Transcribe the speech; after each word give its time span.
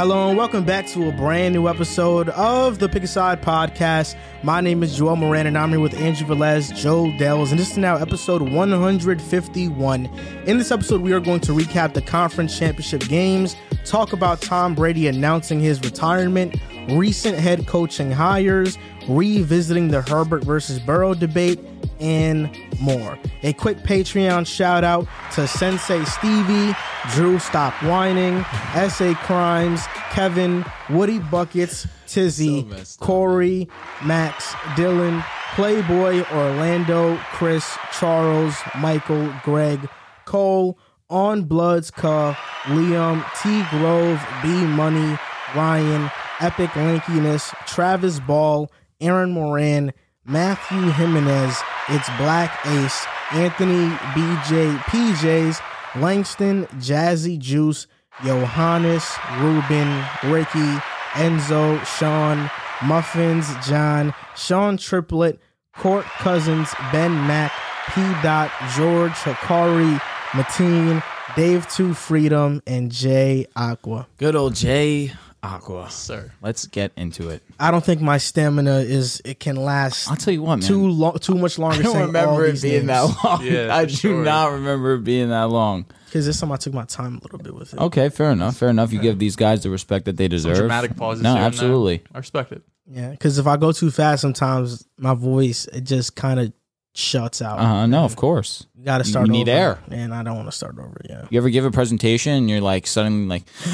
Hello 0.00 0.30
and 0.30 0.38
welcome 0.38 0.64
back 0.64 0.86
to 0.86 1.10
a 1.10 1.12
brand 1.12 1.54
new 1.54 1.68
episode 1.68 2.30
of 2.30 2.78
the 2.78 2.88
Pick 2.88 3.02
a 3.02 3.06
Side 3.06 3.42
podcast. 3.42 4.16
My 4.42 4.62
name 4.62 4.82
is 4.82 4.96
Joel 4.96 5.16
Moran 5.16 5.46
and 5.46 5.58
I'm 5.58 5.68
here 5.68 5.80
with 5.80 5.92
Andrew 5.92 6.26
Velez, 6.26 6.74
Joe 6.74 7.14
Dells, 7.18 7.50
and 7.50 7.60
this 7.60 7.72
is 7.72 7.76
now 7.76 7.96
episode 7.96 8.40
151. 8.40 10.06
In 10.46 10.56
this 10.56 10.70
episode, 10.70 11.02
we 11.02 11.12
are 11.12 11.20
going 11.20 11.40
to 11.40 11.52
recap 11.52 11.92
the 11.92 12.00
conference 12.00 12.58
championship 12.58 13.02
games, 13.08 13.56
talk 13.84 14.14
about 14.14 14.40
Tom 14.40 14.74
Brady 14.74 15.06
announcing 15.06 15.60
his 15.60 15.78
retirement, 15.82 16.56
recent 16.88 17.36
head 17.36 17.66
coaching 17.66 18.10
hires, 18.10 18.78
revisiting 19.06 19.88
the 19.88 20.00
Herbert 20.00 20.44
versus 20.44 20.80
Burrow 20.80 21.12
debate, 21.12 21.60
and 22.00 22.50
more. 22.80 23.18
A 23.42 23.52
quick 23.52 23.78
Patreon 23.78 24.46
shout 24.46 24.84
out 24.84 25.06
to 25.34 25.46
Sensei 25.46 26.04
Stevie, 26.04 26.74
Drew 27.12 27.38
Stop 27.38 27.74
Whining, 27.82 28.44
SA 28.88 29.14
Crimes, 29.22 29.82
Kevin, 30.10 30.64
Woody 30.88 31.18
Buckets, 31.18 31.86
Tizzy, 32.06 32.66
Corey, 33.00 33.68
Max, 34.04 34.52
Dylan, 34.74 35.24
Playboy, 35.54 36.24
Orlando, 36.32 37.16
Chris, 37.32 37.76
Charles, 37.98 38.56
Michael, 38.78 39.32
Greg, 39.44 39.88
Cole, 40.24 40.78
On 41.08 41.42
Bloods, 41.44 41.90
Ka, 41.90 42.34
Liam, 42.64 43.24
T 43.42 43.62
Grove, 43.70 44.20
B 44.42 44.48
Money, 44.48 45.18
Ryan, 45.54 46.10
Epic 46.40 46.70
Lankiness, 46.70 47.54
Travis 47.66 48.20
Ball, 48.20 48.70
Aaron 49.00 49.32
Moran, 49.32 49.92
Matthew 50.24 50.90
Jimenez, 50.92 51.60
It's 51.92 52.08
Black 52.18 52.56
Ace, 52.66 53.04
Anthony 53.32 53.88
BJ 54.14 54.78
PJs, 54.78 55.60
Langston, 56.00 56.66
Jazzy 56.78 57.36
Juice, 57.36 57.88
Johannes, 58.24 59.04
Ruben, 59.38 60.04
Ricky, 60.32 60.78
Enzo, 61.14 61.84
Sean, 61.98 62.48
Muffins, 62.84 63.48
John, 63.66 64.14
Sean 64.36 64.76
Triplet, 64.76 65.40
Court 65.76 66.04
Cousins, 66.04 66.72
Ben 66.92 67.12
Mack, 67.26 67.50
P. 67.92 68.00
Dot, 68.22 68.52
George, 68.76 69.12
Hikari, 69.12 70.00
Mateen, 70.30 71.02
Dave 71.34 71.68
Two 71.68 71.94
Freedom, 71.94 72.62
and 72.68 72.92
Jay 72.92 73.46
Aqua. 73.56 74.06
Good 74.18 74.36
old 74.36 74.54
Jay 74.54 75.12
Aqua. 75.42 75.90
sir. 75.90 76.32
Let's 76.42 76.66
get 76.66 76.92
into 76.96 77.30
it. 77.30 77.42
I 77.58 77.70
don't 77.70 77.84
think 77.84 78.00
my 78.00 78.18
stamina 78.18 78.78
is 78.78 79.22
it 79.24 79.40
can 79.40 79.56
last 79.56 80.10
I'll 80.10 80.16
tell 80.16 80.34
you 80.34 80.42
what, 80.42 80.56
man. 80.56 80.68
too 80.68 80.88
long, 80.88 81.18
too 81.18 81.34
much 81.34 81.58
longer. 81.58 81.80
I 81.80 81.82
don't 81.82 82.00
remember 82.02 82.44
it 82.46 82.60
being 82.60 82.86
names. 82.86 83.14
that 83.14 83.24
long. 83.24 83.44
Yeah, 83.44 83.74
I 83.76 83.84
do 83.86 83.94
sure. 83.94 84.24
not 84.24 84.52
remember 84.52 84.94
it 84.94 85.04
being 85.04 85.30
that 85.30 85.44
long. 85.48 85.86
Because 86.06 86.26
this 86.26 86.40
time 86.40 86.50
I 86.52 86.56
took 86.56 86.74
my 86.74 86.84
time 86.84 87.16
a 87.16 87.20
little 87.20 87.38
bit 87.38 87.54
with 87.54 87.72
it. 87.72 87.78
Okay, 87.80 88.08
fair 88.08 88.32
enough. 88.32 88.56
Fair 88.56 88.68
enough. 88.68 88.92
You 88.92 89.00
give 89.00 89.18
these 89.18 89.36
guys 89.36 89.62
the 89.62 89.70
respect 89.70 90.06
that 90.06 90.16
they 90.16 90.26
deserve. 90.26 90.56
Dramatic 90.56 90.96
pauses. 90.96 91.22
No, 91.22 91.30
here 91.30 91.38
and 91.38 91.46
absolutely. 91.46 92.02
I 92.12 92.18
respect 92.18 92.50
it. 92.52 92.62
Yeah, 92.86 93.10
because 93.10 93.38
if 93.38 93.46
I 93.46 93.56
go 93.56 93.70
too 93.70 93.90
fast, 93.92 94.22
sometimes 94.22 94.86
my 94.98 95.14
voice 95.14 95.66
it 95.66 95.82
just 95.82 96.16
kind 96.16 96.40
of 96.40 96.52
shuts 96.94 97.40
out. 97.42 97.58
Uh 97.58 97.64
huh. 97.66 97.86
No, 97.86 98.04
of 98.04 98.16
course. 98.16 98.66
You 98.76 98.84
got 98.84 98.98
to 98.98 99.04
you 99.04 99.10
start. 99.10 99.28
need 99.28 99.48
over. 99.48 99.58
air. 99.58 99.78
and 99.90 100.12
I 100.14 100.22
don't 100.22 100.36
want 100.36 100.48
to 100.48 100.52
start 100.56 100.78
over. 100.78 101.00
Yeah. 101.08 101.26
You 101.30 101.38
ever 101.38 101.50
give 101.50 101.64
a 101.64 101.70
presentation 101.70 102.32
and 102.32 102.50
you're 102.50 102.60
like 102.60 102.86
suddenly 102.86 103.26
like 103.26 103.42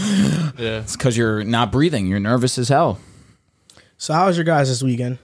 Yeah. 0.59 0.81
it's 0.81 0.97
because 0.97 1.17
you're 1.17 1.44
not 1.44 1.72
breathing. 1.72 2.06
You're 2.06 2.20
nervous 2.20 2.59
as 2.59 2.69
hell. 2.69 2.98
So 3.98 4.12
how 4.14 4.27
was 4.27 4.37
your 4.37 4.44
guys 4.44 4.69
this 4.69 4.83
weekend? 4.83 5.19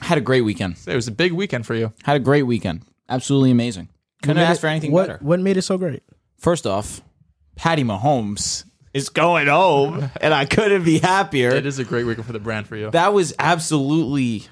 Had 0.00 0.18
a 0.18 0.20
great 0.20 0.42
weekend. 0.42 0.76
It 0.86 0.94
was 0.94 1.08
a 1.08 1.12
big 1.12 1.32
weekend 1.32 1.64
for 1.66 1.74
you. 1.74 1.92
Had 2.04 2.16
a 2.16 2.20
great 2.20 2.42
weekend. 2.44 2.82
Absolutely 3.08 3.50
amazing. 3.50 3.88
Couldn't 4.22 4.38
ask 4.42 4.58
it- 4.58 4.60
for 4.60 4.66
anything 4.68 4.92
what, 4.92 5.06
better. 5.08 5.18
What 5.22 5.40
made 5.40 5.56
it 5.56 5.62
so 5.62 5.78
great? 5.78 6.02
First 6.38 6.66
off, 6.66 7.00
Patty 7.56 7.84
Mahomes 7.84 8.64
is 8.94 9.08
going 9.08 9.46
home, 9.46 10.10
and 10.20 10.34
I 10.34 10.44
couldn't 10.44 10.84
be 10.84 10.98
happier. 10.98 11.50
It 11.50 11.66
is 11.66 11.78
a 11.78 11.84
great 11.84 12.04
weekend 12.04 12.26
for 12.26 12.32
the 12.32 12.40
brand 12.40 12.66
for 12.66 12.76
you. 12.76 12.90
That 12.90 13.12
was 13.14 13.32
absolutely 13.38 14.46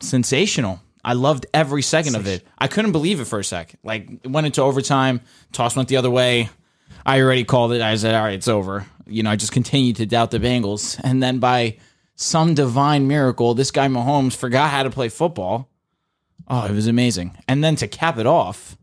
sensational. 0.00 0.80
I 1.04 1.12
loved 1.12 1.46
every 1.54 1.82
second 1.82 2.16
of 2.16 2.26
it. 2.26 2.46
I 2.58 2.66
couldn't 2.66 2.92
believe 2.92 3.20
it 3.20 3.26
for 3.26 3.38
a 3.38 3.44
sec. 3.44 3.76
Like 3.84 4.08
it 4.24 4.28
went 4.28 4.46
into 4.46 4.62
overtime, 4.62 5.20
toss 5.52 5.76
went 5.76 5.88
the 5.88 5.96
other 5.96 6.10
way. 6.10 6.48
I 7.04 7.20
already 7.20 7.44
called 7.44 7.72
it. 7.72 7.80
I 7.80 7.94
said, 7.96 8.14
"All 8.14 8.24
right, 8.24 8.34
it's 8.34 8.48
over." 8.48 8.86
You 9.06 9.22
know, 9.22 9.30
I 9.30 9.36
just 9.36 9.52
continued 9.52 9.96
to 9.96 10.06
doubt 10.06 10.32
the 10.32 10.40
Bengals, 10.40 11.00
and 11.04 11.22
then 11.22 11.38
by 11.38 11.76
some 12.16 12.54
divine 12.54 13.06
miracle, 13.06 13.54
this 13.54 13.70
guy 13.70 13.86
Mahomes 13.86 14.34
forgot 14.34 14.70
how 14.70 14.82
to 14.82 14.90
play 14.90 15.08
football. 15.08 15.70
Oh, 16.48 16.64
it 16.66 16.72
was 16.72 16.86
amazing. 16.88 17.36
And 17.46 17.62
then 17.62 17.76
to 17.76 17.86
cap 17.88 18.18
it 18.18 18.26
off, 18.26 18.76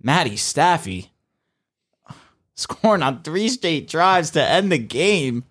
Matty 0.00 0.36
Staffy 0.36 1.12
scoring 2.54 3.02
on 3.02 3.22
three 3.22 3.48
straight 3.48 3.88
drives 3.88 4.30
to 4.30 4.42
end 4.42 4.70
the 4.70 4.78
game 4.78 5.44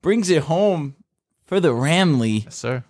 brings 0.00 0.30
it 0.30 0.44
home 0.44 0.94
for 1.44 1.60
the 1.60 1.72
Ramley. 1.72 2.44
yes, 2.44 2.56
sir. 2.56 2.84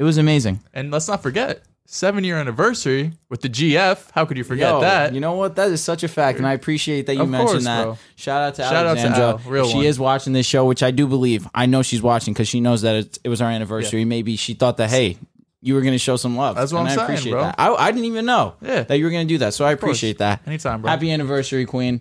It 0.00 0.04
was 0.04 0.16
amazing. 0.16 0.60
And 0.72 0.90
let's 0.90 1.06
not 1.08 1.22
forget, 1.22 1.62
seven 1.84 2.24
year 2.24 2.38
anniversary 2.38 3.12
with 3.28 3.42
the 3.42 3.50
GF. 3.50 4.10
How 4.12 4.24
could 4.24 4.38
you 4.38 4.44
forget 4.44 4.70
Yo, 4.72 4.80
that? 4.80 5.12
You 5.12 5.20
know 5.20 5.34
what? 5.34 5.56
That 5.56 5.70
is 5.70 5.84
such 5.84 6.02
a 6.02 6.08
fact, 6.08 6.38
and 6.38 6.46
I 6.46 6.54
appreciate 6.54 7.04
that 7.06 7.16
you 7.16 7.22
Of 7.22 7.28
mentioned 7.28 7.50
course, 7.50 7.64
that. 7.64 7.82
bro. 7.84 7.98
Shout 8.16 8.42
out 8.42 8.54
to 8.54 8.62
Shout 8.62 8.72
out 8.86 8.94
to 8.94 9.00
Alexandra. 9.00 9.58
Al, 9.58 9.66
she 9.68 9.76
one. 9.76 9.84
is 9.84 10.00
watching 10.00 10.32
this 10.32 10.46
show, 10.46 10.64
which 10.64 10.82
I 10.82 10.90
do 10.90 11.06
believe. 11.06 11.46
I 11.54 11.66
know 11.66 11.82
she's 11.82 12.00
watching 12.00 12.32
because 12.32 12.48
she 12.48 12.60
knows 12.60 12.80
that 12.82 12.94
it, 12.94 13.18
it 13.24 13.28
was 13.28 13.42
our 13.42 13.50
anniversary. 13.50 14.06
Maybe 14.06 14.36
she 14.36 14.54
thought 14.54 14.78
that 14.78 14.88
hey, 14.88 15.18
you 15.60 15.74
were 15.74 15.82
going 15.82 15.92
to 15.92 15.98
show 15.98 16.16
some 16.16 16.34
love. 16.34 16.56
That's 16.56 16.72
what 16.72 16.78
and 16.80 16.88
I'm 16.88 16.92
I 16.92 16.96
saying, 16.96 17.04
appreciate 17.10 17.32
bro. 17.32 17.42
that. 17.42 17.54
I, 17.58 17.74
I 17.74 17.90
didn't 17.92 18.06
even 18.06 18.24
know 18.24 18.54
Yeah. 18.62 18.84
that 18.84 18.96
you 18.98 19.04
were 19.04 19.10
going 19.10 19.28
to 19.28 19.34
do 19.34 19.36
that, 19.38 19.52
so 19.52 19.66
I 19.66 19.72
appreciate 19.72 20.16
that. 20.16 20.40
Anytime, 20.46 20.80
bro. 20.80 20.90
Happy 20.90 21.10
anniversary, 21.12 21.66
Queen. 21.66 22.00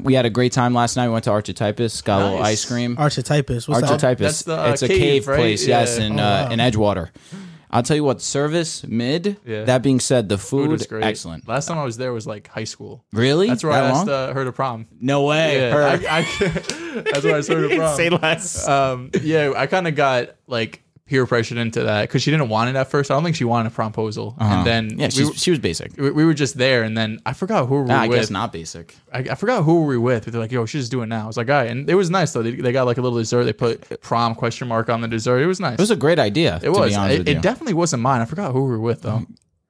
We 0.00 0.14
had 0.14 0.24
a 0.24 0.30
great 0.30 0.52
time 0.52 0.72
last 0.72 0.96
night. 0.96 1.06
We 1.08 1.12
went 1.12 1.24
to 1.24 1.30
Archetypus, 1.32 2.00
got 2.00 2.20
a 2.20 2.24
little 2.24 2.38
Nice. 2.38 2.48
ice 2.52 2.64
cream. 2.64 2.96
Archetypus. 2.98 3.68
What's 3.68 3.80
that? 3.82 3.90
Archetypus. 3.90 4.42
The, 4.42 4.58
uh, 4.60 4.70
it's 4.70 4.82
a 4.82 4.88
cave, 4.88 4.98
cave, 4.98 5.28
right? 5.28 5.36
place, 5.36 5.66
yes, 5.66 5.98
in 5.98 6.18
Oh, 6.18 6.22
uh, 6.22 6.46
wow. 6.46 6.50
in 6.50 6.58
Edgewater. 6.60 7.10
I'll 7.74 7.82
tell 7.82 7.96
you 7.96 8.04
what, 8.04 8.20
service 8.20 8.84
mid. 8.86 9.38
Yeah. 9.46 9.64
That 9.64 9.82
being 9.82 9.98
said, 10.00 10.28
the 10.28 10.36
Food 10.38 10.64
food, 10.64 10.70
was 10.72 10.86
great. 10.86 11.04
excellent. 11.04 11.48
Last 11.48 11.66
time 11.66 11.78
I 11.78 11.84
was 11.84 11.96
there 11.96 12.12
was 12.12 12.26
like 12.26 12.48
high 12.48 12.64
school. 12.64 13.02
Really? 13.14 13.48
That's 13.48 13.64
where 13.64 13.72
that 13.72 13.84
I 13.84 13.88
asked 13.88 14.06
long? 14.06 14.30
uh, 14.30 14.32
her 14.34 14.44
to 14.44 14.52
prom. 14.52 14.86
no 15.00 15.24
way. 15.24 15.56
Yeah, 15.58 15.70
Her. 15.72 15.82
I, 15.82 16.18
I, 16.18 16.22
that's 17.12 17.24
where 17.24 17.36
I 17.36 17.40
saw 17.40 17.54
her 17.54 17.68
to 17.68 17.76
prom. 17.76 17.96
Say 17.96 18.10
less. 18.10 18.68
um, 18.68 19.10
yeah, 19.22 19.52
I 19.56 19.66
kind 19.66 19.88
of 19.88 19.94
got 19.94 20.36
like 20.46 20.82
peer 21.12 21.26
pressured 21.26 21.58
into 21.58 21.82
that 21.82 22.02
because 22.08 22.22
she 22.22 22.30
didn't 22.30 22.48
want 22.48 22.70
it 22.70 22.76
at 22.76 22.88
first. 22.90 23.10
I 23.10 23.14
don't 23.14 23.22
think 23.24 23.36
she 23.36 23.44
wanted 23.44 23.70
a 23.70 23.74
promposal, 23.74 24.34
and 24.38 24.66
then 24.66 24.86
Uh-huh. 24.86 24.96
yeah, 24.98 25.08
we, 25.16 25.24
were- 25.26 25.34
she 25.34 25.50
was 25.50 25.60
basic. 25.60 25.94
we, 25.98 26.10
we 26.10 26.24
were 26.24 26.32
just 26.32 26.56
there, 26.56 26.82
and 26.82 26.96
then 26.96 27.20
I 27.26 27.34
forgot 27.34 27.68
who 27.68 27.74
we 27.76 27.80
were 27.82 27.92
Ah, 27.92 28.02
I 28.02 28.08
with. 28.08 28.18
guess 28.18 28.30
not 28.30 28.52
basic. 28.52 28.96
I, 29.12 29.18
I 29.18 29.34
forgot 29.34 29.64
who 29.64 29.82
we 29.84 29.96
were 29.98 30.00
with. 30.02 30.24
They're 30.24 30.40
like, 30.40 30.50
"Yo, 30.52 30.64
she's 30.66 30.82
just 30.82 30.90
doing 30.90 31.04
it 31.04 31.08
now." 31.16 31.24
I 31.24 31.26
was 31.26 31.36
like, 31.36 31.50
"All 31.50 31.56
right," 31.56 31.70
and 31.70 31.88
it 31.90 31.94
was 31.94 32.08
nice 32.08 32.32
though. 32.32 32.42
They, 32.42 32.52
they 32.52 32.72
got 32.72 32.86
like 32.86 32.96
a 32.98 33.02
little 33.02 33.18
dessert. 33.18 33.44
They 33.44 33.52
put 33.52 34.00
prom 34.10 34.34
question 34.34 34.68
mark 34.68 34.88
on 34.88 35.00
the 35.02 35.08
dessert. 35.08 35.40
It 35.40 35.46
was 35.46 35.60
nice. 35.60 35.74
It 35.74 35.80
was 35.80 35.90
a 35.90 35.96
great 35.96 36.18
idea. 36.18 36.58
It 36.62 36.70
was. 36.70 36.96
It, 36.96 37.28
it 37.28 37.42
definitely 37.42 37.74
wasn't 37.74 38.02
mine. 38.02 38.20
I 38.22 38.24
forgot 38.24 38.52
who 38.52 38.64
we 38.64 38.70
were 38.70 38.80
with 38.80 39.02
though. 39.02 39.26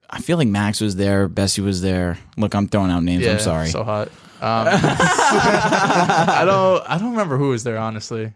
I 0.08 0.20
feel 0.20 0.36
like 0.36 0.48
Max 0.48 0.80
was 0.80 0.94
there. 0.96 1.26
Bessie 1.26 1.62
was 1.62 1.80
there. 1.80 2.18
Look, 2.36 2.54
I'm 2.54 2.68
throwing 2.68 2.90
out 2.92 3.02
names. 3.02 3.24
Yeah, 3.24 3.32
I'm 3.32 3.38
sorry. 3.40 3.68
So 3.68 3.82
hot. 3.84 4.08
Um, 4.42 4.66
I 4.72 6.42
don't. 6.44 6.82
I 6.90 6.98
don't 6.98 7.10
remember 7.12 7.36
who 7.36 7.50
was 7.50 7.62
there 7.64 7.78
honestly, 7.78 8.32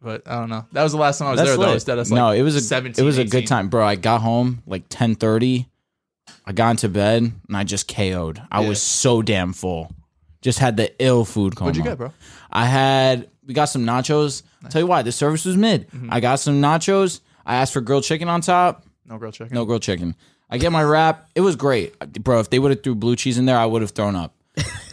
but 0.00 0.22
I 0.26 0.38
don't 0.38 0.48
know. 0.48 0.66
That 0.72 0.82
was 0.82 0.92
the 0.92 0.98
last 0.98 1.18
time 1.18 1.28
I 1.28 1.30
was 1.32 1.38
That's 1.38 1.50
there 1.50 1.56
though. 1.56 1.62
lit. 1.66 1.74
Instead, 1.74 1.98
I 1.98 2.00
was 2.00 2.10
no, 2.12 2.30
it 2.30 2.42
was 2.42 2.54
a 2.56 2.60
17, 2.60 3.02
it 3.02 3.06
was 3.06 3.18
a 3.18 3.24
good 3.24 3.46
time, 3.46 3.68
bro. 3.68 3.84
I 3.84 3.96
got 3.96 4.20
home 4.20 4.62
like 4.66 4.88
10:30. 4.88 5.66
I 6.44 6.52
got 6.52 6.70
into 6.70 6.88
bed 6.88 7.32
and 7.48 7.56
I 7.56 7.64
just 7.64 7.88
KO'd. 7.88 8.42
I 8.50 8.62
Yeah. 8.62 8.68
was 8.68 8.80
so 8.82 9.22
damn 9.22 9.52
full. 9.52 9.92
Just 10.40 10.58
had 10.60 10.76
the 10.76 10.92
ill 11.02 11.24
food 11.24 11.56
coma. 11.56 11.68
What'd 11.68 11.76
you 11.78 11.82
get, 11.84 11.98
bro? 11.98 12.12
I 12.50 12.66
had 12.66 13.28
we 13.46 13.54
got 13.54 13.66
some 13.66 13.84
nachos. 13.84 14.42
Tell 14.70 14.80
you 14.82 14.86
why, 14.86 15.02
the 15.02 15.12
service 15.12 15.44
was 15.44 15.56
mid. 15.56 15.90
Mm-hmm. 15.90 16.12
I 16.12 16.20
got 16.20 16.40
some 16.40 16.60
nachos. 16.60 17.20
I 17.46 17.56
asked 17.56 17.72
for 17.72 17.80
grilled 17.80 18.04
chicken 18.04 18.28
on 18.28 18.40
top. 18.40 18.84
No 19.06 19.16
grilled 19.18 19.34
chicken. 19.34 19.54
No 19.54 19.64
grilled 19.64 19.82
chicken. 19.82 20.14
I 20.50 20.58
get 20.58 20.70
my 20.72 20.82
wrap. 20.82 21.28
It 21.34 21.40
was 21.42 21.56
great, 21.56 21.98
bro. 22.22 22.40
If 22.40 22.50
they 22.50 22.58
would 22.58 22.70
have 22.70 22.82
threw 22.82 22.94
blue 22.94 23.16
cheese 23.16 23.36
in 23.38 23.44
there, 23.46 23.58
I 23.58 23.66
would 23.66 23.82
have 23.82 23.90
thrown 23.92 24.16
up. 24.16 24.34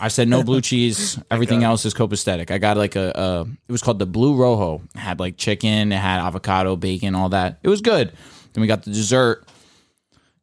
I 0.02 0.08
said 0.10 0.28
no 0.28 0.44
blue 0.44 0.62
cheese. 0.70 1.20
Everything 1.32 1.64
else 1.64 1.86
is 1.86 1.94
copacetic. 1.94 2.52
I 2.52 2.58
got 2.58 2.78
like 2.78 2.96
a, 2.96 3.12
a. 3.16 3.42
It 3.68 3.72
was 3.72 3.82
called 3.82 4.00
the 4.00 4.06
Blue 4.06 4.36
Rojo. 4.36 4.82
It 4.94 5.00
had 5.00 5.20
like 5.20 5.38
chicken. 5.38 5.92
It 5.92 5.98
had 5.98 6.20
avocado, 6.20 6.76
bacon, 6.76 7.16
all 7.16 7.30
that. 7.30 7.60
It 7.64 7.70
was 7.70 7.82
good. 7.82 8.12
Then 8.54 8.62
we 8.62 8.68
got 8.68 8.84
the 8.84 8.92
dessert. 8.92 9.46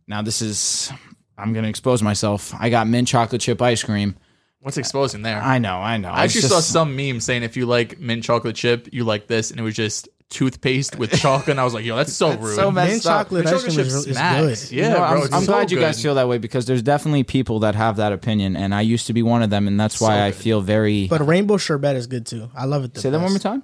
Now 0.07 0.23
this 0.23 0.43
is. 0.43 0.93
I'm 1.39 1.53
gonna 1.53 1.69
expose 1.69 2.03
myself. 2.03 2.55
I 2.59 2.71
got 2.71 2.87
mint 2.87 3.09
chocolate 3.09 3.41
chip 3.41 3.61
ice 3.63 3.83
cream. 3.83 4.17
What's 4.61 4.77
exposing 4.77 5.23
there? 5.23 5.41
I 5.41 5.59
know. 5.59 5.79
I 5.79 5.97
know. 5.97 6.11
I 6.11 6.25
actually 6.25 6.43
saw 6.43 6.57
just- 6.59 6.71
some 6.71 6.95
meme 6.95 7.19
saying 7.21 7.43
if 7.43 7.57
you 7.57 7.67
like 7.67 7.99
mint 7.99 8.23
chocolate 8.23 8.55
chip, 8.55 8.89
you 8.93 9.03
like 9.05 9.27
this, 9.27 9.51
and 9.51 9.59
it 9.59 9.63
was 9.65 9.75
just 9.75 10.09
toothpaste 10.33 10.97
with 10.99 11.13
chocolate. 11.13 11.51
And 11.51 11.61
I 11.61 11.65
was 11.65 11.75
like, 11.75 11.85
yo, 11.85 11.95
that's 11.95 12.13
so 12.13 12.37
rude. 12.37 12.57
so 12.57 12.71
messed 12.71 12.91
Mint 12.91 13.07
up. 13.07 13.27
chocolate 13.27 13.45
Mint 13.45 13.57
ice 13.57 13.63
cream 13.65 13.79
is, 13.81 14.05
chip 14.05 14.11
is 14.11 14.19
good. 14.19 14.73
Yeah, 14.77 14.85
You 14.85 14.91
know, 14.91 14.97
bro. 14.97 15.07
I'm, 15.23 15.35
I'm 15.35 15.43
so 15.45 15.53
glad 15.53 15.71
you 15.71 15.79
guys 15.79 15.97
good. 15.97 16.03
feel 16.03 16.15
that 16.17 16.29
way 16.29 16.39
because 16.39 16.67
there's 16.67 16.83
definitely 16.83 17.23
people 17.23 17.61
that 17.61 17.75
have 17.75 17.97
that 17.97 18.13
opinion, 18.13 18.57
and 18.57 18.75
I 18.75 18.81
used 18.81 19.07
to 19.07 19.13
be 19.13 19.23
one 19.23 19.43
of 19.43 19.51
them, 19.51 19.69
and 19.69 19.79
that's 19.79 20.01
why 20.01 20.17
So 20.17 20.25
I 20.25 20.33
feel 20.33 20.61
very. 20.61 21.07
But 21.07 21.27
rainbow 21.27 21.57
sherbet 21.59 21.97
is 21.97 22.07
good 22.07 22.27
too. 22.27 22.51
I 22.57 22.65
love 22.65 22.85
it. 22.85 22.95
The 22.95 23.01
Say 23.01 23.11
that 23.11 23.21
one 23.21 23.31
more 23.31 23.39
time. 23.39 23.63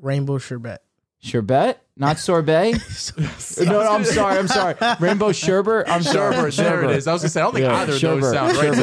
Rainbow 0.00 0.38
sherbet. 0.38 0.82
Sherbet, 1.20 1.78
not 1.96 2.18
sorbet. 2.20 2.72
no, 3.58 3.64
no, 3.64 3.80
I'm 3.80 4.04
sorry. 4.04 4.38
I'm 4.38 4.46
sorry. 4.46 4.76
Rainbow 5.00 5.32
sherbet. 5.32 5.88
I'm 5.88 6.04
sorry. 6.04 6.52
Sherbet, 6.52 6.56
there 6.56 6.84
it 6.84 6.90
is. 6.96 7.08
I 7.08 7.12
was 7.12 7.22
gonna 7.22 7.30
say, 7.30 7.40
I 7.40 7.44
don't 7.44 7.54
think 7.54 7.64
Yeah, 7.64 7.74
either 7.74 7.92
of 7.94 8.00
those 8.00 8.30
sound 8.30 8.56
right 8.56 8.74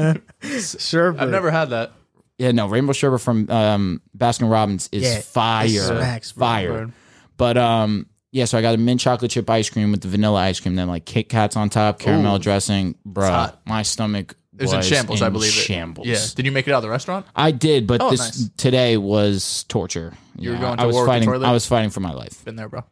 to 0.00 0.12
me. 0.52 0.60
sherbet. 0.60 1.20
I've 1.20 1.30
never 1.30 1.50
had 1.50 1.70
that. 1.70 1.92
Yeah, 2.38 2.50
no, 2.52 2.66
rainbow 2.68 2.92
sherbet 2.92 3.20
from 3.20 3.48
um, 3.50 4.00
Baskin 4.16 4.50
Robbins 4.50 4.88
is 4.92 5.02
Yeah, 5.04 5.20
fire, 5.20 5.66
it 5.66 5.70
smacks, 5.70 6.32
bro. 6.32 6.46
fire. 6.46 6.92
But 7.36 7.56
um, 7.56 8.06
yeah, 8.32 8.44
so 8.46 8.58
I 8.58 8.62
got 8.62 8.74
a 8.74 8.78
mint 8.78 9.00
chocolate 9.00 9.30
chip 9.30 9.48
ice 9.48 9.70
cream 9.70 9.90
with 9.92 10.00
the 10.00 10.08
vanilla 10.08 10.40
ice 10.40 10.58
cream, 10.60 10.74
then 10.74 10.88
like 10.88 11.04
Kit 11.04 11.28
Kats 11.28 11.56
on 11.56 11.70
top, 11.70 11.98
caramel 12.00 12.36
Ooh. 12.36 12.38
dressing, 12.40 12.96
bro. 13.04 13.28
hot. 13.30 13.60
My 13.66 13.82
stomach 13.82 14.36
It 14.58 14.62
was 14.62 14.72
in 14.72 14.82
shambles, 14.82 15.22
I 15.22 15.28
believe. 15.28 15.50
It. 15.50 15.52
Shambles. 15.52 16.06
Yeah. 16.08 16.18
Did 16.34 16.44
you 16.46 16.50
make 16.52 16.66
it 16.66 16.72
out 16.72 16.78
of 16.78 16.82
the 16.82 16.90
restaurant? 16.90 17.24
I 17.36 17.52
did, 17.52 17.86
but 17.86 18.00
Oh, 18.02 18.10
this 18.10 18.20
nice. 18.20 18.50
today 18.56 18.96
was 18.96 19.64
torture. 19.68 20.12
You 20.36 20.50
were 20.50 20.56
Yeah, 20.56 20.60
going 20.62 20.78
I 20.80 20.82
to 20.82 20.86
was 20.88 20.94
war 20.94 21.02
with 21.04 21.06
the 21.06 21.12
fighting. 21.12 21.28
toilet? 21.28 21.46
I 21.46 21.52
was 21.52 21.66
fighting 21.66 21.90
for 21.90 22.00
my 22.00 22.12
life. 22.12 22.44
Been 22.44 22.56
there, 22.56 22.68
bro. 22.68 22.82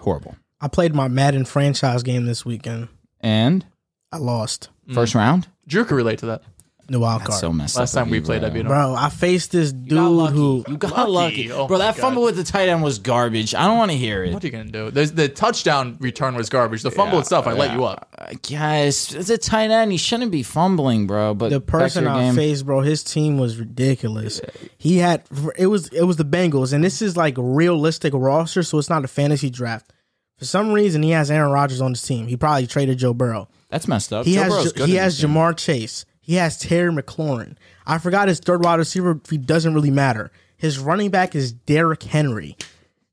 Horrible. 0.00 0.36
I 0.60 0.68
played 0.68 0.94
my 0.94 1.08
Madden 1.08 1.44
franchise 1.46 2.02
game 2.02 2.26
this 2.26 2.44
weekend. 2.44 2.88
And 3.20 3.64
I 4.12 4.18
lost. 4.18 4.68
first 4.92 5.14
round, 5.14 5.48
Drew 5.66 5.84
could 5.84 5.94
relate 5.96 6.18
to 6.20 6.26
that. 6.26 6.42
The 6.90 6.98
wild 6.98 7.20
that's 7.20 7.28
card. 7.30 7.40
so 7.40 7.52
messed 7.52 7.76
Last 7.76 7.94
up. 7.94 8.00
time 8.00 8.08
of 8.08 8.12
we 8.12 8.16
you, 8.16 8.22
played, 8.24 8.40
bro. 8.40 8.48
I 8.48 8.50
beat 8.50 8.60
him. 8.60 8.66
Bro, 8.68 8.94
I 8.96 9.10
faced 9.10 9.52
this 9.52 9.72
dude 9.72 9.90
You 9.90 9.96
got 9.98 10.08
lucky. 10.08 10.36
who 10.36 10.64
you 10.68 10.76
got 10.78 11.10
Lucky. 11.10 11.48
lucky, 11.48 11.52
Oh 11.52 11.66
bro. 11.66 11.76
my 11.76 11.84
That 11.84 11.96
God. 11.96 12.00
fumble 12.00 12.22
with 12.22 12.36
the 12.36 12.44
tight 12.44 12.70
end 12.70 12.82
was 12.82 12.98
garbage. 12.98 13.54
I 13.54 13.66
don't 13.66 13.76
want 13.76 13.90
to 13.90 13.96
hear 13.98 14.24
it. 14.24 14.32
What 14.32 14.42
are 14.42 14.46
you 14.46 14.50
gonna 14.52 14.70
do? 14.70 14.90
There's, 14.90 15.12
the 15.12 15.28
touchdown 15.28 15.98
return 16.00 16.34
was 16.34 16.48
garbage. 16.48 16.80
The 16.82 16.90
fumble 16.90 17.16
Yeah, 17.16 17.20
itself, 17.20 17.46
I 17.46 17.52
let 17.52 17.74
you 17.74 17.84
up. 17.84 18.08
Uh, 18.16 18.32
Guys, 18.50 19.14
it's 19.14 19.28
a 19.28 19.36
tight 19.36 19.70
end. 19.70 19.92
He 19.92 19.98
shouldn't 19.98 20.32
be 20.32 20.42
fumbling, 20.42 21.06
bro. 21.06 21.34
But 21.34 21.50
the 21.50 21.60
back 21.60 21.66
to 21.66 21.72
person 21.72 22.04
your 22.04 22.12
I 22.14 22.20
game. 22.22 22.34
faced, 22.36 22.64
bro, 22.64 22.80
his 22.80 23.04
team 23.04 23.36
was 23.36 23.58
ridiculous. 23.58 24.40
He 24.78 24.96
had 24.96 25.24
it 25.58 25.66
was 25.66 25.88
it 25.88 26.04
was 26.04 26.16
the 26.16 26.24
Bengals, 26.24 26.72
and 26.72 26.82
this 26.82 27.02
is 27.02 27.18
like 27.18 27.36
a 27.36 27.42
realistic 27.42 28.14
roster, 28.14 28.62
so 28.62 28.78
it's 28.78 28.88
not 28.88 29.04
a 29.04 29.08
fantasy 29.08 29.50
draft. 29.50 29.92
For 30.38 30.46
some 30.46 30.72
reason, 30.72 31.02
he 31.02 31.10
has 31.10 31.30
Aaron 31.30 31.50
Rodgers 31.52 31.80
on 31.82 31.90
his 31.90 32.00
team. 32.02 32.28
He 32.28 32.36
probably 32.36 32.66
traded 32.66 32.96
Joe 32.98 33.12
Burrow. 33.12 33.48
That's 33.70 33.86
messed 33.88 34.12
up. 34.12 34.24
He 34.24 34.34
Joe 34.36 34.44
Burrow's 34.44 34.62
has 34.64 34.72
good 34.72 34.88
he 34.88 34.96
in 34.96 35.02
has 35.02 35.16
this 35.18 35.26
game. 35.26 35.34
Ja'Marr 35.34 35.56
Chase. 35.56 36.04
He 36.28 36.34
has 36.34 36.58
Terry 36.58 36.92
McLaurin. 36.92 37.56
I 37.86 37.96
forgot 37.96 38.28
his 38.28 38.38
third 38.38 38.62
wide 38.62 38.78
receiver. 38.78 39.18
He 39.30 39.38
doesn't 39.38 39.72
really 39.72 39.90
matter. 39.90 40.30
His 40.58 40.78
running 40.78 41.08
back 41.10 41.34
is 41.34 41.52
Derrick 41.52 42.02
Henry. 42.02 42.54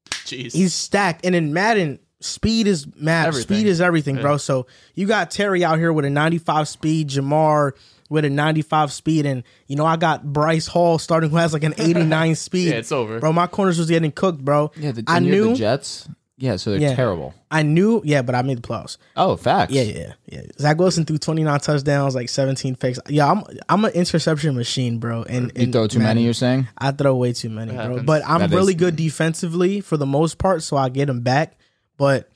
Jeez. 0.10 0.52
He's 0.52 0.74
stacked, 0.74 1.26
and 1.26 1.34
in 1.34 1.54
Madden, 1.54 2.00
speed 2.20 2.68
is 2.68 2.86
mad. 2.98 3.30
Everything. 3.30 3.56
Speed 3.56 3.68
is 3.68 3.80
everything, 3.80 4.18
bro. 4.18 4.36
So 4.36 4.68
you 4.96 5.08
got 5.08 5.32
Terry 5.32 5.64
out 5.64 5.78
here 5.80 5.94
with 5.94 6.04
a 6.04 6.10
95 6.10 6.68
speed, 6.68 7.08
Ja'Marr 7.08 7.72
with 8.10 8.26
a 8.26 8.30
95 8.30 8.92
speed, 8.92 9.26
and 9.26 9.44
you 9.68 9.78
know 9.78 9.86
I 9.86 9.96
got 9.96 10.34
Bryce 10.34 10.68
Hall 10.68 11.00
starting 11.00 11.30
who 11.30 11.38
has 11.38 11.54
like 11.54 11.64
an 11.64 11.74
89 11.78 12.36
speed. 12.36 12.68
Yeah, 12.68 12.80
it's 12.80 12.92
over. 12.92 13.22
bro. 13.22 13.32
My 13.32 13.48
corners 13.48 13.80
was 13.80 13.90
getting 13.90 14.12
cooked, 14.12 14.44
bro. 14.44 14.72
Yeah, 14.76 14.92
the, 14.92 15.06
I 15.08 15.16
and 15.16 15.26
you 15.26 15.32
have 15.32 15.42
knew, 15.42 15.50
the 15.54 15.58
Jets. 15.58 16.10
Yeah, 16.38 16.58
so 16.58 16.72
they're 16.72 16.80
Yeah. 16.82 16.96
terrible. 16.96 17.34
I 17.50 17.64
knew, 17.64 18.02
yeah, 18.04 18.22
but 18.22 18.36
I 18.36 18.42
made 18.42 18.58
the 18.58 18.62
playoffs. 18.62 18.98
Oh, 19.16 19.38
facts. 19.38 19.72
Yeah, 19.72 19.84
yeah, 19.84 20.14
yeah. 20.30 20.42
Zach 20.60 20.78
Wilson 20.78 21.06
threw 21.06 21.18
29 21.18 21.60
touchdowns, 21.62 22.14
like 22.14 22.28
17 22.28 22.76
picks. 22.76 23.00
Yeah, 23.08 23.32
I'm 23.32 23.44
I'm 23.70 23.86
an 23.86 23.92
interception 23.94 24.54
machine, 24.56 24.98
bro. 25.00 25.24
And, 25.24 25.52
You 25.56 25.72
throw 25.72 25.88
too 25.88 26.00
Madden, 26.00 26.10
many. 26.16 26.24
You're 26.26 26.34
saying? 26.34 26.68
I 26.78 26.92
throw 26.92 27.16
way 27.16 27.32
too 27.32 27.50
many, 27.50 27.72
bro. 27.72 27.82
happens. 27.82 28.04
But 28.04 28.24
I'm 28.28 28.42
That 28.42 28.50
really 28.52 28.74
is- 28.74 28.80
good 28.80 28.98
defensively 28.98 29.80
for 29.80 29.96
the 29.96 30.06
most 30.06 30.38
part, 30.38 30.62
so 30.64 30.76
I 30.76 30.90
get 30.90 31.08
him 31.10 31.22
back. 31.22 31.58
But 31.98 32.30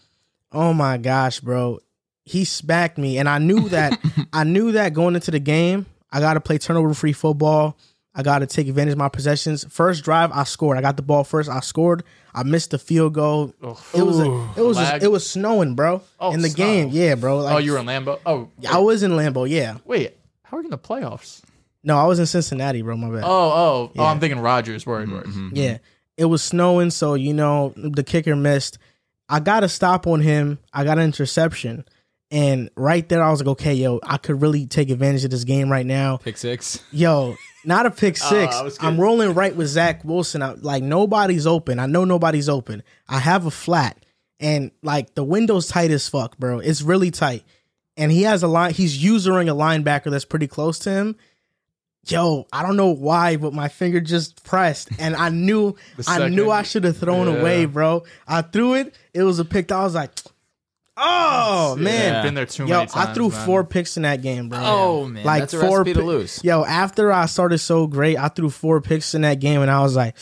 oh 0.54 0.74
my 0.74 0.96
gosh, 0.98 1.42
bro, 1.42 1.80
he 2.24 2.46
smacked 2.46 2.98
me, 2.98 3.18
and 3.18 3.28
I 3.28 3.38
knew 3.40 3.68
that. 3.70 4.00
I 4.34 4.46
knew 4.46 4.72
that 4.74 4.94
going 4.94 5.16
into 5.16 5.32
the 5.32 5.40
game, 5.40 5.86
I 6.10 6.22
got 6.22 6.36
to 6.36 6.40
play 6.40 6.58
turnover 6.58 6.94
free 6.94 7.12
football. 7.14 7.78
I 8.16 8.24
got 8.24 8.40
to 8.40 8.48
take 8.48 8.68
advantage 8.68 8.94
of 8.94 8.98
my 8.98 9.10
possessions. 9.10 9.66
First 9.70 10.04
drive, 10.04 10.32
I 10.34 10.44
scored. 10.44 10.78
I 10.78 10.82
got 10.82 10.96
the 10.98 11.04
ball 11.04 11.24
first. 11.24 11.50
I 11.50 11.60
scored. 11.60 12.04
I 12.40 12.44
missed 12.44 12.72
the 12.72 12.80
field 12.80 13.16
goal. 13.16 13.54
It 13.94 14.02
was 14.02 14.20
a, 14.20 14.50
it 14.56 14.62
was 14.62 14.78
lag. 14.78 15.04
it 15.04 15.12
was 15.12 15.30
snowing, 15.30 15.76
bro. 15.76 16.02
Oh, 16.22 16.32
in 16.32 16.42
the 16.42 16.48
snow. 16.50 16.66
game, 16.66 16.90
yeah, 16.90 17.16
bro. 17.16 17.40
Oh, 17.40 17.44
like, 17.44 17.56
oh, 17.56 17.58
you 17.58 17.74
were 17.74 17.80
in 17.80 17.86
Lambeau. 17.86 18.18
Oh, 18.26 18.50
I 18.70 18.80
was 18.80 19.04
in 19.04 19.12
Lambeau. 19.12 19.50
yeah. 19.50 19.78
wait. 19.84 20.16
How 20.44 20.56
are 20.56 20.62
you 20.62 20.68
in 20.68 20.72
the 20.72 20.78
playoffs? 20.78 21.42
No, 21.84 21.98
I 21.98 22.06
was 22.06 22.18
in 22.18 22.26
Cincinnati, 22.26 22.82
bro. 22.82 22.96
My 22.96 23.10
bad. 23.10 23.24
Oh, 23.26 23.28
oh, 23.28 23.54
oh 23.54 23.92
Yeah. 23.94 24.04
oh. 24.04 24.06
I'm 24.06 24.22
thinking 24.22 24.40
Rodgers. 24.40 24.86
Word, 24.86 25.08
mm-hmm, 25.08 25.16
word. 25.16 25.26
Mm-hmm. 25.26 25.50
Yeah. 25.54 25.78
It 26.16 26.26
was 26.26 26.42
snowing, 26.42 26.92
so 26.92 27.14
you 27.14 27.34
know 27.34 27.74
the 27.76 28.04
kicker 28.04 28.38
missed. 28.38 28.78
I 29.28 29.42
got 29.42 29.66
a 29.66 29.70
stop 29.70 30.08
on 30.08 30.22
him. 30.22 30.60
I 30.74 30.86
got 30.86 30.98
an 30.98 31.04
interception. 31.04 31.84
And 32.32 32.70
right 32.76 33.08
there 33.10 33.24
I 33.24 33.32
was 33.32 33.40
like, 33.40 33.48
okay, 33.50 33.74
yo, 33.74 34.00
I 34.04 34.18
could 34.18 34.42
really 34.42 34.68
take 34.68 34.90
advantage 34.92 35.24
of 35.26 35.32
this 35.32 35.44
game 35.46 35.72
right 35.72 35.86
now. 35.86 36.18
Pick 36.18 36.38
six. 36.38 36.84
Yo, 36.92 37.36
not 37.66 37.86
a 37.88 37.92
pick 37.92 38.18
six. 38.18 38.56
Uh, 38.56 38.70
I'm 38.82 39.00
rolling 39.00 39.34
right 39.34 39.56
with 39.56 39.68
Zach 39.68 40.06
Wilson. 40.06 40.44
I, 40.44 40.52
like 40.54 40.84
nobody's 40.84 41.48
open. 41.48 41.80
I 41.80 41.88
know 41.88 42.06
nobody's 42.06 42.48
open. 42.48 42.84
I 43.08 43.20
have 43.20 43.46
a 43.46 43.52
flat. 43.52 44.06
And 44.40 44.72
like 44.84 45.16
the 45.16 45.24
window's 45.24 45.68
tight 45.68 45.92
as 45.92 46.08
fuck, 46.08 46.38
bro. 46.38 46.60
It's 46.60 46.82
really 46.82 47.12
tight. 47.12 47.44
And 47.98 48.12
he 48.12 48.22
has 48.24 48.44
a 48.44 48.48
line 48.48 48.74
he's 48.74 49.04
usering 49.04 49.50
a 49.50 49.56
linebacker 49.56 50.10
that's 50.12 50.24
pretty 50.24 50.48
close 50.48 50.80
to 50.80 50.92
him. 50.92 51.16
Yo, 52.08 52.48
I 52.54 52.64
don't 52.64 52.78
know 52.78 52.88
why, 52.94 53.36
but 53.36 53.54
my 53.54 53.68
finger 53.68 54.00
just 54.00 54.42
pressed, 54.44 54.90
and 54.98 55.16
I 55.16 55.28
knew, 55.30 55.76
I 56.08 56.30
knew 56.30 56.50
I 56.50 56.64
should 56.64 56.86
have 56.86 56.98
thrown 56.98 57.28
Yeah. 57.28 57.34
away, 57.42 57.66
bro. 57.66 58.04
I 58.26 58.42
threw 58.42 58.76
it. 58.76 58.96
It 59.14 59.24
was 59.24 59.38
a 59.40 59.46
pick. 59.46 59.70
I 59.72 59.84
was 59.84 59.96
like, 59.96 60.12
oh 61.00 61.76
man, 61.78 62.14
Yeah. 62.14 62.22
Been 62.24 62.34
there 62.34 62.46
too 62.46 62.64
Yo, 62.66 62.78
many 62.78 62.88
times. 62.88 63.10
I 63.10 63.14
threw 63.14 63.30
man. 63.30 63.46
four 63.46 63.64
picks 63.64 63.98
in 63.98 64.04
that 64.04 64.22
game, 64.22 64.50
bro. 64.50 64.60
Oh, 64.62 65.06
man. 65.08 65.24
That's 65.26 65.54
a 65.54 65.60
recipe 65.60 65.94
to 65.94 66.00
pi- 66.00 66.06
lose. 66.06 66.44
Yo, 66.44 66.64
after 66.66 67.12
I 67.12 67.26
started 67.26 67.60
so 67.60 67.88
great, 67.88 68.18
I 68.18 68.28
threw 68.28 68.50
four 68.50 68.82
picks 68.82 69.14
in 69.16 69.22
that 69.22 69.40
game, 69.40 69.62
and 69.62 69.72
I 69.72 69.82
was 69.82 69.96
like, 69.96 70.16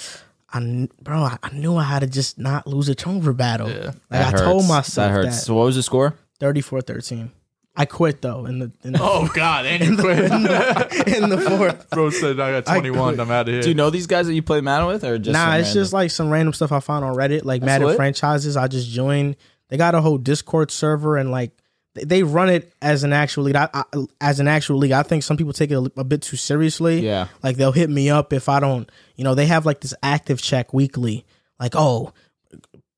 I, 0.50 0.60
kn- 0.60 0.90
bro, 1.02 1.18
I, 1.20 1.38
I 1.44 1.50
knew 1.52 1.76
I 1.76 1.84
had 1.84 2.00
to 2.00 2.08
just 2.08 2.38
not 2.40 2.68
lose 2.68 2.88
a 2.90 2.96
turnover 2.96 3.34
battle. 3.34 3.70
Yeah. 3.70 3.92
Like 4.10 4.34
I 4.34 4.38
told 4.38 4.68
myself 4.68 4.96
that 4.96 5.08
that, 5.22 5.26
hurts. 5.26 5.44
So 5.44 5.56
what 5.56 5.66
was 5.66 5.76
the 5.76 5.84
score? 5.84 6.16
34-13. 6.40 7.32
I 7.80 7.86
quit 7.86 8.24
though 8.24 8.48
in 8.48 8.58
the 8.58 8.72
in 8.84 8.94
the, 8.94 9.00
Oh 9.04 9.30
God, 9.36 9.68
and 9.68 9.84
you 9.86 9.98
quit. 10.02 10.18
in 10.20 11.30
the 11.30 11.38
fourth. 11.48 11.88
Bro 11.92 12.10
said 12.10 12.40
I 12.40 12.60
got 12.62 12.68
I 12.70 12.80
21. 12.80 13.10
quit. 13.16 13.20
I'm 13.20 13.30
out 13.32 13.48
of 13.48 13.54
here. 13.54 13.62
Do 13.62 13.70
you 13.70 13.76
know 13.76 13.92
these 13.92 14.08
guys 14.08 14.26
that 14.26 14.34
you 14.34 14.42
play 14.42 14.62
Madden 14.62 14.88
with, 14.88 15.04
or 15.04 15.20
just 15.20 15.32
nah, 15.34 15.46
some 15.46 15.54
it's 15.60 15.68
random? 15.68 15.82
just 15.84 15.94
like 15.94 16.10
some 16.10 16.30
random 16.32 16.54
stuff 16.54 16.72
I 16.72 16.80
found 16.80 17.06
on 17.06 17.16
Reddit, 17.16 17.46
like 17.46 17.62
That's 17.62 17.68
Madden 17.68 17.88
lit. 17.90 17.96
franchises. 17.98 18.58
I 18.58 18.68
just 18.68 18.90
joined. 18.90 19.36
They 19.70 19.78
got 19.78 19.96
a 19.96 20.02
whole 20.02 20.18
Discord 20.18 20.72
server 20.72 21.18
and 21.18 21.32
like 21.32 21.52
they- 21.96 22.04
they 22.04 22.24
run 22.24 22.50
it 22.50 22.72
as 22.82 23.04
an 23.04 23.12
actual 23.14 23.44
league. 23.44 23.56
I, 23.56 23.70
I, 23.74 23.84
as 24.22 24.40
an 24.40 24.48
actual 24.48 24.78
league, 24.78 24.92
I 24.92 25.04
think 25.04 25.24
some 25.24 25.36
people 25.38 25.54
take 25.54 25.72
it 25.72 25.76
a, 25.76 25.92
a 25.98 26.04
bit 26.04 26.22
too 26.22 26.38
seriously. 26.38 27.00
Yeah. 27.02 27.28
like 27.44 27.58
they'll 27.58 27.72
hit 27.72 27.90
me 27.90 28.10
up 28.10 28.34
if 28.34 28.50
I 28.50 28.60
don't. 28.60 28.90
You 29.16 29.24
know, 29.24 29.36
they 29.36 29.48
have 29.48 29.66
like 29.66 29.82
this 29.82 29.94
active 30.04 30.42
check 30.42 30.74
weekly. 30.74 31.26
Like, 31.60 31.74
oh, 31.76 32.14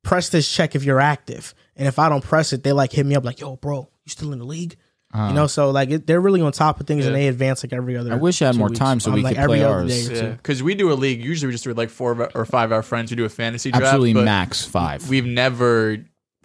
press 0.03 0.29
this 0.29 0.51
check 0.51 0.75
if 0.75 0.83
you're 0.83 0.99
active, 0.99 1.53
and 1.75 1.87
if 1.87 1.97
I 1.99 2.09
don't 2.09 2.23
press 2.23 2.51
it, 2.53 2.63
they 2.63 2.73
like 2.73 2.91
hit 2.91 3.05
me 3.05 3.15
up 3.15 3.23
like, 3.23 3.39
yo, 3.39 3.55
bro, 3.55 3.89
you 4.05 4.09
still 4.09 4.33
in 4.33 4.39
the 4.39 4.45
league? 4.45 4.75
You 5.13 5.19
uh-huh. 5.19 5.33
know, 5.33 5.47
so 5.47 5.71
like 5.71 5.89
it, 5.89 6.05
they're 6.07 6.21
really 6.21 6.41
on 6.41 6.51
top 6.51 6.79
of 6.79 6.85
things, 6.85 7.05
and 7.07 7.15
they 7.15 7.27
advance 7.29 7.63
like 7.63 7.73
every 7.73 7.97
other. 7.97 8.11
I 8.13 8.17
wish 8.17 8.41
I 8.41 8.47
had 8.47 8.57
more 8.57 8.67
weeks. 8.67 8.77
time 8.79 8.99
so 8.99 9.09
I'm 9.09 9.15
we 9.15 9.21
like 9.23 9.35
could 9.35 9.43
every 9.43 9.57
play 9.59 9.65
other 9.65 9.73
ours. 9.75 10.07
day 10.09 10.13
or 10.13 10.23
Yeah, 10.23 10.29
because 10.31 10.61
we 10.61 10.75
do 10.75 10.91
a 10.91 10.93
league. 10.93 11.23
Usually, 11.23 11.47
we 11.47 11.53
just 11.53 11.63
do 11.63 11.73
like 11.73 11.89
four 11.89 12.11
of 12.11 12.19
our- 12.19 12.31
or 12.35 12.45
five 12.45 12.65
of 12.65 12.73
our 12.73 12.83
friends 12.83 13.09
who 13.09 13.15
do 13.15 13.25
a 13.25 13.29
fantasy 13.29 13.71
draft. 13.71 13.85
Absolutely 13.85 14.13
but 14.13 14.25
max 14.25 14.65
five. 14.65 15.09
We've 15.09 15.25
never 15.25 15.97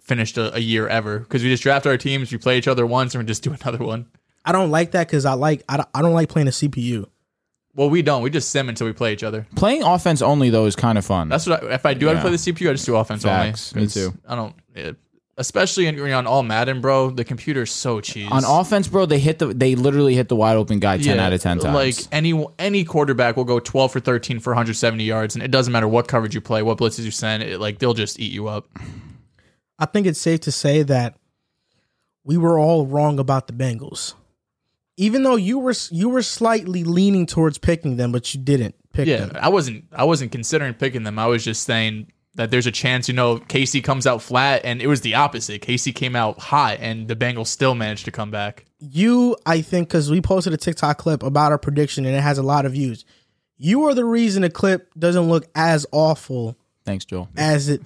finished 0.05 0.37
a, 0.37 0.55
a 0.55 0.59
year 0.59 0.87
ever 0.87 1.19
because 1.19 1.43
we 1.43 1.49
just 1.49 1.61
draft 1.63 1.85
our 1.85 1.97
teams. 1.97 2.31
We 2.31 2.37
play 2.37 2.57
each 2.57 2.67
other 2.67 2.85
once, 2.85 3.13
and 3.13 3.23
we 3.23 3.27
just 3.27 3.43
do 3.43 3.53
another 3.61 3.83
one. 3.83 4.07
I 4.45 4.51
don't 4.51 4.71
like 4.71 4.91
that 4.91 5.07
because 5.07 5.25
I 5.25 5.33
like 5.33 5.63
I 5.67 5.77
don't, 5.77 5.89
I 5.93 6.01
don't 6.01 6.13
like 6.13 6.29
playing 6.29 6.47
a 6.47 6.51
CPU. 6.51 7.07
Well, 7.75 7.89
we 7.89 8.01
don't. 8.01 8.21
We 8.21 8.29
just 8.29 8.49
sim 8.51 8.69
until 8.69 8.87
we 8.87 8.93
play 8.93 9.11
each 9.11 9.23
other. 9.23 9.45
Playing 9.55 9.83
offense 9.83 10.21
only 10.21 10.49
though 10.49 10.65
is 10.65 10.75
kind 10.77 10.97
of 10.97 11.05
fun. 11.05 11.27
That's 11.29 11.45
what. 11.45 11.61
I, 11.63 11.73
if 11.73 11.85
I 11.85 11.93
do 11.93 12.05
have 12.05 12.15
Yeah. 12.17 12.21
to 12.23 12.29
play 12.29 12.37
the 12.37 12.53
CPU, 12.53 12.69
I 12.69 12.73
just 12.73 12.85
do 12.85 12.95
offense 12.95 13.23
Facts. 13.23 13.73
only. 13.73 13.81
Me 13.81 13.85
'cause 13.87 13.93
too. 13.95 14.13
I 14.27 14.35
don't. 14.35 14.55
It, 14.73 14.95
especially 15.37 15.87
in, 15.87 15.99
on 16.13 16.25
all 16.25 16.43
Madden, 16.43 16.79
bro. 16.79 17.09
The 17.09 17.25
computer's 17.25 17.69
so 17.71 17.99
cheese. 17.99 18.29
on 18.31 18.45
offense, 18.45 18.87
bro. 18.87 19.05
They 19.05 19.19
hit 19.19 19.39
the 19.39 19.47
they 19.47 19.75
literally 19.75 20.15
hit 20.15 20.29
the 20.29 20.35
wide 20.37 20.55
open 20.55 20.79
guy 20.79 20.97
ten 20.99 21.17
Yeah, 21.17 21.25
out 21.25 21.33
of 21.33 21.41
ten 21.41 21.59
times. 21.59 21.73
Like 21.75 21.95
any 22.13 22.45
any 22.59 22.85
quarterback 22.85 23.35
will 23.35 23.43
go 23.43 23.59
12 23.59 23.91
for 23.91 23.99
13 23.99 24.39
for 24.39 24.51
170 24.51 25.03
yards, 25.03 25.35
and 25.35 25.43
it 25.43 25.51
doesn't 25.51 25.73
matter 25.73 25.87
what 25.89 26.07
coverage 26.07 26.33
you 26.35 26.39
play, 26.41 26.61
what 26.61 26.77
blitzes 26.77 27.03
you 27.03 27.11
send. 27.11 27.43
It, 27.43 27.59
like 27.59 27.79
they'll 27.79 27.93
just 27.93 28.19
eat 28.19 28.31
you 28.31 28.47
up. 28.47 28.69
I 29.79 29.85
think 29.85 30.07
it's 30.07 30.19
safe 30.19 30.41
to 30.41 30.51
say 30.51 30.83
that 30.83 31.15
we 32.23 32.37
were 32.37 32.57
all 32.57 32.85
wrong 32.85 33.19
about 33.19 33.47
the 33.47 33.53
Bengals. 33.53 34.13
Even 34.97 35.23
though 35.23 35.35
you 35.35 35.59
were 35.59 35.73
you 35.91 36.07
were 36.09 36.21
slightly 36.21 36.83
leaning 36.83 37.25
towards 37.25 37.57
picking 37.57 37.97
them, 37.97 38.11
but 38.11 38.33
you 38.33 38.39
didn't 38.41 38.75
pick 38.93 39.07
Yeah, 39.07 39.25
them. 39.25 39.37
I 39.41 39.49
wasn't 39.49 39.85
I 39.91 40.05
wasn't 40.05 40.31
considering 40.31 40.73
picking 40.73 41.03
them. 41.03 41.19
I 41.19 41.27
was 41.27 41.43
just 41.43 41.63
saying 41.63 42.11
that 42.35 42.51
there's 42.51 42.67
a 42.67 42.71
chance, 42.71 43.07
you 43.07 43.13
know, 43.13 43.37
KC 43.37 43.81
comes 43.83 44.05
out 44.05 44.21
flat, 44.21 44.61
and 44.65 44.81
it 44.81 44.87
was 44.87 45.01
the 45.01 45.15
opposite. 45.15 45.61
KC 45.61 45.95
came 45.95 46.15
out 46.17 46.37
hot, 46.39 46.77
and 46.81 47.07
the 47.07 47.15
Bengals 47.15 47.47
still 47.47 47.75
managed 47.75 48.03
to 48.05 48.11
come 48.11 48.29
back. 48.29 48.65
You, 48.79 49.37
I 49.45 49.61
think, 49.61 49.87
because 49.87 50.11
we 50.11 50.19
posted 50.21 50.51
a 50.51 50.57
TikTok 50.57 50.97
clip 50.97 51.23
about 51.23 51.53
our 51.53 51.57
prediction 51.57 52.05
and 52.05 52.13
it 52.13 52.19
has 52.21 52.37
a 52.37 52.43
lot 52.43 52.65
of 52.65 52.73
views. 52.73 53.05
You 53.57 53.83
are 53.83 53.93
the 53.93 54.03
reason 54.03 54.41
the 54.41 54.49
clip 54.49 54.91
doesn't 54.99 55.29
look 55.29 55.45
as 55.55 55.85
awful 55.93 56.57
Thanks, 56.85 57.05
Joel. 57.05 57.29
as 57.37 57.69
it 57.69 57.81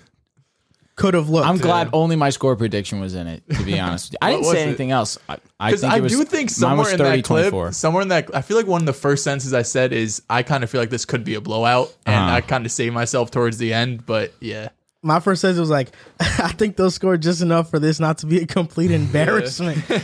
could 1.00 1.14
have 1.16 1.30
looked. 1.30 1.48
I'm 1.48 1.58
glad 1.58 1.90
only 1.94 2.16
my 2.16 2.30
score 2.30 2.56
prediction 2.56 3.00
was 3.00 3.16
in 3.16 3.26
it. 3.28 3.42
To 3.50 3.64
be 3.64 3.80
honest, 3.86 4.16
I 4.22 4.32
didn't 4.32 4.42
was 4.46 4.52
say 4.52 4.64
it? 4.64 4.68
anything 4.68 4.92
else. 4.92 5.18
I, 5.28 5.38
I 5.60 5.72
think 5.76 5.92
I, 5.92 5.98
it 5.98 6.02
was, 6.02 6.12
do 6.12 6.24
think 6.26 6.50
somewhere 6.50 6.80
was 6.86 6.92
in 6.92 6.98
30, 7.00 7.18
that 7.18 7.26
clip, 7.26 7.44
24. 7.52 7.72
somewhere 7.72 8.02
in 8.04 8.08
that, 8.10 8.36
I 8.36 8.42
feel 8.42 8.58
like 8.58 8.68
one 8.68 8.82
of 8.82 8.86
the 8.86 8.94
first 8.94 9.24
sentences 9.24 9.54
I 9.54 9.62
said 9.64 9.94
is, 9.94 10.22
"I 10.30 10.44
kind 10.44 10.64
of 10.64 10.70
feel 10.70 10.82
like 10.82 10.90
this 10.90 11.06
could 11.06 11.24
be 11.24 11.36
a 11.36 11.42
blowout," 11.42 11.94
and 12.06 12.16
Uh-huh. 12.16 12.36
I 12.36 12.42
kind 12.42 12.66
of 12.66 12.72
saved 12.72 12.94
myself 12.94 13.32
towards 13.32 13.58
the 13.58 13.74
end. 13.74 14.06
But 14.06 14.34
yeah, 14.42 14.70
my 15.02 15.22
first 15.22 15.40
sentence 15.42 15.60
was 15.60 15.70
like, 15.70 15.90
I 16.20 16.52
think 16.52 16.76
they'll 16.76 16.92
score 16.92 17.16
just 17.16 17.42
enough 17.42 17.70
for 17.70 17.80
this 17.80 18.00
not 18.02 18.18
to 18.20 18.26
be 18.26 18.42
a 18.42 18.46
complete 18.46 18.92
embarrassment. 18.92 19.82
But 19.88 20.02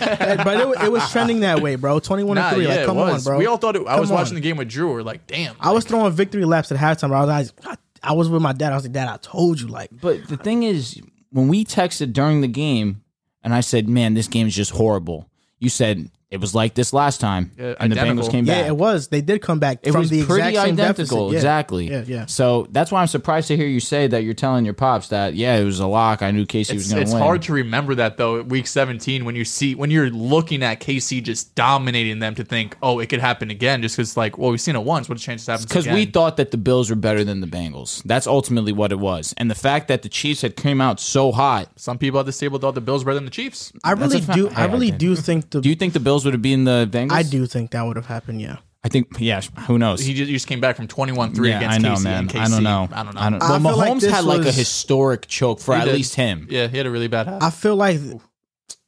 it, 0.60 0.84
it 0.86 0.92
was 0.92 1.12
trending 1.12 1.42
that 1.42 1.62
way, 1.62 1.75
bro. 1.75 2.00
21 2.00 2.36
Nah, 2.36 2.50
to 2.52 2.56
3. 2.56 2.64
yeah, 2.68 2.75
like, 2.75 2.86
come 2.86 2.98
on, 2.98 3.22
bro. 3.22 3.38
We 3.38 3.46
all 3.48 3.58
thought 3.58 3.75
it. 3.75 3.86
I 3.88 4.00
was 4.00 4.10
Come 4.10 4.18
watching 4.18 4.36
the 4.36 4.42
game 4.42 4.58
with 4.58 4.70
Drew. 4.70 4.92
We're 4.94 5.02
like, 5.02 5.28
damn. 5.28 5.56
I 5.60 5.72
was 5.72 5.84
throwing 5.86 6.12
victory 6.14 6.46
laps 6.46 6.72
at 6.72 6.78
halftime. 6.78 7.10
bro. 7.10 7.20
I 7.20 7.40
was 7.40 7.54
like, 7.66 7.68
I, 7.68 7.75
I 8.05 8.13
was 8.13 8.29
with 8.29 8.41
my 8.41 8.53
dad. 8.53 8.71
I 8.71 8.75
was 8.75 8.83
like, 8.83 8.93
Dad, 8.93 9.07
I 9.07 9.17
told 9.17 9.59
you. 9.59 9.67
Like, 9.67 9.89
But 10.01 10.27
the 10.27 10.38
thing 10.38 10.63
is, 10.63 11.01
when 11.31 11.47
we 11.47 11.65
texted 11.65 12.13
during 12.13 12.41
the 12.41 12.47
game, 12.47 13.01
and 13.43 13.53
I 13.53 13.62
said, 13.62 13.88
"Man, 13.89 14.13
this 14.13 14.27
game 14.27 14.47
is 14.47 14.55
just 14.55 14.71
horrible," 14.71 15.29
you 15.59 15.69
said 15.69 16.09
it 16.36 16.42
was 16.42 16.54
like 16.54 16.75
this 16.75 16.94
last 16.94 17.20
time, 17.22 17.51
Yeah, 17.58 17.74
and 17.80 17.92
the. 17.92 17.96
Bengals 17.96 18.30
came 18.30 18.46
back. 18.46 18.58
yeah, 18.63 18.68
it 18.68 18.77
was. 18.77 19.08
They 19.08 19.22
did 19.22 19.42
come 19.42 19.58
back 19.60 19.80
It 19.82 19.92
from 19.92 20.01
was 20.01 20.10
the 20.10 20.24
pretty 20.25 20.50
exact 20.50 20.68
identical. 20.74 21.32
Yeah. 21.32 21.38
exactly. 21.38 21.89
Yeah, 21.89 22.04
yeah. 22.06 22.25
So 22.27 22.68
that's 22.72 22.92
why 22.92 23.01
I'm 23.01 23.08
surprised 23.08 23.48
to 23.48 23.58
hear 23.58 23.68
you 23.68 23.80
say 23.80 24.06
that 24.08 24.24
you're 24.24 24.34
telling 24.36 24.65
your 24.65 24.74
pops 24.74 25.08
that 25.08 25.34
yeah, 25.34 25.56
it 25.58 25.63
was 25.63 25.80
a 25.80 25.88
lock. 25.88 26.22
I 26.22 26.32
knew 26.32 26.46
KC 26.46 26.74
was 26.75 26.88
going 26.88 26.89
to 26.89 26.96
win. 26.96 27.01
it's 27.04 27.13
hard 27.13 27.42
to 27.44 27.54
remember 27.54 27.96
that 27.96 28.18
though. 28.18 28.42
Week 28.44 28.68
17, 28.68 29.25
when 29.25 29.36
you 29.36 29.46
see 29.46 29.74
when 29.75 29.89
you're 29.89 30.10
looking 30.10 30.62
at 30.62 30.80
KC 30.80 31.24
just 31.24 31.56
dominating 31.56 32.20
them, 32.20 32.36
to 32.36 32.44
think, 32.44 32.75
oh, 32.84 33.00
it 33.00 33.08
could 33.08 33.20
happen 33.22 33.50
again, 33.50 33.82
just 33.82 33.96
because 33.96 34.18
like, 34.18 34.38
well, 34.38 34.51
we've 34.51 34.62
seen 34.62 34.75
it 34.75 34.84
once. 34.84 35.08
What 35.10 35.18
a 35.18 35.22
chance 35.22 35.48
it 35.48 35.51
happens 35.51 35.65
because 35.65 35.88
we 35.88 36.06
thought 36.06 36.38
that 36.38 36.51
the 36.51 36.58
Bills 36.58 36.89
were 36.89 36.96
better 36.96 37.24
than 37.24 37.39
the 37.42 37.48
Bengals. 37.48 38.04
That's 38.04 38.27
ultimately 38.27 38.74
what 38.74 38.92
it 38.92 39.00
was, 39.00 39.34
and 39.38 39.50
the 39.50 39.56
fact 39.56 39.88
that 39.88 40.01
the 40.01 40.10
Chiefs 40.10 40.42
had 40.42 40.56
came 40.58 40.82
out 40.82 41.00
so 41.00 41.32
hot. 41.32 41.70
Some 41.77 41.98
people 41.98 42.20
at 42.20 42.25
this 42.25 42.38
table 42.38 42.60
thought 42.60 42.75
the 42.75 42.82
Bills 42.82 43.04
were 43.06 43.10
better 43.10 43.15
than 43.15 43.25
the 43.25 43.32
Chiefs. 43.32 43.72
I 43.84 43.92
really 43.94 44.20
do. 44.20 44.50
I 44.50 44.63
I 44.63 44.65
really 44.65 44.92
did. 44.92 44.98
do 45.00 45.15
think 45.15 45.50
the. 45.51 45.62
Do 45.62 45.70
you 45.70 45.75
think 45.75 45.94
the 45.94 46.00
Bills 46.00 46.25
would 46.25 46.34
have 46.34 46.41
been 46.41 46.63
the 46.65 46.88
Bengals? 46.91 47.12
I 47.12 47.24
do 47.24 47.46
think 47.46 47.72
that 47.72 47.82
would 47.84 47.96
have 47.96 48.08
happened. 48.08 48.41
Yeah. 48.41 48.58
I 48.84 48.88
think 48.88 49.08
yeah. 49.20 49.41
Who 49.67 49.79
knows? 49.79 50.00
He 50.01 50.13
just, 50.13 50.27
he 50.27 50.34
just 50.34 50.48
came 50.48 50.60
back 50.60 50.75
from 50.75 50.88
21-3 50.88 51.48
yeah, 51.48 51.58
against 51.58 51.75
I 51.75 51.77
know, 51.79 51.96
KC. 51.96 52.03
man. 52.03 52.20
and 52.20 52.29
KC, 52.29 52.39
I 52.39 52.48
don't 52.50 52.63
know. 52.63 52.88
I 52.91 53.03
don't 53.03 53.15
know. 53.15 53.22
I 53.22 53.29
don't. 53.32 53.41
I 53.41 53.50
Well, 53.50 53.60
feel 53.60 53.77
like 53.77 53.91
Mahomes 53.94 54.01
this 54.01 54.12
had 54.13 54.25
like 54.25 54.46
a 54.46 54.51
historic 54.51 55.27
choke 55.27 55.60
for 55.60 55.74
at 55.74 55.86
did. 55.86 55.96
least 55.96 56.13
him. 56.15 56.48
Yeah, 56.51 56.67
he 56.67 56.77
had 56.77 56.86
a 56.86 56.91
really 56.91 57.08
bad 57.08 57.25
half. 57.27 57.41
I 57.41 57.50
feel 57.50 57.75
like, 57.75 58.00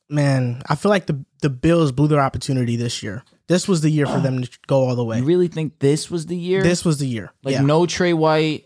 man, 0.09 0.61
I 0.69 0.75
feel 0.75 0.89
like 0.89 1.05
the 1.07 1.23
the 1.41 1.49
Bills 1.49 1.91
blew 1.91 2.07
their 2.07 2.19
opportunity 2.19 2.75
this 2.75 3.01
year. 3.03 3.23
This 3.47 3.67
was 3.67 3.81
the 3.81 3.89
year 3.89 4.05
for 4.05 4.19
them 4.19 4.41
to 4.41 4.49
go 4.67 4.87
all 4.87 4.95
the 4.95 5.05
way. 5.05 5.19
You 5.19 5.23
really 5.23 5.47
think 5.47 5.79
this 5.79 6.11
was 6.11 6.25
the 6.25 6.35
year? 6.35 6.61
This 6.63 6.83
was 6.83 6.97
the 6.97 7.07
year. 7.07 7.31
like 7.43 7.53
yeah. 7.53 7.61
no 7.61 7.85
Trey 7.85 8.11
White, 8.13 8.65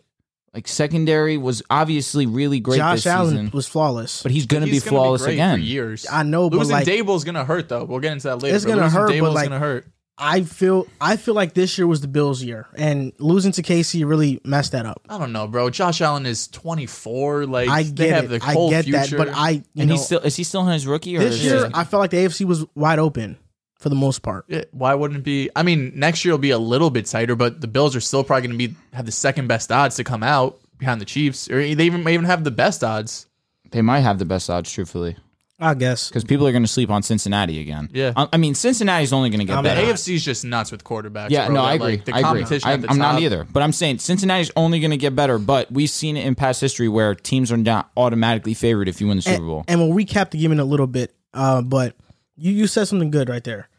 like 0.53 0.67
secondary 0.67 1.37
was 1.37 1.61
obviously 1.69 2.25
really 2.25 2.59
great 2.59 2.77
Josh 2.77 2.97
this 2.97 3.07
Allen 3.07 3.29
season, 3.29 3.51
was 3.53 3.67
flawless. 3.67 4.21
but 4.23 4.31
he's 4.31 4.45
gonna 4.45 4.65
be 4.65 4.79
flawless 4.79 5.23
great 5.23 5.33
again. 5.33 5.59
for 5.59 5.63
years. 5.63 6.05
I 6.11 6.23
know, 6.23 6.49
but 6.49 6.57
losing 6.59 6.73
like- 6.73 6.87
Daboll's 6.87 7.23
gonna 7.23 7.45
hurt 7.45 7.69
though. 7.69 7.85
We'll 7.85 7.99
get 7.99 8.11
into 8.13 8.27
that 8.27 8.41
later. 8.41 8.55
It's 8.55 8.65
gonna 8.65 8.83
losing 8.83 8.99
hurt, 8.99 9.07
but, 9.07 9.13
Daboll's 9.15 9.35
like- 9.35 9.45
gonna 9.49 9.59
hurt. 9.59 9.87
I 10.23 10.41
feel 10.41 10.85
I 10.99 11.15
feel 11.15 11.33
like 11.33 11.55
this 11.55 11.79
year 11.79 11.87
was 11.87 12.01
the 12.01 12.07
Bills' 12.07 12.43
year, 12.43 12.67
and 12.77 13.11
losing 13.17 13.53
to 13.53 13.63
KC 13.63 14.03
really 14.07 14.39
messed 14.45 14.73
that 14.73 14.85
up. 14.85 15.01
I 15.09 15.17
don't 15.17 15.31
know, 15.31 15.47
bro. 15.47 15.71
Josh 15.71 15.99
Allen 15.99 16.27
is 16.27 16.47
24. 16.49 17.47
Like 17.47 17.69
I 17.69 17.83
they 17.83 17.91
get 18.07 18.15
have 18.15 18.25
it. 18.31 18.39
the 18.39 18.45
I 18.45 18.53
get 18.69 18.83
future. 18.85 18.99
that, 18.99 19.17
but 19.17 19.29
I 19.29 19.49
you 19.49 19.63
And 19.77 19.87
know 19.89 19.95
he's 19.95 20.05
still 20.05 20.19
is 20.19 20.35
he 20.35 20.43
still 20.43 20.61
in 20.67 20.73
his 20.73 20.85
rookie 20.85 21.15
or 21.17 21.21
this 21.21 21.39
year 21.41 21.67
he- 21.67 21.73
I 21.73 21.85
felt 21.85 22.01
like 22.01 22.11
the 22.11 22.17
AFC 22.17 22.45
was 22.45 22.65
wide 22.75 22.99
open 22.99 23.37
for 23.81 23.89
the 23.89 23.95
most 23.95 24.19
part. 24.21 24.45
Yeah, 24.47 24.63
why 24.71 24.93
wouldn't 24.93 25.19
it 25.19 25.23
be? 25.23 25.49
I 25.55 25.63
mean, 25.63 25.91
next 25.95 26.23
year 26.23 26.33
will 26.33 26.37
be 26.39 26.51
a 26.51 26.57
little 26.59 26.89
bit 26.89 27.05
tighter, 27.07 27.35
but 27.35 27.59
the 27.61 27.67
Bills 27.67 27.95
are 27.95 28.01
still 28.01 28.23
probably 28.23 28.47
going 28.47 28.57
to 28.57 28.67
be 28.69 28.75
have 28.93 29.05
the 29.05 29.11
second 29.11 29.47
best 29.47 29.71
odds 29.71 29.95
to 29.97 30.03
come 30.03 30.23
out 30.23 30.59
behind 30.77 31.01
the 31.01 31.05
Chiefs, 31.05 31.49
or 31.49 31.55
they 31.61 31.83
even 31.85 32.03
may 32.03 32.13
even 32.13 32.25
have 32.25 32.43
the 32.43 32.51
best 32.51 32.83
odds. 32.83 33.27
they 33.71 33.81
might 33.81 33.99
have 34.01 34.17
the 34.19 34.25
best 34.25 34.49
odds, 34.49 34.71
truthfully, 34.71 35.15
I 35.59 35.73
guess. 35.75 36.09
because 36.09 36.23
people 36.23 36.47
are 36.47 36.51
going 36.51 36.63
to 36.63 36.67
sleep 36.67 36.89
on 36.89 37.03
Cincinnati 37.03 37.59
again. 37.61 37.89
Yeah. 37.93 38.13
I, 38.15 38.27
I 38.33 38.37
mean 38.37 38.55
Cincinnati's 38.55 39.13
only 39.13 39.29
going 39.29 39.39
to 39.41 39.45
get 39.45 39.57
I'm 39.57 39.63
The 39.63 39.69
better. 39.69 39.85
not. 39.87 39.95
AFC 39.95 40.15
is 40.15 40.25
just 40.25 40.43
nuts 40.45 40.71
with 40.71 40.83
quarterbacks. 40.83 41.29
Yeah, 41.29 41.45
bro. 41.47 41.55
no, 41.55 41.61
I 41.61 41.73
agree. 41.75 41.91
Like, 41.97 42.05
the 42.05 42.13
I 42.13 42.19
agree. 42.19 42.41
competition 42.41 42.69
I, 42.69 42.73
at 42.73 42.81
the 42.81 42.89
I'm 42.89 42.97
not 42.97 43.19
either, 43.21 43.43
but 43.45 43.61
I'm 43.63 43.71
saying 43.73 43.99
Cincinnati's 43.99 44.51
only 44.55 44.79
going 44.79 44.91
to 44.91 44.97
get 44.97 45.15
better. 45.15 45.37
But 45.37 45.71
we've 45.71 45.89
seen 45.89 46.17
it 46.17 46.25
in 46.25 46.35
past 46.35 46.61
history 46.61 46.87
where 46.89 47.13
teams 47.15 47.51
are 47.51 47.57
not 47.57 47.91
automatically 47.95 48.53
favored 48.53 48.87
if 48.89 48.99
you 49.01 49.07
win 49.07 49.17
the 49.17 49.23
Super 49.23 49.43
Bowl. 49.45 49.63
And, 49.67 49.79
and 49.81 49.89
we'll 49.89 49.97
recap 49.97 50.31
the 50.31 50.37
game 50.39 50.51
in 50.51 50.59
a 50.59 50.65
little 50.65 50.87
bit. 50.87 51.13
Uh, 51.33 51.61
but 51.61 51.95
you 52.35 52.51
you 52.51 52.65
said 52.67 52.85
something 52.87 53.11
good 53.11 53.29
right 53.29 53.43
there. 53.43 53.69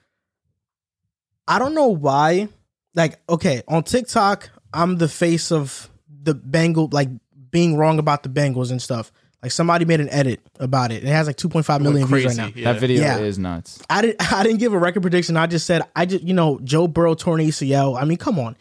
I 1.52 1.58
don't 1.58 1.74
know 1.74 1.88
why. 1.88 2.48
Like, 2.94 3.20
okay, 3.28 3.62
on 3.68 3.82
TikTok, 3.84 4.48
I'm 4.72 4.96
the 4.96 5.08
face 5.08 5.52
of 5.52 5.90
the 6.22 6.34
Bengal, 6.34 6.88
like 6.92 7.08
being 7.50 7.76
wrong 7.76 7.98
about 7.98 8.22
the 8.22 8.28
Bengals 8.30 8.70
and 8.70 8.80
stuff. 8.80 9.12
Like 9.42 9.52
somebody 9.52 9.84
made 9.84 10.00
an 10.00 10.08
edit 10.08 10.40
about 10.60 10.92
it. 10.92 11.02
It 11.02 11.08
has 11.08 11.26
like 11.26 11.36
2.5 11.36 11.80
million 11.82 12.06
views 12.06 12.24
right 12.26 12.36
now. 12.36 12.50
Yeah. 12.54 12.72
That 12.72 12.80
video 12.80 13.02
Yeah. 13.02 13.18
is 13.18 13.38
nuts. 13.38 13.82
I 13.90 14.00
didn't 14.00 14.32
I 14.32 14.42
didn't 14.44 14.58
give 14.58 14.72
a 14.72 14.78
record 14.78 15.02
prediction. 15.02 15.36
I 15.36 15.46
just 15.46 15.66
said 15.66 15.82
I 15.96 16.06
just 16.06 16.22
you 16.24 16.32
know 16.32 16.60
Joe 16.62 16.86
Burrow 16.88 17.14
torn 17.14 17.40
ACL. 17.40 18.00
I 18.00 18.04
mean, 18.04 18.18
come 18.18 18.38
on. 18.38 18.56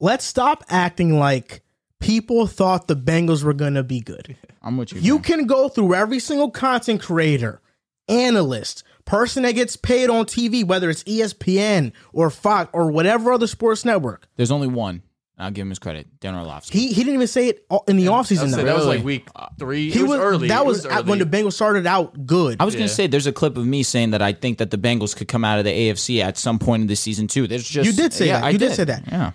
Let's 0.00 0.24
stop 0.24 0.64
acting 0.68 1.18
like 1.18 1.62
people 2.00 2.46
thought 2.48 2.88
the 2.88 2.96
Bengals 2.96 3.44
were 3.44 3.54
gonna 3.54 3.84
be 3.84 4.00
good. 4.00 4.36
I'm 4.60 4.76
with 4.76 4.92
you. 4.92 5.00
You 5.00 5.14
man. 5.14 5.22
can 5.22 5.46
go 5.46 5.68
through 5.68 5.94
every 5.94 6.18
single 6.18 6.50
content 6.50 7.00
creator, 7.00 7.60
analyst, 8.08 8.82
person 9.04 9.42
that 9.44 9.52
gets 9.52 9.76
paid 9.76 10.10
on 10.10 10.24
TV, 10.26 10.64
whether 10.64 10.88
it's 10.90 11.02
ESPN 11.04 11.92
or 12.12 12.30
Fox 12.30 12.70
or 12.72 12.90
whatever 12.90 13.32
other 13.32 13.46
sports 13.46 13.84
network. 13.84 14.28
There's 14.36 14.50
only 14.50 14.68
one. 14.68 15.02
I'll 15.38 15.50
give 15.50 15.62
him 15.62 15.70
his 15.70 15.78
credit. 15.80 16.06
Dan 16.20 16.36
Orlovsky. 16.36 16.78
He 16.78 16.88
he 16.88 16.94
didn't 17.02 17.14
even 17.14 17.26
say 17.26 17.48
it 17.48 17.66
in 17.88 17.96
the 17.96 18.08
I 18.08 18.12
offseason 18.12 18.42
would 18.42 18.50
say 18.50 18.56
though. 18.58 18.64
that 18.64 18.76
was 18.76 18.86
like 18.86 19.02
week 19.02 19.26
uh, 19.34 19.48
three. 19.58 19.90
he 19.90 20.00
it 20.00 20.06
was, 20.06 20.20
early. 20.20 20.48
That 20.48 20.64
was, 20.64 20.84
was 20.84 20.94
at- 20.94 21.06
when 21.06 21.18
the. 21.18 21.24
Bengals 21.24 21.54
started 21.54 21.86
out 21.86 22.26
good. 22.26 22.58
I 22.60 22.64
was 22.64 22.74
going 22.76 22.86
to 22.86 22.92
say 22.92 23.06
there's 23.08 23.26
a 23.26 23.32
clip 23.32 23.56
of 23.56 23.66
me 23.66 23.82
saying 23.82 24.10
that 24.10 24.22
I 24.22 24.34
think 24.34 24.58
that 24.58 24.70
the 24.70 24.78
Bengals 24.78 25.16
could 25.16 25.26
come 25.28 25.44
out 25.44 25.58
of 25.58 25.64
the 25.64 25.72
AFC 25.72 26.22
at 26.22 26.36
some 26.38 26.58
point 26.60 26.82
in 26.82 26.86
the 26.86 26.94
season 26.94 27.26
too. 27.26 27.48
There's 27.48 27.66
just 27.68 27.86
You 27.86 27.92
did 27.96 28.12
say 28.12 28.26
yeah, 28.26 28.40
that. 28.40 28.44
I 28.46 28.50
You 28.50 28.58
did 28.58 28.72
say 28.72 28.84
that. 28.84 29.02
Yeah. 29.10 29.32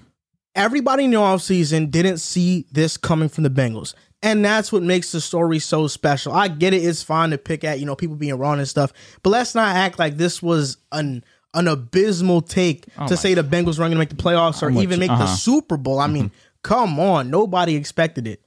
everybody 0.56 1.06
in 1.06 1.12
the 1.12 1.18
offseason 1.18 1.92
didn't 1.92 2.20
see 2.20 2.68
this 2.72 2.96
coming 2.96 3.28
from 3.28 3.44
the 3.44 3.50
Bengals. 3.50 3.94
And 4.24 4.44
that's 4.44 4.72
what 4.72 4.82
makes 4.82 5.12
the 5.12 5.22
story 5.22 5.60
so 5.60 5.88
special. 5.88 6.34
I 6.34 6.48
get 6.48 6.74
it, 6.74 6.78
it's 6.78 7.04
fine 7.04 7.30
to 7.30 7.38
pick 7.38 7.64
at, 7.64 7.80
you 7.80 7.86
know, 7.86 7.96
people 7.96 8.16
being 8.16 8.36
wrong 8.38 8.58
and 8.58 8.68
stuff. 8.68 8.92
But 9.22 9.30
let's 9.30 9.54
not 9.54 9.76
act 9.76 10.00
like 10.00 10.18
this 10.18 10.42
was 10.42 10.78
an 10.92 11.24
an 11.54 11.68
abysmal 11.68 12.42
take 12.42 12.86
to 13.08 13.16
say 13.18 13.34
the 13.34 13.44
Bengals 13.44 13.80
weren't 13.80 13.90
gonna 13.92 13.96
make 13.96 14.10
the 14.10 14.16
playoffs 14.16 14.62
or 14.62 14.68
I'm 14.68 14.78
even 14.80 15.00
make 15.00 15.10
the 15.10 15.14
Uh-huh. 15.16 15.36
Super 15.36 15.78
Bowl. 15.78 16.00
I 16.00 16.08
mean, 16.08 16.32
come 16.62 17.00
on. 17.00 17.30
Nobody 17.30 17.76
expected 17.76 18.28
it. 18.28 18.42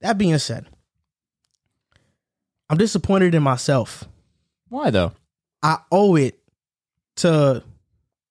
That 0.00 0.18
being 0.18 0.38
said, 0.38 0.66
I'm 2.68 2.78
disappointed 2.78 3.34
in 3.34 3.42
myself. 3.42 4.04
Why 4.68 4.90
though? 4.90 5.12
I 5.62 5.78
owe 5.92 6.16
it 6.16 6.38
to 7.16 7.62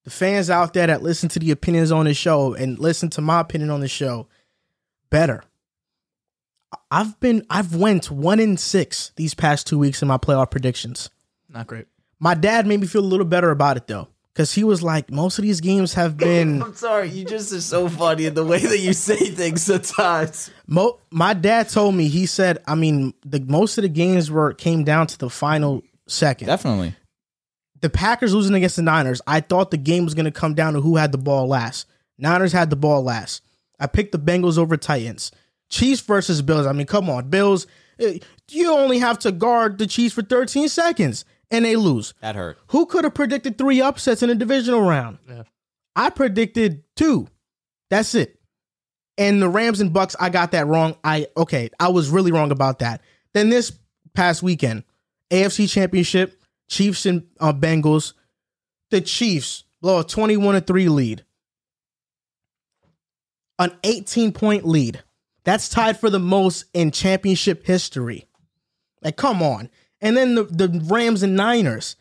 the 0.04 0.10
fans 0.10 0.50
out 0.50 0.74
there 0.74 0.88
that 0.88 1.02
listen 1.04 1.30
to 1.30 1.40
the 1.40 1.52
opinions 1.52 1.92
on 1.92 2.06
the 2.06 2.14
show 2.14 2.54
and 2.54 2.78
listen 2.80 3.10
to 3.12 3.22
my 3.22 3.40
opinion 3.40 3.70
on 3.72 3.80
the 3.82 3.88
show 3.88 4.28
better. 5.10 5.44
I've 6.92 7.20
been 7.20 7.46
I've 7.50 7.76
went 7.76 8.10
one 8.12 8.40
in 8.40 8.58
six 8.58 9.12
these 9.16 9.34
past 9.34 9.68
two 9.68 9.78
weeks 9.80 10.02
in 10.02 10.08
my 10.08 10.18
playoff 10.18 10.52
predictions. 10.52 11.10
Not 11.50 11.68
great. 11.68 11.88
My 12.20 12.34
dad 12.34 12.66
made 12.66 12.80
me 12.80 12.88
feel 12.88 13.02
a 13.02 13.06
little 13.06 13.26
better 13.26 13.52
about 13.52 13.78
it 13.78 13.88
though. 13.88 14.08
Cause 14.36 14.54
he 14.54 14.66
was 14.66 14.84
like, 14.84 15.10
most 15.10 15.40
of 15.40 15.44
these 15.44 15.62
games 15.62 15.94
have 15.94 16.18
been 16.30 16.62
I'm 16.62 16.76
sorry, 16.76 17.10
you 17.10 17.24
just 17.24 17.54
are 17.54 17.62
so 17.62 17.88
funny 17.88 18.26
in 18.26 18.34
the 18.34 18.44
way 18.46 18.60
that 18.60 18.80
you 18.80 18.92
say 18.94 19.16
things 19.16 19.64
sometimes. 19.64 20.52
Mo- 20.68 21.00
my 21.10 21.34
dad 21.34 21.70
told 21.70 21.96
me 21.96 22.10
he 22.10 22.26
said, 22.26 22.58
I 22.68 22.76
mean, 22.76 23.14
the 23.26 23.40
most 23.40 23.78
of 23.78 23.84
the 23.84 23.90
games 23.90 24.30
were 24.30 24.54
came 24.54 24.84
down 24.84 25.08
to 25.08 25.18
the 25.18 25.30
final 25.30 25.84
second. 26.08 26.48
Definitely. 26.48 26.96
the 27.80 27.90
Packers 27.90 28.34
losing 28.34 28.56
against 28.56 28.76
the 28.76 28.82
Niners, 28.82 29.22
I 29.26 29.40
thought 29.40 29.72
the 29.72 29.78
game 29.78 30.04
was 30.04 30.14
going 30.16 30.26
to 30.26 30.32
come 30.32 30.54
down 30.54 30.74
to 30.74 30.82
who 30.82 30.98
had 30.98 31.12
the 31.14 31.18
ball 31.18 31.48
last. 31.48 31.88
Niners 32.18 32.52
had 32.52 32.70
the 32.70 32.76
ball 32.76 33.04
last. 33.04 33.42
I 33.80 33.88
picked 33.88 34.12
the 34.12 34.20
Bengals 34.20 34.58
over 34.58 34.76
Titans. 34.78 35.32
Chiefs 35.70 36.02
versus 36.02 36.42
Bills. 36.42 36.66
I 36.66 36.72
mean, 36.72 36.88
come 36.88 37.10
on, 37.10 37.30
Bills. 37.30 37.68
eh, 38.00 38.20
You 38.50 38.72
only 38.72 39.00
have 39.00 39.20
to 39.20 39.32
guard 39.32 39.78
the 39.78 39.88
Chiefs 39.88 40.14
for 40.16 40.22
13 40.22 40.70
seconds 40.70 41.26
and 41.52 41.66
they 41.66 41.76
lose. 41.76 42.14
That 42.22 42.36
hurt. 42.36 42.58
Who 42.68 42.86
could 42.86 43.04
have 43.04 43.14
predicted 43.14 43.58
three 43.58 43.82
upsets 43.82 44.24
in 44.24 44.30
a 44.30 44.36
divisional 44.36 44.82
round? 44.82 45.18
Yeah. 45.28 45.44
I 45.96 46.10
predicted 46.10 46.84
two. 46.96 47.28
That's 47.90 48.16
it. 48.16 48.40
And 49.18 49.42
the 49.42 49.48
Rams 49.50 49.80
and 49.80 49.94
Bucks, 49.94 50.16
I 50.20 50.30
got 50.30 50.52
that 50.52 50.68
wrong. 50.68 50.98
I 51.04 51.28
okay, 51.38 51.70
I 51.80 51.88
was 51.88 52.10
really 52.10 52.32
wrong 52.34 52.52
about 52.52 52.80
that. 52.80 53.02
Then 53.34 53.50
this 53.50 53.72
past 54.14 54.44
weekend, 54.44 54.84
AFC 55.32 55.70
Championship, 55.70 56.44
Chiefs 56.70 57.06
and 57.06 57.26
uh, 57.40 57.54
Bengals. 57.54 58.12
The 58.92 59.00
Chiefs 59.02 59.64
blow 59.82 60.00
a 60.00 60.04
twenty-one 60.04 60.56
to 60.56 60.62
three 60.62 60.90
lead, 60.90 61.24
an 63.60 63.72
eighteen-point 63.84 64.66
lead. 64.68 65.02
That's 65.46 65.70
tied 65.70 66.00
for 66.00 66.10
the 66.10 66.20
most 66.20 66.66
in 66.74 66.92
championship 66.92 67.66
history. 67.66 68.28
Like, 69.02 69.16
come 69.16 69.42
on. 69.42 69.70
And 70.02 70.18
then 70.18 70.36
the, 70.36 70.44
the 70.44 70.82
Rams 70.86 71.24
and 71.24 71.36
Niners. 71.36 71.96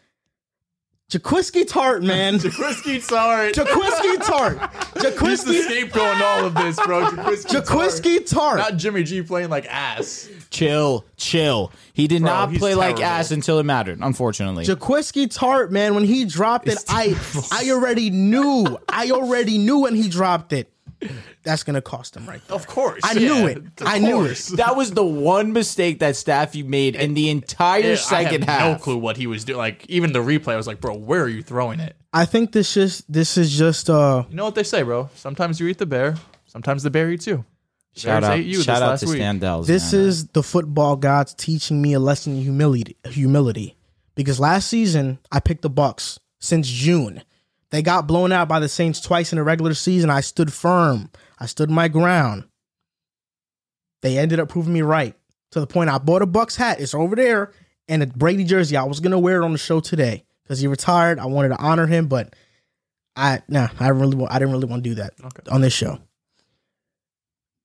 Jaquiski 1.11 1.69
Tartt, 1.69 2.03
man. 2.03 2.39
Jaquiski 2.39 3.01
sorry. 3.03 3.53
Jaquiski 3.53 4.27
Tartt. 4.27 4.59
He's 4.95 5.03
the 5.03 5.11
Jaquiski 5.11 5.63
scapegoat 5.63 6.17
in 6.17 6.23
all 6.23 6.45
of 6.47 6.55
this, 6.55 6.77
bro. 6.85 7.03
Jaquiski 7.05 7.45
Tartt. 7.45 7.65
Jaquiski 7.65 8.31
Tartt. 8.31 8.57
Not 8.57 8.77
Jimmy 8.79 9.03
G 9.05 9.23
playing 9.23 9.51
like 9.51 9.67
ass. 9.67 10.29
Chill, 10.51 11.05
chill. 11.19 11.71
He 11.93 12.09
did 12.09 12.23
Bro, 12.23 12.31
not 12.31 12.51
he's 12.51 12.59
play 12.59 12.75
like 12.75 13.01
ass 13.01 13.31
until 13.31 13.59
it 13.59 13.65
mattered, 13.65 13.99
unfortunately. 14.01 14.65
Jaquiski 14.65 15.31
Tartt, 15.31 15.71
man, 15.71 15.95
when 15.95 16.05
he 16.05 16.25
dropped 16.25 16.69
it, 16.69 16.79
I 16.89 17.15
I 17.53 17.71
already 17.71 18.09
knew. 18.09 18.79
I 18.89 19.11
already 19.11 19.59
knew 19.59 19.81
when 19.81 19.95
he 19.95 20.09
dropped 20.09 20.55
it. 20.55 20.74
That's 21.43 21.63
gonna 21.63 21.81
cost 21.83 22.17
him 22.17 22.27
right 22.27 22.41
there. 22.47 22.55
Of 22.55 22.67
course. 22.67 23.01
I 23.05 23.15
knew 23.15 23.35
yeah, 23.35 23.47
it. 23.47 23.59
of 23.59 23.87
I 23.87 23.99
knew 23.99 24.25
it. 24.25 24.39
That 24.57 24.77
was 24.77 24.93
the 24.93 25.05
one 25.05 25.53
mistake 25.53 25.99
that 26.01 26.17
Staffy 26.17 26.63
made 26.63 26.97
in 26.97 27.15
the 27.15 27.31
entire 27.31 27.81
Yeah, 27.91 27.95
second 27.97 28.45
I 28.45 28.51
have 28.53 28.61
half. 28.61 28.79
no 28.79 28.83
clue 28.85 28.97
what 28.99 29.17
he 29.17 29.27
was 29.27 29.45
doing. 29.45 29.59
Like 29.59 29.85
even 29.89 30.13
the 30.13 30.21
replay, 30.21 30.55
I 30.55 30.57
was 30.57 30.67
like, 30.67 30.81
bro, 30.81 30.95
where 30.95 31.23
are 31.23 31.29
you 31.29 31.43
throwing 31.43 31.81
it? 31.81 31.97
I 32.13 32.25
think 32.25 32.53
this 32.53 32.73
just 32.75 33.11
this 33.13 33.37
is 33.37 33.57
just 33.57 33.91
uh 33.91 34.25
You 34.31 34.37
know 34.37 34.45
what 34.45 34.55
they 34.55 34.63
say, 34.63 34.83
bro? 34.83 35.11
Sometimes 35.15 35.61
you 35.61 35.67
eat 35.69 35.79
the 35.79 35.87
bear, 35.87 36.15
sometimes 36.47 36.83
the 36.83 36.91
bear 36.91 37.11
eats 37.11 37.27
you. 37.27 37.45
Shout 37.97 38.23
Bears 38.23 38.31
out, 38.33 38.39
ate 38.39 38.47
you 38.47 38.63
shout 38.63 38.83
out 38.83 38.99
to 38.99 39.07
week. 39.07 39.21
Standells. 39.21 39.67
this 39.67 39.93
man. 39.93 40.03
is 40.03 40.27
the 40.29 40.43
football 40.43 40.97
gods 40.97 41.33
teaching 41.35 41.81
me 41.81 41.93
a 41.93 42.01
lesson 42.01 42.35
in 42.37 42.43
humility 42.43 42.97
humility. 43.05 43.77
Because 44.17 44.39
last 44.41 44.69
season 44.69 45.19
I 45.31 45.41
picked 45.41 45.63
the 45.63 45.71
Bucks 45.71 46.19
since 46.41 46.69
June. 46.69 47.23
They 47.75 47.83
got 47.83 48.07
blown 48.07 48.31
out 48.31 48.47
by 48.47 48.61
the 48.61 48.69
Saints 48.69 49.01
twice 49.01 49.33
in 49.33 49.37
the 49.37 49.43
regular 49.43 49.75
season. 49.75 50.09
I 50.09 50.21
stood 50.21 50.53
firm. 50.53 51.11
I 51.41 51.47
stood 51.47 51.73
my 51.73 51.89
ground. 51.89 52.45
They 54.01 54.17
ended 54.17 54.39
up 54.39 54.49
proving 54.49 54.73
me 54.73 54.83
right 54.83 55.17
to 55.51 55.59
the 55.59 55.67
point 55.67 55.91
I 55.91 55.99
bought 55.99 56.23
a 56.23 56.27
Bucks 56.27 56.55
hat. 56.55 56.81
It's 56.81 56.95
over 56.95 57.17
there 57.17 57.51
and 57.89 58.01
a 58.01 58.07
Brady 58.07 58.45
jersey. 58.45 58.77
I 58.77 58.85
was 58.85 59.01
gonna 59.01 59.19
wear 59.19 59.43
it 59.43 59.45
on 59.45 59.51
the 59.51 59.59
show 59.59 59.81
today 59.81 60.25
because 60.45 60.61
he 60.61 60.69
retired. 60.69 61.19
I 61.19 61.27
wanted 61.27 61.49
to 61.49 61.59
honor 61.59 61.89
him, 61.89 62.07
but 62.07 62.37
I 63.17 63.43
nah, 63.49 63.67
I 63.81 63.89
really 63.89 64.25
I 64.31 64.39
didn't 64.39 64.53
really 64.53 64.67
want 64.69 64.85
to 64.85 64.91
do 64.91 64.95
that 64.95 65.15
Okay. 65.19 65.51
on 65.51 65.61
this 65.61 65.73
show. 65.73 65.99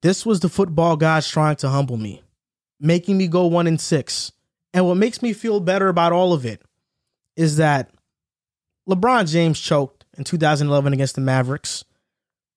This 0.02 0.26
was 0.26 0.40
the 0.40 0.50
football 0.50 0.98
guys 0.98 1.28
trying 1.28 1.58
to 1.58 1.70
humble 1.70 1.98
me, 1.98 2.24
making 2.80 3.16
me 3.16 3.28
go 3.28 3.46
one 3.46 3.68
and 3.68 3.80
six. 3.80 4.32
And 4.74 4.88
what 4.88 4.98
makes 4.98 5.22
me 5.22 5.34
feel 5.34 5.60
better 5.60 5.88
about 5.88 6.14
all 6.14 6.34
of 6.34 6.48
it 6.48 6.64
is 7.36 7.58
that 7.58 7.92
LeBron 8.90 9.32
James 9.32 9.60
choked 9.60 9.99
in 10.20 10.24
2011 10.26 10.94
against 10.94 11.16
the 11.16 11.22
Mavericks. 11.22 11.84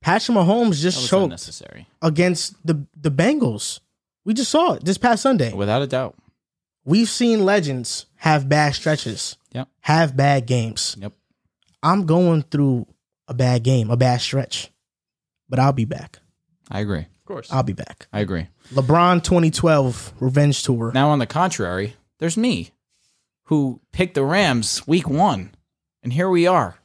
Patrick 0.02 0.36
Mahomes 0.36 0.70
That 0.70 0.82
just 0.82 0.98
was 0.98 1.08
choked 1.08 1.24
unnecessary, 1.24 1.86
against 2.02 2.54
the 2.66 2.84
the 3.00 3.10
Bengals. 3.10 3.80
We 4.24 4.34
just 4.34 4.50
saw 4.50 4.74
it 4.74 4.84
this 4.84 4.98
past 4.98 5.22
Sunday. 5.22 5.52
without 5.54 5.80
a 5.82 5.86
doubt. 5.86 6.16
We've 6.84 7.08
seen 7.08 7.44
legends 7.44 8.06
have 8.16 8.48
bad 8.48 8.74
stretches, 8.74 9.36
Yep. 9.52 9.68
have 9.82 10.16
bad 10.16 10.46
games. 10.46 10.96
Yep. 10.98 11.12
I'm 11.84 12.04
going 12.06 12.42
through 12.42 12.86
a 13.28 13.34
bad 13.34 13.62
game, 13.62 13.90
a 13.90 13.96
bad 13.96 14.20
stretch, 14.20 14.70
but 15.48 15.58
I'll 15.60 15.72
be 15.72 15.84
back. 15.84 16.18
I 16.70 16.80
agree. 16.80 17.06
Of 17.18 17.24
course. 17.24 17.52
I'll 17.52 17.62
be 17.62 17.72
back. 17.72 18.08
I 18.12 18.20
agree. 18.20 18.48
LeBron 18.72 19.22
2012 19.22 20.14
revenge 20.18 20.62
tour. 20.64 20.90
Now, 20.92 21.10
on 21.10 21.20
the 21.20 21.26
contrary, 21.26 21.94
there's 22.18 22.36
me, 22.36 22.70
who 23.44 23.80
picked 23.92 24.14
the 24.14 24.24
Rams 24.24 24.84
week 24.88 25.08
one, 25.08 25.54
and 26.02 26.12
here 26.12 26.28
we 26.28 26.46
are. 26.48 26.76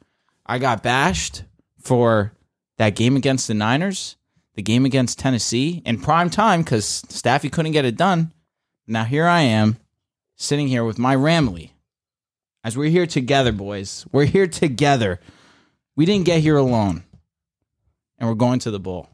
I 0.48 0.58
got 0.58 0.82
bashed 0.82 1.44
for 1.80 2.32
that 2.78 2.96
game 2.96 3.16
against 3.16 3.48
the 3.48 3.54
Niners, 3.54 4.16
the 4.54 4.62
game 4.62 4.84
against 4.84 5.18
Tennessee 5.18 5.82
in 5.84 6.00
prime 6.00 6.30
time 6.30 6.62
because 6.62 6.86
Staffy 7.08 7.50
couldn't 7.50 7.72
get 7.72 7.84
it 7.84 7.96
done. 7.96 8.32
Now 8.86 9.04
here 9.04 9.26
I 9.26 9.42
am, 9.42 9.76
sitting 10.36 10.68
here 10.68 10.84
with 10.84 10.98
my 10.98 11.14
Ramley. 11.14 11.70
As 12.64 12.76
we're 12.76 12.90
here 12.90 13.06
together, 13.06 13.52
boys. 13.52 14.06
We're 14.10 14.24
here 14.24 14.46
together. 14.46 15.20
We 15.94 16.06
didn't 16.06 16.26
get 16.26 16.40
here 16.40 16.56
alone. 16.56 17.04
And 18.18 18.28
we're 18.28 18.34
going 18.34 18.58
to 18.60 18.70
the 18.70 18.80
bowl, 18.80 19.08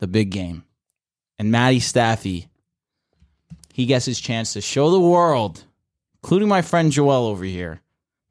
the 0.00 0.08
big 0.08 0.30
game. 0.30 0.64
And 1.38 1.52
Matty 1.52 1.78
Staffy 1.80 2.48
he 3.78 3.86
gets 3.86 4.06
his 4.06 4.18
chance 4.18 4.54
to 4.54 4.60
show 4.60 4.90
the 4.90 4.98
world, 4.98 5.62
including 6.20 6.48
my 6.48 6.62
friend 6.62 6.90
Joel 6.90 7.28
over 7.28 7.44
here, 7.44 7.80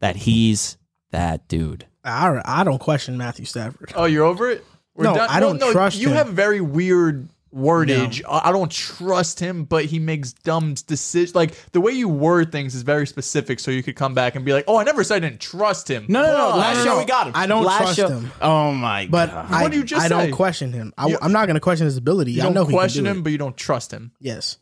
that 0.01 0.17
he's 0.17 0.77
that 1.11 1.47
dude. 1.47 1.85
I, 2.07 2.41
I 2.61 2.63
don't 2.63 2.79
question 2.79 3.17
Matthew 3.17 3.45
Stafford. 3.45 3.91
Oh, 3.95 4.05
you're 4.05 4.25
over 4.25 4.49
it? 4.49 4.63
We're 4.95 5.03
No, 5.03 5.15
I 5.19 5.39
don't 5.39 5.59
trust 5.71 5.97
You 5.99 6.09
him. 6.09 6.15
have 6.15 6.27
very 6.29 6.61
weird 6.61 7.27
wordage. 7.55 8.21
I 8.27 8.49
I 8.49 8.51
don't 8.51 8.71
trust 8.71 9.39
him, 9.39 9.63
but 9.65 9.85
he 9.85 9.99
makes 9.99 10.33
dumb 10.33 10.73
decisions. 10.73 11.35
Like 11.35 11.53
the 11.71 11.81
way 11.81 11.91
you 11.93 12.09
word 12.09 12.51
things 12.51 12.75
is 12.75 12.81
very 12.83 13.07
specific, 13.07 13.59
so 13.59 13.71
you 13.71 13.83
could 13.83 13.95
come 13.95 14.13
back 14.13 14.35
and 14.35 14.43
be 14.45 14.53
like, 14.53 14.65
"Oh, 14.67 14.77
I 14.77 14.83
never 14.83 15.03
said 15.03 15.17
I 15.17 15.19
didn't 15.29 15.39
trust 15.41 15.89
him." 15.89 16.05
No, 16.09 16.21
no, 16.21 16.27
no. 16.27 16.51
But- 16.51 16.57
Last 16.57 16.77
no, 16.77 16.83
show 16.83 16.93
no. 16.93 16.97
we 16.99 17.05
got 17.05 17.27
him. 17.27 17.33
I 17.35 17.47
don't 17.47 17.63
Last 17.63 17.77
trust 17.79 17.95
show- 17.95 18.07
him. 18.09 18.31
Oh 18.41 18.71
my 18.73 19.07
But 19.07 19.29
god. 19.31 19.45
I, 19.51 19.61
What 19.63 19.71
did 19.71 19.77
you 19.77 19.83
just 19.83 20.05
I 20.05 20.07
don't 20.09 20.31
question 20.31 20.73
him. 20.73 20.93
I, 20.97 21.07
You- 21.07 21.17
am 21.21 21.31
not 21.31 21.45
going 21.47 21.55
to 21.55 21.59
question 21.61 21.85
his 21.85 21.97
ability. 21.97 22.33
You 22.33 22.41
I 22.41 22.45
don't 22.45 22.53
know 22.53 22.61
he 22.63 22.67
can 22.67 22.73
question 22.77 23.03
do 23.05 23.09
him, 23.11 23.17
it. 23.19 23.23
but 23.23 23.31
you 23.31 23.37
don't 23.37 23.55
trust 23.57 23.91
him. 23.91 24.11
Yes. 24.19 24.57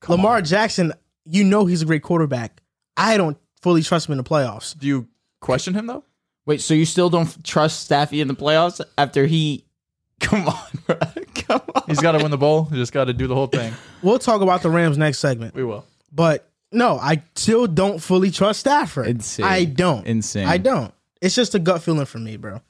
Come 0.00 0.16
Lamar 0.16 0.36
on. 0.38 0.44
Jackson, 0.44 0.92
you 1.24 1.44
know 1.44 1.66
he's 1.66 1.82
a 1.82 1.86
great 1.86 2.02
quarterback. 2.02 2.62
I 2.96 3.16
don't 3.16 3.38
fully 3.62 3.82
trust 3.82 4.08
him 4.08 4.12
in 4.12 4.18
the 4.18 4.24
playoffs. 4.24 4.78
Do 4.78 4.86
you 4.86 5.08
question 5.40 5.74
him 5.74 5.86
though? 5.86 6.04
Wait, 6.46 6.60
so 6.60 6.74
you 6.74 6.84
still 6.84 7.08
don't 7.08 7.44
trust 7.44 7.80
Staffy 7.80 8.20
in 8.20 8.28
the 8.28 8.34
playoffs 8.34 8.80
after 8.98 9.26
he? 9.26 9.64
Come 10.20 10.46
on, 10.48 10.68
bro. 10.86 10.96
Come 11.34 11.62
on. 11.74 11.82
He's 11.88 12.00
got 12.00 12.12
to 12.12 12.18
win 12.18 12.30
the 12.30 12.38
bowl. 12.38 12.64
He 12.64 12.76
just 12.76 12.92
got 12.92 13.04
to 13.06 13.12
do 13.12 13.26
the 13.26 13.34
whole 13.34 13.48
thing. 13.48 13.72
We'll 14.02 14.20
talk 14.20 14.40
about 14.40 14.62
the 14.62 14.70
Rams 14.70 14.96
next 14.96 15.18
segment. 15.18 15.54
We 15.54 15.64
will. 15.64 15.84
But 16.12 16.48
no, 16.70 16.98
I 16.98 17.22
still 17.34 17.66
don't 17.66 17.98
fully 17.98 18.30
trust 18.30 18.60
Stafford. 18.60 19.08
Insane. 19.08 19.44
I 19.44 19.64
don't. 19.64 20.06
Insane. 20.06 20.46
I 20.46 20.58
don't. 20.58 20.94
It's 21.20 21.34
just 21.34 21.54
a 21.54 21.58
gut 21.58 21.82
feeling 21.82 22.06
for 22.06 22.18
me, 22.18 22.36
bro. 22.36 22.60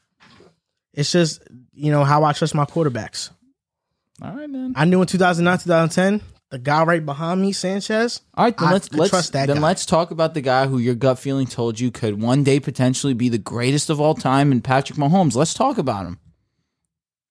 It's 0.95 1.13
just, 1.13 1.43
you 1.73 1.91
know, 1.91 2.05
how 2.05 2.25
I 2.25 2.33
trust 2.33 2.55
my 2.55 2.65
quarterbacks. 2.65 3.31
All 4.21 4.33
right, 4.33 4.49
man. 4.49 4.75
I 4.77 4.85
knew 4.85 5.01
in 5.01 5.07
2009, 5.07 5.59
2010, 5.59 6.21
the 6.53 6.59
guy 6.59 6.85
right 6.85 7.05
behind 7.05 7.41
me, 7.43 7.51
Sanchez, 7.51 8.21
All 8.35 8.45
right, 8.45 8.57
then 8.57 8.69
I 8.69 8.73
let's 8.73 8.89
could 8.89 8.99
let's 9.01 9.11
trust 9.11 9.33
that 9.33 9.47
then 9.47 9.57
guy. 9.57 9.63
let's 9.63 9.85
talk 9.85 10.11
about 10.13 10.35
the 10.35 10.41
guy 10.43 10.67
who 10.69 10.79
your 10.79 10.95
gut 10.95 11.19
feeling 11.19 11.47
told 11.49 11.81
you 11.81 11.91
could 11.91 12.21
one 12.23 12.45
day 12.45 12.61
potentially 12.61 13.15
be 13.15 13.29
the 13.29 13.39
greatest 13.39 13.91
of 13.91 14.01
all 14.01 14.15
time, 14.15 14.53
and 14.53 14.63
Patrick 14.63 14.99
Mahomes. 14.99 15.35
Let's 15.35 15.55
talk 15.55 15.79
about 15.79 16.07
him. 16.07 16.19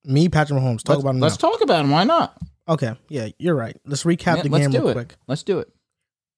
me, 0.04 0.28
Patrick 0.28 0.60
Mahomes. 0.60 0.84
Talk 0.84 0.90
let's, 0.96 1.02
about 1.04 1.16
him 1.16 1.20
Let's 1.22 1.42
now. 1.44 1.50
talk 1.52 1.62
about 1.62 1.86
him. 1.86 1.92
Why 1.92 2.04
not? 2.04 2.38
okay, 2.68 2.96
yeah, 3.10 3.30
you're 3.40 3.56
right. 3.56 3.78
Let's 3.86 4.04
recap 4.04 4.38
Yeah, 4.38 4.42
the 4.44 4.50
let's 4.50 4.68
game 4.68 4.72
real 4.82 4.90
it. 4.90 4.94
quick. 4.94 5.16
Let's 5.28 5.44
do 5.44 5.60
it. 5.60 5.70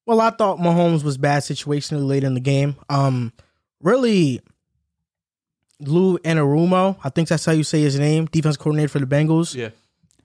Well, 0.05 0.19
I 0.19 0.31
thought 0.31 0.57
Mahomes 0.59 1.03
was 1.03 1.17
bad 1.17 1.43
situationally 1.43 2.05
late 2.05 2.23
in 2.25 2.33
the 2.33 2.41
game. 2.41 2.75
Um, 2.89 3.31
really, 3.79 4.41
Lou 5.79 6.17
Anarumo, 6.19 6.97
I 7.03 7.09
think 7.09 7.29
that's 7.29 7.45
how 7.45 7.51
you 7.53 7.63
say 7.63 7.81
his 7.81 7.97
name, 7.97 8.25
defense 8.25 8.57
coordinator 8.57 8.89
for 8.89 8.99
the 8.99 9.05
Bengals. 9.05 9.55
Yeah. 9.55 9.69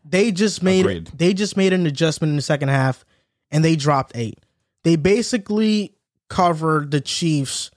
They 0.09 0.33
just 0.33 0.63
made 0.63 0.81
Agreed. 0.81 1.07
they 1.15 1.35
just 1.35 1.57
made 1.57 1.73
an 1.73 1.87
adjustment 1.87 2.31
in 2.31 2.37
the 2.37 2.43
second 2.43 2.69
half, 2.69 3.05
and 3.51 3.65
they 3.65 3.77
dropped 3.77 4.13
eight. 4.17 4.39
They 4.85 4.97
basically 4.97 5.95
covered 6.29 6.91
the 6.91 7.01
Chiefs 7.01 7.71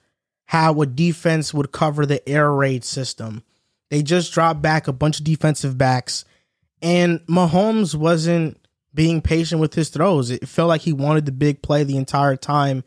how 0.46 0.82
a 0.82 0.86
defense 0.86 1.54
would 1.54 1.72
cover 1.72 2.06
the 2.06 2.28
air 2.28 2.52
raid 2.52 2.84
system. 2.84 3.44
They 3.90 4.04
just 4.04 4.34
dropped 4.34 4.62
back 4.62 4.88
a 4.88 4.94
bunch 4.94 5.20
of 5.20 5.26
defensive 5.26 5.78
backs, 5.78 6.26
and 6.82 7.20
Mahomes 7.28 7.96
wasn't 7.96 8.58
being 8.94 9.22
patient 9.22 9.62
with 9.62 9.74
his 9.74 9.90
throws. 9.90 10.30
It 10.30 10.48
felt 10.48 10.68
like 10.70 10.82
he 10.82 10.94
wanted 10.94 11.26
the 11.26 11.32
big 11.32 11.62
play 11.62 11.84
the 11.84 11.98
entire 11.98 12.36
time. 12.36 12.84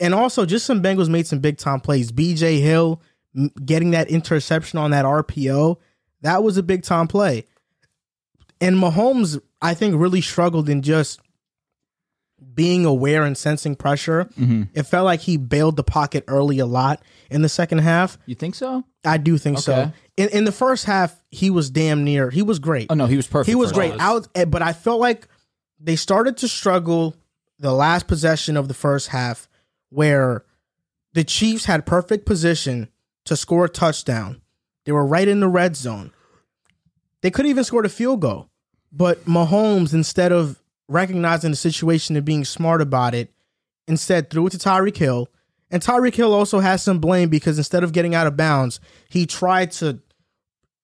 And 0.00 0.14
also, 0.14 0.46
just 0.46 0.64
some 0.64 0.82
Bengals 0.82 1.08
made 1.08 1.26
some 1.26 1.40
big 1.40 1.58
time 1.58 1.80
plays. 1.80 2.12
BJ 2.12 2.60
Hill 2.60 3.02
getting 3.64 3.90
that 3.90 4.08
interception 4.08 4.78
on 4.78 4.90
that 4.92 5.04
RPO, 5.04 5.76
that 6.22 6.42
was 6.42 6.56
a 6.56 6.62
big 6.62 6.82
time 6.82 7.08
play. 7.08 7.44
And 8.60 8.76
Mahomes, 8.76 9.40
I 9.62 9.74
think, 9.74 10.00
really 10.00 10.20
struggled 10.20 10.68
in 10.68 10.82
just 10.82 11.20
being 12.54 12.84
aware 12.84 13.24
and 13.24 13.36
sensing 13.36 13.74
pressure. 13.74 14.24
Mm-hmm. 14.38 14.64
It 14.74 14.84
felt 14.84 15.04
like 15.04 15.20
he 15.20 15.36
bailed 15.36 15.76
the 15.76 15.84
pocket 15.84 16.24
early 16.28 16.58
a 16.58 16.66
lot 16.66 17.02
in 17.30 17.42
the 17.42 17.48
second 17.48 17.78
half. 17.78 18.18
You 18.26 18.34
think 18.34 18.54
so? 18.54 18.84
I 19.04 19.18
do 19.18 19.38
think 19.38 19.58
so. 19.58 19.92
In 20.16 20.28
in 20.30 20.44
the 20.44 20.52
first 20.52 20.84
half, 20.84 21.20
he 21.30 21.50
was 21.50 21.70
damn 21.70 22.04
near. 22.04 22.30
He 22.30 22.42
was 22.42 22.58
great. 22.58 22.88
Oh 22.90 22.94
no, 22.94 23.06
he 23.06 23.16
was 23.16 23.26
perfect. 23.26 23.48
He 23.48 23.54
was 23.54 23.72
great. 23.72 23.94
Out, 24.00 24.28
eh, 24.34 24.44
but 24.44 24.62
I 24.62 24.72
felt 24.72 25.00
like 25.00 25.28
they 25.80 25.96
started 25.96 26.36
to 26.38 26.48
struggle 26.48 27.14
the 27.58 27.72
last 27.72 28.06
possession 28.06 28.56
of 28.56 28.68
the 28.68 28.74
first 28.74 29.08
half, 29.08 29.48
where 29.90 30.44
the 31.12 31.24
Chiefs 31.24 31.64
had 31.64 31.86
perfect 31.86 32.26
position 32.26 32.88
to 33.24 33.36
score 33.36 33.66
a 33.66 33.68
touchdown. 33.68 34.40
They 34.84 34.92
were 34.92 35.06
right 35.06 35.28
in 35.28 35.40
the 35.40 35.48
red 35.48 35.76
zone. 35.76 36.12
They 37.22 37.30
could 37.30 37.44
have 37.44 37.50
even 37.50 37.64
scored 37.64 37.86
a 37.86 37.90
field 37.90 38.20
goal, 38.20 38.48
but 38.92 39.24
Mahomes, 39.24 39.92
instead 39.92 40.32
of 40.32 40.62
recognizing 40.88 41.50
the 41.50 41.56
situation 41.56 42.16
and 42.16 42.24
being 42.24 42.44
smart 42.44 42.80
about 42.80 43.14
it, 43.14 43.32
instead 43.86 44.30
threw 44.30 44.46
it 44.46 44.50
to 44.50 44.58
Tyreek 44.58 44.96
Hill. 44.96 45.28
And 45.70 45.82
Tyreek 45.82 46.14
Hill 46.14 46.32
also 46.32 46.60
has 46.60 46.82
some 46.82 46.98
blame 46.98 47.28
because 47.28 47.58
instead 47.58 47.84
of 47.84 47.92
getting 47.92 48.14
out 48.14 48.26
of 48.26 48.36
bounds, 48.36 48.80
he 49.08 49.26
tried 49.26 49.72
to 49.72 50.00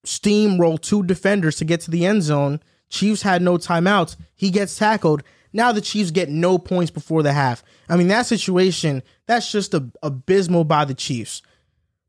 steamroll 0.05 0.79
two 0.79 1.03
defenders 1.03 1.55
to 1.57 1.65
get 1.65 1.81
to 1.81 1.91
the 1.91 2.05
end 2.05 2.23
zone. 2.23 2.59
Chiefs 2.89 3.23
had 3.23 3.41
no 3.41 3.57
timeouts. 3.57 4.15
He 4.35 4.51
gets 4.51 4.77
tackled. 4.77 5.23
Now 5.53 5.71
the 5.71 5.81
Chiefs 5.81 6.11
get 6.11 6.29
no 6.29 6.57
points 6.57 6.91
before 6.91 7.23
the 7.23 7.33
half. 7.33 7.63
I 7.89 7.97
mean, 7.97 8.09
that 8.09 8.25
situation, 8.25 9.01
that's 9.25 9.51
just 9.51 9.73
a, 9.73 9.89
abysmal 10.03 10.65
by 10.65 10.85
the 10.85 10.93
Chiefs. 10.93 11.41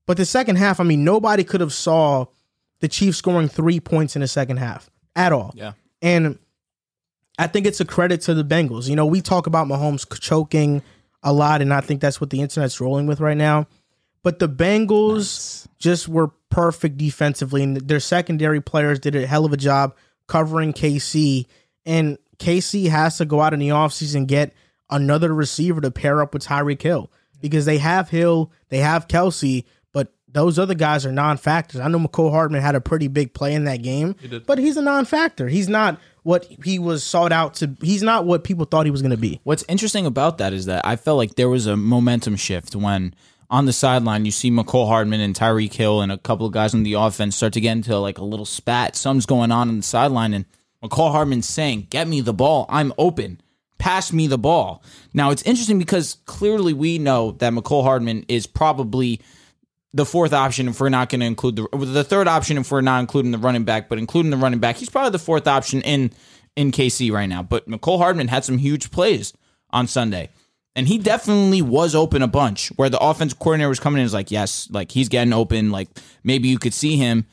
But 0.04 0.16
the 0.16 0.26
second 0.26 0.56
half, 0.56 0.80
I 0.80 0.84
mean, 0.84 1.04
nobody 1.04 1.44
could 1.44 1.60
have 1.60 1.72
saw 1.72 2.26
the 2.80 2.88
Chiefs 2.88 3.18
scoring 3.18 3.48
three 3.48 3.80
points 3.80 4.16
in 4.16 4.20
the 4.20 4.28
second 4.28 4.58
half 4.58 4.90
at 5.14 5.32
all. 5.32 5.52
Yeah. 5.56 5.72
And 6.02 6.38
I 7.38 7.46
think 7.46 7.66
it's 7.66 7.80
a 7.80 7.84
credit 7.84 8.20
to 8.22 8.34
the 8.34 8.44
Bengals. 8.44 8.88
You 8.88 8.96
know, 8.96 9.06
we 9.06 9.20
talk 9.20 9.46
about 9.46 9.66
Mahomes 9.66 10.06
choking 10.20 10.82
a 11.22 11.32
lot, 11.32 11.60
and 11.62 11.72
I 11.72 11.80
think 11.80 12.00
that's 12.00 12.20
what 12.20 12.30
the 12.30 12.40
internet's 12.40 12.80
rolling 12.80 13.06
with 13.06 13.20
right 13.20 13.36
now. 13.36 13.66
but 14.22 14.38
the 14.40 14.48
Bengals 14.48 15.66
just 15.78 16.08
were 16.08 16.28
perfect 16.50 16.96
defensively, 16.96 17.62
and 17.62 17.76
their 17.76 18.00
secondary 18.00 18.60
players 18.60 18.98
did 18.98 19.14
a 19.14 19.26
hell 19.26 19.44
of 19.44 19.52
a 19.52 19.56
job 19.56 19.94
covering 20.26 20.72
KC. 20.72 21.46
And 21.84 22.18
KC 22.38 22.88
has 22.88 23.18
to 23.18 23.24
go 23.24 23.40
out 23.40 23.54
in 23.54 23.60
the 23.60 23.68
offseason 23.68 24.16
and 24.16 24.28
get 24.28 24.52
another 24.90 25.32
receiver 25.34 25.80
to 25.80 25.90
pair 25.90 26.22
up 26.22 26.34
with 26.34 26.44
Tyreek 26.44 26.82
Hill 26.82 27.10
because 27.40 27.66
they 27.66 27.78
have 27.78 28.10
Hill, 28.10 28.50
they 28.68 28.78
have 28.78 29.08
Kelce, 29.08 29.64
those 30.36 30.58
other 30.58 30.74
guys 30.74 31.06
are 31.06 31.12
non-factors. 31.12 31.80
I 31.80 31.88
know 31.88 31.98
Mecole 31.98 32.30
Hardman 32.30 32.60
had 32.60 32.74
a 32.74 32.80
pretty 32.80 33.08
big 33.08 33.32
play 33.32 33.54
in 33.54 33.64
that 33.64 33.82
game, 33.82 34.14
but 34.46 34.58
he's 34.58 34.76
a 34.76 34.82
non-factor. 34.82 35.48
He's 35.48 35.68
not 35.68 35.98
what 36.22 36.44
he 36.64 36.78
was 36.78 37.02
sought 37.02 37.32
out 37.32 37.54
to. 37.54 37.76
He's 37.80 38.02
not 38.02 38.26
what 38.26 38.44
people 38.44 38.64
thought 38.64 38.84
he 38.84 38.90
was 38.90 39.02
going 39.02 39.12
to 39.12 39.16
be. 39.16 39.40
What's 39.44 39.64
interesting 39.68 40.06
about 40.06 40.38
that 40.38 40.52
is 40.52 40.66
that 40.66 40.84
I 40.84 40.96
felt 40.96 41.16
like 41.16 41.36
there 41.36 41.48
was 41.48 41.66
a 41.66 41.76
momentum 41.76 42.36
shift 42.36 42.76
when 42.76 43.14
on 43.48 43.64
the 43.64 43.72
sideline 43.72 44.24
you 44.24 44.32
see 44.32 44.50
Mecole 44.50 44.88
Hardman 44.88 45.20
and 45.20 45.34
Tyreek 45.34 45.72
Hill 45.72 46.00
and 46.00 46.10
a 46.10 46.18
couple 46.18 46.46
of 46.46 46.52
guys 46.52 46.74
on 46.74 46.82
the 46.82 46.94
offense 46.94 47.36
start 47.36 47.52
to 47.52 47.60
get 47.60 47.72
into 47.72 47.96
like 47.98 48.18
a 48.18 48.24
little 48.24 48.46
spat. 48.46 48.96
Something's 48.96 49.26
going 49.26 49.52
on 49.52 49.68
on 49.68 49.76
the 49.78 49.82
sideline, 49.82 50.34
and 50.34 50.44
Mecole 50.82 51.12
Hardman's 51.12 51.48
saying, 51.48 51.86
"Get 51.90 52.08
me 52.08 52.20
the 52.20 52.34
ball. 52.34 52.66
I'm 52.68 52.92
open." 52.98 53.40
pass 53.78 54.12
me 54.12 54.26
the 54.26 54.38
ball. 54.38 54.82
Now 55.12 55.30
it's 55.30 55.42
interesting 55.42 55.78
because 55.78 56.16
clearly 56.26 56.72
we 56.72 56.98
know 56.98 57.32
that 57.32 57.52
Mecole 57.52 57.82
Hardman 57.82 58.24
is 58.28 58.46
probably 58.46 59.20
the 59.96 60.04
fourth 60.04 60.34
option 60.34 60.68
if 60.68 60.78
we're 60.78 60.90
not 60.90 61.08
going 61.08 61.20
to 61.20 61.26
include 61.26 61.56
the 61.56 61.68
the 61.72 62.04
third 62.04 62.28
option 62.28 62.58
if 62.58 62.70
we're 62.70 62.82
not 62.82 63.00
including 63.00 63.32
the 63.32 63.38
running 63.38 63.64
back, 63.64 63.88
but 63.88 63.98
including 63.98 64.30
the 64.30 64.36
running 64.36 64.60
back, 64.60 64.76
he's 64.76 64.90
probably 64.90 65.10
the 65.10 65.18
fourth 65.18 65.48
option 65.48 65.80
in 65.82 66.12
in 66.54 66.70
KC 66.70 67.10
right 67.10 67.26
now. 67.26 67.42
But 67.42 67.66
Mecole 67.66 67.98
Hardman 67.98 68.28
had 68.28 68.44
some 68.44 68.58
huge 68.58 68.90
plays 68.90 69.32
on 69.70 69.86
Sunday. 69.86 70.28
And 70.74 70.86
he 70.86 70.98
definitely 70.98 71.62
was 71.62 71.94
open 71.94 72.20
a 72.20 72.28
bunch 72.28 72.68
where 72.76 72.90
the 72.90 72.98
offensive 72.98 73.38
coordinator 73.38 73.70
was 73.70 73.80
coming 73.80 73.98
in 73.98 74.04
was 74.04 74.12
like, 74.12 74.30
yes, 74.30 74.68
like 74.70 74.92
he's 74.92 75.08
getting 75.08 75.32
open. 75.32 75.70
Like 75.70 75.88
maybe 76.22 76.48
you 76.48 76.58
could 76.58 76.74
see 76.74 76.98
him. 76.98 77.24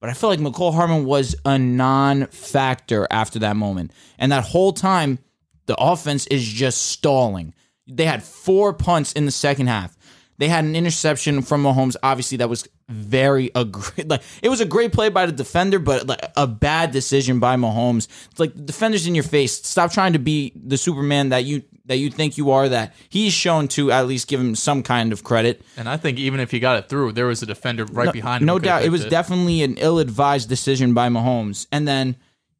But 0.00 0.08
I 0.08 0.14
feel 0.14 0.30
like 0.30 0.40
Mecole 0.40 0.72
Hardman 0.72 1.04
was 1.04 1.36
a 1.44 1.58
non 1.58 2.26
factor 2.28 3.06
after 3.10 3.38
that 3.40 3.56
moment. 3.56 3.92
And 4.18 4.32
that 4.32 4.44
whole 4.44 4.72
time, 4.72 5.18
the 5.66 5.76
offense 5.76 6.26
is 6.28 6.46
just 6.46 6.82
stalling. 6.82 7.52
They 7.86 8.06
had 8.06 8.22
four 8.22 8.72
punts 8.72 9.12
in 9.12 9.26
the 9.26 9.30
second 9.30 9.66
half. 9.66 9.95
They 10.38 10.48
had 10.48 10.64
an 10.64 10.76
interception 10.76 11.42
from 11.42 11.62
Mahomes. 11.62 11.96
Obviously, 12.02 12.38
that 12.38 12.48
was 12.48 12.68
very 12.88 13.50
a 13.54 13.64
great, 13.64 14.08
like 14.08 14.22
it 14.42 14.48
was 14.48 14.60
a 14.60 14.64
great 14.64 14.92
play 14.92 15.08
by 15.08 15.26
the 15.26 15.32
defender, 15.32 15.78
but 15.78 16.06
like 16.06 16.20
a 16.36 16.46
bad 16.46 16.90
decision 16.90 17.40
by 17.40 17.56
Mahomes. 17.56 18.08
It's 18.30 18.40
like 18.40 18.54
the 18.54 18.62
defender's 18.62 19.06
in 19.06 19.14
your 19.14 19.24
face. 19.24 19.54
Stop 19.66 19.92
trying 19.92 20.12
to 20.12 20.18
be 20.18 20.52
the 20.54 20.76
Superman 20.76 21.30
that 21.30 21.44
you 21.44 21.62
that 21.86 21.96
you 21.96 22.10
think 22.10 22.36
you 22.36 22.50
are. 22.50 22.68
That 22.68 22.94
he's 23.08 23.32
shown 23.32 23.68
to 23.68 23.90
at 23.90 24.06
least 24.06 24.28
give 24.28 24.40
him 24.40 24.54
some 24.54 24.82
kind 24.82 25.12
of 25.12 25.24
credit. 25.24 25.62
And 25.76 25.88
I 25.88 25.96
think 25.96 26.18
even 26.18 26.40
if 26.40 26.50
he 26.50 26.60
got 26.60 26.78
it 26.78 26.88
through, 26.88 27.12
there 27.12 27.26
was 27.26 27.42
a 27.42 27.46
defender 27.46 27.84
right 27.86 28.06
no, 28.06 28.12
behind 28.12 28.42
him. 28.42 28.46
No 28.46 28.58
doubt, 28.58 28.84
it 28.84 28.90
was 28.90 29.04
definitely 29.04 29.62
an 29.62 29.76
ill-advised 29.78 30.48
decision 30.48 30.94
by 30.94 31.08
Mahomes. 31.08 31.66
And 31.72 31.86
then 31.86 32.16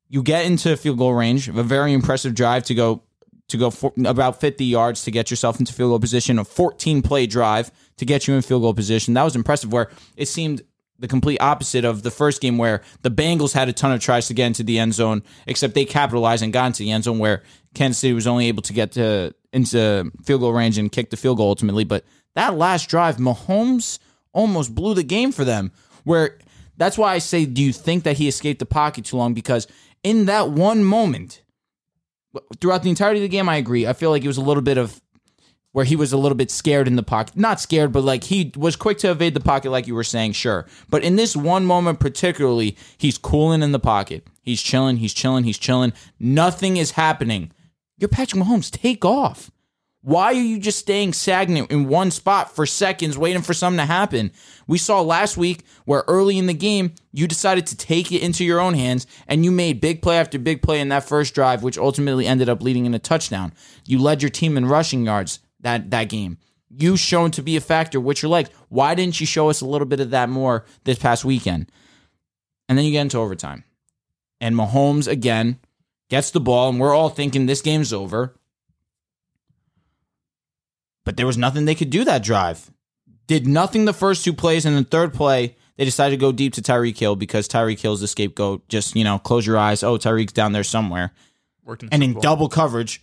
you 0.09 0.23
get 0.23 0.47
into 0.47 0.77
field 0.77 0.99
goal 0.99 1.15
range, 1.15 1.49
a 1.49 1.63
very 1.63 1.93
impressive 1.93 2.35
drive 2.35 2.65
to 2.65 2.75
go 2.75 3.03
to 3.49 3.57
go 3.57 3.71
for, 3.71 3.93
about 4.05 4.41
50 4.41 4.65
yards 4.65 5.05
to 5.05 5.11
get 5.11 5.31
yourself 5.31 5.59
into 5.61 5.73
field 5.73 5.91
goal 5.91 6.01
position, 6.01 6.39
a 6.39 6.45
14 6.45 7.03
play 7.03 7.27
drive 7.27 7.71
to 7.97 8.05
get 8.05 8.27
you 8.27 8.35
in 8.35 8.43
field 8.43 8.63
goal 8.63 8.75
position. 8.75 9.15
That 9.15 9.25
was 9.25 9.37
impressive. 9.37 9.73
Where 9.73 9.91
it 10.17 10.27
seemed 10.27 10.63
the 10.99 11.09
complete 11.09 11.41
opposite 11.41 11.85
of 11.85 12.03
the 12.03 12.11
first 12.11 12.41
game, 12.41 12.59
where 12.59 12.83
the 13.03 13.11
Bengals 13.11 13.53
had 13.53 13.69
a 13.69 13.73
ton 13.73 13.93
of 13.93 14.01
tries 14.01 14.29
to 14.29 14.35
get 14.35 14.47
into 14.47 14.63
the 14.63 14.79
end 14.79 14.95
zone, 14.95 15.23
except 15.47 15.75
they 15.75 15.85
capitalized 15.85 16.43
and 16.43 16.53
got 16.53 16.67
into 16.67 16.83
the 16.83 16.91
end 16.91 17.05
zone, 17.05 17.19
where 17.19 17.43
Kansas 17.75 17.99
City 17.99 18.15
was 18.15 18.27
only 18.27 18.49
able 18.49 18.63
to 18.63 18.73
get 18.73 18.93
to 18.93 19.35
into 19.53 20.11
field 20.25 20.41
goal 20.41 20.53
range 20.53 20.79
and 20.79 20.91
kick 20.91 21.11
the 21.11 21.17
field 21.17 21.37
goal 21.37 21.49
ultimately. 21.49 21.85
But 21.85 22.05
that 22.35 22.57
last 22.57 22.89
drive, 22.89 23.17
Mahomes 23.17 23.99
almost 24.33 24.75
blew 24.75 24.95
the 24.95 25.03
game 25.03 25.33
for 25.33 25.45
them. 25.45 25.73
Where 26.05 26.39
that's 26.77 26.99
why 26.99 27.15
I 27.15 27.19
say, 27.19 27.47
do 27.47 27.63
you 27.63 27.73
think 27.73 28.05
that 28.05 28.17
he 28.17 28.29
escaped 28.29 28.59
the 28.59 28.67
pocket 28.67 29.07
too 29.07 29.17
long? 29.17 29.35
Because 29.35 29.67
in 30.03 30.27
that 30.27 30.51
one 30.51 30.85
moment 30.85 31.43
throughout 32.61 32.83
the 32.83 32.91
entirety 32.91 33.21
of 33.21 33.23
the 33.23 33.29
game, 33.29 33.49
I 33.49 33.57
agree. 33.57 33.87
I 33.87 33.93
feel 33.93 34.11
like 34.11 34.25
it 34.25 34.29
was 34.29 34.37
a 34.37 34.43
little 34.43 34.63
bit 34.63 34.79
of 34.79 35.01
where 35.73 35.85
he 35.85 35.95
was 35.97 36.13
a 36.13 36.17
little 36.17 36.37
bit 36.37 36.51
scared 36.51 36.89
in 36.89 36.97
the 36.97 37.03
pocket. 37.03 37.37
Not 37.37 37.61
scared, 37.61 37.93
but 37.93 38.03
like 38.03 38.25
he 38.25 38.51
was 38.57 38.77
quick 38.77 38.97
to 38.99 39.11
evade 39.11 39.35
the 39.35 39.41
pocket, 39.41 39.71
like 39.71 39.87
you 39.87 39.95
were 39.95 40.05
saying, 40.05 40.33
sure. 40.33 40.67
But 40.89 41.05
in 41.05 41.17
this 41.17 41.37
one 41.37 41.67
moment, 41.67 42.01
particularly, 42.01 42.79
he's 42.97 43.19
cooling 43.19 43.63
in 43.63 43.73
the 43.73 43.79
pocket. 43.79 44.27
He's 44.41 44.63
chilling, 44.63 44.97
he's 44.97 45.13
chilling, 45.13 45.45
he's 45.45 45.59
chilling. 45.59 45.93
Nothing 46.19 46.79
is 46.79 46.93
happening. 46.93 47.53
You're 47.99 48.09
Patrick 48.09 48.43
Mahomes. 48.43 48.71
Take 48.71 49.05
off. 49.05 49.51
Why 50.07 50.27
are 50.27 50.35
you 50.35 50.61
just 50.61 50.79
staying 50.79 51.15
stagnant 51.15 51.73
in 51.73 51.89
one 51.89 52.13
spot 52.13 52.55
for 52.55 52.65
seconds, 52.65 53.19
waiting 53.19 53.43
for 53.43 53.53
something 53.53 53.79
to 53.79 53.87
happen? 53.87 54.31
We 54.69 54.79
saw 54.79 55.01
last 55.01 55.37
week 55.37 55.65
where 55.85 56.05
early 56.07 56.39
in 56.39 56.47
the 56.47 56.55
game, 56.55 56.93
you 57.11 57.27
decided 57.27 57.67
to 57.67 57.77
take 57.77 58.13
it 58.13 58.23
into 58.23 58.45
your 58.45 58.61
own 58.61 58.75
hands 58.75 59.09
and 59.27 59.45
you 59.45 59.51
made 59.51 59.81
big 59.81 60.03
play 60.03 60.17
after 60.19 60.39
big 60.39 60.63
play 60.63 60.79
in 60.79 60.91
that 60.91 61.09
first 61.09 61.35
drive, 61.35 61.65
which 61.65 61.77
ultimately 61.77 62.25
ended 62.25 62.49
up 62.49 62.63
leading 62.63 62.87
in 62.87 62.95
a 62.95 63.01
touchdown. 63.01 63.53
You 63.85 63.99
led 63.99 64.23
your 64.23 64.31
team 64.31 64.57
in 64.57 64.67
rushing 64.67 65.05
yards 65.05 65.41
that, 65.63 65.91
that 65.91 66.09
game. 66.09 66.39
You 66.71 66.97
shown 66.97 67.33
to 67.33 67.43
be 67.43 67.57
a 67.57 67.61
factor, 67.61 67.99
which 67.99 68.23
you're 68.23 68.31
like, 68.31 68.53
why 68.69 68.95
didn't 68.95 69.19
you 69.19 69.27
show 69.27 69.51
us 69.51 69.61
a 69.61 69.67
little 69.67 69.89
bit 69.89 69.99
of 69.99 70.11
that 70.11 70.29
more 70.29 70.67
this 70.85 71.01
past 71.01 71.25
weekend? 71.25 71.69
And 72.69 72.79
then 72.79 72.85
you 72.85 72.93
get 72.93 73.03
into 73.03 73.19
overtime. 73.19 73.65
And 74.41 74.55
Mahomes 74.55 75.09
again 75.09 75.59
gets 76.11 76.31
the 76.31 76.39
ball, 76.39 76.69
and 76.69 76.79
we're 76.79 76.95
all 76.95 77.09
thinking 77.09 77.47
this 77.47 77.61
game's 77.61 77.93
over 77.93 78.36
but 81.07 81.17
there 81.17 81.27
was 81.27 81.39
nothing 81.39 81.65
they 81.65 81.75
could 81.75 81.89
do 81.89 82.05
that 82.05 82.23
drive. 82.23 82.71
Did 83.29 83.47
nothing 83.47 83.87
the 83.87 83.95
first 83.95 84.25
two 84.25 84.35
plays, 84.35 84.67
and 84.67 84.77
the 84.77 84.85
third 84.85 85.15
play, 85.15 85.57
they 85.77 85.85
decided 85.85 86.17
to 86.17 86.21
go 86.21 86.33
deep 86.33 86.53
to 86.55 86.63
Tyreek 86.63 86.99
Hill 86.99 87.17
because 87.17 87.49
Tyreek 87.49 87.79
Hill's 87.81 88.01
the 88.01 88.09
scapegoat. 88.09 88.69
Just, 88.69 88.95
you 88.95 89.05
know, 89.05 89.19
close 89.19 89.47
your 89.47 89.57
eyes. 89.57 89.83
Oh, 89.83 89.97
Tyreek's 89.97 90.33
down 90.33 90.53
there 90.53 90.65
somewhere. 90.65 91.13
In 91.67 91.89
And 91.93 92.03
in 92.03 92.13
Bowl. 92.15 92.23
double 92.23 92.49
coverage, 92.49 93.03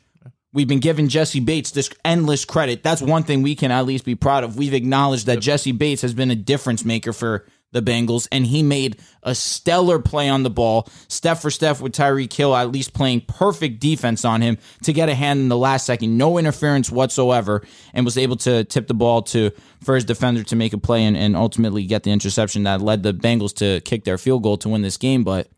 we've 0.53 0.67
been 0.67 0.79
giving 0.79 1.07
Jessie 1.07 1.39
Bates 1.39 1.71
this 1.71 1.89
endless 2.05 2.45
credit. 2.45 2.83
That's 2.83 3.01
one 3.01 3.23
thing 3.23 3.41
we 3.41 3.55
can 3.55 3.71
at 3.71 3.85
least 3.85 4.05
be 4.05 4.15
proud 4.15 4.43
of. 4.43 4.57
We've 4.57 4.73
acknowledged 4.73 5.25
that 5.25 5.39
Jessie 5.39 5.71
Bates 5.71 6.01
has 6.01 6.13
been 6.13 6.29
a 6.29 6.35
difference 6.35 6.85
maker 6.85 7.13
for 7.13 7.45
the 7.73 7.81
Bengals, 7.81 8.27
and 8.31 8.45
he 8.45 8.63
made 8.63 8.97
a 9.23 9.35
stellar 9.35 9.99
play 9.99 10.29
on 10.29 10.43
the 10.43 10.49
ball, 10.49 10.87
step 11.07 11.37
for 11.39 11.51
step 11.51 11.81
with 11.81 11.93
Tyreek 11.93 12.31
Hill 12.31 12.55
at 12.55 12.71
least 12.71 12.93
playing 12.93 13.21
perfect 13.21 13.79
defense 13.79 14.23
on 14.23 14.41
him 14.41 14.57
to 14.83 14.93
get 14.93 15.09
a 15.09 15.15
hand 15.15 15.39
in 15.39 15.49
the 15.49 15.57
last 15.57 15.85
second, 15.85 16.17
no 16.17 16.37
interference 16.37 16.91
whatsoever, 16.91 17.63
and 17.93 18.05
was 18.05 18.17
able 18.17 18.37
to 18.37 18.63
tip 18.63 18.87
the 18.87 18.93
ball 18.93 19.21
to 19.23 19.51
for 19.83 19.95
his 19.95 20.05
defender 20.05 20.43
to 20.43 20.55
make 20.55 20.73
a 20.73 20.77
play 20.77 21.03
and, 21.03 21.17
and 21.17 21.35
ultimately 21.35 21.85
get 21.85 22.03
the 22.03 22.11
interception 22.11 22.63
that 22.63 22.81
led 22.81 23.03
the 23.03 23.13
Bengals 23.13 23.53
to 23.55 23.81
kick 23.81 24.03
their 24.05 24.17
field 24.17 24.43
goal 24.43 24.57
to 24.57 24.69
win 24.69 24.81
this 24.81 24.97
game. 24.97 25.23
But 25.23 25.49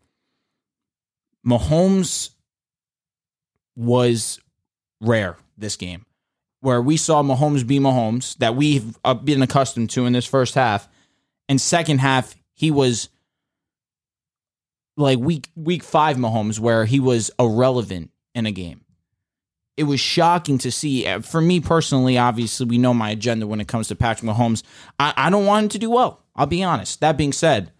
Mahomes 1.46 2.30
was 3.76 4.40
rare 5.00 5.36
this 5.56 5.76
game, 5.76 6.06
where 6.60 6.82
we 6.82 6.96
saw 6.96 7.22
Mahomes 7.22 7.66
be 7.66 7.78
Mahomes 7.78 8.36
that 8.38 8.56
we've 8.56 8.96
uh, 9.04 9.14
been 9.14 9.42
accustomed 9.42 9.90
to 9.90 10.06
in 10.06 10.12
this 10.12 10.26
first 10.26 10.54
half, 10.54 10.88
and 11.48 11.60
second 11.60 11.98
half 11.98 12.34
he 12.54 12.70
was 12.70 13.08
like 14.96 15.18
week 15.18 15.48
week 15.54 15.82
five 15.82 16.16
Mahomes, 16.16 16.58
where 16.58 16.84
he 16.84 17.00
was 17.00 17.30
irrelevant 17.38 18.10
in 18.34 18.46
a 18.46 18.52
game. 18.52 18.80
It 19.76 19.84
was 19.84 20.00
shocking 20.00 20.56
to 20.58 20.72
see. 20.72 21.06
Uh, 21.06 21.20
For 21.20 21.40
me 21.40 21.60
personally, 21.60 22.16
obviously, 22.16 22.64
we 22.66 22.78
know 22.78 22.94
my 22.94 23.10
agenda 23.10 23.46
when 23.46 23.60
it 23.60 23.68
comes 23.68 23.88
to 23.88 23.94
Patrick 23.94 24.30
Mahomes. 24.30 24.62
I, 24.98 25.12
I 25.16 25.30
don't 25.30 25.44
want 25.44 25.64
him 25.64 25.68
to 25.70 25.78
do 25.78 25.90
well. 25.90 26.22
I'll 26.34 26.46
be 26.46 26.62
honest. 26.62 27.00
That 27.00 27.18
being 27.18 27.32
said, 27.34 27.72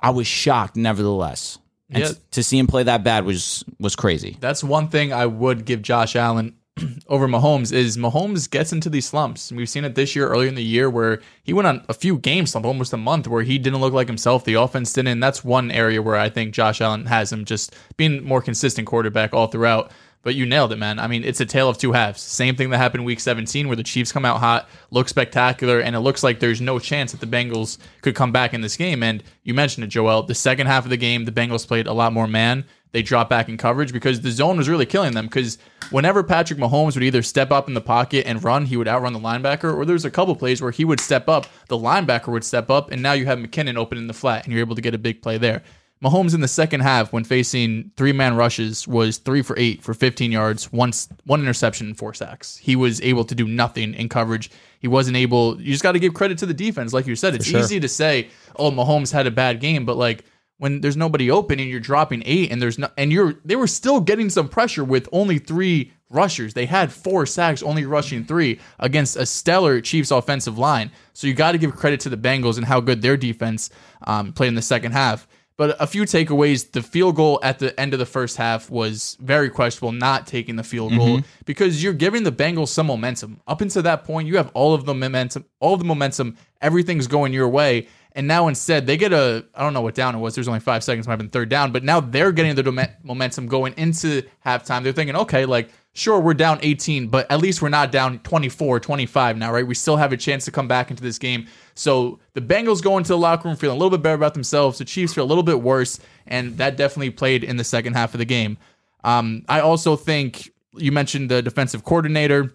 I 0.00 0.10
was 0.10 0.26
shocked 0.28 0.76
nevertheless. 0.76 1.58
And 1.90 2.04
Yeah. 2.04 2.10
to 2.32 2.42
see 2.44 2.58
him 2.58 2.66
play 2.68 2.82
that 2.84 3.02
bad 3.02 3.24
was 3.24 3.64
was 3.80 3.96
crazy. 3.96 4.36
That's 4.38 4.62
one 4.62 4.88
thing 4.88 5.12
I 5.12 5.26
would 5.26 5.64
give 5.64 5.82
Josh 5.82 6.14
Allen 6.14 6.54
over 7.08 7.28
Mahomes 7.28 7.72
is 7.72 7.96
Mahomes 7.96 8.50
gets 8.50 8.72
into 8.72 8.90
these 8.90 9.06
slumps. 9.06 9.52
We've 9.52 9.68
seen 9.68 9.84
it 9.84 9.94
this 9.94 10.14
year, 10.14 10.28
earlier 10.28 10.48
in 10.48 10.54
the 10.54 10.62
year, 10.62 10.88
where 10.90 11.20
he 11.42 11.52
went 11.52 11.68
on 11.68 11.84
a 11.88 11.94
few 11.94 12.18
games, 12.18 12.52
slump, 12.52 12.66
almost 12.66 12.92
a 12.92 12.96
month, 12.96 13.26
where 13.26 13.42
he 13.42 13.58
didn't 13.58 13.80
look 13.80 13.92
like 13.92 14.06
himself. 14.06 14.44
The 14.44 14.54
offense 14.54 14.92
didn't. 14.92 15.12
And 15.12 15.22
that's 15.22 15.44
one 15.44 15.70
area 15.70 16.02
where 16.02 16.16
I 16.16 16.28
think 16.28 16.54
Josh 16.54 16.80
Allen 16.80 17.06
has 17.06 17.32
him 17.32 17.44
just 17.44 17.74
being 17.96 18.24
more 18.24 18.42
consistent 18.42 18.86
quarterback 18.86 19.34
all 19.34 19.46
throughout. 19.46 19.90
But 20.22 20.34
you 20.34 20.46
nailed 20.46 20.72
it, 20.72 20.76
man. 20.76 20.98
I 20.98 21.06
mean, 21.06 21.22
it's 21.24 21.40
a 21.40 21.46
tale 21.46 21.68
of 21.68 21.78
two 21.78 21.92
halves. 21.92 22.20
Same 22.20 22.56
thing 22.56 22.70
that 22.70 22.78
happened 22.78 23.04
week 23.04 23.20
17, 23.20 23.68
where 23.68 23.76
the 23.76 23.82
Chiefs 23.82 24.12
come 24.12 24.24
out 24.24 24.40
hot, 24.40 24.68
look 24.90 25.08
spectacular, 25.08 25.80
and 25.80 25.94
it 25.94 26.00
looks 26.00 26.22
like 26.22 26.40
there's 26.40 26.60
no 26.60 26.78
chance 26.78 27.12
that 27.12 27.20
the 27.20 27.26
Bengals 27.26 27.78
could 28.02 28.14
come 28.14 28.32
back 28.32 28.52
in 28.52 28.60
this 28.60 28.76
game. 28.76 29.02
And 29.02 29.22
you 29.44 29.54
mentioned 29.54 29.84
it, 29.84 29.88
Joel. 29.88 30.24
The 30.24 30.34
second 30.34 30.66
half 30.66 30.84
of 30.84 30.90
the 30.90 30.96
game, 30.96 31.24
the 31.24 31.32
Bengals 31.32 31.66
played 31.66 31.86
a 31.86 31.92
lot 31.92 32.12
more 32.12 32.26
man. 32.26 32.64
They 32.92 33.02
dropped 33.02 33.30
back 33.30 33.48
in 33.48 33.58
coverage 33.58 33.92
because 33.92 34.20
the 34.20 34.30
zone 34.30 34.56
was 34.56 34.68
really 34.68 34.86
killing 34.86 35.12
them. 35.12 35.26
Because 35.26 35.58
whenever 35.90 36.22
Patrick 36.22 36.58
Mahomes 36.58 36.94
would 36.94 37.04
either 37.04 37.22
step 37.22 37.50
up 37.50 37.68
in 37.68 37.74
the 37.74 37.80
pocket 37.80 38.26
and 38.26 38.42
run, 38.42 38.66
he 38.66 38.76
would 38.76 38.88
outrun 38.88 39.12
the 39.12 39.20
linebacker, 39.20 39.74
or 39.74 39.84
there's 39.84 40.04
a 40.04 40.10
couple 40.10 40.34
plays 40.34 40.62
where 40.62 40.70
he 40.70 40.84
would 40.84 41.00
step 41.00 41.28
up, 41.28 41.46
the 41.68 41.76
linebacker 41.76 42.28
would 42.28 42.44
step 42.44 42.70
up, 42.70 42.90
and 42.90 43.02
now 43.02 43.12
you 43.12 43.26
have 43.26 43.38
McKinnon 43.38 43.76
open 43.76 43.98
in 43.98 44.06
the 44.06 44.14
flat, 44.14 44.44
and 44.44 44.52
you're 44.52 44.60
able 44.60 44.74
to 44.74 44.82
get 44.82 44.94
a 44.94 44.98
big 44.98 45.22
play 45.22 45.38
there. 45.38 45.62
Mahomes 46.02 46.34
in 46.34 46.40
the 46.40 46.48
second 46.48 46.80
half, 46.80 47.12
when 47.12 47.24
facing 47.24 47.90
three 47.96 48.12
man 48.12 48.36
rushes, 48.36 48.86
was 48.86 49.18
three 49.18 49.42
for 49.42 49.58
eight 49.58 49.82
for 49.82 49.94
15 49.94 50.30
yards, 50.30 50.72
one, 50.72 50.92
one 51.24 51.40
interception, 51.40 51.88
and 51.88 51.98
four 51.98 52.14
sacks. 52.14 52.56
He 52.56 52.76
was 52.76 53.00
able 53.00 53.24
to 53.24 53.34
do 53.34 53.48
nothing 53.48 53.94
in 53.94 54.08
coverage. 54.08 54.50
He 54.78 54.86
wasn't 54.86 55.16
able, 55.16 55.60
you 55.60 55.72
just 55.72 55.82
got 55.82 55.92
to 55.92 55.98
give 55.98 56.14
credit 56.14 56.38
to 56.38 56.46
the 56.46 56.54
defense. 56.54 56.92
Like 56.92 57.06
you 57.06 57.16
said, 57.16 57.34
it's 57.34 57.46
sure. 57.46 57.60
easy 57.60 57.80
to 57.80 57.88
say, 57.88 58.28
oh, 58.56 58.70
Mahomes 58.70 59.12
had 59.12 59.26
a 59.26 59.32
bad 59.32 59.60
game, 59.60 59.84
but 59.84 59.96
like, 59.96 60.24
when 60.58 60.80
there's 60.80 60.96
nobody 60.96 61.30
open 61.30 61.60
and 61.60 61.70
you're 61.70 61.80
dropping 61.80 62.22
eight 62.26 62.50
and 62.50 62.60
there's 62.60 62.78
no 62.78 62.88
and 62.96 63.12
you're 63.12 63.34
they 63.44 63.54
were 63.54 63.68
still 63.68 64.00
getting 64.00 64.28
some 64.28 64.48
pressure 64.48 64.84
with 64.84 65.08
only 65.12 65.38
three 65.38 65.92
rushers. 66.10 66.54
They 66.54 66.66
had 66.66 66.92
four 66.92 67.26
sacks, 67.26 67.62
only 67.62 67.84
rushing 67.84 68.24
three 68.24 68.58
against 68.78 69.16
a 69.16 69.26
stellar 69.26 69.80
Chiefs 69.80 70.10
offensive 70.10 70.58
line. 70.58 70.90
So 71.12 71.26
you 71.26 71.34
got 71.34 71.52
to 71.52 71.58
give 71.58 71.74
credit 71.76 72.00
to 72.00 72.08
the 72.08 72.16
Bengals 72.16 72.56
and 72.56 72.66
how 72.66 72.80
good 72.80 73.02
their 73.02 73.16
defense 73.16 73.70
um, 74.06 74.32
played 74.32 74.48
in 74.48 74.54
the 74.54 74.62
second 74.62 74.92
half. 74.92 75.26
But 75.58 75.76
a 75.80 75.88
few 75.88 76.04
takeaways. 76.04 76.70
The 76.70 76.82
field 76.82 77.16
goal 77.16 77.40
at 77.42 77.58
the 77.58 77.78
end 77.78 77.92
of 77.92 77.98
the 77.98 78.06
first 78.06 78.36
half 78.36 78.70
was 78.70 79.18
very 79.20 79.50
questionable, 79.50 79.90
not 79.90 80.24
taking 80.24 80.54
the 80.54 80.62
field 80.62 80.96
goal 80.96 81.18
mm-hmm. 81.18 81.26
because 81.46 81.82
you're 81.82 81.92
giving 81.92 82.22
the 82.22 82.30
Bengals 82.30 82.68
some 82.68 82.86
momentum. 82.86 83.40
Up 83.46 83.60
until 83.60 83.82
that 83.82 84.04
point, 84.04 84.28
you 84.28 84.36
have 84.36 84.52
all 84.54 84.72
of 84.72 84.86
the 84.86 84.94
momentum, 84.94 85.44
all 85.58 85.76
the 85.76 85.84
momentum, 85.84 86.36
everything's 86.60 87.08
going 87.08 87.32
your 87.32 87.48
way. 87.48 87.88
And 88.12 88.28
now 88.28 88.46
instead, 88.46 88.86
they 88.86 88.96
get 88.96 89.12
a 89.12 89.44
I 89.52 89.62
don't 89.62 89.74
know 89.74 89.80
what 89.80 89.96
down 89.96 90.14
it 90.14 90.18
was. 90.18 90.36
There's 90.36 90.48
only 90.48 90.60
five 90.60 90.84
seconds, 90.84 91.08
might 91.08 91.14
have 91.14 91.18
been 91.18 91.28
third 91.28 91.48
down, 91.48 91.72
but 91.72 91.82
now 91.82 91.98
they're 91.98 92.32
getting 92.32 92.54
the 92.54 92.90
momentum 93.02 93.48
going 93.48 93.74
into 93.76 94.22
halftime. 94.46 94.84
They're 94.84 94.92
thinking, 94.92 95.16
okay, 95.16 95.44
like 95.44 95.70
sure 95.98 96.20
we're 96.20 96.34
down 96.34 96.58
18, 96.62 97.08
but 97.08 97.30
at 97.30 97.40
least 97.40 97.60
we're 97.60 97.68
not 97.68 97.92
down 97.92 98.20
24, 98.20 98.80
25 98.80 99.36
now, 99.36 99.52
right? 99.52 99.66
We 99.66 99.74
still 99.74 99.96
have 99.96 100.12
a 100.12 100.16
chance 100.16 100.44
to 100.46 100.50
come 100.50 100.68
back 100.68 100.90
into 100.90 101.02
this 101.02 101.18
game. 101.18 101.46
So 101.74 102.18
the 102.34 102.40
Bengals 102.40 102.82
go 102.82 102.96
into 102.98 103.08
the 103.08 103.18
locker 103.18 103.48
room 103.48 103.56
feeling 103.56 103.76
a 103.76 103.78
little 103.78 103.96
bit 103.96 104.02
better 104.02 104.14
about 104.14 104.34
themselves. 104.34 104.78
The 104.78 104.84
Chiefs 104.84 105.14
feel 105.14 105.24
a 105.24 105.26
little 105.26 105.42
bit 105.42 105.60
worse, 105.60 106.00
and 106.26 106.56
that 106.58 106.76
definitely 106.76 107.10
played 107.10 107.44
in 107.44 107.56
the 107.56 107.64
second 107.64 107.94
half 107.94 108.14
of 108.14 108.18
the 108.18 108.24
game. 108.24 108.58
Um, 109.04 109.44
I 109.48 109.60
also 109.60 109.96
think 109.96 110.52
you 110.74 110.92
mentioned 110.92 111.30
the 111.30 111.42
defensive 111.42 111.84
coordinator. 111.84 112.54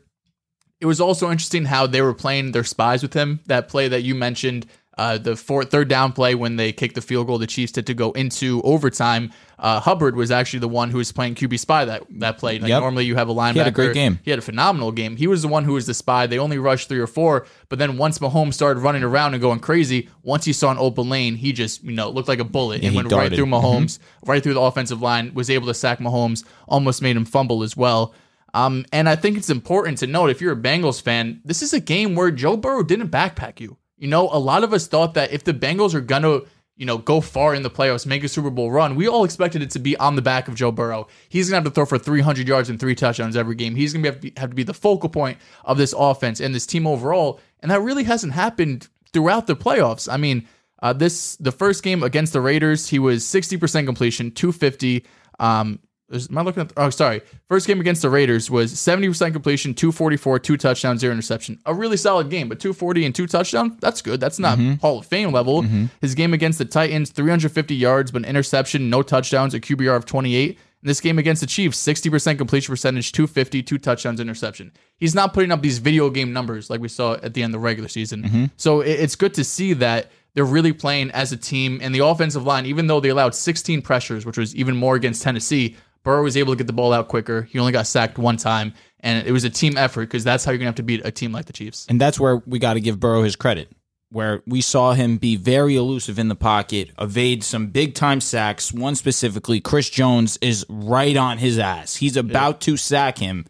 It 0.82 0.86
was 0.86 1.00
also 1.00 1.32
interesting 1.32 1.66
how 1.66 1.88
they 1.88 2.02
were 2.02 2.14
playing 2.14 2.52
their 2.52 2.64
spies 2.64 3.02
with 3.02 3.14
him. 3.14 3.40
That 3.46 3.70
play 3.70 3.88
that 3.88 4.02
you 4.02 4.16
mentioned, 4.16 4.66
uh, 4.98 5.18
the 5.18 5.36
fourth, 5.36 5.72
third 5.72 5.88
down 5.88 6.12
play 6.14 6.36
when 6.36 6.56
they 6.56 6.72
kicked 6.72 6.96
the 6.96 7.02
field 7.02 7.26
goal, 7.28 7.40
the 7.40 7.48
Chiefs 7.48 7.72
did 7.72 7.88
to 7.88 7.94
go 7.94 8.12
into 8.12 8.62
overtime. 8.64 9.32
Uh, 9.58 9.80
Hubbard 9.80 10.16
was 10.16 10.30
actually 10.30 10.60
the 10.60 10.68
one 10.68 10.90
who 10.92 10.98
was 10.98 11.12
playing 11.12 11.36
QB 11.36 11.58
spy 11.58 11.86
that 11.86 12.04
that 12.20 12.38
play. 12.38 12.60
Like 12.60 12.70
Yep. 12.70 12.82
normally 12.82 13.06
you 13.06 13.16
have 13.16 13.30
a 13.30 13.34
linebacker. 13.34 13.54
He 13.54 13.60
had 13.60 13.68
a 13.68 13.72
great 13.72 13.94
game. 13.94 14.20
He 14.24 14.30
had 14.30 14.38
a 14.40 14.44
phenomenal 14.44 14.92
game. 14.92 15.16
He 15.16 15.26
was 15.26 15.42
the 15.42 15.48
one 15.48 15.64
who 15.64 15.74
was 15.74 15.88
the 15.88 15.94
spy. 15.94 16.28
They 16.28 16.38
only 16.38 16.58
rushed 16.58 16.90
three 16.90 17.00
or 17.00 17.08
four, 17.08 17.48
but 17.70 17.80
then 17.80 17.98
once 17.98 18.20
Mahomes 18.20 18.54
started 18.54 18.82
running 18.82 19.04
around 19.04 19.34
and 19.34 19.42
going 19.42 19.60
crazy, 19.60 20.10
once 20.22 20.46
he 20.46 20.54
saw 20.54 20.70
an 20.70 20.78
open 20.78 21.10
lane, 21.10 21.36
he 21.36 21.54
just 21.54 21.84
you 21.84 21.94
know 21.94 22.10
looked 22.10 22.28
like 22.28 22.40
a 22.40 22.44
bullet 22.44 22.84
and 22.84 22.92
he 22.92 22.96
went 22.96 23.12
right 23.12 23.18
darted. 23.30 23.36
through 23.36 23.46
Mahomes, 23.48 24.00
right 24.26 24.44
through 24.44 24.54
the 24.56 24.62
offensive 24.62 25.02
line. 25.02 25.34
Was 25.34 25.50
able 25.50 25.68
to 25.68 25.74
sack 25.74 26.00
Mahomes, 26.00 26.44
almost 26.68 27.02
made 27.02 27.16
him 27.16 27.26
fumble 27.26 27.64
as 27.64 27.76
well. 27.76 28.14
Um, 28.54 28.86
and 28.92 29.10
I 29.10 29.16
think 29.16 29.38
it's 29.38 29.50
important 29.50 29.98
to 30.00 30.08
note 30.08 30.30
if 30.30 30.40
you're 30.40 30.54
a 30.54 30.56
Bengals 30.56 31.02
fan, 31.02 31.42
this 31.44 31.64
is 31.64 31.74
a 31.74 31.80
game 31.80 32.14
where 32.14 32.30
Joe 32.30 32.56
Burrow 32.58 32.84
didn't 32.84 33.10
backpack 33.10 33.60
you. 33.60 33.78
You 33.98 34.08
know, 34.08 34.30
a 34.32 34.40
lot 34.40 34.64
of 34.64 34.74
us 34.74 34.88
thought 34.88 35.14
that 35.14 35.32
if 35.32 35.44
the 35.44 35.54
Bengals 35.54 35.94
are 35.94 36.02
gonna 36.02 36.42
you 36.76 36.86
know, 36.86 36.98
go 36.98 37.22
far 37.22 37.54
in 37.54 37.62
the 37.62 37.70
playoffs, 37.70 38.06
make 38.06 38.24
a 38.24 38.28
Super 38.28 38.50
Bowl 38.50 38.72
run. 38.72 38.96
We 38.96 39.08
all 39.08 39.24
expected 39.24 39.62
it 39.62 39.70
to 39.72 39.80
be 39.80 39.96
on 39.98 40.16
the 40.16 40.22
back 40.22 40.48
of 40.48 40.56
Joe 40.56 40.72
Burrow. 40.72 41.08
He's 41.30 41.50
going 41.50 41.62
to 41.62 41.68
have 41.68 41.72
to 41.72 41.76
throw 41.76 41.86
for 41.86 42.00
300 42.00 42.48
yards 42.48 42.70
and 42.70 42.80
three 42.80 42.96
touchdowns 42.96 43.38
every 43.38 43.56
game. 43.56 43.76
He's 43.76 43.94
going 43.94 44.04
to 44.04 44.10
have, 44.10 44.16
to 44.16 44.22
be- 44.22 44.34
have 44.38 44.50
to 44.50 44.56
be 44.56 44.64
the 44.64 44.74
focal 44.74 45.10
point 45.10 45.38
of 45.66 45.78
this 45.78 45.94
offense 45.96 46.40
and 46.40 46.54
this 46.54 46.66
team 46.66 46.88
overall. 46.88 47.40
And 47.60 47.70
that 47.70 47.82
really 47.82 48.04
hasn't 48.04 48.34
happened 48.34 48.88
throughout 49.12 49.46
the 49.46 49.56
playoffs. 49.56 50.12
I 50.12 50.18
mean, 50.18 50.48
uh, 50.82 50.94
this 50.94 51.36
the 51.38 51.52
first 51.52 51.84
game 51.84 52.02
against 52.02 52.34
the 52.34 52.42
Raiders, 52.42 52.90
he 52.90 53.00
was 53.00 53.24
60% 53.24 53.86
completion, 53.86 54.32
250. 54.32 55.06
Um, 55.40 55.80
am 56.14 56.38
I 56.38 56.42
looking 56.42 56.62
at? 56.62 56.74
Oh, 56.78 56.90
sorry. 56.90 57.22
First 57.48 57.68
game 57.68 57.80
against 57.80 58.02
the 58.02 58.10
Raiders 58.10 58.50
was 58.50 58.74
70% 58.74 59.34
completion, 59.34 59.74
244, 59.74 60.40
two 60.40 60.58
touchdowns, 60.58 61.02
zero 61.02 61.12
interception. 61.14 61.60
A 61.66 61.74
really 61.74 61.98
solid 61.98 62.30
game, 62.30 62.50
but 62.50 62.60
240 62.60 63.06
and 63.06 63.16
two 63.16 63.28
touchdowns, 63.28 63.78
that's 63.80 64.02
good. 64.02 64.20
That's 64.20 64.40
not 64.40 64.58
mm-hmm. 64.58 64.76
Hall 64.76 65.00
of 65.00 65.06
Fame 65.06 65.32
level. 65.32 65.64
Mm-hmm. 65.64 65.86
His 66.02 66.16
game 66.16 66.34
against 66.34 66.60
the 66.60 66.66
Titans, 66.66 67.10
350 67.12 67.76
yards, 67.76 68.12
but 68.12 68.20
an 68.24 68.26
interception, 68.26 68.90
no 68.90 69.02
touchdowns, 69.02 69.54
a 69.54 69.60
QBR 69.60 69.96
of 69.96 70.06
28. 70.06 70.58
In 70.84 70.88
this 70.88 71.00
game 71.00 71.18
against 71.18 71.40
the 71.40 71.48
Chiefs, 71.48 71.82
60% 71.82 72.38
completion 72.38 72.72
percentage, 72.72 73.14
250, 73.14 73.64
two 73.64 73.78
touchdowns, 73.78 74.20
interception. 74.20 74.74
He's 74.98 75.16
not 75.16 75.34
putting 75.34 75.52
up 75.52 75.62
these 75.62 75.78
video 75.78 76.10
game 76.10 76.34
numbers 76.34 76.70
like 76.70 76.82
we 76.82 76.90
saw 76.90 77.14
at 77.14 77.34
the 77.34 77.42
end 77.42 77.56
of 77.56 77.62
the 77.62 77.66
regular 77.66 77.88
season. 77.88 78.24
Mm-hmm. 78.24 78.46
So 78.58 78.82
it- 78.82 79.00
it's 79.00 79.16
good 79.16 79.34
to 79.36 79.46
see 79.46 79.72
that 79.74 80.12
they're 80.34 80.44
really 80.44 80.74
playing 80.74 81.12
as 81.12 81.32
a 81.32 81.38
team. 81.38 81.80
And 81.82 81.94
the 81.94 82.00
offensive 82.00 82.44
line, 82.44 82.66
even 82.66 82.88
though 82.88 83.00
they 83.00 83.10
allowed 83.10 83.36
16 83.36 83.82
pressures, 83.82 84.26
which 84.26 84.38
was 84.38 84.56
even 84.56 84.76
more 84.76 84.96
against 84.96 85.24
Tennessee, 85.24 85.78
Burrow 86.04 86.24
was 86.24 86.38
able 86.38 86.54
to 86.54 86.58
get 86.58 86.68
the 86.68 86.74
ball 86.74 86.94
out 86.94 87.08
quicker. 87.08 87.44
He 87.44 87.60
only 87.60 87.72
got 87.72 87.88
sacked 87.88 88.18
one 88.18 88.38
time. 88.38 88.74
And 89.00 89.28
it 89.28 89.32
was 89.32 89.44
a 89.44 89.50
team 89.50 89.78
effort 89.78 90.02
because 90.02 90.24
that's 90.24 90.46
how 90.46 90.52
you're 90.52 90.60
going 90.60 90.66
to 90.66 90.70
have 90.70 90.76
to 90.76 90.84
beat 90.84 91.06
a 91.06 91.12
team 91.12 91.34
like 91.34 91.46
the 91.46 91.54
Chiefs. 91.54 91.86
And 91.90 92.00
that's 92.00 92.20
where 92.20 92.38
we 92.46 92.58
got 92.58 92.76
to 92.76 92.80
give 92.80 93.00
Burrow 93.02 93.24
his 93.24 93.36
credit, 93.36 93.70
where 94.10 94.42
we 94.48 94.62
saw 94.62 94.94
him 94.94 95.18
be 95.18 95.36
very 95.36 95.76
elusive 95.76 96.18
in 96.18 96.30
the 96.30 96.36
pocket, 96.36 96.92
evade 97.00 97.44
some 97.44 97.68
big 97.68 97.96
time 97.96 98.22
sacks. 98.22 98.72
One 98.72 98.96
specifically, 98.96 99.60
Chris 99.60 99.90
Jones 99.90 100.38
is 100.42 100.66
right 100.70 101.18
on 101.18 101.38
his 101.38 101.60
ass. 101.60 101.98
He's 101.98 102.16
about 102.16 102.62
to 102.62 102.78
sack 102.78 103.18
him. 103.18 103.46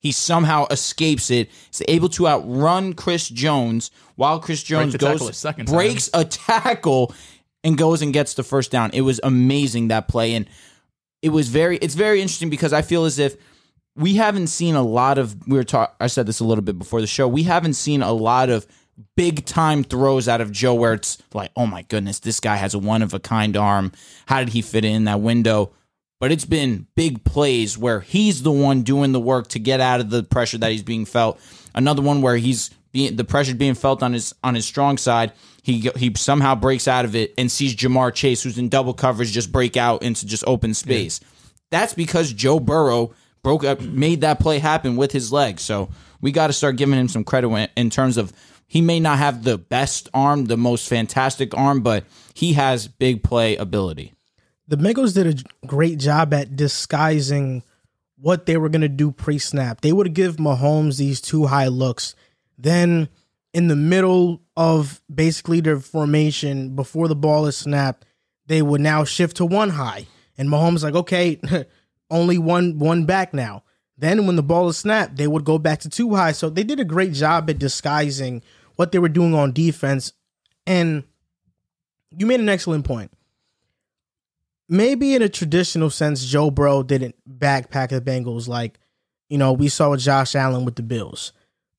He 0.00 0.10
somehow 0.10 0.66
escapes 0.70 1.30
it. 1.30 1.48
He's 1.70 1.82
able 1.86 2.08
to 2.10 2.26
outrun 2.26 2.94
Chris 2.94 3.28
Jones 3.28 3.92
while 4.16 4.40
Chris 4.40 4.62
Jones 4.64 4.96
goes 4.96 5.28
a 5.28 5.32
second 5.32 5.66
time. 5.66 5.74
breaks 5.76 6.10
a 6.12 6.24
tackle 6.24 7.14
and 7.62 7.76
goes 7.76 8.02
and 8.02 8.12
gets 8.12 8.34
the 8.34 8.42
first 8.42 8.70
down. 8.70 8.90
It 8.92 9.02
was 9.02 9.20
amazing 9.22 9.88
that 9.88 10.08
play 10.08 10.34
and 10.34 10.48
it 11.22 11.30
was 11.30 11.48
very 11.48 11.76
it's 11.78 11.94
very 11.94 12.20
interesting 12.20 12.50
because 12.50 12.72
I 12.72 12.82
feel 12.82 13.04
as 13.04 13.18
if 13.18 13.36
we 13.96 14.14
haven't 14.14 14.46
seen 14.48 14.74
a 14.74 14.82
lot 14.82 15.18
of 15.18 15.36
we 15.46 15.56
were 15.56 15.64
talk 15.64 15.96
I 16.00 16.06
said 16.06 16.26
this 16.26 16.40
a 16.40 16.44
little 16.44 16.62
bit 16.62 16.78
before 16.78 17.00
the 17.00 17.06
show. 17.06 17.26
We 17.26 17.42
haven't 17.44 17.74
seen 17.74 18.02
a 18.02 18.12
lot 18.12 18.50
of 18.50 18.66
big 19.16 19.44
time 19.44 19.84
throws 19.84 20.28
out 20.28 20.40
of 20.40 20.52
Joe 20.52 20.74
where 20.74 20.94
it's 20.94 21.18
like, 21.34 21.50
"Oh 21.56 21.66
my 21.66 21.82
goodness, 21.82 22.20
this 22.20 22.40
guy 22.40 22.56
has 22.56 22.74
a 22.74 22.78
one 22.78 23.02
of 23.02 23.14
a 23.14 23.20
kind 23.20 23.56
arm. 23.56 23.92
How 24.26 24.40
did 24.40 24.50
he 24.50 24.62
fit 24.62 24.84
in 24.84 25.04
that 25.04 25.20
window?" 25.20 25.72
But 26.20 26.32
it's 26.32 26.44
been 26.44 26.86
big 26.96 27.22
plays 27.24 27.78
where 27.78 28.00
he's 28.00 28.42
the 28.42 28.50
one 28.50 28.82
doing 28.82 29.12
the 29.12 29.20
work 29.20 29.48
to 29.48 29.60
get 29.60 29.80
out 29.80 30.00
of 30.00 30.10
the 30.10 30.24
pressure 30.24 30.58
that 30.58 30.72
he's 30.72 30.82
being 30.82 31.04
felt. 31.04 31.40
Another 31.74 32.02
one 32.02 32.22
where 32.22 32.36
he's 32.36 32.70
being 32.98 33.16
the 33.16 33.24
pressure 33.24 33.54
being 33.54 33.74
felt 33.74 34.02
on 34.02 34.12
his 34.12 34.34
on 34.42 34.54
his 34.54 34.66
strong 34.66 34.98
side. 34.98 35.32
He 35.62 35.90
he 35.96 36.12
somehow 36.16 36.54
breaks 36.54 36.88
out 36.88 37.04
of 37.04 37.14
it 37.14 37.32
and 37.38 37.50
sees 37.50 37.76
Ja'Marr 37.76 38.12
Chase, 38.12 38.42
who's 38.42 38.58
in 38.58 38.68
double 38.68 38.94
coverage, 38.94 39.30
just 39.32 39.52
break 39.52 39.76
out 39.76 40.02
into 40.02 40.26
just 40.26 40.42
open 40.46 40.74
space. 40.74 41.20
That's 41.70 41.94
because 41.94 42.32
Joe 42.32 42.58
Burrow 42.58 43.12
broke 43.42 43.64
up, 43.64 43.80
made 43.80 44.22
that 44.22 44.40
play 44.40 44.58
happen 44.58 44.96
with 44.96 45.12
his 45.12 45.30
legs. 45.32 45.62
So 45.62 45.90
we 46.20 46.32
got 46.32 46.48
to 46.48 46.52
start 46.52 46.76
giving 46.76 46.98
him 46.98 47.08
some 47.08 47.24
credit 47.24 47.48
when- 47.48 47.68
in 47.76 47.90
terms 47.90 48.16
of 48.16 48.32
he 48.66 48.80
may 48.80 48.98
not 49.00 49.18
have 49.18 49.44
the 49.44 49.58
best 49.58 50.08
arm, 50.12 50.46
the 50.46 50.56
most 50.56 50.88
fantastic 50.88 51.56
arm, 51.56 51.80
but 51.80 52.04
he 52.34 52.54
has 52.54 52.88
big 52.88 53.22
play 53.22 53.56
ability. 53.56 54.14
the 54.66 54.76
Bengals 54.76 55.14
did 55.14 55.26
a 55.26 55.66
great 55.66 55.98
job 55.98 56.34
at 56.34 56.54
disguising 56.54 57.62
what 58.20 58.44
they 58.46 58.56
were 58.58 58.68
going 58.68 58.82
to 58.82 58.88
do 58.88 59.10
pre 59.10 59.38
snap. 59.38 59.80
They 59.80 59.92
would 59.92 60.12
give 60.12 60.36
Mahomes 60.36 60.98
these 60.98 61.20
two 61.20 61.46
high 61.46 61.68
looks. 61.68 62.14
Then, 62.58 63.08
in 63.54 63.68
the 63.68 63.76
middle 63.76 64.42
of 64.56 65.00
basically 65.12 65.60
their 65.60 65.78
formation, 65.78 66.74
before 66.76 67.08
the 67.08 67.16
ball 67.16 67.46
is 67.46 67.56
snapped, 67.56 68.04
they 68.46 68.62
would 68.62 68.80
now 68.80 69.04
shift 69.04 69.36
to 69.38 69.46
one 69.46 69.70
high. 69.70 70.06
And 70.36 70.48
Mahomes 70.48 70.82
like, 70.82 70.94
okay, 70.94 71.40
only 72.10 72.38
one 72.38 72.78
one 72.78 73.04
back 73.04 73.32
now. 73.32 73.64
Then 73.96 74.26
when 74.26 74.36
the 74.36 74.42
ball 74.42 74.68
is 74.68 74.76
snapped, 74.76 75.16
they 75.16 75.26
would 75.26 75.44
go 75.44 75.58
back 75.58 75.80
to 75.80 75.88
two 75.88 76.14
high. 76.14 76.32
So 76.32 76.50
they 76.50 76.62
did 76.62 76.80
a 76.80 76.84
great 76.84 77.12
job 77.12 77.50
at 77.50 77.58
disguising 77.58 78.42
what 78.76 78.92
they 78.92 78.98
were 78.98 79.08
doing 79.08 79.34
on 79.34 79.52
defense. 79.52 80.12
And 80.66 81.04
you 82.10 82.26
made 82.26 82.40
an 82.40 82.48
excellent 82.48 82.84
point 82.84 83.10
maybe 84.68 85.14
in 85.14 85.22
a 85.22 85.28
traditional 85.28 85.90
sense, 85.90 86.24
Joe 86.24 86.50
Burrow 86.50 86.82
didn't 86.82 87.16
backpack 87.28 87.88
the 87.88 88.00
Bengals 88.00 88.48
like, 88.48 88.78
you 89.28 89.38
know, 89.38 89.52
we 89.52 89.68
saw 89.68 89.96
Josh 89.96 90.34
Allen 90.34 90.64
with 90.64 90.76
the 90.76 90.82
Bills. 90.82 91.32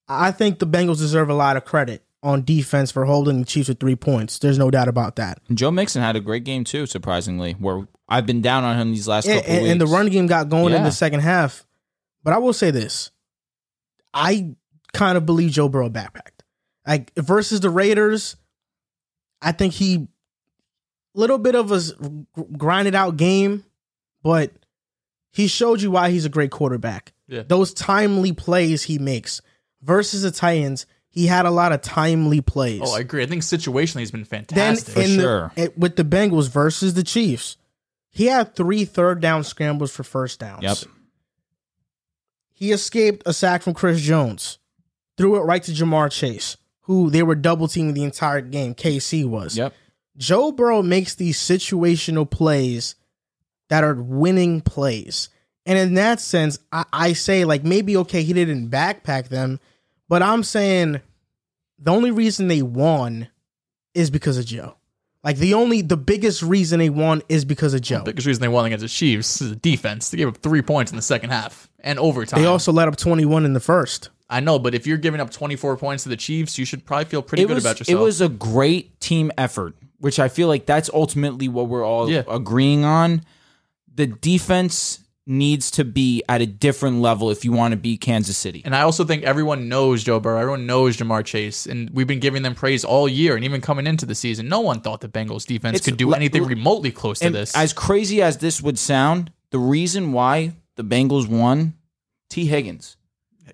I 0.10 0.32
think 0.32 0.60
the 0.60 0.68
Bengals 0.68 0.98
deserve 0.98 1.30
a 1.30 1.34
lot 1.36 1.56
of 1.56 1.66
credit 1.66 2.04
on 2.24 2.44
defense 2.44 2.92
for 2.92 3.06
holding 3.06 3.40
the 3.40 3.46
Chiefs 3.46 3.70
with 3.70 3.80
three 3.80 3.96
points. 3.96 4.40
There's 4.40 4.58
no 4.58 4.70
doubt 4.72 4.88
about 4.88 5.16
that. 5.18 5.40
Joe 5.54 5.72
Mixon 5.72 6.02
had 6.02 6.16
a 6.16 6.20
great 6.20 6.44
game 6.44 6.64
too, 6.64 6.86
surprisingly. 6.86 7.54
Where 7.54 7.88
I've 8.10 8.26
been 8.26 8.42
down 8.42 8.64
on 8.64 8.76
him 8.78 8.92
these 8.92 9.08
last 9.08 9.28
And, 9.28 9.36
couple 9.40 9.52
and, 9.54 9.62
weeks. 9.64 9.72
and 9.72 9.82
the 9.82 9.86
run 9.88 10.08
game 10.10 10.28
got 10.28 10.50
going 10.50 10.74
in 10.74 10.84
the 10.84 10.92
second 10.92 11.20
half. 11.22 11.66
But 12.24 12.34
I 12.34 12.40
will 12.40 12.54
say 12.54 12.72
this. 12.72 13.12
I 14.14 14.56
kind 14.94 15.18
of 15.18 15.26
believe 15.26 15.52
Joe 15.52 15.70
Burrow 15.70 15.90
backpacked. 15.90 16.42
Like 16.88 17.14
versus 17.16 17.60
the 17.60 17.70
Raiders, 17.70 18.36
I 19.42 19.52
think 19.52 19.74
he 19.74 20.08
a 21.16 21.20
little 21.20 21.38
bit 21.38 21.56
of 21.56 21.72
a 21.72 21.80
grinded 22.58 22.96
out 22.96 23.16
game, 23.18 23.64
but 24.24 24.52
he 25.32 25.48
showed 25.48 25.82
you 25.82 25.92
why 25.92 26.10
he's 26.10 26.26
a 26.26 26.30
great 26.30 26.50
quarterback. 26.52 27.14
Yeah. 27.28 27.44
Those 27.48 27.74
timely 27.74 28.34
plays 28.34 28.84
he 28.84 28.98
makes 28.98 29.42
versus 29.82 30.22
the 30.22 30.32
Titans, 30.32 30.86
He 31.10 31.26
had 31.28 31.46
a 31.46 31.52
lot 31.52 31.72
of 31.72 31.82
timely 31.82 32.42
plays. 32.42 32.82
Oh, 32.84 32.96
I 32.96 33.00
agree. 33.00 33.24
I 33.24 33.26
think 33.26 33.42
situationally 33.42 34.00
he's 34.00 34.12
been 34.12 34.22
then 34.30 34.46
fantastic. 34.46 34.96
in 34.98 35.20
sure. 35.20 35.52
the, 35.56 35.64
it- 35.64 35.78
with 35.78 35.96
the 35.96 36.04
Bengals 36.04 36.50
versus 36.50 36.94
the 36.94 37.04
Chiefs, 37.04 37.58
he 38.12 38.26
had 38.28 38.56
three 38.56 38.86
third 38.86 39.20
down 39.20 39.44
scrambles 39.44 39.92
for 39.92 40.04
first 40.04 40.40
downs. 40.40 40.64
Yep. 40.64 40.78
He 42.54 42.72
escaped 42.72 43.24
a 43.26 43.34
sack 43.34 43.62
from 43.62 43.74
Chris 43.74 44.02
Jones, 44.02 44.60
threw 45.18 45.36
it 45.38 45.42
right 45.46 45.64
to 45.64 45.72
Ja'Marr 45.72 46.12
Chase, 46.12 46.58
who 46.82 47.10
they 47.10 47.24
were 47.24 47.36
double 47.36 47.68
teaming 47.68 47.94
the 47.94 48.04
entire 48.04 48.42
game. 48.42 48.76
KC 48.76 49.26
was. 49.26 49.58
Yep. 49.58 49.74
Joe 50.18 50.52
Burrow 50.52 50.82
makes 50.82 51.16
these 51.16 51.38
situational 51.40 52.30
plays 52.30 52.96
that 53.70 53.84
are 53.84 53.96
winning 53.96 54.60
plays. 54.62 55.30
And 55.66 55.78
in 55.78 55.94
that 55.94 56.20
sense, 56.20 56.60
I, 56.72 56.86
I 56.92 57.14
say, 57.14 57.46
like, 57.46 57.64
maybe, 57.64 57.96
okay, 57.98 58.24
he 58.24 58.34
didn't 58.34 58.70
backpack 58.70 59.30
them, 59.30 59.60
but 60.10 60.22
I'm 60.22 60.44
saying 60.44 61.00
the 61.78 61.92
only 61.92 62.12
reason 62.12 62.50
they 62.50 62.62
won 62.62 63.30
is 63.94 64.10
because 64.10 64.38
of 64.38 64.46
Joe. 64.46 64.76
Like, 65.24 65.38
the 65.38 65.54
only, 65.54 65.82
the 65.82 65.98
biggest 65.98 66.42
reason 66.42 66.80
they 66.80 66.90
won 66.90 67.22
is 67.28 67.44
because 67.46 67.74
of 67.74 67.82
Joe. 67.82 68.04
biggest 68.04 68.26
reason 68.28 68.42
they 68.42 68.48
won 68.48 68.66
against 68.66 68.84
the 68.84 68.88
Chiefs 68.90 69.42
is 69.42 69.50
the 69.50 69.56
defense. 69.58 70.10
They 70.10 70.18
gave 70.18 70.28
up 70.30 70.38
three 70.38 70.62
points 70.62 70.92
in 70.92 70.96
the 70.96 71.02
second 71.02 71.30
half 71.32 71.70
and 71.80 72.00
overtime. 72.00 72.42
They 72.42 72.48
also 72.48 72.72
let 72.72 72.88
up 72.88 72.96
21 72.98 73.44
in 73.46 73.54
the 73.54 73.60
first. 73.60 74.10
I 74.30 74.40
know, 74.40 74.60
but 74.60 74.76
if 74.76 74.86
you're 74.88 74.98
giving 74.98 75.20
up 75.20 75.30
24 75.32 75.76
points 75.78 76.04
to 76.04 76.10
the 76.10 76.16
Chiefs, 76.18 76.58
you 76.58 76.64
should 76.66 76.86
probably 76.86 77.06
feel 77.06 77.22
pretty 77.22 77.44
It 77.44 77.48
good 77.48 77.56
was, 77.56 77.66
about 77.66 77.80
yourself. 77.80 78.00
it 78.00 78.02
was 78.02 78.22
a 78.22 78.30
great 78.30 79.00
team 79.02 79.32
effort, 79.38 79.76
which 80.00 80.20
I 80.20 80.30
feel 80.30 80.48
like 80.48 80.66
that's 80.66 80.90
ultimately 80.94 81.50
what 81.50 81.68
we're 81.68 81.86
all 81.86 82.10
Yeah. 82.10 82.24
agreeing 82.30 82.86
on. 82.86 83.24
The 83.94 84.08
defense 84.08 85.00
needs 85.30 85.70
to 85.72 85.86
be 85.86 86.24
at 86.28 86.42
a 86.42 86.46
different 86.46 87.02
level 87.02 87.30
if 87.30 87.46
you 87.46 87.52
want 87.52 87.72
to 87.72 87.78
beat 87.78 88.02
Kansas 88.02 88.36
City. 88.36 88.64
and 88.66 88.76
I 88.76 88.82
also 88.82 89.06
think 89.06 89.24
everyone 89.24 89.70
knows 89.70 90.04
Joe 90.04 90.20
Burrow. 90.20 90.40
Everyone 90.40 90.66
knows 90.66 90.98
Ja'Marr 90.98 91.24
Chase, 91.24 91.68
and 91.68 91.90
we've 91.92 92.08
been 92.08 92.20
giving 92.20 92.42
them 92.42 92.56
praise 92.56 92.84
all 92.84 93.08
year. 93.08 93.36
And 93.36 93.46
even 93.46 93.62
coming 93.62 93.86
into 93.86 94.06
the 94.06 94.16
season, 94.16 94.50
no 94.50 94.60
one 94.60 94.82
thought 94.82 95.02
the 95.02 95.08
Bengals 95.08 95.46
defense 95.46 95.78
It's 95.78 95.86
could 95.86 95.98
do 95.98 96.14
anything 96.14 96.44
remotely 96.44 96.92
close 96.92 97.20
to 97.20 97.30
this. 97.30 97.56
as 97.56 97.74
crazy 97.74 98.22
as 98.22 98.38
this 98.38 98.62
would 98.62 98.80
sound, 98.80 99.32
the 99.52 99.60
reason 99.60 100.12
why 100.12 100.54
the 100.76 100.84
Bengals 100.84 101.28
won, 101.28 101.76
Tee 102.30 102.46
Higgins. 102.46 102.98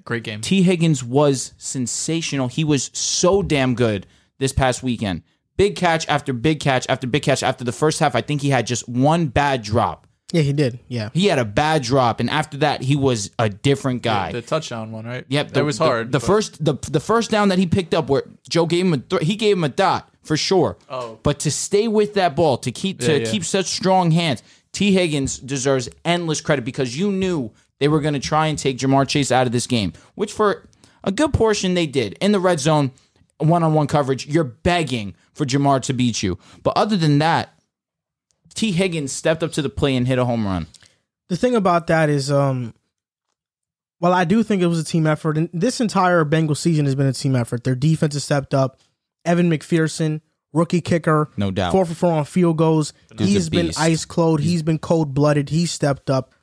Great 0.04 0.24
game. 0.24 0.42
Tee 0.42 0.62
Higgins 0.62 1.04
was 1.04 1.54
sensational. 1.58 2.48
He 2.48 2.64
was 2.64 2.92
so 2.94 3.42
damn 3.42 3.76
good 3.76 4.08
this 4.38 4.54
past 4.54 4.84
weekend. 4.84 5.24
Big 5.58 5.76
catch 5.76 6.08
after 6.08 6.34
big 6.34 6.60
catch 6.60 6.86
after 6.90 7.08
big 7.08 7.24
catch. 7.24 7.42
After 7.42 7.64
the 7.64 7.72
first 7.72 8.00
half, 8.00 8.16
I 8.16 8.22
think 8.22 8.42
he 8.42 8.50
had 8.50 8.68
just 8.68 8.88
one 8.88 9.28
bad 9.28 9.62
drop. 9.62 10.05
Yeah, 10.36 10.42
he 10.42 10.52
did. 10.52 10.80
Yeah. 10.90 11.10
He 11.14 11.28
had 11.28 11.40
a 11.40 11.46
bad 11.46 11.82
drop, 11.84 12.20
and 12.20 12.30
after 12.30 12.58
that, 12.58 12.82
he 12.82 12.98
was 12.98 13.32
a 13.40 13.48
different 13.48 14.02
guy. 14.02 14.34
the 14.34 14.42
touchdown 14.42 14.92
one, 14.92 15.06
right? 15.06 15.24
Yep, 15.30 15.52
that 15.52 15.64
was 15.64 15.78
hard. 15.78 16.12
The, 16.12 16.20
but- 16.20 16.26
first, 16.26 16.64
the 16.64 16.74
the 16.92 17.00
first 17.00 17.32
down 17.32 17.48
that 17.50 17.58
he 17.58 17.66
picked 17.68 17.94
up, 17.94 18.10
where 18.10 18.24
Joe 18.50 18.66
gave 18.66 18.86
him 18.86 18.94
a, 18.94 18.98
th- 18.98 19.22
he 19.24 19.38
gave 19.38 19.56
him 19.56 19.64
a 19.64 19.70
dot 19.70 20.10
for 20.24 20.36
sure. 20.36 20.78
Oh. 20.90 21.20
but 21.24 21.40
to 21.40 21.52
stay 21.52 21.88
with 21.88 22.16
that 22.16 22.36
ball, 22.36 22.58
to 22.58 22.72
keep 22.72 23.00
to 23.00 23.12
Yeah, 23.14 23.18
yeah. 23.20 23.32
keep 23.32 23.46
such 23.46 23.68
strong 23.68 24.12
hands, 24.12 24.44
Tee 24.74 24.92
Higgins 24.92 25.40
deserves 25.40 25.88
endless 26.04 26.42
credit 26.42 26.66
because 26.66 26.98
you 26.98 27.12
knew 27.14 27.52
they 27.80 27.88
were 27.88 28.02
going 28.02 28.14
to 28.16 28.20
try 28.20 28.48
and 28.48 28.58
take 28.60 28.78
Ja'Marr 28.78 29.08
Chase 29.08 29.32
out 29.32 29.48
of 29.48 29.54
this 29.54 29.68
game, 29.68 29.94
which 30.16 30.34
for 30.34 30.68
a 31.06 31.12
good 31.14 31.32
portion 31.34 31.76
they 31.76 31.88
did 31.88 32.18
in 32.20 32.34
the 32.34 32.40
red 32.42 32.60
zone, 32.60 32.92
one 33.38 33.64
on 33.64 33.74
one 33.74 33.88
coverage. 33.88 34.28
You're 34.28 34.44
begging 34.44 35.16
for 35.34 35.46
Jamar 35.46 35.82
to 35.84 35.94
beat 35.94 36.22
you, 36.24 36.38
but 36.62 36.76
other 36.76 36.98
than 36.98 37.20
that, 37.20 37.54
Tee 38.56 38.72
Higgins 38.72 39.12
stepped 39.12 39.44
up 39.44 39.52
to 39.54 39.62
the 39.62 39.70
plate 39.70 39.96
and 39.98 40.08
hit 40.08 40.18
a 40.18 40.26
home 40.26 40.46
run. 40.46 40.66
the 41.30 41.36
thing 41.36 41.56
about 41.56 41.88
that 41.88 42.10
is, 42.10 42.32
um, 42.32 42.74
well, 44.00 44.14
I 44.14 44.24
do 44.26 44.44
think 44.44 44.62
it 44.62 44.68
was 44.68 44.80
a 44.80 44.84
team 44.84 45.06
effort, 45.08 45.38
and 45.38 45.50
this 45.54 45.80
entire 45.80 46.24
Bengal 46.26 46.56
season 46.56 46.86
has 46.86 46.96
been 46.96 47.08
a 47.08 47.14
team 47.14 47.36
effort. 47.36 47.64
Their 47.64 47.76
defense 47.76 48.14
has 48.14 48.24
stepped 48.24 48.54
up. 48.54 48.80
Evan 49.24 49.50
McPherson, 49.50 50.22
rookie 50.54 50.82
kicker, 50.82 51.30
No 51.38 51.50
doubt. 51.52 51.72
four 51.72 51.86
for 51.86 51.94
four 51.96 52.12
on 52.14 52.26
field 52.26 52.58
goals. 52.58 52.94
Dude's 53.10 53.32
He's 53.32 53.50
been 53.50 53.72
ice 53.78 54.06
cold. 54.06 54.40
He's 54.42 54.64
been 54.64 54.80
cold 54.80 55.14
blooded. 55.14 55.50
He 55.50 55.66
stepped 55.66 56.10
up. 56.10 56.34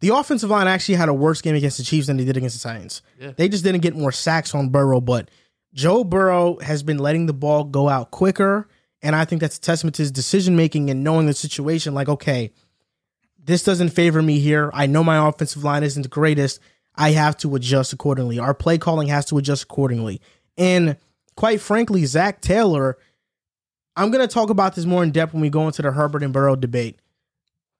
The 0.00 0.14
offensive 0.14 0.48
line 0.48 0.66
actually 0.66 0.94
had 0.94 1.10
a 1.10 1.14
worse 1.14 1.42
game 1.42 1.54
against 1.54 1.76
the 1.76 1.84
Chiefs 1.84 2.06
than 2.06 2.16
they 2.16 2.24
did 2.24 2.36
against 2.38 2.62
the 2.62 2.66
Titans. 2.66 3.02
They 3.36 3.48
just 3.50 3.62
didn't 3.64 3.82
get 3.82 3.94
more 3.94 4.12
sacks 4.12 4.54
on 4.54 4.70
Burrow, 4.70 5.00
but 5.02 5.30
Joe 5.74 6.04
Burrow 6.04 6.58
has 6.60 6.82
been 6.82 6.96
letting 6.98 7.26
the 7.26 7.34
ball 7.34 7.64
go 7.64 7.88
out 7.88 8.10
quicker, 8.10 8.66
and 9.02 9.16
I 9.16 9.24
think 9.24 9.40
that's 9.40 9.56
a 9.56 9.60
testament 9.60 9.94
to 9.96 10.02
his 10.02 10.12
decision 10.12 10.56
making 10.56 10.90
and 10.90 11.02
knowing 11.02 11.26
the 11.26 11.34
situation. 11.34 11.94
Like, 11.94 12.08
okay, 12.08 12.52
this 13.42 13.62
doesn't 13.62 13.90
favor 13.90 14.20
me 14.22 14.38
here. 14.38 14.70
I 14.74 14.86
know 14.86 15.02
my 15.02 15.26
offensive 15.28 15.64
line 15.64 15.82
isn't 15.82 16.02
the 16.02 16.08
greatest. 16.08 16.60
I 16.94 17.12
have 17.12 17.36
to 17.38 17.54
adjust 17.54 17.92
accordingly. 17.92 18.38
Our 18.38 18.54
play 18.54 18.78
calling 18.78 19.08
has 19.08 19.24
to 19.26 19.38
adjust 19.38 19.64
accordingly. 19.64 20.20
And 20.58 20.96
quite 21.36 21.60
frankly, 21.60 22.04
Zac 22.04 22.42
Taylor, 22.42 22.98
I'm 23.96 24.10
going 24.10 24.26
to 24.26 24.32
talk 24.32 24.50
about 24.50 24.74
this 24.74 24.84
more 24.84 25.02
in 25.02 25.10
depth 25.10 25.32
when 25.32 25.40
we 25.40 25.50
go 25.50 25.66
into 25.66 25.82
the 25.82 25.92
Herbert 25.92 26.22
and 26.22 26.32
Burrow 26.32 26.56
debate. 26.56 26.98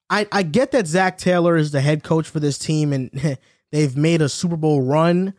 I, 0.09 0.27
I 0.33 0.43
get 0.43 0.73
that 0.73 0.87
Zac 0.87 1.19
Taylor 1.19 1.57
is 1.57 1.71
the 1.71 1.81
head 1.81 2.03
coach 2.03 2.29
for 2.29 2.41
this 2.41 2.59
team 2.59 2.93
and 2.93 3.39
they've 3.73 3.97
made 3.97 4.23
a 4.23 4.29
Super 4.29 4.57
Bowl 4.57 4.83
run, 4.83 5.35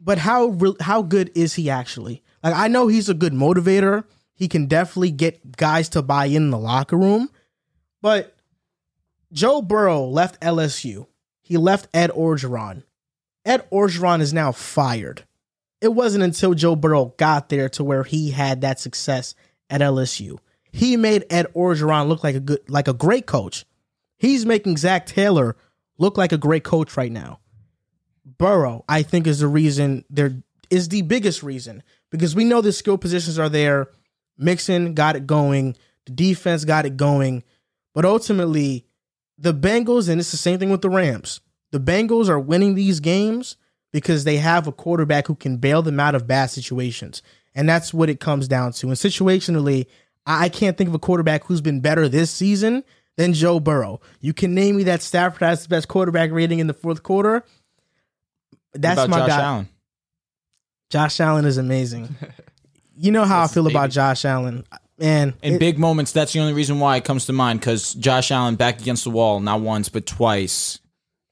but 0.00 0.18
how 0.18 0.56
how 0.80 1.02
good 1.02 1.30
is 1.34 1.54
he 1.54 1.70
actually? 1.70 2.22
Like 2.42 2.54
I 2.54 2.68
know 2.68 2.88
he's 2.88 3.08
a 3.08 3.14
good 3.14 3.32
motivator. 3.32 4.04
He 4.42 4.48
can 4.48 4.66
definitely 4.66 5.12
get 5.12 5.56
guys 5.56 5.88
to 5.90 6.02
buy 6.02 6.24
in 6.24 6.50
the 6.50 6.58
locker 6.58 6.96
room, 6.96 7.30
but 8.00 8.34
Joe 9.32 9.62
Burrow 9.62 10.04
left 10.04 10.40
LSU. 10.40 11.06
He 11.42 11.56
left 11.56 11.86
Ed 11.94 12.10
Orgeron. 12.10 12.82
Ed 13.44 13.64
Orgeron 13.70 14.20
is 14.20 14.32
now 14.32 14.50
fired. 14.50 15.22
It 15.80 15.94
wasn't 15.94 16.24
until 16.24 16.54
Joe 16.54 16.74
Burrow 16.74 17.14
got 17.18 17.50
there 17.50 17.68
to 17.68 17.84
where 17.84 18.02
he 18.02 18.32
had 18.32 18.62
that 18.62 18.80
success 18.80 19.36
at 19.70 19.80
LSU. 19.80 20.40
He 20.72 20.96
made 20.96 21.24
Ed 21.30 21.46
Orgeron 21.54 22.08
look 22.08 22.24
like 22.24 22.34
a 22.34 22.40
good 22.40 22.68
like 22.68 22.88
a 22.88 22.94
great 22.94 23.26
coach. 23.26 23.64
He's 24.18 24.44
making 24.44 24.76
Zac 24.76 25.06
Taylor 25.06 25.56
look 25.98 26.18
like 26.18 26.32
a 26.32 26.36
great 26.36 26.64
coach 26.64 26.96
right 26.96 27.12
now. 27.12 27.38
Burrow, 28.38 28.84
I 28.88 29.04
think, 29.04 29.28
is 29.28 29.38
the 29.38 29.46
reason 29.46 30.04
there 30.10 30.42
is 30.68 30.88
the 30.88 31.02
biggest 31.02 31.44
reason 31.44 31.84
because 32.10 32.34
we 32.34 32.42
know 32.42 32.60
the 32.60 32.72
skill 32.72 32.98
positions 32.98 33.38
are 33.38 33.48
there. 33.48 33.86
Mixon 34.42 34.94
got 34.94 35.16
it 35.16 35.26
going, 35.26 35.76
the 36.06 36.12
defense 36.12 36.64
got 36.64 36.86
it 36.86 36.96
going, 36.96 37.42
but 37.94 38.04
ultimately, 38.04 38.86
the 39.38 39.54
Bengals, 39.54 40.08
and 40.08 40.20
it's 40.20 40.30
the 40.30 40.36
same 40.36 40.58
thing 40.58 40.70
with 40.70 40.82
the 40.82 40.90
Rams. 40.90 41.40
The 41.70 41.80
Bengals 41.80 42.28
are 42.28 42.38
winning 42.38 42.74
these 42.74 43.00
games 43.00 43.56
because 43.92 44.24
they 44.24 44.36
have 44.36 44.66
a 44.66 44.72
quarterback 44.72 45.26
who 45.26 45.34
can 45.34 45.56
bail 45.56 45.82
them 45.82 46.00
out 46.00 46.14
of 46.14 46.26
bad 46.26 46.46
situations, 46.50 47.22
and 47.54 47.68
that's 47.68 47.92
what 47.92 48.10
it 48.10 48.20
comes 48.20 48.48
down 48.48 48.72
to. 48.72 48.88
And 48.88 48.96
situationally, 48.96 49.86
I 50.26 50.48
can't 50.48 50.76
think 50.76 50.88
of 50.88 50.94
a 50.94 50.98
quarterback 50.98 51.44
who's 51.44 51.60
been 51.60 51.80
better 51.80 52.08
this 52.08 52.30
season 52.30 52.84
than 53.16 53.32
Joe 53.32 53.60
Burrow. 53.60 54.00
You 54.20 54.32
can 54.32 54.54
name 54.54 54.76
me 54.76 54.84
that 54.84 55.02
Stafford 55.02 55.42
has 55.42 55.62
the 55.64 55.68
best 55.68 55.88
quarterback 55.88 56.30
rating 56.30 56.58
in 56.58 56.66
the 56.66 56.74
fourth 56.74 57.02
quarter. 57.02 57.44
That's 58.72 59.08
my 59.08 59.18
Josh 59.18 59.28
guy. 59.28 59.42
Allen. 59.42 59.68
Josh 60.90 61.20
Allen 61.20 61.44
is 61.44 61.58
amazing. 61.58 62.16
You 63.02 63.10
know 63.10 63.24
how 63.24 63.42
I 63.42 63.48
feel 63.48 63.66
about. 63.66 63.90
Josh 63.90 64.24
Allen, 64.24 64.64
man. 64.98 65.34
In 65.42 65.54
it- 65.54 65.58
big 65.58 65.78
moments, 65.78 66.12
that's 66.12 66.32
the 66.32 66.38
only 66.40 66.52
reason 66.52 66.78
why 66.78 66.96
it 66.96 67.04
comes 67.04 67.26
to 67.26 67.32
mind 67.32 67.58
because 67.60 67.94
Josh 67.94 68.30
Allen 68.30 68.54
back 68.54 68.80
against 68.80 69.04
the 69.04 69.10
wall, 69.10 69.40
not 69.40 69.60
once 69.60 69.88
but 69.88 70.06
twice, 70.06 70.78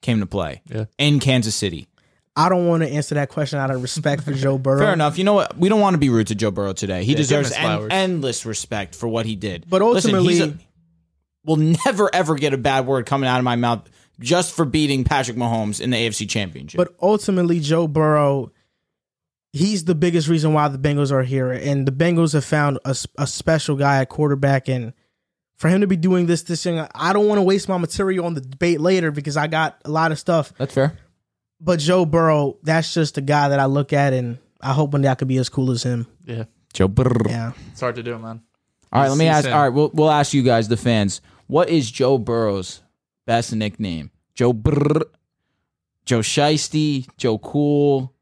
came 0.03 0.19
to 0.21 0.27
play 0.27 0.63
Yeah. 0.69 0.87
in 0.99 1.21
Kansas 1.21 1.55
City. 1.55 1.87
I 2.35 2.49
don't 2.49 2.67
want 2.67 2.83
to 2.83 2.89
answer 2.89 3.15
that 3.17 3.29
question 3.29 3.59
out 3.59 3.71
of 3.71 3.83
respect 3.83 4.23
for 4.25 4.33
Joe 4.33 4.59
Burrow. 4.59 4.79
Fair 4.81 4.93
enough. 4.93 5.17
You 5.19 5.25
know 5.25 5.35
what? 5.35 5.57
We 5.59 5.69
don't 5.69 5.81
want 5.81 5.95
to 5.95 5.99
be 5.99 6.09
rude 6.09 6.29
to 6.29 6.35
Joe 6.35 6.51
Burrow 6.51 6.73
today. 6.73 7.01
He 7.01 7.09
give 7.15 7.19
him 7.19 7.23
deserves 7.23 7.53
en- 7.53 7.91
endless 7.93 8.45
respect 8.47 8.95
for 8.97 9.09
what 9.09 9.27
he 9.27 9.37
did. 9.37 9.67
But 9.69 9.81
Listen, 9.83 10.11
he's 10.25 10.41
ultimately- 10.41 10.65
a- 10.65 10.67
will 11.49 11.57
never 11.87 12.11
ever 12.13 12.35
get 12.35 12.53
a 12.53 12.59
bad 12.59 12.87
word 12.87 13.07
coming 13.07 13.29
out 13.29 13.39
of 13.39 13.45
my 13.45 13.57
mouth 13.57 13.83
just 14.21 14.55
for 14.55 14.65
beating 14.65 15.05
Patrick 15.05 15.37
Mahomes 15.37 15.81
in 15.81 15.91
the 15.91 15.97
AFC 15.97 16.27
Championship. 16.27 16.77
But 16.79 16.95
ultimately, 17.01 17.61
Joe 17.61 17.87
Burrow, 17.89 18.53
he's 19.53 19.85
the 19.85 19.95
biggest 19.95 20.29
reason 20.29 20.53
why 20.53 20.69
the 20.69 20.79
Bengals 20.79 21.11
are 21.13 21.23
here. 21.23 21.51
And 21.53 21.87
the 21.87 21.93
Bengals 21.93 22.33
have 22.35 22.45
found 22.45 22.79
a, 22.85 22.95
a 23.19 23.27
special 23.27 23.77
guy 23.77 24.01
at 24.01 24.09
quarterback. 24.09 24.69
And 24.69 24.93
for 25.57 25.69
him 25.69 25.81
to 25.81 25.87
be 25.87 25.97
doing 25.97 26.27
this, 26.27 26.43
this 26.43 26.63
thing, 26.63 26.87
I 26.95 27.13
don't 27.13 27.27
want 27.29 27.39
to 27.39 27.43
waste 27.43 27.69
my 27.69 27.79
material 27.79 28.27
on 28.27 28.35
the 28.35 28.41
debate 28.41 28.81
later 28.81 29.11
because 29.11 29.37
I 29.37 29.47
got 29.47 29.81
a 29.85 29.91
lot 29.91 30.13
of 30.13 30.19
stuff. 30.19 30.53
that's 30.59 30.75
fair. 30.75 30.97
But 31.61 31.79
Joe 31.79 32.07
Burrow, 32.07 32.57
that's 32.63 32.95
just 32.95 33.17
the 33.17 33.21
guy 33.21 33.51
that 33.51 33.61
I 33.61 33.67
look 33.67 33.93
at, 33.93 34.15
and 34.15 34.39
I 34.63 34.73
hope 34.73 34.93
one 34.93 35.03
day 35.03 35.09
I 35.09 35.15
could 35.15 35.29
be 35.29 35.37
as 35.37 35.51
cool 35.51 35.71
as 35.71 35.83
him. 35.83 36.07
Yeah, 36.25 36.45
Joe 36.73 36.89
Burrow. 36.89 37.29
Yeah. 37.29 37.53
it's 37.71 37.81
hard 37.83 37.97
to 37.97 38.03
do, 38.03 38.19
man. 38.19 38.41
All 38.91 39.03
right, 39.03 39.09
let 39.11 39.19
me 39.19 39.27
ask. 39.27 39.47
All 39.47 39.61
right, 39.61 39.69
we'll 39.69 39.91
we'll 39.93 40.11
ask 40.11 40.33
you 40.33 40.43
guys, 40.43 40.69
the 40.69 40.79
fans. 40.79 41.21
What 41.49 41.69
is 41.69 41.91
Joe 41.91 42.17
Burrow's 42.17 42.81
best 43.27 43.55
nickname? 43.55 44.11
Joe 44.35 44.55
Brr, 44.55 45.03
Joe 46.07 46.21
Shiesty, 46.21 47.07
Joe 47.19 47.37
Cool. 47.37 48.15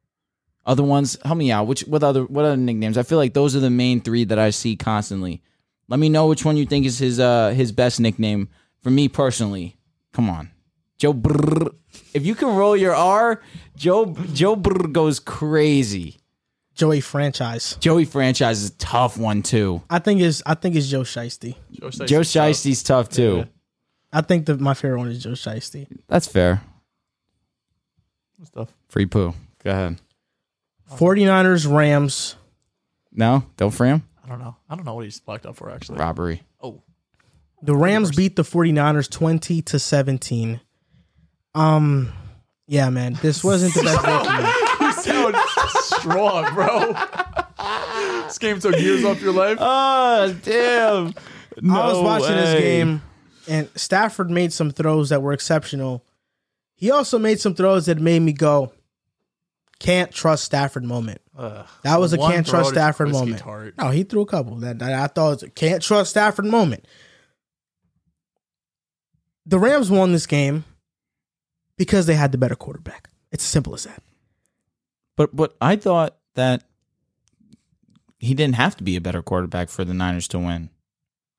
Other 0.68 0.82
ones, 0.82 1.16
help 1.24 1.38
me 1.38 1.50
out. 1.50 1.66
Which 1.66 1.80
what 1.88 2.04
other 2.04 2.24
what 2.24 2.44
other 2.44 2.56
nicknames? 2.58 2.98
I 2.98 3.02
feel 3.02 3.16
like 3.16 3.32
those 3.32 3.56
are 3.56 3.60
the 3.60 3.70
main 3.70 4.02
three 4.02 4.24
that 4.24 4.38
I 4.38 4.50
see 4.50 4.76
constantly. 4.76 5.40
Let 5.88 5.98
me 5.98 6.10
know 6.10 6.26
which 6.26 6.44
one 6.44 6.58
you 6.58 6.66
think 6.66 6.84
is 6.84 6.98
his 6.98 7.18
uh 7.18 7.54
his 7.56 7.72
best 7.72 8.00
nickname. 8.00 8.50
For 8.82 8.90
me 8.90 9.08
personally, 9.08 9.78
come 10.12 10.28
on, 10.28 10.50
Joe 10.98 11.14
Brr. 11.14 11.70
If 12.12 12.26
you 12.26 12.34
can 12.34 12.54
roll 12.54 12.76
your 12.76 12.94
R, 12.94 13.40
Joe 13.76 14.14
Joe 14.34 14.56
Brr 14.56 14.88
goes 14.88 15.18
crazy. 15.18 16.18
Joey 16.74 17.00
franchise. 17.00 17.76
Joey 17.80 18.04
franchise 18.04 18.62
is 18.62 18.70
a 18.70 18.76
tough 18.76 19.16
one 19.16 19.42
too. 19.42 19.82
I 19.88 20.00
think 20.00 20.20
is 20.20 20.42
I 20.44 20.54
think 20.54 20.76
it's 20.76 20.88
Joe 20.88 21.00
Shiesty. 21.00 21.56
Joe 21.72 21.88
Shiesty. 21.88 22.06
Joe 22.06 22.20
Shiesty's 22.20 22.82
tough 22.82 23.08
too. 23.08 23.36
Yeah. 23.38 23.44
I 24.12 24.20
think 24.20 24.44
that 24.46 24.60
my 24.60 24.74
favorite 24.74 24.98
one 24.98 25.08
is 25.08 25.22
Joe 25.22 25.30
Shiesty. 25.30 25.86
That's 26.08 26.26
fair. 26.26 26.60
Stuff. 28.44 28.68
Free 28.90 29.06
poo. 29.06 29.32
Go 29.64 29.70
ahead. 29.70 29.98
49ers, 30.96 31.70
Rams. 31.72 32.36
No, 33.12 33.44
don't 33.56 33.70
free 33.70 33.88
him. 33.88 34.02
I 34.24 34.28
don't 34.28 34.38
know. 34.38 34.56
I 34.68 34.76
don't 34.76 34.84
know 34.84 34.94
what 34.94 35.04
he's 35.04 35.20
blacked 35.20 35.46
up 35.46 35.56
for 35.56 35.70
actually. 35.70 35.98
Robbery. 35.98 36.42
Oh, 36.60 36.82
The 37.62 37.74
Rams 37.74 38.14
beat 38.14 38.36
the 38.36 38.42
49ers 38.42 39.10
20 39.10 39.62
to 39.62 39.78
17. 39.78 40.60
Um 41.54 42.12
yeah, 42.66 42.90
man. 42.90 43.14
This 43.22 43.42
wasn't 43.42 43.72
the 43.74 43.82
best 43.82 44.04
game 44.28 44.86
you 44.86 44.92
sound 44.92 45.36
strong, 45.80 46.54
bro. 46.54 46.92
this 48.26 48.38
game 48.38 48.60
took 48.60 48.76
years 48.78 49.04
off 49.04 49.22
your 49.22 49.32
life. 49.32 49.56
Oh 49.60 50.32
damn! 50.42 51.14
I 51.72 51.88
was 51.92 52.02
watching 52.02 52.36
this 52.36 52.60
game 52.60 53.02
and 53.48 53.68
Stafford 53.74 54.30
made 54.30 54.52
some 54.52 54.70
throws 54.70 55.08
that 55.08 55.22
were 55.22 55.32
exceptional. 55.32 56.04
He 56.74 56.90
also 56.90 57.18
made 57.18 57.40
some 57.40 57.54
throws 57.54 57.86
that 57.86 57.98
made 57.98 58.20
me 58.20 58.32
go, 58.32 58.72
can't 59.78 60.10
trust 60.10 60.44
Stafford 60.44 60.84
moment. 60.84 61.20
Ugh. 61.36 61.66
That 61.82 62.00
was 62.00 62.12
a 62.12 62.18
One 62.18 62.32
can't 62.32 62.46
trust 62.46 62.70
Stafford 62.70 63.10
moment. 63.10 63.38
Tart. 63.38 63.74
No, 63.78 63.90
he 63.90 64.02
threw 64.02 64.22
a 64.22 64.26
couple 64.26 64.56
that, 64.56 64.78
that 64.80 64.92
I 64.92 65.06
thought 65.06 65.30
was 65.30 65.42
a 65.44 65.50
can't 65.50 65.82
trust 65.82 66.10
Stafford 66.10 66.46
moment. 66.46 66.86
The 69.46 69.58
Rams 69.58 69.90
won 69.90 70.12
this 70.12 70.26
game 70.26 70.64
because 71.76 72.06
they 72.06 72.14
had 72.14 72.32
the 72.32 72.38
better 72.38 72.56
quarterback. 72.56 73.08
It's 73.30 73.44
as 73.44 73.48
simple 73.48 73.74
as 73.74 73.84
that. 73.84 74.02
But 75.16 75.34
but 75.34 75.56
I 75.60 75.76
thought 75.76 76.16
that 76.34 76.64
he 78.18 78.34
didn't 78.34 78.56
have 78.56 78.76
to 78.76 78.84
be 78.84 78.96
a 78.96 79.00
better 79.00 79.22
quarterback 79.22 79.68
for 79.68 79.84
the 79.84 79.94
Niners 79.94 80.28
to 80.28 80.38
win. 80.38 80.70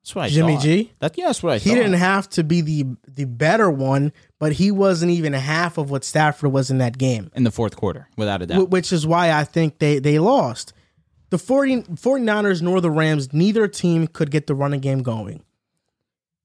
That's 0.03 0.31
Jimmy 0.33 0.55
thought. 0.55 0.63
G? 0.63 0.91
That 0.99 1.17
yeah, 1.17 1.27
that's 1.27 1.43
what 1.43 1.53
I 1.53 1.57
He 1.57 1.69
thought. 1.69 1.75
didn't 1.75 1.93
have 1.93 2.29
to 2.31 2.43
be 2.43 2.61
the 2.61 2.85
the 3.07 3.25
better 3.25 3.69
one, 3.69 4.11
but 4.39 4.53
he 4.53 4.71
wasn't 4.71 5.11
even 5.11 5.33
half 5.33 5.77
of 5.77 5.91
what 5.91 6.03
Stafford 6.03 6.51
was 6.51 6.71
in 6.71 6.77
that 6.79 6.97
game. 6.97 7.29
in 7.35 7.43
the 7.43 7.51
fourth 7.51 7.75
quarter, 7.75 8.07
without 8.17 8.41
a 8.41 8.47
doubt. 8.47 8.61
Wh- 8.67 8.71
which 8.71 8.91
is 8.93 9.05
why 9.05 9.31
I 9.31 9.43
think 9.43 9.79
they 9.79 9.99
they 9.99 10.17
lost. 10.19 10.73
The 11.31 11.37
40, 11.37 11.83
49ers 11.93 12.61
nor 12.63 12.81
the 12.81 12.89
Rams, 12.89 13.31
neither 13.33 13.67
team 13.67 14.07
could 14.07 14.31
get 14.31 14.47
the 14.47 14.55
running 14.55 14.79
game 14.79 15.03
going. 15.03 15.43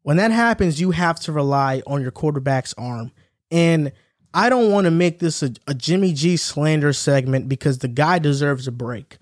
When 0.02 0.18
that 0.18 0.30
happens, 0.30 0.78
you 0.78 0.90
have 0.90 1.18
to 1.20 1.32
rely 1.32 1.80
on 1.86 2.02
your 2.02 2.11
quarterback's 2.11 2.74
arm. 2.76 3.11
And 3.50 3.92
I 4.34 4.50
don't 4.50 4.70
want 4.70 4.84
to 4.84 4.90
make 4.90 5.20
this 5.20 5.42
a, 5.42 5.52
a 5.66 5.72
Jimmy 5.72 6.12
G 6.12 6.36
slander 6.36 6.92
segment 6.92 7.48
because 7.48 7.78
the 7.78 7.88
guy 7.88 8.18
deserves 8.18 8.68
a 8.68 8.72
break. 8.72 9.16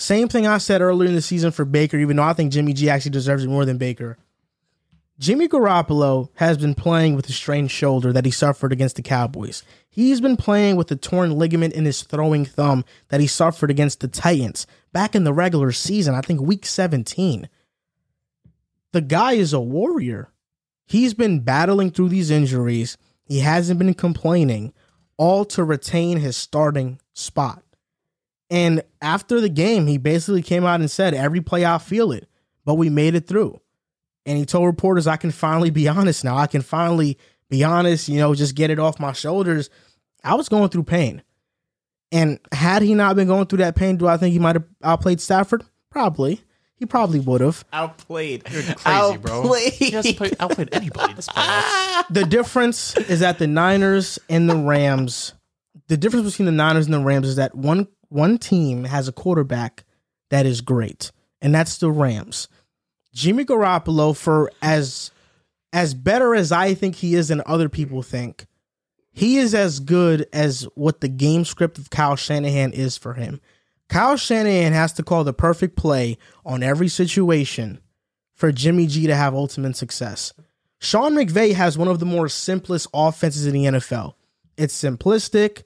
Same 0.00 0.28
thing 0.28 0.46
I 0.46 0.58
said 0.58 0.80
earlier 0.80 1.08
in 1.08 1.16
the 1.16 1.20
season 1.20 1.50
for 1.50 1.64
Baker, 1.64 1.96
even 1.98 2.16
though 2.16 2.22
I 2.22 2.32
think 2.32 2.52
Jimmy 2.52 2.72
G 2.72 2.88
actually 2.88 3.10
deserves 3.10 3.42
it 3.42 3.48
more 3.48 3.64
than 3.64 3.78
Baker. 3.78 4.16
Jimmy 5.18 5.48
Garoppolo 5.48 6.28
has 6.34 6.56
been 6.56 6.76
playing 6.76 7.16
with 7.16 7.28
a 7.28 7.32
strained 7.32 7.72
shoulder 7.72 8.12
that 8.12 8.24
he 8.24 8.30
suffered 8.30 8.72
against 8.72 8.94
the 8.94 9.02
Cowboys. 9.02 9.64
He's 9.90 10.20
been 10.20 10.36
playing 10.36 10.76
with 10.76 10.88
a 10.92 10.96
torn 10.96 11.32
ligament 11.32 11.74
in 11.74 11.84
his 11.84 12.02
throwing 12.02 12.44
thumb 12.44 12.84
that 13.08 13.20
he 13.20 13.26
suffered 13.26 13.72
against 13.72 13.98
the 13.98 14.06
Titans 14.06 14.68
back 14.92 15.16
in 15.16 15.24
the 15.24 15.32
regular 15.32 15.72
season, 15.72 16.14
I 16.14 16.20
think 16.20 16.40
week 16.40 16.64
17. 16.64 17.48
The 18.92 19.00
guy 19.00 19.32
is 19.32 19.52
a 19.52 19.58
warrior. 19.58 20.30
He's 20.86 21.12
been 21.12 21.40
battling 21.40 21.90
through 21.90 22.10
these 22.10 22.30
injuries. 22.30 22.96
He 23.24 23.40
hasn't 23.40 23.80
been 23.80 23.94
complaining, 23.94 24.72
all 25.16 25.44
to 25.46 25.64
retain 25.64 26.18
his 26.18 26.36
starting 26.36 27.00
spot. 27.14 27.64
And 28.50 28.82
after 29.02 29.40
the 29.40 29.48
game, 29.48 29.86
he 29.86 29.98
basically 29.98 30.42
came 30.42 30.64
out 30.64 30.80
and 30.80 30.90
said, 30.90 31.14
Every 31.14 31.40
play 31.40 31.64
I 31.64 31.78
feel 31.78 32.12
it, 32.12 32.28
but 32.64 32.74
we 32.74 32.88
made 32.88 33.14
it 33.14 33.26
through. 33.26 33.60
And 34.26 34.38
he 34.38 34.44
told 34.44 34.66
reporters, 34.66 35.06
I 35.06 35.16
can 35.16 35.30
finally 35.30 35.70
be 35.70 35.88
honest 35.88 36.24
now. 36.24 36.36
I 36.36 36.46
can 36.46 36.62
finally 36.62 37.18
be 37.50 37.64
honest, 37.64 38.08
you 38.08 38.18
know, 38.18 38.34
just 38.34 38.54
get 38.54 38.70
it 38.70 38.78
off 38.78 39.00
my 39.00 39.12
shoulders. 39.12 39.70
I 40.22 40.34
was 40.34 40.48
going 40.48 40.68
through 40.68 40.84
pain. 40.84 41.22
And 42.12 42.38
had 42.52 42.82
he 42.82 42.94
not 42.94 43.16
been 43.16 43.26
going 43.26 43.46
through 43.46 43.58
that 43.58 43.76
pain, 43.76 43.96
do 43.96 44.06
I 44.06 44.16
think 44.16 44.32
he 44.32 44.38
might 44.38 44.56
have 44.56 44.64
outplayed 44.82 45.20
Stafford? 45.20 45.62
Probably. 45.90 46.40
He 46.76 46.86
probably 46.86 47.20
would 47.20 47.40
have. 47.40 47.64
outplayed. 47.72 48.44
You're 48.50 48.62
crazy, 48.74 49.16
bro. 49.18 49.52
He 49.52 49.90
hasn't 49.90 50.16
played, 50.16 50.36
outplayed 50.38 50.68
anybody 50.72 51.14
this 51.14 51.28
playoffs. 51.28 52.04
The 52.10 52.24
difference 52.24 52.96
is 52.96 53.20
that 53.20 53.38
the 53.38 53.46
Niners 53.46 54.18
and 54.30 54.48
the 54.48 54.56
Rams, 54.56 55.34
the 55.88 55.96
difference 55.96 56.30
between 56.30 56.46
the 56.46 56.52
Niners 56.52 56.86
and 56.86 56.94
the 56.94 57.00
Rams 57.00 57.28
is 57.28 57.36
that 57.36 57.54
one 57.54 57.88
one 58.08 58.38
team 58.38 58.84
has 58.84 59.08
a 59.08 59.12
quarterback 59.12 59.84
that 60.30 60.46
is 60.46 60.60
great, 60.60 61.10
and 61.40 61.54
that's 61.54 61.78
the 61.78 61.90
Rams. 61.90 62.48
Jimmy 63.12 63.44
Garoppolo, 63.44 64.16
for 64.16 64.50
as 64.62 65.10
as 65.72 65.92
better 65.92 66.34
as 66.34 66.50
I 66.50 66.74
think 66.74 66.96
he 66.96 67.14
is 67.14 67.30
and 67.30 67.40
other 67.42 67.68
people 67.68 68.02
think, 68.02 68.46
he 69.12 69.36
is 69.36 69.54
as 69.54 69.80
good 69.80 70.26
as 70.32 70.62
what 70.74 71.00
the 71.00 71.08
game 71.08 71.44
script 71.44 71.78
of 71.78 71.90
Kyle 71.90 72.16
Shanahan 72.16 72.72
is 72.72 72.96
for 72.96 73.14
him. 73.14 73.40
Kyle 73.88 74.16
Shanahan 74.16 74.72
has 74.72 74.92
to 74.94 75.02
call 75.02 75.24
the 75.24 75.32
perfect 75.32 75.76
play 75.76 76.18
on 76.44 76.62
every 76.62 76.88
situation 76.88 77.80
for 78.34 78.52
Jimmy 78.52 78.86
G 78.86 79.06
to 79.06 79.14
have 79.14 79.34
ultimate 79.34 79.76
success. 79.76 80.32
Sean 80.78 81.14
McVay 81.14 81.54
has 81.54 81.76
one 81.76 81.88
of 81.88 81.98
the 81.98 82.06
more 82.06 82.28
simplest 82.28 82.86
offenses 82.94 83.46
in 83.46 83.54
the 83.54 83.64
NFL. 83.64 84.14
It's 84.56 84.80
simplistic. 84.80 85.64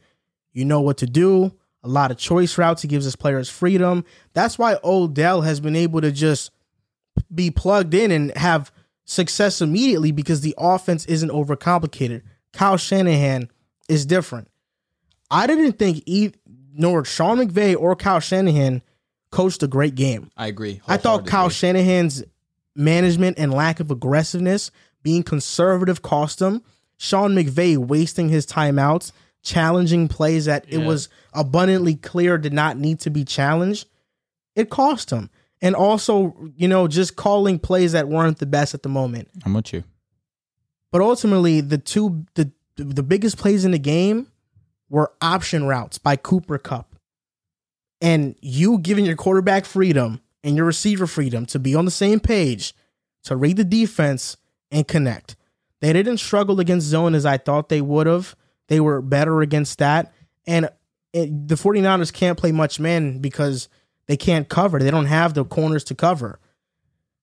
You 0.53 0.65
know 0.65 0.81
what 0.81 0.99
to 0.99 1.07
do. 1.07 1.53
A 1.85 1.89
lot 1.89 2.11
of 2.11 2.17
choice 2.17 2.57
routes. 2.59 2.83
He 2.83 2.89
gives 2.89 3.05
his 3.05 3.17
players 3.17 3.49
freedom. 3.49 4.05
That's 4.35 4.59
why 4.59 4.77
Odell 4.85 5.41
has 5.41 5.61
been 5.61 5.77
able 5.77 6.01
to 6.01 6.13
just 6.13 6.51
be 7.35 7.51
plugged 7.51 7.95
in 7.95 8.11
and 8.11 8.37
have 8.37 8.73
success 9.05 9.61
immediately 9.61 10.13
because 10.13 10.43
the 10.43 10.55
offense 10.57 11.05
isn't 11.07 11.31
overcomplicated. 11.31 12.23
Kyle 12.53 12.77
Shanahan 12.77 13.51
is 13.89 14.07
different. 14.07 14.49
I 15.31 15.47
didn't 15.47 15.73
think 15.73 16.03
either, 16.07 16.37
nor 16.75 17.05
Sean 17.05 17.39
McVay 17.39 17.77
or 17.77 17.97
Kyle 17.97 18.21
Shanahan 18.21 18.83
coached 19.31 19.63
a 19.63 19.67
great 19.67 19.95
game. 19.95 20.31
I 20.37 20.47
agree. 20.47 20.81
I 20.87 20.99
thought 20.99 21.27
Kyle. 21.27 21.49
Shanahan's 21.49 22.23
management 22.77 23.39
and 23.39 23.53
lack 23.53 23.81
of 23.81 23.91
aggressiveness, 23.91 24.71
being 25.03 25.23
conservative, 25.23 26.03
cost 26.03 26.41
him. 26.41 26.63
Sean 26.97 27.35
McVay 27.35 27.77
wasting 27.77 28.29
his 28.29 28.47
timeouts, 28.47 29.13
challenging 29.43 30.09
plays 30.09 30.45
that 30.47 30.65
it 30.69 30.79
was 30.79 31.09
abundantly 31.33 31.95
clear 31.95 32.39
did 32.39 32.53
not 32.53 32.79
need 32.79 33.01
to 33.01 33.11
be 33.11 33.25
challenged. 33.25 33.89
It 34.55 34.71
cost 34.71 35.11
him. 35.11 35.31
And 35.61 35.77
also, 35.77 36.35
you 36.57 36.67
know, 36.67 36.89
just 36.89 37.17
calling 37.17 37.59
plays 37.59 37.93
that 37.93 38.09
weren't 38.09 38.39
the 38.39 38.47
best 38.47 38.75
at 38.75 38.83
the 38.83 38.89
moment. 38.89 39.29
I'm 39.45 39.55
with 39.55 39.73
you. 39.73 39.85
But 40.91 41.01
ultimately, 41.01 41.61
the 41.61 41.79
two 41.79 42.27
the 42.35 42.51
the 42.77 43.03
biggest 43.03 43.39
plays 43.39 43.65
in 43.65 43.71
the 43.71 43.79
game 43.79 44.29
were 44.89 45.13
option 45.21 45.65
routes 45.65 45.99
by 45.99 46.17
Cooper 46.17 46.59
Kupp. 46.59 46.97
And 48.01 48.35
you 48.41 48.79
giving 48.79 49.05
your 49.05 49.17
quarterback 49.17 49.65
freedom 49.65 50.21
and 50.43 50.57
your 50.57 50.67
receiver 50.67 51.07
freedom 51.07 51.47
to 51.47 51.59
be 51.59 51.75
on 51.75 51.85
the 51.85 51.91
same 51.91 52.19
page, 52.19 52.75
to 53.25 53.37
read 53.37 53.57
the 53.57 53.65
defense 53.65 54.37
and 54.71 54.87
connect. 54.89 55.37
They 55.81 55.93
didn't 55.93 56.19
struggle 56.19 56.61
against 56.61 56.87
zone 56.87 57.15
as 57.15 57.25
I 57.25 57.39
thought 57.39 57.69
they 57.69 57.81
would 57.81 58.07
have. 58.07 58.35
They 58.73 58.81
were 58.81 59.03
better 59.03 59.43
against 59.43 59.81
that. 59.81 60.15
And 60.47 60.71
it, 61.13 61.47
the 61.47 61.57
49ers 61.57 62.11
can't 62.11 62.39
play 62.39 62.53
much 62.53 62.81
man 62.81 63.19
because 63.19 63.69
they 64.07 64.17
can't 64.17 64.49
cover. 64.49 64.79
They 64.79 64.91
don't 64.91 65.05
have 65.05 65.35
the 65.35 65.45
corners 65.45 65.85
to 65.85 65.95
cover. 65.95 66.41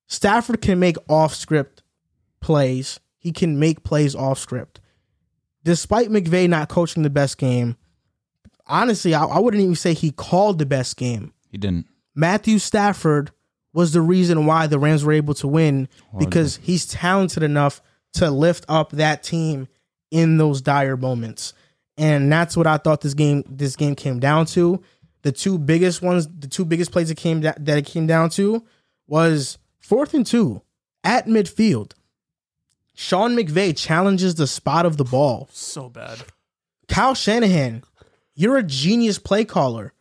Stafford 0.06 0.62
can 0.62 0.78
make 0.78 0.98
off 1.10 1.34
script 1.34 1.82
plays. 2.40 3.00
He 3.18 3.32
can 3.32 3.58
make 3.58 3.84
plays 3.84 4.14
off 4.14 4.38
script. 4.38 4.80
Despite 5.64 6.10
McVay 6.10 6.48
not 6.48 6.70
coaching 6.70 7.02
the 7.02 7.10
best 7.10 7.40
game, 7.40 7.78
honestly, 8.68 9.16
I, 9.16 9.26
I 9.26 9.40
wouldn't 9.40 9.64
even 9.64 9.74
say 9.74 9.96
he 9.96 10.12
called 10.12 10.60
the 10.60 10.68
best 10.68 10.98
game. 10.98 11.34
He 11.50 11.58
didn't. 11.58 11.88
Matthew 12.14 12.60
Stafford 12.60 13.32
was 13.74 13.94
the 13.94 14.02
reason 14.02 14.46
why 14.46 14.68
the 14.68 14.78
Rams 14.78 15.04
were 15.04 15.14
able 15.14 15.34
to 15.34 15.48
win 15.48 15.90
because 16.16 16.58
he's 16.62 16.86
talented 16.86 17.42
enough 17.42 17.82
to 18.14 18.30
lift 18.30 18.66
up 18.70 18.92
that 18.92 19.24
team 19.24 19.68
in 20.12 20.38
those 20.38 20.62
dire 20.62 20.98
moments. 20.98 21.54
And 21.98 22.32
that's 22.32 22.56
what 22.56 22.68
I 22.68 22.78
thought 22.78 23.02
this 23.02 23.14
game 23.14 23.44
this 23.50 23.76
game 23.76 23.96
came 23.96 24.20
down 24.20 24.46
to. 24.48 24.82
The 25.22 25.32
two 25.32 25.58
biggest 25.58 26.02
ones, 26.02 26.28
the 26.28 26.48
two 26.48 26.64
biggest 26.64 26.92
plays 26.92 27.10
that 27.10 27.18
came 27.18 27.42
da- 27.42 27.54
that 27.58 27.78
it 27.78 27.86
came 27.86 28.08
down 28.08 28.30
to 28.32 28.64
was 29.08 29.58
fourth 29.80 30.14
and 30.14 30.26
two 30.26 30.62
at 31.04 31.26
midfield. 31.28 31.92
Sean 32.96 33.36
McVay 33.36 33.78
challenges 33.78 34.36
the 34.36 34.48
spot 34.48 34.86
of 34.86 34.98
the 34.98 35.04
ball. 35.04 35.50
So 35.52 35.90
bad. 35.90 36.20
Kyle 36.88 37.16
Shanahan, 37.16 37.84
you're 38.36 38.58
a 38.58 38.64
genius 38.64 39.20
play 39.20 39.46
caller. 39.46 39.94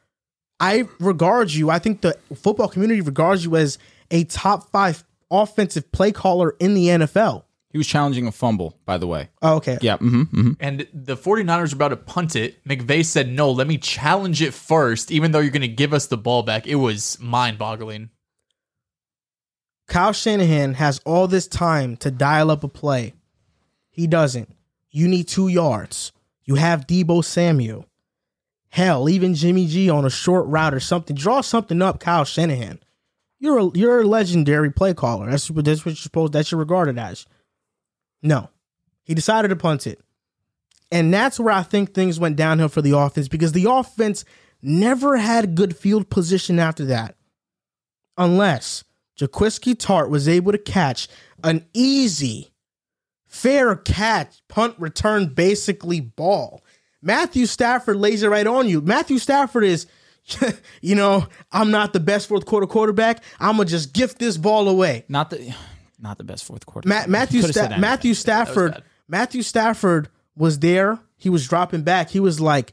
I 0.60 0.88
regard 0.98 1.52
you, 1.52 1.70
I 1.70 1.78
think 1.78 2.00
the 2.00 2.18
football 2.34 2.68
community 2.68 3.00
regards 3.00 3.44
you 3.44 3.56
as 3.56 3.78
a 4.10 4.24
top 4.24 4.70
five 4.70 5.04
offensive 5.30 5.92
play 5.92 6.10
caller 6.10 6.56
in 6.58 6.74
the 6.74 6.86
NFL. 6.86 7.44
He 7.78 7.80
He 7.80 7.86
was 7.86 7.86
challenging 7.86 8.26
a 8.26 8.32
fumble, 8.32 8.76
by 8.84 8.98
the 8.98 9.06
way. 9.06 9.28
Oh, 9.40 9.56
okay. 9.56 9.78
Yeah. 9.80 9.98
hmm 9.98 10.22
hmm 10.22 10.52
And 10.58 10.86
the 10.92 11.16
49ers 11.16 11.72
were 11.72 11.76
about 11.76 11.88
to 11.88 11.96
punt 11.96 12.34
it. 12.34 12.64
McVay 12.64 13.04
said, 13.04 13.28
no, 13.28 13.50
let 13.50 13.66
me 13.66 13.78
challenge 13.78 14.42
it 14.42 14.52
first, 14.52 15.10
even 15.12 15.30
though 15.30 15.38
you're 15.38 15.52
going 15.52 15.62
to 15.62 15.68
give 15.68 15.92
us 15.92 16.06
the 16.06 16.16
ball 16.16 16.42
back. 16.42 16.66
It 16.66 16.74
was 16.76 17.18
mind 17.20 17.58
boggling. 17.58 18.10
Kyle 19.86 20.12
Shanahan 20.12 20.74
has 20.74 21.00
all 21.06 21.28
this 21.28 21.46
time 21.46 21.96
to 21.98 22.10
dial 22.10 22.50
up 22.50 22.64
a 22.64 22.68
play. 22.68 23.14
He 23.90 24.06
doesn't. 24.06 24.54
You 24.90 25.08
need 25.08 25.28
two 25.28 25.48
yards. 25.48 26.12
You 26.44 26.56
have 26.56 26.86
Deebo 26.86 27.24
Samuel. 27.24 27.86
Hell, 28.70 29.08
even 29.08 29.34
Jimmy 29.34 29.66
G 29.66 29.88
on 29.88 30.04
a 30.04 30.10
short 30.10 30.46
route 30.46 30.74
or 30.74 30.80
something. 30.80 31.16
Draw 31.16 31.40
something 31.40 31.80
up, 31.80 32.00
Kyle 32.00 32.24
Shanahan. 32.24 32.80
You're 33.38 33.58
a 33.58 33.70
you're 33.74 34.00
a 34.00 34.06
legendary 34.06 34.70
play 34.70 34.94
caller. 34.94 35.30
That's 35.30 35.50
what 35.50 35.64
that's 35.64 35.84
what 35.84 35.90
you're 35.90 35.96
supposed 35.96 36.32
that's 36.32 36.50
you're 36.50 36.58
regarded 36.58 36.98
as. 36.98 37.26
No. 38.22 38.50
He 39.04 39.14
decided 39.14 39.48
to 39.48 39.56
punt 39.56 39.86
it. 39.86 40.00
And 40.90 41.12
that's 41.12 41.38
where 41.38 41.52
I 41.52 41.62
think 41.62 41.92
things 41.92 42.18
went 42.18 42.36
downhill 42.36 42.68
for 42.68 42.82
the 42.82 42.96
offense 42.96 43.28
because 43.28 43.52
the 43.52 43.70
offense 43.70 44.24
never 44.62 45.16
had 45.16 45.54
good 45.54 45.76
field 45.76 46.10
position 46.10 46.58
after 46.58 46.84
that. 46.86 47.16
Unless 48.16 48.84
Jaquiski 49.18 49.74
Tartt 49.74 50.08
was 50.08 50.28
able 50.28 50.52
to 50.52 50.58
catch 50.58 51.08
an 51.44 51.66
easy, 51.72 52.52
fair 53.26 53.76
catch, 53.76 54.40
punt 54.48 54.74
return, 54.78 55.26
basically 55.34 56.00
ball. 56.00 56.64
Matthew 57.02 57.46
Stafford 57.46 57.96
lays 57.96 58.22
it 58.22 58.28
right 58.28 58.46
on 58.46 58.68
you. 58.68 58.80
Matthew 58.80 59.18
Stafford 59.18 59.64
is, 59.64 59.86
you 60.80 60.94
know, 60.94 61.26
I'm 61.52 61.70
not 61.70 61.92
the 61.92 62.00
best 62.00 62.28
fourth 62.28 62.46
quarter 62.46 62.66
quarterback. 62.66 63.22
I'm 63.38 63.56
gonna 63.56 63.68
just 63.68 63.92
gift 63.92 64.18
this 64.18 64.36
ball 64.36 64.68
away. 64.68 65.04
Not 65.08 65.30
the 65.30 65.54
not 65.98 66.18
the 66.18 66.24
best 66.24 66.44
fourth 66.44 66.66
quarter. 66.66 66.88
Ma- 66.88 67.06
Matthew 67.06 67.40
Could've 67.40 67.54
Sta- 67.54 67.64
anything. 67.64 67.80
Matthew 67.80 68.14
Stafford. 68.14 68.82
Matthew 69.08 69.42
Stafford 69.42 70.08
was 70.36 70.58
there. 70.58 70.98
He 71.16 71.28
was 71.30 71.46
dropping 71.48 71.82
back. 71.82 72.10
He 72.10 72.20
was 72.20 72.40
like, 72.40 72.72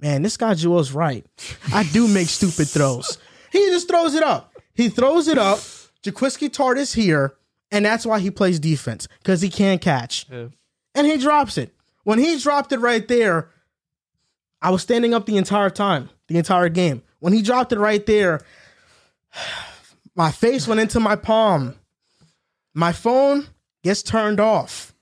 "Man, 0.00 0.22
this 0.22 0.36
guy 0.36 0.54
Joel's 0.54 0.92
right. 0.92 1.24
I 1.72 1.84
do 1.84 2.06
make 2.08 2.28
stupid 2.28 2.68
throws." 2.68 3.18
He 3.50 3.60
just 3.70 3.88
throws 3.88 4.14
it 4.14 4.22
up. 4.22 4.52
He 4.74 4.90
throws 4.90 5.26
it 5.26 5.38
up. 5.38 5.58
Jaquiski 6.02 6.50
Tartt 6.50 6.76
is 6.76 6.92
here, 6.92 7.32
and 7.70 7.82
that's 7.82 8.04
why 8.04 8.18
he 8.18 8.30
plays 8.30 8.60
defense 8.60 9.08
because 9.22 9.40
he 9.40 9.48
can't 9.48 9.80
catch. 9.80 10.26
Yeah. 10.30 10.48
And 10.94 11.06
he 11.06 11.16
drops 11.16 11.56
it. 11.56 11.74
When 12.04 12.18
he 12.18 12.38
dropped 12.38 12.72
it 12.72 12.80
right 12.80 13.08
there, 13.08 13.48
I 14.60 14.68
was 14.68 14.82
standing 14.82 15.14
up 15.14 15.24
the 15.24 15.38
entire 15.38 15.70
time, 15.70 16.10
the 16.26 16.36
entire 16.36 16.68
game. 16.68 17.02
When 17.20 17.32
he 17.32 17.40
dropped 17.40 17.72
it 17.72 17.78
right 17.78 18.04
there, 18.04 18.42
my 20.14 20.30
face 20.30 20.66
went 20.68 20.80
into 20.80 21.00
my 21.00 21.16
palm. 21.16 21.74
My 22.78 22.92
phone 22.92 23.48
gets 23.82 24.04
turned 24.04 24.38
off. 24.38 24.94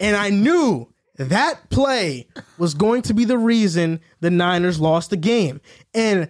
And 0.00 0.16
I 0.16 0.30
knew 0.30 0.92
that 1.16 1.70
play 1.70 2.26
was 2.58 2.74
going 2.74 3.02
to 3.02 3.14
be 3.14 3.24
the 3.24 3.38
reason 3.38 4.00
the 4.18 4.30
Niners 4.30 4.80
lost 4.80 5.10
the 5.10 5.16
game. 5.16 5.60
And 5.94 6.28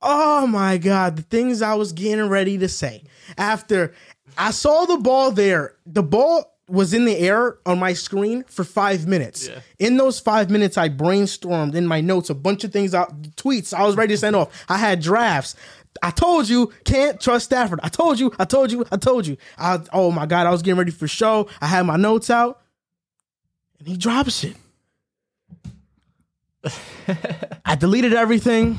oh 0.00 0.46
my 0.46 0.78
God, 0.78 1.16
the 1.16 1.22
things 1.22 1.60
I 1.60 1.74
was 1.74 1.90
getting 1.92 2.28
ready 2.28 2.56
to 2.58 2.68
say 2.68 3.02
after 3.36 3.94
I 4.38 4.52
saw 4.52 4.84
the 4.84 4.98
ball 4.98 5.32
there, 5.32 5.74
the 5.84 6.04
ball 6.04 6.56
was 6.68 6.92
in 6.92 7.04
the 7.04 7.16
air 7.16 7.58
on 7.64 7.78
my 7.78 7.92
screen 7.92 8.44
for 8.44 8.64
five 8.64 9.06
minutes. 9.06 9.48
Yeah. 9.48 9.60
In 9.78 9.96
those 9.96 10.18
five 10.18 10.50
minutes, 10.50 10.76
I 10.76 10.88
brainstormed 10.88 11.74
in 11.74 11.86
my 11.86 12.00
notes 12.00 12.28
a 12.28 12.34
bunch 12.34 12.64
of 12.64 12.72
things 12.72 12.94
out, 12.94 13.22
tweets 13.36 13.72
I 13.72 13.84
was 13.84 13.96
ready 13.96 14.14
to 14.14 14.18
send 14.18 14.34
off. 14.34 14.64
I 14.68 14.76
had 14.76 15.00
drafts. 15.00 15.54
I 16.02 16.10
told 16.10 16.48
you, 16.48 16.72
can't 16.84 17.20
trust 17.20 17.46
Stafford. 17.46 17.80
I 17.82 17.88
told 17.88 18.18
you, 18.18 18.32
I 18.38 18.44
told 18.44 18.72
you, 18.72 18.84
I 18.90 18.96
told 18.96 19.26
you. 19.26 19.36
I, 19.58 19.80
oh 19.92 20.10
my 20.10 20.26
God, 20.26 20.46
I 20.46 20.50
was 20.50 20.62
getting 20.62 20.78
ready 20.78 20.90
for 20.90 21.08
show. 21.08 21.48
I 21.60 21.66
had 21.66 21.86
my 21.86 21.96
notes 21.96 22.30
out, 22.30 22.60
and 23.78 23.88
he 23.88 23.96
drops 23.96 24.44
it. 24.44 24.56
I 27.64 27.76
deleted 27.76 28.12
everything, 28.12 28.78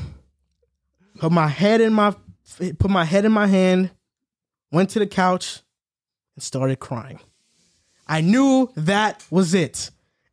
put 1.18 1.32
my 1.32 1.48
head 1.48 1.80
in 1.80 1.92
my 1.92 2.14
put 2.78 2.90
my 2.90 3.04
head 3.04 3.24
in 3.24 3.32
my 3.32 3.46
hand, 3.46 3.90
went 4.72 4.90
to 4.90 4.98
the 4.98 5.06
couch, 5.06 5.60
and 6.34 6.42
started 6.42 6.78
crying. 6.78 7.20
I 8.06 8.20
knew 8.20 8.70
that 8.76 9.24
was 9.30 9.54
it. 9.54 9.90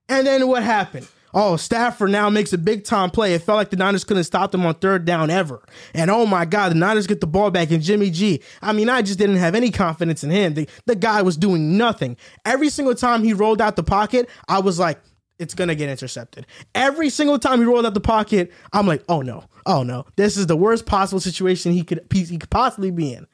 And 0.07 0.25
then 0.25 0.47
what 0.47 0.63
happened? 0.63 1.07
Oh, 1.38 1.57
Stafford 1.57 2.11
now 2.11 2.29
makes 2.29 2.53
a 2.53 2.57
big 2.57 2.86
time 2.86 3.11
play. 3.11 3.33
It 3.33 3.41
felt 3.41 3.57
like 3.57 3.69
the 3.69 3.75
Niners 3.75 4.05
couldn't 4.05 4.23
stop 4.23 4.53
them 4.53 4.65
on 4.65 4.73
third 4.75 5.03
down 5.03 5.29
ever. 5.29 5.61
And 5.93 6.09
oh 6.09 6.25
my 6.25 6.45
God, 6.45 6.71
the 6.71 6.75
Niners 6.75 7.07
get 7.07 7.19
the 7.19 7.27
ball 7.27 7.51
back 7.51 7.71
and 7.71 7.83
Jimmy 7.83 8.09
G. 8.09 8.41
I 8.61 8.71
mean, 8.71 8.88
I 8.88 9.01
just 9.01 9.19
didn't 9.19 9.36
have 9.36 9.53
any 9.53 9.69
confidence 9.69 10.23
in 10.23 10.31
him. 10.31 10.53
The, 10.53 10.69
the 10.86 10.95
guy 10.95 11.21
was 11.21 11.36
doing 11.36 11.77
nothing. 11.77 12.15
Every 12.45 12.69
single 12.69 12.95
time 12.95 13.21
he 13.21 13.33
rolled 13.33 13.61
out 13.61 13.75
the 13.75 13.83
pocket, 13.83 14.29
I 14.47 14.59
was 14.59 14.79
like, 14.79 14.97
it's 15.38 15.53
to 15.53 15.75
get 15.75 15.89
intercepted. 15.89 16.47
Every 16.73 17.09
single 17.09 17.38
time 17.38 17.59
he 17.59 17.65
rolled 17.65 17.86
out 17.86 17.93
the 17.93 17.99
pocket, 17.99 18.53
I'm 18.71 18.88
like, 18.88 19.03
oh 19.09 19.21
no, 19.21 19.43
oh 19.65 19.83
no. 19.83 20.05
This 20.15 20.38
is 20.38 20.47
the 20.47 20.55
worst 20.55 20.86
possible 20.86 21.19
situation 21.19 21.73
he 21.73 21.83
could, 21.83 22.07
he 22.13 22.38
could 22.38 22.49
possibly 22.49 22.91
be 22.91 23.13
in. 23.13 23.27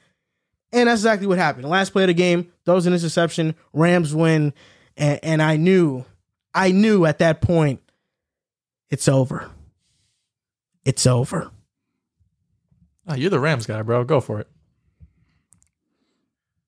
And 0.72 0.88
that's 0.88 1.02
exactly 1.02 1.28
what 1.28 1.38
happened. 1.38 1.68
Last 1.68 1.90
play 1.90 2.02
of 2.02 2.08
the 2.08 2.14
game, 2.14 2.50
throws 2.64 2.86
an 2.86 2.94
interception, 2.94 3.54
Rams 3.72 4.12
win, 4.12 4.54
and, 4.96 5.20
and 5.22 5.42
I 5.42 5.56
knew, 5.56 6.04
I 6.54 6.72
knew 6.72 7.04
at 7.04 7.18
that 7.18 7.40
point, 7.40 7.81
it's 8.92 9.08
over. 9.08 9.50
It's 10.84 11.06
over. 11.06 11.50
Oh, 13.08 13.14
you're 13.14 13.30
the 13.30 13.40
Rams 13.40 13.64
guy, 13.64 13.80
bro. 13.80 14.04
Go 14.04 14.20
for 14.20 14.38
it. 14.38 14.48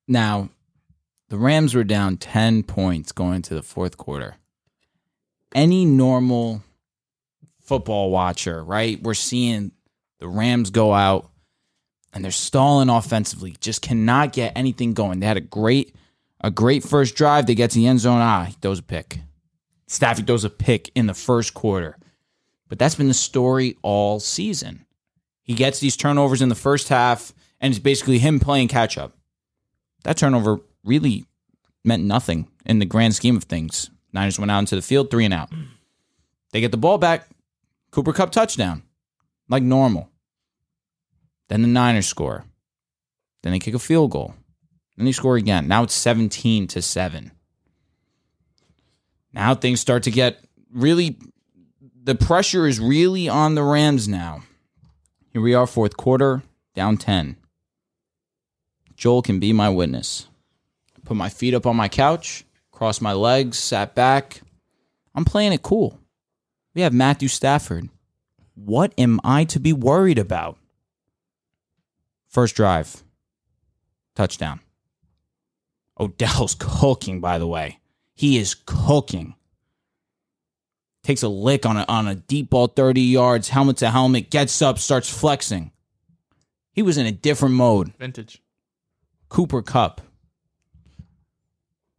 Now, 0.09 0.49
the 1.29 1.37
Rams 1.37 1.75
were 1.75 1.85
down 1.85 2.17
10 2.17 2.63
points 2.63 3.13
going 3.13 3.35
into 3.35 3.55
the 3.55 3.63
fourth 3.63 3.99
quarter. 3.99 4.37
Any 5.55 5.85
normal 5.85 6.63
football 7.61 8.11
watcher, 8.11 8.65
right? 8.65 9.01
We're 9.03 9.13
seeing 9.13 9.73
the 10.19 10.29
Rams 10.29 10.71
go 10.71 10.95
out 10.95 11.29
and 12.15 12.25
they're 12.25 12.33
stalling 12.33 12.89
offensively, 12.89 13.55
just 13.61 13.83
cannot 13.83 14.33
get 14.33 14.57
anything 14.57 14.95
going. 14.95 15.21
They 15.21 15.27
had 15.27 15.37
a 15.37 15.43
great 15.43 15.95
a 16.41 16.51
great 16.51 16.85
first 16.85 17.17
drive. 17.17 17.47
They 17.47 17.55
get 17.55 17.71
to 17.73 17.79
the 17.79 17.87
end 17.87 18.01
zone. 18.01 18.21
Ah, 18.21 18.45
he 18.45 18.53
throws 18.55 18.79
a 18.79 18.83
pick. 18.83 19.19
Staffy 19.89 20.23
throws 20.23 20.45
a 20.45 20.51
pick 20.51 20.91
in 20.95 21.07
the 21.07 21.15
first 21.15 21.53
quarter. 21.53 21.99
But 22.69 22.79
that's 22.79 22.95
been 22.95 23.09
the 23.09 23.15
story 23.15 23.77
all 23.83 24.21
season. 24.21 24.87
He 25.43 25.55
gets 25.55 25.81
these 25.81 25.97
turnovers 25.97 26.43
in 26.43 26.49
the 26.49 26.55
first 26.55 26.89
half, 26.89 27.35
and 27.61 27.73
it's 27.73 27.81
basically 27.81 28.19
him 28.19 28.41
playing 28.41 28.69
catch 28.69 28.97
up 28.97 29.17
that 30.05 30.17
turnover 30.17 30.61
really 30.85 31.25
meant 31.83 32.05
nothing 32.05 32.49
in 32.65 32.79
the 32.79 32.87
grand 32.87 33.15
scheme 33.15 33.37
of 33.37 33.45
things. 33.45 33.91
Niners 34.13 34.39
went 34.39 34.51
out 34.51 34.61
into 34.61 34.77
the 34.77 34.83
field, 34.83 35.11
three 35.11 35.25
and 35.25 35.35
out. 35.35 35.51
They 36.53 36.61
get 36.61 36.71
the 36.71 36.77
ball 36.77 36.99
back, 36.99 37.29
Cooper 37.91 38.13
Kupp 38.13 38.31
touchdown, 38.31 38.85
like 39.49 39.63
normal. 39.63 40.09
Then 41.49 41.63
the 41.63 41.69
Niners 41.69 42.07
score. 42.07 42.45
Then 43.43 43.53
they 43.53 43.59
kick 43.59 43.75
a 43.75 43.79
field 43.79 44.13
goal. 44.13 44.35
Then 44.97 45.05
they 45.07 45.13
score 45.13 45.37
again. 45.37 45.67
Now 45.67 45.83
it's 45.83 45.95
17 45.95 46.69
to 46.69 46.81
7. 46.81 47.33
Now 49.33 49.55
things 49.55 49.81
start 49.81 50.05
to 50.05 50.11
get 50.11 50.45
really 50.73 51.19
the 52.05 52.15
pressure 52.15 52.67
is 52.67 52.79
really 52.79 53.31
on 53.31 53.55
the 53.55 53.63
Rams 53.63 54.07
now. 54.07 54.43
Here 55.33 55.41
we 55.41 55.55
are, 55.55 55.67
fourth 55.67 55.97
quarter, 55.97 56.43
down 56.75 56.99
10. 56.99 57.37
Joel 58.95 59.23
can 59.23 59.41
be 59.41 59.55
my 59.55 59.71
witness. 59.71 60.29
Put 61.07 61.17
my 61.17 61.31
feet 61.31 61.55
up 61.55 61.67
on 61.67 61.77
my 61.77 61.89
couch, 61.89 62.45
crossed 62.71 63.01
my 63.01 63.15
legs, 63.15 63.59
sat 63.59 63.95
back. 63.95 64.43
I'm 65.15 65.25
playing 65.25 65.55
it 65.55 65.63
cool. 65.63 65.99
We 66.75 66.83
have 66.83 66.93
Matthew 66.93 67.29
Stafford. 67.29 67.89
What 68.55 68.93
am 68.99 69.19
I 69.25 69.45
to 69.45 69.59
be 69.59 69.73
worried 69.73 70.19
about? 70.19 70.59
First 72.29 72.55
drive, 72.55 73.03
touchdown. 74.15 74.61
Oh, 75.97 76.05
Odell's 76.07 76.55
cooking, 76.59 77.21
by 77.21 77.39
the 77.39 77.47
way. 77.47 77.79
He 78.15 78.37
is 78.37 78.55
cooking. 78.67 79.37
Takes 81.05 81.23
a 81.23 81.29
lick 81.29 81.65
on 81.65 81.77
a, 81.77 81.85
on 81.87 82.09
a 82.09 82.17
deep 82.17 82.51
ball 82.51 82.67
30 82.67 83.01
yards, 83.01 83.51
helmet 83.51 83.77
to 83.77 83.91
helmet, 83.91 84.31
gets 84.31 84.61
up, 84.61 84.79
starts 84.79 85.09
flexing. 85.09 85.71
He 86.73 86.83
was 86.83 86.99
in 86.99 87.07
a 87.07 87.13
different 87.13 87.55
mode. 87.55 87.93
Vintage. 87.99 88.43
Cooper 89.29 89.63
Kupp. 89.63 90.01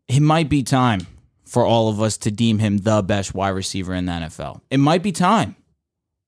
It 0.08 0.20
might 0.20 0.50
be 0.50 0.64
time 0.64 1.08
for 1.46 1.66
all 1.66 1.88
of 1.88 2.02
us 2.02 2.18
to 2.18 2.32
deem 2.32 2.60
him 2.60 2.80
the 2.80 3.02
best 3.02 3.34
wide 3.34 3.50
receiver 3.50 3.94
in 3.94 4.06
the 4.06 4.12
NFL. 4.12 4.62
It 4.70 4.78
might 4.78 5.04
be 5.04 5.12
time. 5.12 5.56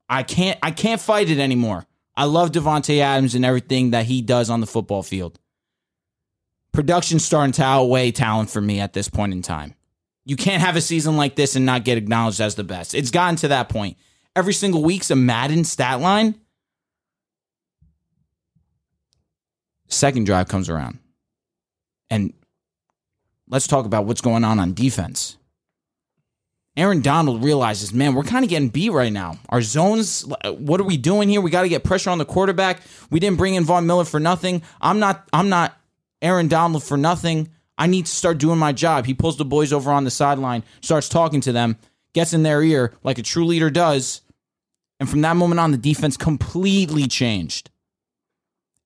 I 0.09 0.23
can't 0.23 0.57
I 0.63 0.71
can't 0.71 1.01
fight 1.01 1.29
it 1.29 1.39
anymore. 1.39 1.85
I 2.15 2.25
love 2.25 2.51
Davante 2.51 2.99
Adams 2.99 3.35
and 3.35 3.43
everything 3.43 3.91
that 3.91 4.05
he 4.05 4.21
does 4.21 4.49
on 4.49 4.61
the 4.61 4.67
football 4.67 5.03
field. 5.03 5.39
Production's 6.71 7.25
starting 7.25 7.53
to 7.53 7.63
outweigh 7.63 8.11
talent 8.11 8.49
for 8.49 8.61
me 8.61 8.79
at 8.79 8.93
this 8.93 9.09
point 9.09 9.33
in 9.33 9.41
time. 9.41 9.75
You 10.27 10.35
can't 10.35 10.61
have 10.61 10.75
a 10.75 10.81
season 10.81 11.15
like 11.15 11.37
this 11.37 11.55
and 11.55 11.65
not 11.65 11.85
get 11.85 11.97
acknowledged 11.97 12.41
as 12.41 12.55
the 12.55 12.63
best. 12.65 12.93
It's 12.93 13.11
gotten 13.11 13.37
to 13.37 13.47
that 13.47 13.69
point. 13.69 13.95
Every 14.35 14.51
single 14.51 14.83
week's 14.83 15.09
a 15.09 15.15
Madden 15.15 15.63
stat 15.63 16.01
line. 16.01 16.35
Second 19.87 20.25
drive 20.25 20.49
comes 20.49 20.69
around. 20.69 20.99
And 22.09 22.33
let's 23.47 23.67
talk 23.67 23.85
about 23.85 24.03
what's 24.03 24.19
going 24.19 24.43
on 24.43 24.59
on 24.59 24.73
defense. 24.73 25.37
Aaron 26.75 26.99
Donald 26.99 27.41
realizes, 27.41 27.93
man, 27.93 28.13
we're 28.13 28.23
kind 28.23 28.43
of 28.43 28.49
getting 28.49 28.67
beat 28.67 28.91
right 28.91 29.13
now. 29.13 29.39
Our 29.47 29.61
zones, 29.61 30.25
what 30.43 30.81
are 30.81 30.83
we 30.83 30.97
doing 30.97 31.29
here? 31.29 31.39
We 31.39 31.51
got 31.51 31.61
to 31.61 31.69
get 31.69 31.85
pressure 31.85 32.09
on 32.09 32.17
the 32.17 32.25
quarterback. 32.25 32.81
We 33.09 33.21
didn't 33.21 33.37
bring 33.37 33.55
in 33.55 33.63
Von 33.63 33.87
Miller 33.87 34.03
for 34.03 34.19
nothing. 34.19 34.61
I'm 34.81 34.99
not, 34.99 35.25
I'm 35.31 35.47
not 35.47 35.73
Aaron 36.21 36.49
Donald 36.49 36.83
for 36.83 36.97
nothing. 36.97 37.47
I 37.77 37.87
need 37.87 38.05
to 38.05 38.11
start 38.11 38.37
doing 38.37 38.57
my 38.57 38.73
job. 38.73 39.05
He 39.05 39.13
pulls 39.13 39.37
the 39.37 39.45
boys 39.45 39.71
over 39.71 39.91
on 39.91 40.03
the 40.03 40.11
sideline, 40.11 40.63
starts 40.81 41.09
talking 41.09 41.41
to 41.41 41.51
them, 41.51 41.77
gets 42.13 42.33
in 42.33 42.43
their 42.43 42.63
ear 42.63 42.93
like 43.03 43.19
a 43.19 43.23
true 43.23 43.45
leader 43.45 43.69
does. 43.69 44.21
And 44.99 45.07
from 45.09 45.21
that 45.21 45.35
moment 45.35 45.59
on, 45.59 45.71
the 45.71 45.77
defense 45.77 46.17
completely 46.17 47.07
changed. 47.07 47.69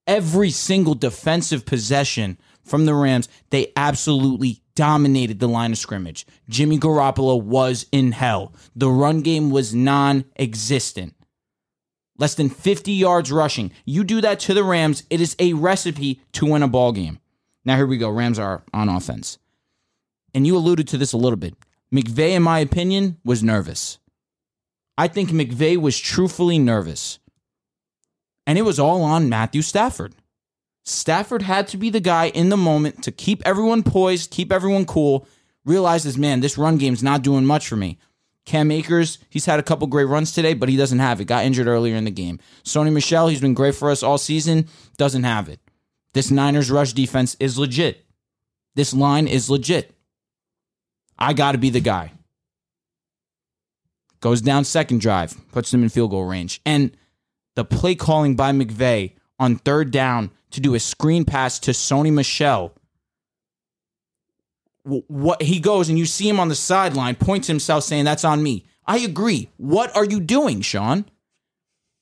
Every 0.05 0.49
single 0.49 0.95
defensive 0.95 1.65
possession 1.65 2.37
from 2.63 2.85
the 2.85 2.93
Rams, 2.93 3.29
they 3.49 3.71
absolutely 3.75 4.61
dominated 4.75 5.39
the 5.39 5.47
line 5.47 5.71
of 5.71 5.77
scrimmage. 5.77 6.25
Jimmy 6.49 6.77
Garoppolo 6.77 7.41
was 7.41 7.85
in 7.91 8.11
hell. 8.11 8.53
The 8.75 8.89
run 8.89 9.21
game 9.21 9.51
was 9.51 9.73
non 9.73 10.25
existent. 10.37 11.15
Less 12.17 12.35
than 12.35 12.49
50 12.49 12.91
yards 12.91 13.31
rushing. 13.31 13.71
You 13.85 14.03
do 14.03 14.21
that 14.21 14.39
to 14.41 14.53
the 14.53 14.63
Rams, 14.63 15.03
it 15.09 15.21
is 15.21 15.35
a 15.39 15.53
recipe 15.53 16.21
to 16.33 16.45
win 16.45 16.63
a 16.63 16.67
ball 16.67 16.91
game. 16.91 17.19
Now, 17.63 17.75
here 17.75 17.85
we 17.85 17.97
go. 17.97 18.09
Rams 18.09 18.39
are 18.39 18.63
on 18.73 18.89
offense. 18.89 19.37
And 20.33 20.47
you 20.47 20.55
alluded 20.55 20.87
to 20.89 20.97
this 20.97 21.13
a 21.13 21.17
little 21.17 21.37
bit. 21.37 21.55
McVay, 21.93 22.31
in 22.31 22.43
my 22.43 22.59
opinion, 22.59 23.17
was 23.23 23.43
nervous. 23.43 23.99
I 24.97 25.07
think 25.07 25.29
McVay 25.29 25.77
was 25.77 25.99
truthfully 25.99 26.57
nervous. 26.57 27.19
And 28.47 28.57
it 28.57 28.63
was 28.63 28.79
all 28.79 29.03
on 29.03 29.29
Matthew 29.29 29.61
Stafford. 29.61 30.15
Stafford 30.83 31.43
had 31.43 31.67
to 31.69 31.77
be 31.77 31.89
the 31.89 31.99
guy 31.99 32.29
in 32.29 32.49
the 32.49 32.57
moment 32.57 33.03
to 33.03 33.11
keep 33.11 33.41
everyone 33.45 33.83
poised, 33.83 34.31
keep 34.31 34.51
everyone 34.51 34.85
cool, 34.85 35.27
realizes, 35.63 36.17
man, 36.17 36.39
this 36.39 36.57
run 36.57 36.77
game's 36.77 37.03
not 37.03 37.21
doing 37.21 37.45
much 37.45 37.67
for 37.67 37.75
me. 37.75 37.99
Cam 38.45 38.71
Akers, 38.71 39.19
he's 39.29 39.45
had 39.45 39.59
a 39.59 39.63
couple 39.63 39.87
great 39.87 40.05
runs 40.05 40.31
today, 40.31 40.53
but 40.55 40.67
he 40.67 40.75
doesn't 40.75 40.99
have 40.99 41.21
it. 41.21 41.25
Got 41.25 41.45
injured 41.45 41.67
earlier 41.67 41.95
in 41.95 42.05
the 42.05 42.11
game. 42.11 42.39
Sony 42.63 42.91
Michel, 42.91 43.27
he's 43.27 43.41
been 43.41 43.53
great 43.53 43.75
for 43.75 43.91
us 43.91 44.01
all 44.01 44.17
season, 44.17 44.67
doesn't 44.97 45.23
have 45.23 45.47
it. 45.47 45.60
This 46.13 46.31
Niners 46.31 46.69
rush 46.69 46.93
defense 46.93 47.35
is 47.39 47.57
legit. 47.57 48.05
This 48.75 48.93
line 48.93 49.27
is 49.27 49.49
legit. 49.49 49.93
I 51.17 51.33
got 51.33 51.53
to 51.53 51.57
be 51.57 51.69
the 51.69 51.79
guy. 51.79 52.13
Goes 54.19 54.41
down 54.41 54.65
second 54.65 55.01
drive, 55.01 55.35
puts 55.51 55.71
them 55.71 55.83
in 55.83 55.89
field 55.89 56.11
goal 56.11 56.25
range. 56.25 56.61
And 56.65 56.95
the 57.55 57.65
play 57.65 57.95
calling 57.95 58.35
by 58.35 58.51
McVay 58.51 59.13
on 59.39 59.55
third 59.57 59.91
down 59.91 60.31
to 60.51 60.61
do 60.61 60.75
a 60.75 60.79
screen 60.79 61.25
pass 61.25 61.59
to 61.59 61.71
Sony 61.71 62.11
Michel. 62.11 62.73
What 64.83 65.41
he 65.41 65.59
goes 65.59 65.89
and 65.89 65.97
you 65.97 66.05
see 66.05 66.27
him 66.27 66.39
on 66.39 66.49
the 66.49 66.55
sideline, 66.55 67.15
points 67.15 67.47
himself, 67.47 67.83
saying, 67.83 68.05
That's 68.05 68.25
on 68.25 68.41
me. 68.41 68.65
I 68.85 68.97
agree. 68.99 69.49
What 69.57 69.95
are 69.95 70.05
you 70.05 70.19
doing, 70.19 70.61
Sean? 70.61 71.05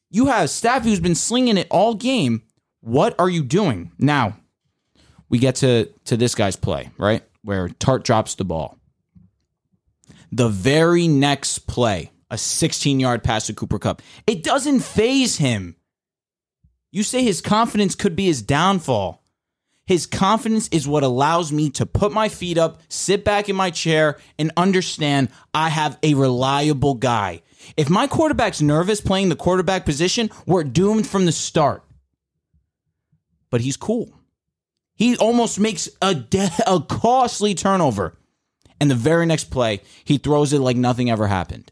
You 0.09 0.27
have 0.27 0.49
staff 0.49 0.83
who's 0.83 0.99
been 0.99 1.15
slinging 1.15 1.57
it 1.57 1.67
all 1.69 1.93
game. 1.93 2.43
What 2.81 3.15
are 3.19 3.29
you 3.29 3.43
doing? 3.43 3.91
Now, 3.97 4.37
we 5.29 5.39
get 5.39 5.55
to, 5.55 5.89
to 6.05 6.17
this 6.17 6.35
guy's 6.35 6.55
play, 6.55 6.89
right? 6.97 7.23
Where 7.43 7.67
Tartt 7.67 8.03
drops 8.03 8.35
the 8.35 8.45
ball. 8.45 8.77
The 10.31 10.49
very 10.49 11.07
next 11.07 11.67
play, 11.67 12.11
a 12.29 12.37
16 12.37 12.99
yard 12.99 13.23
pass 13.23 13.47
to 13.47 13.53
Cooper 13.53 13.79
Kupp. 13.79 14.01
It 14.27 14.43
doesn't 14.43 14.81
phase 14.81 15.37
him. 15.37 15.75
You 16.91 17.03
say 17.03 17.23
his 17.23 17.41
confidence 17.41 17.95
could 17.95 18.15
be 18.15 18.25
his 18.25 18.41
downfall. 18.41 19.23
His 19.85 20.05
confidence 20.05 20.67
is 20.69 20.87
what 20.87 21.03
allows 21.03 21.51
me 21.51 21.71
to 21.71 21.85
put 21.85 22.11
my 22.11 22.29
feet 22.29 22.59
up, 22.59 22.79
sit 22.89 23.25
back 23.25 23.49
in 23.49 23.55
my 23.55 23.71
chair, 23.71 24.19
and 24.37 24.51
understand 24.55 25.29
I 25.51 25.69
have 25.69 25.97
a 26.03 26.13
reliable 26.13 26.93
guy. 26.93 27.41
If 27.75 27.89
my 27.89 28.05
quarterback's 28.05 28.61
nervous 28.61 29.01
playing 29.01 29.29
the 29.29 29.35
quarterback 29.35 29.85
position, 29.85 30.29
we're 30.45 30.63
doomed 30.63 31.07
from 31.07 31.25
the 31.25 31.31
start. 31.31 31.83
But 33.51 33.61
he's 33.61 33.77
cool. 33.77 34.13
He 34.95 35.17
almost 35.17 35.59
makes 35.59 35.89
a, 36.01 36.13
de- 36.13 36.51
a 36.67 36.81
costly 36.81 37.55
turnover. 37.55 38.15
And 38.81 38.89
the 38.89 38.95
very 38.95 39.25
next 39.25 39.45
play, 39.45 39.81
he 40.05 40.17
throws 40.17 40.53
it 40.53 40.59
like 40.59 40.77
nothing 40.77 41.09
ever 41.09 41.27
happened. 41.27 41.71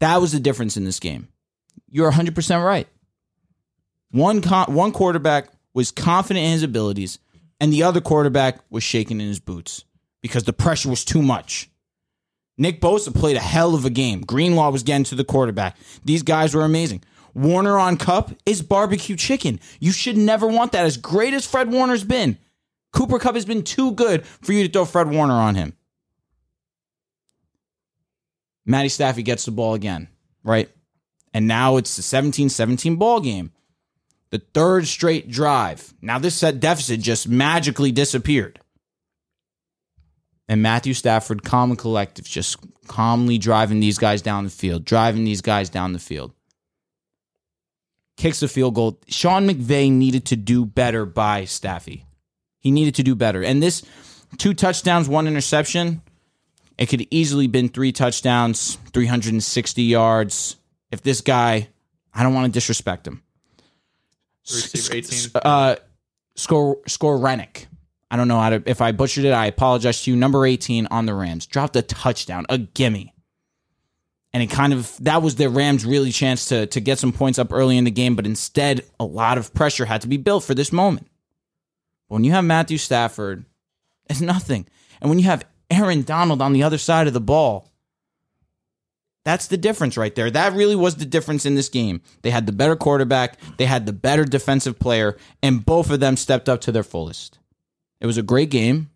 That 0.00 0.20
was 0.20 0.32
the 0.32 0.40
difference 0.40 0.76
in 0.76 0.84
this 0.84 1.00
game. 1.00 1.28
You're 1.88 2.10
100% 2.10 2.64
right. 2.64 2.88
One 4.10 4.40
con- 4.40 4.72
one 4.72 4.92
quarterback 4.92 5.48
was 5.72 5.90
confident 5.90 6.44
in 6.46 6.52
his 6.52 6.62
abilities, 6.62 7.18
and 7.60 7.72
the 7.72 7.82
other 7.82 8.00
quarterback 8.00 8.60
was 8.70 8.82
shaking 8.84 9.20
in 9.20 9.26
his 9.26 9.40
boots 9.40 9.84
because 10.22 10.44
the 10.44 10.52
pressure 10.52 10.88
was 10.88 11.04
too 11.04 11.22
much. 11.22 11.68
Nick 12.56 12.80
Bosa 12.80 13.12
played 13.12 13.36
a 13.36 13.40
hell 13.40 13.74
of 13.74 13.84
a 13.84 13.90
game. 13.90 14.20
Greenlaw 14.20 14.70
was 14.70 14.84
getting 14.84 15.04
to 15.04 15.14
the 15.16 15.24
quarterback. 15.24 15.76
These 16.04 16.22
guys 16.22 16.54
were 16.54 16.62
amazing. 16.62 17.02
Warner 17.34 17.78
on 17.78 17.96
Kupp 17.96 18.32
is 18.46 18.62
barbecue 18.62 19.16
chicken. 19.16 19.60
You 19.80 19.92
should 19.92 20.16
never 20.16 20.46
want 20.46 20.72
that. 20.72 20.84
As 20.84 20.96
great 20.96 21.34
as 21.34 21.46
Fred 21.46 21.70
Warner's 21.70 22.04
been, 22.04 22.38
Cooper 22.92 23.18
Kupp 23.18 23.34
has 23.34 23.44
been 23.44 23.62
too 23.62 23.92
good 23.92 24.24
for 24.26 24.52
you 24.52 24.66
to 24.66 24.72
throw 24.72 24.84
Fred 24.84 25.10
Warner 25.10 25.34
on 25.34 25.54
him. 25.54 25.74
Matty 28.64 28.88
Staffy 28.88 29.22
gets 29.22 29.44
the 29.44 29.50
ball 29.50 29.74
again, 29.74 30.08
right? 30.42 30.70
And 31.34 31.46
now 31.48 31.76
it's 31.76 31.96
the 31.96 32.02
17 32.02 32.48
17 32.48 32.96
ball 32.96 33.20
game 33.20 33.50
the 34.34 34.42
third 34.52 34.84
straight 34.88 35.30
drive. 35.30 35.94
Now, 36.02 36.18
this 36.18 36.34
set 36.34 36.58
deficit 36.58 36.98
just 36.98 37.28
magically 37.28 37.92
disappeared. 37.92 38.58
And 40.48 40.60
Matthew 40.60 40.92
Stafford, 40.92 41.44
calm 41.44 41.70
and 41.70 41.78
collective, 41.78 42.24
just 42.24 42.58
calmly 42.88 43.38
driving 43.38 43.78
these 43.78 43.96
guys 43.96 44.22
down 44.22 44.42
the 44.42 44.50
field, 44.50 44.84
driving 44.84 45.22
these 45.22 45.40
guys 45.40 45.70
down 45.70 45.92
the 45.92 46.00
field. 46.00 46.32
Kicks 48.16 48.42
a 48.42 48.48
field 48.48 48.74
goal. 48.74 49.00
Sean 49.08 49.48
McVay 49.48 49.90
needed 49.90 50.24
to 50.26 50.36
do 50.36 50.64
better 50.64 51.04
by 51.04 51.44
Staffy. 51.44 52.06
He 52.60 52.70
needed 52.70 52.94
to 52.96 53.02
do 53.02 53.14
better. 53.14 53.42
And 53.42 53.62
this 53.62 53.82
two 54.38 54.54
touchdowns, 54.54 55.08
one 55.08 55.26
interception, 55.26 56.00
it 56.78 56.86
could 56.86 57.06
easily 57.10 57.46
been 57.46 57.68
three 57.68 57.92
touchdowns, 57.92 58.76
360 58.92 59.82
yards. 59.82 60.56
If 60.90 61.02
this 61.02 61.20
guy, 61.20 61.68
I 62.12 62.22
don't 62.22 62.34
want 62.34 62.46
to 62.46 62.52
disrespect 62.52 63.06
him. 63.06 63.22
Receiver 64.42 64.94
18. 64.94 65.30
Uh, 65.34 65.76
score 66.34 66.78
score 66.86 67.18
Rennick. 67.18 67.66
I 68.10 68.16
don't 68.16 68.28
know 68.28 68.38
how 68.38 68.50
to. 68.50 68.62
If 68.66 68.80
I 68.80 68.92
butchered 68.92 69.24
it, 69.24 69.32
I 69.32 69.46
apologize 69.46 70.02
to 70.02 70.10
you. 70.10 70.16
Number 70.16 70.46
eighteen 70.46 70.86
on 70.90 71.06
the 71.06 71.14
Rams 71.14 71.46
dropped 71.46 71.76
a 71.76 71.82
touchdown, 71.82 72.44
a 72.48 72.58
gimme, 72.58 73.13
and 74.34 74.42
it 74.42 74.50
kind 74.50 74.72
of 74.72 74.94
that 75.00 75.22
was 75.22 75.36
the 75.36 75.48
Rams' 75.48 75.86
really 75.86 76.10
chance 76.10 76.46
to 76.46 76.66
to 76.66 76.80
get 76.80 76.98
some 76.98 77.12
points 77.12 77.38
up 77.38 77.52
early 77.52 77.78
in 77.78 77.84
the 77.84 77.90
game. 77.90 78.16
But 78.16 78.26
instead, 78.26 78.82
a 78.98 79.04
lot 79.04 79.38
of 79.38 79.54
pressure 79.54 79.86
had 79.86 80.02
to 80.02 80.08
be 80.08 80.16
built 80.18 80.44
for 80.44 80.54
this 80.54 80.72
moment. 80.72 81.06
When 82.08 82.24
you 82.24 82.32
have 82.32 82.44
Matthew 82.44 82.76
Stafford, 82.76 83.46
it's 84.10 84.20
nothing, 84.20 84.66
and 85.00 85.08
when 85.08 85.20
you 85.20 85.24
have 85.26 85.46
Aaron 85.70 86.02
Donald 86.02 86.42
on 86.42 86.52
the 86.52 86.64
other 86.64 86.78
side 86.78 87.06
of 87.06 87.14
the 87.14 87.20
ball, 87.20 87.70
that's 89.24 89.46
the 89.46 89.56
difference 89.56 89.96
right 89.96 90.14
there. 90.14 90.30
That 90.30 90.52
really 90.52 90.76
was 90.76 90.96
the 90.96 91.06
difference 91.06 91.46
in 91.46 91.54
this 91.54 91.68
game. 91.68 92.02
They 92.22 92.30
had 92.30 92.46
the 92.46 92.52
better 92.52 92.76
quarterback, 92.76 93.38
they 93.56 93.66
had 93.66 93.86
the 93.86 93.92
better 93.92 94.24
defensive 94.24 94.78
player, 94.78 95.16
and 95.42 95.64
both 95.64 95.90
of 95.90 96.00
them 96.00 96.16
stepped 96.16 96.48
up 96.48 96.60
to 96.62 96.72
their 96.72 96.82
fullest. 96.82 97.38
It 98.00 98.06
was 98.06 98.18
a 98.18 98.22
great 98.22 98.50
game, 98.50 98.90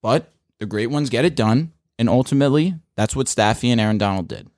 but 0.00 0.32
the 0.58 0.66
great 0.66 0.86
ones 0.86 1.10
get 1.10 1.24
it 1.24 1.34
done. 1.34 1.72
And 1.98 2.08
ultimately, 2.08 2.76
that's 2.96 3.14
what 3.14 3.28
Staffy 3.28 3.70
and 3.70 3.78
Aaron 3.78 3.98
Donald 3.98 4.26
did. 4.26 4.48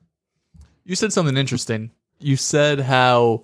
You 0.85 0.95
said 0.95 1.13
something 1.13 1.37
interesting. 1.37 1.91
You 2.19 2.35
said 2.37 2.79
how 2.79 3.43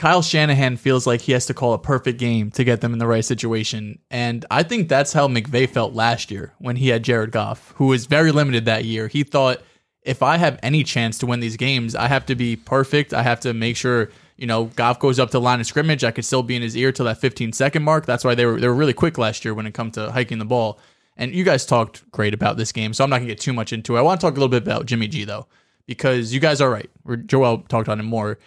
Kyle 0.00 0.22
Shanahan 0.22 0.76
feels 0.76 1.06
like 1.06 1.20
he 1.20 1.32
has 1.32 1.46
to 1.46 1.54
call 1.54 1.74
a 1.74 1.78
perfect 1.78 2.18
game 2.18 2.50
to 2.52 2.64
get 2.64 2.80
them 2.80 2.92
in 2.92 2.98
the 2.98 3.06
right 3.06 3.24
situation. 3.24 3.98
And 4.10 4.46
I 4.50 4.62
think 4.62 4.88
that's 4.88 5.12
how 5.12 5.28
McVay 5.28 5.68
felt 5.68 5.92
last 5.92 6.30
year 6.30 6.54
when 6.58 6.76
he 6.76 6.88
had 6.88 7.02
Jared 7.02 7.32
Goff, 7.32 7.74
who 7.76 7.86
was 7.86 8.06
very 8.06 8.32
limited 8.32 8.64
that 8.64 8.84
year. 8.84 9.08
He 9.08 9.24
thought 9.24 9.60
if 10.02 10.22
I 10.22 10.36
have 10.38 10.58
any 10.62 10.84
chance 10.84 11.18
to 11.18 11.26
win 11.26 11.40
these 11.40 11.56
games, 11.56 11.94
I 11.94 12.08
have 12.08 12.26
to 12.26 12.34
be 12.34 12.56
perfect. 12.56 13.12
I 13.12 13.22
have 13.22 13.40
to 13.40 13.52
make 13.52 13.76
sure 13.76 14.10
you 14.36 14.46
know 14.46 14.64
Goff 14.76 14.98
goes 14.98 15.18
up 15.18 15.28
to 15.28 15.32
the 15.32 15.40
line 15.40 15.60
of 15.60 15.66
scrimmage. 15.66 16.02
I 16.02 16.10
could 16.10 16.24
still 16.24 16.42
be 16.42 16.56
in 16.56 16.62
his 16.62 16.76
ear 16.76 16.92
till 16.92 17.04
that 17.06 17.18
15 17.18 17.52
second 17.52 17.82
mark. 17.82 18.06
That's 18.06 18.24
why 18.24 18.34
they 18.34 18.46
were 18.46 18.58
they 18.58 18.68
were 18.68 18.74
really 18.74 18.94
quick 18.94 19.18
last 19.18 19.44
year 19.44 19.52
when 19.52 19.66
it 19.66 19.74
comes 19.74 19.94
to 19.94 20.10
hiking 20.10 20.38
the 20.38 20.44
ball. 20.44 20.78
And 21.16 21.34
you 21.34 21.44
guys 21.44 21.66
talked 21.66 22.10
great 22.10 22.32
about 22.32 22.56
this 22.56 22.72
game, 22.72 22.94
so 22.94 23.04
I'm 23.04 23.10
not 23.10 23.18
gonna 23.18 23.28
get 23.28 23.40
too 23.40 23.52
much 23.52 23.74
into 23.74 23.96
it. 23.96 23.98
I 23.98 24.02
want 24.02 24.18
to 24.18 24.26
talk 24.26 24.32
a 24.32 24.40
little 24.40 24.48
bit 24.48 24.62
about 24.62 24.86
Jimmy 24.86 25.08
G 25.08 25.24
though, 25.24 25.46
because 25.86 26.32
you 26.32 26.40
guys 26.40 26.60
are 26.60 26.70
right. 26.70 26.90
Joel 27.26 27.58
talked 27.68 27.88
on 27.88 28.00
him 28.00 28.06
more. 28.06 28.38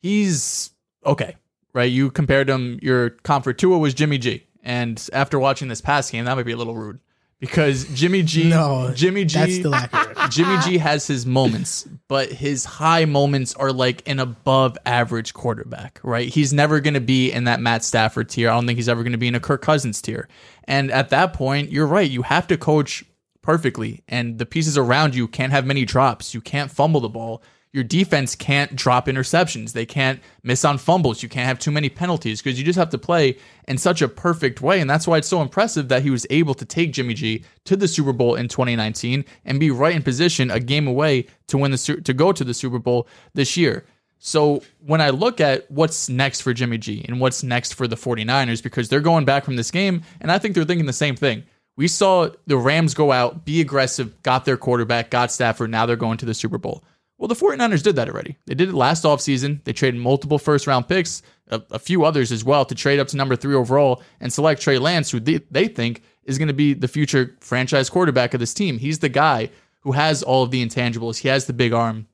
He's 0.00 0.70
okay, 1.04 1.36
right? 1.72 1.90
You 1.90 2.10
compared 2.10 2.48
him. 2.48 2.78
Your 2.82 3.10
comfort 3.10 3.58
Tua 3.58 3.78
was 3.78 3.94
Jimmy 3.94 4.18
G, 4.18 4.46
and 4.62 5.08
after 5.12 5.38
watching 5.38 5.68
this 5.68 5.80
past 5.80 6.12
game, 6.12 6.24
that 6.26 6.36
might 6.36 6.46
be 6.46 6.52
a 6.52 6.56
little 6.56 6.74
rude 6.74 7.00
because 7.40 7.84
Jimmy 7.92 8.22
G, 8.22 8.48
No, 8.48 8.92
Jimmy 8.94 9.24
G, 9.24 9.38
that's 9.38 9.54
still 9.56 9.74
accurate. 9.74 10.16
Jimmy 10.30 10.56
G 10.62 10.78
has 10.78 11.06
his 11.06 11.26
moments, 11.26 11.86
but 12.08 12.32
his 12.32 12.64
high 12.64 13.04
moments 13.04 13.54
are 13.56 13.72
like 13.72 14.06
an 14.08 14.18
above 14.18 14.78
average 14.86 15.34
quarterback, 15.34 16.00
right? 16.02 16.28
He's 16.28 16.52
never 16.54 16.80
going 16.80 16.94
to 16.94 17.00
be 17.00 17.30
in 17.30 17.44
that 17.44 17.60
Matt 17.60 17.84
Stafford 17.84 18.30
tier. 18.30 18.48
I 18.48 18.54
don't 18.54 18.66
think 18.66 18.78
he's 18.78 18.88
ever 18.88 19.02
going 19.02 19.12
to 19.12 19.18
be 19.18 19.28
in 19.28 19.34
a 19.34 19.40
Kirk 19.40 19.60
Cousins 19.60 20.00
tier. 20.00 20.28
And 20.64 20.90
at 20.90 21.10
that 21.10 21.34
point, 21.34 21.70
you're 21.70 21.86
right. 21.86 22.10
You 22.10 22.22
have 22.22 22.46
to 22.46 22.56
coach 22.56 23.04
perfectly, 23.44 24.02
and 24.08 24.38
the 24.38 24.46
pieces 24.46 24.76
around 24.76 25.14
you 25.14 25.28
can't 25.28 25.52
have 25.52 25.66
many 25.66 25.84
drops. 25.84 26.34
You 26.34 26.40
can't 26.40 26.70
fumble 26.70 27.00
the 27.00 27.08
ball. 27.08 27.42
Your 27.72 27.84
defense 27.84 28.34
can't 28.34 28.74
drop 28.74 29.06
interceptions. 29.06 29.72
They 29.72 29.84
can't 29.84 30.20
miss 30.44 30.64
on 30.64 30.78
fumbles. 30.78 31.22
You 31.22 31.28
can't 31.28 31.46
have 31.46 31.58
too 31.58 31.72
many 31.72 31.88
penalties 31.88 32.40
because 32.40 32.56
you 32.58 32.64
just 32.64 32.78
have 32.78 32.90
to 32.90 32.98
play 32.98 33.36
in 33.66 33.78
such 33.78 34.00
a 34.00 34.08
perfect 34.08 34.62
way. 34.62 34.80
And 34.80 34.88
that's 34.88 35.08
why 35.08 35.18
it's 35.18 35.28
so 35.28 35.42
impressive 35.42 35.88
that 35.88 36.02
he 36.02 36.10
was 36.10 36.24
able 36.30 36.54
to 36.54 36.64
take 36.64 36.92
Jimmy 36.92 37.14
G 37.14 37.44
to 37.64 37.76
the 37.76 37.88
Super 37.88 38.12
Bowl 38.12 38.36
in 38.36 38.46
2019 38.48 39.24
and 39.44 39.60
be 39.60 39.72
right 39.72 39.94
in 39.94 40.02
position 40.02 40.50
a 40.52 40.60
game 40.60 40.86
away 40.86 41.26
to 41.48 41.58
win 41.58 41.72
the 41.72 42.00
to 42.04 42.14
go 42.14 42.32
to 42.32 42.44
the 42.44 42.54
Super 42.54 42.78
Bowl 42.78 43.08
this 43.34 43.56
year. 43.56 43.84
So 44.20 44.62
when 44.78 45.00
I 45.02 45.10
look 45.10 45.40
at 45.40 45.70
what's 45.70 46.08
next 46.08 46.40
for 46.40 46.54
Jimmy 46.54 46.78
G 46.78 47.04
and 47.06 47.20
what's 47.20 47.42
next 47.42 47.74
for 47.74 47.86
the 47.86 47.96
49ers, 47.96 48.62
because 48.62 48.88
they're 48.88 49.00
going 49.00 49.24
back 49.26 49.44
from 49.44 49.56
this 49.56 49.70
game, 49.70 50.02
and 50.20 50.32
I 50.32 50.38
think 50.38 50.54
they're 50.54 50.64
thinking 50.64 50.86
the 50.86 50.94
same 50.94 51.16
thing. 51.16 51.42
We 51.76 51.88
saw 51.88 52.30
the 52.46 52.56
Rams 52.56 52.94
go 52.94 53.10
out, 53.10 53.44
be 53.44 53.60
aggressive, 53.60 54.22
got 54.22 54.44
their 54.44 54.56
quarterback, 54.56 55.10
got 55.10 55.32
Stafford. 55.32 55.70
Now 55.70 55.86
they're 55.86 55.96
going 55.96 56.18
to 56.18 56.26
the 56.26 56.34
Super 56.34 56.58
Bowl. 56.58 56.84
Well, 57.18 57.28
the 57.28 57.34
49ers 57.34 57.82
did 57.82 57.96
that 57.96 58.08
already. 58.08 58.36
They 58.46 58.54
did 58.54 58.68
it 58.68 58.74
last 58.74 59.04
offseason. 59.04 59.62
They 59.64 59.72
traded 59.72 60.00
multiple 60.00 60.38
first 60.38 60.66
round 60.66 60.88
picks, 60.88 61.22
a, 61.48 61.62
a, 61.70 61.78
few 61.78 62.04
others 62.04 62.32
as 62.32 62.44
well, 62.44 62.64
to 62.64 62.74
trade 62.74 62.98
up 62.98 63.08
to 63.08 63.16
number 63.16 63.36
three 63.36 63.54
overall 63.54 64.02
and 64.20 64.32
select 64.32 64.60
Trey 64.60 64.78
Lance, 64.78 65.10
who 65.10 65.20
they, 65.20 65.40
they 65.50 65.68
think 65.68 66.02
is 66.24 66.38
going 66.38 66.48
to 66.48 66.54
be 66.54 66.74
the 66.74 66.88
future 66.88 67.36
franchise 67.40 67.88
quarterback 67.88 68.34
of 68.34 68.40
this 68.40 68.54
team. 68.54 68.78
He's 68.78 68.98
the 68.98 69.08
guy 69.08 69.50
who 69.80 69.92
has 69.92 70.22
all 70.22 70.42
of 70.42 70.50
the 70.50 70.64
intangibles. 70.64 71.18
He 71.18 71.28
has 71.28 71.46
the 71.46 71.52
big 71.52 71.72
arm. 71.72 72.08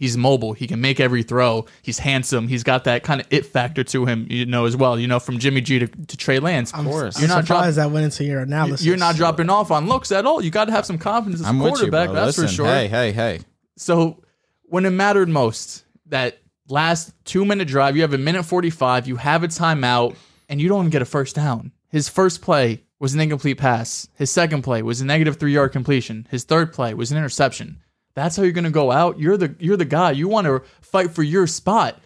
He's 0.00 0.16
mobile. 0.16 0.54
He 0.54 0.66
can 0.66 0.80
make 0.80 0.98
every 0.98 1.22
throw. 1.22 1.66
He's 1.82 1.98
handsome. 1.98 2.48
He's 2.48 2.62
got 2.64 2.84
that 2.84 3.02
kind 3.02 3.20
of 3.20 3.26
it 3.28 3.44
factor 3.44 3.84
to 3.84 4.06
him, 4.06 4.26
you 4.30 4.46
know, 4.46 4.64
as 4.64 4.74
well. 4.74 4.98
You 4.98 5.06
know, 5.06 5.20
from 5.20 5.38
Jimmy 5.38 5.60
G 5.60 5.78
to, 5.80 5.86
to 5.86 6.16
Trey 6.16 6.38
Lance. 6.38 6.72
I'm, 6.72 6.86
course. 6.86 7.16
I'm 7.16 7.20
You're 7.20 7.28
not 7.28 7.44
surprised 7.46 7.76
that 7.76 7.90
went 7.90 8.06
into 8.06 8.24
your 8.24 8.40
analysis. 8.40 8.86
You're 8.86 8.96
not 8.96 9.16
dropping 9.16 9.50
off 9.50 9.70
on 9.70 9.88
looks 9.88 10.10
at 10.10 10.24
all. 10.24 10.42
You 10.42 10.50
got 10.50 10.64
to 10.64 10.72
have 10.72 10.86
some 10.86 10.96
confidence 10.96 11.42
as 11.42 11.46
a 11.46 11.50
I'm 11.50 11.58
with 11.58 11.72
you, 11.72 11.90
quarterback, 11.90 12.12
that's 12.12 12.38
Listen, 12.38 12.46
for 12.46 12.52
sure. 12.54 12.66
Hey, 12.66 12.88
hey, 12.88 13.12
hey. 13.12 13.40
So 13.76 14.22
when 14.62 14.86
it 14.86 14.90
mattered 14.90 15.28
most, 15.28 15.84
that 16.06 16.38
last 16.70 17.12
two 17.26 17.44
minute 17.44 17.68
drive, 17.68 17.94
you 17.94 18.00
have 18.00 18.14
a 18.14 18.18
minute 18.18 18.44
45, 18.44 19.06
you 19.06 19.16
have 19.16 19.44
a 19.44 19.48
timeout, 19.48 20.16
and 20.48 20.62
you 20.62 20.70
don't 20.70 20.80
even 20.80 20.90
get 20.90 21.02
a 21.02 21.04
first 21.04 21.36
down. 21.36 21.72
His 21.90 22.08
first 22.08 22.40
play 22.40 22.84
was 22.98 23.12
an 23.12 23.20
incomplete 23.20 23.58
pass. 23.58 24.08
His 24.14 24.30
second 24.30 24.62
play 24.62 24.80
was 24.80 25.02
a 25.02 25.04
negative 25.04 25.36
three 25.36 25.52
yard 25.52 25.72
completion. 25.72 26.26
His 26.30 26.44
third 26.44 26.72
play 26.72 26.94
was 26.94 27.12
an 27.12 27.18
interception. 27.18 27.82
That's 28.14 28.36
how 28.36 28.42
you're 28.42 28.52
gonna 28.52 28.70
go 28.70 28.90
out. 28.90 29.18
You're 29.18 29.36
the 29.36 29.54
you're 29.58 29.76
the 29.76 29.84
guy. 29.84 30.12
You 30.12 30.28
want 30.28 30.46
to 30.46 30.62
fight 30.80 31.12
for 31.12 31.22
your 31.22 31.46
spot. 31.46 32.00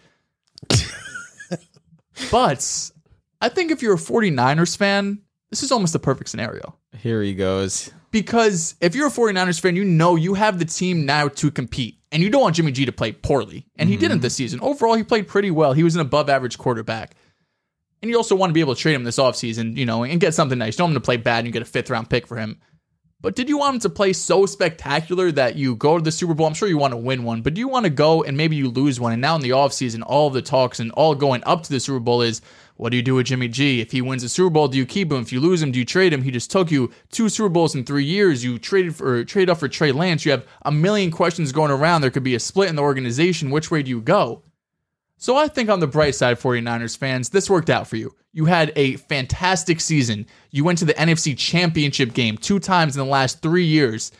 but 2.31 2.91
I 3.41 3.49
think 3.49 3.71
if 3.71 3.81
you're 3.81 3.95
a 3.95 3.97
49ers 3.97 4.77
fan, 4.77 5.21
this 5.49 5.63
is 5.63 5.71
almost 5.71 5.93
the 5.93 5.99
perfect 5.99 6.29
scenario 6.29 6.75
Here 6.97 7.21
he 7.21 7.35
goes. 7.35 7.91
because 8.11 8.75
if 8.81 8.95
you're 8.95 9.07
a 9.07 9.11
49ers 9.11 9.59
fan, 9.59 9.75
you 9.75 9.83
know 9.83 10.15
you 10.15 10.33
have 10.33 10.59
the 10.59 10.65
team 10.65 11.05
now 11.05 11.27
to 11.27 11.51
compete. 11.51 11.99
And 12.11 12.23
you 12.23 12.29
don't 12.29 12.41
want 12.41 12.55
Jimmy 12.55 12.71
G 12.71 12.85
to 12.85 12.93
play 12.93 13.11
poorly. 13.11 13.67
And 13.75 13.89
he 13.89 13.97
didn't 13.97 14.17
mm-hmm. 14.17 14.21
this 14.21 14.35
season. 14.35 14.61
Overall, 14.61 14.95
he 14.95 15.03
played 15.03 15.27
pretty 15.27 15.51
well. 15.51 15.73
He 15.73 15.83
was 15.83 15.95
an 15.95 16.01
above 16.01 16.29
average 16.29 16.57
quarterback. 16.57 17.13
And 18.01 18.09
you 18.09 18.15
also 18.15 18.35
want 18.35 18.51
to 18.51 18.53
be 18.53 18.61
able 18.61 18.73
to 18.73 18.81
trade 18.81 18.93
him 18.93 19.03
this 19.03 19.17
offseason, 19.17 19.75
you 19.75 19.85
know, 19.85 20.03
and 20.05 20.21
get 20.21 20.33
something 20.33 20.57
nice. 20.57 20.75
You 20.75 20.77
don't 20.77 20.85
want 20.85 20.95
him 20.95 21.01
to 21.01 21.05
play 21.05 21.17
bad 21.17 21.39
and 21.39 21.47
you 21.47 21.51
get 21.51 21.61
a 21.61 21.65
fifth 21.65 21.89
round 21.89 22.09
pick 22.09 22.25
for 22.25 22.37
him. 22.37 22.61
But 23.21 23.35
did 23.35 23.49
you 23.49 23.57
want 23.57 23.75
him 23.75 23.81
to 23.81 23.89
play 23.89 24.13
so 24.13 24.45
spectacular 24.45 25.31
that 25.31 25.55
you 25.55 25.75
go 25.75 25.97
to 25.97 26.03
the 26.03 26.11
Super 26.11 26.33
Bowl? 26.33 26.45
I'm 26.45 26.53
sure 26.53 26.67
you 26.67 26.77
want 26.77 26.91
to 26.91 26.97
win 26.97 27.23
one, 27.23 27.41
but 27.41 27.53
do 27.53 27.59
you 27.59 27.67
want 27.67 27.85
to 27.85 27.89
go 27.89 28.23
and 28.23 28.37
maybe 28.37 28.55
you 28.55 28.69
lose 28.69 28.99
one? 28.99 29.13
And 29.13 29.21
now 29.21 29.35
in 29.35 29.41
the 29.41 29.49
offseason, 29.49 30.03
all 30.05 30.29
the 30.29 30.41
talks 30.41 30.79
and 30.79 30.91
all 30.91 31.15
going 31.15 31.41
up 31.45 31.63
to 31.63 31.71
the 31.71 31.79
Super 31.79 31.99
Bowl 31.99 32.21
is 32.21 32.41
what 32.77 32.89
do 32.89 32.97
you 32.97 33.03
do 33.03 33.15
with 33.15 33.27
Jimmy 33.27 33.47
G? 33.47 33.81
If 33.81 33.91
he 33.91 34.01
wins 34.01 34.21
the 34.21 34.29
Super 34.29 34.49
Bowl, 34.49 34.67
do 34.67 34.77
you 34.77 34.85
keep 34.85 35.11
him? 35.11 35.21
If 35.21 35.31
you 35.31 35.39
lose 35.39 35.61
him, 35.61 35.71
do 35.71 35.79
you 35.79 35.85
trade 35.85 36.13
him? 36.13 36.21
He 36.21 36.29
just 36.29 36.51
took 36.51 36.69
you 36.69 36.91
two 37.09 37.29
Super 37.29 37.49
Bowls 37.49 37.73
in 37.73 37.85
three 37.85 38.03
years. 38.03 38.43
You 38.43 38.59
traded 38.59 38.95
for 38.95 39.23
trade 39.23 39.49
up 39.49 39.59
for 39.59 39.69
Trey 39.69 39.91
Lance. 39.91 40.25
You 40.25 40.31
have 40.31 40.45
a 40.63 40.71
million 40.71 41.09
questions 41.09 41.51
going 41.51 41.71
around. 41.71 42.01
There 42.01 42.11
could 42.11 42.23
be 42.23 42.35
a 42.35 42.39
split 42.39 42.69
in 42.69 42.75
the 42.75 42.81
organization. 42.81 43.49
Which 43.49 43.71
way 43.71 43.81
do 43.81 43.89
you 43.89 44.01
go? 44.01 44.43
So 45.25 45.35
I 45.35 45.47
think 45.47 45.71
on 45.71 45.79
the 45.79 45.87
bright 45.87 46.13
side, 46.13 46.39
49ers 46.39 46.95
fans, 46.95 47.29
this 47.29 47.49
worked 47.49 47.71
out 47.71 47.87
for 47.87 47.95
you. 47.95 48.13
You 48.31 48.45
had 48.45 48.71
a 48.75 48.97
fantastic 48.97 49.81
season. 49.81 50.27
You 50.51 50.63
went 50.63 50.77
to 50.77 50.85
the 50.85 50.93
NFC 50.93 51.35
Championship 51.35 52.13
game 52.13 52.37
two 52.37 52.59
times 52.59 52.95
in 52.95 53.03
the 53.03 53.09
last 53.09 53.41
three 53.41 53.65
years, 53.65 54.11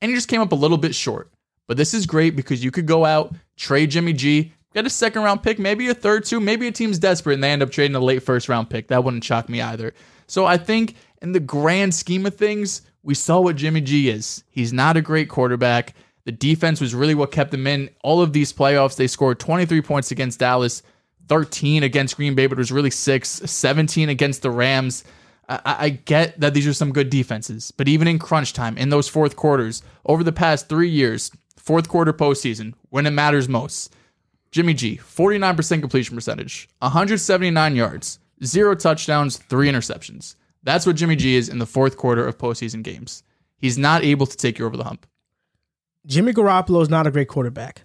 and 0.00 0.12
you 0.12 0.16
just 0.16 0.28
came 0.28 0.40
up 0.40 0.52
a 0.52 0.54
little 0.54 0.78
bit 0.78 0.94
short. 0.94 1.28
But 1.66 1.76
this 1.76 1.92
is 1.92 2.06
great 2.06 2.36
because 2.36 2.62
you 2.62 2.70
could 2.70 2.86
go 2.86 3.04
out, 3.04 3.34
trade 3.56 3.90
Jimmy 3.90 4.12
G, 4.12 4.52
get 4.72 4.86
a 4.86 4.90
second 4.90 5.22
round 5.22 5.42
pick, 5.42 5.58
maybe 5.58 5.88
a 5.88 5.94
third 5.94 6.24
two, 6.24 6.38
maybe 6.38 6.68
a 6.68 6.70
team's 6.70 7.00
desperate 7.00 7.34
and 7.34 7.42
they 7.42 7.50
end 7.50 7.64
up 7.64 7.72
trading 7.72 7.96
a 7.96 7.98
late 7.98 8.22
first 8.22 8.48
round 8.48 8.70
pick. 8.70 8.86
That 8.86 9.02
wouldn't 9.02 9.24
shock 9.24 9.48
me 9.48 9.60
either. 9.60 9.92
So 10.28 10.46
I 10.46 10.56
think 10.56 10.94
in 11.20 11.32
the 11.32 11.40
grand 11.40 11.96
scheme 11.96 12.26
of 12.26 12.36
things, 12.36 12.82
we 13.02 13.14
saw 13.14 13.40
what 13.40 13.56
Jimmy 13.56 13.80
G 13.80 14.08
is. 14.08 14.44
He's 14.50 14.72
not 14.72 14.96
a 14.96 15.02
great 15.02 15.28
quarterback. 15.28 15.94
The 16.24 16.32
defense 16.32 16.80
was 16.80 16.94
really 16.94 17.14
what 17.14 17.32
kept 17.32 17.50
them 17.50 17.66
in 17.66 17.90
all 18.02 18.22
of 18.22 18.32
these 18.32 18.52
playoffs. 18.52 18.96
They 18.96 19.06
scored 19.06 19.38
23 19.38 19.82
points 19.82 20.10
against 20.10 20.40
Dallas, 20.40 20.82
13 21.28 21.82
against 21.82 22.16
Green 22.16 22.34
Bay, 22.34 22.46
but 22.46 22.58
it 22.58 22.60
was 22.60 22.72
really 22.72 22.90
six, 22.90 23.28
17 23.28 24.08
against 24.08 24.42
the 24.42 24.50
Rams. 24.50 25.04
I, 25.48 25.60
I 25.64 25.88
get 25.90 26.40
that 26.40 26.54
these 26.54 26.66
are 26.66 26.72
some 26.72 26.92
good 26.92 27.10
defenses, 27.10 27.70
but 27.70 27.88
even 27.88 28.08
in 28.08 28.18
crunch 28.18 28.52
time, 28.52 28.78
in 28.78 28.88
those 28.88 29.08
fourth 29.08 29.36
quarters, 29.36 29.82
over 30.06 30.24
the 30.24 30.32
past 30.32 30.68
three 30.68 30.88
years, 30.88 31.30
fourth 31.56 31.88
quarter 31.88 32.12
postseason, 32.12 32.74
when 32.88 33.06
it 33.06 33.10
matters 33.10 33.48
most, 33.48 33.94
Jimmy 34.50 34.72
G, 34.72 34.96
49% 34.96 35.80
completion 35.80 36.14
percentage, 36.14 36.68
179 36.78 37.76
yards, 37.76 38.18
zero 38.42 38.74
touchdowns, 38.74 39.36
three 39.36 39.68
interceptions. 39.68 40.36
That's 40.62 40.86
what 40.86 40.96
Jimmy 40.96 41.16
G 41.16 41.34
is 41.34 41.48
in 41.48 41.58
the 41.58 41.66
fourth 41.66 41.96
quarter 41.96 42.26
of 42.26 42.38
postseason 42.38 42.82
games. 42.82 43.22
He's 43.58 43.76
not 43.76 44.04
able 44.04 44.26
to 44.26 44.36
take 44.36 44.58
you 44.58 44.64
over 44.64 44.76
the 44.76 44.84
hump. 44.84 45.06
Jimmy 46.06 46.32
Garoppolo 46.32 46.82
is 46.82 46.90
not 46.90 47.06
a 47.06 47.10
great 47.10 47.28
quarterback. 47.28 47.82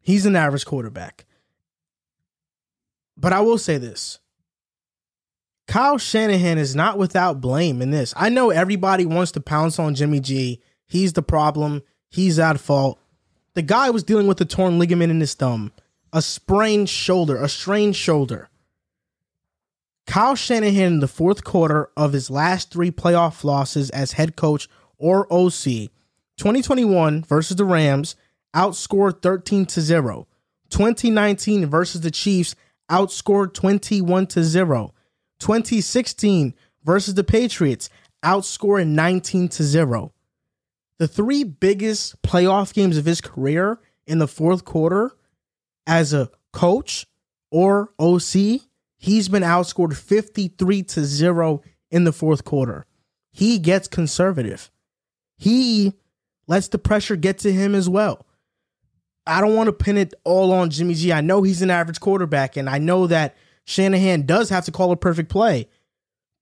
He's 0.00 0.26
an 0.26 0.36
average 0.36 0.66
quarterback. 0.66 1.26
But 3.16 3.32
I 3.32 3.40
will 3.40 3.58
say 3.58 3.78
this 3.78 4.18
Kyle 5.68 5.98
Shanahan 5.98 6.58
is 6.58 6.74
not 6.74 6.98
without 6.98 7.40
blame 7.40 7.80
in 7.80 7.90
this. 7.90 8.12
I 8.16 8.28
know 8.28 8.50
everybody 8.50 9.06
wants 9.06 9.32
to 9.32 9.40
pounce 9.40 9.78
on 9.78 9.94
Jimmy 9.94 10.20
G. 10.20 10.60
He's 10.86 11.12
the 11.12 11.22
problem. 11.22 11.82
He's 12.08 12.38
at 12.38 12.60
fault. 12.60 12.98
The 13.54 13.62
guy 13.62 13.90
was 13.90 14.02
dealing 14.02 14.26
with 14.26 14.40
a 14.40 14.44
torn 14.44 14.78
ligament 14.78 15.10
in 15.10 15.20
his 15.20 15.34
thumb, 15.34 15.72
a 16.12 16.20
sprained 16.20 16.88
shoulder, 16.88 17.36
a 17.36 17.48
strained 17.48 17.96
shoulder. 17.96 18.48
Kyle 20.06 20.34
Shanahan 20.34 20.94
in 20.94 21.00
the 21.00 21.08
fourth 21.08 21.44
quarter 21.44 21.90
of 21.96 22.12
his 22.12 22.28
last 22.28 22.72
three 22.72 22.90
playoff 22.90 23.44
losses 23.44 23.88
as 23.90 24.12
head 24.12 24.36
coach 24.36 24.68
or 24.98 25.32
OC 25.32 25.90
2021 26.38 27.24
versus 27.24 27.56
the 27.56 27.64
Rams 27.64 28.16
outscored 28.54 29.22
13 29.22 29.66
to 29.66 29.80
0. 29.80 30.26
2019 30.70 31.66
versus 31.66 32.00
the 32.00 32.10
Chiefs 32.10 32.54
outscored 32.90 33.54
21 33.54 34.26
to 34.28 34.42
0. 34.42 34.94
2016 35.38 36.54
versus 36.84 37.14
the 37.14 37.24
Patriots 37.24 37.88
outscored 38.24 38.86
19 38.86 39.48
to 39.48 39.62
0. 39.62 40.12
The 40.98 41.08
three 41.08 41.44
biggest 41.44 42.20
playoff 42.22 42.72
games 42.72 42.96
of 42.96 43.04
his 43.04 43.20
career 43.20 43.80
in 44.06 44.18
the 44.18 44.28
fourth 44.28 44.64
quarter 44.64 45.12
as 45.86 46.12
a 46.12 46.30
coach 46.52 47.06
or 47.50 47.92
OC, 47.98 48.60
he's 48.98 49.28
been 49.28 49.42
outscored 49.42 49.96
53 49.96 50.82
to 50.84 51.04
0 51.04 51.62
in 51.90 52.04
the 52.04 52.12
fourth 52.12 52.44
quarter. 52.44 52.86
He 53.32 53.58
gets 53.58 53.88
conservative. 53.88 54.70
He 55.36 55.94
lets 56.52 56.68
the 56.68 56.76
pressure 56.76 57.16
get 57.16 57.38
to 57.38 57.50
him 57.50 57.74
as 57.74 57.88
well. 57.88 58.26
I 59.26 59.40
don't 59.40 59.56
want 59.56 59.68
to 59.68 59.72
pin 59.72 59.96
it 59.96 60.12
all 60.22 60.52
on 60.52 60.68
Jimmy 60.68 60.92
G. 60.92 61.10
I 61.10 61.22
know 61.22 61.42
he's 61.42 61.62
an 61.62 61.70
average 61.70 61.98
quarterback, 61.98 62.58
and 62.58 62.68
I 62.68 62.76
know 62.76 63.06
that 63.06 63.34
Shanahan 63.64 64.26
does 64.26 64.50
have 64.50 64.66
to 64.66 64.70
call 64.70 64.92
a 64.92 64.96
perfect 64.96 65.30
play, 65.30 65.66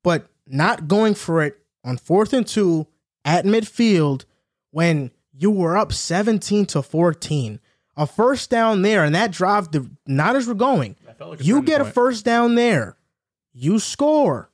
but 0.02 0.28
not 0.48 0.88
going 0.88 1.14
for 1.14 1.44
it 1.44 1.58
on 1.84 1.96
fourth 1.96 2.32
and 2.32 2.44
two 2.44 2.88
at 3.24 3.44
midfield 3.44 4.24
when 4.72 5.12
you 5.32 5.52
were 5.52 5.76
up 5.76 5.92
17 5.92 6.66
to 6.66 6.82
14. 6.82 7.60
A 7.96 8.04
first 8.04 8.50
down 8.50 8.82
there, 8.82 9.04
and 9.04 9.14
that 9.14 9.30
drive 9.30 9.70
the 9.70 9.88
Niners 10.08 10.48
were 10.48 10.54
going. 10.54 10.96
like 11.20 11.44
You 11.44 11.62
get 11.62 11.80
a 11.80 11.84
first 11.84 12.24
down 12.24 12.56
there, 12.56 12.96
you 13.52 13.78
score. 13.78 14.50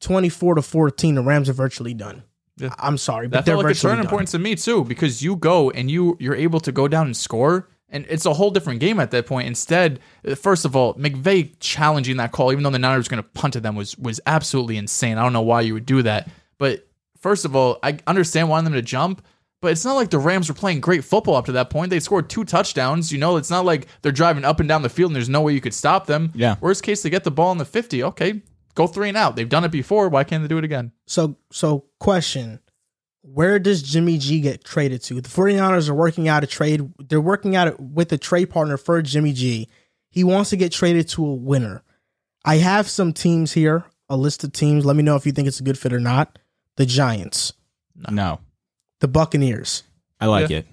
24 0.00 0.56
to 0.56 0.62
14, 0.62 1.14
the 1.14 1.22
Rams 1.22 1.48
are 1.48 1.52
virtually 1.52 1.94
done. 1.94 2.24
Yeah. 2.58 2.74
I- 2.78 2.86
I'm 2.86 2.98
sorry, 2.98 3.28
but 3.28 3.38
That 3.38 3.44
they're 3.46 3.54
felt 3.54 3.64
like 3.64 3.70
a 3.72 3.74
virtually 3.74 3.94
turning 3.96 4.08
point 4.08 4.28
to 4.28 4.38
me 4.38 4.54
too, 4.56 4.84
because 4.84 5.22
you 5.22 5.36
go 5.36 5.70
and 5.70 5.90
you 5.90 6.16
you're 6.20 6.34
able 6.36 6.60
to 6.60 6.72
go 6.72 6.88
down 6.88 7.06
and 7.06 7.16
score, 7.16 7.68
And 7.94 8.06
it's 8.08 8.24
a 8.24 8.32
whole 8.32 8.50
different 8.50 8.80
game 8.80 8.98
at 9.00 9.10
that 9.10 9.26
point. 9.26 9.46
Instead, 9.46 10.00
uh, 10.26 10.34
first 10.34 10.64
of 10.64 10.74
all, 10.74 10.94
McVay 10.94 11.52
challenging 11.60 12.16
that 12.16 12.32
call, 12.32 12.50
even 12.50 12.64
though 12.64 12.70
the 12.70 12.78
Niners 12.78 13.06
were 13.06 13.16
going 13.16 13.22
to 13.22 13.28
punt 13.40 13.52
to 13.52 13.60
them, 13.60 13.74
was 13.76 13.96
was 13.98 14.18
absolutely 14.26 14.76
insane. 14.78 15.18
I 15.18 15.22
don't 15.22 15.34
know 15.34 15.42
why 15.42 15.60
you 15.60 15.74
would 15.74 15.84
do 15.86 16.02
that. 16.02 16.28
But 16.58 16.88
first 17.20 17.44
of 17.44 17.54
all, 17.54 17.78
I 17.82 17.98
understand 18.06 18.48
wanting 18.48 18.64
them 18.64 18.72
to 18.74 18.82
jump, 18.82 19.22
but 19.60 19.72
it's 19.72 19.84
not 19.84 19.94
like 19.94 20.08
the 20.10 20.18
Rams 20.18 20.48
were 20.48 20.54
playing 20.54 20.80
great 20.80 21.04
football 21.04 21.36
up 21.36 21.44
to 21.46 21.52
that 21.52 21.68
point. 21.70 21.90
They 21.90 22.00
scored 22.00 22.30
two 22.30 22.44
touchdowns. 22.44 23.12
You 23.12 23.18
know, 23.18 23.36
it's 23.36 23.50
not 23.50 23.64
like 23.66 23.86
they're 24.00 24.10
driving 24.10 24.44
up 24.44 24.58
and 24.60 24.68
down 24.68 24.80
the 24.82 24.88
field 24.88 25.10
and 25.10 25.16
there's 25.16 25.28
no 25.28 25.42
way 25.42 25.52
you 25.52 25.60
could 25.60 25.74
stop 25.74 26.06
them. 26.06 26.30
Yeah. 26.34 26.56
Worst 26.62 26.82
case, 26.82 27.02
they 27.02 27.10
get 27.10 27.24
the 27.24 27.30
ball 27.30 27.52
in 27.52 27.58
the 27.58 27.64
50. 27.66 28.02
Okay, 28.04 28.40
go 28.74 28.86
three 28.86 29.08
and 29.08 29.16
out. 29.16 29.36
They've 29.36 29.48
done 29.48 29.64
it 29.64 29.70
before. 29.70 30.08
Why 30.08 30.24
can't 30.24 30.42
they 30.42 30.48
do 30.48 30.58
it 30.58 30.64
again? 30.64 30.92
So, 31.06 31.36
so 31.50 31.84
question: 32.00 32.60
Where 33.22 33.58
does 33.58 33.82
Jimmy 33.82 34.18
G 34.18 34.40
get 34.40 34.64
traded 34.64 35.02
to? 35.04 35.20
The 35.20 35.28
49ers 35.28 35.88
are 35.88 35.94
working 35.94 36.28
out 36.28 36.44
a 36.44 36.46
trade. 36.46 36.92
They're 36.98 37.20
working 37.20 37.54
out 37.56 37.68
it 37.68 37.78
with 37.80 38.12
a 38.12 38.18
trade 38.18 38.46
partner 38.50 38.76
for 38.76 39.00
Jimmy 39.02 39.32
G. 39.32 39.68
He 40.10 40.24
wants 40.24 40.50
to 40.50 40.56
get 40.56 40.72
traded 40.72 41.08
to 41.10 41.24
a 41.26 41.34
winner. 41.34 41.82
I 42.44 42.56
have 42.56 42.88
some 42.88 43.12
teams 43.12 43.52
here, 43.52 43.84
a 44.08 44.16
list 44.16 44.44
of 44.44 44.52
teams. 44.52 44.84
Let 44.84 44.96
me 44.96 45.02
know 45.02 45.16
if 45.16 45.24
you 45.24 45.32
think 45.32 45.48
it's 45.48 45.60
a 45.60 45.64
good 45.64 45.78
fit 45.78 45.92
or 45.92 46.00
not. 46.00 46.38
The 46.76 46.86
Giants, 46.86 47.52
No, 48.10 48.40
the 49.00 49.08
Buccaneers, 49.08 49.82
I 50.20 50.26
like 50.26 50.48
Yeah. 50.50 50.58
it. 50.58 50.66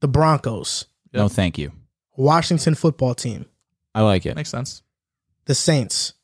the 0.00 0.08
Broncos, 0.08 0.86
No, 1.12 1.28
thank 1.28 1.58
you. 1.58 1.72
Washington 2.16 2.74
football 2.74 3.14
team, 3.14 3.46
I 3.94 4.00
like 4.02 4.26
it. 4.26 4.34
Makes 4.36 4.50
sense. 4.50 4.82
the 5.44 5.54
Saints. 5.54 6.14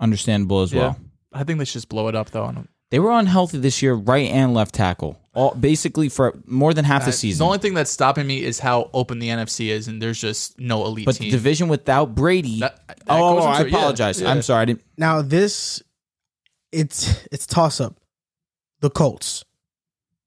Understandable 0.00 0.62
as 0.62 0.74
well. 0.74 0.96
I 1.32 1.44
think 1.44 1.58
they 1.58 1.64
should 1.64 1.74
just 1.74 1.88
blow 1.88 2.08
it 2.08 2.14
up 2.16 2.30
though. 2.30 2.44
I 2.46 2.52
don't- 2.52 2.68
They 2.90 2.98
were 2.98 3.12
unhealthy 3.12 3.58
this 3.58 3.82
year, 3.82 3.94
right 3.94 4.28
and 4.30 4.52
left 4.54 4.74
tackle. 4.74 5.16
All 5.32 5.54
basically 5.54 6.08
for 6.08 6.36
more 6.44 6.74
than 6.74 6.84
half 6.84 7.04
the 7.04 7.10
Uh, 7.10 7.12
season. 7.12 7.38
The 7.38 7.44
only 7.46 7.58
thing 7.58 7.74
that's 7.74 7.90
stopping 7.92 8.26
me 8.26 8.42
is 8.42 8.58
how 8.58 8.90
open 8.92 9.20
the 9.20 9.28
NFC 9.28 9.68
is, 9.70 9.86
and 9.86 10.02
there's 10.02 10.20
just 10.20 10.58
no 10.58 10.84
elite 10.86 11.06
but 11.06 11.14
the 11.18 11.24
team. 11.24 11.30
division 11.30 11.68
without 11.68 12.16
Brady. 12.16 12.58
That- 12.58 12.84
that 12.88 12.98
oh, 13.08 13.36
goes 13.36 13.44
I 13.44 13.50
into 13.52 13.66
it, 13.66 13.70
yeah, 13.70 13.78
apologize. 13.78 14.20
yeah. 14.20 14.30
I'm 14.30 14.42
sorry. 14.42 14.62
I 14.62 14.64
didn't. 14.64 14.82
Now 14.98 15.22
this, 15.22 15.80
it's 16.72 17.14
it's 17.30 17.46
toss 17.46 17.80
up. 17.80 17.96
The 18.80 18.90
Colts. 18.90 19.44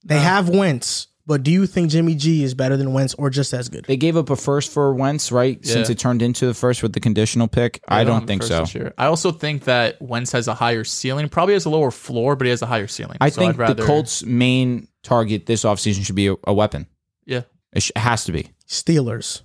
They 0.06 0.18
Uh, 0.18 0.22
have 0.22 0.48
Wentz, 0.48 1.08
but 1.26 1.44
do 1.44 1.52
you 1.52 1.66
think 1.68 1.90
Jimmy 1.90 2.16
G 2.16 2.44
is 2.44 2.54
better 2.54 2.76
than 2.78 2.92
Wentz 2.94 3.14
or 3.16 3.30
just 3.30 3.54
as 3.54 3.70
good? 3.70 3.86
They 3.86 3.98
gave 3.98 4.18
up 4.18 4.30
a 4.30 4.36
first 4.36 4.72
for 4.72 4.94
Wentz, 4.94 5.32
right? 5.32 5.64
Since 5.66 5.90
it 5.90 5.98
turned 5.98 6.22
into 6.22 6.46
the 6.46 6.54
first 6.54 6.84
with 6.84 6.94
the 6.94 7.00
conditional 7.00 7.48
pick. 7.48 7.82
I 7.88 8.04
don't 8.04 8.28
think 8.28 8.44
so. 8.44 8.66
I 8.98 9.06
also 9.06 9.32
think 9.32 9.64
that 9.66 10.02
Wentz 10.02 10.32
has 10.34 10.48
a 10.48 10.54
higher 10.54 10.84
ceiling. 10.84 11.30
Probably 11.30 11.54
has 11.54 11.66
a 11.66 11.70
lower 11.70 11.92
floor, 11.92 12.36
but 12.36 12.46
he 12.46 12.50
has 12.52 12.62
a 12.62 12.66
higher 12.66 12.88
ceiling. 12.88 13.18
I 13.22 13.30
So 13.30 13.40
think 13.42 13.54
I'd 13.54 13.60
rather, 13.60 13.74
the 13.76 13.86
Colts' 13.86 14.24
main 14.24 14.88
target 15.04 15.46
this 15.46 15.64
offseason 15.64 16.06
should 16.06 16.16
be 16.16 16.28
a, 16.28 16.36
a 16.46 16.54
weapon. 16.54 16.88
Yeah, 17.26 17.44
It, 17.72 17.84
sh- 17.84 17.92
has 17.96 18.26
to 18.26 18.32
be. 18.32 18.50
Steelers. 18.68 19.42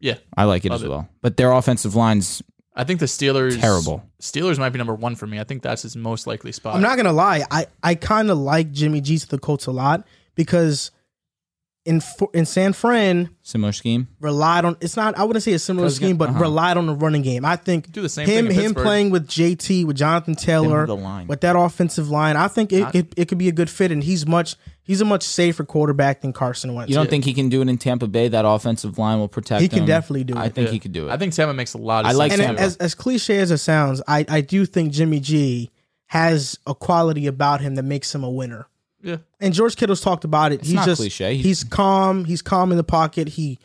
yeah. 0.00 0.16
I 0.36 0.44
like 0.44 0.64
it 0.64 0.70
Love 0.70 0.80
as 0.80 0.84
it. 0.84 0.88
well. 0.90 1.08
But 1.22 1.36
their 1.36 1.52
offensive 1.52 1.94
line's 1.94 2.42
I 2.74 2.84
think 2.84 3.00
the 3.00 3.06
Steelers 3.06 3.60
Terrible. 3.60 4.02
Steelers 4.20 4.58
might 4.58 4.70
be 4.70 4.78
number 4.78 4.94
one 4.94 5.14
for 5.14 5.26
me. 5.26 5.38
I 5.38 5.44
think 5.44 5.62
that's 5.62 5.82
his 5.82 5.94
most 5.94 6.26
likely 6.26 6.52
spot. 6.52 6.74
I'm 6.74 6.80
not 6.80 6.96
gonna 6.96 7.12
lie. 7.12 7.44
I 7.50 7.66
I 7.82 7.94
kind 7.94 8.30
of 8.30 8.38
like 8.38 8.72
Jimmy 8.72 9.00
G 9.02 9.18
to 9.18 9.28
the 9.28 9.38
Colts 9.38 9.66
a 9.66 9.70
lot 9.72 10.06
because 10.34 10.90
in 11.84 12.00
in 12.32 12.46
San 12.46 12.72
Fran 12.72 13.28
similar 13.42 13.72
scheme. 13.72 14.06
relied 14.20 14.64
on. 14.64 14.76
It's 14.80 14.96
not. 14.96 15.18
I 15.18 15.24
wouldn't 15.24 15.42
say 15.42 15.52
a 15.52 15.58
similar 15.58 15.86
Cause- 15.86 15.96
scheme, 15.96 16.16
but 16.16 16.28
uh-huh. 16.30 16.38
relied 16.40 16.76
on 16.76 16.86
the 16.86 16.94
running 16.94 17.22
game. 17.22 17.44
I 17.44 17.56
think 17.56 17.90
Do 17.90 18.02
the 18.02 18.08
same 18.08 18.28
him 18.28 18.46
thing 18.48 18.60
him 18.60 18.74
playing 18.74 19.10
with 19.10 19.26
JT 19.26 19.84
with 19.86 19.96
Jonathan 19.96 20.34
Taylor 20.36 20.86
the 20.86 20.94
line. 20.94 21.26
with 21.26 21.40
that 21.40 21.56
offensive 21.56 22.08
line. 22.08 22.36
I 22.36 22.46
think 22.48 22.72
it, 22.72 22.80
Not- 22.80 22.94
it 22.94 23.12
it 23.16 23.28
could 23.28 23.38
be 23.38 23.48
a 23.48 23.52
good 23.52 23.68
fit, 23.68 23.90
and 23.90 24.04
he's 24.04 24.26
much 24.26 24.54
he's 24.84 25.00
a 25.00 25.04
much 25.04 25.24
safer 25.24 25.64
quarterback 25.64 26.20
than 26.20 26.32
Carson 26.32 26.72
Wentz. 26.74 26.88
You 26.88 26.94
don't 26.94 27.10
think 27.10 27.24
he 27.24 27.34
can 27.34 27.48
do 27.48 27.62
it 27.62 27.68
in 27.68 27.78
Tampa 27.78 28.06
Bay? 28.06 28.28
That 28.28 28.44
offensive 28.46 28.96
line 28.98 29.18
will 29.18 29.26
protect 29.28 29.62
He 29.62 29.68
can 29.68 29.80
him? 29.80 29.86
definitely 29.86 30.22
do 30.24 30.34
it. 30.34 30.38
I 30.38 30.50
think 30.50 30.68
Yeah. 30.68 30.72
he 30.74 30.78
could 30.78 30.92
do 30.92 31.08
it. 31.08 31.10
I 31.12 31.16
think 31.16 31.32
Tampa 31.34 31.52
makes 31.52 31.74
a 31.74 31.78
lot 31.78 32.04
of 32.04 32.06
I 32.06 32.10
sense. 32.10 32.18
like 32.18 32.32
and 32.32 32.40
Tampa. 32.42 32.60
as 32.62 32.76
as 32.76 32.94
cliche 32.94 33.38
as 33.38 33.50
it 33.50 33.58
sounds, 33.58 34.00
I 34.06 34.24
I 34.28 34.40
do 34.40 34.66
think 34.66 34.92
Jimmy 34.92 35.18
G 35.18 35.70
has 36.06 36.58
a 36.66 36.74
quality 36.76 37.26
about 37.26 37.60
him 37.60 37.74
that 37.74 37.82
makes 37.84 38.14
him 38.14 38.22
a 38.22 38.30
winner. 38.30 38.66
Yeah. 39.02 39.16
And 39.40 39.52
George 39.52 39.76
Kittle's 39.76 40.00
talked 40.00 40.24
about 40.24 40.52
it. 40.52 40.62
he's 40.62 40.74
not 40.74 40.86
just 40.86 41.00
cliche. 41.00 41.34
He's, 41.36 41.44
He's- 41.44 41.64
calm. 41.64 42.24
He's 42.24 42.40
calm 42.42 42.70
in 42.70 42.76
the 42.76 42.84
pocket. 42.84 43.28
He, 43.30 43.58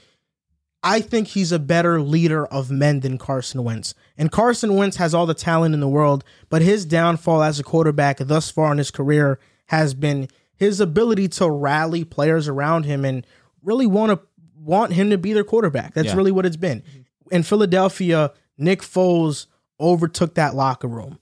I 0.84 1.02
think 1.02 1.28
he's 1.30 1.52
a 1.52 1.60
better 1.60 2.02
leader 2.02 2.46
of 2.46 2.70
men 2.72 3.00
than 3.02 3.18
Carson 3.18 3.64
Wentz. 3.64 3.94
And 4.18 4.32
Carson 4.32 4.76
Wentz 4.76 4.98
has 4.98 5.14
all 5.14 5.26
the 5.26 5.34
talent 5.34 5.74
in 5.74 5.80
the 5.80 5.88
world, 5.88 6.24
but 6.50 6.62
his 6.62 6.86
downfall 6.86 7.44
as 7.44 7.60
a 7.60 7.64
quarterback 7.64 8.18
thus 8.20 8.50
far 8.52 8.72
in 8.72 8.78
his 8.78 8.92
career 8.92 9.40
has 9.68 9.94
been 9.94 10.28
his 10.56 10.80
ability 10.80 11.28
to 11.30 11.50
rally 11.52 12.04
players 12.04 12.48
around 12.48 12.86
him 12.86 13.06
and 13.06 13.26
really 13.64 13.86
want 13.88 14.12
to 14.12 14.20
want 14.60 14.94
him 14.94 15.10
to 15.12 15.18
be 15.18 15.34
their 15.34 15.44
quarterback. 15.44 15.94
That's 15.94 16.10
Yeah. 16.10 16.16
really 16.16 16.32
what 16.32 16.46
it's 16.46 16.58
been. 16.58 16.84
In 17.32 17.44
Philadelphia, 17.44 18.32
Nick 18.58 18.82
Foles 18.82 19.48
overtook 19.80 20.36
that 20.36 20.56
locker 20.56 20.88
room. 20.88 21.20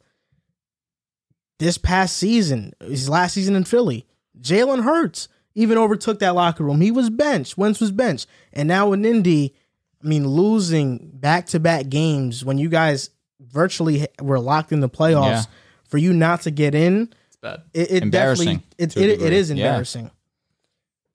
This 1.58 1.78
past 1.78 2.18
season, 2.18 2.74
his 2.82 3.08
last 3.10 3.34
season 3.34 3.56
in 3.56 3.64
Philly, 3.64 4.06
Jalen 4.40 4.84
Hurts 4.84 5.30
even 5.54 5.78
overtook 5.78 6.20
that 6.20 6.36
locker 6.36 6.64
room. 6.66 6.82
He 6.82 6.92
was 6.92 7.10
benched. 7.10 7.58
Wentz 7.58 7.80
was 7.80 7.92
benched. 7.92 8.28
And 8.52 8.68
now 8.68 8.92
in 8.92 9.06
Indy, 9.06 9.56
I 10.04 10.08
mean, 10.08 10.28
losing 10.28 11.12
back 11.14 11.46
to 11.48 11.60
back 11.60 11.88
games 11.88 12.44
when 12.44 12.58
you 12.58 12.68
guys 12.68 13.10
virtually 13.40 14.06
were 14.22 14.40
locked 14.40 14.74
in 14.74 14.82
the 14.82 14.90
playoffs 14.90 15.30
Yeah. 15.30 15.44
for 15.86 15.98
you 15.98 16.12
not 16.12 16.42
to 16.42 16.52
get 16.52 16.76
in, 16.76 17.14
It's 17.28 17.38
bad. 17.38 17.62
it, 17.74 17.90
it 17.92 18.04
Embarrassing, 18.04 18.62
definitely 18.78 18.78
it, 18.78 18.98
it, 18.98 19.10
it 19.10 19.18
degree. 19.20 19.38
is 19.38 19.50
Yeah. 19.52 19.56
embarrassing. 19.56 20.12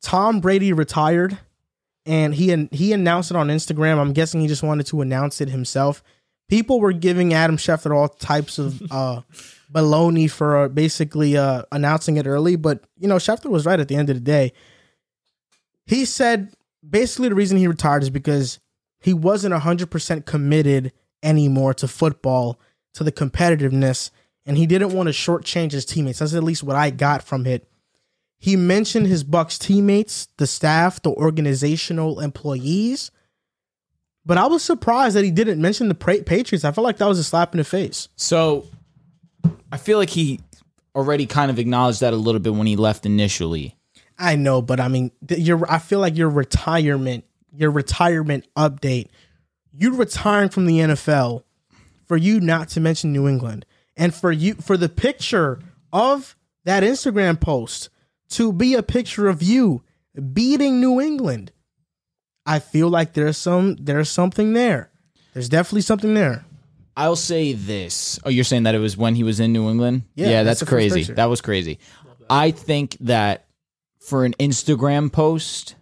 Tom 0.00 0.40
Brady 0.40 0.72
retired, 0.72 1.38
and 2.06 2.34
he 2.34 2.68
he 2.72 2.92
announced 2.94 3.30
it 3.30 3.36
on 3.36 3.48
Instagram. 3.48 3.98
I'm 3.98 4.14
guessing 4.14 4.40
he 4.40 4.46
just 4.48 4.62
wanted 4.62 4.86
to 4.86 5.02
announce 5.02 5.40
it 5.42 5.50
himself. 5.50 6.02
People 6.48 6.80
were 6.80 6.92
giving 6.92 7.34
Adam 7.34 7.58
Schefter 7.58 7.94
all 7.94 8.08
types 8.08 8.58
of 8.58 8.80
uh, 8.90 9.20
baloney 9.72 10.30
for 10.30 10.56
uh, 10.56 10.68
basically 10.68 11.36
uh, 11.36 11.62
announcing 11.72 12.16
it 12.16 12.26
early, 12.26 12.56
but 12.56 12.84
you 12.98 13.08
know 13.08 13.16
Schefter 13.16 13.50
was 13.50 13.66
right 13.66 13.80
at 13.80 13.88
the 13.88 13.96
end 13.96 14.10
of 14.10 14.16
the 14.16 14.20
day. 14.20 14.52
He 15.86 16.04
said 16.04 16.52
basically 16.88 17.28
the 17.28 17.34
reason 17.34 17.58
he 17.58 17.66
retired 17.66 18.02
is 18.02 18.10
because 18.10 18.58
he 19.00 19.14
wasn't 19.14 19.54
100% 19.54 20.26
committed 20.26 20.92
anymore 21.22 21.74
to 21.74 21.88
football, 21.88 22.60
to 22.94 23.04
the 23.04 23.12
competitiveness, 23.12 24.10
and 24.46 24.56
he 24.56 24.66
didn't 24.66 24.92
want 24.92 25.08
to 25.08 25.12
shortchange 25.12 25.72
his 25.72 25.84
teammates. 25.84 26.18
That's 26.18 26.34
at 26.34 26.44
least 26.44 26.62
what 26.62 26.76
I 26.76 26.90
got 26.90 27.22
from 27.22 27.46
it. 27.46 27.66
He 28.38 28.56
mentioned 28.56 29.06
his 29.06 29.22
Bucs 29.22 29.58
teammates, 29.58 30.28
the 30.38 30.46
staff, 30.46 31.02
the 31.02 31.10
organizational 31.10 32.20
employees, 32.20 33.10
but 34.24 34.38
I 34.38 34.46
was 34.46 34.62
surprised 34.62 35.16
that 35.16 35.24
he 35.24 35.30
didn't 35.30 35.60
mention 35.60 35.88
the 35.88 35.94
Patriots. 35.94 36.64
I 36.64 36.72
felt 36.72 36.84
like 36.84 36.98
that 36.98 37.08
was 37.08 37.18
a 37.18 37.24
slap 37.24 37.52
in 37.52 37.58
the 37.58 37.64
face. 37.64 38.08
So 38.16 38.66
I 39.72 39.76
feel 39.76 39.98
like 39.98 40.10
he 40.10 40.40
already 40.94 41.26
kind 41.26 41.50
of 41.50 41.58
acknowledged 41.58 42.00
that 42.00 42.12
a 42.12 42.16
little 42.16 42.40
bit 42.40 42.54
when 42.54 42.66
he 42.66 42.76
left 42.76 43.06
initially. 43.06 43.76
I 44.18 44.36
know, 44.36 44.60
but 44.60 44.80
I 44.80 44.88
mean, 44.88 45.12
th- 45.26 45.40
your 45.40 45.70
I 45.70 45.78
feel 45.78 45.98
like 45.98 46.16
your 46.16 46.28
retirement, 46.28 47.24
your 47.56 47.70
retirement 47.70 48.46
update, 48.56 49.08
you 49.72 49.94
retiring 49.94 50.50
from 50.50 50.66
the 50.66 50.78
NFL 50.78 51.44
for 52.06 52.16
you 52.16 52.40
not 52.40 52.68
to 52.70 52.80
mention 52.80 53.12
New 53.12 53.28
England 53.28 53.64
and 53.96 54.14
for 54.14 54.32
you 54.32 54.54
for 54.54 54.76
the 54.76 54.88
picture 54.88 55.60
of 55.92 56.36
that 56.64 56.82
Instagram 56.82 57.40
post 57.40 57.88
to 58.30 58.52
be 58.52 58.74
a 58.74 58.82
picture 58.82 59.28
of 59.28 59.42
you 59.42 59.82
beating 60.32 60.80
New 60.80 61.00
England. 61.00 61.52
I 62.44 62.58
feel 62.58 62.88
like 62.88 63.12
there's 63.12 63.36
some 63.36 63.76
there's 63.76 64.10
something 64.10 64.52
there. 64.52 64.90
There's 65.32 65.48
definitely 65.48 65.82
something 65.82 66.14
there. 66.14 66.44
I'll 67.00 67.16
say 67.16 67.54
this. 67.54 68.20
Oh, 68.24 68.28
you're 68.28 68.44
saying 68.44 68.64
that 68.64 68.74
it 68.74 68.78
was 68.78 68.94
when 68.94 69.14
he 69.14 69.24
was 69.24 69.40
in 69.40 69.54
New 69.54 69.70
England? 69.70 70.02
Yeah, 70.14 70.42
that's 70.42 70.44
that's, 70.44 70.60
the 70.60 70.66
first 70.66 70.72
crazy. 70.72 71.00
picture. 71.00 71.14
That 71.14 71.30
was 71.30 71.40
crazy. 71.40 71.78
I 72.28 72.50
think 72.50 72.98
that 73.00 73.46
for 74.00 74.26
an 74.26 74.34
Instagram 74.34 75.10
post, 75.10 75.76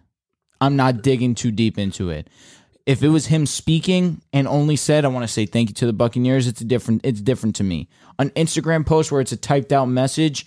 I'm 0.61 0.77
not 0.77 1.01
digging 1.01 1.35
too 1.35 1.51
deep 1.51 1.77
into 1.77 2.09
it. 2.09 2.29
If 2.85 3.03
it 3.03 3.09
was 3.09 3.25
him 3.25 3.45
speaking 3.45 4.21
and 4.31 4.47
only 4.47 4.77
said, 4.77 5.03
"I 5.03 5.09
want 5.09 5.23
to 5.23 5.27
say 5.27 5.45
thank 5.45 5.67
you 5.67 5.75
to 5.75 5.85
the 5.85 5.93
Buccaneers," 5.93 6.47
it's 6.47 6.61
a 6.61 6.65
different. 6.65 7.01
It's 7.03 7.19
different 7.19 7.57
to 7.57 7.65
me. 7.65 7.89
An 8.17 8.29
Instagram 8.31 8.85
post 8.85 9.11
where 9.11 9.19
it's 9.19 9.33
a 9.33 9.37
typed 9.37 9.73
out 9.73 9.89
message, 9.89 10.45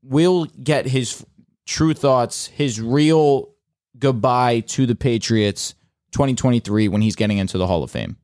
will 0.00 0.44
get 0.44 0.86
his 0.86 1.26
true 1.66 1.92
thoughts, 1.92 2.46
his 2.46 2.80
real 2.80 3.50
goodbye 3.98 4.60
to 4.60 4.86
the 4.86 4.94
Patriots, 4.94 5.74
2023 6.12 6.86
when 6.86 7.02
he's 7.02 7.16
getting 7.16 7.38
into 7.38 7.58
the 7.58 7.66
Hall 7.66 7.82
of 7.82 7.90
Fame. 7.90 8.16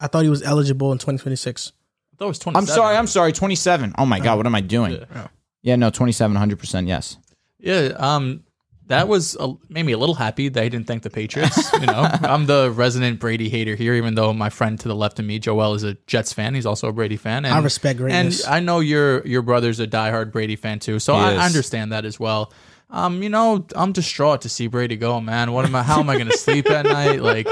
I 0.00 0.06
thought 0.06 0.24
he 0.24 0.30
was 0.30 0.42
eligible 0.42 0.92
in 0.92 0.98
2026. 0.98 1.72
I 2.12 2.16
thought 2.16 2.24
it 2.24 2.28
was 2.28 2.38
27. 2.38 2.70
I'm 2.70 2.74
sorry. 2.74 2.96
I'm 2.96 3.06
sorry. 3.06 3.32
27. 3.32 3.94
Oh 3.98 4.06
my 4.06 4.20
God. 4.20 4.36
What 4.36 4.46
am 4.46 4.54
I 4.54 4.60
doing? 4.60 4.92
Yeah. 4.92 5.28
Yeah, 5.62 5.76
no, 5.76 5.90
27, 5.90 6.36
100%. 6.36 6.86
Yes. 6.86 7.16
Yeah, 7.58 7.92
um, 7.96 8.44
that 8.86 9.08
was 9.08 9.36
a, 9.40 9.54
made 9.68 9.84
me 9.84 9.92
a 9.92 9.98
little 9.98 10.14
happy 10.14 10.48
that 10.48 10.62
he 10.62 10.68
didn't 10.70 10.86
thank 10.86 11.02
the 11.02 11.10
Patriots. 11.10 11.72
You 11.72 11.86
know, 11.86 12.08
I'm 12.22 12.46
the 12.46 12.70
resident 12.70 13.18
Brady 13.18 13.48
hater 13.48 13.74
here, 13.74 13.94
even 13.94 14.14
though 14.14 14.32
my 14.32 14.48
friend 14.48 14.78
to 14.78 14.88
the 14.88 14.94
left 14.94 15.18
of 15.18 15.24
me, 15.24 15.38
Joel, 15.38 15.74
is 15.74 15.82
a 15.82 15.94
Jets 16.06 16.32
fan. 16.32 16.54
He's 16.54 16.66
also 16.66 16.88
a 16.88 16.92
Brady 16.92 17.16
fan. 17.16 17.44
And, 17.44 17.52
I 17.52 17.58
respect 17.58 17.98
greatness. 17.98 18.44
And 18.44 18.54
I 18.54 18.60
know 18.60 18.80
your 18.80 19.26
your 19.26 19.42
brother's 19.42 19.80
a 19.80 19.86
diehard 19.88 20.30
Brady 20.30 20.54
fan 20.54 20.78
too, 20.78 21.00
so 21.00 21.14
I, 21.14 21.32
is. 21.32 21.38
I 21.38 21.46
understand 21.46 21.90
that 21.90 22.04
as 22.04 22.20
well. 22.20 22.52
Um, 22.88 23.22
you 23.22 23.28
know, 23.28 23.66
I'm 23.74 23.90
distraught 23.90 24.42
to 24.42 24.48
see 24.48 24.68
Brady 24.68 24.96
go, 24.96 25.20
man. 25.20 25.50
What 25.50 25.64
am 25.64 25.74
I? 25.74 25.82
How 25.82 25.98
am 25.98 26.08
I 26.08 26.14
going 26.14 26.28
to 26.28 26.38
sleep 26.38 26.70
at 26.70 26.86
night? 26.86 27.20
Like, 27.20 27.48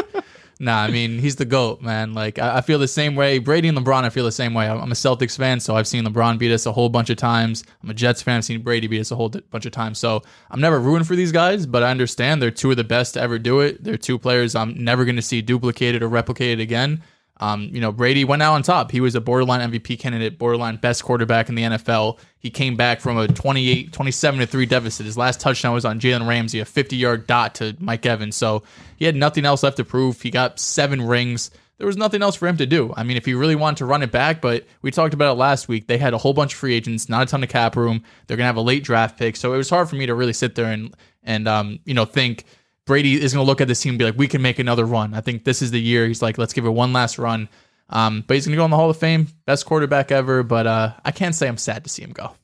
nah. 0.59 0.83
I 0.83 0.91
mean, 0.91 1.19
he's 1.19 1.37
the 1.37 1.45
goat, 1.45 1.83
man. 1.83 2.15
Like, 2.15 2.39
I, 2.39 2.59
I 2.59 2.61
feel 2.61 2.79
the 2.79 2.89
same 2.89 3.15
way. 3.15 3.39
Brady 3.39 3.69
and 3.69 3.77
LeBron, 3.77 4.05
I 4.05 4.11
feel 4.11 4.25
the 4.25 4.33
same 4.33 4.55
way. 4.55 4.69
I'm, 4.69 4.91
a 4.91 4.95
Celtics 4.95 5.37
fan, 5.37 5.61
so 5.61 5.75
I've 5.77 5.87
seen 5.87 6.05
LeBron 6.05 6.39
beat 6.39 6.53
us 6.53 6.67
a 6.67 6.73
whole 6.73 6.89
bunch 6.89 7.11
of 7.11 7.17
times. 7.17 7.65
I'm 7.83 7.91
a 7.91 7.95
Jets 7.95 8.23
fan. 8.23 8.39
I've 8.39 8.45
seen 8.45 8.63
Brady 8.63 8.87
beat 8.87 9.01
us 9.01 9.11
a 9.11 9.17
whole 9.17 9.29
di- 9.29 9.43
bunch 9.51 9.67
of 9.67 9.73
times. 9.73 9.99
So 9.99 10.23
I'm 10.51 10.61
never 10.61 10.79
rooting 10.79 11.05
for 11.05 11.17
these 11.17 11.33
guys, 11.33 11.67
but 11.67 11.83
I 11.83 11.91
understand 11.91 12.41
they're 12.41 12.51
two 12.51 12.71
of 12.71 12.77
the 12.77 12.85
best 12.85 13.15
to 13.15 13.21
ever 13.21 13.39
do 13.39 13.61
it. 13.61 13.83
They're 13.83 13.97
two 13.97 14.19
players 14.19 14.55
I'm 14.55 14.83
never 14.83 15.05
going 15.05 15.17
to 15.17 15.23
see 15.23 15.43
duplicated 15.43 16.03
or 16.03 16.09
replicated 16.09 16.61
again. 16.61 17.03
Um, 17.41 17.71
you 17.73 17.81
know, 17.81 17.91
Brady 17.91 18.25
went 18.25 18.43
out 18.43 18.55
on 18.55 18.63
top. 18.63 18.93
He 18.93 19.01
was 19.01 19.15
a 19.15 19.21
borderline 19.21 19.71
MVP 19.71 19.99
candidate, 19.99 20.39
borderline 20.39 20.77
best 20.77 21.03
quarterback 21.03 21.49
in 21.49 21.57
the 21.57 21.63
NFL. 21.63 22.19
He 22.39 22.49
came 22.49 22.77
back 22.77 23.01
from 23.01 23.19
a 23.19 23.27
28, 23.27 23.93
27 23.93 24.41
to 24.41 24.47
3 24.47 24.67
deficit. 24.67 25.07
His 25.07 25.19
last 25.19 25.41
touchdown 25.41 25.75
was 25.75 25.85
on 25.85 25.99
Jalen 25.99 26.29
Ramsey, 26.29 26.61
a 26.61 26.65
50 26.65 26.97
yard 26.97 27.27
dot 27.27 27.57
to 27.57 27.77
Mike 27.81 28.07
Evans. 28.07 28.37
So 28.37 28.63
he 28.97 29.05
had 29.05 29.17
nothing 29.17 29.45
else 29.45 29.63
left 29.63 29.79
to 29.79 29.85
prove. 29.85 30.21
He 30.21 30.31
got 30.31 30.61
seven 30.61 31.03
rings. 31.03 31.51
There 31.79 31.89
was 31.89 31.97
nothing 31.97 32.23
else 32.23 32.37
for 32.37 32.47
him 32.47 32.57
to 32.59 32.67
do. 32.67 32.95
I 32.97 33.03
mean, 33.03 33.17
if 33.17 33.25
he 33.27 33.35
really 33.35 33.57
wanted 33.57 33.79
to 33.79 33.87
run 33.87 34.05
it 34.05 34.13
back, 34.13 34.41
but 34.41 34.65
we 34.81 34.93
talked 34.93 35.13
about 35.13 35.33
it 35.33 35.39
last 35.39 35.67
week. 35.67 35.89
They 35.89 35.99
had 35.99 36.15
a 36.15 36.19
whole 36.19 36.33
bunch 36.33 36.53
of 36.53 36.59
free 36.61 36.75
agents, 36.75 37.09
not 37.09 37.25
a 37.25 37.27
ton 37.27 37.43
of 37.43 37.49
cap 37.49 37.75
room. 37.75 38.05
They're 38.27 38.37
gonna 38.37 38.47
have 38.47 38.57
a 38.57 38.61
late 38.61 38.85
draft 38.85 39.19
pick, 39.19 39.35
so 39.35 39.53
it 39.53 39.57
was 39.57 39.71
hard 39.71 39.89
for 39.89 39.97
me 39.97 40.07
to 40.07 40.15
really 40.15 40.33
sit 40.33 40.55
there 40.55 40.71
and 40.71 40.95
and 41.25 41.49
um, 41.49 41.81
you 41.85 41.95
know 41.95 42.05
think 42.05 42.45
Brady 42.87 43.21
is 43.21 43.33
going 43.33 43.45
to 43.45 43.49
look 43.49 43.61
at 43.61 43.69
this 43.69 43.81
team 43.81 43.91
and 43.91 43.99
be 43.99 44.05
like, 44.05 44.19
we 44.19 44.29
can 44.29 44.43
make 44.43 44.59
another 44.59 44.85
run. 44.85 45.15
I 45.15 45.21
think 45.21 45.45
this 45.45 45.63
is 45.63 45.71
the 45.71 45.81
year. 45.81 46.07
He's 46.07 46.23
like, 46.23 46.39
let's 46.39 46.53
give 46.53 46.67
it 46.67 46.71
one 46.71 46.93
last 46.93 47.19
run. 47.19 47.49
Um, 47.89 48.25
but 48.27 48.35
he's 48.35 48.47
going 48.47 48.53
to 48.53 48.57
go 48.57 48.65
in 48.65 48.71
the 48.71 48.77
Hall 48.77 48.91
of 48.91 48.97
Fame, 48.97 49.29
best 49.47 49.67
quarterback 49.67 50.13
ever. 50.13 50.43
But 50.43 50.67
uh, 50.67 50.93
I 51.05 51.11
can't 51.11 51.35
say 51.35 51.49
I'm 51.49 51.57
sad 51.57 51.85
to 51.85 51.91
see 51.91 52.03
him 52.03 52.13
go. 52.13 52.35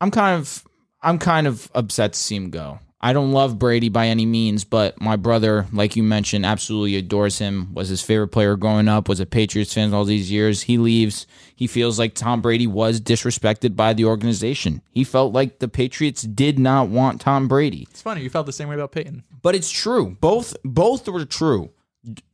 I'm 0.00 0.10
kind 0.10 0.40
of 0.40 0.64
I'm 1.02 1.18
kind 1.18 1.46
of 1.46 1.70
upset 1.74 2.14
to 2.14 2.18
see 2.18 2.36
him 2.36 2.50
go. 2.50 2.78
I 3.02 3.14
don't 3.14 3.32
love 3.32 3.58
Brady 3.58 3.88
by 3.88 4.08
any 4.08 4.26
means, 4.26 4.64
but 4.64 5.00
my 5.00 5.16
brother, 5.16 5.66
like 5.72 5.96
you 5.96 6.02
mentioned, 6.02 6.44
absolutely 6.44 6.96
adores 6.96 7.38
him. 7.38 7.72
Was 7.72 7.88
his 7.88 8.02
favorite 8.02 8.28
player 8.28 8.56
growing 8.56 8.88
up. 8.88 9.08
Was 9.08 9.20
a 9.20 9.26
Patriots 9.26 9.72
fan 9.72 9.94
all 9.94 10.04
these 10.04 10.30
years. 10.30 10.62
He 10.62 10.76
leaves. 10.76 11.26
He 11.56 11.66
feels 11.66 11.98
like 11.98 12.14
Tom 12.14 12.42
Brady 12.42 12.66
was 12.66 13.00
disrespected 13.00 13.74
by 13.74 13.94
the 13.94 14.04
organization. 14.04 14.82
He 14.90 15.04
felt 15.04 15.32
like 15.32 15.60
the 15.60 15.68
Patriots 15.68 16.22
did 16.22 16.58
not 16.58 16.88
want 16.88 17.22
Tom 17.22 17.48
Brady. 17.48 17.86
It's 17.90 18.02
funny 18.02 18.22
you 18.22 18.28
felt 18.28 18.46
the 18.46 18.52
same 18.52 18.68
way 18.68 18.74
about 18.74 18.92
Peyton. 18.92 19.24
But 19.40 19.54
it's 19.54 19.70
true. 19.70 20.16
Both 20.20 20.56
both 20.62 21.08
were 21.08 21.24
true. 21.24 21.70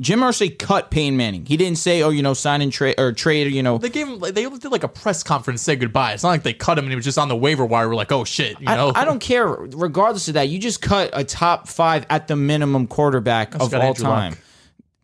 Jim 0.00 0.20
Irsay 0.20 0.56
cut 0.56 0.92
Peyton 0.92 1.16
Manning. 1.16 1.44
He 1.44 1.56
didn't 1.56 1.78
say, 1.78 2.02
"Oh, 2.02 2.10
you 2.10 2.22
know, 2.22 2.34
sign 2.34 2.62
and 2.62 2.72
trade 2.72 2.94
or 2.98 3.12
trade." 3.12 3.52
You 3.52 3.62
know, 3.64 3.78
They 3.78 3.88
gave 3.88 4.06
him. 4.06 4.20
They 4.20 4.32
did 4.48 4.64
like 4.70 4.84
a 4.84 4.88
press 4.88 5.22
conference, 5.24 5.60
say 5.62 5.74
goodbye. 5.74 6.12
It's 6.12 6.22
not 6.22 6.28
like 6.28 6.44
they 6.44 6.52
cut 6.52 6.78
him 6.78 6.84
and 6.84 6.92
he 6.92 6.96
was 6.96 7.04
just 7.04 7.18
on 7.18 7.28
the 7.28 7.34
waiver 7.36 7.64
wire. 7.66 7.88
We're 7.88 7.96
like, 7.96 8.12
oh 8.12 8.22
shit, 8.24 8.60
you 8.60 8.66
know. 8.66 8.92
I, 8.94 9.02
I 9.02 9.04
don't 9.04 9.18
care. 9.18 9.46
Regardless 9.48 10.28
of 10.28 10.34
that, 10.34 10.48
you 10.48 10.60
just 10.60 10.80
cut 10.82 11.10
a 11.12 11.24
top 11.24 11.66
five 11.66 12.06
at 12.10 12.28
the 12.28 12.36
minimum 12.36 12.86
quarterback 12.86 13.56
of 13.56 13.74
all 13.74 13.82
Andrew 13.82 14.04
time. 14.04 14.30
Luck. 14.32 14.38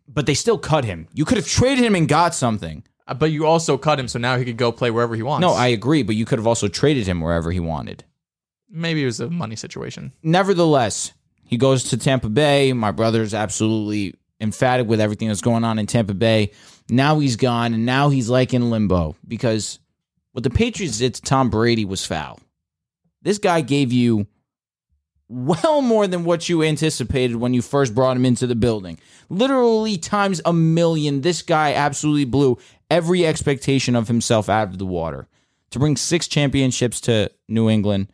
But 0.07 0.27
they 0.27 0.33
still 0.33 0.57
cut 0.57 0.85
him. 0.85 1.07
You 1.13 1.25
could 1.25 1.37
have 1.37 1.47
traded 1.47 1.83
him 1.83 1.95
and 1.95 2.07
got 2.07 2.33
something. 2.33 2.83
Uh, 3.05 3.15
But 3.15 3.31
you 3.31 3.45
also 3.45 3.77
cut 3.77 3.99
him, 3.99 4.07
so 4.07 4.17
now 4.17 4.37
he 4.37 4.45
could 4.45 4.57
go 4.57 4.71
play 4.71 4.91
wherever 4.91 5.13
he 5.15 5.23
wants. 5.23 5.41
No, 5.41 5.51
I 5.53 5.67
agree, 5.67 6.03
but 6.03 6.15
you 6.15 6.23
could 6.23 6.39
have 6.39 6.47
also 6.47 6.69
traded 6.69 7.05
him 7.05 7.19
wherever 7.19 7.51
he 7.51 7.59
wanted. 7.59 8.05
maybe 8.69 9.03
it 9.03 9.05
was 9.05 9.19
a 9.19 9.29
money 9.29 9.55
situation. 9.57 10.13
Nevertheless, 10.23 11.13
he 11.45 11.57
goes 11.57 11.83
to 11.85 11.97
Tampa 11.97 12.29
Bay. 12.29 12.71
My 12.73 12.91
brother's 12.91 13.33
absolutely 13.33 14.15
emphatic 14.43 14.87
with 14.87 15.01
everything 15.01 15.29
that's 15.29 15.41
going 15.41 15.63
on 15.63 15.79
in 15.79 15.87
Tampa 15.87 16.13
Bay. 16.13 16.51
Now 16.89 17.19
he's 17.19 17.37
gone, 17.37 17.73
and 17.73 17.85
now 17.85 18.09
he's 18.09 18.29
like 18.29 18.53
in 18.53 18.69
limbo 18.69 19.15
because 19.27 19.79
what 20.33 20.43
the 20.43 20.49
Patriots 20.49 20.99
did 20.99 21.15
to 21.15 21.21
Tom 21.21 21.49
Brady 21.49 21.85
was 21.85 22.05
foul. 22.05 22.39
This 23.21 23.39
guy 23.39 23.61
gave 23.61 23.91
you 23.91 24.27
well 25.29 25.81
more 25.81 26.05
than 26.05 26.25
what 26.25 26.49
you 26.49 26.61
anticipated 26.61 27.37
when 27.37 27.53
you 27.53 27.61
first 27.61 27.95
brought 27.95 28.17
him 28.17 28.25
into 28.25 28.45
the 28.45 28.55
building. 28.55 28.99
Literally 29.29 29.97
times 29.97 30.41
a 30.45 30.53
million. 30.53 31.21
This 31.21 31.41
guy 31.41 31.73
absolutely 31.73 32.25
blew 32.25 32.59
every 32.91 33.25
expectation 33.25 33.95
of 33.95 34.07
himself 34.07 34.49
out 34.49 34.67
of 34.67 34.77
the 34.77 34.85
water. 34.85 35.27
To 35.71 35.79
bring 35.79 35.97
six 35.97 36.27
championships 36.27 37.01
to 37.01 37.31
New 37.47 37.67
England, 37.67 38.11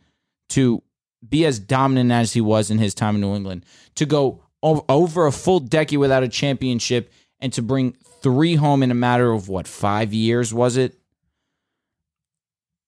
to 0.50 0.82
be 1.28 1.44
as 1.44 1.58
dominant 1.58 2.10
as 2.10 2.32
he 2.32 2.40
was 2.40 2.70
in 2.70 2.78
his 2.78 2.94
time 2.94 3.16
in 3.16 3.20
New 3.20 3.34
England, 3.34 3.66
to 3.96 4.06
go 4.06 4.44
over 4.62 5.26
a 5.26 5.32
full 5.32 5.60
decade 5.60 5.98
without 5.98 6.22
a 6.22 6.28
championship, 6.28 7.12
and 7.40 7.52
to 7.54 7.62
bring 7.62 7.92
three 8.22 8.54
home 8.54 8.82
in 8.82 8.90
a 8.90 8.94
matter 8.94 9.32
of 9.32 9.48
what, 9.48 9.66
five 9.66 10.12
years 10.12 10.52
was 10.52 10.76
it? 10.76 11.00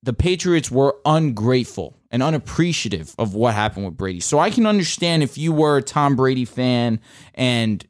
the 0.02 0.12
Patriots 0.12 0.70
were 0.70 0.96
ungrateful 1.04 1.96
and 2.10 2.22
unappreciative 2.22 3.14
of 3.18 3.34
what 3.34 3.54
happened 3.54 3.86
with 3.86 3.96
Brady. 3.96 4.20
So 4.20 4.38
I 4.38 4.50
can 4.50 4.66
understand 4.66 5.22
if 5.22 5.38
you 5.38 5.52
were 5.52 5.76
a 5.78 5.82
Tom 5.82 6.16
Brady 6.16 6.44
fan 6.44 7.00
and 7.34 7.86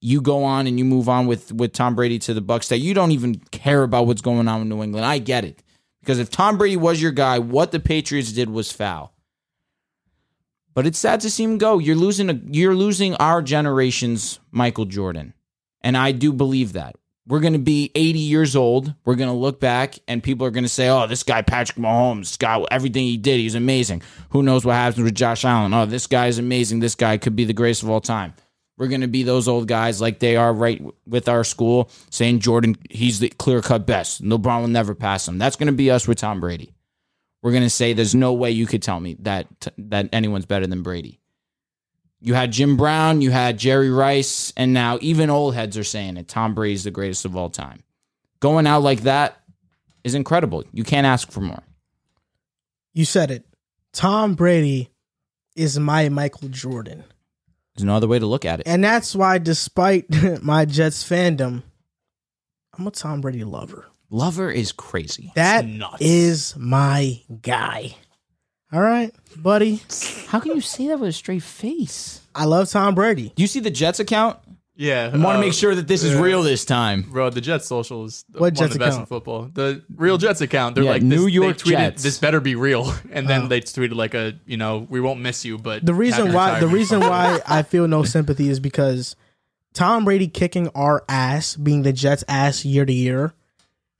you 0.00 0.20
go 0.20 0.44
on 0.44 0.66
and 0.66 0.78
you 0.78 0.84
move 0.84 1.08
on 1.08 1.26
with 1.26 1.52
with 1.52 1.72
Tom 1.72 1.96
Brady 1.96 2.18
to 2.20 2.34
the 2.34 2.42
Bucs 2.42 2.68
that 2.68 2.78
you 2.78 2.94
don't 2.94 3.10
even 3.10 3.36
care 3.50 3.82
about 3.82 4.06
what's 4.06 4.20
going 4.20 4.46
on 4.46 4.62
in 4.62 4.68
New 4.68 4.82
England. 4.82 5.04
I 5.04 5.18
get 5.18 5.44
it. 5.44 5.62
Because 6.00 6.20
if 6.20 6.30
Tom 6.30 6.56
Brady 6.56 6.76
was 6.76 7.02
your 7.02 7.10
guy, 7.10 7.40
what 7.40 7.72
the 7.72 7.80
Patriots 7.80 8.30
did 8.30 8.48
was 8.48 8.70
foul. 8.70 9.12
But 10.76 10.86
it's 10.86 10.98
sad 10.98 11.20
to 11.20 11.30
see 11.30 11.42
him 11.42 11.56
go. 11.56 11.78
You're 11.78 11.96
losing 11.96 12.28
a, 12.28 12.38
you're 12.48 12.74
losing 12.74 13.14
our 13.14 13.40
generation's 13.40 14.40
Michael 14.50 14.84
Jordan. 14.84 15.32
And 15.80 15.96
I 15.96 16.12
do 16.12 16.34
believe 16.34 16.74
that. 16.74 16.96
We're 17.26 17.40
going 17.40 17.54
to 17.54 17.58
be 17.58 17.90
80 17.94 18.18
years 18.18 18.54
old. 18.54 18.94
We're 19.06 19.14
going 19.14 19.30
to 19.30 19.34
look 19.34 19.58
back 19.58 19.98
and 20.06 20.22
people 20.22 20.46
are 20.46 20.50
going 20.50 20.64
to 20.64 20.68
say, 20.68 20.90
oh, 20.90 21.06
this 21.06 21.22
guy, 21.22 21.40
Patrick 21.40 21.78
Mahomes, 21.78 22.38
guy, 22.38 22.62
everything 22.70 23.04
he 23.04 23.16
did, 23.16 23.40
he's 23.40 23.54
amazing. 23.54 24.02
Who 24.30 24.42
knows 24.42 24.66
what 24.66 24.74
happens 24.74 25.02
with 25.02 25.14
Josh 25.14 25.46
Allen? 25.46 25.72
Oh, 25.72 25.86
this 25.86 26.06
guy 26.06 26.26
is 26.26 26.38
amazing. 26.38 26.80
This 26.80 26.94
guy 26.94 27.16
could 27.16 27.34
be 27.34 27.46
the 27.46 27.54
greatest 27.54 27.82
of 27.82 27.88
all 27.88 28.02
time. 28.02 28.34
We're 28.76 28.88
going 28.88 29.00
to 29.00 29.08
be 29.08 29.22
those 29.22 29.48
old 29.48 29.68
guys 29.68 30.02
like 30.02 30.18
they 30.18 30.36
are 30.36 30.52
right 30.52 30.84
with 31.06 31.26
our 31.26 31.42
school 31.42 31.90
saying 32.10 32.40
Jordan, 32.40 32.76
he's 32.90 33.18
the 33.18 33.30
clear 33.30 33.62
cut 33.62 33.86
best. 33.86 34.22
LeBron 34.22 34.60
will 34.60 34.68
never 34.68 34.94
pass 34.94 35.26
him. 35.26 35.38
That's 35.38 35.56
going 35.56 35.68
to 35.68 35.72
be 35.72 35.90
us 35.90 36.06
with 36.06 36.18
Tom 36.18 36.38
Brady. 36.38 36.75
We're 37.46 37.52
going 37.52 37.62
to 37.62 37.70
say 37.70 37.92
there's 37.92 38.12
no 38.12 38.32
way 38.32 38.50
you 38.50 38.66
could 38.66 38.82
tell 38.82 38.98
me 38.98 39.14
that 39.20 39.46
that 39.78 40.08
anyone's 40.12 40.46
better 40.46 40.66
than 40.66 40.82
Brady. 40.82 41.20
You 42.20 42.34
had 42.34 42.50
Jim 42.50 42.76
Brown, 42.76 43.20
you 43.20 43.30
had 43.30 43.56
Jerry 43.56 43.88
Rice, 43.88 44.52
and 44.56 44.72
now 44.72 44.98
even 45.00 45.30
old 45.30 45.54
heads 45.54 45.78
are 45.78 45.84
saying 45.84 46.16
it. 46.16 46.26
Tom 46.26 46.56
Brady's 46.56 46.82
the 46.82 46.90
greatest 46.90 47.24
of 47.24 47.36
all 47.36 47.48
time. 47.48 47.84
Going 48.40 48.66
out 48.66 48.82
like 48.82 49.02
that 49.02 49.40
is 50.02 50.16
incredible. 50.16 50.64
You 50.72 50.82
can't 50.82 51.06
ask 51.06 51.30
for 51.30 51.40
more. 51.40 51.62
You 52.92 53.04
said 53.04 53.30
it. 53.30 53.46
Tom 53.92 54.34
Brady 54.34 54.90
is 55.54 55.78
my 55.78 56.08
Michael 56.08 56.48
Jordan. 56.48 57.04
There's 57.76 57.84
no 57.84 57.94
other 57.94 58.08
way 58.08 58.18
to 58.18 58.26
look 58.26 58.44
at 58.44 58.58
it. 58.58 58.66
And 58.66 58.82
that's 58.82 59.14
why, 59.14 59.38
despite 59.38 60.06
my 60.42 60.64
Jets 60.64 61.08
fandom, 61.08 61.62
I'm 62.76 62.88
a 62.88 62.90
Tom 62.90 63.20
Brady 63.20 63.44
lover. 63.44 63.86
Lover 64.10 64.50
is 64.50 64.72
crazy. 64.72 65.32
That 65.34 65.64
is 66.00 66.54
my 66.56 67.20
guy. 67.42 67.96
All 68.72 68.80
right, 68.80 69.12
buddy. 69.36 69.80
How 70.28 70.40
can 70.40 70.52
you 70.54 70.60
say 70.60 70.88
that 70.88 70.98
with 71.00 71.10
a 71.10 71.12
straight 71.12 71.42
face? 71.42 72.20
I 72.34 72.44
love 72.44 72.68
Tom 72.68 72.94
Brady. 72.94 73.32
Do 73.34 73.42
you 73.42 73.46
see 73.46 73.60
the 73.60 73.70
Jets 73.70 74.00
account? 74.00 74.38
Yeah, 74.78 75.04
I 75.12 75.16
want 75.16 75.22
to 75.36 75.38
uh, 75.38 75.40
make 75.40 75.54
sure 75.54 75.74
that 75.74 75.88
this 75.88 76.02
is 76.04 76.12
yeah. 76.12 76.20
real 76.20 76.42
this 76.42 76.66
time. 76.66 77.02
Bro, 77.02 77.30
the 77.30 77.40
Jets 77.40 77.66
social 77.66 78.04
is 78.04 78.24
What 78.32 78.40
one 78.40 78.54
Jets 78.54 78.66
of 78.66 78.72
the 78.74 78.78
best 78.78 78.88
account? 78.96 79.00
in 79.00 79.06
football. 79.06 79.50
The 79.52 79.82
real 79.94 80.18
Jets 80.18 80.42
account. 80.42 80.74
They're 80.74 80.84
Yeah, 80.84 80.90
like 80.90 81.02
New 81.02 81.24
this, 81.24 81.32
York 81.32 81.56
they 81.58 81.62
tweeted, 81.70 81.78
Jets. 81.78 82.02
This 82.02 82.18
better 82.18 82.40
be 82.40 82.56
real, 82.56 82.92
and 83.10 83.26
then 83.26 83.42
Oh. 83.44 83.46
they 83.48 83.62
tweeted 83.62 83.94
like 83.94 84.12
a 84.14 84.34
you 84.44 84.58
know 84.58 84.86
we 84.90 85.00
won't 85.00 85.20
miss 85.20 85.44
you, 85.46 85.56
but 85.56 85.86
The 85.86 85.94
reason 85.94 86.32
why 86.34 86.60
the 86.60 86.68
reason 86.68 87.00
why 87.08 87.40
I 87.46 87.62
feel 87.62 87.88
no 87.88 88.02
sympathy 88.02 88.50
is 88.50 88.60
because 88.60 89.16
Tom 89.72 90.04
Brady 90.04 90.28
kicking 90.28 90.68
our 90.74 91.04
ass, 91.08 91.56
being 91.56 91.80
the 91.82 91.92
Jets' 91.94 92.24
ass 92.28 92.64
year 92.66 92.84
to 92.84 92.92
year, 92.92 93.32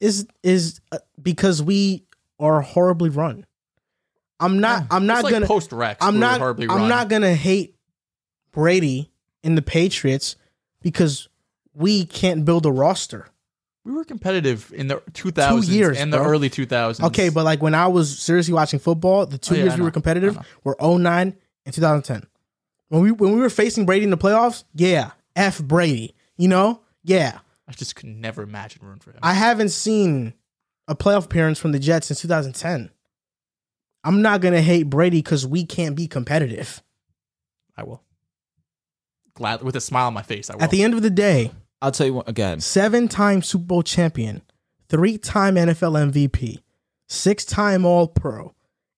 is 0.01 0.26
is 0.42 0.80
uh, 0.92 0.99
because 1.20 1.62
we 1.62 2.05
are 2.38 2.61
horribly 2.61 3.11
run. 3.11 3.47
I'm 4.38 4.61
not. 4.61 4.86
I'm 4.90 5.07
not 5.07 5.24
like 5.24 5.32
gonna. 5.32 5.47
post 5.47 5.72
Rex. 5.72 6.05
I'm 6.05 6.18
not. 6.18 6.40
I'm 6.40 6.57
run. 6.68 6.88
not 6.88 7.09
gonna 7.09 7.34
hate 7.34 7.74
Brady 8.53 9.11
and 9.42 9.57
the 9.57 9.62
Patriots 9.62 10.36
because 10.82 11.28
we 11.72 12.05
can't 12.05 12.44
build 12.44 12.66
a 12.66 12.72
roster. 12.72 13.28
We 13.84 13.92
were 13.92 14.05
competitive 14.05 14.72
in 14.74 14.88
the 14.88 14.97
2000s 15.12 15.68
years, 15.70 15.99
and 15.99 16.12
the 16.12 16.16
bro. 16.16 16.26
early 16.26 16.51
2000s. 16.51 17.05
Okay, 17.05 17.28
but 17.28 17.44
like 17.44 17.62
when 17.62 17.74
I 17.74 17.86
was 17.86 18.18
seriously 18.18 18.53
watching 18.53 18.80
football, 18.80 19.26
the 19.26 19.38
two 19.38 19.55
Oh, 19.55 19.59
yeah, 19.59 19.64
years 19.64 19.76
we 19.76 19.84
were 19.84 19.92
competitive 19.92 20.36
were 20.64 20.76
09 20.80 21.34
and 21.64 21.74
2010. 21.74 22.26
When 22.88 23.03
we 23.03 23.12
when 23.12 23.32
we 23.32 23.40
were 23.40 23.51
facing 23.51 23.86
Brady 23.86 24.05
in 24.05 24.11
the 24.11 24.18
playoffs, 24.18 24.64
yeah, 24.74 25.12
F 25.36 25.62
Brady. 25.62 26.14
You 26.36 26.49
know? 26.49 26.80
Yeah. 27.05 27.38
I 27.68 27.72
just 27.72 27.96
could 27.96 28.08
never 28.08 28.42
imagine 28.42 28.82
rooting 28.84 29.00
for 29.00 29.10
him. 29.10 29.18
I 29.22 29.34
haven't 29.34 29.70
seen 29.70 30.34
a 30.88 30.94
playoff 30.94 31.24
appearance 31.24 31.58
from 31.58 31.72
the 31.72 31.78
Jets 31.78 32.06
since 32.06 32.20
2010. 32.20 32.90
I'm 34.04 34.22
not 34.22 34.40
gonna 34.40 34.62
hate 34.62 34.84
Brady 34.84 35.18
because 35.18 35.46
we 35.46 35.64
can't 35.64 35.96
be 35.96 36.06
competitive. 36.06 36.82
I 37.76 37.82
will. 37.82 38.02
Glad 39.34 39.62
with 39.62 39.76
a 39.76 39.80
smile 39.80 40.06
on 40.06 40.14
my 40.14 40.22
face. 40.22 40.48
I 40.48 40.54
will. 40.54 40.62
At 40.62 40.70
the 40.70 40.82
end 40.82 40.94
of 40.94 41.02
the 41.02 41.10
day, 41.10 41.50
I'll 41.82 41.90
tell 41.90 42.06
you 42.06 42.14
what 42.14 42.28
again. 42.28 42.60
seven 42.60 43.08
time 43.08 43.42
Super 43.42 43.64
Bowl 43.64 43.82
champion, 43.82 44.42
three 44.88 45.18
time 45.18 45.56
NFL 45.56 46.12
MVP, 46.12 46.60
six 47.08 47.44
time 47.44 47.84
All 47.84 48.06
Pro, 48.06 48.54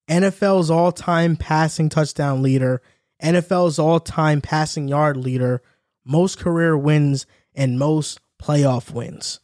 NFL's 0.09 0.71
all 0.71 0.93
time 0.93 1.37
passing 1.37 1.89
touchdown 1.89 2.43
leader, 2.43 2.83
NFL's 3.23 3.79
all 3.79 4.01
time 4.01 4.41
passing 4.41 4.89
yard 4.89 5.17
leader, 5.17 5.63
most 6.05 6.39
career 6.39 6.77
wins, 6.77 7.27
and 7.55 7.79
most 7.79 8.21
playoff 8.43 8.93
wins. 8.93 9.41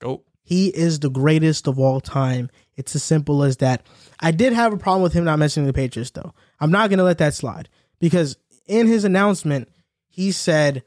Go. 0.00 0.22
He 0.42 0.68
is 0.68 1.00
the 1.00 1.10
greatest 1.10 1.66
of 1.66 1.78
all 1.78 2.00
time. 2.00 2.50
It's 2.76 2.94
as 2.94 3.02
simple 3.02 3.42
as 3.42 3.56
that. 3.58 3.84
I 4.20 4.30
did 4.30 4.52
have 4.52 4.72
a 4.72 4.76
problem 4.76 5.02
with 5.02 5.12
him 5.12 5.24
not 5.24 5.38
mentioning 5.38 5.66
the 5.66 5.72
Patriots, 5.72 6.10
though. 6.10 6.32
I'm 6.60 6.70
not 6.70 6.88
going 6.90 6.98
to 6.98 7.04
let 7.04 7.18
that 7.18 7.34
slide 7.34 7.68
because 7.98 8.36
in 8.66 8.86
his 8.86 9.04
announcement, 9.04 9.68
he 10.08 10.30
said, 10.32 10.82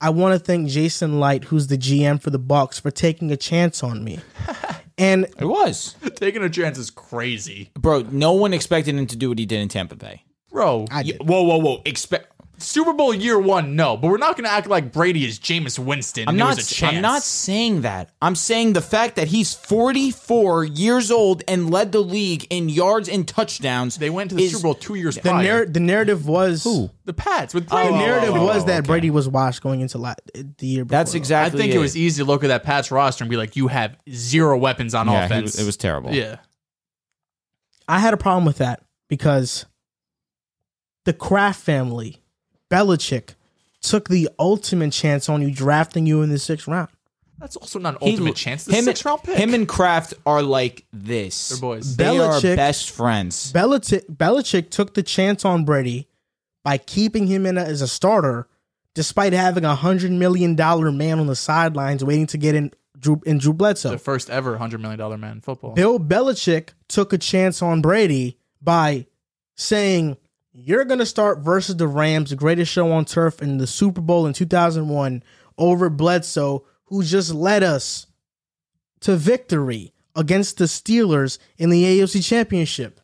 "I 0.00 0.10
want 0.10 0.34
to 0.34 0.38
thank 0.44 0.68
Jason 0.68 1.18
Licht, 1.18 1.44
who's 1.46 1.66
the 1.66 1.76
GM 1.78 2.20
for 2.22 2.30
the 2.30 2.38
Bucs, 2.38 2.80
for 2.80 2.90
taking 2.90 3.30
a 3.32 3.36
chance 3.36 3.82
on 3.82 4.04
me." 4.04 4.20
and 4.98 5.24
It 5.38 5.46
was. 5.46 5.96
Taking 6.16 6.42
a 6.42 6.50
chance 6.50 6.76
is 6.78 6.90
crazy, 6.90 7.70
Bro, 7.78 8.08
no 8.10 8.32
one 8.32 8.52
expected 8.52 8.94
him 8.94 9.06
to 9.06 9.16
do 9.16 9.30
what 9.30 9.38
he 9.38 9.46
did 9.46 9.60
in 9.60 9.68
Tampa 9.68 9.96
Bay. 9.96 10.22
bro. 10.50 10.84
I 10.90 11.00
You- 11.00 11.12
did. 11.14 11.26
whoa, 11.28 11.42
whoa, 11.42 11.56
whoa. 11.58 11.82
Expect. 11.86 12.30
Super 12.62 12.92
Bowl 12.92 13.14
year 13.14 13.38
one, 13.38 13.76
no, 13.76 13.96
but 13.96 14.08
we're 14.08 14.18
not 14.18 14.36
going 14.36 14.44
to 14.44 14.50
act 14.50 14.66
like 14.66 14.92
Brady 14.92 15.24
is 15.24 15.38
Jameis 15.38 15.78
Winston. 15.78 16.28
I'm 16.28 16.36
not. 16.36 16.56
was 16.56 16.70
a 16.70 16.74
chance. 16.74 16.96
I'm 16.96 17.02
not 17.02 17.22
saying 17.22 17.82
that. 17.82 18.10
I'm 18.20 18.34
saying 18.34 18.74
the 18.74 18.80
fact 18.80 19.16
that 19.16 19.28
he's 19.28 19.54
44 19.54 20.64
years 20.64 21.10
old 21.10 21.42
and 21.48 21.70
led 21.70 21.92
the 21.92 22.00
league 22.00 22.46
in 22.50 22.68
yards 22.68 23.08
and 23.08 23.26
touchdowns. 23.26 23.96
They 23.96 24.10
went 24.10 24.30
to 24.30 24.36
the 24.36 24.48
Super 24.48 24.62
Bowl 24.62 24.74
two 24.74 24.94
years 24.94 25.14
the, 25.16 25.22
prior. 25.22 25.42
narr- 25.42 25.66
the 25.66 25.80
narrative 25.80 26.26
was 26.26 26.64
who 26.64 26.90
the 27.04 27.12
Pats 27.12 27.54
with 27.54 27.68
the 27.68 27.90
narrative 27.90 28.34
oh, 28.34 28.44
was 28.44 28.62
oh, 28.62 28.66
that 28.66 28.80
okay. 28.80 28.86
Brady 28.86 29.10
was 29.10 29.28
washed 29.28 29.62
going 29.62 29.80
into 29.80 29.98
la- 29.98 30.14
the 30.34 30.66
year. 30.66 30.84
Before, 30.84 30.98
That's 30.98 31.14
exactly. 31.14 31.60
I 31.60 31.62
think 31.62 31.74
it 31.74 31.78
was 31.78 31.96
easy 31.96 32.22
to 32.22 32.26
look 32.26 32.44
at 32.44 32.48
that 32.48 32.62
Pats 32.62 32.90
roster 32.90 33.24
and 33.24 33.30
be 33.30 33.36
like, 33.36 33.56
you 33.56 33.68
have 33.68 33.96
zero 34.10 34.56
weapons 34.58 34.94
on 34.94 35.08
Yeah, 35.08 35.24
offense. 35.24 35.52
was- 35.52 35.60
it 35.60 35.66
was 35.66 35.76
terrible. 35.76 36.12
Yeah. 36.12 36.36
I 37.88 37.98
had 37.98 38.14
a 38.14 38.16
problem 38.16 38.44
with 38.44 38.58
that 38.58 38.84
because 39.08 39.66
the 41.04 41.12
Kraft 41.12 41.60
family, 41.60 42.19
Belichick, 42.70 43.34
took 43.82 44.08
the 44.08 44.28
ultimate 44.38 44.92
chance 44.92 45.28
on 45.28 45.42
you 45.42 45.50
drafting 45.50 46.06
you 46.06 46.22
in 46.22 46.30
the 46.30 46.38
sixth 46.38 46.68
round. 46.68 46.88
That's 47.38 47.56
also 47.56 47.78
not 47.78 47.94
an 47.94 48.00
He- 48.02 48.10
ultimate 48.12 48.36
chance. 48.36 48.64
The 48.64 48.72
him, 48.74 48.84
sixth 48.84 49.04
round 49.04 49.22
pick. 49.22 49.36
him 49.38 49.54
and 49.54 49.66
Kraft 49.66 50.12
are 50.26 50.42
like 50.42 50.84
this. 50.92 51.48
They're 51.48 51.58
boys. 51.58 51.96
They 51.96 52.04
Belichick- 52.04 52.52
are 52.52 52.56
best 52.56 52.90
friends. 52.90 53.52
Belichick, 53.52 54.04
Belichick 54.14 54.70
took 54.70 54.92
the 54.94 55.02
chance 55.02 55.44
on 55.44 55.64
Brady 55.64 56.06
by 56.62 56.76
keeping 56.76 57.26
him 57.26 57.46
in 57.46 57.56
a, 57.56 57.62
as 57.62 57.80
a 57.80 57.88
starter, 57.88 58.46
despite 58.94 59.32
having 59.32 59.64
a 59.64 59.74
hundred 59.74 60.12
million 60.12 60.54
dollar 60.54 60.92
man 60.92 61.18
on 61.18 61.26
the 61.28 61.36
sidelines 61.36 62.04
waiting 62.04 62.26
to 62.26 62.36
get 62.38 62.54
in 62.54 62.72
Drew 62.98 63.22
in 63.24 63.38
Drew 63.38 63.54
Bledsoe. 63.54 63.88
the 63.92 63.96
first 63.98 64.28
ever 64.28 64.58
hundred 64.58 64.82
million 64.82 64.98
dollar 64.98 65.16
man 65.16 65.36
in 65.36 65.40
football. 65.40 65.72
Bill 65.72 65.98
Belichick 65.98 66.74
took 66.88 67.14
a 67.14 67.18
chance 67.18 67.62
on 67.62 67.80
Brady 67.80 68.36
by 68.60 69.06
saying, 69.56 70.18
You're 70.52 70.84
going 70.84 70.98
to 70.98 71.06
start 71.06 71.40
versus 71.40 71.76
the 71.76 71.86
Rams, 71.86 72.30
the 72.30 72.36
greatest 72.36 72.72
show 72.72 72.90
on 72.92 73.04
turf 73.04 73.40
in 73.40 73.58
the 73.58 73.66
Super 73.66 74.00
Bowl 74.00 74.26
in 74.26 74.32
2001, 74.32 75.22
over 75.56 75.88
Bledsoe, 75.90 76.64
who 76.86 77.04
just 77.04 77.32
led 77.32 77.62
us 77.62 78.06
to 79.00 79.16
victory 79.16 79.92
against 80.16 80.58
the 80.58 80.64
Steelers 80.64 81.38
in 81.56 81.70
the 81.70 81.84
AFC 81.84 82.24
Championship. 82.26 83.00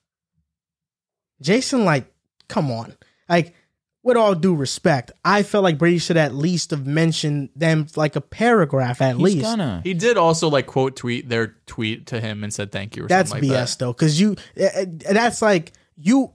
Jason, 1.41 1.85
like, 1.85 2.13
come 2.49 2.71
on. 2.71 2.97
Like, 3.29 3.55
with 4.03 4.17
all 4.17 4.35
due 4.35 4.55
respect, 4.55 5.13
I 5.25 5.43
felt 5.43 5.65
like 5.65 5.79
Brady 5.79 5.99
should 5.99 6.17
at 6.17 6.35
least 6.35 6.71
have 6.71 6.87
mentioned 6.87 7.51
them 7.57 7.87
like 7.97 8.15
a 8.17 8.21
paragraph 8.21 9.01
at 9.03 9.17
He's 9.17 9.23
least. 9.25 9.43
gonna. 9.43 9.81
He 9.83 9.95
did 9.95 10.17
also 10.17 10.49
like 10.49 10.67
quote 10.67 10.95
tweet 10.95 11.29
their 11.29 11.57
tweet 11.67 12.07
to 12.07 12.21
him 12.21 12.45
and 12.45 12.55
said 12.55 12.71
thank 12.71 12.97
you. 12.97 13.05
Or 13.05 13.09
That's 13.09 13.31
something 13.31 13.51
BS 13.51 13.53
like 13.53 13.69
that. 13.69 13.79
though, 13.81 13.93
because 13.93 14.21
you 14.21 14.37
uh, 14.61 14.65
uh, 14.65 14.85
that's 15.11 15.43
like 15.43 15.73
you 15.97 16.31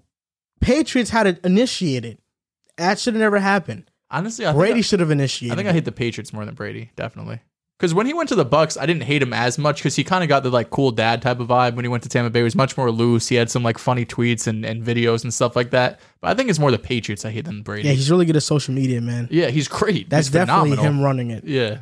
Patriots 0.61 1.09
had 1.09 1.27
it 1.27 1.43
initiated. 1.43 2.17
That 2.77 2.99
should 2.99 3.13
have 3.15 3.21
never 3.21 3.39
happened. 3.39 3.89
Honestly, 4.09 4.45
I 4.45 4.53
Brady 4.53 4.75
think 4.75 4.85
should 4.85 4.99
have 4.99 5.09
I, 5.09 5.13
initiated. 5.13 5.53
I 5.53 5.55
think 5.55 5.69
I 5.69 5.73
hate 5.73 5.85
the 5.85 5.91
Patriots 5.91 6.33
more 6.33 6.45
than 6.45 6.55
Brady. 6.55 6.91
Definitely. 6.95 7.39
Because 7.77 7.95
when 7.95 8.05
he 8.05 8.13
went 8.13 8.29
to 8.29 8.35
the 8.35 8.45
Bucs, 8.45 8.79
I 8.79 8.85
didn't 8.85 9.03
hate 9.03 9.23
him 9.23 9.33
as 9.33 9.57
much 9.57 9.77
because 9.77 9.95
he 9.95 10.03
kind 10.03 10.23
of 10.23 10.29
got 10.29 10.43
the 10.43 10.51
like 10.51 10.69
cool 10.69 10.91
dad 10.91 11.19
type 11.23 11.39
of 11.39 11.47
vibe. 11.47 11.75
When 11.75 11.83
he 11.83 11.89
went 11.89 12.03
to 12.03 12.09
Tampa 12.09 12.29
Bay, 12.29 12.41
he 12.41 12.43
was 12.43 12.55
much 12.55 12.77
more 12.77 12.91
loose. 12.91 13.27
He 13.27 13.35
had 13.35 13.49
some 13.49 13.63
like 13.63 13.79
funny 13.79 14.05
tweets 14.05 14.45
and, 14.45 14.63
and 14.63 14.83
videos 14.83 15.23
and 15.23 15.33
stuff 15.33 15.55
like 15.55 15.71
that. 15.71 15.99
But 16.19 16.29
I 16.29 16.33
think 16.35 16.51
it's 16.51 16.59
more 16.59 16.69
the 16.69 16.77
Patriots 16.77 17.25
I 17.25 17.31
hate 17.31 17.45
than 17.45 17.63
Brady. 17.63 17.87
yeah, 17.87 17.95
he's 17.95 18.11
really 18.11 18.27
good 18.27 18.35
at 18.35 18.43
social 18.43 18.75
media, 18.75 19.01
man. 19.01 19.27
Yeah, 19.31 19.47
he's 19.47 19.67
great. 19.67 20.11
That's 20.11 20.27
he's 20.27 20.33
definitely 20.33 20.71
phenomenal. 20.71 20.93
him 20.93 21.03
running 21.03 21.31
it. 21.31 21.43
Yeah, 21.43 21.79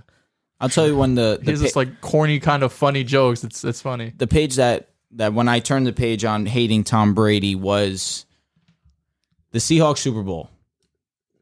I'll 0.62 0.70
tell 0.70 0.88
you 0.88 0.96
when 0.96 1.16
the 1.16 1.38
he 1.42 1.46
the, 1.48 1.52
has 1.52 1.60
pa- 1.60 1.64
this 1.66 1.76
like 1.76 2.00
corny 2.00 2.40
kind 2.40 2.64
of 2.64 2.72
funny 2.72 3.04
jokes. 3.04 3.44
It's 3.44 3.66
it's 3.66 3.82
funny. 3.82 4.14
the 4.16 4.28
page 4.28 4.56
that 4.56 4.92
that 5.12 5.34
when 5.34 5.50
I 5.50 5.60
turned 5.60 5.86
the 5.86 5.92
page 5.92 6.24
on 6.24 6.46
hating 6.46 6.86
Tom 6.86 7.14
Brady 7.14 7.56
was 7.56 8.26
the 9.52 9.60
Seahawks 9.60 10.00
Super 10.00 10.24
Bowl. 10.24 10.50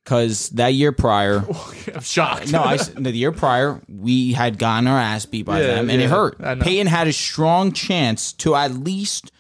Because 0.03 0.49
that 0.51 0.69
year 0.73 0.93
prior, 0.93 1.43
I'm 1.93 1.99
shocked. 2.01 2.49
no, 2.51 2.61
I 2.63 2.75
s- 2.75 2.87
the 2.95 3.11
year 3.11 3.33
prior 3.33 3.81
we 3.89 4.31
had 4.31 4.57
gotten 4.57 4.87
our 4.87 4.97
ass 4.97 5.25
beat 5.25 5.45
by 5.45 5.59
Yeah, 5.59 5.67
them, 5.75 5.89
and 5.89 6.01
it 6.01 6.09
hurt. 6.09 6.39
Peyton 6.61 6.87
had 6.87 7.07
a 7.07 7.13
strong 7.13 7.73
chance 7.73 8.31
to 8.33 8.55
at 8.55 8.71
least 8.71 9.31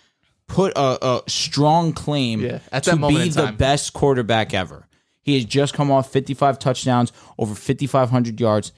put 0.47 0.73
a, 0.75 1.05
a 1.05 1.21
strong 1.29 1.93
claim 1.93 2.41
Yeah, 2.41 2.59
at 2.71 2.83
to 2.83 2.97
be 2.97 3.29
the 3.29 3.53
best 3.57 3.93
quarterback 3.93 4.53
ever. 4.53 4.87
He 5.21 5.35
has 5.35 5.45
just 5.45 5.73
come 5.73 5.89
off 5.89 6.11
55 6.11 6.59
touchdowns, 6.59 7.13
over 7.37 7.55
5,500 7.55 8.37
yards. 8.39 8.73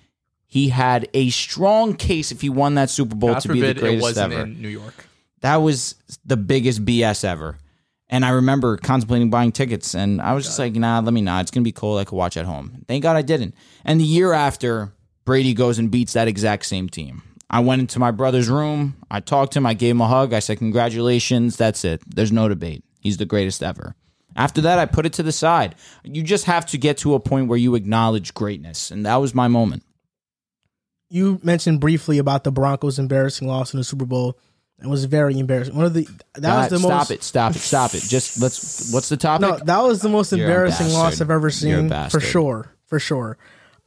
He 0.45 0.69
had 0.69 1.07
a 1.15 1.29
strong 1.31 1.95
case 1.95 2.31
if 2.31 2.41
he 2.41 2.49
won 2.49 2.75
that 2.75 2.91
Super 2.91 3.15
Bowl 3.15 3.33
God 3.33 3.41
to 3.41 3.49
be 3.53 3.61
the 3.61 3.73
greatest 3.73 4.01
wasn't 4.03 4.33
ever. 4.33 4.43
in 4.43 4.61
New 4.61 4.67
York. 4.67 5.05
That 5.41 5.57
was 5.57 5.95
the 6.25 6.37
biggest 6.37 6.85
BS 6.85 7.23
ever. 7.23 7.57
And 8.09 8.25
I 8.25 8.29
remember 8.29 8.77
contemplating 8.77 9.29
buying 9.29 9.51
tickets, 9.51 9.93
and 9.93 10.19
I 10.19 10.33
was 10.33 10.45
just 10.45 10.57
like, 10.57 10.73
nah, 10.73 10.99
let 10.99 11.13
me 11.13 11.21
not. 11.21 11.41
It's 11.41 11.51
going 11.51 11.63
to 11.63 11.67
be 11.67 11.71
cold. 11.71 11.99
I 11.99 12.05
could 12.05 12.15
watch 12.15 12.37
at 12.37 12.45
home. 12.45 12.83
Thank 12.87 13.03
God 13.03 13.15
I 13.15 13.21
didn't. 13.21 13.53
And 13.85 13.99
the 13.99 14.05
year 14.05 14.33
after, 14.33 14.93
Brady 15.25 15.53
goes 15.53 15.77
and 15.77 15.91
beats 15.91 16.13
that 16.13 16.27
exact 16.27 16.65
same 16.65 16.89
team. 16.89 17.21
I 17.51 17.59
went 17.59 17.81
into 17.81 17.99
my 17.99 18.11
brother's 18.11 18.49
room. 18.49 18.95
I 19.11 19.19
talked 19.19 19.53
to 19.53 19.59
him. 19.59 19.65
I 19.65 19.75
gave 19.75 19.91
him 19.91 20.01
a 20.01 20.07
hug. 20.07 20.33
I 20.33 20.39
said, 20.39 20.57
congratulations. 20.57 21.55
That's 21.55 21.85
it. 21.85 22.01
There's 22.07 22.31
no 22.31 22.49
debate. 22.49 22.83
He's 22.99 23.17
the 23.17 23.25
greatest 23.25 23.61
ever. 23.61 23.95
After 24.35 24.61
that, 24.61 24.79
I 24.79 24.85
put 24.85 25.05
it 25.05 25.13
to 25.13 25.23
the 25.23 25.31
side. 25.31 25.75
You 26.03 26.23
just 26.23 26.45
have 26.45 26.65
to 26.67 26.77
get 26.77 26.97
to 26.99 27.13
a 27.13 27.19
point 27.19 27.47
where 27.47 27.57
you 27.57 27.75
acknowledge 27.75 28.33
greatness. 28.33 28.91
And 28.91 29.05
that 29.05 29.17
was 29.17 29.35
my 29.35 29.47
moment. 29.47 29.83
You 31.09 31.39
mentioned 31.43 31.79
briefly 31.79 32.19
about 32.19 32.43
the 32.43 32.51
Broncos' 32.51 32.99
embarrassing 32.99 33.47
loss 33.47 33.73
in 33.73 33.79
the 33.79 33.83
Super 33.83 34.05
Bowl. 34.05 34.37
It 34.81 34.87
was 34.87 35.05
very 35.05 35.37
embarrassing. 35.37 35.75
One 35.75 35.85
of 35.85 35.93
the 35.93 36.07
that 36.35 36.41
God, 36.41 36.57
was 36.57 36.69
the 36.69 36.79
stop 36.79 36.99
most 36.99 37.11
it. 37.11 37.23
Stop 37.23 37.55
it. 37.55 37.59
Stop 37.59 37.93
it. 37.95 38.03
Just 38.03 38.41
let's. 38.41 38.93
What's 38.93 39.09
the 39.09 39.17
topic? 39.17 39.41
no, 39.41 39.57
that 39.65 39.83
was 39.83 40.01
the 40.01 40.09
most 40.09 40.31
You're 40.31 40.41
embarrassing 40.41 40.89
loss. 40.93 41.19
I've 41.19 41.29
ever 41.29 41.41
You're 41.41 41.47
a 41.47 41.51
seen 41.51 42.09
for 42.09 42.19
sure, 42.19 42.73
for 42.85 42.99
sure. 42.99 43.37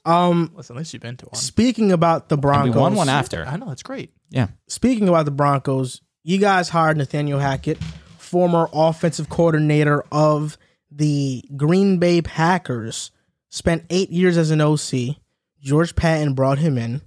Um, 0.05 0.14
um, 0.14 0.53
Listen, 0.57 0.76
at 0.76 0.78
least 0.78 0.93
you've 0.93 1.03
been 1.03 1.16
to 1.18 1.26
one. 1.26 1.34
Speaking 1.34 1.93
about 1.93 2.28
the 2.28 2.36
we 2.36 2.43
Broncos, 2.43 2.76
won 2.76 2.95
one 2.95 3.09
after. 3.09 3.47
I 3.47 3.57
know 3.57 3.66
that's 3.66 3.82
great. 3.82 4.11
Yeah. 4.30 4.49
speaking 4.66 5.09
about 5.09 5.26
the 5.26 5.30
Broncos, 5.30 6.01
you 6.24 6.38
guys 6.38 6.68
hired 6.68 6.97
Nathaniel 6.97 7.38
Hackett, 7.38 7.78
former 8.18 8.68
offensive 8.72 9.28
coordinator 9.28 10.05
of 10.11 10.59
the 10.90 11.45
Green 11.57 11.99
Bay 11.99 12.20
Packers, 12.20 13.11
spent 13.49 13.84
eight 13.90 14.11
years 14.11 14.36
as 14.36 14.51
an 14.51 14.61
OC. 14.61 15.16
George 15.61 15.95
Paton 15.95 16.34
brought 16.34 16.59
him 16.59 16.76
in. 16.76 17.03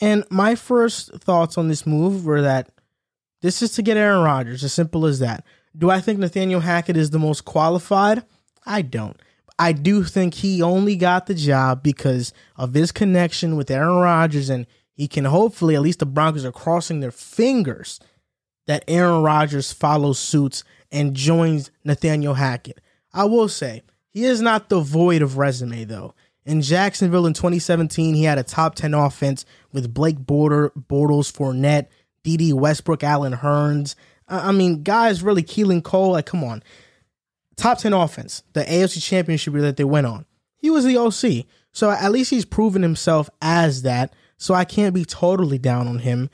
And 0.00 0.24
my 0.30 0.54
first 0.54 1.12
thoughts 1.14 1.56
on 1.56 1.68
this 1.68 1.86
move 1.86 2.26
were 2.26 2.42
that 2.42 2.70
this 3.46 3.62
is 3.62 3.70
to 3.72 3.82
get 3.82 3.96
Aaron 3.96 4.24
Rodgers, 4.24 4.64
as 4.64 4.72
simple 4.72 5.06
as 5.06 5.20
that. 5.20 5.44
Do 5.78 5.88
I 5.88 6.00
think 6.00 6.18
Nathaniel 6.18 6.58
Hackett 6.58 6.96
is 6.96 7.10
the 7.10 7.20
most 7.20 7.44
qualified? 7.44 8.24
I 8.66 8.82
don't. 8.82 9.16
I 9.56 9.70
do 9.70 10.02
think 10.02 10.34
he 10.34 10.60
only 10.60 10.96
got 10.96 11.26
the 11.26 11.34
job 11.34 11.80
because 11.80 12.32
of 12.56 12.74
his 12.74 12.90
connection 12.90 13.54
with 13.54 13.70
Aaron 13.70 13.98
Rodgers, 13.98 14.50
and 14.50 14.66
he 14.94 15.06
can 15.06 15.26
hopefully, 15.26 15.76
at 15.76 15.82
least 15.82 16.00
the 16.00 16.06
Broncos 16.06 16.44
are 16.44 16.50
crossing 16.50 16.98
their 16.98 17.12
fingers 17.12 18.00
that 18.66 18.82
Aaron 18.88 19.22
Rodgers 19.22 19.72
follows 19.72 20.18
suits 20.18 20.64
and 20.90 21.14
joins 21.14 21.70
Nathaniel 21.84 22.34
Hackett. 22.34 22.80
I 23.14 23.26
will 23.26 23.48
say, 23.48 23.84
he 24.10 24.24
is 24.24 24.40
not 24.40 24.68
devoid 24.68 25.22
of 25.22 25.38
resume, 25.38 25.84
though. 25.84 26.14
In 26.44 26.62
Jacksonville 26.62 27.26
in 27.26 27.32
2017, 27.32 28.16
he 28.16 28.24
had 28.24 28.38
a 28.38 28.42
top 28.42 28.74
10 28.74 28.92
offense 28.92 29.44
with 29.70 29.94
Blake 29.94 30.18
Border, 30.18 30.72
Bortles, 30.76 31.30
Fournette, 31.32 31.86
Dede 32.26 32.52
Westbrook, 32.52 33.04
Allen 33.04 33.34
Hurns. 33.34 33.94
I 34.28 34.50
mean, 34.50 34.82
guys 34.82 35.22
really 35.22 35.44
Keelan 35.44 35.84
Cole. 35.84 36.12
Like, 36.12 36.26
come 36.26 36.42
on. 36.42 36.62
Top 37.56 37.78
10 37.78 37.92
offense, 37.92 38.42
the 38.52 38.64
AFC 38.64 39.00
championship 39.02 39.54
year 39.54 39.62
that 39.62 39.76
they 39.76 39.84
went 39.84 40.08
on. 40.08 40.26
He 40.56 40.68
was 40.68 40.84
the 40.84 40.98
OC. 40.98 41.46
So 41.72 41.90
at 41.90 42.10
least 42.10 42.30
he's 42.30 42.44
proven 42.44 42.82
himself 42.82 43.30
as 43.40 43.82
that. 43.82 44.12
So 44.36 44.52
I 44.52 44.64
can't 44.64 44.94
be 44.94 45.04
totally 45.04 45.56
down 45.56 45.86
on 45.86 46.00
him. 46.00 46.28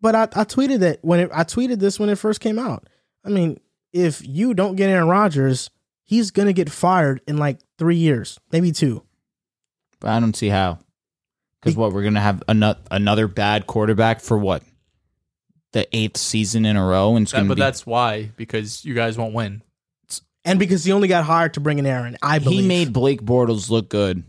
But 0.00 0.14
I, 0.14 0.22
I 0.22 0.44
tweeted 0.44 0.80
that 0.80 0.98
when 1.02 1.20
it, 1.20 1.30
I 1.32 1.42
tweeted 1.44 1.78
this 1.78 1.98
when 1.98 2.10
it 2.10 2.18
first 2.18 2.40
came 2.40 2.58
out. 2.58 2.86
I 3.24 3.30
mean, 3.30 3.58
if 3.92 4.24
you 4.24 4.52
don't 4.52 4.76
get 4.76 4.90
Aaron 4.90 5.08
Rodgers, 5.08 5.70
he's 6.04 6.30
gonna 6.30 6.52
get 6.52 6.70
fired 6.70 7.22
in 7.26 7.38
like 7.38 7.58
three 7.78 7.96
years, 7.96 8.38
maybe 8.52 8.70
two. 8.70 9.02
But 9.98 10.10
I 10.10 10.20
don't 10.20 10.36
see 10.36 10.48
how. 10.48 10.78
Because 11.60 11.74
what 11.74 11.92
we're 11.92 12.04
gonna 12.04 12.20
have 12.20 12.42
another 12.46 12.78
another 12.90 13.26
bad 13.26 13.66
quarterback 13.66 14.20
for 14.20 14.36
what? 14.36 14.62
The 15.72 15.86
eighth 15.96 16.16
season 16.16 16.64
in 16.64 16.76
a 16.76 16.84
row, 16.86 17.16
and 17.16 17.24
it's 17.24 17.32
That- 17.32 17.38
going 17.38 17.46
to 17.46 17.48
but 17.50 17.54
be. 17.56 17.60
that's 17.60 17.84
why 17.86 18.30
because 18.36 18.84
you 18.84 18.94
guys 18.94 19.18
won't 19.18 19.34
win. 19.34 19.62
And 20.44 20.58
because 20.60 20.84
he 20.84 20.92
only 20.92 21.08
got 21.08 21.24
hired 21.24 21.54
to 21.54 21.60
bring 21.60 21.78
in 21.80 21.86
Aaron, 21.86 22.16
I 22.22 22.38
believe 22.38 22.60
he 22.62 22.68
made 22.68 22.92
Blake 22.92 23.20
Bortles 23.22 23.68
look 23.68 23.88
good. 23.88 24.22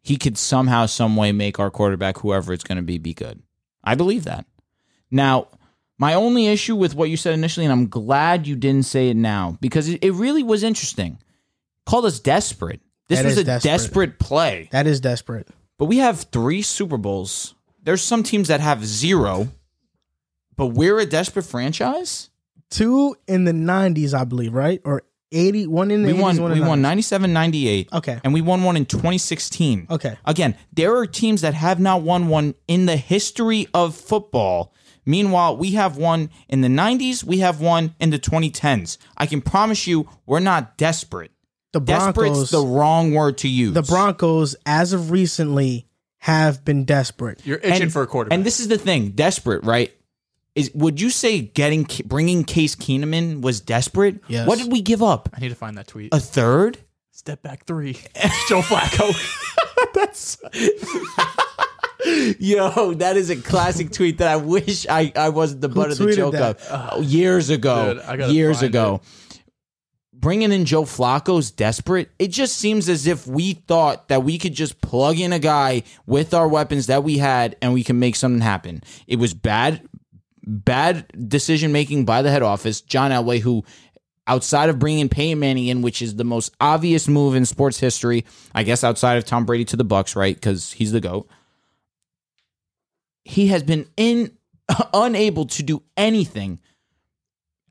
He 0.00 0.16
could 0.16 0.38
somehow, 0.38 0.86
some 0.86 1.16
way, 1.16 1.32
make 1.32 1.58
our 1.58 1.70
quarterback, 1.70 2.18
whoever 2.18 2.52
it's 2.52 2.62
going 2.62 2.76
to 2.76 2.82
be, 2.82 2.98
be 2.98 3.14
good. 3.14 3.42
I 3.82 3.94
believe 3.96 4.24
that. 4.24 4.46
Now, 5.10 5.48
my 5.98 6.14
only 6.14 6.46
issue 6.46 6.76
with 6.76 6.94
what 6.94 7.10
you 7.10 7.16
said 7.16 7.34
initially, 7.34 7.66
and 7.66 7.72
I'm 7.72 7.88
glad 7.88 8.46
you 8.46 8.54
didn't 8.54 8.84
say 8.86 9.08
it 9.08 9.16
now 9.16 9.58
because 9.60 9.88
it, 9.88 10.04
it 10.04 10.12
really 10.12 10.42
was 10.44 10.62
interesting. 10.62 11.18
Called 11.86 12.04
us 12.04 12.20
desperate. 12.20 12.80
This 13.08 13.18
That 13.18 13.24
was 13.24 13.32
is 13.34 13.38
a 13.40 13.44
desperate. 13.44 13.70
desperate 13.70 14.18
play. 14.20 14.68
that 14.72 14.86
is 14.86 15.00
desperate. 15.00 15.48
But 15.78 15.86
we 15.86 15.98
have 15.98 16.20
three 16.32 16.62
Super 16.62 16.96
Bowls. 16.96 17.54
There's 17.82 18.02
some 18.02 18.22
teams 18.22 18.48
that 18.48 18.60
have 18.60 18.84
zero, 18.86 19.48
but 20.56 20.68
we're 20.68 20.98
a 20.98 21.06
desperate 21.06 21.44
franchise. 21.44 22.30
Two 22.70 23.16
in 23.28 23.44
the 23.44 23.52
'90s, 23.52 24.14
I 24.18 24.24
believe, 24.24 24.52
right? 24.54 24.80
Or 24.84 25.02
eighty 25.32 25.66
one 25.66 25.90
in 25.90 26.02
the 26.02 26.12
We 26.12 26.18
80s, 26.18 26.22
won. 26.22 26.36
one 26.42 26.52
in 26.52 26.58
We 26.58 26.64
the 26.64 26.68
won 26.70 26.78
90s. 26.78 26.82
97, 26.82 27.32
98. 27.32 27.88
Okay. 27.92 28.20
and 28.24 28.32
we 28.34 28.40
won 28.40 28.62
one 28.64 28.76
in 28.76 28.86
2016. 28.86 29.86
Okay. 29.90 30.16
Again, 30.24 30.56
there 30.72 30.96
are 30.96 31.06
teams 31.06 31.40
that 31.42 31.54
have 31.54 31.78
not 31.80 32.02
won 32.02 32.28
one 32.28 32.54
in 32.68 32.86
the 32.86 32.96
history 32.96 33.68
of 33.74 33.94
football. 33.96 34.72
Meanwhile, 35.06 35.58
we 35.58 35.72
have 35.72 35.96
one 35.98 36.30
in 36.48 36.62
the 36.62 36.68
90s, 36.68 37.22
we 37.22 37.38
have 37.40 37.60
one 37.60 37.94
in 38.00 38.10
the 38.10 38.18
2010s. 38.18 38.96
I 39.18 39.26
can 39.26 39.42
promise 39.42 39.86
you, 39.86 40.08
we're 40.24 40.40
not 40.40 40.78
desperate. 40.78 41.30
The 41.72 41.80
Desperate's 41.80 42.14
Broncos, 42.14 42.50
the 42.50 42.62
wrong 42.64 43.12
word 43.12 43.38
to 43.38 43.48
use. 43.48 43.74
the 43.74 43.82
Broncos, 43.82 44.56
as 44.64 44.92
of 44.92 45.10
recently, 45.10 45.86
have 46.18 46.64
been 46.64 46.84
desperate. 46.84 47.44
You're 47.44 47.58
itching 47.58 47.82
and, 47.82 47.92
for 47.92 48.02
a 48.02 48.06
quarterback. 48.06 48.34
And 48.36 48.46
this 48.46 48.60
is 48.60 48.68
the 48.68 48.78
thing, 48.78 49.10
desperate, 49.10 49.62
right? 49.64 49.92
Is 50.54 50.70
would 50.74 51.00
you 51.00 51.10
say 51.10 51.40
getting 51.40 51.86
bringing 52.04 52.44
Case 52.44 52.76
Keenum 52.76 53.14
in 53.14 53.40
was 53.40 53.60
desperate? 53.60 54.20
Yes. 54.28 54.46
What 54.46 54.58
did 54.58 54.70
we 54.70 54.82
give 54.82 55.02
up? 55.02 55.28
I 55.34 55.40
need 55.40 55.48
to 55.48 55.54
find 55.54 55.76
that 55.78 55.88
tweet. 55.88 56.14
A 56.14 56.20
third? 56.20 56.78
Step 57.10 57.42
back 57.42 57.64
three. 57.66 57.94
Joe 58.48 58.60
Flacco. 58.60 59.14
That's 59.94 60.38
Yo, 62.38 62.94
that 62.94 63.16
is 63.16 63.30
a 63.30 63.36
classic 63.36 63.90
tweet 63.92 64.18
that 64.18 64.28
I 64.28 64.36
wish 64.36 64.86
I, 64.88 65.12
I 65.16 65.30
wasn't 65.30 65.62
the 65.62 65.68
butt 65.68 65.90
of 65.90 65.98
the 65.98 66.12
joke 66.12 66.32
that? 66.32 66.60
of. 66.60 66.90
Oh, 66.92 67.00
years 67.00 67.50
ago. 67.50 68.00
Dude, 68.16 68.30
years 68.30 68.62
ago. 68.62 69.00
Bringing 70.12 70.52
in 70.52 70.64
Joe 70.64 70.84
Flacco's 70.84 71.50
desperate. 71.50 72.10
It 72.18 72.28
just 72.28 72.56
seems 72.56 72.88
as 72.88 73.06
if 73.06 73.26
we 73.26 73.54
thought 73.54 74.08
that 74.08 74.22
we 74.22 74.38
could 74.38 74.54
just 74.54 74.80
plug 74.80 75.18
in 75.18 75.32
a 75.32 75.38
guy 75.38 75.82
with 76.06 76.34
our 76.34 76.48
weapons 76.48 76.86
that 76.86 77.04
we 77.04 77.18
had 77.18 77.56
and 77.60 77.74
we 77.74 77.84
can 77.84 77.98
make 77.98 78.16
something 78.16 78.40
happen. 78.40 78.82
It 79.06 79.18
was 79.18 79.34
bad, 79.34 79.86
bad 80.46 81.06
decision 81.28 81.72
making 81.72 82.04
by 82.04 82.22
the 82.22 82.30
head 82.30 82.42
office. 82.42 82.80
John 82.80 83.10
Elway, 83.10 83.40
who 83.40 83.64
outside 84.26 84.68
of 84.68 84.78
bringing 84.78 85.08
Peyton 85.08 85.38
Manning 85.38 85.66
in, 85.66 85.82
which 85.82 86.02
is 86.02 86.16
the 86.16 86.24
most 86.24 86.54
obvious 86.60 87.08
move 87.08 87.34
in 87.34 87.44
sports 87.44 87.78
history, 87.78 88.24
I 88.54 88.62
guess 88.62 88.84
outside 88.84 89.16
of 89.16 89.24
Tom 89.24 89.44
Brady 89.44 89.64
to 89.66 89.76
the 89.76 89.84
Bucs, 89.84 90.16
right? 90.16 90.34
Because 90.34 90.72
he's 90.72 90.92
the 90.92 91.00
goat. 91.00 91.28
He 93.24 93.48
has 93.48 93.62
been 93.62 93.86
in 93.96 94.36
unable 94.94 95.46
to 95.46 95.62
do 95.62 95.82
anything 95.96 96.60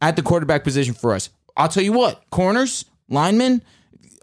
at 0.02 0.16
the 0.16 0.22
quarterback 0.22 0.64
position 0.64 0.94
for 0.94 1.14
us. 1.14 1.30
I'll 1.56 1.70
tell 1.70 1.84
you 1.84 1.94
what, 1.94 2.30
corners, 2.30 2.86
linemen, 3.10 3.62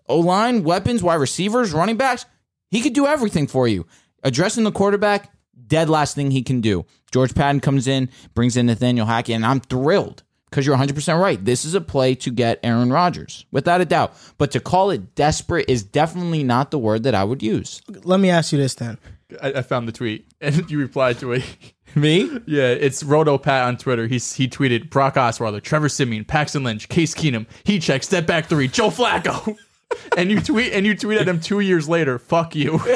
O 0.08 0.18
line, 0.18 0.64
weapons, 0.64 1.02
wide 1.02 1.14
receivers, 1.14 1.72
running 1.72 1.96
backs, 1.96 2.26
he 2.70 2.80
could 2.80 2.92
do 2.92 3.06
everything 3.06 3.46
for 3.46 3.68
you. 3.68 3.86
Addressing 4.22 4.64
the 4.64 4.72
quarterback, 4.72 5.32
dead 5.66 5.88
last 5.88 6.14
thing 6.14 6.30
he 6.30 6.42
can 6.42 6.60
do. 6.60 6.84
George 7.10 7.34
Paton 7.34 7.60
comes 7.60 7.86
in, 7.86 8.08
brings 8.34 8.56
in 8.56 8.66
Nathaniel 8.66 9.06
Hackett, 9.06 9.34
and 9.34 9.46
I'm 9.46 9.60
thrilled 9.60 10.22
because 10.50 10.66
you're 10.66 10.76
100% 10.76 11.20
right. 11.20 11.42
This 11.44 11.64
is 11.64 11.74
a 11.74 11.80
play 11.80 12.14
to 12.16 12.30
get 12.30 12.58
Aaron 12.62 12.92
Rodgers, 12.92 13.46
without 13.52 13.80
a 13.80 13.84
doubt. 13.84 14.14
But 14.36 14.50
to 14.52 14.60
call 14.60 14.90
it 14.90 15.14
desperate 15.14 15.68
is 15.68 15.82
definitely 15.82 16.42
not 16.42 16.70
the 16.70 16.78
word 16.78 17.04
that 17.04 17.14
I 17.14 17.24
would 17.24 17.42
use. 17.42 17.80
Let 17.88 18.20
me 18.20 18.30
ask 18.30 18.52
you 18.52 18.58
this 18.58 18.74
then. 18.74 18.98
I, 19.40 19.52
I 19.54 19.62
found 19.62 19.86
the 19.86 19.92
tweet 19.92 20.26
and 20.40 20.68
you 20.70 20.78
replied 20.78 21.18
to 21.20 21.32
it. 21.32 21.44
Me? 21.96 22.30
Yeah, 22.46 22.68
it's 22.68 23.02
Roto 23.02 23.36
Pat 23.36 23.66
on 23.66 23.76
Twitter. 23.76 24.06
He's 24.06 24.34
he 24.34 24.46
tweeted 24.46 24.90
Brock 24.90 25.16
Osweiler, 25.16 25.60
Trevor 25.60 25.88
Siemian, 25.88 26.24
Paxton 26.24 26.62
Lynch, 26.62 26.88
Case 26.88 27.14
Keenum, 27.14 27.46
he 27.64 27.80
check, 27.80 28.04
step 28.04 28.26
back 28.26 28.46
three, 28.46 28.68
Joe 28.68 28.90
Flacco. 28.90 29.56
and 30.16 30.30
you 30.30 30.40
tweet 30.40 30.72
and 30.72 30.86
you 30.86 30.94
tweet 30.96 31.20
at 31.20 31.28
him 31.28 31.40
two 31.40 31.60
years 31.60 31.88
later. 31.88 32.18
Fuck 32.18 32.54
you. 32.54 32.78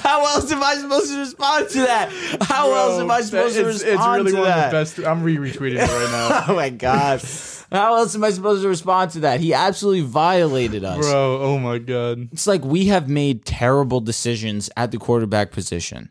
How 0.00 0.24
else 0.26 0.50
am 0.52 0.62
I 0.62 0.76
supposed 0.76 1.10
to 1.10 1.18
respond 1.18 1.68
to 1.70 1.78
that? 1.80 2.10
How 2.42 2.72
else 2.74 3.00
am 3.00 3.10
I 3.10 3.20
supposed 3.22 3.56
to 3.56 3.64
respond 3.64 3.92
it's 3.94 4.06
really 4.06 4.32
to 4.32 4.38
one 4.38 4.48
that? 4.48 4.66
of 4.66 4.70
the 4.70 5.02
best. 5.02 5.08
I'm 5.08 5.22
re-retweeting 5.22 5.76
it 5.76 5.80
right 5.80 6.10
now. 6.10 6.44
Oh 6.50 6.54
my 6.54 6.70
god! 6.70 7.22
How 7.70 7.96
else 7.96 8.14
am 8.14 8.24
I 8.24 8.30
supposed 8.30 8.62
to 8.62 8.68
respond 8.68 9.12
to 9.12 9.20
that? 9.20 9.40
He 9.40 9.54
absolutely 9.54 10.00
violated 10.02 10.84
us. 10.84 10.98
Bro, 10.98 11.38
oh 11.42 11.58
my 11.58 11.78
god. 11.78 12.28
It's 12.32 12.46
like 12.46 12.64
we 12.64 12.86
have 12.86 13.08
made 13.08 13.44
terrible 13.44 14.00
decisions 14.00 14.70
at 14.76 14.90
the 14.90 14.98
quarterback 14.98 15.52
position. 15.52 16.10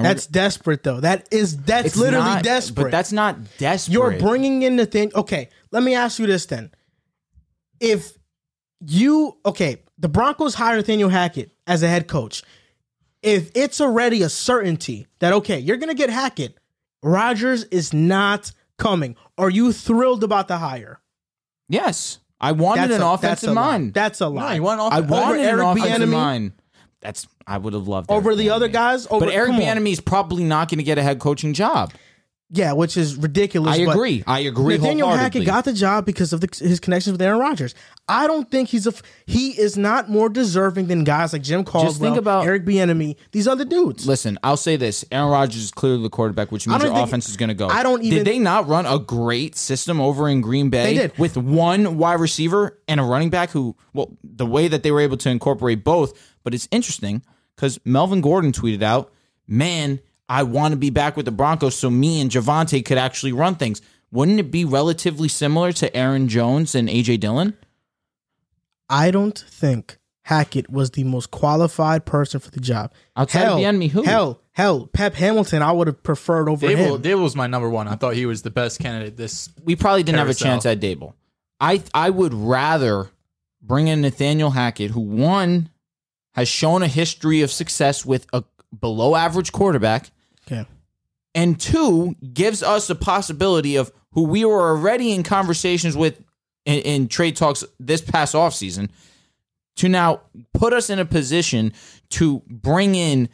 And 0.00 0.06
That's 0.06 0.26
desperate, 0.26 0.82
though. 0.82 1.00
That 1.00 1.28
is 1.30 1.56
that's 1.58 1.88
it's 1.88 1.96
literally 1.96 2.24
not- 2.26 2.42
desperate. 2.44 2.84
But 2.84 2.90
that's 2.92 3.12
not 3.12 3.36
desperate. 3.58 3.92
You're 3.92 4.18
bringing 4.18 4.62
in 4.62 4.76
the 4.76 4.86
thing. 4.86 5.12
Okay, 5.14 5.48
let 5.70 5.82
me 5.82 5.94
ask 5.94 6.18
you 6.18 6.26
this 6.26 6.46
then. 6.46 6.70
If 7.80 8.12
you 8.86 9.36
okay, 9.44 9.82
the 9.98 10.08
Broncos 10.08 10.54
hire 10.54 10.76
Nathaniel 10.76 11.08
Hackett 11.10 11.52
as 11.66 11.82
a 11.82 11.88
head 11.88 12.08
coach. 12.08 12.42
If 13.22 13.50
it's 13.54 13.80
already 13.80 14.22
a 14.22 14.28
certainty 14.30 15.06
that 15.18 15.32
okay, 15.34 15.58
you're 15.58 15.76
gonna 15.76 15.94
get 15.94 16.08
Hackett, 16.10 16.56
Rodgers 17.02 17.64
is 17.64 17.92
not 17.92 18.52
coming. 18.78 19.16
Are 19.36 19.50
you 19.50 19.72
thrilled 19.72 20.24
about 20.24 20.48
the 20.48 20.58
hire? 20.58 21.00
yes. 21.68 22.18
I 22.42 22.52
wanted 22.52 22.88
That's 22.88 22.94
an 22.94 23.02
a, 23.02 23.04
that's 23.04 23.22
offensive 23.42 23.50
a 23.50 23.52
lie. 23.52 23.70
mind. 23.72 23.92
That's 23.92 24.20
a 24.22 24.28
lie. 24.28 24.54
you 24.54 24.62
want 24.62 24.80
off- 24.80 24.94
I 24.94 25.00
over 25.00 25.10
wanted 25.12 25.40
an 25.40 25.46
Eric 25.46 25.66
offensive 25.66 26.08
Bieniemy? 26.08 26.10
mind. 26.10 26.52
That's 27.00 27.26
I 27.46 27.58
would 27.58 27.72
have 27.72 27.88
loved 27.88 28.10
over 28.10 28.30
Eric 28.30 28.38
the 28.38 28.50
other 28.50 28.68
guys. 28.68 29.06
Over, 29.10 29.26
But 29.26 29.34
Eric. 29.34 29.52
Bieniemy 29.52 29.92
is 29.92 30.00
probably 30.00 30.44
not 30.44 30.68
going 30.68 30.78
to 30.78 30.84
get 30.84 30.98
a 30.98 31.02
head 31.02 31.18
coaching 31.18 31.54
job. 31.54 31.92
yeah, 32.52 32.72
which 32.72 32.96
is 32.96 33.16
ridiculous. 33.16 33.78
I 33.78 33.82
agree. 33.82 34.22
I 34.26 34.40
agree. 34.40 34.76
Nathaniel. 34.76 35.08
Hackett 35.08 35.46
got 35.46 35.64
the 35.64 35.72
job 35.72 36.04
because 36.04 36.32
of 36.32 36.40
the, 36.40 36.48
his 36.58 36.80
connections 36.80 37.12
with 37.12 37.22
Aaron 37.22 37.38
Rodgers. 37.38 37.74
I 38.08 38.26
don't 38.26 38.50
think 38.50 38.68
he's 38.70 38.88
a 38.88 38.92
he 39.24 39.50
is 39.58 39.76
not 39.78 40.10
more 40.10 40.28
deserving 40.28 40.88
than 40.88 41.04
guys 41.04 41.32
like 41.32 41.42
Jim 41.42 41.62
Caldwell, 41.62 41.92
think 41.94 42.16
about- 42.16 42.44
Eric 42.44 42.64
Bieniemy, 42.64 43.14
these 43.30 43.46
other 43.46 43.64
dudes. 43.64 44.04
Listen, 44.06 44.36
I'll 44.42 44.56
say 44.56 44.74
this: 44.76 45.04
Aaron 45.12 45.30
Rodgers 45.30 45.62
is 45.62 45.70
clearly 45.70 46.02
the 46.02 46.10
quarterback, 46.10 46.50
which 46.50 46.66
means 46.66 46.82
your 46.82 46.92
think- 46.92 47.06
offense 47.06 47.28
is 47.28 47.36
going 47.36 47.50
to 47.50 47.54
go. 47.54 47.68
I 47.68 47.82
don't 47.84 48.02
even- 48.02 48.18
Did 48.18 48.26
they 48.26 48.40
not 48.40 48.66
run 48.68 48.84
a 48.84 48.98
great 48.98 49.54
system 49.56 50.00
over 50.00 50.28
in 50.28 50.40
Green 50.40 50.70
Bay? 50.70 50.82
They 50.94 50.94
did. 51.08 51.18
with 51.18 51.36
one 51.36 51.98
wide 51.98 52.18
receiver 52.20 52.78
and 52.88 52.98
a 52.98 53.04
running 53.04 53.30
back 53.30 53.50
who, 53.50 53.76
well, 53.94 54.18
the 54.24 54.44
way 54.46 54.66
that 54.68 54.82
they 54.82 54.90
were 54.90 55.00
able 55.00 55.16
to 55.18 55.30
incorporate 55.30 55.84
both. 55.84 56.12
But 56.42 56.54
it's 56.54 56.68
interesting 56.70 57.22
because 57.54 57.78
Melvin 57.84 58.20
Gordon 58.20 58.52
tweeted 58.52 58.82
out, 58.82 59.12
"Man, 59.46 60.00
I 60.28 60.42
want 60.42 60.72
to 60.72 60.76
be 60.76 60.90
back 60.90 61.16
with 61.16 61.26
the 61.26 61.32
Broncos, 61.32 61.76
so 61.76 61.90
me 61.90 62.20
and 62.20 62.30
Javonte 62.30 62.84
could 62.84 62.98
actually 62.98 63.32
run 63.32 63.56
things." 63.56 63.82
Wouldn't 64.12 64.40
it 64.40 64.50
be 64.50 64.64
relatively 64.64 65.28
similar 65.28 65.72
to 65.72 65.94
Aaron 65.96 66.28
Jones 66.28 66.74
and 66.74 66.88
AJ 66.88 67.20
Dillon? 67.20 67.56
I 68.88 69.12
don't 69.12 69.38
think 69.38 69.98
Hackett 70.22 70.68
was 70.70 70.90
the 70.90 71.04
most 71.04 71.30
qualified 71.30 72.04
person 72.04 72.40
for 72.40 72.50
the 72.50 72.60
job. 72.60 72.92
Outside 73.16 73.42
of 73.42 73.46
hell, 73.46 73.58
Bieniemy, 73.58 73.90
who? 73.90 74.02
Hell, 74.02 74.40
hell, 74.52 74.86
Pep 74.92 75.14
Hamilton. 75.14 75.62
I 75.62 75.70
would 75.72 75.86
have 75.86 76.02
preferred 76.02 76.48
over 76.48 76.66
Daboll, 76.66 76.96
him. 76.96 77.02
Daboll 77.02 77.22
was 77.22 77.36
my 77.36 77.46
number 77.46 77.70
one. 77.70 77.86
I 77.86 77.94
thought 77.94 78.14
he 78.14 78.26
was 78.26 78.42
the 78.42 78.50
best 78.50 78.80
candidate. 78.80 79.16
This 79.16 79.48
we 79.64 79.76
probably 79.76 80.02
didn't 80.02 80.18
have 80.18 80.28
a 80.28 80.34
chance 80.34 80.66
at 80.66 80.80
Daboll. 80.80 81.14
I 81.60 81.82
I 81.94 82.10
would 82.10 82.34
rather 82.34 83.10
bring 83.62 83.88
in 83.88 84.00
Nathaniel 84.00 84.50
Hackett, 84.50 84.90
who 84.90 85.00
one 85.00 85.68
has 86.32 86.48
shown 86.48 86.82
a 86.82 86.88
history 86.88 87.42
of 87.42 87.50
success 87.50 88.04
with 88.06 88.26
a 88.32 88.44
below 88.78 89.16
average 89.16 89.52
quarterback, 89.52 90.10
Okay. 90.46 90.64
and 91.34 91.60
two 91.60 92.14
gives 92.32 92.62
us 92.62 92.88
a 92.90 92.94
possibility 92.94 93.76
of 93.76 93.92
who 94.12 94.24
we 94.24 94.44
were 94.44 94.70
already 94.70 95.12
in 95.12 95.22
conversations 95.22 95.96
with 95.96 96.22
in, 96.66 96.80
in 96.80 97.08
trade 97.08 97.36
talks 97.36 97.64
this 97.78 98.00
past 98.00 98.34
offseason 98.34 98.88
to 99.76 99.88
now 99.88 100.20
put 100.52 100.72
us 100.72 100.90
in 100.90 100.98
a 100.98 101.04
position 101.04 101.72
to 102.10 102.42
bring 102.46 102.94
in 102.94 103.28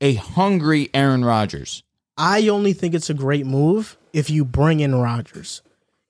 a 0.00 0.14
hungry 0.14 0.88
Aaron 0.94 1.24
Rodgers. 1.24 1.82
I 2.16 2.48
only 2.48 2.72
think 2.72 2.94
it's 2.94 3.10
a 3.10 3.14
great 3.14 3.46
move 3.46 3.96
if 4.12 4.30
you 4.30 4.44
bring 4.44 4.80
in 4.80 4.94
Rodgers. 4.94 5.62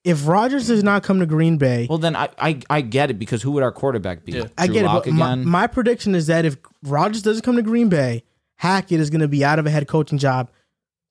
If 0.04 0.26
Rodgers 0.26 0.68
does 0.68 0.82
not 0.82 1.02
come 1.02 1.18
to 1.20 1.26
Green 1.26 1.58
Bay, 1.58 1.86
Well, 1.88 1.98
then 1.98 2.14
I, 2.16 2.28
I 2.38 2.60
I 2.70 2.80
get 2.80 3.10
it 3.10 3.18
because 3.18 3.42
who 3.42 3.50
would 3.52 3.62
our 3.62 3.72
quarterback 3.72 4.24
be? 4.24 4.32
Yeah. 4.32 4.44
I 4.56 4.66
Drew 4.66 4.74
get 4.74 4.84
Lock 4.86 5.06
it. 5.06 5.10
But 5.10 5.16
my, 5.16 5.32
again? 5.32 5.48
my 5.48 5.66
prediction 5.66 6.14
is 6.14 6.28
that 6.28 6.44
if 6.44 6.56
Rodgers 6.82 7.22
doesn't 7.22 7.42
come 7.42 7.56
to 7.56 7.62
Green 7.62 7.88
Bay, 7.88 8.22
Hackett 8.56 9.00
is 9.00 9.10
going 9.10 9.20
to 9.20 9.28
be 9.28 9.44
out 9.44 9.58
of 9.58 9.66
a 9.66 9.70
head 9.70 9.86
coaching 9.88 10.18
job 10.18 10.50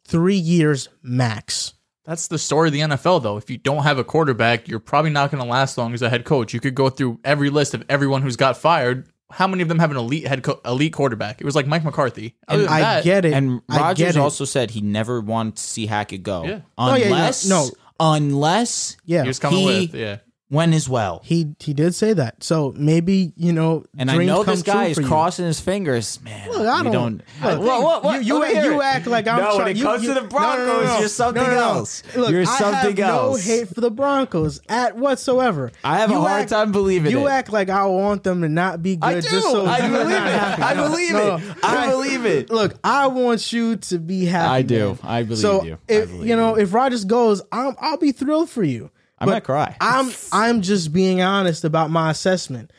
three 0.05 0.35
years 0.38 0.89
max. 1.03 1.73
That's 2.05 2.30
the 2.30 2.38
story 2.39 2.69
of 2.69 2.73
the 2.73 2.80
NFL, 2.80 3.22
though. 3.23 3.35
If 3.35 3.49
you 3.49 3.57
don't 3.57 3.84
have 3.84 3.99
a 3.99 4.03
quarterback, 4.05 4.69
you're 4.69 4.80
probably 4.80 5.11
not 5.11 5.30
going 5.30 5.43
to 5.43 5.49
last 5.49 5.77
long 5.77 5.93
as 5.93 6.01
a 6.01 6.09
head 6.09 6.23
coach. 6.23 6.53
You 6.53 6.61
could 6.61 6.73
go 6.73 6.89
through 6.89 7.19
every 7.26 7.49
list 7.49 7.73
of 7.73 7.84
everyone 7.89 8.22
who's 8.22 8.38
got 8.38 8.55
fired. 8.55 9.09
how 9.30 9.45
many 9.45 9.61
of 9.61 9.68
them 9.68 9.80
have 9.80 9.91
an 9.91 9.97
elite 9.97 10.26
head 10.26 10.41
co- 10.41 10.61
elite 10.64 10.93
quarterback? 10.93 11.41
It 11.41 11.43
was 11.45 11.53
like 11.53 11.68
Mike 11.68 11.84
McCarthy. 11.84 12.35
Other 12.47 12.61
And 12.61 12.69
than 12.69 12.73
I 12.73 12.80
that- 12.80 13.03
get 13.03 13.26
it. 13.26 13.34
And 13.34 13.61
I 13.68 13.73
get 13.76 13.81
Rodgers 13.81 14.15
it. 14.15 14.19
also 14.19 14.45
said 14.45 14.72
he 14.72 14.80
never 14.80 15.19
wanted 15.19 15.57
to 15.57 15.64
see 15.64 15.85
Hackett 15.85 16.23
go. 16.23 16.45
Yeah. 16.45 16.61
Oh, 16.77 16.95
yeah, 16.95 16.95
yeah, 16.95 17.05
Unless, 17.07 17.49
no. 17.49 17.68
Unless 17.99 18.98
yeah. 19.06 19.24
He 19.24 19.28
was 19.28 19.40
coming 19.40 19.60
He- 19.60 19.65
with 19.88 19.95
yeah. 19.95 20.18
When 20.49 20.72
as 20.74 20.88
well. 20.88 21.19
He 21.26 21.56
he 21.60 21.74
did 21.74 21.94
say 21.94 22.14
that. 22.14 22.41
So 22.41 22.74
maybe 22.78 23.34
you 23.36 23.52
know. 23.52 23.84
And 23.98 24.10
I 24.10 24.15
dreams 24.15 24.30
know 24.32 24.44
this 24.45 24.61
guy 24.64 24.86
is 24.86 24.98
crossing 24.98 25.44
his 25.45 25.60
fingers, 25.60 26.22
man. 26.22 26.49
Look, 26.49 26.65
I 26.65 26.84
don't. 26.84 26.94
don't. 26.94 27.22
look, 27.44 27.60
what, 27.68 27.84
what, 27.84 28.03
what? 28.06 28.24
You, 28.24 28.36
you, 28.36 28.40
Let 28.40 28.64
you 28.64 28.82
act 28.82 29.07
like 29.07 29.28
I'm. 29.28 29.41
No, 29.41 29.57
when 29.57 29.68
it 29.68 29.76
you- 29.76 29.84
comes 29.84 30.03
you- 30.03 30.14
to 30.14 30.22
the 30.22 30.26
Broncos, 30.28 30.99
you're 31.02 31.10
something 31.10 31.44
else. 31.44 32.02
Look, 32.15 32.32
You're 32.32 32.44
I 32.44 32.45
something 32.45 32.95
have 32.95 32.99
else. 33.10 33.45
No 33.45 33.53
hate 33.56 33.68
for 33.68 33.82
the 33.82 33.91
Broncos 33.91 34.61
at 34.69 34.95
whatsoever. 34.95 35.74
I 35.84 35.98
have 35.98 36.11
a 36.11 36.14
You 36.14 36.19
hard 36.22 36.41
act- 36.44 36.52
time 36.52 36.72
believing 36.72 37.11
You 37.11 37.28
it. 37.28 37.32
act 37.32 37.52
like 37.52 37.69
I 37.69 37.86
want 37.86 38.24
them 38.24 38.41
to 38.41 38.48
not 38.48 38.82
be 38.82 38.95
good. 38.95 39.06
I 39.06 39.19
do. 39.19 39.30
Just 39.30 39.52
so 39.52 39.65
I 39.65 39.80
you're 39.80 39.98
believe 39.98 40.10
not 40.18 40.60
it. 40.60 40.64
I 40.64 40.74
believe 40.76 41.11
no, 41.11 41.36
it. 41.36 41.44
I 41.61 41.88
believe 41.90 42.26
it. 42.26 42.49
Look, 42.49 42.76
I 42.86 43.07
want 43.07 43.52
you 43.52 43.76
to 43.76 43.99
be 43.99 44.24
happy. 44.24 44.48
I 44.49 44.61
do. 44.61 44.98
I 45.03 45.24
believe 45.24 45.65
you. 45.65 45.78
I 45.90 45.91
If, 45.94 46.10
you 46.11 46.38
know, 46.38 46.56
if 46.57 46.74
Rodgers 46.74 47.03
goes, 47.03 47.41
I'll 47.52 47.98
be 47.98 48.14
thrilled 48.14 48.49
for 48.49 48.64
you. 48.64 48.91
I 49.19 49.26
But 49.26 49.31
might 49.31 49.44
cry. 49.44 49.76
I'm 49.81 50.11
I'm 50.31 50.61
just 50.61 50.94
being 50.94 51.22
honest 51.22 51.64
about 51.64 51.89
my 51.89 52.11
assessment. 52.11 52.72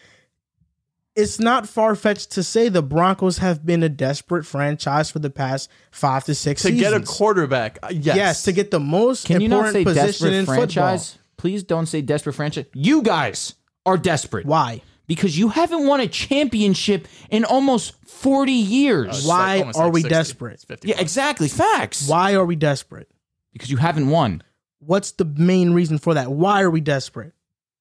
It's 1.16 1.40
not 1.40 1.68
far 1.68 1.96
fetched 1.96 2.30
to 2.32 2.44
say 2.44 2.68
the 2.68 2.82
Broncos 2.82 3.38
have 3.38 3.66
been 3.66 3.82
a 3.82 3.88
desperate 3.88 4.46
franchise 4.46 5.10
for 5.10 5.18
the 5.18 5.30
past 5.30 5.68
five 5.90 6.22
to 6.26 6.34
six 6.34 6.62
To 6.62 6.68
seasons. 6.68 6.80
get 6.80 6.94
a 6.94 7.04
quarterback, 7.04 7.80
uh, 7.82 7.88
yes. 7.90 8.16
yes, 8.16 8.42
to 8.44 8.52
get 8.52 8.70
the 8.70 8.78
most 8.78 9.26
Can 9.26 9.40
you 9.40 9.48
not 9.48 9.66
important 9.66 9.74
say 9.74 9.84
position 9.84 10.06
desperate 10.06 10.32
in 10.34 10.46
franchise? 10.46 11.18
Please 11.36 11.64
don't 11.64 11.86
say 11.86 12.02
desperate 12.02 12.34
franchise. 12.34 12.66
You 12.72 13.02
guys 13.02 13.54
are 13.84 13.96
desperate. 13.98 14.46
Why? 14.46 14.80
Because 15.08 15.36
you 15.36 15.48
haven't 15.48 15.86
won 15.88 15.98
a 16.00 16.06
championship 16.06 17.08
in 17.30 17.44
almost 17.44 17.94
40 18.06 18.52
years. 18.52 19.18
It's 19.18 19.26
Why 19.26 19.54
like 19.56 19.60
almost 19.60 19.78
are 19.78 19.84
like 19.86 19.92
we 19.94 20.00
60. 20.02 20.08
desperate? 20.14 20.54
It's 20.54 20.64
50 20.64 20.88
Yeah, 20.88 21.00
exactly. 21.00 21.48
Facts. 21.48 22.06
Why 22.08 22.34
are 22.34 22.44
we 22.44 22.54
desperate? 22.54 23.10
Because 23.52 23.70
you 23.72 23.78
haven't 23.78 24.08
won. 24.08 24.42
What's 24.80 25.12
the 25.12 25.24
main 25.24 25.72
reason 25.72 25.98
for 25.98 26.14
that? 26.14 26.30
Why 26.30 26.62
are 26.62 26.70
we 26.70 26.80
desperate? 26.80 27.32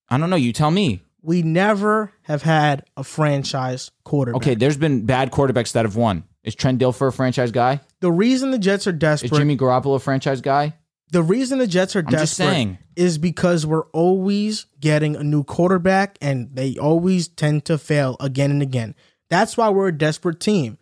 I 0.10 0.18
don't 0.18 0.30
know. 0.30 0.36
You 0.36 0.53
tell 0.53 0.72
me. 0.72 1.03
We 1.22 1.41
never 1.41 2.14
have 2.24 2.44
had 2.44 2.86
a 2.95 3.03
franchise 3.03 3.91
quarterback. 4.03 4.41
Okay, 4.41 4.56
there's 4.56 4.78
been 4.78 5.06
bad 5.06 5.32
quarterbacks 5.32 5.74
that 5.74 5.86
have 5.86 5.95
won. 5.95 6.24
Is 6.44 6.56
Trent 6.56 6.80
Dilfer 6.80 7.10
a 7.10 7.11
franchise 7.11 7.52
guy? 7.52 7.82
The 7.99 8.11
reason 8.11 8.52
the 8.52 8.57
Jets 8.57 8.88
are 8.88 8.91
Is 8.91 8.99
desperate 8.99 9.38
Jimmy 9.38 9.57
Garoppolo 9.57 9.95
a 9.95 9.99
franchise 9.99 10.40
guy? 10.40 10.74
The 11.11 11.24
reason 11.24 11.60
the 11.60 11.68
Jets 11.68 11.95
are 11.95 12.02
just 12.02 12.38
desperate 12.38 12.78
is 12.95 13.18
because 13.18 13.65
we're 13.65 13.88
always 13.88 14.65
getting 14.80 15.15
a 15.15 15.24
new 15.24 15.44
quarterback 15.44 16.18
and 16.22 16.49
they 16.53 16.78
always 16.78 17.28
tend 17.28 17.65
to 17.65 17.78
fail 17.78 18.18
again 18.19 18.52
and 18.52 18.61
again. 18.61 18.95
That's 19.30 19.57
why 19.57 19.69
we're 19.69 19.90
a 19.90 19.98
desperate 19.98 20.40
team. 20.40 20.78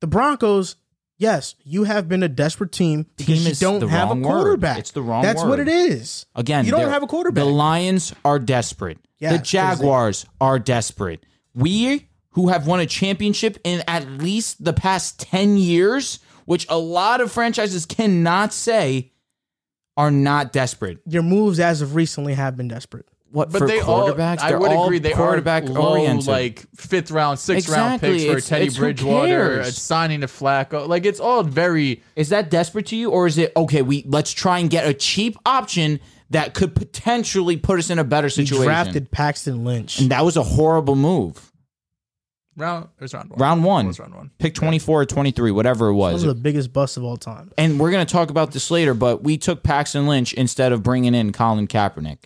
The 0.00 0.06
Broncos, 0.06 0.76
yes, 1.20 1.54
you 1.62 1.84
have 1.84 2.08
been 2.08 2.22
a 2.22 2.28
desperate 2.28 2.72
team 2.72 3.06
because 3.16 3.44
Team 3.44 3.48
you 3.48 3.54
don't 3.54 3.88
have 3.88 4.08
a 4.08 4.14
wrong 4.14 4.22
word. 4.22 4.32
quarterback. 4.32 4.78
It's 4.78 4.90
the 4.90 5.02
wrong 5.02 5.22
That's 5.22 5.44
what 5.44 5.60
it 5.60 5.68
is. 5.68 6.26
Again, 6.34 6.64
you 6.64 6.72
don't 6.72 6.88
have 6.88 7.02
a 7.02 7.06
quarterback. 7.06 7.44
The 7.44 7.50
Lions 7.50 8.12
are 8.24 8.38
desperate. 8.38 8.98
Yeah, 9.18 9.32
the 9.32 9.38
Jaguars 9.38 10.26
are 10.40 10.58
desperate. 10.58 11.24
We, 11.54 12.08
who 12.30 12.48
have 12.48 12.66
won 12.66 12.80
a 12.80 12.86
championship 12.86 13.58
in 13.64 13.82
at 13.86 14.08
least 14.08 14.64
the 14.64 14.72
past 14.72 15.20
10 15.20 15.58
years, 15.58 16.20
which 16.46 16.66
a 16.68 16.78
lot 16.78 17.20
of 17.20 17.30
franchises 17.30 17.84
cannot 17.84 18.52
say, 18.52 19.12
are 19.96 20.10
not 20.10 20.52
desperate. 20.52 20.98
Your 21.06 21.22
moves 21.22 21.60
as 21.60 21.82
of 21.82 21.94
recently 21.94 22.32
have 22.32 22.56
been 22.56 22.68
desperate. 22.68 23.09
What 23.32 23.52
But 23.52 23.58
for 23.60 23.66
they 23.68 23.78
all, 23.80 24.08
quarterbacks? 24.08 24.40
I 24.40 24.56
would 24.56 24.72
all 24.72 24.86
agree, 24.86 24.98
they 24.98 25.12
quarterback 25.12 25.62
are 25.64 25.68
low, 25.68 25.90
oriented. 25.92 26.26
like 26.26 26.66
fifth 26.76 27.12
round, 27.12 27.38
sixth 27.38 27.68
round 27.68 28.00
picks 28.00 28.24
for 28.24 28.30
It's- 28.32 28.48
Teddy 28.48 28.66
it's 28.66 28.76
Bridgewater, 28.76 29.60
uh, 29.62 29.66
it's 29.68 29.80
signing 29.80 30.22
to 30.22 30.26
Flacco. 30.26 30.88
Like 30.88 31.06
it's 31.06 31.20
all 31.20 31.44
very. 31.44 32.02
is 32.16 32.30
that 32.30 32.50
desperate 32.50 32.86
to 32.86 32.96
you, 32.96 33.10
or 33.10 33.28
is 33.28 33.38
it 33.38 33.52
okay? 33.56 33.82
We 33.82 34.04
let's 34.08 34.32
try 34.32 34.58
and 34.58 34.68
get 34.68 34.84
a 34.86 34.92
cheap 34.92 35.36
option 35.46 36.00
that 36.30 36.54
could 36.54 36.74
potentially 36.74 37.56
put 37.56 37.78
us 37.78 37.88
in 37.90 37.98
a 38.00 38.04
better 38.04 38.26
You 38.26 38.30
situation. 38.30 38.64
drafted 38.64 39.10
Paxton 39.12 39.64
Lynch. 39.64 40.00
and 40.00 40.10
that 40.10 40.24
was 40.24 40.36
a 40.36 40.42
horrible 40.42 40.96
move. 40.96 41.52
Round 42.56 42.88
it 42.98 43.02
was 43.02 43.14
round 43.14 43.30
one. 43.30 43.38
Round 43.38 43.62
It 43.64 43.66
one, 43.66 43.86
was 43.86 44.00
round 44.00 44.14
one. 44.14 44.30
pick 44.38 44.54
twenty 44.54 44.80
four 44.80 45.00
or 45.02 45.06
twenty 45.06 45.30
three, 45.30 45.52
whatever 45.52 45.86
it 45.86 45.94
One 45.94 46.14
was. 46.14 46.24
of 46.24 46.28
the 46.28 46.34
biggest 46.34 46.72
bust 46.72 46.96
of 46.96 47.04
all 47.04 47.16
time. 47.16 47.52
and 47.56 47.78
we're 47.78 47.92
going 47.92 48.04
to 48.04 48.12
talk 48.12 48.28
about 48.30 48.50
this 48.52 48.70
later, 48.72 48.92
but 48.92 49.22
we 49.22 49.38
took 49.38 49.62
Paxton 49.62 50.06
Lynch 50.08 50.32
instead 50.32 50.72
of 50.72 50.82
bringing 50.82 51.14
in 51.14 51.30
Colin 51.32 51.68
Kaepernick. 51.68 52.18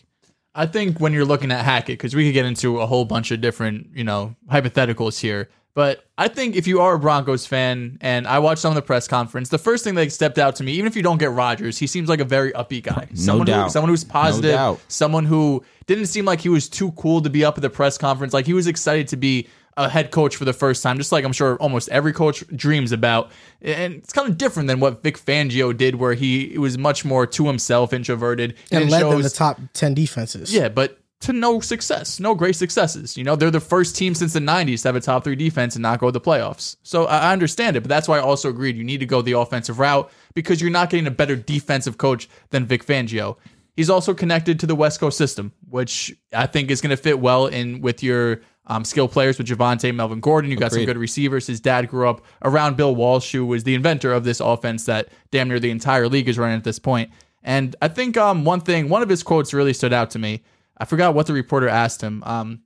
I 0.54 0.66
think 0.66 1.00
when 1.00 1.12
you're 1.12 1.24
looking 1.24 1.50
at 1.50 1.64
Hackett, 1.64 1.98
because 1.98 2.14
we 2.14 2.24
could 2.26 2.34
get 2.34 2.46
into 2.46 2.80
a 2.80 2.86
whole 2.86 3.04
bunch 3.04 3.30
of 3.30 3.40
different, 3.40 3.88
you 3.94 4.04
know, 4.04 4.36
hypotheticals 4.50 5.18
here. 5.20 5.48
But 5.74 6.04
I 6.16 6.28
think 6.28 6.54
if 6.54 6.68
you 6.68 6.80
are 6.80 6.94
a 6.94 6.98
Broncos 7.00 7.46
fan, 7.46 7.98
and 8.00 8.28
I 8.28 8.38
watched 8.38 8.60
some 8.62 8.70
of 8.70 8.76
the 8.76 8.82
press 8.82 9.08
conference, 9.08 9.48
the 9.48 9.58
first 9.58 9.82
thing 9.82 9.96
that 9.96 10.12
stepped 10.12 10.38
out 10.38 10.54
to 10.56 10.62
me, 10.62 10.72
even 10.74 10.86
if 10.86 10.94
you 10.94 11.02
don't 11.02 11.18
get 11.18 11.32
Rodgers, 11.32 11.78
he 11.78 11.88
seems 11.88 12.08
like 12.08 12.20
a 12.20 12.24
very 12.24 12.52
upbeat 12.52 12.84
guy. 12.84 13.08
someone 13.14 13.48
Who, 13.48 13.52
doubt. 13.52 13.72
someone 13.72 13.90
who's 13.90 14.04
positive. 14.04 14.52
doubt. 14.52 14.80
someone 14.86 15.24
who 15.24 15.64
didn't 15.86 16.06
seem 16.06 16.24
like 16.24 16.40
he 16.40 16.48
was 16.48 16.68
too 16.68 16.92
cool 16.92 17.20
to 17.22 17.28
be 17.30 17.44
up 17.44 17.58
at 17.58 17.62
the 17.62 17.70
press 17.70 17.98
conference. 17.98 18.32
Like 18.32 18.46
he 18.46 18.52
was 18.52 18.68
excited 18.68 19.08
to 19.08 19.16
be 19.16 19.48
a 19.76 19.88
head 19.88 20.10
coach 20.10 20.36
for 20.36 20.44
the 20.44 20.52
first 20.52 20.82
time, 20.82 20.98
just 20.98 21.12
like 21.12 21.24
I'm 21.24 21.32
sure 21.32 21.56
almost 21.56 21.88
every 21.88 22.12
coach 22.12 22.44
dreams 22.48 22.92
about. 22.92 23.30
And 23.60 23.94
it's 23.94 24.12
kind 24.12 24.28
of 24.28 24.38
different 24.38 24.68
than 24.68 24.80
what 24.80 25.02
Vic 25.02 25.18
Fangio 25.18 25.76
did, 25.76 25.96
where 25.96 26.14
he 26.14 26.56
was 26.58 26.78
much 26.78 27.04
more 27.04 27.26
to 27.26 27.46
himself, 27.46 27.92
introverted, 27.92 28.54
And 28.70 28.84
it 28.84 28.90
led 28.90 29.02
them 29.04 29.22
the 29.22 29.30
top 29.30 29.60
10 29.72 29.94
defenses. 29.94 30.54
yeah, 30.54 30.68
but 30.68 30.98
to 31.20 31.32
no 31.32 31.58
success, 31.60 32.20
no 32.20 32.34
great 32.34 32.54
successes. 32.54 33.16
You 33.16 33.24
know, 33.24 33.34
they're 33.34 33.50
the 33.50 33.58
first 33.58 33.96
team 33.96 34.14
since 34.14 34.34
the 34.34 34.40
90s 34.40 34.82
to 34.82 34.88
have 34.88 34.96
a 34.96 35.00
top 35.00 35.24
three 35.24 35.36
defense 35.36 35.74
and 35.74 35.82
not 35.82 35.98
go 35.98 36.08
to 36.08 36.12
the 36.12 36.20
playoffs. 36.20 36.76
So 36.82 37.06
I 37.06 37.30
I 37.30 37.32
understand 37.32 37.76
it, 37.76 37.80
but 37.80 37.88
that's 37.88 38.06
why 38.06 38.18
I 38.18 38.20
also 38.20 38.50
agreed 38.50 38.76
you 38.76 38.84
need 38.84 39.00
to 39.00 39.06
go 39.06 39.22
the 39.22 39.32
offensive 39.32 39.78
route 39.78 40.10
because 40.34 40.60
you're 40.60 40.70
not 40.70 40.90
getting 40.90 41.06
a 41.06 41.10
better 41.10 41.34
defensive 41.34 41.96
coach 41.96 42.28
than 42.50 42.66
Vic 42.66 42.84
Fangio. 42.84 43.36
He's 43.74 43.90
also 43.90 44.14
connected 44.14 44.60
to 44.60 44.66
the 44.66 44.74
West 44.76 45.00
Coast 45.00 45.18
system, 45.18 45.52
which 45.68 46.14
I 46.32 46.46
think 46.46 46.70
is 46.70 46.80
going 46.80 46.90
to 46.90 46.96
fit 46.96 47.18
well 47.18 47.46
in 47.46 47.80
with 47.80 48.02
your 48.02 48.40
um, 48.66 48.84
skill 48.84 49.08
players 49.08 49.38
with 49.38 49.46
Javonte, 49.46 49.94
Melvin 49.94 50.20
Gordon. 50.20 50.50
You 50.50 50.56
got 50.56 50.72
some 50.72 50.84
good 50.84 50.96
receivers. 50.96 51.46
His 51.46 51.60
dad 51.60 51.88
grew 51.88 52.08
up 52.08 52.24
around 52.42 52.76
Bill 52.76 52.94
Walsh, 52.94 53.32
who 53.32 53.44
was 53.44 53.64
the 53.64 53.74
inventor 53.74 54.12
of 54.12 54.24
this 54.24 54.40
offense 54.40 54.86
that 54.86 55.08
damn 55.30 55.48
near 55.48 55.60
the 55.60 55.70
entire 55.70 56.08
league 56.08 56.28
is 56.28 56.38
running 56.38 56.56
at 56.56 56.64
this 56.64 56.78
point. 56.78 57.10
And 57.42 57.76
I 57.82 57.88
think 57.88 58.16
um, 58.16 58.44
one 58.44 58.60
thing, 58.60 58.88
one 58.88 59.02
of 59.02 59.08
his 59.08 59.22
quotes 59.22 59.52
really 59.52 59.74
stood 59.74 59.92
out 59.92 60.10
to 60.12 60.18
me. 60.18 60.42
I 60.78 60.86
forgot 60.86 61.14
what 61.14 61.26
the 61.26 61.34
reporter 61.34 61.68
asked 61.68 62.00
him. 62.00 62.22
Um, 62.24 62.62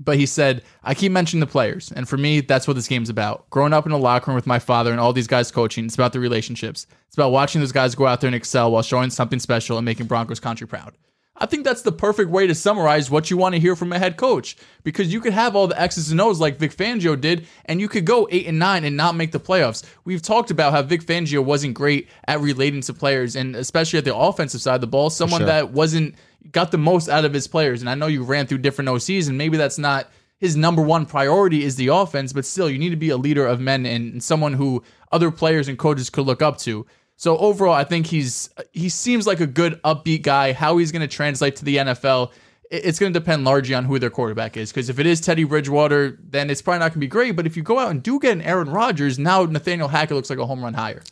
but 0.00 0.16
he 0.16 0.26
said, 0.26 0.62
I 0.82 0.94
keep 0.94 1.12
mentioning 1.12 1.40
the 1.40 1.46
players. 1.46 1.92
And 1.92 2.08
for 2.08 2.16
me, 2.16 2.40
that's 2.40 2.66
what 2.66 2.74
this 2.74 2.88
game's 2.88 3.10
about. 3.10 3.48
Growing 3.50 3.72
up 3.72 3.86
in 3.86 3.92
a 3.92 3.98
locker 3.98 4.30
room 4.30 4.36
with 4.36 4.46
my 4.46 4.58
father 4.58 4.90
and 4.90 5.00
all 5.00 5.12
these 5.12 5.26
guys 5.26 5.50
coaching, 5.50 5.86
it's 5.86 5.94
about 5.94 6.12
the 6.12 6.20
relationships. 6.20 6.86
It's 7.06 7.16
about 7.16 7.30
watching 7.30 7.60
those 7.60 7.72
guys 7.72 7.94
go 7.94 8.06
out 8.06 8.20
there 8.20 8.28
and 8.28 8.34
excel 8.34 8.70
while 8.70 8.82
showing 8.82 9.10
something 9.10 9.38
special 9.38 9.78
and 9.78 9.84
making 9.84 10.06
Broncos 10.06 10.40
country 10.40 10.66
proud. 10.66 10.94
I 11.42 11.46
think 11.46 11.64
that's 11.64 11.82
the 11.82 11.90
perfect 11.90 12.30
way 12.30 12.46
to 12.46 12.54
summarize 12.54 13.10
what 13.10 13.28
you 13.28 13.36
want 13.36 13.56
to 13.56 13.60
hear 13.60 13.74
from 13.74 13.92
a 13.92 13.98
head 13.98 14.16
coach 14.16 14.56
because 14.84 15.12
you 15.12 15.20
could 15.20 15.32
have 15.32 15.56
all 15.56 15.66
the 15.66 15.80
X's 15.80 16.12
and 16.12 16.20
O's 16.20 16.38
like 16.38 16.56
Vic 16.56 16.72
Fangio 16.72 17.20
did, 17.20 17.48
and 17.64 17.80
you 17.80 17.88
could 17.88 18.04
go 18.04 18.28
eight 18.30 18.46
and 18.46 18.60
nine 18.60 18.84
and 18.84 18.96
not 18.96 19.16
make 19.16 19.32
the 19.32 19.40
playoffs. 19.40 19.82
We've 20.04 20.22
talked 20.22 20.52
about 20.52 20.72
how 20.72 20.82
Vic 20.82 21.02
Fangio 21.02 21.44
wasn't 21.44 21.74
great 21.74 22.08
at 22.28 22.38
relating 22.38 22.80
to 22.82 22.94
players, 22.94 23.34
and 23.34 23.56
especially 23.56 23.98
at 23.98 24.04
the 24.04 24.14
offensive 24.14 24.62
side 24.62 24.76
of 24.76 24.82
the 24.82 24.86
ball, 24.86 25.10
someone 25.10 25.40
sure. 25.40 25.46
that 25.48 25.72
wasn't 25.72 26.14
got 26.52 26.70
the 26.70 26.78
most 26.78 27.08
out 27.08 27.24
of 27.24 27.32
his 27.32 27.48
players. 27.48 27.80
And 27.80 27.90
I 27.90 27.96
know 27.96 28.06
you 28.06 28.22
ran 28.22 28.46
through 28.46 28.58
different 28.58 28.90
OCs, 28.90 29.28
and 29.28 29.36
maybe 29.36 29.56
that's 29.56 29.78
not 29.78 30.12
his 30.38 30.54
number 30.54 30.80
one 30.80 31.06
priority 31.06 31.64
is 31.64 31.74
the 31.74 31.88
offense, 31.88 32.32
but 32.32 32.46
still, 32.46 32.70
you 32.70 32.78
need 32.78 32.90
to 32.90 32.96
be 32.96 33.10
a 33.10 33.16
leader 33.16 33.44
of 33.44 33.58
men 33.58 33.84
and, 33.84 34.12
and 34.12 34.22
someone 34.22 34.52
who 34.52 34.84
other 35.10 35.32
players 35.32 35.66
and 35.66 35.76
coaches 35.76 36.08
could 36.08 36.24
look 36.24 36.40
up 36.40 36.58
to. 36.58 36.86
So 37.16 37.36
overall, 37.38 37.74
I 37.74 37.84
think 37.84 38.06
he's 38.06 38.50
he 38.72 38.88
seems 38.88 39.26
like 39.26 39.40
a 39.40 39.46
good 39.46 39.80
upbeat 39.82 40.22
guy. 40.22 40.52
How 40.52 40.78
he's 40.78 40.92
going 40.92 41.02
to 41.02 41.08
translate 41.08 41.56
to 41.56 41.64
the 41.64 41.76
NFL, 41.76 42.32
it's 42.70 42.98
going 42.98 43.12
to 43.12 43.18
depend 43.18 43.44
largely 43.44 43.74
on 43.74 43.84
who 43.84 43.98
their 43.98 44.10
quarterback 44.10 44.56
is. 44.56 44.72
Because 44.72 44.88
if 44.88 44.98
it 44.98 45.06
is 45.06 45.20
Teddy 45.20 45.44
Bridgewater, 45.44 46.18
then 46.20 46.50
it's 46.50 46.62
probably 46.62 46.80
not 46.80 46.88
going 46.88 46.94
to 46.94 46.98
be 47.00 47.06
great. 47.06 47.36
But 47.36 47.46
if 47.46 47.56
you 47.56 47.62
go 47.62 47.78
out 47.78 47.90
and 47.90 48.02
do 48.02 48.18
get 48.18 48.32
an 48.32 48.42
Aaron 48.42 48.70
Rodgers, 48.70 49.18
now 49.18 49.44
Nathaniel 49.44 49.88
Hackett 49.88 50.16
looks 50.16 50.30
like 50.30 50.38
a 50.38 50.46
home 50.46 50.64
run 50.64 50.74
higher. 50.74 51.02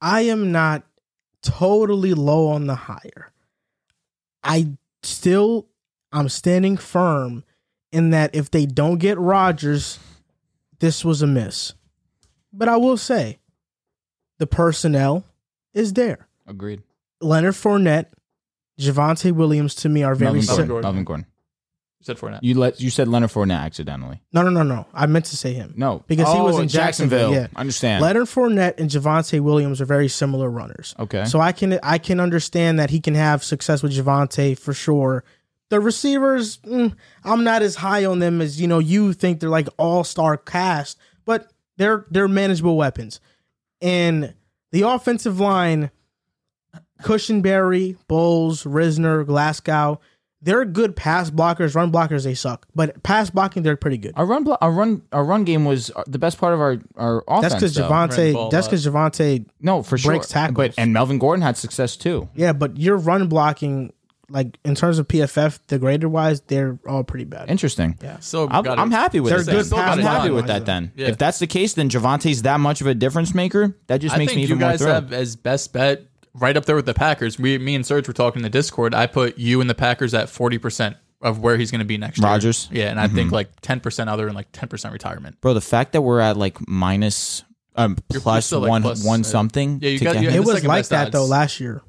I 0.00 0.22
am 0.22 0.52
not 0.52 0.84
totally 1.42 2.14
low 2.14 2.48
on 2.48 2.66
the 2.66 2.74
hire. 2.74 3.32
I 4.42 4.72
still 5.02 5.68
I'm 6.12 6.28
standing 6.28 6.76
firm 6.76 7.44
in 7.92 8.10
that 8.10 8.34
if 8.34 8.50
they 8.50 8.66
don't 8.66 8.98
get 8.98 9.18
Rodgers, 9.18 9.98
this 10.78 11.04
was 11.04 11.22
a 11.22 11.26
miss. 11.26 11.74
But 12.52 12.68
I 12.68 12.76
will 12.76 12.96
say, 12.96 13.38
the 14.40 14.46
personnel 14.48 15.24
is 15.72 15.92
there. 15.92 16.26
Agreed. 16.48 16.82
Leonard 17.20 17.54
Fournette, 17.54 18.06
Javonte 18.80 19.32
Williams 19.32 19.74
to 19.76 19.88
me 19.88 20.02
are 20.02 20.14
very 20.14 20.32
Melvin 20.40 20.42
sim- 20.42 20.56
Gordon. 20.56 20.68
Gordon. 20.68 20.82
Melvin 20.86 21.04
Gordon. 21.04 21.26
You 22.00 22.04
said 22.04 22.16
Fournette. 22.16 22.38
You 22.42 22.54
let 22.58 22.80
you 22.80 22.88
said 22.88 23.08
Leonard 23.08 23.28
Fournette 23.30 23.60
accidentally. 23.60 24.22
No, 24.32 24.40
no, 24.42 24.48
no, 24.48 24.62
no. 24.62 24.86
I 24.94 25.04
meant 25.04 25.26
to 25.26 25.36
say 25.36 25.52
him. 25.52 25.74
No, 25.76 26.02
Because 26.08 26.32
he 26.32 26.38
Oh, 26.38 26.44
was 26.44 26.58
in 26.58 26.68
Jacksonville, 26.68 27.34
yeah. 27.34 27.48
Understand? 27.54 28.02
Leonard 28.02 28.26
Fournette 28.26 28.80
and 28.80 28.88
Javonte 28.88 29.38
Williams 29.40 29.82
are 29.82 29.84
very 29.84 30.08
similar 30.08 30.48
runners. 30.48 30.94
okay. 30.98 31.26
So 31.26 31.40
I 31.40 31.52
can 31.52 31.78
I 31.82 31.98
can 31.98 32.18
understand 32.18 32.78
that 32.78 32.88
he 32.88 33.00
can 33.00 33.14
have 33.14 33.44
success 33.44 33.82
with 33.82 33.92
Javonte 33.92 34.58
for 34.58 34.72
sure, 34.72 35.24
The 35.68 35.78
receivers, 35.78 36.56
mm, 36.64 36.94
I'm 37.22 37.44
not 37.44 37.60
as 37.62 37.74
high 37.76 38.06
on 38.06 38.18
them 38.18 38.40
as 38.40 38.58
you 38.58 38.66
know. 38.66 38.78
You 38.78 39.12
think 39.12 39.40
they're 39.40 39.50
like 39.50 39.68
all 39.76 40.02
star 40.02 40.38
cast, 40.38 40.96
but 41.26 41.52
they're 41.76 42.06
they're 42.10 42.28
manageable 42.28 42.78
weapons. 42.78 43.20
And 43.80 44.34
the 44.72 44.82
offensive 44.82 45.40
line, 45.40 45.90
Cushenberry, 47.02 47.96
Bolles, 48.08 48.64
Risner, 48.64 49.26
Glasgow, 49.26 50.00
they're 50.42 50.64
good 50.64 50.96
pass 50.96 51.30
blockers. 51.30 51.74
Run 51.74 51.92
blockers, 51.92 52.24
they 52.24 52.34
suck. 52.34 52.66
But 52.74 53.02
pass 53.02 53.30
blocking, 53.30 53.62
they're 53.62 53.76
pretty 53.76 53.98
good. 53.98 54.12
Our 54.16 54.24
run, 54.24 54.44
blo- 54.44 54.56
our 54.60 54.70
run, 54.72 55.02
our 55.12 55.24
run 55.24 55.44
game 55.44 55.64
was 55.64 55.90
uh, 55.94 56.02
the 56.06 56.18
best 56.18 56.38
part 56.38 56.54
of 56.54 56.60
our 56.60 56.78
our 56.96 57.22
offense. 57.28 57.52
That's 57.52 57.54
because 57.54 57.74
though. 57.74 57.88
Javonte. 57.88 58.50
That's 58.50 58.66
because 58.66 58.86
Javonte. 58.86 59.46
no, 59.60 59.82
for 59.82 59.98
sure. 59.98 60.12
breaks 60.12 60.28
tackles. 60.28 60.56
But 60.56 60.74
and 60.78 60.92
Melvin 60.92 61.18
Gordon 61.18 61.42
had 61.42 61.56
success 61.56 61.96
too. 61.96 62.28
Yeah, 62.34 62.52
but 62.52 62.78
your 62.78 62.96
run 62.96 63.28
blocking, 63.28 63.92
like 64.30 64.56
in 64.64 64.74
terms 64.74 64.98
of 64.98 65.08
PFF, 65.08 65.58
the 65.66 65.78
grader 65.78 66.08
wise, 66.08 66.40
they're 66.42 66.78
all 66.88 67.04
pretty 67.04 67.24
bad. 67.24 67.50
Interesting. 67.50 67.98
Yeah. 68.02 68.18
So 68.20 68.48
I'm, 68.48 68.62
gotta- 68.64 68.80
I'm 68.80 68.90
happy 68.90 69.20
with 69.20 69.30
They're 69.32 69.40
it. 69.40 69.46
good 69.46 69.64
then. 69.66 69.78
I'm 69.80 69.98
happy 69.98 70.30
with 70.30 70.46
that 70.46 70.64
then. 70.66 70.92
Yeah. 70.96 71.08
If 71.08 71.18
that's 71.18 71.38
the 71.40 71.46
case, 71.46 71.74
then 71.74 71.88
Javonte's 71.90 72.42
that 72.42 72.60
much 72.60 72.80
of 72.80 72.86
a 72.86 72.94
difference 72.94 73.34
maker. 73.34 73.76
That 73.88 73.98
just 74.00 74.14
I 74.14 74.18
makes 74.18 74.30
think 74.32 74.36
me 74.38 74.42
even 74.44 74.58
more 74.58 74.70
You 74.72 74.78
guys 74.78 74.86
have 74.86 75.12
as 75.12 75.36
best 75.36 75.72
bet 75.72 76.02
right 76.34 76.56
up 76.56 76.64
there 76.64 76.76
with 76.76 76.86
the 76.86 76.94
Packers. 76.94 77.38
We, 77.38 77.58
me 77.58 77.74
and 77.74 77.84
Serge 77.84 78.06
were 78.06 78.14
talking 78.14 78.38
in 78.40 78.44
the 78.44 78.50
Discord. 78.50 78.94
I 78.94 79.06
put 79.06 79.36
you 79.36 79.60
and 79.60 79.68
the 79.68 79.74
Packers 79.74 80.14
at 80.14 80.28
forty 80.28 80.58
percent 80.58 80.96
of 81.22 81.40
where 81.40 81.56
he's 81.58 81.70
going 81.70 81.80
to 81.80 81.84
be 81.84 81.98
next 81.98 82.18
year. 82.18 82.28
Rodgers. 82.28 82.68
yeah, 82.72 82.88
and 82.90 82.98
I 82.98 83.08
think 83.08 83.30
like 83.32 83.48
ten 83.60 83.80
percent 83.80 84.08
other 84.08 84.26
and 84.26 84.34
like 84.36 84.46
ten 84.52 84.68
percent 84.68 84.92
retirement. 84.92 85.40
Bro, 85.40 85.54
the 85.54 85.60
fact 85.60 85.92
that 85.92 86.02
we're 86.02 86.20
at 86.20 86.36
like 86.36 86.56
minus 86.68 87.42
um 87.76 87.96
You're- 88.10 88.22
plus 88.22 88.34
you're 88.36 88.42
still, 88.42 88.60
like, 88.60 88.68
one 88.70 88.82
plus, 88.82 89.04
one 89.04 89.22
something 89.24 89.78
yeah, 89.82 89.90
you 89.90 89.98
got- 90.00 90.20
you 90.20 90.28
it 90.30 90.40
was 90.40 90.54
second 90.56 90.68
like 90.68 90.88
that 90.88 91.06
odds. 91.08 91.12
though 91.12 91.24
last 91.24 91.60
year 91.60 91.82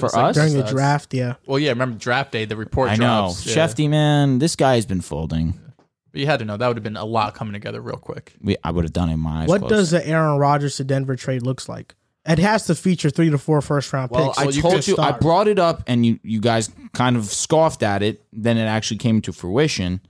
for 0.00 0.08
second 0.08 0.24
us. 0.26 0.36
during 0.36 0.52
the 0.54 0.62
odds. 0.62 0.70
draft. 0.70 1.14
Yeah, 1.14 1.34
Well, 1.46 1.58
yeah, 1.58 1.70
remember 1.70 1.98
draft 1.98 2.32
day, 2.32 2.44
the 2.44 2.56
report 2.56 2.90
I 2.90 2.96
know. 2.96 3.26
drops. 3.28 3.46
Yeah. 3.46 3.54
Shefty, 3.66 3.88
man, 3.88 4.38
this 4.38 4.56
guy 4.56 4.74
has 4.76 4.86
been 4.86 5.00
folding. 5.00 5.54
But 6.12 6.20
you 6.20 6.26
had 6.26 6.40
to 6.40 6.44
know 6.44 6.56
that 6.56 6.66
would 6.68 6.76
have 6.76 6.84
been 6.84 6.96
a 6.96 7.04
lot 7.04 7.34
coming 7.34 7.54
together 7.54 7.80
real 7.80 7.96
quick. 7.96 8.34
We, 8.40 8.56
I 8.62 8.70
would 8.70 8.84
have 8.84 8.92
done 8.92 9.08
it 9.08 9.14
in 9.14 9.20
my 9.20 9.42
eyes. 9.42 9.48
what 9.48 9.60
closed. 9.60 9.72
does 9.74 9.90
the 9.92 10.06
Aaron 10.06 10.38
Rodgers 10.38 10.76
to 10.76 10.84
Denver 10.84 11.16
trade 11.16 11.42
looks 11.42 11.68
like? 11.68 11.94
It 12.24 12.38
has 12.38 12.66
to 12.66 12.74
feature 12.74 13.10
three 13.10 13.30
to 13.30 13.38
four 13.38 13.60
first 13.62 13.92
round 13.92 14.10
Well, 14.10 14.28
picks. 14.28 14.38
I 14.38 14.44
Well, 14.44 14.52
told 14.52 14.74
could 14.74 14.86
you, 14.88 14.96
I 14.98 15.10
brought 15.12 15.48
it 15.48 15.58
up, 15.58 15.82
and 15.88 16.06
you 16.06 16.20
you 16.22 16.38
guys 16.40 16.70
kind 16.92 17.16
of 17.16 17.24
scoffed 17.24 17.82
at 17.82 18.02
it. 18.02 18.22
Then 18.32 18.58
it 18.58 18.64
actually 18.66 18.98
came 18.98 19.20
to 19.22 19.32
fruition. 19.32 20.00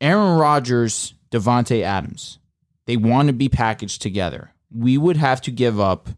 Aaron 0.00 0.38
Rodgers, 0.38 1.14
Davante 1.30 1.82
Adams, 1.82 2.38
they 2.86 2.96
want 2.96 3.28
to 3.28 3.32
be 3.32 3.48
packaged 3.48 4.00
together. 4.02 4.52
We 4.74 4.96
would 4.98 5.16
have 5.16 5.40
to 5.42 5.50
give 5.50 5.78
up 5.80 6.08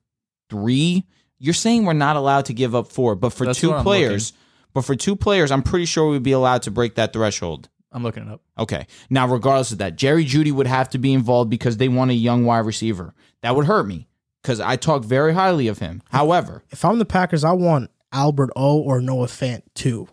three. 0.48 1.04
You're 1.40 1.54
saying 1.54 1.84
we're 1.86 1.94
not 1.94 2.16
allowed 2.16 2.44
to 2.44 2.54
give 2.54 2.74
up 2.74 2.88
four, 2.92 3.16
but 3.16 3.30
for 3.32 3.46
That's 3.46 3.58
two 3.58 3.70
what 3.70 3.78
I'm 3.78 3.82
players, 3.84 4.34
but 4.74 4.82
for 4.82 4.94
two 4.94 5.16
players, 5.16 5.50
I'm 5.50 5.62
pretty 5.62 5.86
sure 5.86 6.08
we'd 6.08 6.22
be 6.22 6.32
allowed 6.32 6.62
to 6.62 6.70
break 6.70 6.94
that 6.96 7.12
threshold. 7.12 7.68
I'm 7.90 8.02
looking 8.02 8.24
it 8.24 8.28
up. 8.32 8.42
Okay. 8.58 8.86
Now, 9.08 9.26
regardless 9.26 9.72
of 9.72 9.78
that, 9.78 9.96
Jerry 9.96 10.24
Jeudy 10.24 10.52
would 10.52 10.68
have 10.68 10.90
to 10.90 10.98
be 10.98 11.12
involved 11.12 11.50
because 11.50 11.78
they 11.78 11.88
want 11.88 12.10
a 12.12 12.14
young 12.14 12.44
wide 12.44 12.58
receiver. 12.66 13.14
That 13.40 13.56
would 13.56 13.66
hurt 13.66 13.86
me 13.86 14.06
because 14.42 14.60
I 14.60 14.76
talk 14.76 15.02
very 15.02 15.34
highly 15.34 15.66
of 15.66 15.78
him. 15.78 16.02
However, 16.10 16.62
if 16.70 16.84
I'm 16.84 16.98
the 16.98 17.04
Packers, 17.04 17.42
I 17.42 17.52
want 17.52 17.90
Albert 18.12 18.50
O 18.54 18.78
or 18.78 19.00
Noah 19.00 19.26
Fant 19.26 19.62
too. 19.74 20.08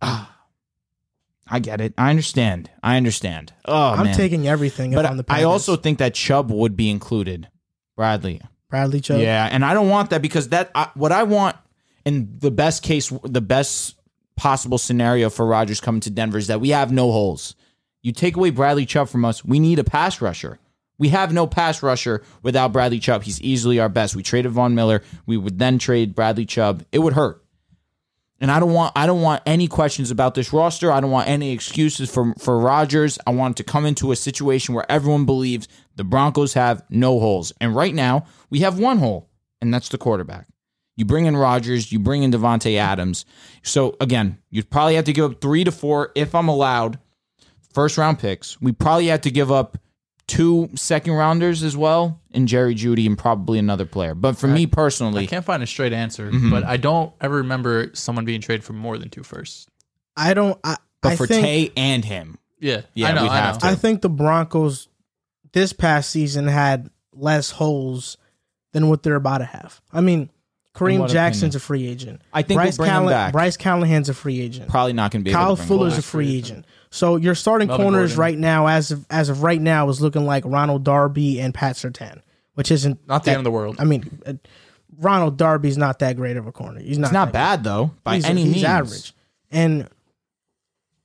Ah, 0.00 0.34
I 1.46 1.58
get 1.58 1.80
it. 1.80 1.92
I 1.98 2.10
understand. 2.10 2.70
I 2.82 2.96
understand. 2.96 3.52
Oh 3.64 3.90
I'm 3.90 4.04
man. 4.04 4.14
taking 4.14 4.46
everything. 4.48 4.92
but 4.92 5.04
if 5.04 5.10
I'm 5.10 5.16
the 5.16 5.24
I 5.28 5.42
also 5.42 5.76
think 5.76 5.98
that 5.98 6.14
Chubb 6.14 6.50
would 6.50 6.76
be 6.76 6.88
included. 6.88 7.48
Bradley. 7.96 8.40
Bradley 8.70 9.00
Chubb. 9.00 9.20
Yeah, 9.20 9.48
and 9.50 9.64
I 9.64 9.74
don't 9.74 9.88
want 9.88 10.10
that 10.10 10.22
because 10.22 10.48
that 10.48 10.70
I, 10.74 10.88
what 10.94 11.12
I 11.12 11.24
want 11.24 11.56
in 12.04 12.38
the 12.38 12.50
best 12.50 12.82
case, 12.82 13.12
the 13.24 13.40
best 13.40 13.96
possible 14.36 14.78
scenario 14.78 15.28
for 15.28 15.44
Rodgers 15.44 15.80
coming 15.80 16.00
to 16.02 16.10
Denver 16.10 16.38
is 16.38 16.46
that 16.46 16.60
we 16.60 16.70
have 16.70 16.90
no 16.90 17.12
holes. 17.12 17.56
You 18.02 18.12
take 18.12 18.36
away 18.36 18.50
Bradley 18.50 18.86
Chubb 18.86 19.08
from 19.08 19.24
us, 19.24 19.44
we 19.44 19.58
need 19.58 19.78
a 19.78 19.84
pass 19.84 20.20
rusher. 20.20 20.58
We 20.98 21.08
have 21.08 21.32
no 21.32 21.46
pass 21.46 21.82
rusher 21.82 22.22
without 22.42 22.72
Bradley 22.72 22.98
Chubb. 22.98 23.22
He's 23.22 23.40
easily 23.40 23.80
our 23.80 23.88
best. 23.88 24.14
We 24.14 24.22
traded 24.22 24.52
Von 24.52 24.74
Miller. 24.74 25.02
We 25.24 25.36
would 25.38 25.58
then 25.58 25.78
trade 25.78 26.14
Bradley 26.14 26.44
Chubb. 26.44 26.84
It 26.92 26.98
would 26.98 27.14
hurt. 27.14 27.42
And 28.40 28.50
I 28.50 28.58
don't 28.58 28.72
want 28.72 28.92
I 28.96 29.06
don't 29.06 29.20
want 29.20 29.42
any 29.44 29.68
questions 29.68 30.10
about 30.10 30.34
this 30.34 30.52
roster. 30.52 30.90
I 30.90 31.00
don't 31.00 31.10
want 31.10 31.28
any 31.28 31.52
excuses 31.52 32.10
for 32.10 32.34
for 32.38 32.58
Rodgers. 32.58 33.18
I 33.26 33.30
want 33.30 33.58
to 33.58 33.64
come 33.64 33.84
into 33.84 34.12
a 34.12 34.16
situation 34.16 34.74
where 34.74 34.90
everyone 34.90 35.26
believes 35.26 35.68
the 35.96 36.04
Broncos 36.04 36.54
have 36.54 36.82
no 36.88 37.20
holes. 37.20 37.52
And 37.60 37.76
right 37.76 37.94
now, 37.94 38.24
we 38.48 38.60
have 38.60 38.78
one 38.78 38.98
hole, 38.98 39.28
and 39.60 39.72
that's 39.72 39.90
the 39.90 39.98
quarterback. 39.98 40.46
You 40.96 41.04
bring 41.04 41.26
in 41.26 41.36
Rodgers, 41.36 41.92
you 41.92 41.98
bring 41.98 42.22
in 42.22 42.30
Davante 42.30 42.76
Adams. 42.76 43.24
So 43.62 43.96
again, 44.00 44.38
you'd 44.50 44.70
probably 44.70 44.96
have 44.96 45.06
to 45.06 45.12
give 45.12 45.30
up 45.30 45.40
3 45.40 45.64
to 45.64 45.72
4 45.72 46.12
if 46.14 46.34
I'm 46.34 46.48
allowed 46.48 46.98
first 47.72 47.96
round 47.96 48.18
picks. 48.18 48.60
We 48.60 48.72
probably 48.72 49.06
have 49.06 49.22
to 49.22 49.30
give 49.30 49.50
up 49.50 49.78
two 50.26 50.68
second 50.74 51.14
rounders 51.14 51.62
as 51.62 51.76
well, 51.76 52.19
and 52.32 52.46
Jerry 52.48 52.74
Jeudy 52.74 53.06
and 53.06 53.16
probably 53.18 53.58
another 53.58 53.84
player. 53.86 54.14
But 54.14 54.36
for 54.36 54.46
me 54.46 54.66
personally, 54.66 55.24
I 55.24 55.26
can't 55.26 55.44
find 55.44 55.62
a 55.62 55.66
straight 55.66 55.92
answer, 55.92 56.30
Mm-hmm. 56.30 56.50
but 56.50 56.64
I 56.64 56.76
don't 56.76 57.12
ever 57.20 57.36
remember 57.36 57.90
someone 57.94 58.24
being 58.24 58.40
traded 58.40 58.64
for 58.64 58.72
more 58.72 58.98
than 58.98 59.08
two 59.10 59.22
firsts. 59.22 59.66
I 60.16 60.34
don't. 60.34 60.58
I, 60.64 60.76
but 61.02 61.12
I 61.12 61.16
for 61.16 61.26
think, 61.26 61.44
Tay 61.44 61.72
and 61.76 62.04
him, 62.04 62.38
Yeah, 62.58 62.82
Yeah, 62.94 63.08
I 63.08 63.12
know. 63.12 63.22
we'd 63.22 63.30
I 63.30 63.36
have 63.38 63.54
know. 63.56 63.60
to. 63.60 63.66
I 63.68 63.74
think 63.74 64.02
the 64.02 64.08
Broncos 64.10 64.88
this 65.52 65.72
past 65.72 66.10
season 66.10 66.46
had 66.46 66.90
less 67.12 67.50
holes 67.50 68.16
than 68.72 68.88
what 68.88 69.02
they're 69.02 69.16
about 69.16 69.38
to 69.38 69.44
have. 69.46 69.80
I 69.92 70.00
mean, 70.00 70.20
In 70.20 70.30
Kareem 70.74 71.08
Jackson's 71.08 71.54
opinion? 71.54 71.56
a 71.56 71.60
free 71.60 71.88
agent. 71.88 72.22
I 72.32 72.42
think 72.42 72.58
Bryce 72.58 72.78
we'll 72.78 72.88
bring 72.88 73.00
him 73.02 73.08
back. 73.08 73.32
Bryce 73.32 73.56
Callahan's 73.56 74.08
a 74.08 74.14
free 74.14 74.40
agent. 74.40 74.68
probably 74.68 74.92
not 74.92 75.10
going 75.10 75.22
to 75.24 75.28
be 75.28 75.32
Kyle 75.32 75.46
able 75.48 75.56
to 75.56 75.60
bring 75.62 75.68
Fuller's 75.68 75.98
a 75.98 76.02
free 76.02 76.36
agent. 76.36 76.64
So 76.90 77.16
your 77.16 77.34
starting 77.34 77.68
Melvin 77.68 77.84
corners 77.86 78.10
Gordon. 78.14 78.20
right 78.20 78.38
now, 78.38 78.66
as 78.68 78.90
of 78.92 79.04
as 79.10 79.28
of 79.28 79.42
right 79.42 79.60
now, 79.60 79.88
is 79.88 80.00
looking 80.00 80.24
like 80.26 80.44
Ronald 80.46 80.84
Darby 80.84 81.40
and 81.40 81.52
Pat 81.52 81.76
Surtain, 81.76 82.20
which 82.54 82.70
isn't 82.70 83.06
Not 83.08 83.24
the 83.24 83.30
that- 83.30 83.32
end 83.32 83.40
of 83.40 83.44
the 83.44 83.50
world. 83.50 83.76
I 83.78 83.84
mean, 83.84 84.20
uh, 84.26 84.34
Ronald 84.98 85.36
Darby's 85.36 85.78
not 85.78 85.98
that 86.00 86.16
great 86.16 86.36
of 86.36 86.46
a 86.46 86.52
corner. 86.52 86.80
He's 86.80 86.98
not. 86.98 87.08
It's 87.08 87.12
not 87.12 87.26
that 87.26 87.32
bad 87.32 87.64
though, 87.64 87.92
by 88.04 88.16
he's, 88.16 88.24
any 88.24 88.42
he's 88.44 88.52
means. 88.54 88.64
average. 88.64 89.14
And 89.50 89.88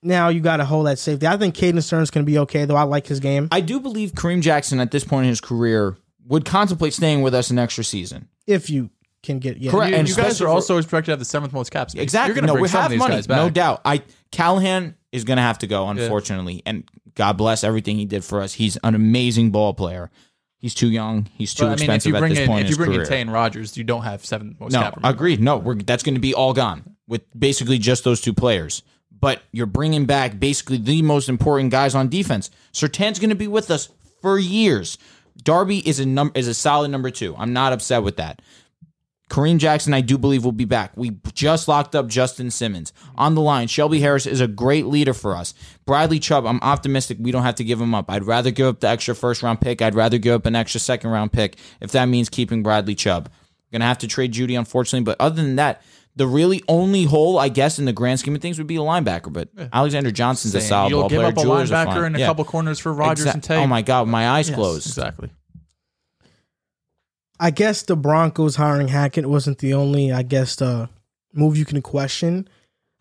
now 0.02 0.30
you 0.30 0.40
got 0.40 0.58
to 0.58 0.66
hold 0.66 0.86
that 0.88 1.00
safety. 1.00 1.26
I 1.28 1.38
think 1.38 1.56
Caden 1.56 1.82
Sterns 1.82 2.12
can 2.12 2.26
be 2.26 2.38
okay, 2.40 2.66
though. 2.66 2.76
I 2.76 2.84
like 2.84 3.08
his 3.08 3.20
game. 3.20 3.48
I 3.52 3.62
do 3.62 3.80
believe 3.80 4.12
Kareem 4.14 4.42
Jackson 4.42 4.80
at 4.80 4.92
this 4.92 5.04
point 5.04 5.26
in 5.26 5.30
his 5.30 5.42
career 5.42 5.98
would 6.28 6.46
contemplate 6.46 6.94
staying 6.94 7.22
with 7.22 7.34
us 7.34 7.50
an 7.50 7.60
extra 7.60 7.84
season. 7.84 8.28
if 8.48 8.70
you 8.70 8.90
can 9.26 9.40
get 9.40 9.58
yeah. 9.58 9.72
Correct. 9.72 9.92
You, 9.92 9.98
and 9.98 10.08
you 10.10 10.16
guys 10.16 10.40
are 10.42 10.48
also 10.48 10.78
expected 10.78 11.08
to 11.08 11.12
have 11.14 11.20
the 11.20 11.26
seventh 11.26 11.54
most 11.54 11.72
cap 11.72 11.92
space. 11.92 12.02
Exactly. 12.02 12.36
You're 12.36 12.46
no, 12.46 12.54
bring 12.54 12.64
we 12.64 12.70
have 12.70 12.90
these 12.90 13.00
money, 13.00 13.16
guys 13.16 13.28
back. 13.28 13.38
no 13.38 13.50
doubt. 13.50 13.82
I 13.84 14.04
Callahan 14.32 14.96
is 15.12 15.24
going 15.24 15.38
to 15.38 15.44
have 15.44 15.60
to 15.60 15.68
go, 15.68 15.88
unfortunately, 15.88 16.62
and 16.66 16.84
God 17.16 17.38
bless 17.38 17.64
everything 17.64 17.98
he 17.98 18.06
did 18.06 18.24
for 18.24 18.42
us. 18.42 18.54
He's 18.54 18.78
an 18.78 18.96
amazing 18.96 19.52
ball 19.52 19.74
player. 19.74 20.12
He's 20.58 20.74
too 20.74 20.90
young. 20.90 21.28
He's 21.34 21.54
too 21.54 21.64
But, 21.64 21.66
I 21.66 21.70
mean, 21.70 21.74
if 21.74 21.82
expensive 21.82 22.14
you 22.14 22.20
bring 22.20 22.32
at 22.32 22.36
this 22.36 22.40
in 22.40 22.48
point 22.48 22.62
if 22.62 22.66
you 22.66 22.70
his 22.70 22.78
bring 22.78 22.90
career. 22.90 23.02
in 23.02 23.08
Tay 23.08 23.22
and 23.22 23.32
Rodgers, 23.32 23.78
you 23.78 23.84
don't 23.84 24.04
have 24.04 24.26
seven 24.26 24.56
most 24.60 24.74
no, 24.74 24.82
cap. 24.82 24.96
remember. 24.96 25.16
agreed. 25.16 25.40
No, 25.40 25.58
we're, 25.58 25.76
that's 25.76 26.04
going 26.04 26.16
to 26.16 26.22
be 26.22 26.34
all 26.34 26.54
gone 26.54 26.96
with 27.08 27.22
basically 27.38 27.78
just 27.78 28.04
those 28.04 28.20
two 28.20 28.34
players. 28.34 28.82
But 29.12 29.42
you're 29.52 29.68
bringing 29.68 30.06
back 30.06 30.40
basically 30.40 30.78
the 30.78 31.02
most 31.02 31.30
important 31.30 31.72
guys 31.72 31.96
on 31.96 32.10
defense. 32.10 32.50
Surtain's 32.74 33.20
going 33.20 33.30
to 33.30 33.36
be 33.36 33.48
with 33.48 33.72
us 33.72 33.90
for 34.22 34.40
years. 34.40 34.98
Darby 35.42 35.88
is 35.88 36.00
a 36.00 36.06
num- 36.06 36.32
is 36.36 36.48
a 36.48 36.54
solid 36.54 36.90
number 36.90 37.12
two. 37.12 37.36
I'm 37.38 37.54
not 37.54 37.72
upset 37.72 38.04
with 38.04 38.18
that. 38.18 38.42
Kareem 39.30 39.58
Jackson, 39.58 39.94
I 39.94 40.02
do 40.02 40.18
believe, 40.20 40.46
will 40.46 40.52
be 40.52 40.66
back. 40.66 40.92
We 40.96 41.18
just 41.34 41.68
locked 41.68 41.96
up 41.96 42.08
Justin 42.08 42.52
Simmons. 42.52 42.94
On 43.16 43.34
the 43.34 43.42
line, 43.42 43.68
Shelby 43.68 44.00
Harris 44.00 44.28
is 44.28 44.40
a 44.40 44.48
great 44.48 44.86
leader 44.86 45.14
for 45.16 45.36
us. 45.36 45.56
Bradley 45.86 46.20
Chubb, 46.20 46.46
I'm 46.46 46.60
optimistic 46.62 47.18
we 47.20 47.32
don't 47.32 47.42
have 47.44 47.56
to 47.56 47.64
give 47.64 47.82
him 47.82 47.96
up. 47.96 48.06
I'd 48.10 48.24
rather 48.24 48.52
give 48.52 48.68
up 48.68 48.82
the 48.82 48.88
extra 48.88 49.16
first 49.16 49.42
round 49.42 49.62
pick. 49.62 49.82
I'd 49.82 49.96
rather 49.96 50.20
give 50.20 50.36
up 50.36 50.46
an 50.46 50.56
extra 50.56 50.80
second 50.80 51.10
round 51.10 51.32
pick 51.34 51.58
if 51.82 51.92
that 51.94 52.06
means 52.06 52.30
keeping 52.30 52.62
Bradley 52.62 52.94
Chubb. 52.94 53.30
We're 53.72 53.80
going 53.80 53.82
to 53.82 53.88
have 53.88 53.98
to 54.00 54.08
trade 54.08 54.32
Jeudy, 54.32 54.58
unfortunately. 54.58 55.04
But 55.06 55.20
other 55.20 55.42
than 55.42 55.56
that, 55.56 55.82
the 56.16 56.28
really 56.28 56.64
only 56.68 57.04
hole, 57.06 57.40
I 57.40 57.50
guess, 57.50 57.80
in 57.80 57.86
the 57.86 57.94
grand 57.94 58.20
scheme 58.20 58.36
of 58.36 58.42
things 58.42 58.58
would 58.60 58.68
be 58.68 58.76
a 58.78 58.80
linebacker. 58.80 59.34
But 59.34 59.50
Alexander 59.74 60.12
Johnson's 60.12 60.54
a 60.54 60.62
solid 60.62 60.92
You'll 60.92 61.02
ball 61.02 61.10
give 61.10 61.18
player. 61.18 61.28
up 61.30 61.38
a 61.38 61.42
Jewelers 61.42 61.72
linebacker 61.72 62.06
and 62.06 62.16
a 62.16 62.20
Yeah. 62.20 62.28
couple 62.28 62.46
corners 62.46 62.78
for 62.80 62.94
Rodgers 62.94 63.26
Exa- 63.26 63.34
and 63.34 63.44
Tay. 63.44 63.58
Oh 63.58 63.68
my 63.68 63.82
God, 63.82 64.08
my 64.08 64.30
eyes 64.30 64.48
Yes, 64.50 64.56
closed. 64.56 64.88
Exactly. 64.88 65.30
I 67.40 67.52
guess 67.52 67.82
the 67.84 67.96
Broncos 67.96 68.56
hiring 68.56 68.88
Hackett 68.88 69.26
wasn't 69.26 69.58
the 69.60 69.74
only, 69.74 70.12
I 70.12 70.24
guess, 70.24 70.56
the 70.56 70.90
move 71.34 71.58
you 71.58 71.66
can 71.66 71.82
question. 71.82 72.48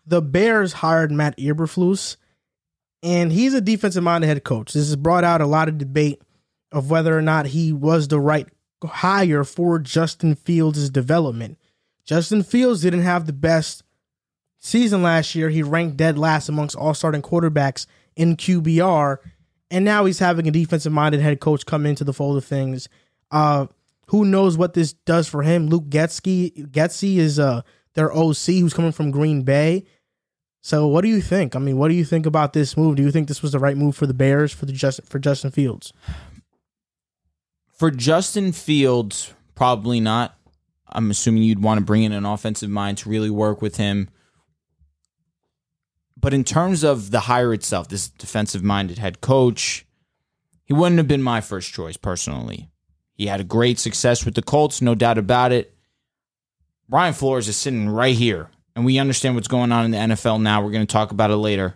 The 0.05 0.21
Bears 0.21 0.73
hired 0.73 1.11
Matt 1.11 1.37
Eberflus, 1.37 2.17
and 3.01 3.31
he's 3.31 3.53
a 3.53 3.61
defensive 3.61 4.03
minded 4.03 4.27
head 4.27 4.43
coach. 4.43 4.73
This 4.73 4.87
has 4.87 4.95
brought 4.95 5.23
out 5.23 5.41
a 5.41 5.47
lot 5.47 5.69
of 5.69 5.77
debate 5.77 6.21
of 6.71 6.89
whether 6.89 7.17
or 7.17 7.21
not 7.21 7.47
he 7.47 7.71
was 7.71 8.07
the 8.07 8.19
right 8.19 8.47
hire 8.83 9.43
for 9.43 9.79
Justin 9.79 10.35
Fields' 10.35 10.89
development. 10.89 11.57
Justin 12.03 12.43
Fields 12.43 12.81
didn't 12.81 13.01
have 13.01 13.25
the 13.25 13.33
best 13.33 13.83
season 14.59 15.01
last 15.01 15.33
year. 15.33 15.49
He 15.49 15.63
ranked 15.63 15.97
dead 15.97 16.17
last 16.17 16.49
amongst 16.49 16.75
all 16.75 16.93
starting 16.93 17.21
quarterbacks 17.21 17.87
in 18.15 18.35
QBR, 18.35 19.17
and 19.71 19.85
now 19.85 20.05
he's 20.05 20.19
having 20.19 20.47
a 20.47 20.51
defensive 20.51 20.91
minded 20.91 21.21
head 21.21 21.39
coach 21.39 21.65
come 21.65 21.85
into 21.85 22.03
the 22.03 22.13
fold 22.13 22.37
of 22.37 22.45
things. 22.45 22.89
Uh, 23.31 23.67
who 24.07 24.25
knows 24.25 24.57
what 24.57 24.73
this 24.73 24.93
does 24.93 25.27
for 25.27 25.43
him? 25.43 25.67
Luke 25.67 25.89
Getzky, 25.89 26.67
Getsy 26.69 27.17
is 27.17 27.39
uh 27.39 27.61
their 27.93 28.13
OC 28.13 28.59
who's 28.59 28.73
coming 28.73 28.91
from 28.91 29.11
Green 29.11 29.43
Bay. 29.43 29.85
So 30.61 30.87
what 30.87 31.01
do 31.01 31.09
you 31.09 31.21
think? 31.21 31.55
I 31.55 31.59
mean, 31.59 31.77
what 31.77 31.89
do 31.89 31.93
you 31.93 32.03
think 32.03 32.25
about 32.25 32.53
this 32.53 32.75
move? 32.75 32.95
Do 32.95 33.03
you 33.03 33.11
think 33.11 33.27
this 33.27 33.41
was 33.41 33.51
the 33.51 33.59
right 33.59 33.77
move 33.77 33.95
for 33.95 34.07
the 34.07 34.13
Bears 34.13 34.51
for 34.51 34.65
the 34.65 34.73
Justin 34.73 35.05
for 35.05 35.19
Justin 35.19 35.51
Fields? 35.51 35.93
For 37.71 37.91
Justin 37.91 38.51
Fields, 38.51 39.33
probably 39.53 39.99
not. 39.99 40.37
I'm 40.87 41.11
assuming 41.11 41.43
you'd 41.43 41.61
want 41.61 41.79
to 41.79 41.85
bring 41.85 42.03
in 42.03 42.11
an 42.11 42.25
offensive 42.25 42.69
mind 42.69 42.97
to 42.99 43.09
really 43.09 43.29
work 43.29 43.61
with 43.61 43.77
him. 43.77 44.09
But 46.17 46.33
in 46.33 46.43
terms 46.43 46.83
of 46.83 47.11
the 47.11 47.21
hire 47.21 47.53
itself, 47.53 47.89
this 47.89 48.07
defensive 48.09 48.63
minded 48.63 48.97
head 48.97 49.21
coach, 49.21 49.85
he 50.63 50.73
wouldn't 50.73 50.97
have 50.97 51.07
been 51.07 51.21
my 51.21 51.41
first 51.41 51.73
choice 51.73 51.97
personally. 51.97 52.69
He 53.15 53.27
had 53.27 53.39
a 53.39 53.45
great 53.45 53.79
success 53.79 54.25
with 54.25 54.35
the 54.35 54.41
Colts, 54.41 54.81
no 54.81 54.93
doubt 54.93 55.17
about 55.17 55.51
it. 55.51 55.73
Brian 56.87 57.13
Flores 57.13 57.47
is 57.47 57.57
sitting 57.57 57.89
right 57.89 58.15
here, 58.15 58.49
and 58.75 58.85
we 58.85 58.99
understand 58.99 59.35
what's 59.35 59.47
going 59.47 59.71
on 59.71 59.85
in 59.85 59.91
the 59.91 60.15
NFL 60.15 60.41
now. 60.41 60.61
We're 60.61 60.71
going 60.71 60.85
to 60.85 60.91
talk 60.91 61.11
about 61.11 61.31
it 61.31 61.37
later. 61.37 61.75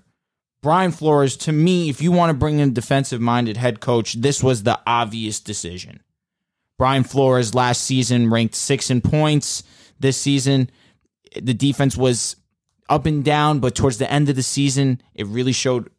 Brian 0.62 0.92
Flores, 0.92 1.38
to 1.38 1.52
me, 1.54 1.90
if 1.90 2.02
you 2.02 2.12
want 2.12 2.32
to 2.32 2.34
bring 2.38 2.60
in 2.60 2.70
a 2.70 2.74
defensive 2.74 3.22
minded 3.22 3.58
head 3.58 3.80
coach, 3.80 4.14
this 4.14 4.44
was 4.44 4.64
the 4.64 4.80
obvious 4.86 5.40
decision. 5.40 6.04
Brian 6.78 7.04
Flores 7.04 7.56
last 7.56 7.84
season 7.84 8.30
ranked 8.30 8.56
six 8.56 8.90
in 8.90 9.02
points. 9.02 9.64
This 10.00 10.18
season, 10.18 10.70
the 11.42 11.54
defense 11.54 11.96
was 11.96 12.36
up 12.90 13.06
and 13.06 13.24
down, 13.24 13.60
but 13.60 13.76
towards 13.76 13.98
the 13.98 14.12
end 14.12 14.30
of 14.30 14.36
the 14.36 14.44
season, 14.44 15.02
it 15.14 15.28
really 15.28 15.52
showed 15.54 15.90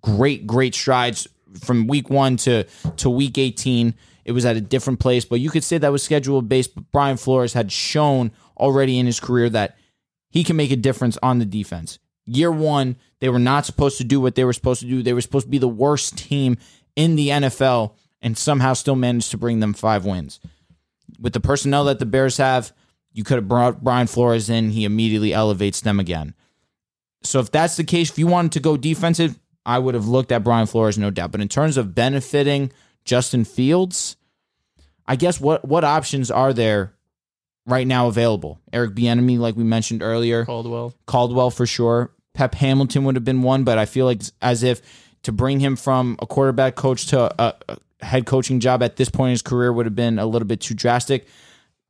great, 0.00 0.46
great 0.46 0.74
strides 0.74 1.28
from 1.60 1.86
week 1.86 2.10
one 2.10 2.36
to, 2.38 2.64
to 2.96 3.10
week 3.10 3.38
18. 3.38 3.94
It 4.28 4.32
was 4.32 4.44
at 4.44 4.58
a 4.58 4.60
different 4.60 5.00
place, 5.00 5.24
but 5.24 5.40
you 5.40 5.48
could 5.48 5.64
say 5.64 5.78
that 5.78 5.90
was 5.90 6.02
schedule 6.02 6.42
based. 6.42 6.74
But 6.74 6.92
Brian 6.92 7.16
Flores 7.16 7.54
had 7.54 7.72
shown 7.72 8.30
already 8.58 8.98
in 8.98 9.06
his 9.06 9.20
career 9.20 9.48
that 9.48 9.78
he 10.28 10.44
can 10.44 10.54
make 10.54 10.70
a 10.70 10.76
difference 10.76 11.16
on 11.22 11.38
the 11.38 11.46
defense. 11.46 11.98
Year 12.26 12.52
one, 12.52 12.96
they 13.20 13.30
were 13.30 13.38
not 13.38 13.64
supposed 13.64 13.96
to 13.96 14.04
do 14.04 14.20
what 14.20 14.34
they 14.34 14.44
were 14.44 14.52
supposed 14.52 14.82
to 14.82 14.86
do. 14.86 15.02
They 15.02 15.14
were 15.14 15.22
supposed 15.22 15.46
to 15.46 15.50
be 15.50 15.56
the 15.56 15.66
worst 15.66 16.18
team 16.18 16.58
in 16.94 17.16
the 17.16 17.28
NFL 17.28 17.94
and 18.20 18.36
somehow 18.36 18.74
still 18.74 18.96
managed 18.96 19.30
to 19.30 19.38
bring 19.38 19.60
them 19.60 19.72
five 19.72 20.04
wins. 20.04 20.40
With 21.18 21.32
the 21.32 21.40
personnel 21.40 21.84
that 21.84 21.98
the 21.98 22.04
Bears 22.04 22.36
have, 22.36 22.74
you 23.14 23.24
could 23.24 23.36
have 23.36 23.48
brought 23.48 23.82
Brian 23.82 24.08
Flores 24.08 24.50
in. 24.50 24.72
He 24.72 24.84
immediately 24.84 25.32
elevates 25.32 25.80
them 25.80 25.98
again. 25.98 26.34
So 27.22 27.40
if 27.40 27.50
that's 27.50 27.78
the 27.78 27.84
case, 27.84 28.10
if 28.10 28.18
you 28.18 28.26
wanted 28.26 28.52
to 28.52 28.60
go 28.60 28.76
defensive, 28.76 29.40
I 29.64 29.78
would 29.78 29.94
have 29.94 30.06
looked 30.06 30.32
at 30.32 30.44
Brian 30.44 30.66
Flores, 30.66 30.98
no 30.98 31.08
doubt. 31.08 31.32
But 31.32 31.40
in 31.40 31.48
terms 31.48 31.78
of 31.78 31.94
benefiting 31.94 32.72
Justin 33.06 33.46
Fields, 33.46 34.17
I 35.08 35.16
guess 35.16 35.40
what 35.40 35.64
what 35.64 35.82
options 35.84 36.30
are 36.30 36.52
there 36.52 36.94
right 37.66 37.86
now 37.86 38.08
available? 38.08 38.60
Eric 38.72 38.94
Bieniemy, 38.94 39.38
like 39.38 39.56
we 39.56 39.64
mentioned 39.64 40.02
earlier, 40.02 40.44
Caldwell. 40.44 40.94
Caldwell 41.06 41.50
for 41.50 41.66
sure. 41.66 42.12
Pep 42.34 42.54
Hamilton 42.54 43.04
would 43.04 43.16
have 43.16 43.24
been 43.24 43.42
one, 43.42 43.64
but 43.64 43.78
I 43.78 43.86
feel 43.86 44.04
like 44.06 44.22
as 44.40 44.62
if 44.62 44.82
to 45.22 45.32
bring 45.32 45.58
him 45.58 45.74
from 45.74 46.16
a 46.20 46.26
quarterback 46.26 46.76
coach 46.76 47.06
to 47.06 47.42
a, 47.42 47.54
a 47.68 47.78
head 48.04 48.26
coaching 48.26 48.60
job 48.60 48.82
at 48.82 48.96
this 48.96 49.08
point 49.08 49.30
in 49.30 49.32
his 49.32 49.42
career 49.42 49.72
would 49.72 49.86
have 49.86 49.96
been 49.96 50.18
a 50.18 50.26
little 50.26 50.46
bit 50.46 50.60
too 50.60 50.74
drastic. 50.74 51.26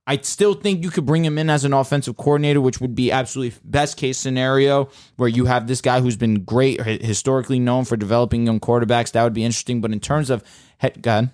I 0.07 0.17
still 0.23 0.55
think 0.55 0.83
you 0.83 0.89
could 0.89 1.05
bring 1.05 1.23
him 1.23 1.37
in 1.37 1.51
as 1.51 1.67
an 1.67 1.75
offensive 1.75 2.17
coordinator, 2.17 2.63
which 2.63 2.81
would 2.81 2.95
be 2.95 3.13
absolutely 3.13 3.59
best 3.63 3.99
case 3.99 4.17
scenario 4.17 4.89
where 5.17 5.29
you 5.29 5.45
have 5.45 5.67
this 5.67 5.83
guy 5.83 6.01
who's 6.01 6.17
been 6.17 6.45
great, 6.45 6.81
historically 6.81 7.59
known 7.59 7.85
for 7.85 7.99
developing 7.99 8.47
young 8.47 8.59
quarterbacks. 8.59 9.13
That 9.13 9.25
would 9.25 9.35
be 9.35 9.45
interesting. 9.45 9.83
But 9.83 9.93
in 9.93 10.01
terms 10.01 10.31
of 10.31 10.43
head, 10.79 11.03
God, 11.03 11.31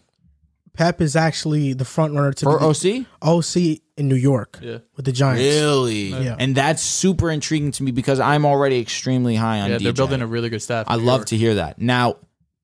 Pep 0.75 1.01
is 1.01 1.17
actually 1.17 1.73
the 1.73 1.85
front 1.85 2.15
runner 2.15 2.33
to 2.33 2.45
for 2.45 2.59
the 2.59 2.67
OC, 2.67 3.07
OC 3.23 3.81
in 3.97 4.09
New 4.09 4.15
York 4.17 4.59
Yeah. 4.63 4.79
with 4.97 5.05
the 5.07 5.13
Giants. 5.13 5.41
really, 5.43 6.09
Yeah. 6.11 6.37
and 6.39 6.55
that's 6.55 6.83
super 6.83 7.31
intriguing 7.31 7.71
to 7.73 7.83
me 7.83 7.93
because 7.93 8.19
I'm 8.21 8.45
already 8.45 8.81
extremely 8.81 9.37
high 9.37 9.61
on. 9.61 9.71
Yeah, 9.71 9.79
they're 9.79 9.93
DJ. 9.93 9.97
building 9.97 10.21
a 10.23 10.27
really 10.27 10.49
good 10.51 10.63
staff. 10.63 10.87
I 10.89 10.97
New 10.97 11.05
love 11.05 11.21
York. 11.21 11.29
to 11.29 11.37
hear 11.37 11.55
that. 11.55 11.81
Now, 11.81 12.17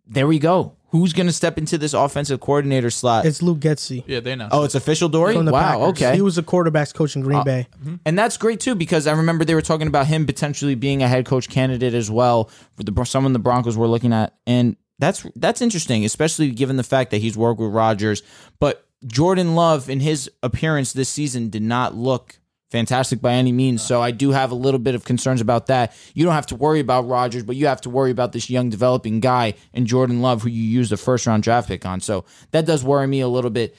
there 0.06 0.26
we 0.26 0.38
go. 0.38 0.74
Who's 0.92 1.12
going 1.12 1.28
to 1.28 1.32
step 1.32 1.56
into 1.56 1.78
this 1.78 1.94
offensive 1.94 2.40
coordinator 2.40 2.90
slot? 2.90 3.24
It's 3.24 3.42
Luke 3.42 3.60
Getsy 3.60 4.02
Yeah, 4.08 4.18
they 4.18 4.32
announced. 4.32 4.56
oh, 4.56 4.64
it's 4.64 4.74
official, 4.74 5.08
Dory. 5.08 5.34
from 5.36 5.44
the 5.44 5.52
Wow. 5.52 5.60
Packers. 5.60 5.88
Okay. 5.90 6.06
Uh, 6.06 6.14
He 6.16 6.20
was 6.20 6.36
a 6.36 6.42
quarterbacks 6.42 6.92
coach 6.92 7.14
in 7.14 7.22
Green 7.22 7.44
Bay. 7.44 7.68
And 8.04 8.18
that's 8.18 8.36
great 8.36 8.58
too 8.58 8.74
because 8.74 9.06
I 9.06 9.12
remember 9.12 9.44
they 9.44 9.54
were 9.54 9.62
talking 9.62 9.86
about 9.86 10.08
him 10.08 10.26
potentially 10.26 10.74
being 10.74 11.00
a 11.00 11.06
head 11.06 11.26
coach 11.26 11.48
candidate 11.48 11.94
as 11.94 12.10
well 12.10 12.50
for 12.76 12.82
the 12.82 13.04
someone 13.04 13.32
the 13.34 13.38
Broncos 13.38 13.76
were 13.76 13.86
looking 13.86 14.12
at, 14.12 14.34
and 14.48 14.74
that's 15.00 15.26
that's 15.34 15.62
interesting, 15.62 16.04
especially 16.04 16.50
given 16.50 16.76
the 16.76 16.84
fact 16.84 17.10
that 17.10 17.18
he's 17.18 17.36
worked 17.36 17.60
with 17.60 17.72
Rodgers. 17.72 18.22
But 18.60 18.86
Jordan 19.06 19.54
Love 19.54 19.88
in 19.88 20.00
his 20.00 20.30
appearance 20.42 20.92
this 20.92 21.08
season 21.08 21.48
did 21.48 21.62
not 21.62 21.96
look 21.96 22.38
fantastic 22.70 23.20
by 23.20 23.32
any 23.32 23.50
means. 23.50 23.82
So 23.82 24.00
I 24.00 24.10
do 24.12 24.30
have 24.30 24.52
a 24.52 24.54
little 24.54 24.78
bit 24.78 24.94
of 24.94 25.04
concerns 25.04 25.40
about 25.40 25.66
that. 25.66 25.96
You 26.14 26.24
don't 26.24 26.34
have 26.34 26.46
to 26.46 26.56
worry 26.56 26.80
about 26.80 27.08
Rodgers, 27.08 27.42
but 27.42 27.56
you 27.56 27.66
have 27.66 27.80
to 27.80 27.90
worry 27.90 28.10
about 28.10 28.32
this 28.32 28.48
young 28.48 28.70
developing 28.70 29.20
guy 29.20 29.54
in 29.72 29.86
Jordan 29.86 30.22
Love 30.22 30.42
who 30.42 30.50
you 30.50 30.62
used 30.62 30.92
a 30.92 30.96
first 30.96 31.26
round 31.26 31.42
draft 31.42 31.66
pick 31.66 31.84
on. 31.84 32.00
So 32.00 32.24
that 32.52 32.66
does 32.66 32.84
worry 32.84 33.06
me 33.06 33.20
a 33.20 33.28
little 33.28 33.50
bit. 33.50 33.74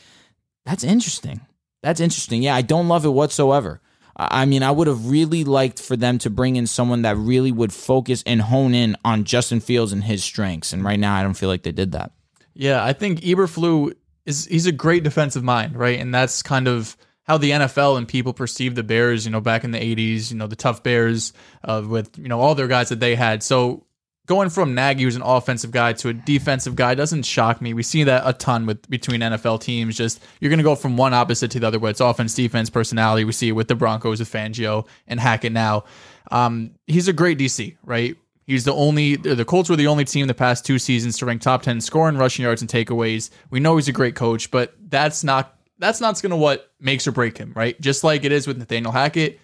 That's 0.65 0.84
interesting. 0.84 1.41
That's 1.84 1.99
interesting. 1.99 2.43
Yeah, 2.43 2.56
I 2.56 2.61
don't 2.61 2.88
love 2.88 3.06
it 3.06 3.10
whatsoever. 3.10 3.80
I 4.15 4.45
mean, 4.45 4.63
I 4.63 4.71
would 4.71 4.88
have 4.88 5.09
really 5.09 5.43
liked 5.43 5.81
for 5.81 5.95
them 5.95 6.17
to 6.19 6.29
bring 6.29 6.55
in 6.55 6.67
someone 6.67 7.03
that 7.03 7.17
really 7.17 7.51
would 7.51 7.73
focus 7.73 8.23
and 8.25 8.41
hone 8.41 8.73
in 8.73 8.95
on 9.05 9.23
Justin 9.23 9.59
Fields 9.59 9.93
and 9.93 10.03
his 10.03 10.23
strengths. 10.23 10.73
And 10.73 10.83
right 10.83 10.99
now, 10.99 11.15
I 11.15 11.23
don't 11.23 11.33
feel 11.33 11.49
like 11.49 11.63
they 11.63 11.71
did 11.71 11.93
that. 11.93 12.11
Yeah, 12.53 12.83
I 12.83 12.93
think 12.93 13.21
Eberflus 13.21 13.95
is 14.25 14.45
he's 14.45 14.65
a 14.65 14.71
great 14.71 15.03
defensive 15.03 15.43
mind, 15.43 15.75
right? 15.75 15.99
And 15.99 16.13
that's 16.13 16.43
kind 16.43 16.67
of 16.67 16.97
how 17.23 17.38
the 17.38 17.51
NFL 17.51 17.97
and 17.97 18.07
people 18.07 18.33
perceive 18.33 18.75
the 18.75 18.83
Bears, 18.83 19.25
you 19.25 19.31
know, 19.31 19.41
back 19.41 19.63
in 19.63 19.71
the 19.71 19.79
80s, 19.79 20.31
you 20.31 20.38
know, 20.38 20.47
the 20.47 20.55
tough 20.55 20.83
Bears 20.83 21.33
uh, 21.63 21.81
with, 21.85 22.17
you 22.17 22.27
know, 22.27 22.39
all 22.39 22.55
their 22.55 22.67
guys 22.67 22.89
that 22.89 22.99
they 22.99 23.15
had. 23.15 23.41
So 23.43 23.85
going 24.27 24.49
from 24.49 24.76
Nagy, 24.76 25.03
who's 25.03 25.15
an 25.15 25.22
offensive 25.22 25.72
guy, 25.72 25.93
to 25.93 26.10
a 26.10 26.14
defensive 26.14 26.76
guy 26.76 26.95
doesn't 26.95 27.23
shock 27.23 27.61
me. 27.61 27.73
We 27.73 27.84
see 27.84 28.03
that 28.03 28.23
a 28.26 28.34
ton 28.34 28.65
with 28.65 28.89
between 28.89 29.22
NFL 29.22 29.61
teams. 29.61 29.98
Just 29.98 30.22
you're 30.39 30.49
going 30.49 30.60
to 30.60 30.64
go 30.64 30.76
from 30.76 30.98
one 30.98 31.14
opposite 31.14 31.52
to 31.52 31.60
the 31.60 31.68
other, 31.68 31.80
where 31.80 31.91
it's 31.91 31.99
offense, 31.99 32.34
defense, 32.34 32.69
personality. 32.69 33.23
We 33.23 33.31
see 33.31 33.49
it 33.49 33.53
with 33.53 33.68
the 33.68 33.76
Broncos 33.76 34.19
with 34.19 34.31
Fangio 34.31 34.88
and 35.07 35.19
Hackett 35.19 35.52
now. 35.52 35.84
Um, 36.31 36.76
he's 36.88 37.07
a 37.07 37.14
great 37.14 37.38
DC, 37.38 37.77
right? 37.84 38.15
He's 38.48 38.65
the 38.65 38.73
only 38.73 39.15
the 39.15 39.45
Colts 39.45 39.69
were 39.69 39.76
the 39.76 39.88
only 39.88 40.06
team 40.06 40.27
the 40.27 40.34
past 40.34 40.65
two 40.65 40.80
seasons 40.80 41.18
to 41.19 41.26
rank 41.26 41.41
top 41.41 41.61
ten 41.64 41.80
scoring, 41.80 42.18
rushing 42.18 42.43
yards, 42.43 42.61
and 42.61 42.69
takeaways. 42.69 43.30
We 43.49 43.60
know 43.60 43.76
he's 43.77 43.88
a 43.88 43.93
great 43.93 44.15
coach, 44.15 44.52
but 44.52 44.73
that's 44.89 45.23
not 45.23 45.57
that's 45.80 45.99
not 45.99 46.22
going 46.22 46.31
to 46.31 46.38
what 46.38 46.72
makes 46.80 47.07
or 47.07 47.11
break 47.11 47.38
him, 47.38 47.53
right? 47.56 47.80
Just 47.81 48.03
like 48.03 48.23
it 48.23 48.31
is 48.31 48.48
with 48.48 48.57
Nathaniel 48.57 48.91
Hackett. 48.91 49.39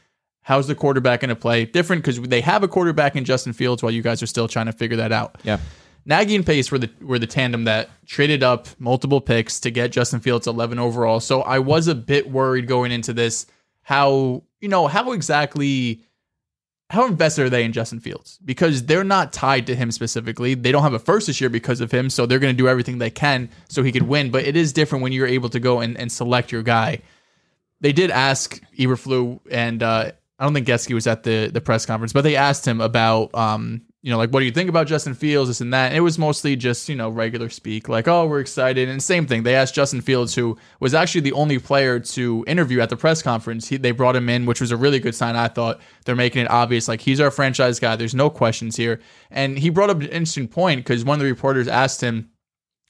How's 0.48 0.66
the 0.66 0.76
quarterback 0.76 1.20
going 1.20 1.28
to 1.28 1.36
play? 1.36 1.66
Different 1.66 2.04
because 2.04 2.22
they 2.22 2.40
have 2.40 2.64
a 2.64 2.70
quarterback 2.70 3.18
in 3.18 3.26
Justin 3.26 3.52
Fields, 3.52 3.84
while 3.84 3.92
you 3.92 4.02
guys 4.02 4.24
are 4.24 4.28
still 4.28 4.48
trying 4.48 4.68
to 4.68 4.72
figure 4.72 4.96
that 4.96 5.12
out. 5.12 5.42
Yeah. 5.44 5.58
Nagy 6.06 6.38
and 6.38 6.46
Pace 6.46 6.72
were 6.72 6.78
the 6.78 6.90
were 7.02 7.20
the 7.20 7.28
tandem 7.28 7.66
that 7.66 7.90
traded 8.06 8.44
up 8.44 8.66
multiple 8.80 9.20
picks 9.20 9.60
to 9.60 9.72
get 9.72 9.92
Justin 9.92 10.22
Fields 10.22 10.48
11 10.48 10.80
overall. 10.80 11.20
So 11.20 11.42
I 11.42 11.60
was 11.60 11.90
a 11.90 11.96
bit 11.96 12.32
worried 12.32 12.66
going 12.66 12.94
into 12.94 13.12
this 13.12 13.46
how 13.82 14.42
you 14.62 14.70
know 14.70 14.88
how 14.88 15.12
exactly 15.12 16.02
how 16.92 17.06
invested 17.08 17.44
are 17.44 17.50
they 17.50 17.66
in 17.66 17.74
Justin 17.74 18.00
Fields 18.00 18.40
because 18.46 18.86
they're 18.86 19.04
not 19.04 19.34
tied 19.34 19.68
to 19.68 19.76
him 19.76 19.92
specifically. 19.92 20.54
They 20.54 20.72
don't 20.72 20.84
have 20.84 20.94
a 20.94 21.00
first 21.00 21.28
this 21.28 21.42
year 21.42 21.50
because 21.50 21.82
of 21.82 21.92
him, 21.92 22.10
so 22.10 22.26
they're 22.26 22.40
going 22.40 22.56
to 22.56 22.58
do 22.58 22.70
everything 22.70 23.00
they 23.00 23.10
can 23.10 23.50
so 23.68 23.84
he 23.84 23.92
could 23.92 24.04
win. 24.04 24.32
But 24.32 24.46
it 24.46 24.56
is 24.56 24.72
different 24.72 25.04
when 25.04 25.12
you're 25.12 25.28
able 25.28 25.50
to 25.50 25.60
go 25.60 25.82
and, 25.82 25.98
and 25.98 26.10
select 26.10 26.54
your 26.54 26.64
guy. 26.64 27.02
They 27.82 27.92
did 27.92 28.12
ask 28.12 28.62
Eberflus 28.80 29.42
and 29.52 29.84
uh, 29.84 30.12
I 30.40 30.44
don't 30.44 30.54
think 30.54 30.68
Getzky 30.68 30.94
was 30.94 31.08
at 31.08 31.24
the 31.24 31.50
the 31.52 31.62
press 31.62 31.86
conference, 31.86 32.14
but 32.14 32.22
they 32.22 32.36
asked 32.36 32.68
him 32.68 32.82
about 32.82 33.34
um, 33.34 33.82
you 34.08 34.12
know, 34.12 34.18
like 34.18 34.30
what 34.30 34.40
do 34.40 34.46
you 34.46 34.54
think 34.54 34.70
about 34.70 34.88
Justin 34.88 35.14
Fields, 35.16 35.50
this 35.50 35.60
and 35.60 35.74
that. 35.74 35.88
And 35.88 35.98
it 35.98 36.00
was 36.00 36.18
mostly 36.18 36.56
just, 36.56 36.88
you 36.88 36.96
know, 36.96 37.10
regular 37.10 37.50
speak, 37.50 37.90
like, 37.90 38.08
oh, 38.08 38.26
we're 38.26 38.40
excited. 38.40 38.88
And 38.88 39.04
same 39.04 39.28
thing. 39.28 39.44
They 39.44 39.54
asked 39.54 39.76
Justin 39.76 40.00
Fields, 40.00 40.34
who 40.34 40.58
was 40.80 40.94
actually 40.94 41.22
the 41.22 41.34
only 41.34 41.60
player 41.60 42.00
to 42.00 42.46
interview 42.48 42.80
at 42.80 42.90
the 42.90 42.96
press 42.96 43.22
conference. 43.22 43.68
He, 43.68 43.76
they 43.76 43.92
brought 43.92 44.16
him 44.16 44.30
in, 44.30 44.46
which 44.46 44.62
was 44.62 44.72
a 44.72 44.78
really 44.78 45.00
good 45.00 45.14
sign. 45.14 45.36
I 45.36 45.50
thought 45.50 45.82
they're 46.06 46.16
making 46.16 46.44
it 46.44 46.50
obvious, 46.50 46.88
like 46.88 47.02
he's 47.02 47.20
our 47.20 47.32
franchise 47.32 47.82
guy. 47.82 47.98
There's 47.98 48.16
no 48.16 48.30
questions 48.30 48.78
here. 48.78 49.02
And 49.30 49.60
he 49.60 49.70
brought 49.70 49.90
up 49.90 49.98
an 49.98 50.04
interesting 50.04 50.48
point 50.48 50.86
because 50.86 51.04
one 51.04 51.16
of 51.16 51.20
the 51.20 51.30
reporters 51.30 51.68
asked 51.68 52.00
him, 52.00 52.30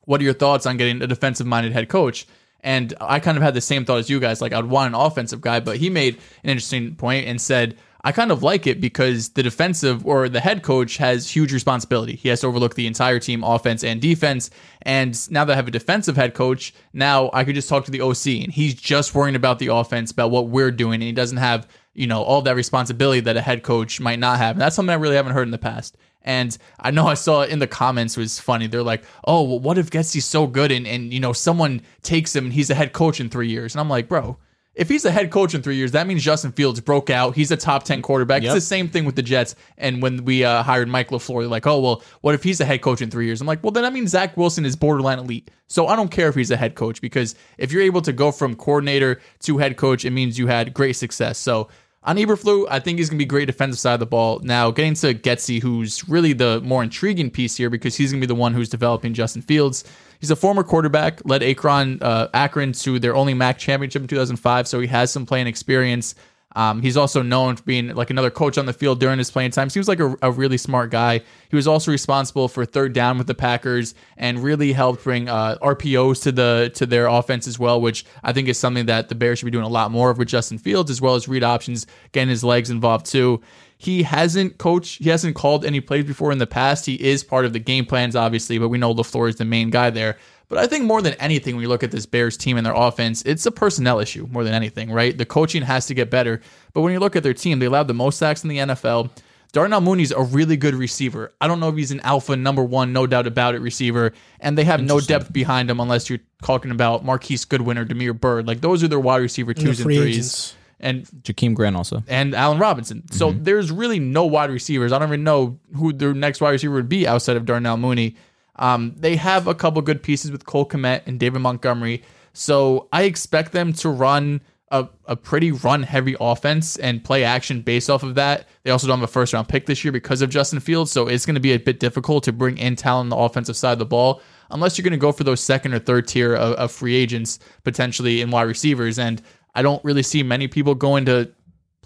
what 0.06 0.22
are 0.22 0.26
your 0.26 0.34
thoughts 0.34 0.68
on 0.68 0.78
getting 0.78 1.02
a 1.02 1.07
defensive 1.07 1.48
minded 1.48 1.74
head 1.74 1.90
coach? 1.90 2.28
And 2.61 2.93
I 2.99 3.19
kind 3.19 3.38
of 3.38 3.43
had 3.43 3.53
the 3.53 3.61
same 3.61 3.85
thought 3.85 3.99
as 3.99 4.09
you 4.09 4.19
guys. 4.19 4.41
Like, 4.41 4.53
I'd 4.53 4.65
want 4.65 4.93
an 4.93 4.99
offensive 4.99 5.41
guy, 5.41 5.59
but 5.59 5.77
he 5.77 5.89
made 5.89 6.15
an 6.43 6.49
interesting 6.49 6.95
point 6.95 7.27
and 7.27 7.39
said, 7.39 7.77
I 8.03 8.11
kind 8.11 8.31
of 8.31 8.41
like 8.41 8.67
it 8.67 8.79
because 8.79 9.29
the 9.29 9.43
defensive 9.43 10.05
or 10.05 10.29
the 10.29 10.39
head 10.39 10.63
coach 10.63 10.95
has 10.97 11.29
huge 11.29 11.51
responsibility. 11.51 12.15
He 12.15 12.29
has 12.29 12.41
to 12.41 12.47
overlook 12.47 12.75
the 12.75 12.88
entire 12.88 13.19
team, 13.19 13.43
offense 13.43 13.84
and 13.84 13.99
defense. 13.99 14.49
And 14.84 15.29
now 15.31 15.43
that 15.43 15.53
I 15.53 15.55
have 15.57 15.67
a 15.67 15.71
defensive 15.71 16.15
head 16.15 16.34
coach, 16.34 16.73
now 16.93 17.29
I 17.34 17.43
could 17.43 17.55
just 17.55 17.67
talk 17.67 17.85
to 17.85 17.91
the 17.91 18.01
OC 18.01 18.27
and 18.43 18.53
he's 18.53 18.75
just 18.75 19.13
worrying 19.13 19.35
about 19.35 19.59
the 19.59 19.67
offense, 19.67 20.11
about 20.11 20.31
what 20.31 20.47
we're 20.47 20.71
doing. 20.71 20.95
And 20.95 21.03
he 21.03 21.11
doesn't 21.11 21.38
have, 21.38 21.67
you 21.95 22.07
know, 22.07 22.21
all 22.21 22.41
that 22.43 22.55
responsibility 22.55 23.19
that 23.21 23.35
a 23.35 23.41
head 23.41 23.63
coach 23.63 23.99
might 23.99 24.19
not 24.19 24.38
have. 24.38 24.55
And 24.55 24.61
that's 24.61 24.75
something 24.75 24.93
I 24.93 24.97
really 24.97 25.15
haven't 25.15 25.34
heard 25.34 25.47
in 25.47 25.51
the 25.51 25.57
past. 25.57 25.97
And 26.27 26.57
I 26.77 26.91
know 26.91 27.07
I 27.07 27.13
saw 27.13 27.43
in 27.43 27.59
the 27.59 27.67
comments 27.67 28.17
it 28.17 28.19
was 28.19 28.37
funny. 28.37 28.67
They're 28.67 28.83
like, 28.83 29.05
"Oh, 29.23 29.43
well, 29.43 29.59
what 29.59 29.77
if 29.77 29.89
Getsy's 29.89 30.25
so 30.25 30.45
good 30.45 30.73
and 30.73 30.85
and 30.85 31.13
you 31.13 31.21
know 31.21 31.31
someone 31.31 31.81
takes 32.03 32.35
him 32.35 32.45
and 32.45 32.53
he's 32.53 32.69
a 32.69 32.75
head 32.75 32.91
coach 32.91 33.21
in 33.21 33.29
three 33.29 33.47
years?" 33.47 33.73
And 33.73 33.79
I'm 33.79 33.89
like, 33.89 34.09
"Bro, 34.09 34.37
if 34.77 34.89
he's 34.89 35.05
a 35.05 35.11
head 35.11 35.31
coach 35.31 35.55
in 35.55 35.63
three 35.63 35.77
years, 35.77 35.93
that 35.93 36.05
means 36.05 36.21
Justin 36.21 36.51
Fields 36.51 36.81
broke 36.81 37.09
out. 37.09 37.33
He's 37.33 37.49
a 37.49 37.57
top 37.57 37.83
10 37.83 38.01
quarterback. 38.01 38.43
Yep. 38.43 38.55
It's 38.55 38.65
the 38.65 38.67
same 38.67 38.89
thing 38.89 39.05
with 39.05 39.15
the 39.15 39.23
Jets. 39.23 39.55
And 39.77 40.01
when 40.01 40.25
we 40.25 40.43
uh, 40.43 40.63
hired 40.63 40.89
Mike 40.89 41.09
LaFleur, 41.09 41.41
they're 41.41 41.47
like, 41.47 41.65
oh, 41.65 41.79
well, 41.79 42.03
what 42.21 42.35
if 42.35 42.43
he's 42.43 42.59
a 42.59 42.65
head 42.65 42.81
coach 42.81 43.01
in 43.01 43.09
three 43.09 43.25
years? 43.25 43.41
I'm 43.41 43.47
like, 43.47 43.63
well, 43.63 43.71
then 43.71 43.83
that 43.83 43.93
means 43.93 44.11
Zach 44.11 44.37
Wilson 44.37 44.65
is 44.65 44.75
borderline 44.75 45.17
elite. 45.17 45.49
So 45.67 45.87
I 45.87 45.95
don't 45.95 46.11
care 46.11 46.27
if 46.27 46.35
he's 46.35 46.51
a 46.51 46.57
head 46.57 46.75
coach 46.75 47.01
because 47.01 47.35
if 47.57 47.71
you're 47.71 47.81
able 47.81 48.01
to 48.01 48.13
go 48.13 48.31
from 48.31 48.55
coordinator 48.55 49.19
to 49.39 49.57
head 49.57 49.77
coach, 49.77 50.05
it 50.05 50.11
means 50.11 50.37
you 50.37 50.45
had 50.45 50.73
great 50.73 50.93
success. 50.93 51.39
So 51.39 51.69
on 52.03 52.15
Eberflus, 52.15 52.68
I 52.69 52.80
think 52.80 52.99
he's 52.99 53.10
going 53.10 53.18
to 53.18 53.22
be 53.22 53.28
great 53.28 53.45
defensive 53.45 53.80
side 53.80 53.95
of 53.95 53.99
the 53.99 54.06
ball. 54.06 54.40
Now, 54.40 54.72
getting 54.72 54.94
to 54.95 55.14
Getsy, 55.14 55.61
who's 55.61 56.07
really 56.07 56.34
the 56.34 56.61
more 56.61 56.84
intriguing 56.84 57.30
piece 57.30 57.57
here 57.57 57.69
because 57.69 57.95
he's 57.95 58.11
going 58.11 58.22
to 58.22 58.28
be 58.28 58.34
the 58.34 58.36
one 58.36 58.53
who's 58.53 58.69
developing 58.69 59.14
Justin 59.14 59.41
Fields. 59.41 59.84
He's 60.19 60.32
a 60.32 60.36
former 60.36 60.64
quarterback, 60.64 61.22
led 61.26 61.44
Akron, 61.44 61.99
uh, 62.02 62.30
Akron 62.34 62.72
to 62.74 62.98
their 62.99 63.15
only 63.15 63.34
MAC 63.34 63.57
championship 63.57 64.02
in 64.02 64.07
2005, 64.07 64.68
so 64.68 64.80
he 64.80 64.88
has 64.88 65.11
some 65.11 65.26
playing 65.26 65.48
experience. 65.48 66.15
Um, 66.56 66.82
he's 66.82 66.98
also 66.98 67.22
known 67.22 67.56
for 67.56 67.64
being 67.64 67.90
like 67.94 68.10
another 68.10 68.32
coach 68.32 68.57
on 68.57 68.65
the 68.65 68.74
field 68.74 68.99
during 68.99 69.19
his 69.19 69.30
playing 69.30 69.52
time. 69.52 69.69
Seems 69.69 69.88
like 69.88 69.99
a, 69.99 70.15
a 70.22 70.32
really 70.32 70.57
smart 70.57 70.90
guy. 70.90 71.22
He 71.49 71.56
was 71.56 71.68
also 71.68 71.91
responsible 71.91 72.48
for 72.48 72.65
third 72.65 72.94
down 72.94 73.18
with 73.18 73.28
the 73.28 73.36
Packers 73.36 73.94
and 74.15 74.41
really 74.41 74.72
helped 74.74 75.03
bring 75.03 75.30
uh, 75.30 75.57
RPOs 75.61 76.24
to 76.24 76.32
the 76.32 76.72
to 76.76 76.86
their 76.86 77.07
offense 77.07 77.48
as 77.48 77.60
well, 77.60 77.80
which 77.80 78.06
I 78.24 78.34
think 78.34 78.48
is 78.48 78.57
something 78.57 78.88
that 78.88 79.10
the 79.10 79.15
Bears 79.15 79.40
should 79.40 79.45
be 79.45 79.52
doing 79.52 79.65
a 79.65 79.69
lot 79.69 79.91
more 79.91 80.10
of 80.10 80.18
with 80.18 80.30
Justin 80.30 80.57
Fields, 80.57 80.90
as 80.90 81.02
well 81.02 81.15
as 81.15 81.28
read 81.28 81.44
options, 81.44 81.86
getting 82.11 82.30
his 82.30 82.44
legs 82.44 82.69
involved 82.69 83.06
too. 83.06 83.41
He 83.80 84.02
hasn't 84.02 84.57
coached, 84.57 85.03
he 85.03 85.10
hasn't 85.10 85.36
called 85.36 85.64
any 85.64 85.82
plays 85.82 86.06
before 86.06 86.32
in 86.32 86.40
the 86.40 86.48
past. 86.48 86.88
He 86.88 86.95
is 86.95 87.24
part 87.24 87.45
of 87.45 87.53
the 87.53 87.60
game 87.60 87.86
plans, 87.86 88.15
obviously, 88.15 88.57
but 88.57 88.69
we 88.69 88.80
know 88.80 88.94
LaFleur 88.94 89.30
is 89.30 89.36
the 89.36 89.45
main 89.45 89.69
guy 89.69 89.91
there. 89.91 90.18
But 90.49 90.60
I 90.60 90.68
think 90.68 90.86
more 90.86 91.02
than 91.02 91.14
anything, 91.15 91.56
when 91.56 91.61
you 91.61 91.68
look 91.68 91.84
at 91.84 91.91
this 91.91 92.06
Bears 92.06 92.38
team 92.38 92.57
and 92.57 92.65
their 92.65 92.74
offense, 92.74 93.22
it's 93.24 93.45
a 93.45 93.52
personnel 93.52 93.99
issue 93.99 94.28
more 94.32 94.44
than 94.44 94.53
anything, 94.53 94.91
right? 94.91 95.18
The 95.18 95.26
coaching 95.26 95.61
has 95.64 95.88
to 95.88 95.94
get 95.94 96.10
better. 96.10 96.41
But 96.74 96.82
when 96.82 96.94
you 96.94 96.99
look 96.99 97.15
at 97.15 97.24
their 97.24 97.34
team, 97.34 97.60
they 97.60 97.65
allowed 97.65 97.88
the 97.88 97.94
most 97.94 98.18
sacks 98.18 98.44
in 98.44 98.49
the 98.49 98.57
NFL. 98.60 99.10
Darnell 99.52 99.82
Mooney's 99.82 100.11
a 100.11 100.22
really 100.22 100.57
good 100.57 100.76
receiver. 100.76 101.34
I 101.41 101.48
don't 101.48 101.60
know 101.60 101.69
if 101.69 101.76
he's 101.76 101.91
an 101.91 102.02
alpha 102.02 102.36
number 102.36 102.64
one, 102.64 102.94
no 102.94 103.07
doubt 103.07 103.28
about 103.28 103.56
it, 103.56 103.60
receiver. 103.60 104.14
And 104.40 104.57
they 104.57 104.64
have 104.65 104.82
no 104.82 104.99
depth 104.99 105.32
behind 105.32 105.69
him 105.69 105.80
unless 105.80 106.10
you're 106.10 106.19
talking 106.44 106.72
about 106.72 107.03
Marquise 107.03 107.45
Goodwin 107.45 107.78
or 107.78 107.86
Damiere 107.86 108.14
Byrd. 108.14 108.48
Like 108.48 108.61
those 108.61 108.84
are 108.84 108.88
their 108.88 108.99
wide 108.99 109.22
receiver 109.22 109.52
And 109.52 109.60
the 109.60 109.64
twos 109.64 109.80
and 109.80 109.86
free 109.86 109.98
threes. 109.98 110.15
agents. 110.15 110.56
And 110.80 111.06
Jakeem 111.24 111.56
Grant 111.56 111.76
also. 111.76 112.03
and 112.07 112.36
Allen 112.36 112.60
Robinson. 112.60 113.11
So 113.11 113.32
mm-hmm. 113.32 113.44
there's 113.44 113.72
really 113.72 113.98
no 113.98 114.26
wide 114.26 114.52
receivers. 114.52 114.91
I 114.91 114.99
don't 114.99 115.10
even 115.10 115.24
know 115.24 115.60
who 115.76 115.91
their 115.91 116.14
next 116.14 116.40
wide 116.40 116.52
receiver 116.52 116.76
would 116.76 116.90
be 116.90 117.07
outside 117.07 117.36
of 117.36 117.45
Darnell 117.45 117.78
Mooney. 117.78 118.15
Um, 118.57 118.95
they 118.97 119.15
have 119.15 119.47
a 119.47 119.55
couple 119.55 119.81
good 119.81 120.01
pieces 120.03 120.31
with 120.31 120.45
Cole 120.45 120.67
Kmet 120.67 121.03
and 121.05 121.19
David 121.19 121.39
Montgomery. 121.39 122.03
So 122.34 122.88
I 122.91 123.03
expect 123.03 123.51
them 123.51 123.73
to 123.73 123.89
run 123.89 124.41
a, 124.69 124.88
a 125.05 125.15
pretty 125.15 125.51
run 125.51 125.84
heavy 125.84 126.15
offense 126.19 126.75
and 126.77 127.03
play 127.03 127.23
action 127.23 127.61
based 127.61 127.89
off 127.89 128.03
of 128.03 128.15
that. 128.15 128.47
They 128.63 128.71
also 128.71 128.88
don't 128.88 128.99
have 128.99 129.09
a 129.09 129.11
first 129.11 129.34
round 129.34 129.47
pick 129.47 129.65
this 129.65 129.84
year 129.84 129.91
because 129.91 130.21
of 130.21 130.29
Justin 130.29 130.59
Fields. 130.59 130.91
So 130.91 131.07
it's 131.07 131.25
going 131.25 131.35
to 131.35 131.41
be 131.41 131.53
a 131.53 131.57
bit 131.57 131.79
difficult 131.79 132.23
to 132.25 132.34
bring 132.34 132.57
in 132.57 132.75
talent 132.75 133.05
on 133.05 133.17
the 133.17 133.23
offensive 133.23 133.55
side 133.55 133.73
of 133.73 133.79
the 133.79 133.85
ball 133.85 134.21
unless 134.51 134.77
you're 134.77 134.84
going 134.84 134.91
to 134.91 134.97
go 134.97 135.11
for 135.11 135.23
those 135.23 135.41
second 135.41 135.73
or 135.73 135.79
third 135.79 136.07
tier 136.07 136.35
of, 136.35 136.53
of 136.55 136.71
free 136.71 136.95
agents 136.95 137.39
potentially 137.63 138.21
in 138.21 138.29
wide 138.29 138.43
receivers. 138.43 138.99
And 138.99 139.21
I 139.55 139.61
don't 139.61 139.84
really 139.84 140.03
see 140.03 140.21
many 140.21 140.47
people 140.47 140.75
going 140.75 141.05
to 141.05 141.31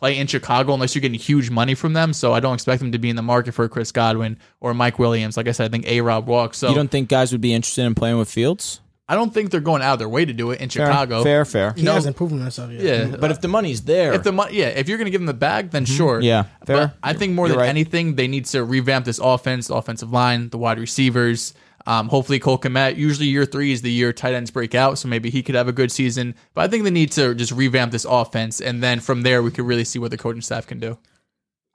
play 0.01 0.17
in 0.17 0.27
Chicago 0.27 0.73
unless 0.73 0.95
you're 0.95 1.01
getting 1.01 1.19
huge 1.19 1.49
money 1.49 1.75
from 1.75 1.93
them. 1.93 2.11
So 2.11 2.33
I 2.33 2.39
don't 2.39 2.55
expect 2.55 2.79
them 2.81 2.91
to 2.91 2.97
be 2.99 3.09
in 3.09 3.15
the 3.15 3.21
market 3.21 3.53
for 3.53 3.69
Chris 3.69 3.91
Godwin 3.91 4.37
or 4.59 4.73
Mike 4.73 4.97
Williams. 4.99 5.37
Like 5.37 5.47
I 5.47 5.51
said, 5.51 5.65
I 5.65 5.69
think 5.69 5.85
A 5.87 6.01
Rob 6.01 6.27
walks. 6.27 6.57
So 6.57 6.69
You 6.69 6.75
don't 6.75 6.89
think 6.89 7.07
guys 7.07 7.31
would 7.31 7.41
be 7.41 7.53
interested 7.53 7.85
in 7.85 7.93
playing 7.95 8.17
with 8.17 8.29
Fields? 8.29 8.81
I 9.07 9.15
don't 9.15 9.33
think 9.33 9.51
they're 9.51 9.59
going 9.59 9.81
out 9.81 9.93
of 9.93 9.99
their 9.99 10.07
way 10.07 10.23
to 10.23 10.31
do 10.31 10.51
it 10.51 10.61
in 10.61 10.69
Chicago. 10.69 11.21
Fair, 11.21 11.43
fair. 11.43 11.73
He 11.75 11.81
No. 11.83 11.93
hasn't 11.93 12.15
proven 12.15 12.39
himself 12.39 12.71
yet. 12.71 12.81
Yeah, 12.81 13.15
But 13.17 13.29
if 13.29 13.41
the 13.41 13.49
money's 13.49 13.81
there, 13.81 14.13
if 14.13 14.23
the 14.23 14.31
money, 14.31 14.55
yeah, 14.57 14.67
if 14.67 14.87
you're 14.87 14.97
going 14.97 15.05
to 15.05 15.11
give 15.11 15.19
them 15.19 15.25
the 15.27 15.33
bag, 15.33 15.71
then 15.71 15.83
sure. 15.83 16.15
Mm-hmm. 16.19 16.23
Yeah, 16.23 16.43
fair. 16.65 16.77
But 16.87 16.93
I 17.03 17.11
think 17.13 17.33
more 17.33 17.45
You're 17.47 17.57
than 17.57 17.63
right. 17.63 17.69
anything, 17.69 18.15
they 18.15 18.29
need 18.29 18.45
to 18.45 18.63
revamp 18.63 19.03
this 19.05 19.19
offense, 19.19 19.69
offensive 19.69 20.11
line, 20.13 20.47
the 20.49 20.57
wide 20.57 20.79
receivers. 20.79 21.53
Um, 21.85 22.09
hopefully, 22.09 22.39
Cole 22.39 22.59
Kmet. 22.59 22.97
Usually, 22.97 23.27
year 23.27 23.45
three 23.45 23.71
is 23.71 23.81
the 23.81 23.91
year 23.91 24.13
tight 24.13 24.33
ends 24.33 24.51
break 24.51 24.75
out, 24.75 24.97
so 24.97 25.07
maybe 25.07 25.29
he 25.29 25.43
could 25.43 25.55
have 25.55 25.67
a 25.67 25.73
good 25.73 25.91
season. 25.91 26.35
But 26.53 26.61
I 26.61 26.67
think 26.67 26.83
they 26.83 26.91
need 26.91 27.11
to 27.13 27.33
just 27.35 27.51
revamp 27.51 27.91
this 27.91 28.05
offense, 28.05 28.61
and 28.61 28.83
then 28.83 28.99
from 28.99 29.21
there, 29.23 29.41
we 29.41 29.51
could 29.51 29.65
really 29.65 29.85
see 29.85 29.99
what 29.99 30.11
the 30.11 30.17
coaching 30.17 30.41
staff 30.41 30.67
can 30.67 30.79
do. 30.79 30.97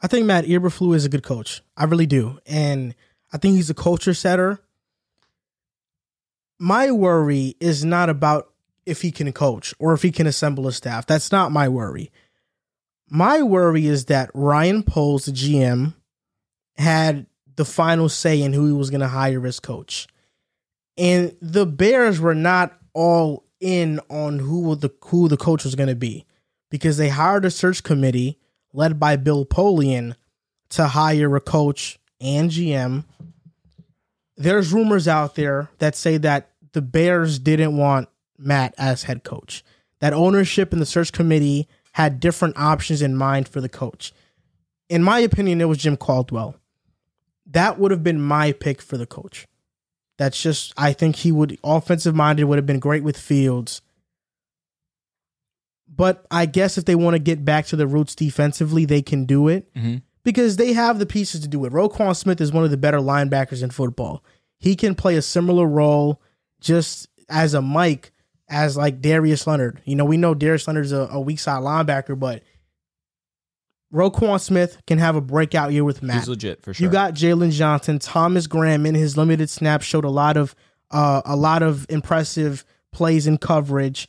I 0.00 0.08
think 0.08 0.26
Matt 0.26 0.44
Eberflus 0.44 0.96
is 0.96 1.04
a 1.04 1.08
good 1.08 1.22
coach. 1.22 1.62
I 1.76 1.84
really 1.84 2.06
do. 2.06 2.38
And 2.46 2.94
I 3.32 3.38
think 3.38 3.56
he's 3.56 3.70
a 3.70 3.74
culture 3.74 4.14
setter. 4.14 4.60
My 6.58 6.90
worry 6.90 7.56
is 7.60 7.84
not 7.84 8.08
about 8.08 8.52
if 8.84 9.02
he 9.02 9.10
can 9.10 9.32
coach 9.32 9.74
or 9.78 9.92
if 9.94 10.02
he 10.02 10.12
can 10.12 10.26
assemble 10.26 10.68
a 10.68 10.72
staff. 10.72 11.06
That's 11.06 11.32
not 11.32 11.52
my 11.52 11.68
worry. 11.68 12.12
My 13.08 13.42
worry 13.42 13.86
is 13.86 14.06
that 14.06 14.30
Ryan 14.34 14.82
Poles, 14.82 15.26
the 15.26 15.32
GM, 15.32 15.94
had 16.76 17.26
the 17.56 17.64
final 17.64 18.08
say 18.08 18.40
in 18.40 18.52
who 18.52 18.66
he 18.66 18.72
was 18.72 18.90
going 18.90 19.00
to 19.00 19.08
hire 19.08 19.46
as 19.46 19.60
coach. 19.60 20.06
And 20.96 21.36
the 21.42 21.66
Bears 21.66 22.20
were 22.20 22.34
not 22.34 22.78
all 22.94 23.44
in 23.60 24.00
on 24.08 24.38
who 24.38 24.74
the 24.76 24.90
who 25.06 25.28
the 25.28 25.36
coach 25.36 25.64
was 25.64 25.74
going 25.74 25.88
to 25.88 25.94
be 25.94 26.24
because 26.70 26.96
they 26.96 27.08
hired 27.08 27.44
a 27.44 27.50
search 27.50 27.82
committee 27.82 28.38
led 28.72 29.00
by 29.00 29.16
Bill 29.16 29.44
Polian 29.46 30.14
to 30.70 30.88
hire 30.88 31.34
a 31.36 31.40
coach 31.40 31.98
and 32.20 32.50
GM. 32.50 33.04
There's 34.36 34.72
rumors 34.72 35.08
out 35.08 35.34
there 35.34 35.70
that 35.78 35.94
say 35.94 36.18
that 36.18 36.50
the 36.72 36.82
Bears 36.82 37.38
didn't 37.38 37.76
want 37.76 38.08
Matt 38.38 38.74
as 38.76 39.04
head 39.04 39.24
coach. 39.24 39.64
That 40.00 40.12
ownership 40.12 40.72
and 40.72 40.82
the 40.82 40.86
search 40.86 41.12
committee 41.12 41.68
had 41.92 42.20
different 42.20 42.58
options 42.58 43.00
in 43.00 43.16
mind 43.16 43.48
for 43.48 43.62
the 43.62 43.68
coach. 43.68 44.12
In 44.90 45.02
my 45.02 45.20
opinion, 45.20 45.62
it 45.62 45.68
was 45.68 45.78
Jim 45.78 45.96
Caldwell. 45.96 46.56
That 47.46 47.78
would 47.78 47.90
have 47.90 48.02
been 48.04 48.20
my 48.20 48.52
pick 48.52 48.82
for 48.82 48.96
the 48.98 49.06
coach. 49.06 49.46
That's 50.18 50.40
just 50.42 50.72
I 50.76 50.92
think 50.92 51.16
he 51.16 51.30
would 51.32 51.58
offensive 51.62 52.14
minded 52.14 52.44
would 52.44 52.58
have 52.58 52.66
been 52.66 52.78
great 52.80 53.04
with 53.04 53.18
Fields. 53.18 53.82
But 55.88 56.26
I 56.30 56.46
guess 56.46 56.76
if 56.78 56.84
they 56.84 56.94
want 56.94 57.14
to 57.14 57.18
get 57.20 57.44
back 57.44 57.66
to 57.66 57.76
the 57.76 57.86
roots 57.86 58.14
defensively, 58.14 58.84
they 58.84 59.02
can 59.02 59.24
do 59.24 59.48
it 59.48 59.72
Mhm. 59.74 60.02
because 60.24 60.56
they 60.56 60.72
have 60.72 60.98
the 60.98 61.06
pieces 61.06 61.40
to 61.42 61.48
do 61.48 61.64
it. 61.64 61.72
Roquan 61.72 62.16
Smith 62.16 62.40
is 62.40 62.52
one 62.52 62.64
of 62.64 62.70
the 62.70 62.76
better 62.76 62.98
linebackers 62.98 63.62
in 63.62 63.70
football. 63.70 64.24
He 64.58 64.74
can 64.74 64.94
play 64.94 65.16
a 65.16 65.22
similar 65.22 65.66
role 65.66 66.20
just 66.60 67.08
as 67.28 67.54
a 67.54 67.62
Mike 67.62 68.12
as 68.48 68.76
like 68.76 69.00
Darius 69.00 69.46
Leonard. 69.46 69.80
You 69.84 69.94
know, 69.96 70.04
we 70.04 70.16
know 70.16 70.34
Darius 70.34 70.66
Leonard's 70.66 70.92
a, 70.92 71.08
a 71.10 71.20
weak 71.20 71.38
side 71.38 71.62
linebacker, 71.62 72.18
but 72.18 72.42
Roquan 73.92 74.40
Smith 74.40 74.78
can 74.86 74.98
have 74.98 75.16
a 75.16 75.20
breakout 75.20 75.72
year 75.72 75.84
with 75.84 76.02
Matt. 76.02 76.18
he's 76.18 76.28
legit 76.28 76.62
for 76.62 76.74
sure. 76.74 76.84
You 76.84 76.90
got 76.90 77.14
Jaylon 77.14 77.52
Johnson, 77.52 77.98
Thomas 77.98 78.46
Graham 78.46 78.84
in 78.84 78.94
his 78.94 79.16
limited 79.16 79.48
snaps 79.48 79.84
showed 79.86 80.04
a 80.04 80.10
lot 80.10 80.36
of 80.36 80.54
uh, 80.90 81.22
a 81.24 81.36
lot 81.36 81.62
of 81.62 81.86
impressive 81.88 82.64
plays 82.92 83.26
and 83.26 83.40
coverage, 83.40 84.08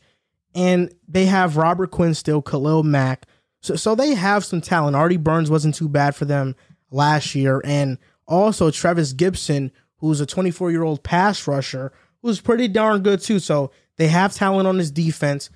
and 0.55 0.93
they 1.07 1.25
have 1.25 1.57
Robert 1.57 1.91
Quinn 1.91 2.13
still, 2.13 2.41
Khalil 2.41 2.83
Mack, 2.83 3.25
so 3.61 3.75
so 3.75 3.95
they 3.95 4.13
have 4.15 4.43
some 4.43 4.61
talent. 4.61 4.95
Artie 4.95 5.17
Burns 5.17 5.49
wasn't 5.49 5.75
too 5.75 5.89
bad 5.89 6.15
for 6.15 6.25
them 6.25 6.55
last 6.91 7.35
year, 7.35 7.61
and 7.63 7.97
also 8.27 8.71
Trevis 8.71 9.13
Gipson, 9.13 9.71
who's 9.97 10.19
a 10.21 10.25
24 10.25 10.71
year 10.71 10.83
old 10.83 11.03
pass 11.03 11.47
rusher, 11.47 11.91
who's 12.21 12.41
pretty 12.41 12.67
darn 12.67 13.01
good 13.01 13.21
too. 13.21 13.39
So 13.39 13.71
they 13.97 14.07
have 14.07 14.33
talent 14.33 14.67
on 14.67 14.77
this 14.77 14.91
defense, 14.91 15.49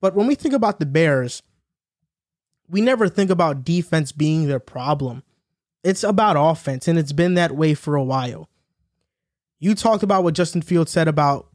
but 0.00 0.14
when 0.14 0.26
we 0.26 0.34
think 0.34 0.54
about 0.54 0.80
the 0.80 0.86
Bears, 0.86 1.42
we 2.68 2.80
never 2.80 3.08
think 3.08 3.30
about 3.30 3.64
defense 3.64 4.12
being 4.12 4.46
their 4.46 4.60
problem 4.60 5.22
it's 5.84 6.02
about 6.02 6.36
offense, 6.38 6.88
and 6.88 6.98
it's 6.98 7.12
been 7.12 7.34
that 7.34 7.54
way 7.54 7.74
for 7.74 7.94
a 7.94 8.02
while. 8.02 8.48
You 9.60 9.74
talked 9.74 10.02
about 10.02 10.24
what 10.24 10.34
Justin 10.34 10.62
Fields 10.62 10.90
said 10.90 11.06
about 11.06 11.48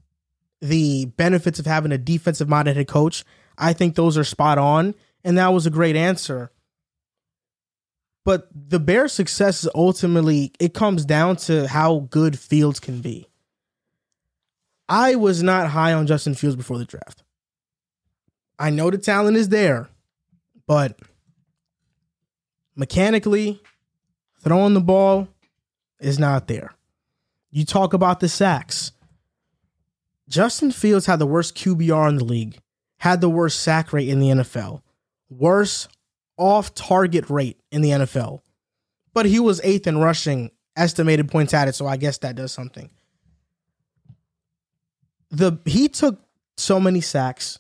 the 0.62 1.06
benefits 1.06 1.60
of 1.60 1.66
having 1.66 1.92
a 1.92 1.98
defensive 1.98 2.48
minded 2.48 2.78
head 2.78 2.88
coach. 2.88 3.26
I 3.58 3.74
think 3.74 3.96
those 3.96 4.18
are 4.18 4.24
spot 4.24 4.60
on, 4.60 4.94
and 5.24 5.38
that 5.38 5.52
was 5.52 5.66
a 5.66 5.72
great 5.72 5.96
answer. 5.96 6.52
But 8.24 8.48
the 8.54 8.80
Bears' 8.80 9.14
success 9.14 9.64
is 9.64 9.70
ultimately 9.74 10.52
it 10.60 10.76
comes 10.76 11.06
down 11.06 11.38
to 11.38 11.68
how 11.68 12.08
good 12.12 12.38
Fields 12.38 12.80
can 12.80 13.02
be. 13.02 13.28
I 14.88 15.16
was 15.16 15.42
not 15.42 15.70
high 15.70 15.94
on 15.94 16.06
Justin 16.06 16.36
Fields 16.36 16.56
before 16.56 16.78
the 16.78 16.86
draft. 16.86 17.24
I 18.60 18.70
know 18.70 18.92
the 18.92 18.98
talent 18.98 19.38
is 19.38 19.50
there, 19.50 19.90
but 20.70 21.00
mechanically, 22.76 23.60
throwing 24.44 24.76
the 24.76 24.80
ball 24.80 25.28
is 26.00 26.20
not 26.20 26.48
there. 26.48 26.76
You 27.50 27.66
talk 27.66 27.94
about 27.94 28.20
the 28.20 28.30
sacks. 28.30 28.92
Justin 30.30 30.72
Fields 30.72 31.08
had 31.08 31.18
the 31.18 31.26
worst 31.26 31.56
QBR 31.56 32.10
in 32.10 32.18
the 32.18 32.24
league, 32.24 32.60
had 32.98 33.20
the 33.20 33.32
worst 33.32 33.62
sack 33.62 33.92
rate 33.92 34.10
in 34.10 34.20
the 34.20 34.28
NFL, 34.28 34.84
worst 35.28 35.90
off 36.38 36.76
target 36.76 37.32
rate 37.32 37.60
in 37.72 37.82
the 37.82 37.90
NFL. 37.90 38.42
But 39.12 39.26
he 39.26 39.40
was 39.40 39.60
eighth 39.64 39.88
in 39.88 39.98
rushing, 39.98 40.52
estimated 40.76 41.32
points 41.32 41.52
added, 41.52 41.74
so 41.74 41.88
I 41.88 41.98
guess 41.98 42.20
that 42.20 42.36
does 42.36 42.52
something. 42.52 42.92
The 45.32 45.58
he 45.66 45.90
took 45.90 46.22
so 46.58 46.80
many 46.80 47.02
sacks 47.02 47.58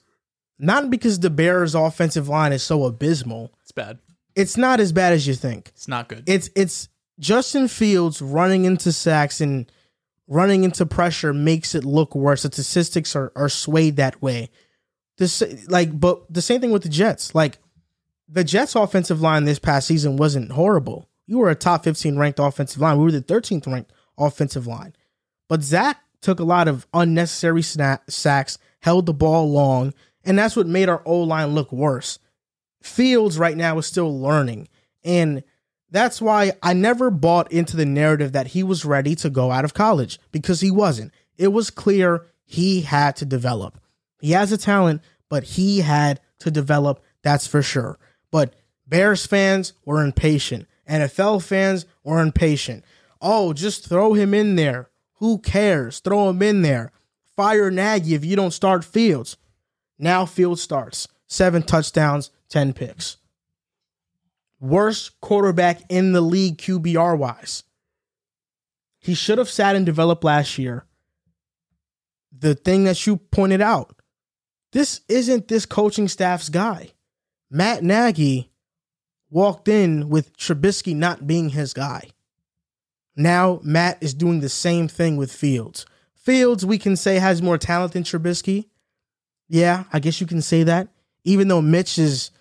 Not 0.60 0.90
because 0.90 1.20
the 1.20 1.30
Bears' 1.30 1.74
offensive 1.74 2.28
line 2.28 2.52
is 2.52 2.62
so 2.62 2.84
abysmal. 2.84 3.54
It's 3.62 3.72
bad. 3.72 4.00
It's 4.36 4.58
not 4.58 4.80
as 4.80 4.92
bad 4.92 5.14
as 5.14 5.26
you 5.26 5.34
think. 5.34 5.70
It's 5.70 5.88
not 5.88 6.10
good. 6.10 6.24
It's 6.28 6.50
it's 6.56 6.90
Justin 7.20 7.68
Fields 7.68 8.22
running 8.22 8.66
into 8.66 8.92
sacks 8.92 9.42
and 9.42 9.72
running 10.28 10.64
into 10.64 10.86
pressure 10.86 11.34
makes 11.34 11.74
it 11.76 11.84
look 11.84 12.14
worse. 12.14 12.44
The 12.44 12.52
statistics 12.52 13.16
are, 13.16 13.32
are 13.36 13.50
swayed 13.50 13.96
that 13.96 14.22
way. 14.22 14.50
This 15.18 15.44
like, 15.68 15.98
but 15.98 16.32
the 16.32 16.42
same 16.42 16.62
thing 16.62 16.72
with 16.72 16.84
the 16.84 16.90
Jets. 16.90 17.34
Like 17.34 17.58
the 18.28 18.44
Jets' 18.44 18.76
offensive 18.76 19.22
line 19.22 19.46
this 19.46 19.60
past 19.60 19.88
season 19.88 20.18
wasn't 20.18 20.52
horrible. 20.52 21.10
You 21.26 21.40
were 21.40 21.50
a 21.50 21.56
top 21.56 21.84
15 21.84 22.18
ranked 22.18 22.40
offensive 22.40 22.82
line. 22.82 22.98
We 22.98 23.04
were 23.06 23.12
the 23.12 23.22
13th 23.22 23.68
ranked 23.68 23.92
offensive 24.18 24.68
line. 24.68 24.96
But 25.48 25.64
Zach 25.64 26.02
took 26.22 26.40
a 26.40 26.46
lot 26.46 26.68
of 26.68 26.88
unnecessary 26.94 27.62
sna- 27.62 28.00
sacks, 28.10 28.58
held 28.82 29.06
the 29.06 29.14
ball 29.14 29.52
long, 29.52 29.94
and 30.30 30.38
that's 30.38 30.56
what 30.56 30.68
made 30.68 30.90
our 30.90 31.02
O 31.08 31.22
line 31.22 31.56
look 31.56 31.72
worse. 31.72 32.20
Fields 32.84 33.40
right 33.40 33.58
now 33.58 33.80
is 33.80 33.88
still 33.88 34.22
learning. 34.22 34.70
And 35.04 35.44
that's 35.90 36.22
why 36.22 36.52
I 36.62 36.74
never 36.74 37.10
bought 37.10 37.52
into 37.52 37.76
the 37.76 37.86
narrative 37.86 38.34
that 38.34 38.50
he 38.50 38.62
was 38.62 38.86
ready 38.86 39.16
to 39.16 39.32
go 39.32 39.52
out 39.52 39.66
of 39.66 39.74
college 39.74 40.20
because 40.32 40.62
he 40.62 40.70
wasn't. 40.70 41.14
It 41.40 41.48
was 41.48 41.72
clear 41.72 42.28
he 42.46 42.82
had 42.82 43.16
to 43.16 43.26
develop. 43.26 43.82
He 44.22 44.34
has 44.34 44.52
a 44.52 44.58
talent, 44.58 45.02
but 45.30 45.44
he 45.44 45.80
had 45.80 46.20
to 46.42 46.52
develop, 46.52 47.04
that's 47.24 47.48
for 47.48 47.64
sure. 47.64 47.98
But 48.30 48.54
Bears 48.86 49.26
fans 49.26 49.74
were 49.84 50.06
impatient. 50.06 50.68
NFL 50.88 51.42
fans 51.42 51.88
were 52.04 52.22
impatient. 52.22 52.86
Oh, 53.20 53.52
just 53.52 53.90
throw 53.90 54.14
him 54.14 54.36
in 54.36 54.58
there. 54.58 54.92
Who 55.16 55.40
cares? 55.40 56.02
Throw 56.02 56.30
him 56.30 56.44
in 56.44 56.62
there. 56.62 56.92
Fire 57.36 57.72
Nagy 57.72 58.14
if 58.14 58.24
you 58.24 58.36
don't 58.36 58.52
start 58.52 58.86
Fields. 58.86 59.36
Now 60.00 60.26
Fields 60.26 60.62
starts. 60.62 61.08
Seven 61.28 61.62
touchdowns, 61.62 62.32
10 62.48 62.74
picks. 62.74 63.18
Worst 64.60 65.20
quarterback 65.22 65.82
in 65.90 66.14
the 66.14 66.22
league 66.22 66.58
QBR 66.58 67.18
wise. 67.18 67.64
He 68.98 69.14
should 69.14 69.38
have 69.38 69.50
sat 69.50 69.76
and 69.76 69.86
developed 69.86 70.24
last 70.24 70.58
year. 70.58 70.86
The 72.38 72.56
thing 72.56 72.86
that 72.86 73.06
you 73.06 73.18
pointed 73.18 73.62
out, 73.62 73.96
this 74.72 75.02
isn't 75.08 75.48
this 75.48 75.66
coaching 75.66 76.08
staff's 76.08 76.50
guy. 76.50 76.92
Matt 77.52 77.84
Nagy 77.84 78.52
walked 79.30 79.68
in 79.68 80.10
with 80.10 80.36
Trubisky 80.38 80.96
not 80.96 81.28
being 81.28 81.50
his 81.50 81.74
guy. 81.74 82.10
Now 83.16 83.60
Matt 83.64 83.98
is 84.02 84.14
doing 84.14 84.40
the 84.40 84.50
same 84.50 84.88
thing 84.88 85.18
with 85.18 85.32
Fields. 85.32 85.86
Fields, 86.16 86.66
we 86.66 86.78
can 86.78 86.96
say, 86.96 87.20
has 87.20 87.42
more 87.42 87.58
talent 87.58 87.94
than 87.94 88.04
Trubisky. 88.04 88.69
Yeah, 89.50 89.84
I 89.92 90.00
guess 90.00 90.22
you 90.22 90.28
can 90.28 90.42
say 90.42 90.64
that. 90.64 90.88
Even 91.26 91.48
though 91.48 91.62
Mitch 91.62 91.98
is, 92.00 92.32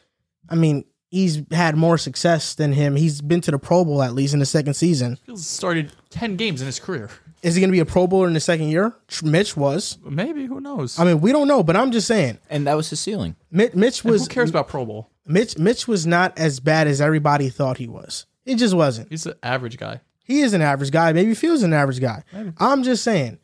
I 0.48 0.54
mean, 0.54 0.84
he's 1.10 1.42
had 1.50 1.76
more 1.76 1.98
success 1.98 2.54
than 2.54 2.72
him. 2.72 2.96
He's 2.96 3.20
been 3.20 3.40
to 3.42 3.50
the 3.50 3.58
Pro 3.58 3.84
Bowl 3.84 4.02
at 4.02 4.14
least 4.14 4.34
in 4.34 4.40
the 4.40 4.46
second 4.46 4.74
season. 4.74 5.16
Fields 5.26 5.46
started 5.46 5.92
10 6.10 6.36
games 6.36 6.60
in 6.60 6.66
his 6.66 6.78
career. 6.78 7.10
Is 7.42 7.54
he 7.54 7.60
going 7.60 7.70
to 7.70 7.72
be 7.72 7.78
a 7.80 7.86
Pro 7.86 8.06
Bowler 8.06 8.26
in 8.26 8.34
the 8.34 8.40
second 8.40 8.68
year? 8.68 8.94
Mitch 9.22 9.56
was. 9.56 9.96
Maybe. 10.04 10.46
Who 10.46 10.60
knows? 10.60 10.98
I 10.98 11.04
mean, 11.04 11.20
we 11.20 11.30
don't 11.32 11.46
know, 11.48 11.62
but 11.62 11.76
I'm 11.76 11.92
just 11.92 12.06
saying. 12.08 12.38
And 12.50 12.66
that 12.66 12.74
was 12.74 12.90
his 12.90 12.98
ceiling. 13.00 13.36
Mitch, 13.50 13.74
Mitch 13.74 14.02
And 14.02 14.10
was. 14.12 14.22
who 14.22 14.28
cares 14.28 14.50
about 14.50 14.68
Pro 14.68 14.84
Bowl? 14.84 15.10
Mitch? 15.24 15.56
Mitch 15.56 15.86
was 15.86 16.06
not 16.06 16.36
as 16.38 16.58
bad 16.60 16.88
as 16.88 17.00
everybody 17.00 17.48
thought 17.48 17.76
he 17.78 17.86
was. 17.86 18.26
He 18.44 18.54
just 18.56 18.74
wasn't. 18.74 19.08
He's 19.10 19.24
an 19.26 19.34
average 19.42 19.76
guy. 19.78 20.00
He 20.24 20.40
is 20.40 20.52
an 20.52 20.62
average 20.62 20.90
guy. 20.90 21.12
Maybe 21.12 21.34
feels 21.34 21.62
an 21.62 21.72
average 21.72 22.00
guy. 22.00 22.24
I'm 22.58 22.82
just 22.82 23.04
saying. 23.04 23.38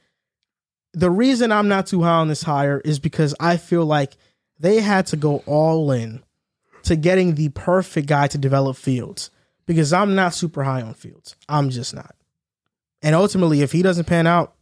The 0.95 1.11
reason 1.11 1.53
I'm 1.53 1.69
not 1.69 1.87
too 1.87 2.03
high 2.03 2.21
on 2.21 2.29
this 2.29 2.43
hire 2.43 2.81
is 2.85 2.99
because 2.99 3.35
I 3.41 3.57
feel 3.57 3.85
like 3.85 4.17
they 4.59 4.81
had 4.81 5.07
to 5.09 5.17
go 5.17 5.43
all 5.47 5.91
in 5.91 6.23
to 6.85 6.97
getting 6.97 7.35
the 7.35 7.49
perfect 7.51 8.07
guy 8.07 8.29
to 8.29 8.39
develop 8.39 8.77
Fields. 8.77 9.31
Because 9.67 9.93
I'm 9.93 10.15
not 10.15 10.35
super 10.35 10.63
high 10.63 10.83
on 10.83 10.95
Fields. 10.95 11.37
I'm 11.49 11.71
just 11.71 11.95
not. 11.95 12.15
And 13.03 13.15
ultimately, 13.15 13.63
if 13.63 13.73
he 13.73 13.83
doesn't 13.83 14.07
pan 14.07 14.27
out, 14.27 14.55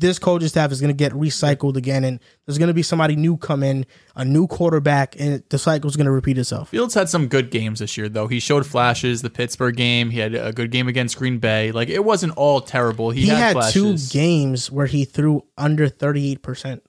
this 0.00 0.18
coaching 0.18 0.48
staff 0.48 0.72
is 0.72 0.80
going 0.80 0.88
to 0.88 0.96
get 0.96 1.12
recycled 1.12 1.76
again, 1.76 2.04
and 2.04 2.18
there's 2.46 2.58
going 2.58 2.68
to 2.68 2.74
be 2.74 2.82
somebody 2.82 3.16
new 3.16 3.36
come 3.36 3.62
in, 3.62 3.86
a 4.16 4.24
new 4.24 4.46
quarterback, 4.46 5.14
and 5.20 5.42
the 5.50 5.58
cycle's 5.58 5.94
going 5.94 6.06
to 6.06 6.10
repeat 6.10 6.38
itself. 6.38 6.70
Fields 6.70 6.94
had 6.94 7.08
some 7.08 7.28
good 7.28 7.50
games 7.50 7.78
this 7.80 7.96
year, 7.96 8.08
though. 8.08 8.26
He 8.26 8.40
showed 8.40 8.66
flashes. 8.66 9.22
The 9.22 9.30
Pittsburgh 9.30 9.76
game, 9.76 10.10
he 10.10 10.18
had 10.18 10.34
a 10.34 10.52
good 10.52 10.70
game 10.70 10.88
against 10.88 11.16
Green 11.18 11.38
Bay. 11.38 11.70
Like 11.70 11.88
it 11.88 12.04
wasn't 12.04 12.32
all 12.36 12.60
terrible. 12.60 13.10
He, 13.10 13.22
He 13.22 13.28
had, 13.28 13.56
had 13.56 13.72
two 13.72 13.96
games 14.10 14.70
where 14.70 14.86
he 14.86 15.04
threw 15.04 15.44
under 15.56 15.88
38%. 15.88 16.80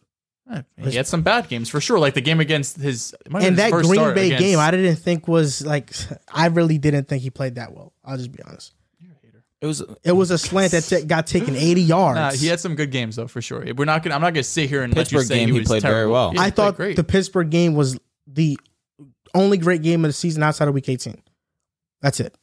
Eh, 0.52 0.62
He 0.78 0.96
had 0.96 1.08
some 1.08 1.22
bad 1.22 1.48
games 1.48 1.70
for 1.70 1.80
sure. 1.80 2.00
Like 2.00 2.14
the 2.14 2.22
game 2.22 2.40
against 2.40 2.78
his 2.78 3.14
it 3.26 3.32
might 3.32 3.44
have 3.44 3.50
and 3.50 3.60
his 3.60 3.72
that 3.72 3.88
Green 3.88 4.14
Bay 4.14 4.28
against- 4.28 4.44
game, 4.44 4.60
I 4.60 4.72
didn't 4.72 4.98
think 4.98 5.28
was 5.28 5.66
like. 5.66 5.94
I 6.34 6.48
really 6.48 6.78
didn't 6.78 7.08
think 7.08 7.24
he 7.24 7.30
played 7.30 7.56
that 7.56 7.74
well. 7.74 7.94
I'll 8.04 8.18
just 8.18 8.32
be 8.32 8.42
honest. 8.44 8.74
It 9.62 9.68
was 9.68 9.84
It 10.04 10.12
was 10.14 10.32
a 10.32 10.38
slant 10.38 10.72
that 10.72 10.82
t- 10.84 11.04
got 11.04 11.28
taken 11.28 11.56
eighty 11.56 11.82
yards. 11.82 12.16
Nah, 12.18 12.32
he 12.32 12.48
had 12.48 12.60
some 12.60 12.76
good 12.76 12.92
games 12.92 13.16
though, 13.16 13.28
for 13.28 13.42
sure. 13.42 13.64
We're 13.76 13.86
not 13.86 14.02
gonna. 14.04 14.16
I'm 14.16 14.22
not 14.22 14.34
gonna 14.34 14.44
sit 14.44 14.70
here 14.70 14.82
and 14.84 14.92
let 14.96 15.12
you 15.12 15.18
Pittsburgh 15.20 15.28
say 15.28 15.40
game, 15.40 15.48
he, 15.50 15.54
he 15.54 15.60
was 15.60 15.68
played 15.68 15.84
very 15.84 16.08
well. 16.08 16.32
Yeah, 16.34 16.42
he 16.42 16.48
I 16.48 16.50
thought 16.50 16.76
great. 16.78 16.96
the 16.96 17.04
Pittsburgh 17.04 17.50
game 17.52 17.76
was 17.76 18.00
the 18.26 18.58
only 19.36 19.58
great 19.58 19.82
game 19.84 20.04
of 20.04 20.10
the 20.10 20.14
season 20.14 20.42
outside 20.44 20.68
of 20.68 20.74
Week 20.74 20.90
18. 20.90 21.22
That's 22.02 22.20
it. 22.20 22.36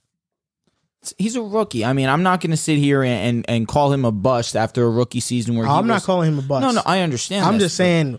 he's 1.18 1.36
a 1.36 1.42
rookie. 1.42 1.84
I 1.84 1.92
mean, 1.92 2.08
I'm 2.08 2.22
not 2.22 2.40
going 2.40 2.50
to 2.52 2.56
sit 2.56 2.78
here 2.78 3.02
and, 3.02 3.20
and 3.36 3.44
and 3.48 3.68
call 3.68 3.92
him 3.92 4.04
a 4.04 4.12
bust 4.12 4.54
after 4.56 4.84
a 4.84 4.90
rookie 4.90 5.20
season 5.20 5.56
where 5.56 5.66
I'm 5.66 5.86
not 5.86 5.94
was- 5.94 6.06
calling 6.06 6.28
him 6.32 6.38
a 6.38 6.42
bust. 6.42 6.62
No, 6.62 6.70
no, 6.70 6.82
I 6.86 7.00
understand. 7.00 7.44
I'm 7.44 7.54
this, 7.54 7.64
just 7.64 7.76
saying 7.76 8.18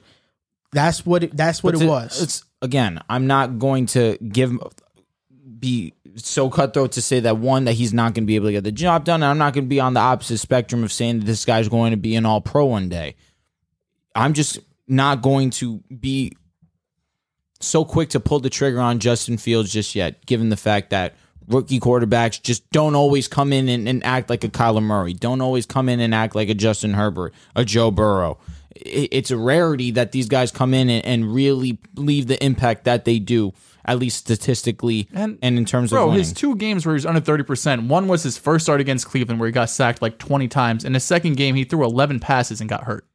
that's 0.72 1.06
what 1.06 1.24
it, 1.24 1.36
that's 1.38 1.64
what 1.64 1.74
but 1.74 1.82
it 1.82 1.86
to- 1.86 1.90
was. 1.90 2.22
It's 2.22 2.44
again, 2.62 3.00
I'm 3.10 3.28
not 3.28 3.58
going 3.60 3.86
to 3.88 4.18
give 4.18 4.52
be 5.60 5.94
so 6.16 6.50
cutthroat 6.50 6.94
to 6.94 7.02
say 7.02 7.20
that 7.22 7.38
one 7.38 7.66
that 7.66 7.74
he's 7.74 7.94
not 7.94 8.14
going 8.14 8.24
to 8.24 8.28
be 8.28 8.36
able 8.36 8.48
to 8.48 8.52
get 8.54 8.64
the 8.64 8.72
job 8.72 9.04
done. 9.06 9.22
And 9.24 9.30
I'm 9.30 9.38
not 9.38 9.54
going 9.54 9.66
to 9.66 9.70
be 9.70 9.80
on 9.80 9.94
the 9.94 10.00
opposite 10.00 10.38
spectrum 10.40 10.84
of 10.84 10.92
saying 10.92 11.20
that 11.20 11.26
this 11.26 11.46
guy's 11.46 11.68
going 11.70 11.92
to 11.92 11.98
be 11.98 12.16
an 12.16 12.26
All 12.26 12.42
Pro 12.42 12.66
one 12.66 12.90
day. 12.90 13.16
I'm 14.16 14.34
just 14.34 14.60
not 14.88 15.22
going 15.22 15.50
to 15.52 15.78
be 16.00 16.34
so 17.62 17.84
quick 17.86 18.10
to 18.10 18.20
pull 18.20 18.40
the 18.40 18.50
trigger 18.50 18.80
on 18.80 19.00
Justin 19.00 19.38
Fields 19.38 19.72
just 19.72 19.96
yet, 19.96 20.26
given 20.26 20.50
the 20.50 20.58
fact 20.58 20.92
that 20.92 21.16
rookie 21.48 21.80
quarterbacks 21.80 22.42
just 22.42 22.70
don't 22.72 22.96
always 22.96 23.28
come 23.28 23.52
in 23.52 23.68
and, 23.70 23.88
and 23.88 24.04
act 24.06 24.30
like 24.30 24.44
a 24.44 24.50
Kyler 24.50 24.84
Murray, 24.84 25.14
don't 25.14 25.42
always 25.42 25.66
come 25.66 25.90
in 25.90 26.00
and 26.00 26.14
act 26.16 26.36
like 26.36 26.48
a 26.50 26.54
Justin 26.54 26.94
Herbert, 26.94 27.34
a 27.56 27.66
Joe 27.66 27.92
Burrow. 27.92 28.38
It- 28.76 29.10
It's 29.12 29.32
a 29.32 29.38
rarity 29.38 29.92
that 29.92 30.12
these 30.12 30.28
guys 30.28 30.52
come 30.52 30.74
in 30.74 30.90
and, 30.90 31.04
and 31.06 31.34
really 31.34 31.80
leave 31.96 32.28
the 32.28 32.42
impact 32.44 32.86
that 32.86 33.04
they 33.06 33.20
do, 33.20 33.54
at 33.90 34.00
least 34.00 34.18
statistically 34.18 35.08
and, 35.14 35.38
And- 35.42 35.58
in 35.58 35.66
terms 35.66 35.92
of 35.92 35.98
Bro, 35.98 36.06
winning. 36.08 36.20
his 36.20 36.34
two 36.34 36.56
games 36.56 36.86
where 36.86 36.94
he 36.94 36.98
was 36.98 37.06
under 37.06 37.22
30%. 37.22 37.88
One 37.88 38.08
was 38.08 38.24
his 38.24 38.38
first 38.38 38.66
start 38.66 38.80
against 38.82 39.08
Cleveland 39.08 39.40
where 39.40 39.48
he 39.48 39.54
got 39.54 39.70
sacked 39.70 40.02
like 40.02 40.18
20 40.18 40.48
times. 40.48 40.86
In 40.86 40.94
the 40.94 41.00
second 41.00 41.38
game, 41.38 41.56
he 41.56 41.64
threw 41.64 41.84
11 41.84 42.20
passes 42.20 42.62
and 42.62 42.70
got 42.70 42.84
hurt. 42.84 43.06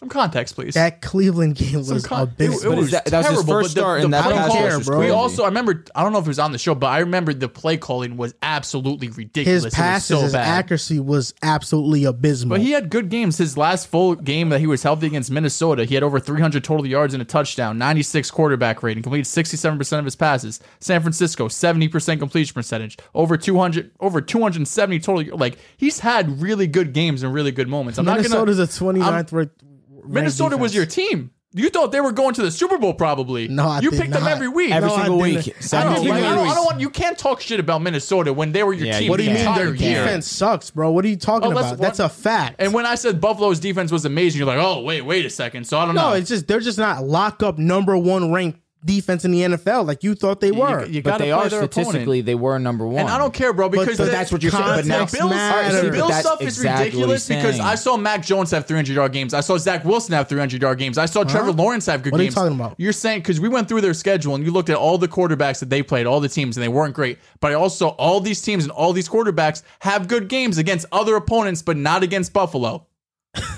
Some 0.00 0.08
context, 0.08 0.54
please. 0.54 0.72
that 0.74 1.02
Cleveland 1.02 1.56
game 1.56 1.74
was 1.86 2.06
con- 2.06 2.22
abysmal. 2.22 2.56
it, 2.58 2.64
it 2.64 2.68
But 2.70 2.76
was 2.78 2.90
that- 2.92 3.04
that 3.04 3.18
was 3.18 3.26
his 3.26 3.34
terrible, 3.44 3.52
first 3.52 3.68
but 3.68 3.74
the- 3.74 3.80
start 3.82 3.98
the 4.00 4.04
and 4.06 4.14
that 4.14 4.24
play 4.24 4.32
pass 4.32 4.48
call- 4.48 4.62
rush 4.64 4.76
was 4.78 4.88
We 4.88 5.10
also, 5.10 5.42
I 5.42 5.46
remember, 5.48 5.84
I 5.94 6.02
don't 6.02 6.12
know 6.14 6.18
if 6.20 6.24
it 6.24 6.28
was 6.28 6.38
on 6.38 6.52
the 6.52 6.58
show, 6.58 6.74
but 6.74 6.86
I 6.86 7.00
remember 7.00 7.34
the 7.34 7.50
play 7.50 7.76
calling 7.76 8.16
was 8.16 8.32
absolutely 8.40 9.08
ridiculous. 9.10 9.64
his 9.64 9.74
passes, 9.74 10.06
so 10.16 10.22
his 10.22 10.32
bad. 10.32 10.46
accuracy 10.48 10.98
was 11.00 11.34
absolutely 11.42 12.04
abysmal. 12.04 12.56
But 12.56 12.62
he 12.62 12.70
had 12.70 12.88
good 12.88 13.10
games. 13.10 13.36
His 13.36 13.58
last 13.58 13.88
full 13.88 14.14
game 14.14 14.48
that 14.48 14.60
he 14.60 14.66
was 14.66 14.82
healthy 14.82 15.06
against 15.06 15.30
Minnesota, 15.30 15.84
he 15.84 15.94
had 15.96 16.02
over 16.02 16.18
300 16.18 16.64
total 16.64 16.86
yards 16.86 17.12
and 17.12 17.20
a 17.20 17.26
touchdown, 17.26 17.76
96 17.76 18.30
quarterback 18.30 18.82
rating, 18.82 19.02
completed 19.02 19.26
67% 19.26 19.98
of 19.98 20.06
his 20.06 20.16
passes. 20.16 20.60
San 20.78 21.02
Francisco, 21.02 21.48
70% 21.48 22.20
completion 22.20 22.54
percentage, 22.54 22.96
over 23.14 23.36
200, 23.36 23.90
over 24.00 24.22
270 24.22 24.98
total. 24.98 25.36
Like 25.36 25.58
he's 25.76 25.98
had 25.98 26.40
really 26.40 26.66
good 26.66 26.94
games 26.94 27.22
and 27.22 27.34
really 27.34 27.52
good 27.52 27.68
moments. 27.68 27.98
I'm 27.98 28.06
Minnesota's 28.06 28.56
not 28.56 28.64
a 28.64 28.72
29th 28.72 29.32
ranked 29.32 29.62
gonna. 30.10 30.20
Minnesota 30.22 30.56
was 30.56 30.74
your 30.74 30.86
team. 30.86 31.30
You 31.52 31.68
thought 31.68 31.90
they 31.90 32.00
were 32.00 32.12
going 32.12 32.32
to 32.34 32.42
the 32.42 32.50
Super 32.52 32.78
Bowl, 32.78 32.94
probably. 32.94 33.48
No, 33.48 33.66
I 33.66 33.80
you 33.80 33.90
did 33.90 33.98
picked 34.00 34.12
them 34.12 34.22
not. 34.22 34.30
every 34.30 34.46
week. 34.46 34.70
Every 34.70 34.88
No, 34.88 34.94
I 34.94 35.02
single 35.02 35.24
didn't. 35.24 35.46
week. 35.46 35.56
I 35.74 35.80
I 35.80 35.82
don't, 35.82 36.06
like, 36.06 36.22
I, 36.22 36.34
don't, 36.36 36.46
I 36.48 36.54
don't 36.54 36.64
want. 36.64 36.80
You 36.80 36.90
can't 36.90 37.18
talk 37.18 37.40
shit 37.40 37.58
about 37.58 37.82
Minnesota 37.82 38.32
when 38.32 38.52
they 38.52 38.62
were 38.62 38.72
your 38.72 38.86
Yeah, 38.86 38.98
team. 38.98 39.04
you 39.06 39.10
What 39.10 39.16
do 39.16 39.24
you 39.24 39.30
the 39.30 39.34
mean 39.34 39.46
entire 39.48 39.64
their 39.64 39.74
year. 39.74 40.04
defense 40.04 40.28
sucks, 40.28 40.70
bro? 40.70 40.92
What 40.92 41.04
are 41.04 41.08
you 41.08 41.16
talking 41.16 41.48
Oh, 41.48 41.58
about? 41.58 41.78
That's 41.78 41.98
a 41.98 42.08
fact. 42.08 42.54
And 42.60 42.72
when 42.72 42.86
I 42.86 42.94
said 42.94 43.20
Buffalo's 43.20 43.58
defense 43.58 43.90
was 43.90 44.04
amazing, 44.04 44.38
you're 44.38 44.46
like, 44.46 44.60
oh 44.60 44.82
wait, 44.82 45.02
wait 45.02 45.26
a 45.26 45.30
second. 45.30 45.64
So 45.66 45.76
I 45.76 45.86
don't 45.86 45.96
know. 45.96 46.02
no, 46.02 46.10
know. 46.10 46.14
it's 46.18 46.28
just 46.28 46.46
they're 46.46 46.60
just 46.60 46.78
not 46.78 47.02
lock 47.02 47.42
up 47.42 47.58
number 47.58 47.98
one 47.98 48.30
ranked 48.32 48.59
defense 48.84 49.24
in 49.24 49.30
the 49.30 49.42
NFL 49.42 49.86
like 49.86 50.02
you 50.02 50.14
thought 50.14 50.40
they 50.40 50.52
were. 50.52 50.86
you 50.86 51.02
but 51.02 51.10
gotta 51.10 51.24
they 51.24 51.30
play 51.30 51.32
are 51.32 51.48
their 51.48 51.62
opponent. 51.62 51.72
statistically 51.90 52.20
they 52.22 52.34
were 52.34 52.58
number 52.58 52.86
one. 52.86 53.00
And 53.00 53.08
I 53.10 53.18
don't 53.18 53.34
care, 53.34 53.52
bro, 53.52 53.68
because 53.68 53.96
the 53.98 54.04
the- 54.04 54.10
that's 54.10 54.32
what 54.32 54.42
you're 54.42 54.52
saying, 54.52 54.64
but 54.64 54.86
now- 54.86 55.04
the 55.04 55.16
Bills, 55.18 55.30
matters. 55.30 55.82
the 55.82 55.90
Bills 55.90 56.10
But 56.10 56.20
stuff 56.20 56.40
is 56.42 56.56
exactly 56.58 56.84
ridiculous 56.86 57.28
because. 57.28 57.60
I 57.60 57.74
saw 57.74 57.96
Mac 57.96 58.22
Jones 58.24 58.50
have 58.52 58.66
300 58.66 58.94
yard 58.94 59.12
games. 59.12 59.34
I 59.34 59.40
saw 59.40 59.58
Zach 59.58 59.84
Wilson 59.84 60.14
have 60.14 60.28
300 60.28 60.62
yard 60.62 60.78
games. 60.78 60.96
I 60.98 61.06
saw 61.06 61.24
Trevor 61.24 61.52
Lawrence 61.52 61.86
have 61.86 62.02
good 62.02 62.12
games. 62.14 62.34
What 62.34 62.42
are 62.42 62.44
you 62.46 62.50
talking 62.52 62.60
about? 62.64 62.74
You're 62.78 62.92
saying 62.92 63.20
because 63.20 63.38
we 63.40 63.48
went 63.48 63.68
through 63.68 63.82
their 63.82 63.94
schedule 63.94 64.34
and 64.34 64.44
you 64.44 64.50
looked 64.50 64.70
at 64.70 64.76
all 64.76 64.96
the 64.98 65.08
quarterbacks 65.08 65.60
that 65.60 65.68
they 65.70 65.82
played, 65.82 66.06
all 66.06 66.20
the 66.20 66.28
teams, 66.28 66.56
and 66.56 66.64
they 66.64 66.68
weren't 66.68 66.94
great. 66.94 67.18
But 67.40 67.52
I 67.52 67.54
also 67.54 67.88
all 67.88 68.20
these 68.20 68.40
teams 68.40 68.64
and 68.64 68.70
all 68.72 68.92
these 68.92 69.08
quarterbacks 69.08 69.62
have 69.80 70.08
good 70.08 70.28
games 70.28 70.56
against 70.58 70.86
other 70.90 71.16
opponents, 71.16 71.60
but 71.60 71.76
not 71.76 72.02
against 72.02 72.32
Buffalo. 72.32 72.86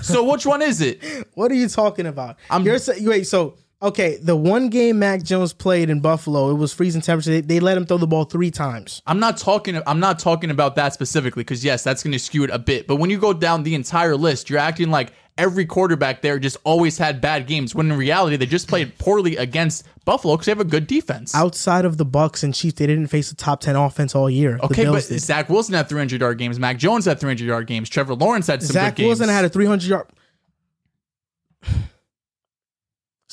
So 0.01 0.23
which 0.29 0.45
one 0.45 0.61
is 0.61 0.81
it? 0.81 1.01
What 1.35 1.51
are 1.51 1.55
you 1.55 1.67
talking 1.67 2.05
about? 2.05 2.37
I'm- 2.51 2.63
You're 2.63 2.77
saying 2.77 3.05
wait, 3.07 3.25
so 3.25 3.55
Okay, 3.83 4.15
the 4.15 4.35
one 4.35 4.69
game 4.69 4.99
Mac 4.99 5.23
Jones 5.23 5.51
played 5.51 5.89
in 5.89 5.99
Buffalo, 5.99 6.49
it 6.49 6.53
was 6.53 6.73
freezing 6.73 7.01
temperature. 7.01 7.31
They, 7.31 7.41
they 7.41 7.59
let 7.59 7.75
him 7.75 7.85
throw 7.85 7.97
the 7.97 8.07
ball 8.07 8.23
three 8.23 8.49
times. 8.49 9.01
I'm 9.05 9.19
not 9.19 9.35
talking. 9.35 9.81
I'm 9.85 9.99
not 9.99 10.19
talking 10.19 10.49
about 10.51 10.75
that 10.77 10.93
specifically 10.93 11.41
because 11.43 11.65
yes, 11.65 11.83
that's 11.83 12.01
going 12.01 12.13
to 12.13 12.19
skew 12.19 12.45
it 12.45 12.49
a 12.49 12.59
bit. 12.59 12.87
But 12.87 12.95
when 12.95 13.09
you 13.09 13.19
go 13.19 13.33
down 13.33 13.63
the 13.63 13.75
entire 13.75 14.15
list, 14.15 14.49
you're 14.49 14.59
acting 14.59 14.89
like 14.89 15.11
every 15.37 15.65
quarterback 15.65 16.21
there 16.21 16.39
just 16.39 16.55
always 16.63 16.97
had 16.97 17.19
bad 17.19 17.45
games. 17.45 17.75
When 17.75 17.91
in 17.91 17.97
reality, 17.97 18.37
they 18.37 18.45
just 18.45 18.69
played 18.69 18.97
poorly 18.99 19.35
against 19.35 19.85
Buffalo 20.05 20.35
because 20.35 20.45
they 20.45 20.51
have 20.51 20.61
a 20.61 20.65
good 20.65 20.87
defense. 20.87 21.35
Outside 21.35 21.83
of 21.83 21.97
the 21.97 22.05
Bucs 22.05 22.41
and 22.41 22.55
Chiefs, 22.55 22.75
they 22.75 22.87
didn't 22.87 23.07
face 23.07 23.33
a 23.33 23.35
top 23.35 23.59
ten 23.59 23.75
offense 23.75 24.15
all 24.15 24.29
year. 24.29 24.59
Okay, 24.63 24.85
but 24.85 25.05
did. 25.05 25.19
Zach 25.19 25.49
Wilson 25.49 25.75
had 25.75 25.89
300 25.89 26.21
yard 26.21 26.37
games. 26.37 26.57
Mac 26.57 26.77
Jones 26.77 27.03
had 27.03 27.19
300 27.19 27.43
yard 27.45 27.67
games. 27.67 27.89
Trevor 27.89 28.15
Lawrence 28.15 28.47
had 28.47 28.63
some 28.63 28.71
Zach 28.71 28.95
good 28.95 29.01
games. 29.01 29.19
Wilson 29.19 29.27
had 29.27 29.43
a 29.43 29.49
300 29.49 29.89
yard. 29.89 30.07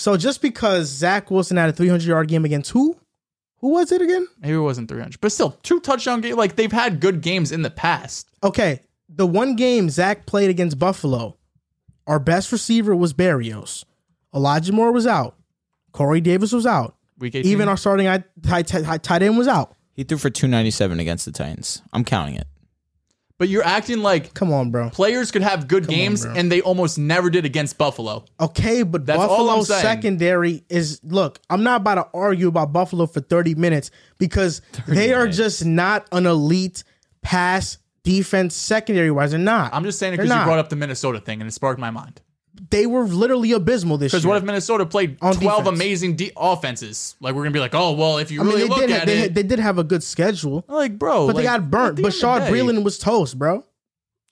So 0.01 0.16
just 0.16 0.40
because 0.40 0.89
Zach 0.89 1.31
Wilson 1.31 1.59
had 1.59 1.68
a 1.68 1.74
300 1.74 2.06
yard 2.06 2.27
game 2.27 2.47
against 2.47 2.70
who? 2.70 2.97
Who 3.59 3.72
was 3.72 3.93
it 3.93 4.01
again? 4.01 4.27
Maybe 4.39 4.55
it 4.55 4.60
wasn't 4.60 4.89
300, 4.89 5.20
but 5.20 5.31
still 5.31 5.59
two 5.62 5.78
touchdown 5.78 6.22
games. 6.22 6.39
Like 6.39 6.56
they've 6.56 6.72
had 6.72 7.01
good 7.01 7.20
games 7.20 7.52
in 7.52 7.60
the 7.60 7.68
past. 7.68 8.27
Okay, 8.43 8.81
the 9.10 9.27
one 9.27 9.56
game 9.56 9.90
Zach 9.90 10.24
played 10.24 10.48
against 10.48 10.78
Buffalo, 10.78 11.36
our 12.06 12.18
best 12.18 12.51
receiver 12.51 12.97
was 12.97 13.12
Berrios. 13.12 13.85
Elijah 14.35 14.72
Moore 14.72 14.90
was 14.90 15.06
out. 15.06 15.36
Corey 15.93 16.22
Davis 16.22 16.52
was 16.52 16.64
out. 16.64 16.97
Week 17.18 17.35
18. 17.35 17.52
Even 17.52 17.68
our 17.68 17.77
starting 17.77 18.06
tight, 18.06 18.24
tight, 18.43 18.68
tight, 18.68 19.02
tight 19.02 19.22
end 19.22 19.36
was 19.36 19.48
out. 19.48 19.77
He 19.93 20.05
threw 20.05 20.16
for 20.16 20.31
297 20.31 20.98
against 20.98 21.27
the 21.27 21.32
Titans. 21.32 21.82
I'm 21.93 22.05
counting 22.05 22.36
it. 22.36 22.47
But 23.41 23.49
you're 23.49 23.65
acting 23.65 23.99
like 24.03 24.35
Come 24.35 24.53
on, 24.53 24.71
bro. 24.71 24.91
players 24.91 25.31
could 25.33 25.41
have 25.43 25.67
good 25.67 25.85
on, 25.85 25.89
games 25.89 26.25
bro. 26.25 26.35
and 26.37 26.53
they 26.53 26.61
almost 26.61 26.99
never 26.99 27.31
did 27.31 27.45
against 27.45 27.79
Buffalo. 27.79 28.25
Okay, 28.39 28.83
but 28.85 29.07
That's 29.07 29.19
all 29.19 29.25
I'm 29.33 29.39
Buffalo's 29.59 29.69
saying. 29.69 29.83
secondary 29.83 30.62
is 30.69 31.01
look, 31.03 31.41
I'm 31.51 31.62
not 31.65 31.81
about 31.81 31.95
to 31.97 32.07
argue 32.15 32.47
about 32.49 32.73
Buffalo 32.73 33.07
for 33.07 33.21
30 33.21 33.55
minutes 33.57 33.91
because 34.19 34.61
they 34.87 35.12
are 35.15 35.21
minutes. 35.23 35.37
just 35.39 35.65
not 35.65 36.07
an 36.12 36.27
elite 36.27 36.85
pass 37.23 37.79
defense 38.03 38.55
secondary 38.55 39.11
wise. 39.11 39.31
They're 39.31 39.41
not. 39.41 39.75
I'm 39.75 39.85
just 39.85 39.99
saying 39.99 40.12
it 40.15 40.17
They're 40.19 40.25
because 40.27 40.35
you 40.35 40.41
not. 40.41 40.47
brought 40.47 40.59
up 40.59 40.69
the 40.69 40.77
Minnesota 40.77 41.19
thing 41.21 41.41
and 41.41 41.49
it 41.49 41.53
sparked 41.53 41.81
my 41.81 41.91
mind. 41.91 42.21
They 42.70 42.86
were 42.86 43.05
literally 43.05 43.52
abysmal 43.52 43.97
this 43.97 44.12
year. 44.12 44.18
Because 44.18 44.27
what 44.27 44.36
if 44.36 44.44
Minnesota 44.44 44.85
played 44.86 45.18
On 45.22 45.35
12 45.35 45.64
defense. 45.64 45.78
amazing 45.78 46.16
de- 46.16 46.32
offenses? 46.36 47.16
Like 47.20 47.35
we're 47.35 47.43
gonna 47.43 47.52
be 47.52 47.60
like, 47.60 47.74
oh 47.74 47.93
well, 47.93 48.18
if 48.18 48.31
you 48.31 48.40
I 48.40 48.44
mean, 48.44 48.55
really 48.55 48.62
they 48.64 48.68
look 48.68 48.81
did, 48.81 48.90
at 48.90 49.06
they, 49.06 49.18
it, 49.22 49.35
they 49.35 49.43
did 49.43 49.59
have 49.59 49.78
a 49.78 49.85
good 49.85 50.02
schedule, 50.02 50.64
like 50.68 50.98
bro, 50.98 51.27
but 51.27 51.36
they 51.36 51.43
got 51.44 51.70
burnt. 51.70 51.90
at 51.90 51.97
the 51.97 52.02
end 52.02 52.06
of 52.06 52.12
the 52.20 52.27
Bashaud 52.27 52.48
Breeland 52.48 52.85
was 52.85 52.98
toast, 52.98 53.39
bro. 53.39 53.64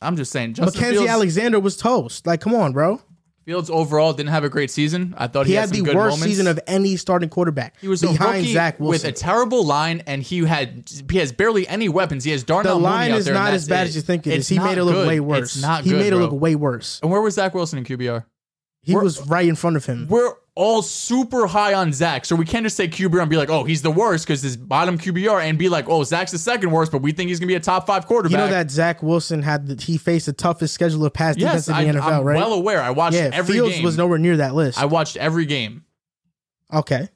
I'm 0.00 0.16
just 0.16 0.30
saying, 0.30 0.54
Justin 0.54 0.78
Mackenzie 0.78 0.96
Fields, 0.98 1.10
Alexander 1.10 1.58
was 1.60 1.76
toast. 1.76 2.26
Like, 2.26 2.40
come 2.40 2.54
on, 2.54 2.72
bro. 2.72 3.00
Fields 3.48 3.70
overall 3.70 4.12
didn't 4.12 4.28
have 4.28 4.44
a 4.44 4.50
great 4.50 4.70
season. 4.70 5.14
I 5.16 5.26
thought 5.26 5.46
he, 5.46 5.52
He 5.52 5.56
had, 5.56 5.74
had 5.74 5.74
the 5.74 5.80
worst 5.80 5.96
moments. 5.96 6.24
season 6.24 6.46
of 6.48 6.60
any 6.66 6.96
starting 6.96 7.30
quarterback. 7.30 7.76
He 7.80 7.88
was 7.88 8.02
behind 8.02 8.46
Zach 8.46 8.78
with 8.78 9.06
a 9.06 9.12
terrible 9.12 9.64
line, 9.64 10.02
and 10.06 10.22
he 10.22 10.40
had 10.44 10.90
he 11.10 11.16
has 11.16 11.32
barely 11.32 11.66
any 11.66 11.88
weapons. 11.88 12.24
He 12.24 12.30
has 12.32 12.44
Darnell 12.44 12.76
the 12.76 12.84
line 12.84 13.10
is 13.12 13.26
not 13.26 13.54
as 13.54 13.66
bad 13.66 13.86
it. 13.86 13.88
as 13.88 13.96
you 13.96 14.02
think 14.02 14.26
it 14.26 14.34
is. 14.34 14.38
It's 14.40 14.48
He 14.50 14.58
made 14.58 14.76
it 14.76 14.84
look 14.84 14.96
good. 14.96 15.08
way 15.08 15.18
worse. 15.20 15.54
It's 15.54 15.62
not 15.62 15.84
he 15.84 15.90
good, 15.92 15.98
made 15.98 16.12
it 16.12 16.16
look 16.16 16.32
way 16.38 16.56
worse. 16.56 17.00
And 17.00 17.10
where 17.10 17.22
was 17.22 17.36
Zach 17.36 17.54
Wilson 17.54 17.78
in 17.78 17.84
QBR? 17.86 18.26
He 18.82 18.92
We're- 18.92 19.02
was 19.02 19.26
right 19.26 19.48
in 19.48 19.54
front 19.54 19.76
of 19.76 19.86
him. 19.86 20.08
We're 20.10 20.34
all 20.58 20.82
super 20.82 21.46
high 21.46 21.72
on 21.72 21.92
Zach, 21.92 22.24
so 22.24 22.34
we 22.34 22.44
can't 22.44 22.64
just 22.64 22.76
say 22.76 22.88
QBR 22.88 23.20
and 23.20 23.30
be 23.30 23.36
like, 23.36 23.48
oh, 23.48 23.62
he's 23.62 23.80
the 23.80 23.92
worst 23.92 24.26
because 24.26 24.42
his 24.42 24.56
bottom 24.56 24.98
QBR, 24.98 25.40
and 25.48 25.56
be 25.56 25.68
like, 25.68 25.88
oh, 25.88 26.02
Zach's 26.02 26.32
the 26.32 26.38
second 26.38 26.72
worst, 26.72 26.90
but 26.90 27.00
we 27.00 27.12
think 27.12 27.28
he's 27.28 27.38
gonna 27.38 27.46
be 27.46 27.54
a 27.54 27.60
top 27.60 27.86
five 27.86 28.06
quarterback. 28.06 28.32
You 28.32 28.38
know 28.38 28.48
that 28.50 28.68
Zach 28.70 29.00
Wilson 29.00 29.40
had 29.42 29.68
the, 29.68 29.82
he 29.82 29.96
faced 29.96 30.26
the 30.26 30.32
toughest 30.32 30.74
schedule 30.74 31.04
of 31.04 31.12
pass 31.12 31.36
Yes, 31.36 31.66
defense 31.66 31.68
in 31.68 31.94
the 31.94 32.00
I, 32.02 32.04
NFL, 32.04 32.18
am 32.18 32.24
right? 32.24 32.36
well 32.36 32.52
aware. 32.54 32.82
I 32.82 32.90
watched 32.90 33.14
yeah, 33.14 33.30
every 33.32 33.54
Fields 33.54 33.76
game. 33.76 33.84
was 33.84 33.96
nowhere 33.96 34.18
near 34.18 34.38
that 34.38 34.54
list. 34.56 34.78
I 34.80 34.86
watched 34.86 35.16
every 35.16 35.46
game. 35.46 35.84
okay, 36.74 37.08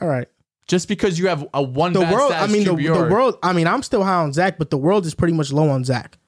all 0.00 0.08
right. 0.08 0.28
Just 0.68 0.86
because 0.86 1.18
you 1.18 1.28
have 1.28 1.44
a 1.54 1.62
one 1.62 1.92
The 1.94 2.00
world, 2.02 2.30
I 2.30 2.46
mean, 2.46 2.64
the, 2.64 2.76
the 2.76 3.08
world. 3.10 3.38
I 3.42 3.52
mean, 3.54 3.66
I'm 3.66 3.82
still 3.82 4.04
high 4.04 4.22
on 4.22 4.32
Zach, 4.34 4.58
but 4.58 4.68
the 4.70 4.76
world 4.76 5.06
is 5.06 5.14
pretty 5.14 5.32
much 5.32 5.50
low 5.50 5.70
on 5.70 5.82
Zach. 5.82 6.18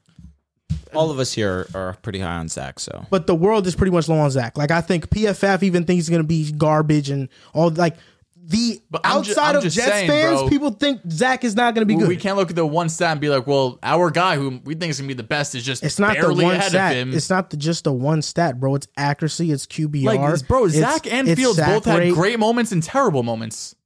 All 0.95 1.11
of 1.11 1.19
us 1.19 1.33
here 1.33 1.67
are 1.75 1.97
pretty 2.03 2.19
high 2.19 2.37
on 2.39 2.49
Zach, 2.49 2.81
so 2.81 3.07
But 3.11 3.27
the 3.27 3.35
world 3.35 3.67
is 3.67 3.75
pretty 3.77 3.93
much 3.93 4.09
low 4.09 4.19
on 4.19 4.31
Zach. 4.31 4.59
Like 4.59 4.71
I 4.71 4.81
think 4.81 5.09
PFF 5.11 5.63
even 5.63 5.85
thinks 5.85 6.07
he's 6.07 6.11
going 6.11 6.23
to 6.23 6.27
be 6.29 6.51
garbage 6.53 7.11
and 7.11 7.29
all. 7.55 7.71
Like 7.71 7.97
the 8.43 8.81
But 8.91 9.03
I'm 9.05 9.23
ju- 9.23 9.31
outside 9.31 9.55
of 9.55 9.63
Jets 9.63 9.75
saying, 9.77 10.09
fans, 10.11 10.41
bro. 10.41 10.49
people 10.49 10.71
think 10.71 11.01
Zach 11.09 11.45
is 11.45 11.55
not 11.55 11.75
going 11.75 11.83
to 11.83 11.87
be 11.87 11.95
we, 11.95 12.01
good. 12.01 12.09
we 12.09 12.17
can't 12.17 12.37
look 12.37 12.51
at 12.51 12.57
the 12.57 12.67
one 12.67 12.89
stat 12.89 13.13
and 13.13 13.21
be 13.21 13.29
like, 13.29 13.47
well, 13.47 13.79
our 13.83 14.11
guy 14.11 14.35
who 14.37 14.61
we 14.65 14.75
think 14.75 14.91
is 14.91 14.99
gonna 14.99 15.07
be 15.09 15.15
the 15.15 15.23
best 15.23 15.55
is 15.55 15.63
just 15.63 15.85
It's 15.85 15.99
not 16.01 16.17
the 16.19 16.33
one 16.35 16.57
ahead 16.57 16.71
stat. 16.71 16.93
of 16.93 16.99
him. 16.99 17.15
It's 17.15 17.31
not 17.31 17.51
the, 17.51 17.57
just 17.57 17.85
the 17.85 17.93
one 17.93 18.23
stat, 18.23 18.59
bro. 18.59 18.75
It's 18.75 18.89
accuracy. 18.97 19.53
It's 19.53 19.67
QBR. 19.67 20.05
like, 20.05 20.49
bro, 20.49 20.67
it's- 20.67 20.81
Zach 20.81 21.07
and 21.13 21.29
it's 21.29 21.41
Fields 21.41 21.59
sack 21.59 21.69
both 21.69 21.85
had 21.85 21.99
rate. 22.01 22.15
great 22.15 22.39
moments 22.41 22.73
and 22.73 22.83
terrible 22.83 23.23
moments. 23.23 23.77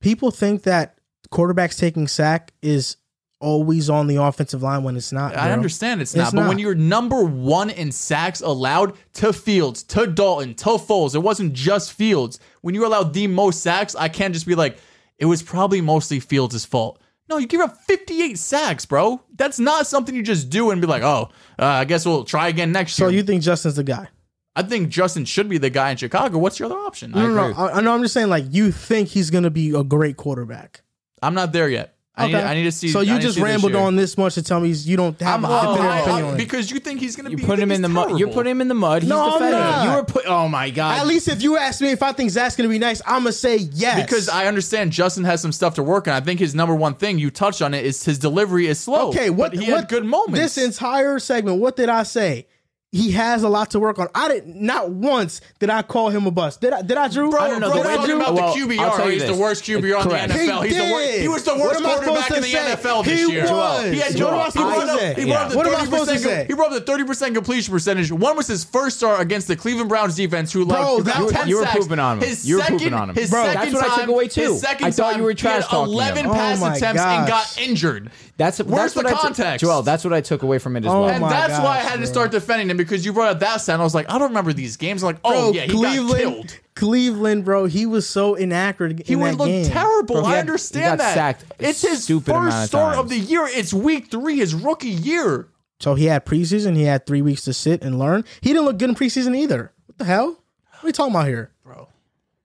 People 0.00 0.30
think 0.30 0.62
that 0.62 0.98
quarterbacks 1.32 1.76
taking 1.78 2.06
sack 2.06 2.52
is 2.62 2.96
always 3.40 3.88
on 3.88 4.06
the 4.06 4.16
offensive 4.16 4.62
line 4.62 4.82
when 4.82 4.96
it's 4.96 5.12
not. 5.12 5.36
I 5.36 5.52
understand 5.52 6.00
it's, 6.00 6.14
It's 6.14 6.32
not, 6.32 6.34
but 6.34 6.48
when 6.48 6.58
you're 6.58 6.74
number 6.74 7.22
one 7.22 7.70
in 7.70 7.92
sacks 7.92 8.40
allowed 8.40 8.94
to 9.14 9.32
Fields, 9.32 9.82
to 9.84 10.06
Dalton, 10.06 10.54
to 10.56 10.70
Foles, 10.70 11.14
it 11.14 11.20
wasn't 11.20 11.52
just 11.52 11.92
Fields. 11.92 12.40
When 12.62 12.74
you 12.74 12.86
allowed 12.86 13.12
the 13.12 13.26
most 13.26 13.62
sacks, 13.62 13.94
I 13.94 14.08
can't 14.08 14.34
just 14.34 14.46
be 14.46 14.54
like, 14.54 14.78
it 15.18 15.26
was 15.26 15.42
probably 15.42 15.80
mostly 15.80 16.20
Fields' 16.20 16.64
fault. 16.64 17.00
No, 17.28 17.36
you 17.36 17.46
give 17.46 17.60
up 17.60 17.76
58 17.82 18.38
sacks, 18.38 18.86
bro. 18.86 19.20
That's 19.36 19.58
not 19.58 19.86
something 19.86 20.14
you 20.14 20.22
just 20.22 20.48
do 20.48 20.70
and 20.70 20.80
be 20.80 20.86
like, 20.86 21.02
oh, 21.02 21.28
uh, 21.58 21.64
I 21.64 21.84
guess 21.84 22.06
we'll 22.06 22.24
try 22.24 22.48
again 22.48 22.72
next 22.72 22.94
So 22.94 23.08
year. 23.08 23.18
you 23.18 23.22
think 23.22 23.42
Justin's 23.42 23.76
the 23.76 23.84
guy? 23.84 24.08
I 24.56 24.62
think 24.62 24.88
Justin 24.88 25.24
should 25.24 25.48
be 25.48 25.58
the 25.58 25.70
guy 25.70 25.90
in 25.90 25.98
Chicago. 25.98 26.38
What's 26.38 26.58
your 26.58 26.66
other 26.66 26.78
option? 26.78 27.14
I 27.14 27.22
No, 27.22 27.28
no, 27.28 27.50
no. 27.50 27.54
I, 27.56 27.74
I 27.74 27.80
know. 27.80 27.94
I'm 27.94 28.02
just 28.02 28.14
saying, 28.14 28.28
like, 28.28 28.44
you 28.50 28.72
think 28.72 29.08
he's 29.08 29.30
going 29.30 29.44
to 29.44 29.50
be 29.50 29.70
a 29.74 29.84
great 29.84 30.16
quarterback. 30.16 30.80
I'm 31.22 31.34
not 31.34 31.52
there 31.52 31.68
yet. 31.68 31.97
I, 32.18 32.26
need, 32.26 32.34
I 32.34 32.54
need 32.54 32.64
to 32.64 32.72
see. 32.72 32.88
So 32.88 33.00
you 33.00 33.18
just 33.18 33.38
rambled 33.38 33.74
on 33.74 33.96
this 33.96 34.18
much 34.18 34.34
to 34.34 34.42
tell 34.42 34.60
me 34.60 34.70
you 34.70 34.96
don't 34.96 35.18
have 35.20 35.38
I'm, 35.38 35.44
a 35.44 35.48
well, 35.48 35.74
definitive 35.76 36.02
opinion 36.02 36.24
I- 36.24 36.30
on 36.30 36.36
because 36.36 36.70
you 36.70 36.78
think 36.80 37.00
he's 37.00 37.16
going 37.16 37.24
to 37.26 37.30
you 37.30 37.36
be. 37.36 37.44
put 37.44 37.58
him 37.58 37.70
in 37.70 37.82
the 37.82 37.88
he's 37.88 37.94
mud. 37.94 38.18
You're 38.18 38.28
putting 38.32 38.50
him 38.50 38.60
in 38.60 38.68
the 38.68 38.74
mud. 38.74 39.02
He's 39.02 39.08
No, 39.08 39.22
I'm 39.24 39.32
defending 39.34 39.60
not. 39.60 39.84
You 39.84 39.96
were 39.96 40.04
put. 40.04 40.26
Oh 40.26 40.48
my 40.48 40.70
god. 40.70 40.98
At 41.00 41.06
least 41.06 41.28
if 41.28 41.42
you 41.42 41.56
ask 41.56 41.80
me 41.80 41.90
if 41.90 42.02
I 42.02 42.12
think 42.12 42.30
Zach's 42.30 42.56
going 42.56 42.68
to 42.68 42.72
be 42.72 42.78
nice, 42.78 43.00
I'm 43.06 43.20
gonna 43.22 43.32
say 43.32 43.56
yes. 43.56 44.02
Because 44.02 44.28
I 44.28 44.46
understand 44.46 44.92
Justin 44.92 45.24
has 45.24 45.40
some 45.40 45.52
stuff 45.52 45.74
to 45.74 45.82
work 45.82 46.08
on. 46.08 46.14
I 46.14 46.20
think 46.20 46.40
his 46.40 46.54
number 46.54 46.74
one 46.74 46.94
thing 46.94 47.18
you 47.18 47.30
touched 47.30 47.62
on 47.62 47.74
it 47.74 47.84
is 47.84 48.04
his 48.04 48.18
delivery 48.18 48.66
is 48.66 48.78
slow. 48.80 49.08
okay, 49.10 49.30
what 49.30 49.52
But 49.52 49.62
he 49.62 49.70
what 49.70 49.80
had 49.80 49.88
good 49.88 50.04
moments. 50.04 50.38
This 50.40 50.58
entire 50.58 51.18
segment, 51.18 51.60
what 51.60 51.76
did 51.76 51.88
I 51.88 52.02
say? 52.02 52.46
He 52.90 53.10
has 53.10 53.42
a 53.42 53.50
lot 53.50 53.72
to 53.72 53.80
work 53.80 53.98
on. 53.98 54.08
I 54.14 54.28
didn't. 54.28 54.56
Not 54.62 54.88
once 54.88 55.42
did 55.58 55.68
I 55.68 55.82
call 55.82 56.08
him 56.08 56.26
a 56.26 56.30
bust. 56.30 56.62
Did 56.62 56.72
I? 56.72 56.80
Did 56.80 56.96
I, 56.96 57.08
Drew? 57.08 57.30
Bro, 57.30 57.38
I 57.42 57.48
don't 57.48 57.60
know, 57.60 57.68
bro, 57.70 57.82
the 57.82 57.82
we're 57.82 57.88
way 57.90 57.96
talking 57.96 58.10
Drew- 58.12 58.20
about 58.22 58.34
well, 58.34 58.54
the 58.54 58.60
I'll 58.62 58.68
QBR. 58.68 58.96
tell 58.96 59.06
you 59.10 59.12
He's 59.20 59.26
the 59.26 59.34
worst 59.36 59.64
QBR 59.64 60.02
in 60.04 60.08
the 60.08 60.14
NFL. 60.34 60.62
He 60.62 60.68
He's 60.68 60.76
the 60.78 60.82
did. 60.84 60.92
worst. 60.94 61.18
He 61.20 61.28
was 61.28 61.42
the 61.44 61.54
worst 61.56 61.80
am 61.80 61.84
quarterback 61.84 62.30
in 62.30 62.40
the 62.40 62.48
say? 62.48 62.74
NFL 62.76 63.04
this 63.04 63.26
He 63.26 63.30
year. 63.32 63.44
was. 63.52 63.92
He 63.92 63.98
had 63.98 64.16
Joel. 64.16 64.44
He 64.44 64.58
brought 64.58 64.88
up. 64.88 64.98
say? 65.00 65.14
He 65.18 65.24
brought 65.26 65.42
up 65.44 65.50
the 65.50 65.56
What 65.58 65.66
am 65.66 65.72
I 65.74 65.76
thirty 65.80 65.84
supposed 65.90 66.08
to 66.08 66.14
percent. 66.16 66.22
say? 66.32 66.46
He 66.46 66.54
brought 66.54 66.72
up 66.72 66.78
the 66.78 66.80
thirty 66.80 67.04
percent 67.04 67.34
completion 67.34 67.72
percentage. 67.74 68.10
One 68.10 68.36
was 68.38 68.46
his 68.46 68.64
first 68.64 68.96
start 68.96 69.20
against 69.20 69.48
the 69.48 69.56
Cleveland 69.56 69.90
Browns 69.90 70.16
defense, 70.16 70.50
who 70.50 70.64
Bro, 70.64 70.94
like 70.96 71.04
that- 71.04 71.18
you 71.18 71.24
were- 71.26 71.32
10 71.32 71.48
you 71.48 71.56
were 71.58 71.66
pooping 71.66 71.98
on 71.98 72.22
him. 72.22 72.26
His 72.26 72.48
You 72.48 72.56
were 72.56 72.62
second, 72.62 72.78
pooping 72.78 72.94
on 72.94 73.10
him. 73.10 73.16
His 73.16 73.28
Bro, 73.28 73.44
second 73.44 73.60
that's 73.60 73.74
what 73.74 73.90
I 73.92 74.00
took 74.00 74.08
away, 74.08 74.28
too. 74.28 74.40
His 74.40 74.60
second 74.62 74.86
I 74.86 74.90
thought 74.92 75.10
time, 75.10 75.18
you 75.18 75.24
were 75.24 75.30
he 75.32 75.34
had 75.46 75.58
trash 75.60 75.66
talking 75.66 75.88
him. 75.92 75.92
Eleven 75.92 76.26
Oh 76.26 76.32
pass 76.32 76.62
attempts 76.62 77.02
and 77.02 77.28
got 77.28 77.58
injured. 77.60 78.10
That's 78.38 78.60
Where's 78.62 78.94
that's 78.94 78.94
the 78.94 79.00
I 79.08 79.10
took- 79.10 79.20
context? 79.20 79.60
Joel, 79.60 79.82
that's 79.82 80.04
what 80.04 80.12
I 80.14 80.20
took 80.22 80.42
away 80.42 80.58
from 80.58 80.76
it 80.76 80.84
as 80.86 80.90
Oh 80.92 81.00
well. 81.02 81.10
And 81.10 81.24
that's 81.24 81.58
why 81.58 81.78
I 81.78 81.80
had 81.80 81.98
to 82.00 82.06
start 82.06 82.30
defending 82.30 82.70
him 82.70 82.77
because 82.78 83.04
you 83.04 83.12
brought 83.12 83.28
up 83.28 83.40
that 83.40 83.58
sound. 83.60 83.82
I 83.82 83.84
was 83.84 83.94
like, 83.94 84.08
I 84.10 84.18
don't 84.18 84.28
remember 84.28 84.52
these 84.54 84.76
games. 84.78 85.02
I'm 85.02 85.08
like, 85.08 85.20
oh 85.24 85.30
Bro, 85.30 85.52
yeah, 85.52 85.62
he 85.62 85.72
Cleveland, 85.72 86.08
got 86.08 86.16
killed. 86.18 86.60
Cleveland, 86.74 87.44
bro, 87.44 87.66
he 87.66 87.84
was 87.86 88.08
so 88.08 88.34
inaccurate. 88.34 89.06
He 89.06 89.12
in 89.14 89.20
would 89.20 89.34
look 89.34 89.48
terrible. 89.66 90.14
Bro, 90.16 90.24
he 90.24 90.26
I 90.28 90.30
had- 90.30 90.34
he 90.36 90.40
understand 90.40 90.98
got 90.98 91.04
that. 91.04 91.14
sacked 91.14 91.44
It's 91.58 91.82
his 91.82 92.04
stupid 92.04 92.32
first 92.32 92.56
of 92.56 92.64
start 92.68 92.96
of 92.96 93.08
the 93.10 93.18
year. 93.18 93.46
It's 93.46 93.74
week 93.74 94.10
three, 94.10 94.36
his 94.36 94.54
rookie 94.54 94.88
year. 94.88 95.48
So 95.80 95.94
he 95.94 96.06
had 96.06 96.24
preseason. 96.24 96.74
He 96.76 96.84
had 96.84 97.04
three 97.06 97.22
weeks 97.22 97.42
to 97.44 97.52
sit 97.52 97.82
and 97.82 97.98
learn. 97.98 98.24
He 98.40 98.50
didn't 98.50 98.64
look 98.64 98.78
good 98.78 98.88
in 98.90 98.94
preseason 98.96 99.36
either. 99.36 99.72
What 99.86 99.98
the 99.98 100.04
hell? 100.04 100.26
What 100.26 100.84
are 100.84 100.86
we 100.86 100.92
talking 100.92 101.14
about 101.14 101.26
here, 101.26 101.50
Bro. 101.64 101.88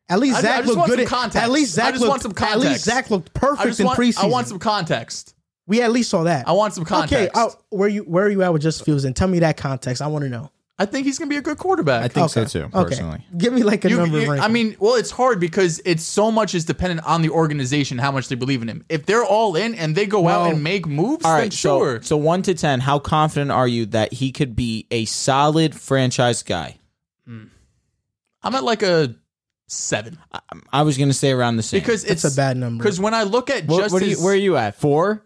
At 0.09 0.19
least 0.19 0.35
I- 0.35 0.39
I 0.39 0.41
Zach 0.41 0.65
looked 0.65 0.85
good. 0.87 0.91
some 0.93 0.99
in- 1.01 1.07
context. 1.07 1.37
At 1.37 1.51
least 1.51 1.77
I 1.77 1.81
Zach 1.83 1.93
just 1.93 2.01
looked. 2.01 2.09
want 2.09 2.21
some 2.23 2.33
At 2.47 2.59
least 2.59 2.83
Zach 2.85 3.09
looked 3.09 3.29
I 3.35 3.39
perfect 3.39 3.67
just 3.67 3.79
in 3.79 3.85
want, 3.87 3.99
preseason. 3.99 4.23
I 4.23 4.27
want 4.27 4.47
some 4.47 4.59
context. 4.59 5.32
We 5.67 5.81
at 5.81 5.91
least 5.91 6.09
saw 6.09 6.23
that. 6.23 6.47
I 6.47 6.51
want 6.51 6.73
some 6.73 6.85
context. 6.85 7.13
Okay, 7.13 7.29
uh, 7.33 7.49
where 7.69 7.89
you 7.89 8.01
where 8.03 8.25
are 8.25 8.29
you 8.29 8.43
at 8.43 8.51
with 8.53 8.61
Justin 8.61 8.85
Fields? 8.85 9.03
And 9.05 9.15
tell 9.15 9.27
me 9.27 9.39
that 9.39 9.57
context. 9.57 10.01
I 10.01 10.07
want 10.07 10.23
to 10.23 10.29
know. 10.29 10.49
I 10.79 10.85
think 10.85 11.05
he's 11.05 11.19
gonna 11.19 11.29
be 11.29 11.37
a 11.37 11.41
good 11.41 11.59
quarterback. 11.59 12.03
I 12.03 12.07
think 12.07 12.29
so 12.31 12.41
Okay. 12.41 12.49
too, 12.49 12.63
Okay, 12.63 12.89
personally. 12.89 13.25
give 13.37 13.53
me 13.53 13.61
like 13.61 13.85
a 13.85 13.89
You- 13.91 13.97
number. 13.97 14.19
you- 14.19 14.31
I 14.33 14.47
mean, 14.47 14.75
well, 14.79 14.95
it's 14.95 15.11
hard 15.11 15.39
because 15.39 15.79
it's 15.85 16.03
so 16.03 16.31
much 16.31 16.55
is 16.55 16.65
dependent 16.65 17.05
on 17.05 17.21
the 17.21 17.29
organization 17.29 17.99
how 17.99 18.11
much 18.11 18.27
they 18.27 18.35
believe 18.35 18.63
in 18.63 18.67
him. 18.69 18.83
If 18.89 19.05
they're 19.05 19.23
all 19.23 19.55
in 19.55 19.75
and 19.75 19.95
they 19.95 20.07
go 20.07 20.27
out 20.27 20.49
and 20.51 20.63
make 20.63 20.87
moves, 20.87 21.23
All 21.23 21.31
then 21.33 21.41
right, 21.43 21.53
so 21.53 21.79
sure. 21.79 22.01
so 22.01 22.17
one 22.17 22.41
to 22.41 22.55
ten, 22.55 22.79
how 22.81 22.97
confident 22.97 23.51
are 23.51 23.67
you 23.67 23.85
that 23.87 24.13
he 24.13 24.31
could 24.31 24.55
be 24.55 24.87
a 24.89 25.05
solid 25.05 25.75
franchise 25.75 26.41
guy? 26.41 26.79
I'm 28.45 28.55
at 28.55 28.63
like 28.63 28.83
a 28.83 29.15
seven 29.67 30.17
I 30.71 30.81
was 30.81 30.97
gonna 30.97 31.13
say 31.13 31.31
around 31.31 31.57
the 31.57 31.63
same. 31.63 31.79
because 31.79 32.03
That's 32.03 32.25
it's 32.25 32.33
a 32.33 32.35
bad 32.35 32.57
number. 32.57 32.83
Because 32.83 32.99
when 32.99 33.13
I 33.13 33.23
look 33.23 33.49
at 33.49 33.65
what, 33.67 33.79
just 33.81 33.93
what 33.93 34.01
are 34.01 34.05
his, 34.05 34.19
you, 34.19 34.25
where 34.25 34.33
are 34.33 34.37
you 34.37 34.57
at? 34.57 34.75
Four? 34.75 35.23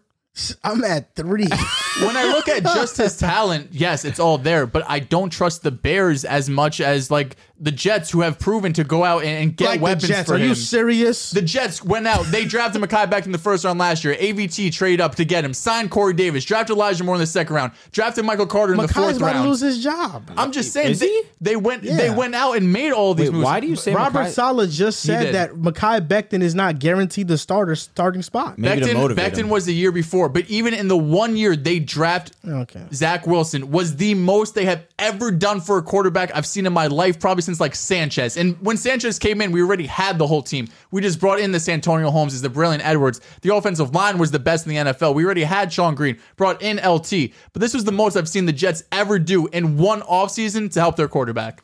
I'm 0.62 0.84
at 0.84 1.14
three. 1.14 1.46
when 2.00 2.16
I 2.16 2.24
look 2.32 2.48
at 2.48 2.62
just 2.62 2.96
his 2.96 3.16
talent, 3.16 3.68
yes, 3.72 4.04
it's 4.04 4.20
all 4.20 4.38
there. 4.38 4.66
But 4.66 4.84
I 4.88 5.00
don't 5.00 5.30
trust 5.30 5.62
the 5.62 5.70
Bears 5.72 6.24
as 6.24 6.48
much 6.48 6.80
as 6.80 7.10
like 7.10 7.36
the 7.60 7.72
Jets, 7.72 8.10
who 8.10 8.20
have 8.20 8.38
proven 8.38 8.72
to 8.74 8.84
go 8.84 9.04
out 9.04 9.24
and, 9.24 9.42
and 9.44 9.56
get 9.56 9.66
like 9.66 9.80
the 9.80 9.84
weapons 9.84 10.08
Jets. 10.08 10.28
for 10.28 10.34
Are 10.34 10.38
him. 10.38 10.48
you 10.50 10.54
serious? 10.54 11.30
The 11.30 11.42
Jets 11.42 11.82
went 11.82 12.06
out. 12.06 12.24
They 12.26 12.44
drafted 12.44 12.80
Mekhi 12.82 13.10
back 13.10 13.26
in 13.26 13.32
the 13.32 13.38
first 13.38 13.64
round 13.64 13.78
last 13.78 14.04
year. 14.04 14.14
AVT 14.14 14.72
traded 14.72 15.00
up 15.00 15.16
to 15.16 15.24
get 15.24 15.44
him. 15.44 15.52
Signed 15.54 15.90
Corey 15.90 16.12
Davis. 16.14 16.44
Drafted 16.44 16.76
Elijah 16.76 17.04
Moore 17.04 17.16
in 17.16 17.20
the 17.20 17.26
second 17.26 17.54
round. 17.56 17.72
Drafted 17.92 18.24
Michael 18.24 18.46
Carter 18.46 18.74
in 18.74 18.78
the 18.78 18.84
Mekhi's 18.86 18.92
fourth 18.94 19.16
about 19.16 19.28
to 19.30 19.34
round. 19.38 19.48
lose 19.48 19.60
his 19.60 19.82
job. 19.82 20.30
I'm 20.36 20.52
just 20.52 20.72
saying 20.72 20.92
Is 20.92 21.00
they, 21.00 21.08
he? 21.08 21.22
they 21.40 21.56
went 21.56 21.82
they 21.82 22.10
went 22.10 22.34
out 22.34 22.52
and 22.56 22.72
made 22.72 22.92
all 22.92 23.14
these 23.14 23.28
Wait, 23.30 23.34
moves. 23.34 23.44
why 23.44 23.60
do 23.60 23.66
you 23.66 23.76
say 23.76 23.94
Robert 23.94 24.18
Mackay- 24.20 24.32
Saleh 24.32 24.70
just 24.70 25.00
said 25.00 25.34
that 25.34 25.52
Mekhi 25.52 26.06
Becton 26.06 26.42
is 26.42 26.54
not 26.54 26.78
guaranteed 26.78 27.28
the 27.28 27.38
starter 27.38 27.74
starting 27.74 28.22
spot. 28.22 28.58
Maybe 28.58 28.82
Becton, 28.82 28.94
motivate 28.94 29.32
Becton 29.32 29.38
him. 29.40 29.48
was 29.48 29.66
the 29.66 29.74
year 29.74 29.92
before, 29.92 30.28
but 30.28 30.48
even 30.48 30.74
in 30.74 30.88
the 30.88 30.96
one 30.96 31.36
year 31.36 31.56
they 31.56 31.78
draft 31.80 32.32
Okay. 32.46 32.84
Zach 32.92 33.26
Wilson 33.26 33.70
was 33.70 33.96
the 33.96 34.14
most 34.14 34.54
they 34.54 34.64
have 34.64 34.84
ever 34.98 35.30
done 35.30 35.60
for 35.60 35.78
a 35.78 35.82
quarterback 35.82 36.30
I've 36.34 36.46
seen 36.46 36.66
in 36.66 36.72
my 36.72 36.86
life, 36.86 37.18
probably 37.20 37.42
since 37.48 37.60
like 37.60 37.74
Sanchez. 37.74 38.36
And 38.36 38.60
when 38.60 38.76
Sanchez 38.76 39.18
came 39.18 39.40
in, 39.40 39.52
we 39.52 39.62
already 39.62 39.86
had 39.86 40.18
the 40.18 40.26
whole 40.26 40.42
team. 40.42 40.68
We 40.90 41.00
just 41.00 41.18
brought 41.18 41.40
in 41.40 41.50
the 41.50 41.58
Santonio 41.58 42.10
Holmes, 42.10 42.34
is 42.34 42.42
the 42.42 42.50
Braylon 42.50 42.80
Edwards. 42.82 43.22
The 43.40 43.54
offensive 43.54 43.94
line 43.94 44.18
was 44.18 44.30
the 44.30 44.38
best 44.38 44.66
in 44.66 44.70
the 44.74 44.92
NFL. 44.92 45.14
We 45.14 45.24
already 45.24 45.44
had 45.44 45.70
Shonn 45.70 45.96
Greene, 45.96 46.18
brought 46.36 46.60
in 46.60 46.76
LT. 46.76 47.30
But 47.54 47.60
this 47.60 47.72
was 47.72 47.84
the 47.84 47.92
most 47.92 48.16
I've 48.18 48.28
seen 48.28 48.44
the 48.44 48.52
Jets 48.52 48.82
ever 48.92 49.18
do 49.18 49.46
in 49.46 49.78
one 49.78 50.02
offseason 50.02 50.70
to 50.74 50.80
help 50.80 50.96
their 50.96 51.08
quarterback. 51.08 51.62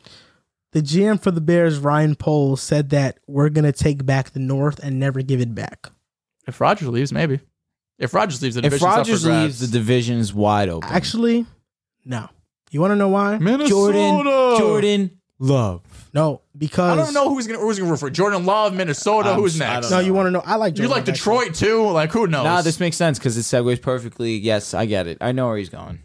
The 0.71 0.81
GM 0.81 1.21
for 1.21 1.29
the 1.29 1.39
Bears, 1.39 1.77
Ryan 1.77 2.15
Poles, 2.15 2.63
said 2.63 2.89
that 2.89 3.19
we're 3.27 3.49
gonna 3.49 3.71
take 3.71 4.07
back 4.07 4.31
the 4.31 4.39
North 4.39 4.79
and 4.83 4.99
never 4.99 5.21
give 5.21 5.39
it 5.39 5.53
back. 5.53 5.89
If 6.47 6.59
Rodgers 6.59 6.87
leaves, 6.87 7.13
maybe. 7.13 7.41
If 7.99 8.15
Rodgers 8.15 8.41
leaves, 8.41 8.55
the 8.55 8.59
If 8.65 8.71
division's 8.71 8.83
up 8.83 8.91
for 8.93 8.97
Rodgers 8.97 9.23
grabs. 9.23 9.43
leaves, 9.43 9.59
the 9.59 9.77
division's 9.77 10.33
wide 10.33 10.67
open. 10.69 10.89
Actually, 10.89 11.45
no. 12.03 12.27
You 12.71 12.81
want 12.81 12.91
to 12.91 12.95
know 12.95 13.09
why? 13.09 13.37
Minnesota. 13.37 13.93
Jordan, 13.93 14.57
Jordan 14.57 15.11
Love. 15.37 15.81
No, 16.13 16.41
because 16.57 16.97
I 16.97 17.03
don't 17.03 17.13
know 17.13 17.29
who's 17.33 17.45
gonna 17.45 17.59
who's 17.59 17.77
gonna 17.77 17.91
root 17.91 17.99
for 17.99 18.09
Jordan 18.09 18.45
Love, 18.45 18.73
Minnesota. 18.73 19.31
I'm 19.31 19.39
who's 19.39 19.59
s- 19.59 19.67
I 19.67 19.73
next? 19.75 19.89
don't 19.89 19.97
No, 19.97 20.01
know. 20.01 20.05
you 20.07 20.13
want 20.13 20.27
to 20.27 20.31
know? 20.31 20.43
I 20.45 20.55
like 20.55 20.73
You 20.77 20.83
Jordan 20.83 20.91
like 20.91 21.07
Love, 21.07 21.09
actually. 21.15 21.45
Detroit 21.49 21.55
too? 21.55 21.89
Like 21.91 22.11
who 22.13 22.27
knows? 22.27 22.45
Nah, 22.45 22.61
this 22.61 22.79
makes 22.79 22.95
sense 22.95 23.19
because 23.19 23.37
it 23.37 23.41
segues 23.41 23.81
perfectly. 23.81 24.37
Yes, 24.37 24.73
I 24.73 24.85
get 24.85 25.07
it. 25.07 25.17
I 25.19 25.33
know 25.33 25.47
where 25.47 25.57
he's 25.57 25.69
going. 25.69 25.99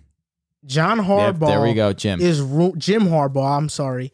John 0.66 0.98
Yep, 0.98 1.06
Harbaugh. 1.06 1.46
there 1.46 1.62
we 1.62 1.74
go, 1.74 1.92
Jim. 1.92 2.20
Is 2.20 2.40
ru- 2.42 2.74
Jim 2.76 3.02
Harbaugh? 3.04 3.56
I'm 3.56 3.68
sorry, 3.68 4.12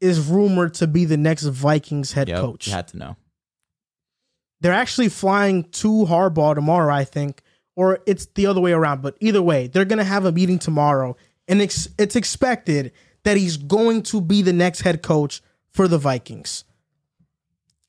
is 0.00 0.20
rumored 0.28 0.74
to 0.74 0.86
be 0.86 1.06
the 1.06 1.16
next 1.16 1.44
Vikings 1.44 2.12
head 2.12 2.28
Yep, 2.28 2.38
coach. 2.40 2.66
you 2.66 2.74
had 2.74 2.88
to 2.88 2.98
know. 2.98 3.16
They're 4.60 4.72
actually 4.72 5.08
flying 5.08 5.64
to 5.64 6.04
Harbaugh 6.06 6.54
tomorrow, 6.54 6.92
I 6.94 7.04
think, 7.04 7.42
or 7.76 8.00
it's 8.06 8.26
the 8.34 8.46
other 8.46 8.60
way 8.60 8.72
around. 8.72 9.02
But 9.02 9.16
either 9.20 9.42
way, 9.42 9.66
they're 9.68 9.84
gonna 9.84 10.04
have 10.04 10.24
a 10.26 10.32
meeting 10.32 10.58
tomorrow, 10.58 11.16
and 11.48 11.60
it's 11.60 11.88
it's 11.98 12.14
expected 12.16 12.92
that 13.24 13.36
he's 13.36 13.56
going 13.56 14.02
to 14.04 14.20
be 14.20 14.42
the 14.42 14.52
next 14.52 14.82
head 14.82 15.02
coach 15.02 15.42
for 15.70 15.88
the 15.88 15.98
Vikings. 15.98 16.64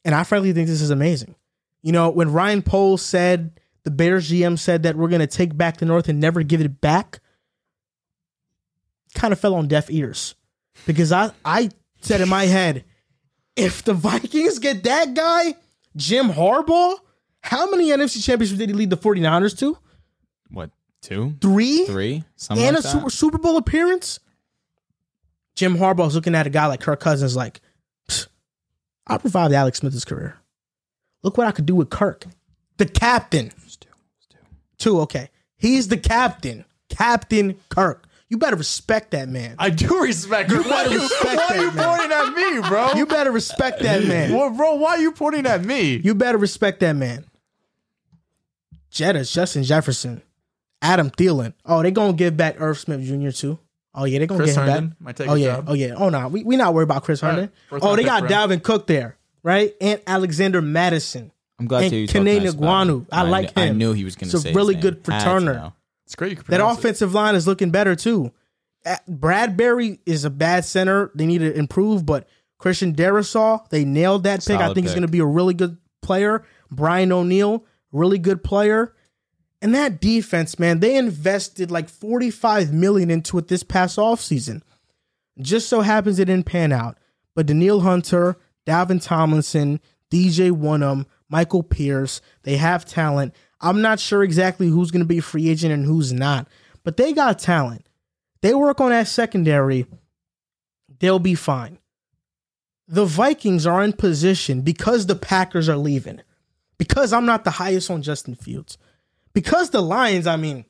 And 0.04 0.16
I 0.16 0.24
frankly 0.24 0.54
think 0.54 0.68
this 0.68 0.82
is 0.82 0.90
amazing. 0.90 1.36
You 1.82 1.92
know, 1.92 2.10
when 2.10 2.32
Ryan 2.32 2.62
Poles 2.62 3.02
said 3.02 3.60
the 3.84 3.92
Bears 3.92 4.32
GM 4.32 4.58
said 4.58 4.84
that 4.84 4.96
we're 4.96 5.08
gonna 5.08 5.28
take 5.28 5.56
back 5.56 5.78
the 5.78 5.86
North 5.86 6.10
and 6.10 6.20
never 6.20 6.42
give 6.42 6.62
it 6.62 6.82
back, 6.82 7.20
kind 9.14 9.32
of 9.32 9.40
fell 9.40 9.56
on 9.56 9.68
deaf 9.68 9.90
ears 9.92 10.36
because 10.86 11.12
I 11.12 11.32
I 11.44 11.70
said 12.02 12.22
in 12.22 12.30
my 12.30 12.46
head, 12.46 12.84
if 13.56 13.84
the 13.84 13.94
Vikings 13.94 14.60
get 14.60 14.84
that 14.84 15.14
guy, 15.14 15.56
Jim 15.96 16.30
Harbaugh, 16.30 16.98
how 17.42 17.70
many 17.70 17.90
NFC 17.90 18.24
championships 18.24 18.58
did 18.58 18.70
he 18.70 18.76
lead 18.76 18.90
the 18.90 18.98
49ers 18.98 19.58
to? 19.60 19.78
What? 20.50 20.72
Two? 21.02 21.36
Three? 21.40 21.86
Three? 21.86 22.24
And 22.50 22.60
like 22.60 22.70
a 22.70 22.82
that? 22.82 22.84
Super, 22.84 23.10
Super 23.10 23.38
Bowl 23.38 23.58
appearance? 23.58 24.20
Jim 25.56 25.78
Harbaugh's 25.78 26.16
looking 26.16 26.36
at 26.36 26.48
a 26.48 26.50
guy 26.50 26.68
like 26.68 26.82
Kirk 26.82 27.00
Cousins 27.00 27.36
like, 27.36 27.62
"Psst, 28.10 28.28
I 29.08 29.18
revived 29.24 29.54
Alex 29.54 29.80
Smith's 29.80 30.06
career. 30.06 30.38
Look 31.24 31.38
what 31.38 31.48
I 31.48 31.52
could 31.52 31.66
do 31.66 31.76
with 31.76 31.90
Kirk. 31.90 32.26
The 32.78 32.86
captain. 32.86 33.52
Two, 34.78 35.00
okay. 35.02 35.30
He's 35.58 35.88
the 35.88 35.98
captain. 35.98 36.66
Captain 36.90 37.58
Kirk. 37.70 38.06
You 38.28 38.38
better 38.38 38.56
respect 38.56 39.12
that 39.12 39.30
man. 39.30 39.56
I 39.60 39.70
do 39.70 40.02
respect. 40.02 40.50
You 40.50 40.64
her. 40.64 40.70
Better 40.70 40.90
you, 40.92 41.02
respect 41.02 41.36
why 41.36 41.48
are 41.48 41.62
you 41.62 41.72
man. 41.72 41.98
pointing 41.98 42.12
at 42.12 42.34
me, 42.34 42.68
bro? 42.68 42.94
You 42.94 43.06
better 43.06 43.32
respect 43.32 43.82
that 43.84 44.04
man. 44.04 44.34
well, 44.34 44.50
bro, 44.50 44.76
why 44.76 44.92
are 44.92 45.00
you 45.00 45.12
pointing 45.12 45.46
at 45.46 45.64
me? 45.64 45.98
You 45.98 46.16
better 46.16 46.38
respect 46.38 46.80
that 46.82 46.94
man. 46.94 47.26
Jettas, 48.92 49.32
Justin 49.32 49.64
Jefferson, 49.64 50.22
Adam 50.82 51.12
Thielen. 51.12 51.54
Oh, 51.66 51.84
they 51.84 51.92
gonna 51.92 52.14
give 52.14 52.36
back 52.36 52.60
Irv 52.60 52.80
Smith 52.80 53.02
Jr. 53.02 53.30
too. 53.32 53.60
Oh 53.96 54.06
yeah, 54.06 54.20
they're 54.20 54.28
gonna 54.28 54.40
Chris 54.44 54.56
get 54.56 54.62
him 54.62 54.68
Herndon 54.70 54.90
back. 54.90 55.02
might 55.02 55.16
take 55.16 55.30
oh 55.30 55.36
yeah, 55.36 55.56
job. 55.56 55.66
oh 55.70 55.74
yeah. 55.74 55.94
Oh 55.96 56.10
no, 56.10 56.28
we 56.28 56.44
we 56.44 56.58
not 56.58 56.74
worried 56.74 56.84
about 56.84 57.04
Chris 57.04 57.24
All 57.24 57.30
right. 57.30 57.36
Herndon. 57.36 57.54
First 57.70 57.86
Oh, 57.86 57.96
they 57.96 58.04
got 58.04 58.22
for 58.22 58.26
him. 58.28 58.32
Dalvin 58.34 58.64
Cook 58.64 58.88
there, 58.88 59.18
right? 59.44 59.74
And 59.82 60.02
Alexander 60.06 60.62
Mattison. 60.62 61.32
I'm 61.58 61.68
glad 61.68 61.84
and 61.84 61.90
to 61.92 61.96
hear 61.96 62.02
you 62.02 62.08
Kene 62.08 62.36
talk 62.36 62.44
nice 62.44 62.54
about 62.54 62.88
him. 62.90 63.08
I 63.12 63.22
like 63.24 63.52
him. 63.52 63.64
I 63.64 63.70
knew 63.70 63.94
he 63.94 64.04
was 64.04 64.16
going 64.16 64.26
It's 64.28 64.32
to 64.32 64.38
a 64.38 64.42
say 64.42 64.50
his 64.50 64.56
really 64.56 64.74
name. 64.74 64.82
good 64.82 65.02
Had 65.08 65.24
to 65.24 65.26
returner. 65.30 65.74
It's 66.06 66.16
great. 66.16 66.32
You 66.32 66.36
That 66.36 66.44
pronounce 66.46 66.78
it. 66.78 66.80
offensive 66.82 67.14
line 67.14 67.36
is 67.36 67.48
looking 67.48 67.72
better 67.72 67.96
too. 67.96 68.32
Bradbury 69.08 70.00
is 70.06 70.26
a 70.26 70.30
bad 70.30 70.66
center. 70.66 71.12
They 71.16 71.26
need 71.26 71.40
to 71.40 71.54
improve, 71.58 72.06
but 72.06 72.28
Christian 72.58 72.94
Darrisaw, 72.94 73.68
they 73.70 73.86
nailed 73.86 74.24
that 74.24 74.46
pick. 74.46 74.58
I 74.58 74.60
Solid 74.64 74.76
think 74.76 74.86
he's 74.88 74.94
going 74.94 75.02
to 75.04 75.08
be 75.12 75.20
a 75.20 75.26
really 75.26 75.54
good 75.54 75.78
player. 76.02 76.44
Brian 76.72 77.12
O'Neill, 77.12 77.66
really 77.92 78.18
good 78.20 78.44
player. 78.44 78.94
And 79.66 79.74
that 79.74 80.00
defense, 80.00 80.60
man, 80.60 80.80
they 80.80 80.96
invested 80.96 81.72
like 81.72 81.90
45 81.90 82.72
million 82.72 83.10
into 83.10 83.40
it 83.40 83.48
this 83.48 83.64
past 83.64 83.98
offseason. 83.98 84.62
Just 85.40 85.70
so 85.70 85.82
happens 85.82 86.20
it 86.20 86.26
didn't 86.26 86.46
pan 86.46 86.72
out. 86.72 87.00
But 87.34 87.48
Danielle 87.48 87.80
Hunter, 87.80 88.38
Dalvin 88.68 89.02
Tomlinson, 89.02 89.80
DJ 90.12 90.52
Wonnum, 90.52 91.08
Michael 91.30 91.64
Pierce, 91.64 92.22
they 92.44 92.58
have 92.58 92.86
talent. 92.86 93.34
I'm 93.60 93.82
not 93.82 94.00
sure 94.00 94.24
exactly 94.24 94.68
who's 94.68 94.92
going 94.92 95.02
to 95.02 95.08
be 95.08 95.20
free 95.20 95.50
agent 95.50 95.74
and 95.74 95.84
who's 95.84 96.14
not, 96.14 96.48
but 96.84 96.98
they 96.98 97.12
got 97.12 97.40
talent. 97.40 97.90
They 98.44 98.54
work 98.54 98.80
on 98.80 98.92
that 98.92 99.08
secondary, 99.08 99.88
they'll 101.00 101.18
be 101.18 101.34
fine. 101.34 101.80
The 102.88 103.06
Vikings 103.06 103.66
are 103.66 103.84
in 103.84 103.94
position 103.94 104.62
because 104.62 105.08
the 105.08 105.16
Packers 105.16 105.68
are 105.68 105.76
leaving. 105.76 106.22
Because 106.78 107.12
I'm 107.12 107.26
not 107.26 107.46
the 107.46 107.50
highest 107.50 107.90
on 107.90 108.04
Justin 108.04 108.36
Fields. 108.36 108.78
Because 109.36 109.70
the 109.70 109.82
Lions, 109.82 110.26
I 110.26 110.38
mean, 110.38 110.66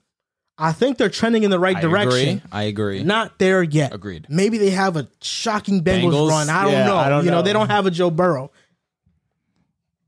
I 0.57 0.73
think 0.73 0.97
they're 0.97 1.09
trending 1.09 1.43
in 1.43 1.51
the 1.51 1.59
right 1.59 1.77
I 1.77 1.81
direction. 1.81 2.09
agree. 2.37 2.41
I 2.51 2.63
agree. 2.63 3.03
Not 3.03 3.39
there 3.39 3.63
yet. 3.63 3.93
Agreed. 3.93 4.25
Maybe 4.29 4.57
they 4.57 4.71
have 4.71 4.97
a 4.97 5.07
shocking 5.21 5.81
Bengals, 5.83 6.11
Bengals? 6.11 6.29
run. 6.29 6.49
I 6.49 6.63
don't 6.63 6.71
Yeah, 6.73 6.85
know. 6.87 6.97
I 6.97 7.07
don't 7.09 7.23
you 7.25 7.31
know, 7.31 7.37
know. 7.37 7.43
they 7.43 7.53
don't 7.53 7.69
have 7.69 7.85
a 7.85 7.91
Joe 7.91 8.09
Burrow. 8.09 8.51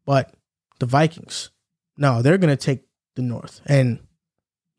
But 0.06 0.34
the 0.80 0.86
Vikings, 0.86 1.50
no, 1.98 2.22
they're 2.22 2.38
gonna 2.38 2.56
take 2.58 2.84
the 3.16 3.22
North. 3.22 3.62
And 3.66 4.00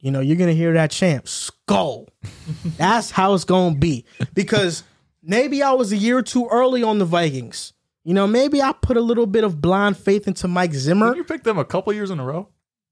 you 0.01 0.11
know, 0.11 0.21
you're 0.21 0.37
gonna 0.37 0.53
hear 0.53 0.73
that 0.75 0.91
chant, 0.91 1.25
Skol. 1.27 2.09
That's 2.79 3.11
how 3.11 3.35
it's 3.35 3.45
gonna 3.45 3.77
be. 3.77 4.05
Because 4.35 4.85
maybe 5.23 5.63
I 5.63 5.73
was 5.73 5.93
a 5.93 5.97
year 5.97 6.23
too 6.23 6.49
early 6.51 6.83
on 6.83 6.99
the 6.99 7.05
Vikings. 7.05 7.73
You 8.05 8.15
know, 8.15 8.27
maybe 8.27 8.63
I 8.63 8.73
put 8.73 8.97
a 8.97 9.03
little 9.03 9.27
bit 9.27 9.45
of 9.45 9.61
blind 9.61 9.99
faith 9.99 10.27
into 10.27 10.49
Mike 10.49 10.73
Zimmer. 10.73 11.07
Didn't 11.09 11.19
you 11.19 11.25
pick 11.25 11.43
them 11.43 11.59
a 11.59 11.65
couple 11.65 11.93
years 11.93 12.11
in 12.11 12.19
a 12.19 12.25
row? 12.25 12.49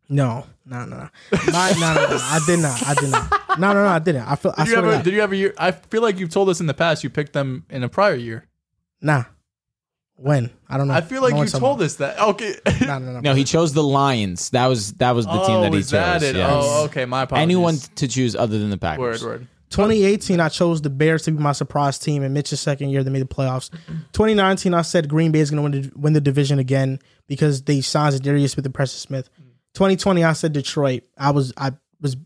No, 0.08 0.46
no, 0.64 0.84
no, 0.84 0.96
no. 0.96 1.08
My, 1.52 1.72
no, 1.80 1.94
no, 1.94 2.08
no. 2.08 2.18
I 2.20 2.40
did 2.46 2.60
not. 2.60 2.86
I 2.86 2.94
did 2.94 3.10
not. 3.10 3.58
No, 3.58 3.72
no, 3.72 3.84
no. 3.84 3.88
I 3.88 3.98
didn't. 3.98 4.22
I 4.22 4.36
feel. 4.36 4.54
I 4.56 4.64
Did 4.64 4.68
you, 4.68 4.72
swear 4.72 4.82
to 4.82 4.88
ever, 4.88 4.96
God. 4.96 5.04
did 5.04 5.14
you 5.14 5.20
ever 5.20 5.34
year? 5.34 5.54
I 5.58 5.72
feel 5.72 6.02
like 6.02 6.18
you've 6.18 6.30
told 6.30 6.48
us 6.48 6.60
in 6.60 6.66
the 6.66 6.74
past 6.74 7.02
you 7.02 7.10
picked 7.10 7.32
them 7.32 7.64
in 7.70 7.82
a 7.82 7.88
prior 7.88 8.14
year. 8.14 8.46
Nah. 9.00 9.24
When? 10.16 10.50
I 10.68 10.78
don't 10.78 10.88
know. 10.88 10.94
I 10.94 11.00
feel 11.00 11.22
like 11.22 11.34
don't 11.34 11.52
you 11.52 11.58
told 11.58 11.82
us 11.82 11.96
that. 11.96 12.18
Okay. 12.26 12.54
No, 12.86 12.98
no, 12.98 13.12
no. 13.12 13.20
No, 13.20 13.34
he 13.34 13.44
chose 13.44 13.72
the 13.72 13.82
Lions. 13.82 14.50
That 14.50 14.66
was 14.66 14.92
that 14.94 15.12
was 15.12 15.26
the 15.26 15.32
team 15.32 15.56
oh, 15.56 15.62
that 15.62 15.72
he 15.72 15.76
oh, 15.76 15.80
is 15.80 15.86
chose. 15.86 15.90
that 15.90 16.22
it? 16.22 16.36
yes. 16.36 16.50
Oh, 16.50 16.84
okay. 16.84 17.04
My 17.04 17.22
apologies. 17.22 17.42
Anyone 17.42 17.76
to 17.96 18.08
choose 18.08 18.36
other 18.36 18.58
than 18.58 18.70
the 18.70 18.78
Packers. 18.78 19.22
Word, 19.22 19.40
word. 19.40 19.46
2018, 19.70 20.38
I 20.38 20.48
chose 20.48 20.80
the 20.80 20.90
Bears 20.90 21.24
to 21.24 21.32
be 21.32 21.42
my 21.42 21.52
surprise 21.52 21.98
team, 21.98 22.22
and 22.22 22.32
Mitch's 22.32 22.60
second 22.60 22.90
year 22.90 23.02
they 23.02 23.10
made 23.10 23.22
the 23.22 23.26
playoffs. 23.26 23.70
2019, 24.12 24.72
I 24.72 24.82
said 24.82 25.08
Green 25.08 25.32
Bay 25.32 25.40
is 25.40 25.50
going 25.50 25.58
to 25.58 25.62
win 25.62 25.82
the, 25.82 25.98
win 25.98 26.12
the 26.12 26.20
division 26.20 26.60
again 26.60 27.00
because 27.26 27.62
they 27.62 27.80
signed 27.80 28.22
Darius 28.22 28.52
Smith 28.52 28.64
and 28.64 28.74
Preston 28.74 29.00
Smith. 29.00 29.28
2020, 29.76 30.24
I 30.24 30.32
said 30.32 30.54
Detroit. 30.54 31.02
I 31.18 31.30
was 31.32 31.52
I 31.56 31.72
was 32.00 32.16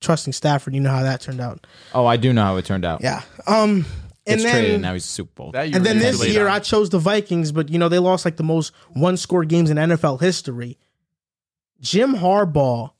trusting 0.00 0.32
Stafford. 0.32 0.74
You 0.74 0.80
know 0.80 0.90
how 0.90 1.02
that 1.02 1.20
turned 1.20 1.40
out. 1.40 1.66
Oh, 1.92 2.06
I 2.06 2.16
do 2.16 2.32
know 2.32 2.44
how 2.44 2.56
it 2.56 2.64
turned 2.64 2.84
out. 2.84 3.02
Yeah. 3.02 3.22
Um. 3.46 3.84
And 4.26 4.40
Gets 4.40 4.42
traded, 4.44 4.64
then 4.64 4.74
and 4.76 4.82
now 4.82 4.94
he's 4.94 5.04
a 5.04 5.08
Super 5.08 5.32
Bowl. 5.34 5.50
That 5.50 5.68
year 5.68 5.76
and 5.76 5.84
then 5.84 5.96
was 5.96 6.20
this 6.20 6.28
year, 6.32 6.46
on. 6.46 6.54
I 6.54 6.58
chose 6.60 6.88
the 6.88 6.98
Vikings, 6.98 7.52
but 7.52 7.68
you 7.68 7.78
know 7.78 7.90
they 7.90 7.98
lost 7.98 8.24
like 8.24 8.36
the 8.36 8.42
most 8.42 8.72
one 8.94 9.18
score 9.18 9.44
games 9.44 9.68
in 9.68 9.76
NFL 9.76 10.20
history. 10.20 10.78
Jim 11.80 12.14
Harbaugh 12.14 12.92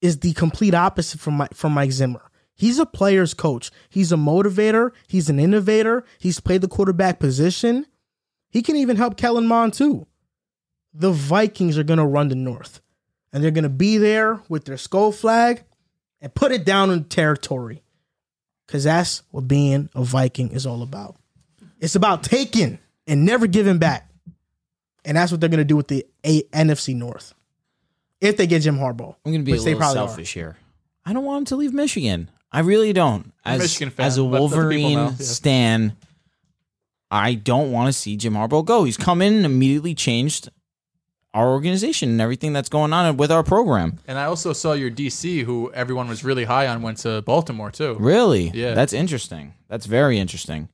is 0.00 0.18
the 0.18 0.32
complete 0.32 0.74
opposite 0.74 1.20
from 1.20 1.34
Mike, 1.34 1.54
from 1.54 1.72
Mike 1.72 1.92
Zimmer. 1.92 2.22
He's 2.54 2.80
a 2.80 2.86
player's 2.86 3.32
coach. 3.32 3.70
He's 3.90 4.10
a 4.10 4.16
motivator. 4.16 4.90
He's 5.06 5.28
an 5.30 5.38
innovator. 5.38 6.04
He's 6.18 6.40
played 6.40 6.62
the 6.62 6.68
quarterback 6.68 7.20
position. 7.20 7.86
He 8.50 8.60
can 8.62 8.74
even 8.74 8.96
help 8.96 9.16
Kellen 9.16 9.46
Mond 9.46 9.74
too. 9.74 10.08
The 10.92 11.12
Vikings 11.12 11.78
are 11.78 11.84
gonna 11.84 12.06
run 12.06 12.26
the 12.26 12.34
North, 12.34 12.80
and 13.32 13.42
they're 13.42 13.50
gonna 13.50 13.68
be 13.68 13.98
there 13.98 14.40
with 14.48 14.64
their 14.64 14.76
skull 14.76 15.12
flag 15.12 15.62
and 16.20 16.34
put 16.34 16.52
it 16.52 16.64
down 16.64 16.90
in 16.90 17.04
territory, 17.04 17.82
because 18.66 18.84
that's 18.84 19.22
what 19.30 19.48
being 19.48 19.88
a 19.94 20.04
Viking 20.04 20.50
is 20.52 20.66
all 20.66 20.82
about. 20.82 21.16
It's 21.80 21.94
about 21.96 22.22
taking 22.22 22.78
and 23.06 23.24
never 23.24 23.46
giving 23.46 23.78
back. 23.78 24.08
And 25.04 25.16
that's 25.16 25.32
what 25.32 25.40
they're 25.40 25.48
going 25.50 25.58
to 25.58 25.64
do 25.64 25.74
with 25.74 25.88
the 25.88 26.06
A- 26.24 26.44
NFC 26.52 26.94
North. 26.94 27.34
If 28.20 28.36
they 28.36 28.46
get 28.46 28.62
Jim 28.62 28.78
Harbaugh. 28.78 29.16
I'm 29.26 29.32
going 29.32 29.40
to 29.40 29.44
be 29.44 29.50
Which 29.50 29.62
a 29.62 29.64
they 29.64 29.70
little 29.74 29.80
probably 29.80 29.98
are. 30.02 30.06
selfish 30.06 30.32
here. 30.32 30.56
I 31.04 31.12
don't 31.12 31.24
want 31.24 31.38
him 31.40 31.44
to 31.46 31.56
leave 31.56 31.72
Michigan. 31.72 32.30
I 32.52 32.60
really 32.60 32.92
don't. 32.92 33.32
As, 33.44 33.60
Michigan 33.60 33.90
fan. 33.90 34.06
as 34.06 34.16
a 34.16 34.22
Let- 34.22 34.40
let 34.42 34.50
the 34.50 34.56
people 34.56 34.58
Wolverine 34.60 34.98
yeah. 34.98 35.10
stan, 35.16 35.96
I 37.10 37.34
don't 37.34 37.72
want 37.72 37.88
to 37.88 37.92
see 37.92 38.16
Jim 38.16 38.34
Harbaugh 38.34 38.64
go. 38.64 38.84
He's 38.84 38.96
come 38.96 39.20
in 39.22 39.34
and 39.34 39.44
immediately 39.44 39.96
changed 39.96 40.50
our 41.34 41.50
organization 41.50 42.10
and 42.10 42.20
everything 42.20 42.52
that's 42.52 42.68
going 42.68 42.92
on 42.92 43.16
with 43.16 43.32
our 43.32 43.42
program. 43.42 43.98
And 44.06 44.18
I 44.18 44.24
also 44.24 44.52
saw 44.52 44.72
your 44.72 44.90
DC, 44.90 45.42
who 45.44 45.72
everyone 45.72 46.08
was 46.08 46.24
really 46.24 46.44
high 46.44 46.66
on, 46.66 46.82
went 46.82 46.98
to 46.98 47.22
Baltimore 47.22 47.70
too. 47.70 47.96
Really? 47.98 48.50
Yeah. 48.52 48.74
That's 48.74 48.92
interesting. 48.92 49.54
That's 49.68 49.86
very 49.86 50.18
interesting. 50.18 50.68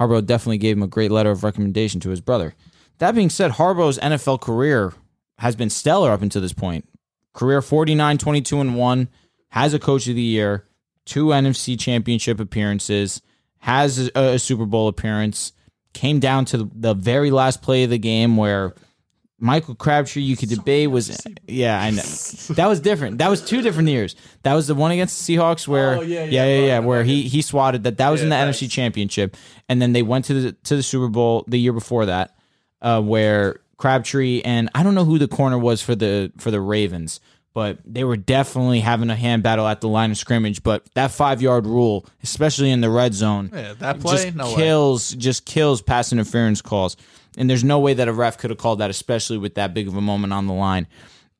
Harbaugh 0.00 0.24
definitely 0.24 0.58
gave 0.58 0.76
him 0.76 0.82
a 0.82 0.88
great 0.88 1.10
letter 1.10 1.30
of 1.30 1.44
recommendation 1.44 2.00
to 2.00 2.10
his 2.10 2.20
brother. 2.20 2.54
That 2.98 3.14
being 3.14 3.30
said, 3.30 3.52
Harbaugh's 3.52 3.98
NFL 3.98 4.40
career 4.40 4.92
has 5.38 5.56
been 5.56 5.70
stellar 5.70 6.10
up 6.10 6.22
until 6.22 6.42
this 6.42 6.52
point. 6.52 6.88
Career 7.32 7.60
49, 7.60 8.18
22, 8.18 8.60
and 8.60 8.76
1, 8.76 9.08
has 9.48 9.74
a 9.74 9.78
coach 9.78 10.08
of 10.08 10.14
the 10.14 10.22
year, 10.22 10.66
two 11.04 11.26
NFC 11.26 11.78
championship 11.78 12.40
appearances, 12.40 13.20
has 13.58 14.10
a, 14.14 14.34
a 14.34 14.38
Super 14.38 14.66
Bowl 14.66 14.88
appearance, 14.88 15.52
came 15.92 16.20
down 16.20 16.44
to 16.46 16.70
the 16.74 16.94
very 16.94 17.30
last 17.30 17.62
play 17.62 17.84
of 17.84 17.90
the 17.90 17.98
game 17.98 18.36
where 18.36 18.74
Michael 19.44 19.74
Crabtree, 19.74 20.22
you 20.22 20.38
could 20.38 20.48
debate 20.48 20.90
was 20.90 21.20
yeah, 21.46 21.78
I 21.78 21.90
know 21.90 22.02
that 22.54 22.66
was 22.66 22.80
different. 22.80 23.18
That 23.18 23.28
was 23.28 23.44
two 23.44 23.60
different 23.60 23.90
years. 23.90 24.16
That 24.42 24.54
was 24.54 24.66
the 24.68 24.74
one 24.74 24.90
against 24.90 25.26
the 25.26 25.36
Seahawks 25.36 25.68
where 25.68 25.98
Oh, 25.98 26.00
yeah, 26.00 26.24
yeah, 26.24 26.24
yeah, 26.24 26.44
yeah, 26.46 26.60
right, 26.60 26.66
yeah, 26.66 26.78
where 26.78 27.04
he 27.04 27.28
he 27.28 27.42
swatted 27.42 27.84
that. 27.84 27.98
That 27.98 28.08
was 28.08 28.22
in 28.22 28.30
the 28.30 28.36
NFC. 28.36 28.70
Championship, 28.70 29.36
and 29.68 29.82
then 29.82 29.92
they 29.92 30.02
went 30.02 30.24
to 30.24 30.34
the 30.34 30.52
to 30.52 30.76
the 30.76 30.82
Super 30.82 31.08
Bowl 31.08 31.44
the 31.46 31.58
year 31.58 31.74
before 31.74 32.06
that, 32.06 32.34
uh, 32.80 33.02
where 33.02 33.60
Crabtree 33.76 34.40
and 34.46 34.70
I 34.74 34.82
don't 34.82 34.94
know 34.94 35.04
who 35.04 35.18
the 35.18 35.28
corner 35.28 35.58
was 35.58 35.82
for 35.82 35.94
the 35.94 36.32
for 36.38 36.50
the 36.50 36.60
Ravens, 36.62 37.20
but 37.52 37.78
they 37.84 38.04
were 38.04 38.16
definitely 38.16 38.80
having 38.80 39.10
a 39.10 39.16
hand 39.16 39.42
battle 39.42 39.66
at 39.68 39.82
the 39.82 39.88
line 39.88 40.10
of 40.10 40.16
scrimmage. 40.16 40.62
But 40.62 40.88
that 40.94 41.10
five 41.10 41.42
yard 41.42 41.66
rule, 41.66 42.06
especially 42.22 42.70
in 42.70 42.80
the 42.80 42.88
red 42.88 43.12
zone, 43.12 43.50
Yeah, 43.52 43.74
that 43.74 44.00
play, 44.00 44.24
just 44.24 44.34
no 44.36 44.46
way. 44.46 44.54
kills 44.54 45.10
just 45.10 45.44
kills 45.44 45.82
pass 45.82 46.12
interference 46.14 46.62
calls. 46.62 46.96
And 47.36 47.50
there's 47.50 47.64
no 47.64 47.80
way 47.80 47.94
that 47.94 48.08
a 48.08 48.12
ref 48.12 48.38
could 48.38 48.50
have 48.50 48.58
called 48.58 48.78
that, 48.80 48.90
especially 48.90 49.38
with 49.38 49.54
that 49.54 49.74
big 49.74 49.88
of 49.88 49.96
a 49.96 50.00
moment 50.00 50.32
on 50.32 50.46
the 50.46 50.52
line. 50.52 50.86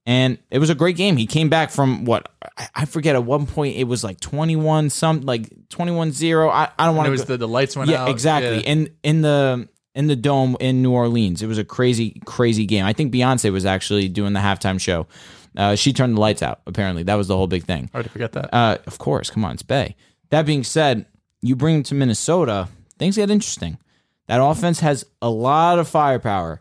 And 0.07 0.39
it 0.51 0.59
was 0.59 0.71
a 0.71 0.75
great 0.75 0.97
game. 0.97 1.17
He 1.17 1.27
came 1.27 1.49
back 1.49 1.71
from 1.71 2.05
what 2.05 2.31
I- 2.75 2.85
forget. 2.85 3.15
At 3.15 3.25
one 3.25 3.47
point, 3.47 3.77
it 3.77 3.85
was 3.85 4.05
like 4.05 4.21
21 4.21 4.91
some 4.91 5.23
like 5.23 5.51
21 5.71 6.13
0. 6.13 6.51
I, 6.51 6.69
I 6.79 6.87
don't 6.87 6.97
want 6.97 7.07
it 7.07 7.09
to. 7.09 7.13
was 7.13 7.25
the, 7.25 7.37
the 7.39 7.49
lights 7.49 7.75
went 7.77 7.91
yeah, 7.91 8.03
out. 8.03 8.11
exactly. 8.11 8.57
Yeah. 8.57 8.71
In 8.71 8.91
in 9.03 9.23
the 9.23 9.69
in 9.95 10.09
the 10.09 10.17
dome 10.17 10.57
in 10.61 10.83
New 10.83 10.93
Orleans, 10.93 11.41
it 11.41 11.47
was 11.47 11.57
a 11.57 11.65
crazy 11.65 12.21
crazy 12.27 12.67
game. 12.67 12.85
I 12.85 12.93
think 12.93 13.15
Beyonce 13.15 13.51
was 13.51 13.65
actually 13.65 14.09
doing 14.11 14.35
the 14.35 14.41
halftime 14.41 14.79
show. 14.79 15.07
Uh, 15.57 15.75
she 15.75 15.93
turned 15.93 16.17
the 16.17 16.21
lights 16.21 16.43
out. 16.43 16.61
Apparently, 16.67 17.05
that 17.05 17.15
was 17.15 17.29
the 17.29 17.37
whole 17.37 17.47
big 17.47 17.65
thing. 17.65 17.89
Hard 17.93 18.05
to 18.05 18.11
forget 18.11 18.33
that. 18.33 18.53
Uh, 18.53 18.79
of 18.87 18.99
course, 18.99 19.31
come 19.31 19.45
on, 19.45 19.53
it's 19.53 19.63
Bay. 19.63 19.97
That 20.31 20.45
being 20.45 20.65
said, 20.65 21.07
you 21.41 21.57
bring 21.57 21.77
him 21.77 21.83
to 21.85 21.95
Minnesota, 21.95 22.69
things 22.99 23.17
get 23.17 23.31
interesting. 23.31 23.79
That 24.27 24.43
offense 24.43 24.81
has 24.81 25.05
a 25.21 25.31
lot 25.31 25.79
of 25.79 25.89
firepower. 25.89 26.61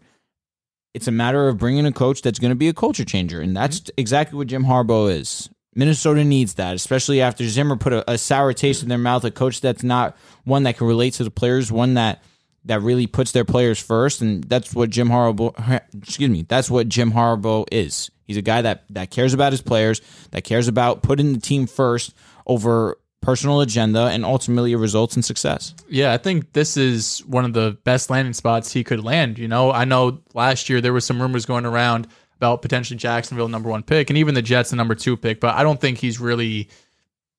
It's 0.94 1.07
a 1.07 1.11
matter 1.11 1.48
of 1.48 1.57
bringing 1.57 1.85
a 1.85 1.91
coach 1.91 2.22
that's 2.22 2.40
going 2.40 2.52
to 2.52 2.56
be 2.56 2.68
a 2.68 2.73
culture 2.73 3.06
changer, 3.06 3.41
and 3.41 3.56
that's 3.56 3.80
mm-hmm. 3.80 3.94
exactly 3.98 4.38
what 4.38 4.48
Jim 4.48 4.65
Harbaugh 4.65 5.11
is. 5.11 5.49
Minnesota 5.76 6.23
needs 6.23 6.56
that, 6.56 6.76
especially 6.76 7.22
after 7.22 7.48
Zimmer 7.48 7.76
put 7.76 7.94
a, 7.94 8.11
a 8.11 8.18
sour 8.18 8.53
taste 8.53 8.84
in 8.84 8.90
their 8.90 8.98
mouth. 8.98 9.23
A 9.23 9.31
coach 9.31 9.61
that's 9.61 9.84
not 9.84 10.15
one 10.44 10.64
that 10.64 10.77
can 10.77 10.85
relate 10.85 11.14
to 11.15 11.23
the 11.23 11.31
players, 11.31 11.72
one 11.72 11.95
that 11.95 12.23
that 12.65 12.81
really 12.81 13.07
puts 13.07 13.31
their 13.31 13.44
players 13.44 13.80
first, 13.80 14.22
and 14.22 14.44
that's 14.44 14.73
what 14.73 14.90
Jim 14.90 15.10
Harbaugh. 15.10 15.81
Excuse 15.98 16.30
me, 16.30 16.44
that's 16.44 16.69
what 16.69 16.90
Jim 16.90 17.11
Harbaugh 17.11 17.65
is. 17.72 18.11
He's 18.26 18.38
a 18.38 18.41
guy 18.44 18.61
that 18.61 18.84
that 18.91 19.10
cares 19.10 19.34
about 19.34 19.52
his 19.52 19.61
players, 19.61 20.02
that 20.31 20.44
cares 20.44 20.68
about 20.68 21.02
putting 21.02 21.34
the 21.34 21.40
team 21.40 21.65
first 21.65 22.14
over 22.45 22.98
personal 23.24 23.62
agenda, 23.62 24.08
and 24.08 24.26
ultimately 24.26 24.76
results 24.76 25.16
in 25.16 25.24
success. 25.24 25.74
Yeah, 25.88 26.14
I 26.14 26.18
think 26.18 26.52
this 26.54 26.78
is 26.78 27.20
one 27.26 27.45
of 27.45 27.54
the 27.54 27.78
best 27.84 28.10
landing 28.10 28.34
spots 28.34 28.72
he 28.72 28.84
could 28.84 29.04
land. 29.04 29.40
You 29.40 29.48
know, 29.48 29.72
I 29.72 29.86
know 29.86 30.20
last 30.34 30.70
year 30.70 30.82
there 30.82 30.94
was 30.94 31.06
some 31.06 31.22
rumors 31.22 31.45
going 31.45 31.66
around 31.66 32.08
about 32.36 32.62
potentially 32.62 32.98
Jacksonville 32.98 33.48
number 33.48 33.70
one 33.70 33.82
pick 33.82 34.10
and 34.10 34.18
even 34.18 34.36
the 34.36 34.41
Jets 34.41 34.72
the 34.72 34.76
number 34.76 34.94
two 34.94 35.16
pick, 35.16 35.40
but 35.40 35.56
I 35.56 35.64
don't 35.64 35.80
think 35.80 35.98
he's 35.98 36.20
really, 36.20 36.68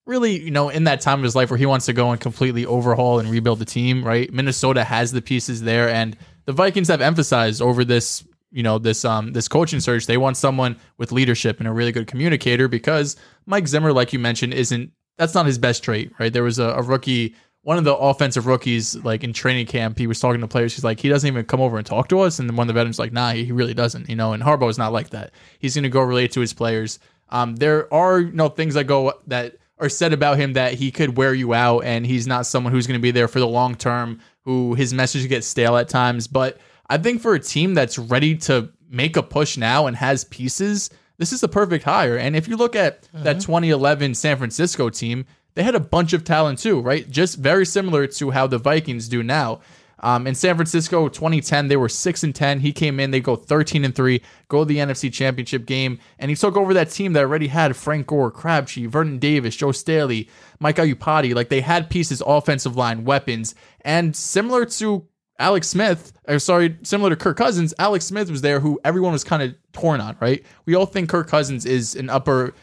really, 0.06 0.40
you 0.40 0.50
know, 0.50 0.70
in 0.70 0.84
that 0.84 1.02
time 1.02 1.20
of 1.20 1.24
his 1.24 1.36
life 1.36 1.50
where 1.50 1.58
he 1.58 1.66
wants 1.66 1.86
to 1.86 1.92
go 1.92 2.10
and 2.10 2.20
completely 2.20 2.64
overhaul 2.64 3.18
and 3.18 3.30
rebuild 3.30 3.58
the 3.58 3.66
team. 3.66 4.02
Right? 4.02 4.32
Minnesota 4.32 4.82
has 4.82 5.12
the 5.12 5.22
pieces 5.22 5.62
there, 5.62 5.90
and 5.90 6.16
the 6.46 6.52
Vikings 6.52 6.88
have 6.88 7.00
emphasized 7.02 7.62
over 7.62 7.84
this. 7.84 8.24
You 8.50 8.62
know 8.62 8.78
this 8.78 9.04
um 9.04 9.32
this 9.32 9.48
coaching 9.48 9.80
search. 9.80 10.06
They 10.06 10.16
want 10.16 10.36
someone 10.36 10.76
with 10.96 11.10
leadership 11.10 11.58
and 11.58 11.66
a 11.66 11.72
really 11.72 11.90
good 11.90 12.06
communicator 12.06 12.68
because 12.68 13.16
Mike 13.46 13.66
Zimmer, 13.66 13.92
like 13.92 14.12
you 14.12 14.20
mentioned, 14.20 14.54
isn't 14.54 14.92
that's 15.16 15.34
not 15.34 15.46
his 15.46 15.58
best 15.58 15.82
trait, 15.82 16.12
right? 16.18 16.32
There 16.32 16.42
was 16.42 16.58
a, 16.58 16.70
a 16.70 16.82
rookie, 16.82 17.34
one 17.62 17.78
of 17.78 17.84
the 17.84 17.94
offensive 17.94 18.46
rookies, 18.46 18.96
like 19.04 19.24
in 19.24 19.32
training 19.32 19.66
camp, 19.66 19.98
he 19.98 20.06
was 20.06 20.20
talking 20.20 20.40
to 20.40 20.48
players. 20.48 20.74
He's 20.74 20.84
like, 20.84 21.00
he 21.00 21.08
doesn't 21.08 21.26
even 21.26 21.44
come 21.44 21.60
over 21.60 21.76
and 21.78 21.86
talk 21.86 22.08
to 22.08 22.20
us. 22.20 22.38
And 22.38 22.50
one 22.56 22.64
of 22.64 22.68
the 22.68 22.78
veterans 22.78 22.98
like, 22.98 23.12
nah, 23.12 23.32
he 23.32 23.52
really 23.52 23.74
doesn't, 23.74 24.08
you 24.08 24.16
know. 24.16 24.32
And 24.32 24.42
Harbaugh 24.42 24.70
is 24.70 24.78
not 24.78 24.92
like 24.92 25.10
that. 25.10 25.32
He's 25.58 25.74
going 25.74 25.84
to 25.84 25.88
go 25.88 26.02
relate 26.02 26.32
to 26.32 26.40
his 26.40 26.52
players. 26.52 26.98
Um, 27.30 27.56
there 27.56 27.92
are 27.92 28.20
you 28.20 28.32
know 28.32 28.48
things 28.48 28.74
that 28.74 28.84
go 28.84 29.14
that 29.26 29.56
are 29.78 29.88
said 29.88 30.12
about 30.12 30.36
him 30.38 30.52
that 30.52 30.74
he 30.74 30.90
could 30.90 31.16
wear 31.16 31.34
you 31.34 31.54
out, 31.54 31.80
and 31.80 32.06
he's 32.06 32.26
not 32.26 32.46
someone 32.46 32.72
who's 32.72 32.86
going 32.86 32.98
to 32.98 33.02
be 33.02 33.10
there 33.10 33.28
for 33.28 33.40
the 33.40 33.48
long 33.48 33.74
term. 33.74 34.20
Who 34.42 34.74
his 34.74 34.92
message 34.92 35.26
gets 35.28 35.46
stale 35.46 35.76
at 35.78 35.88
times, 35.88 36.26
but 36.26 36.58
I 36.90 36.98
think 36.98 37.22
for 37.22 37.34
a 37.34 37.40
team 37.40 37.72
that's 37.72 37.98
ready 37.98 38.36
to 38.38 38.68
make 38.90 39.16
a 39.16 39.22
push 39.22 39.56
now 39.56 39.86
and 39.86 39.96
has 39.96 40.24
pieces, 40.24 40.90
this 41.18 41.32
is 41.32 41.40
the 41.40 41.48
perfect 41.48 41.84
hire. 41.84 42.16
And 42.16 42.34
if 42.34 42.48
you 42.48 42.56
look 42.56 42.74
at 42.76 43.08
that 43.12 43.40
2011 43.40 44.14
San 44.14 44.36
Francisco 44.36 44.90
team, 44.90 45.26
they 45.54 45.62
had 45.62 45.74
a 45.74 45.80
bunch 45.80 46.12
of 46.12 46.24
talent 46.24 46.58
too, 46.58 46.80
right? 46.80 47.08
Just 47.08 47.38
very 47.38 47.64
similar 47.64 48.06
to 48.06 48.30
how 48.30 48.46
the 48.46 48.58
Vikings 48.58 49.08
do 49.08 49.22
now. 49.22 49.60
Um, 50.00 50.26
in 50.26 50.34
San 50.34 50.56
Francisco, 50.56 51.08
2010, 51.08 51.68
they 51.68 51.78
were 51.78 51.88
six 51.88 52.22
and 52.24 52.34
10. 52.34 52.60
He 52.60 52.72
came 52.72 53.00
in, 53.00 53.10
they 53.10 53.20
go 53.20 53.36
13 53.36 53.86
and 53.86 53.94
three, 53.94 54.20
go 54.48 54.58
to 54.58 54.64
the 54.66 54.76
NFC 54.76 55.10
Championship 55.10 55.64
game, 55.64 55.98
and 56.18 56.30
he 56.30 56.34
took 56.36 56.58
over 56.58 56.74
that 56.74 56.90
team 56.90 57.14
that 57.14 57.22
already 57.22 57.46
had 57.46 57.74
Frank 57.74 58.08
Gore, 58.08 58.30
Crabtree, 58.30 58.86
Vernon 58.86 59.18
Davis, 59.18 59.56
Joe 59.56 59.72
Staley, 59.72 60.28
Mike 60.58 60.76
Iupati. 60.76 61.34
Like 61.34 61.48
they 61.48 61.62
had 61.62 61.88
pieces, 61.88 62.22
offensive 62.26 62.76
line, 62.76 63.04
weapons, 63.04 63.54
and 63.80 64.14
similar 64.14 64.66
to 64.66 65.06
Alex 65.38 65.68
Smith, 65.68 66.12
or 66.28 66.38
sorry, 66.38 66.76
similar 66.82 67.10
to 67.10 67.16
Kirk 67.16 67.36
Cousins, 67.36 67.74
Alex 67.78 68.04
Smith 68.04 68.30
was 68.30 68.40
there 68.40 68.60
who 68.60 68.80
everyone 68.84 69.12
was 69.12 69.24
kind 69.24 69.42
of 69.42 69.54
torn 69.72 70.00
on, 70.00 70.16
right? 70.20 70.44
We 70.64 70.74
all 70.74 70.86
think 70.86 71.08
Kirk 71.08 71.28
Cousins 71.28 71.66
is 71.66 71.96
an 71.96 72.08
upper 72.08 72.54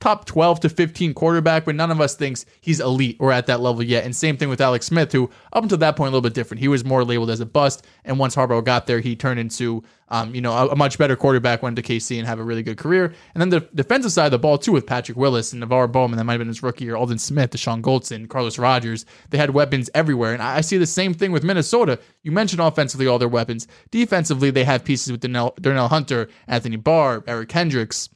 top 0.00 0.24
12 0.24 0.60
to 0.60 0.68
15 0.68 1.14
quarterback, 1.14 1.64
but 1.64 1.74
none 1.74 1.90
of 1.90 2.00
us 2.00 2.14
thinks 2.14 2.46
he's 2.60 2.80
elite 2.80 3.16
or 3.20 3.32
at 3.32 3.46
that 3.46 3.60
level 3.60 3.82
yet. 3.82 4.04
And 4.04 4.14
same 4.14 4.36
thing 4.36 4.48
with 4.48 4.60
Alex 4.60 4.86
Smith, 4.86 5.12
who 5.12 5.30
up 5.52 5.62
until 5.62 5.78
that 5.78 5.96
point 5.96 6.08
a 6.08 6.10
little 6.10 6.22
bit 6.22 6.34
different. 6.34 6.60
He 6.60 6.68
was 6.68 6.84
more 6.84 7.04
labeled 7.04 7.30
as 7.30 7.40
a 7.40 7.46
bust, 7.46 7.84
and 8.04 8.18
once 8.18 8.34
Harbaugh 8.34 8.64
got 8.64 8.86
there, 8.86 9.00
he 9.00 9.16
turned 9.16 9.40
into 9.40 9.82
um, 10.08 10.34
you 10.34 10.40
know 10.40 10.52
a, 10.52 10.68
a 10.68 10.76
much 10.76 10.98
better 10.98 11.16
quarterback, 11.16 11.62
went 11.62 11.76
to 11.76 11.82
KC 11.82 12.18
and 12.18 12.26
have 12.26 12.38
a 12.38 12.42
really 12.42 12.62
good 12.62 12.78
career. 12.78 13.12
And 13.34 13.40
then 13.40 13.48
the 13.50 13.60
defensive 13.74 14.12
side 14.12 14.26
of 14.26 14.32
the 14.32 14.38
ball 14.38 14.58
too, 14.58 14.72
with 14.72 14.86
Patrick 14.86 15.16
Willis 15.16 15.52
and 15.52 15.62
NaVorro 15.62 15.90
Bowman, 15.90 16.16
that 16.16 16.24
might 16.24 16.34
have 16.34 16.40
been 16.40 16.48
his 16.48 16.62
rookie 16.62 16.84
year, 16.84 16.96
Aldon 16.96 17.18
Smith, 17.18 17.50
Dashon 17.50 17.82
Goldson, 17.82 18.28
Carlos 18.28 18.58
Rogers. 18.58 19.06
They 19.30 19.38
had 19.38 19.50
weapons 19.50 19.90
everywhere, 19.94 20.32
and 20.32 20.42
I, 20.42 20.56
I 20.56 20.60
see 20.60 20.78
the 20.78 20.86
same 20.86 21.14
thing 21.14 21.32
with 21.32 21.44
Minnesota. 21.44 21.98
You 22.22 22.32
mentioned 22.32 22.60
offensively 22.60 23.06
all 23.06 23.18
their 23.18 23.28
weapons. 23.28 23.66
Defensively, 23.90 24.50
they 24.50 24.64
have 24.64 24.84
pieces 24.84 25.12
with 25.12 25.20
Darnell, 25.20 25.54
Darnell 25.60 25.88
Hunter, 25.88 26.28
Anthony 26.46 26.76
Barr, 26.76 27.22
Eric 27.26 27.48
Kendricks. 27.48 28.08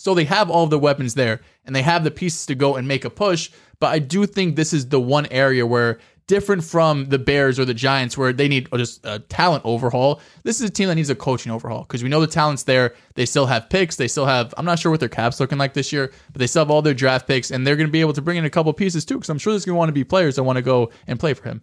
So 0.00 0.14
they 0.14 0.24
have 0.24 0.48
all 0.48 0.66
the 0.66 0.78
weapons 0.78 1.12
there 1.12 1.42
and 1.66 1.76
they 1.76 1.82
have 1.82 2.04
the 2.04 2.10
pieces 2.10 2.46
to 2.46 2.54
go 2.54 2.76
and 2.76 2.88
make 2.88 3.04
a 3.04 3.10
push. 3.10 3.50
But 3.80 3.88
I 3.88 3.98
do 3.98 4.24
think 4.24 4.56
this 4.56 4.72
is 4.72 4.88
the 4.88 4.98
one 4.98 5.26
area 5.26 5.66
where, 5.66 5.98
different 6.26 6.64
from 6.64 7.10
the 7.10 7.18
Bears 7.18 7.58
or 7.58 7.66
the 7.66 7.74
Giants, 7.74 8.16
where 8.16 8.32
they 8.32 8.48
need 8.48 8.70
just 8.76 9.04
a 9.04 9.18
talent 9.18 9.62
overhaul, 9.66 10.22
this 10.42 10.58
is 10.58 10.70
a 10.70 10.72
team 10.72 10.88
that 10.88 10.94
needs 10.94 11.10
a 11.10 11.14
coaching 11.14 11.52
overhaul 11.52 11.82
because 11.82 12.02
we 12.02 12.08
know 12.08 12.22
the 12.22 12.26
talent's 12.26 12.62
there. 12.62 12.94
They 13.14 13.26
still 13.26 13.44
have 13.44 13.68
picks. 13.68 13.96
They 13.96 14.08
still 14.08 14.24
have, 14.24 14.54
I'm 14.56 14.64
not 14.64 14.78
sure 14.78 14.90
what 14.90 15.00
their 15.00 15.10
cap's 15.10 15.38
looking 15.38 15.58
like 15.58 15.74
this 15.74 15.92
year, 15.92 16.10
but 16.32 16.38
they 16.38 16.46
still 16.46 16.62
have 16.62 16.70
all 16.70 16.80
their 16.80 16.94
draft 16.94 17.26
picks 17.26 17.50
and 17.50 17.66
they're 17.66 17.76
going 17.76 17.88
to 17.88 17.92
be 17.92 18.00
able 18.00 18.14
to 18.14 18.22
bring 18.22 18.38
in 18.38 18.46
a 18.46 18.50
couple 18.50 18.72
pieces 18.72 19.04
too 19.04 19.16
because 19.16 19.28
I'm 19.28 19.36
sure 19.36 19.52
there's 19.52 19.66
going 19.66 19.74
to 19.74 19.78
want 19.78 19.90
to 19.90 19.92
be 19.92 20.04
players 20.04 20.36
that 20.36 20.44
want 20.44 20.56
to 20.56 20.62
go 20.62 20.90
and 21.08 21.20
play 21.20 21.34
for 21.34 21.46
him. 21.46 21.60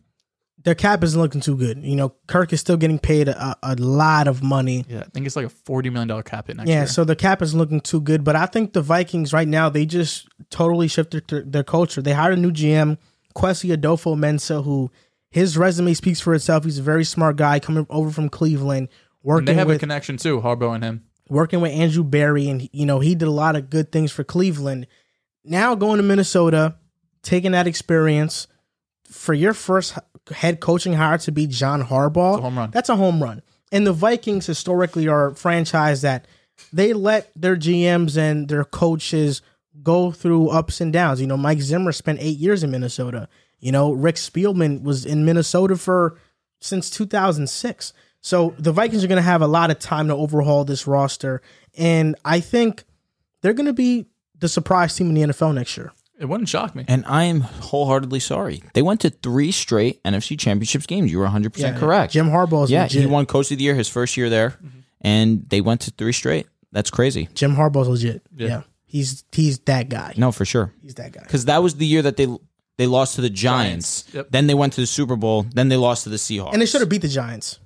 Their 0.68 0.76
cap 0.76 1.02
isn't 1.02 1.20
looking 1.20 1.40
too 1.40 1.56
good. 1.56 1.82
You 1.82 1.96
know, 1.96 2.14
Kirk 2.28 2.52
is 2.52 2.60
still 2.60 2.76
getting 2.76 3.00
paid 3.00 3.30
a, 3.30 3.56
a 3.64 3.76
lot 3.78 4.28
of 4.28 4.44
money. 4.44 4.84
Yeah, 4.90 5.00
I 5.00 5.04
think 5.14 5.26
it's 5.26 5.38
like 5.38 5.46
a 5.46 5.50
$40 5.50 5.94
million 5.94 6.22
cap 6.24 6.48
hit 6.48 6.58
next 6.58 6.68
Yeah, 6.70 6.80
year. 6.80 6.88
so 6.88 7.06
the 7.06 7.16
cap 7.16 7.42
isn't 7.42 7.58
looking 7.58 7.80
too 7.80 8.02
good. 8.02 8.26
But 8.26 8.36
I 8.36 8.48
think 8.48 8.74
the 8.74 8.82
Vikings 8.82 9.32
right 9.32 9.48
now 9.48 9.70
they 9.70 9.86
just 9.86 10.28
totally 10.50 10.90
shifted 10.90 11.26
their, 11.30 11.42
their 11.44 11.64
culture. 11.64 12.02
They 12.02 12.12
hired 12.12 12.38
a 12.38 12.42
new 12.42 12.52
GM, 12.52 12.98
Kwesi 13.34 13.74
Adofo-Mensah, 13.74 14.66
who 14.66 14.92
his 15.30 15.58
resume 15.58 15.94
speaks 15.94 16.20
for 16.20 16.36
itself. 16.36 16.66
He's 16.66 16.80
a 16.80 16.84
very 16.84 17.06
smart 17.06 17.38
guy 17.38 17.62
coming 17.62 17.88
over 17.90 18.12
from 18.12 18.28
Cleveland, 18.28 18.90
And 18.90 19.24
working 19.24 19.46
they 19.46 19.54
have 19.54 19.70
a 19.70 19.80
connection 19.80 20.18
too, 20.18 20.42
Harbaugh 20.42 20.76
and 20.76 20.84
him. 20.84 21.04
working 21.30 21.62
with 21.62 21.72
Andrew 21.72 22.04
Berry, 22.04 22.50
and 22.50 22.68
you 22.74 22.86
know 22.86 23.00
he 23.00 23.16
did 23.16 23.30
a 23.30 23.32
lot 23.32 23.56
of 23.56 23.70
good 23.70 23.94
things 23.94 24.12
for 24.12 24.26
Cleveland. 24.26 24.86
Now 25.46 25.76
going 25.76 25.96
to 25.96 26.04
Minnesota, 26.04 26.76
taking 27.24 27.54
that 27.54 27.68
experience 27.68 28.48
for 29.06 29.34
your 29.34 29.54
first 29.54 29.98
head 30.34 30.60
coaching 30.60 30.94
hire 30.94 31.18
to 31.20 31.32
be 31.32 31.48
John 31.48 31.84
Harbaugh, 31.84 32.42
home 32.42 32.58
run. 32.58 32.72
that's 32.72 32.90
a 32.90 32.96
home 32.96 33.22
run. 33.22 33.42
And 33.72 33.86
the 33.86 33.94
Vikings 33.94 34.46
historically 34.46 35.08
are 35.08 35.28
a 35.28 35.36
franchise 35.36 36.02
that 36.02 36.26
they 36.72 36.94
let 36.94 37.32
their 37.36 37.56
GMs 37.56 38.18
and 38.18 38.48
their 38.48 38.64
coaches 38.64 39.42
go 39.84 40.12
through 40.12 40.50
ups 40.50 40.82
and 40.82 40.92
downs. 40.92 41.22
You 41.22 41.28
know, 41.28 41.38
Mike 41.38 41.62
Zimmer 41.62 41.92
spent 41.92 42.20
eight 42.22 42.38
years 42.38 42.64
in 42.64 42.72
Minnesota. 42.72 43.28
You 43.60 43.72
know, 43.72 43.92
Rick 43.92 44.16
Spielman 44.16 44.84
was 44.84 45.06
in 45.06 45.26
Minnesota 45.26 45.78
for 45.78 46.18
since 46.60 46.90
2006. 46.90 47.94
So 48.22 48.56
the 48.58 48.72
Vikings 48.72 49.04
are 49.04 49.08
going 49.08 49.18
to 49.18 49.22
have 49.22 49.42
a 49.42 49.48
lot 49.48 49.72
of 49.72 49.80
time 49.80 50.08
to 50.08 50.16
overhaul 50.16 50.66
this 50.66 50.88
roster, 50.88 51.42
and 51.78 52.16
I 52.26 52.40
think 52.40 52.84
they're 53.42 53.54
going 53.54 53.68
to 53.68 53.74
be 53.74 54.08
the 54.38 54.50
surprise 54.50 54.96
team 54.96 55.10
in 55.10 55.14
the 55.14 55.34
NFL 55.34 55.54
next 55.54 55.78
year. 55.78 55.92
It 56.20 56.26
wouldn't 56.26 56.50
shock 56.50 56.76
me. 56.76 56.84
And 56.88 57.06
I 57.06 57.26
am 57.26 57.42
wholeheartedly 57.42 58.20
sorry. 58.22 58.64
They 58.74 58.82
went 58.82 59.02
to 59.02 59.10
three 59.12 59.52
straight 59.52 60.04
NFC 60.04 60.38
Championships 60.38 60.86
games. 60.88 61.12
You 61.12 61.20
were 61.20 61.28
100% 61.28 61.78
correct. 61.78 62.14
Jim 62.14 62.30
Harbaugh 62.30 62.64
is 62.66 62.72
yeah, 62.72 62.84
legit. 62.84 63.02
he 63.02 63.08
won 63.08 63.26
Coach 63.26 63.52
of 63.52 63.58
the 63.60 63.64
Year 63.64 63.76
his 63.76 63.88
first 63.88 64.18
year 64.18 64.30
there, 64.30 64.52
mm-hmm. 64.52 64.80
and 65.02 65.48
they 65.50 65.62
went 65.62 65.82
to 65.82 65.92
three 65.92 66.14
straight. 66.14 66.48
That's 66.72 66.90
crazy. 66.90 67.30
Jim 67.34 67.56
Harbaugh's 67.56 67.88
legit. 67.88 68.24
Yeah. 68.36 68.48
Yeah. 68.48 68.62
He's 68.86 69.24
he's 69.32 69.60
that 69.60 69.90
guy. 69.90 70.14
No, 70.18 70.32
for 70.32 70.46
sure. 70.46 70.74
He's 70.82 70.96
that 70.96 71.12
guy. 71.12 71.22
Because 71.22 71.46
that 71.46 71.62
was 71.62 71.76
the 71.76 71.86
year 71.86 72.02
that 72.02 72.18
they 72.18 72.28
they 72.78 72.88
lost 72.88 73.16
to 73.16 73.22
the 73.22 73.30
Giants. 73.30 74.04
Giants, 74.04 74.16
yep. 74.16 74.28
Then 74.32 74.48
they 74.48 74.54
went 74.54 74.74
to 74.74 74.82
the 74.82 74.88
Super 74.88 75.16
Bowl. 75.16 75.44
Then 75.44 75.70
they 75.70 75.78
lost 75.78 76.04
to 76.04 76.10
the 76.10 76.16
Seahawks. 76.18 76.54
And 76.54 76.62
they 76.62 76.66
should 76.66 76.82
have 76.82 76.90
beat 76.90 77.02
the 77.02 77.08
Giants. 77.08 77.60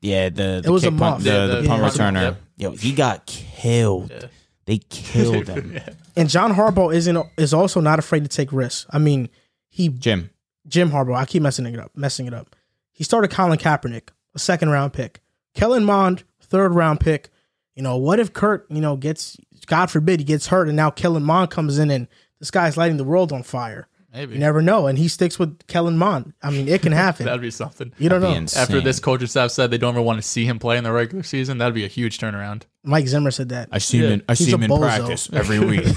Yeah, 0.00 0.28
the, 0.30 0.60
the 0.62 0.62
It 0.64 0.70
was 0.70 0.84
a 0.84 0.92
punt- 0.92 1.22
the, 1.22 1.30
Yeah, 1.30 1.46
the 1.46 1.62
the- 1.62 1.68
punt 1.68 1.82
yeah. 1.82 1.88
returner. 1.88 2.22
Yep. 2.22 2.36
Yo, 2.56 2.70
he 2.72 2.92
got 2.92 3.26
killed. 3.26 4.28
They 4.64 4.78
killed 4.78 5.48
him. 5.48 5.78
And 6.16 6.28
John 6.28 6.54
Harbaugh 6.54 6.94
isn't 6.94 7.26
is 7.36 7.54
also 7.54 7.80
not 7.80 7.98
afraid 7.98 8.22
to 8.24 8.28
take 8.28 8.52
risks. 8.52 8.86
I 8.90 8.98
mean, 8.98 9.28
he 9.68 9.88
Jim. 9.88 10.30
Jim 10.66 10.90
Harbaugh. 10.90 11.16
I 11.16 11.24
keep 11.24 11.42
messing 11.42 11.66
it 11.66 11.78
up. 11.78 11.92
Messing 11.94 12.26
it 12.26 12.34
up. 12.34 12.54
He 12.92 13.04
started 13.04 13.30
Colin 13.30 13.58
Kaepernick, 13.58 14.10
a 14.34 14.38
second 14.38 14.70
round 14.70 14.92
pick. 14.92 15.20
Kellen 15.54 15.84
Mond, 15.84 16.24
third 16.40 16.74
round 16.74 17.00
pick. 17.00 17.30
You 17.74 17.82
know, 17.82 17.96
what 17.96 18.20
if 18.20 18.32
Kirk, 18.32 18.66
you 18.68 18.80
know, 18.80 18.96
gets 18.96 19.36
God 19.66 19.90
forbid 19.90 20.20
he 20.20 20.24
gets 20.24 20.48
hurt, 20.48 20.68
and 20.68 20.76
now 20.76 20.90
Kellen 20.90 21.22
Mond 21.22 21.50
comes 21.50 21.78
in 21.78 21.90
and 21.90 22.06
this 22.38 22.50
guy's 22.50 22.76
lighting 22.76 22.96
the 22.96 23.04
world 23.04 23.32
on 23.32 23.42
fire. 23.42 23.88
Maybe 24.14 24.34
You 24.34 24.40
never 24.40 24.60
know, 24.60 24.86
and 24.88 24.98
he 24.98 25.08
sticks 25.08 25.38
with 25.38 25.66
Kellen 25.68 25.96
Mond. 25.96 26.34
I 26.42 26.50
mean, 26.50 26.68
it 26.68 26.82
can 26.82 26.92
happen. 27.04 27.24
that'd 27.26 27.40
be 27.40 27.50
something. 27.50 27.92
you 27.98 28.08
don't 28.10 28.20
That'd 28.20 28.34
know. 28.34 28.34
be 28.34 28.42
insane. 28.42 28.62
After 28.62 28.80
this 28.82 29.00
coaching 29.00 29.26
staff 29.26 29.50
said 29.52 29.70
they 29.70 29.78
don't 29.78 29.94
ever 29.94 30.02
want 30.02 30.18
to 30.18 30.22
see 30.22 30.44
him 30.44 30.58
play 30.58 30.76
in 30.76 30.84
the 30.84 30.92
regular 30.92 31.22
season, 31.22 31.58
that'd 31.58 31.74
be 31.74 31.84
a 31.84 31.88
huge 31.88 32.18
turnaround. 32.18 32.62
Mike 32.84 33.06
Zimmer 33.08 33.30
said 33.30 33.48
that. 33.50 33.68
I 33.72 33.78
see 33.78 33.98
Yeah. 33.98 34.06
him. 34.08 34.12
In, 34.12 34.22
I 34.28 34.32
He's 34.34 34.46
see 34.46 34.52
a 34.52 34.56
him 34.56 34.64
in 34.64 34.70
bozo. 34.70 34.80
practice 34.80 35.30
every 35.32 35.60
week. 35.60 35.86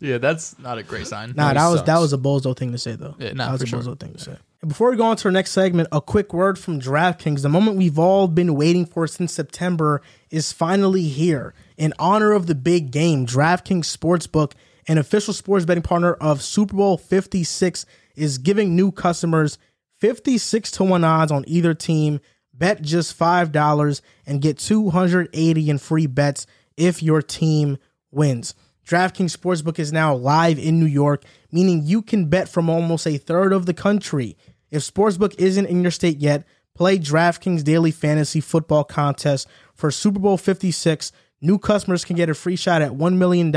Yeah, 0.00 0.18
that's 0.18 0.58
not 0.58 0.76
a 0.78 0.82
great 0.82 1.06
sign. 1.06 1.32
Nah, 1.36 1.48
he 1.48 1.54
that 1.54 1.68
was 1.68 1.80
that 1.84 1.86
sucks. 1.96 2.00
was 2.00 2.12
a 2.12 2.18
bozo 2.18 2.56
thing 2.56 2.72
to 2.72 2.78
say 2.78 2.96
though. 2.96 3.14
Yeah, 3.18 3.32
nah, 3.32 3.46
that 3.46 3.52
was 3.52 3.60
for 3.62 3.64
a 3.78 3.82
sure. 3.82 3.94
bozo 3.94 3.98
thing 4.00 4.12
to 4.12 4.18
say. 4.18 4.36
And 4.60 4.68
before 4.68 4.90
we 4.90 4.96
go 4.96 5.04
on 5.04 5.16
to 5.16 5.28
our 5.28 5.32
next 5.32 5.52
segment, 5.52 5.88
a 5.92 6.00
quick 6.00 6.32
word 6.34 6.58
from 6.58 6.80
DraftKings. 6.80 7.42
The 7.42 7.48
moment 7.48 7.76
we've 7.78 7.98
all 7.98 8.28
been 8.28 8.54
waiting 8.54 8.84
for 8.86 9.06
since 9.06 9.32
September 9.32 10.02
is 10.30 10.52
finally 10.52 11.04
here. 11.04 11.54
In 11.76 11.94
honor 11.98 12.32
of 12.32 12.46
the 12.46 12.54
big 12.54 12.90
game, 12.90 13.26
DraftKings 13.26 13.84
Sportsbook, 13.96 14.52
an 14.86 14.98
official 14.98 15.34
sports 15.34 15.64
betting 15.64 15.82
partner 15.82 16.14
of 16.14 16.42
Super 16.42 16.76
Bowl 16.76 16.96
56, 16.98 17.86
is 18.16 18.38
giving 18.38 18.76
new 18.76 18.92
customers 18.92 19.58
56 19.98 20.70
to 20.72 20.84
1 20.84 21.04
odds 21.04 21.32
on 21.32 21.44
either 21.46 21.74
team. 21.74 22.20
Bet 22.52 22.82
just 22.82 23.18
$5 23.18 24.00
and 24.26 24.40
get 24.40 24.58
280 24.58 25.70
in 25.70 25.78
free 25.78 26.06
bets 26.06 26.46
if 26.76 27.02
your 27.02 27.20
team 27.20 27.78
wins. 28.12 28.54
DraftKings 28.86 29.36
Sportsbook 29.36 29.78
is 29.78 29.92
now 29.92 30.14
live 30.14 30.58
in 30.58 30.78
New 30.78 30.86
York, 30.86 31.24
meaning 31.50 31.82
you 31.84 32.02
can 32.02 32.26
bet 32.26 32.48
from 32.48 32.68
almost 32.68 33.06
a 33.06 33.16
third 33.16 33.52
of 33.52 33.66
the 33.66 33.74
country. 33.74 34.36
If 34.70 34.82
Sportsbook 34.82 35.34
isn't 35.38 35.66
in 35.66 35.82
your 35.82 35.90
state 35.90 36.18
yet, 36.18 36.44
play 36.74 36.98
DraftKings 36.98 37.64
Daily 37.64 37.90
Fantasy 37.90 38.40
Football 38.40 38.84
Contest 38.84 39.48
for 39.74 39.90
Super 39.90 40.20
Bowl 40.20 40.36
56. 40.36 41.12
New 41.40 41.58
customers 41.58 42.04
can 42.04 42.16
get 42.16 42.30
a 42.30 42.34
free 42.34 42.56
shot 42.56 42.82
at 42.82 42.92
$1 42.92 43.16
million 43.16 43.50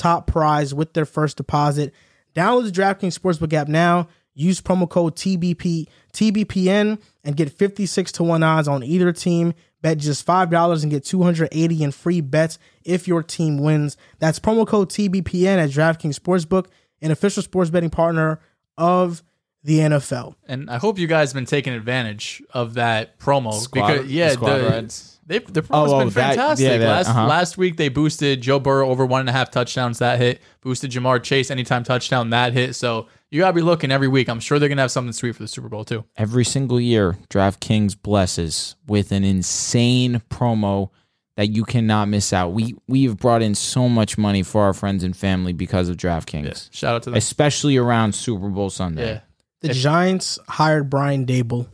top 0.00 0.26
prize 0.26 0.72
with 0.74 0.94
their 0.94 1.04
first 1.04 1.36
deposit. 1.36 1.92
Download 2.34 2.64
the 2.64 2.70
DraftKings 2.70 3.18
Sportsbook 3.18 3.52
app 3.52 3.68
now. 3.68 4.08
Use 4.34 4.60
promo 4.60 4.88
code 4.88 5.16
TBP 5.16 5.86
TBPN 6.12 7.00
and 7.24 7.36
get 7.36 7.52
56 7.52 8.12
to 8.12 8.22
1 8.24 8.42
odds 8.42 8.68
on 8.68 8.82
either 8.82 9.12
team. 9.12 9.52
Bet 9.82 9.98
just 9.98 10.26
$5 10.26 10.82
and 10.82 10.90
get 10.90 11.04
280 11.04 11.82
in 11.82 11.90
free 11.90 12.20
bets 12.20 12.58
if 12.84 13.08
your 13.08 13.22
team 13.22 13.58
wins. 13.58 13.96
That's 14.18 14.38
promo 14.38 14.66
code 14.66 14.90
TBPN 14.90 15.58
at 15.58 15.70
DraftKings 15.70 16.18
Sportsbook, 16.18 16.66
an 17.00 17.10
official 17.10 17.42
sports 17.42 17.70
betting 17.70 17.90
partner 17.90 18.40
of 18.78 19.22
the 19.62 19.78
NFL. 19.78 20.34
And 20.46 20.70
I 20.70 20.78
hope 20.78 20.98
you 20.98 21.06
guys 21.06 21.30
have 21.30 21.34
been 21.34 21.46
taking 21.46 21.72
advantage 21.72 22.42
of 22.50 22.74
that 22.74 23.18
promo 23.18 23.54
Squad- 23.54 23.92
because 23.94 24.10
yeah, 24.10 24.34
the 24.34 25.19
squad 25.30 25.38
the, 25.38 25.40
rides. 25.40 25.52
they 25.52 25.60
the 25.60 25.62
promo's 25.62 25.90
Oh, 25.92 25.94
oh, 25.94 25.98
been 26.00 26.08
that- 26.10 26.14
fantastic. 26.36 26.64
yeah, 26.66 26.78
that- 26.78 26.86
last 26.88 27.08
uh-huh. 27.08 27.26
last 27.26 27.58
week 27.58 27.76
they 27.76 27.88
boosted 27.88 28.40
Joe 28.40 28.58
Burrow 28.58 28.88
over 28.88 29.04
one 29.06 29.20
and 29.20 29.28
a 29.28 29.32
half 29.32 29.50
touchdowns. 29.50 29.98
That 29.98 30.18
hit. 30.18 30.40
Boosted 30.60 30.90
Ja'Marr 30.90 31.22
Chase 31.22 31.50
anytime 31.50 31.84
touchdown. 31.84 32.30
That 32.30 32.52
hit. 32.52 32.74
So 32.74 33.06
you 33.30 33.40
gotta 33.40 33.52
be 33.54 33.62
looking 33.62 33.90
every 33.90 34.08
week. 34.08 34.28
I'm 34.28 34.40
sure 34.40 34.58
they're 34.58 34.68
gonna 34.68 34.82
have 34.82 34.90
something 34.90 35.12
sweet 35.12 35.36
for 35.36 35.42
the 35.42 35.48
Super 35.48 35.68
Bowl 35.68 35.84
too. 35.84 36.04
Every 36.16 36.44
single 36.44 36.80
year, 36.80 37.16
DraftKings 37.30 37.96
blesses 38.00 38.76
with 38.86 39.12
an 39.12 39.24
insane 39.24 40.20
promo 40.30 40.90
that 41.36 41.46
you 41.46 41.64
cannot 41.64 42.08
miss 42.08 42.32
out. 42.34 42.52
We 42.52 42.74
we've 42.88 43.16
brought 43.16 43.40
in 43.40 43.54
so 43.54 43.88
much 43.88 44.18
money 44.18 44.42
for 44.42 44.62
our 44.64 44.74
friends 44.74 45.02
and 45.02 45.16
family 45.16 45.52
because 45.54 45.88
of 45.88 45.96
DraftKings, 45.96 46.68
Shout 46.72 46.96
out 46.96 47.02
to 47.04 47.10
them. 47.10 47.16
especially 47.16 47.76
around 47.78 48.14
Super 48.14 48.48
Bowl 48.48 48.68
Sunday. 48.68 49.06
Yeah. 49.14 49.20
The 49.62 49.74
Giants 49.74 50.38
hired 50.48 50.90
Brian 50.90 51.24
Daboll, 51.24 51.68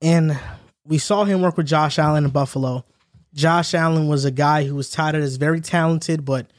and 0.00 0.38
we 0.88 0.98
saw 0.98 1.24
him 1.24 1.42
work 1.42 1.56
with 1.56 1.66
Josh 1.66 1.98
Allen 1.98 2.24
in 2.24 2.30
Buffalo. 2.30 2.84
Josh 3.34 3.74
Allen 3.74 4.08
was 4.08 4.24
a 4.24 4.30
guy 4.30 4.64
who 4.64 4.74
was 4.74 4.90
touted 4.90 5.22
as 5.22 5.36
very 5.36 5.60
talented, 5.60 6.24
but 6.24 6.50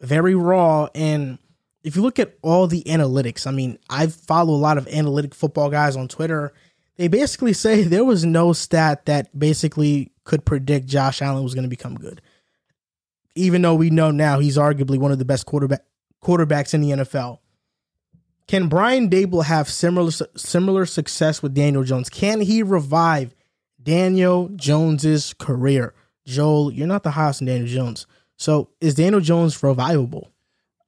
very 0.00 0.34
raw. 0.34 0.88
And 0.94 1.38
if 1.84 1.94
you 1.94 2.02
look 2.02 2.18
at 2.18 2.34
all 2.40 2.66
the 2.66 2.82
analytics, 2.84 3.46
I 3.46 3.50
mean, 3.50 3.78
I 3.90 4.06
follow 4.06 4.54
a 4.54 4.56
lot 4.56 4.78
of 4.78 4.88
analytic 4.88 5.34
football 5.34 5.68
guys 5.68 5.96
on 5.96 6.08
Twitter. 6.08 6.54
They 6.96 7.08
basically 7.08 7.52
say 7.52 7.82
there 7.82 8.04
was 8.04 8.24
no 8.24 8.54
stat 8.54 9.04
that 9.04 9.38
basically 9.38 10.12
could 10.24 10.46
predict 10.46 10.86
Josh 10.86 11.20
Allen 11.20 11.44
was 11.44 11.54
going 11.54 11.64
to 11.64 11.70
become 11.70 11.94
good. 11.94 12.22
Even 13.34 13.62
though 13.62 13.74
we 13.74 13.90
know 13.90 14.10
now 14.10 14.38
he's 14.38 14.56
arguably 14.56 14.96
one 14.96 15.12
of 15.12 15.18
the 15.18 15.24
best 15.24 15.44
quarterback 15.44 15.84
quarterbacks 16.22 16.72
in 16.72 16.80
the 16.80 16.90
NFL. 16.90 17.40
Can 18.46 18.68
Brian 18.68 19.10
Daboll 19.10 19.44
have 19.44 19.68
similar 19.68 20.10
similar 20.36 20.86
success 20.86 21.42
with 21.42 21.52
Daniel 21.52 21.82
Jones? 21.82 22.08
Can 22.08 22.40
he 22.40 22.62
revive 22.62 23.34
Daniel 23.84 24.50
Jones's 24.56 25.34
career? 25.34 25.94
Joel, 26.26 26.72
you're 26.72 26.86
not 26.86 27.02
the 27.02 27.12
highest 27.12 27.40
in 27.40 27.46
Daniel 27.46 27.68
Jones. 27.68 28.06
So 28.36 28.70
is 28.80 28.94
Daniel 28.94 29.20
Jones 29.20 29.62
revivable? 29.62 30.30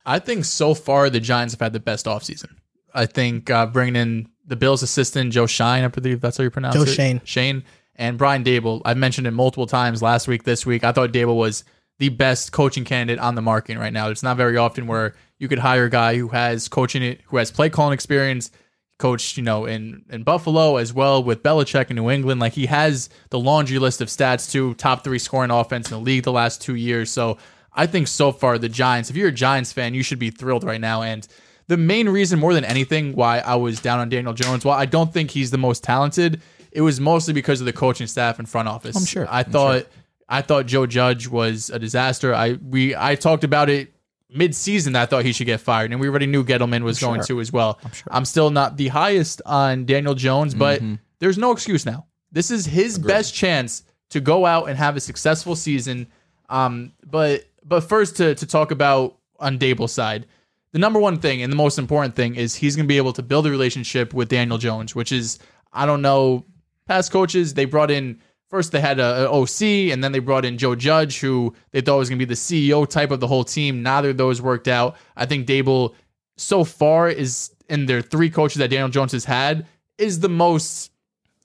I 0.04 0.18
think 0.18 0.44
so 0.44 0.74
far 0.74 1.10
the 1.10 1.20
Giants 1.20 1.54
have 1.54 1.60
had 1.60 1.72
the 1.72 1.80
best 1.80 2.06
offseason. 2.06 2.56
I 2.94 3.06
think 3.06 3.50
uh, 3.50 3.66
bringing 3.66 3.96
in 3.96 4.28
the 4.46 4.56
Bills 4.56 4.82
assistant 4.82 5.32
Joe 5.32 5.46
Shine, 5.46 5.84
I 5.84 5.88
believe 5.88 6.20
that's 6.20 6.38
how 6.38 6.44
you 6.44 6.50
pronounce 6.50 6.76
Joe 6.76 6.82
it. 6.82 6.88
Shane. 6.88 7.20
Shane 7.24 7.64
and 7.96 8.16
Brian 8.16 8.44
Daboll. 8.44 8.82
I've 8.84 8.96
mentioned 8.96 9.26
it 9.26 9.32
multiple 9.32 9.66
times 9.66 10.02
last 10.02 10.28
week, 10.28 10.44
this 10.44 10.64
week. 10.64 10.84
I 10.84 10.92
thought 10.92 11.12
Daboll 11.12 11.36
was 11.36 11.64
the 11.98 12.08
best 12.10 12.52
coaching 12.52 12.84
candidate 12.84 13.18
on 13.18 13.34
the 13.34 13.42
market 13.42 13.78
right 13.78 13.92
now. 13.92 14.08
It's 14.08 14.22
not 14.22 14.36
very 14.36 14.56
often 14.56 14.86
where 14.86 15.14
you 15.38 15.48
could 15.48 15.58
hire 15.58 15.84
a 15.84 15.90
guy 15.90 16.16
who 16.16 16.28
has 16.28 16.68
coaching 16.68 17.02
it, 17.02 17.20
who 17.26 17.38
has 17.38 17.50
play 17.50 17.68
calling 17.70 17.92
experience, 17.92 18.50
coached, 18.98 19.36
you 19.36 19.42
know, 19.42 19.66
in 19.66 20.04
in 20.10 20.22
Buffalo 20.22 20.76
as 20.76 20.92
well 20.92 21.22
with 21.22 21.42
Belichick 21.42 21.90
in 21.90 21.96
New 21.96 22.10
England. 22.10 22.40
Like 22.40 22.54
he 22.54 22.66
has 22.66 23.08
the 23.30 23.38
laundry 23.38 23.78
list 23.78 24.00
of 24.00 24.08
stats 24.08 24.50
too, 24.50 24.74
top 24.74 25.04
three 25.04 25.18
scoring 25.18 25.50
offense 25.50 25.90
in 25.90 25.98
the 25.98 26.02
league 26.02 26.24
the 26.24 26.32
last 26.32 26.62
two 26.62 26.74
years. 26.74 27.10
So 27.10 27.38
I 27.72 27.86
think 27.86 28.08
so 28.08 28.32
far 28.32 28.58
the 28.58 28.68
Giants, 28.68 29.10
if 29.10 29.16
you're 29.16 29.28
a 29.28 29.32
Giants 29.32 29.72
fan, 29.72 29.94
you 29.94 30.02
should 30.02 30.18
be 30.18 30.30
thrilled 30.30 30.64
right 30.64 30.80
now. 30.80 31.02
And 31.02 31.26
the 31.68 31.76
main 31.76 32.08
reason, 32.08 32.38
more 32.38 32.54
than 32.54 32.64
anything, 32.64 33.14
why 33.14 33.40
I 33.40 33.56
was 33.56 33.80
down 33.80 33.98
on 33.98 34.08
Daniel 34.08 34.32
Jones, 34.32 34.64
while 34.64 34.78
I 34.78 34.86
don't 34.86 35.12
think 35.12 35.30
he's 35.30 35.50
the 35.50 35.58
most 35.58 35.82
talented, 35.82 36.40
it 36.72 36.80
was 36.80 37.00
mostly 37.00 37.34
because 37.34 37.60
of 37.60 37.66
the 37.66 37.72
coaching 37.72 38.06
staff 38.06 38.38
and 38.38 38.48
front 38.48 38.68
office. 38.68 38.96
I'm 38.96 39.04
sure. 39.04 39.26
I 39.28 39.40
I'm 39.40 39.50
thought 39.50 39.86
I 40.28 40.42
thought 40.42 40.66
Joe 40.66 40.86
Judge 40.86 41.28
was 41.28 41.70
a 41.70 41.78
disaster. 41.78 42.34
I 42.34 42.52
we 42.52 42.94
I 42.96 43.14
talked 43.14 43.44
about 43.44 43.68
it 43.68 43.92
mid-season 44.30 44.92
that 44.94 45.02
I 45.02 45.06
thought 45.06 45.24
he 45.24 45.32
should 45.32 45.46
get 45.46 45.60
fired, 45.60 45.92
and 45.92 46.00
we 46.00 46.08
already 46.08 46.26
knew 46.26 46.44
Gettleman 46.44 46.82
was 46.82 46.98
going 46.98 47.22
to 47.24 47.40
as 47.40 47.52
well. 47.52 47.78
I'm, 47.84 47.92
sure. 47.92 48.08
I'm, 48.10 48.24
still 48.24 48.50
not 48.50 48.76
the 48.76 48.88
highest 48.88 49.40
on 49.46 49.84
Daniel 49.86 50.14
Jones, 50.14 50.54
but 50.54 50.80
Mm-hmm. 50.80 50.94
there's 51.20 51.38
no 51.38 51.52
excuse 51.52 51.86
now. 51.86 52.06
This 52.32 52.50
is 52.50 52.66
his 52.66 52.98
best 52.98 53.34
chance 53.34 53.84
to 54.10 54.20
go 54.20 54.44
out 54.44 54.68
and 54.68 54.76
have 54.76 54.96
a 54.96 55.00
successful 55.00 55.56
season. 55.56 56.06
Um, 56.48 56.92
but 57.06 57.44
but 57.64 57.80
first 57.82 58.16
to 58.16 58.34
to 58.34 58.46
talk 58.46 58.70
about 58.70 59.16
on 59.38 59.58
Daboll's 59.58 59.92
side, 59.92 60.26
the 60.72 60.78
number 60.78 60.98
one 61.00 61.18
thing 61.18 61.42
and 61.42 61.50
the 61.50 61.56
most 61.56 61.78
important 61.78 62.14
thing 62.14 62.34
is 62.34 62.54
he's 62.54 62.76
going 62.76 62.84
to 62.84 62.88
be 62.88 62.96
able 62.98 63.12
to 63.14 63.22
build 63.22 63.46
a 63.46 63.50
relationship 63.50 64.12
with 64.12 64.28
Daniel 64.28 64.58
Jones, 64.58 64.94
which 64.94 65.12
is 65.12 65.38
I 65.72 65.86
don't 65.86 66.02
know 66.02 66.44
past 66.86 67.10
coaches 67.10 67.54
they 67.54 67.64
brought 67.64 67.90
in 67.90 68.20
first 68.48 68.72
they 68.72 68.80
had 68.80 68.98
a, 69.00 69.26
a 69.26 69.30
OC 69.30 69.62
and 69.92 70.02
then 70.02 70.12
they 70.12 70.18
brought 70.18 70.44
in 70.44 70.58
Joe 70.58 70.74
Judge 70.74 71.20
who 71.20 71.54
they 71.72 71.80
thought 71.80 71.98
was 71.98 72.08
going 72.08 72.18
to 72.18 72.24
be 72.24 72.28
the 72.28 72.34
CEO 72.34 72.88
type 72.88 73.10
of 73.10 73.20
the 73.20 73.26
whole 73.26 73.44
team. 73.44 73.82
Neither 73.82 74.10
of 74.10 74.16
those 74.16 74.40
worked 74.40 74.68
out. 74.68 74.96
I 75.16 75.26
think 75.26 75.46
Daboll 75.46 75.94
so 76.36 76.64
far 76.64 77.08
is 77.08 77.50
in 77.68 77.86
their 77.86 78.02
three 78.02 78.30
coaches 78.30 78.58
that 78.58 78.68
Daniel 78.68 78.88
Jones 78.88 79.12
has 79.12 79.24
had 79.24 79.66
is 79.98 80.20
the 80.20 80.28
most 80.28 80.92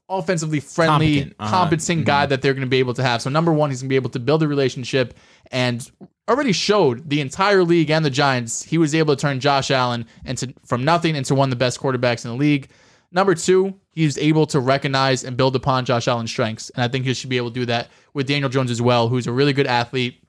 offensively 0.10 0.60
friendly, 0.60 1.14
Competent. 1.16 1.36
Uh-huh. 1.40 1.50
competent 1.50 2.06
guy 2.06 2.26
that 2.26 2.42
they're 2.42 2.54
going 2.54 2.66
to 2.66 2.70
be 2.70 2.80
able 2.80 2.94
to 2.96 3.04
have. 3.04 3.22
So 3.22 3.30
number 3.30 3.54
one, 3.54 3.70
he's 3.70 3.82
going 3.82 3.88
to 3.88 3.94
be 3.94 3.96
able 3.96 4.10
to 4.10 4.20
build 4.20 4.44
a 4.44 4.48
relationship 4.48 5.14
and 5.52 5.90
already 6.30 6.52
showed 6.52 7.10
the 7.10 7.22
entire 7.22 7.64
league 7.64 7.90
and 7.90 8.04
the 8.06 8.10
Giants 8.10 8.62
he 8.64 8.78
was 8.78 8.94
able 8.94 9.16
to 9.16 9.22
turn 9.22 9.40
Josh 9.40 9.72
Allen 9.72 10.06
into 10.26 10.54
from 10.66 10.84
nothing 10.84 11.16
into 11.16 11.34
one 11.34 11.48
of 11.48 11.52
the 11.52 11.56
best 11.56 11.80
quarterbacks 11.80 12.26
in 12.26 12.32
the 12.32 12.38
league. 12.38 12.70
Number 13.12 13.36
two, 13.36 13.80
he's 13.92 14.18
able 14.18 14.46
to 14.48 14.60
recognize 14.60 15.24
and 15.24 15.38
build 15.38 15.56
upon 15.56 15.86
Josh 15.86 16.08
Allen's 16.08 16.32
strengths, 16.32 16.70
and 16.72 16.84
I 16.84 16.88
think 16.88 17.06
he 17.06 17.14
should 17.14 17.30
be 17.30 17.38
able 17.38 17.50
to 17.50 17.60
do 17.60 17.66
that 17.68 17.90
with 18.14 18.28
Daniel 18.28 18.50
Jones 18.50 18.72
as 18.72 18.82
well, 18.82 19.08
who's 19.08 19.28
a 19.28 19.32
really 19.32 19.54
good 19.54 19.68
athlete. 19.68 20.24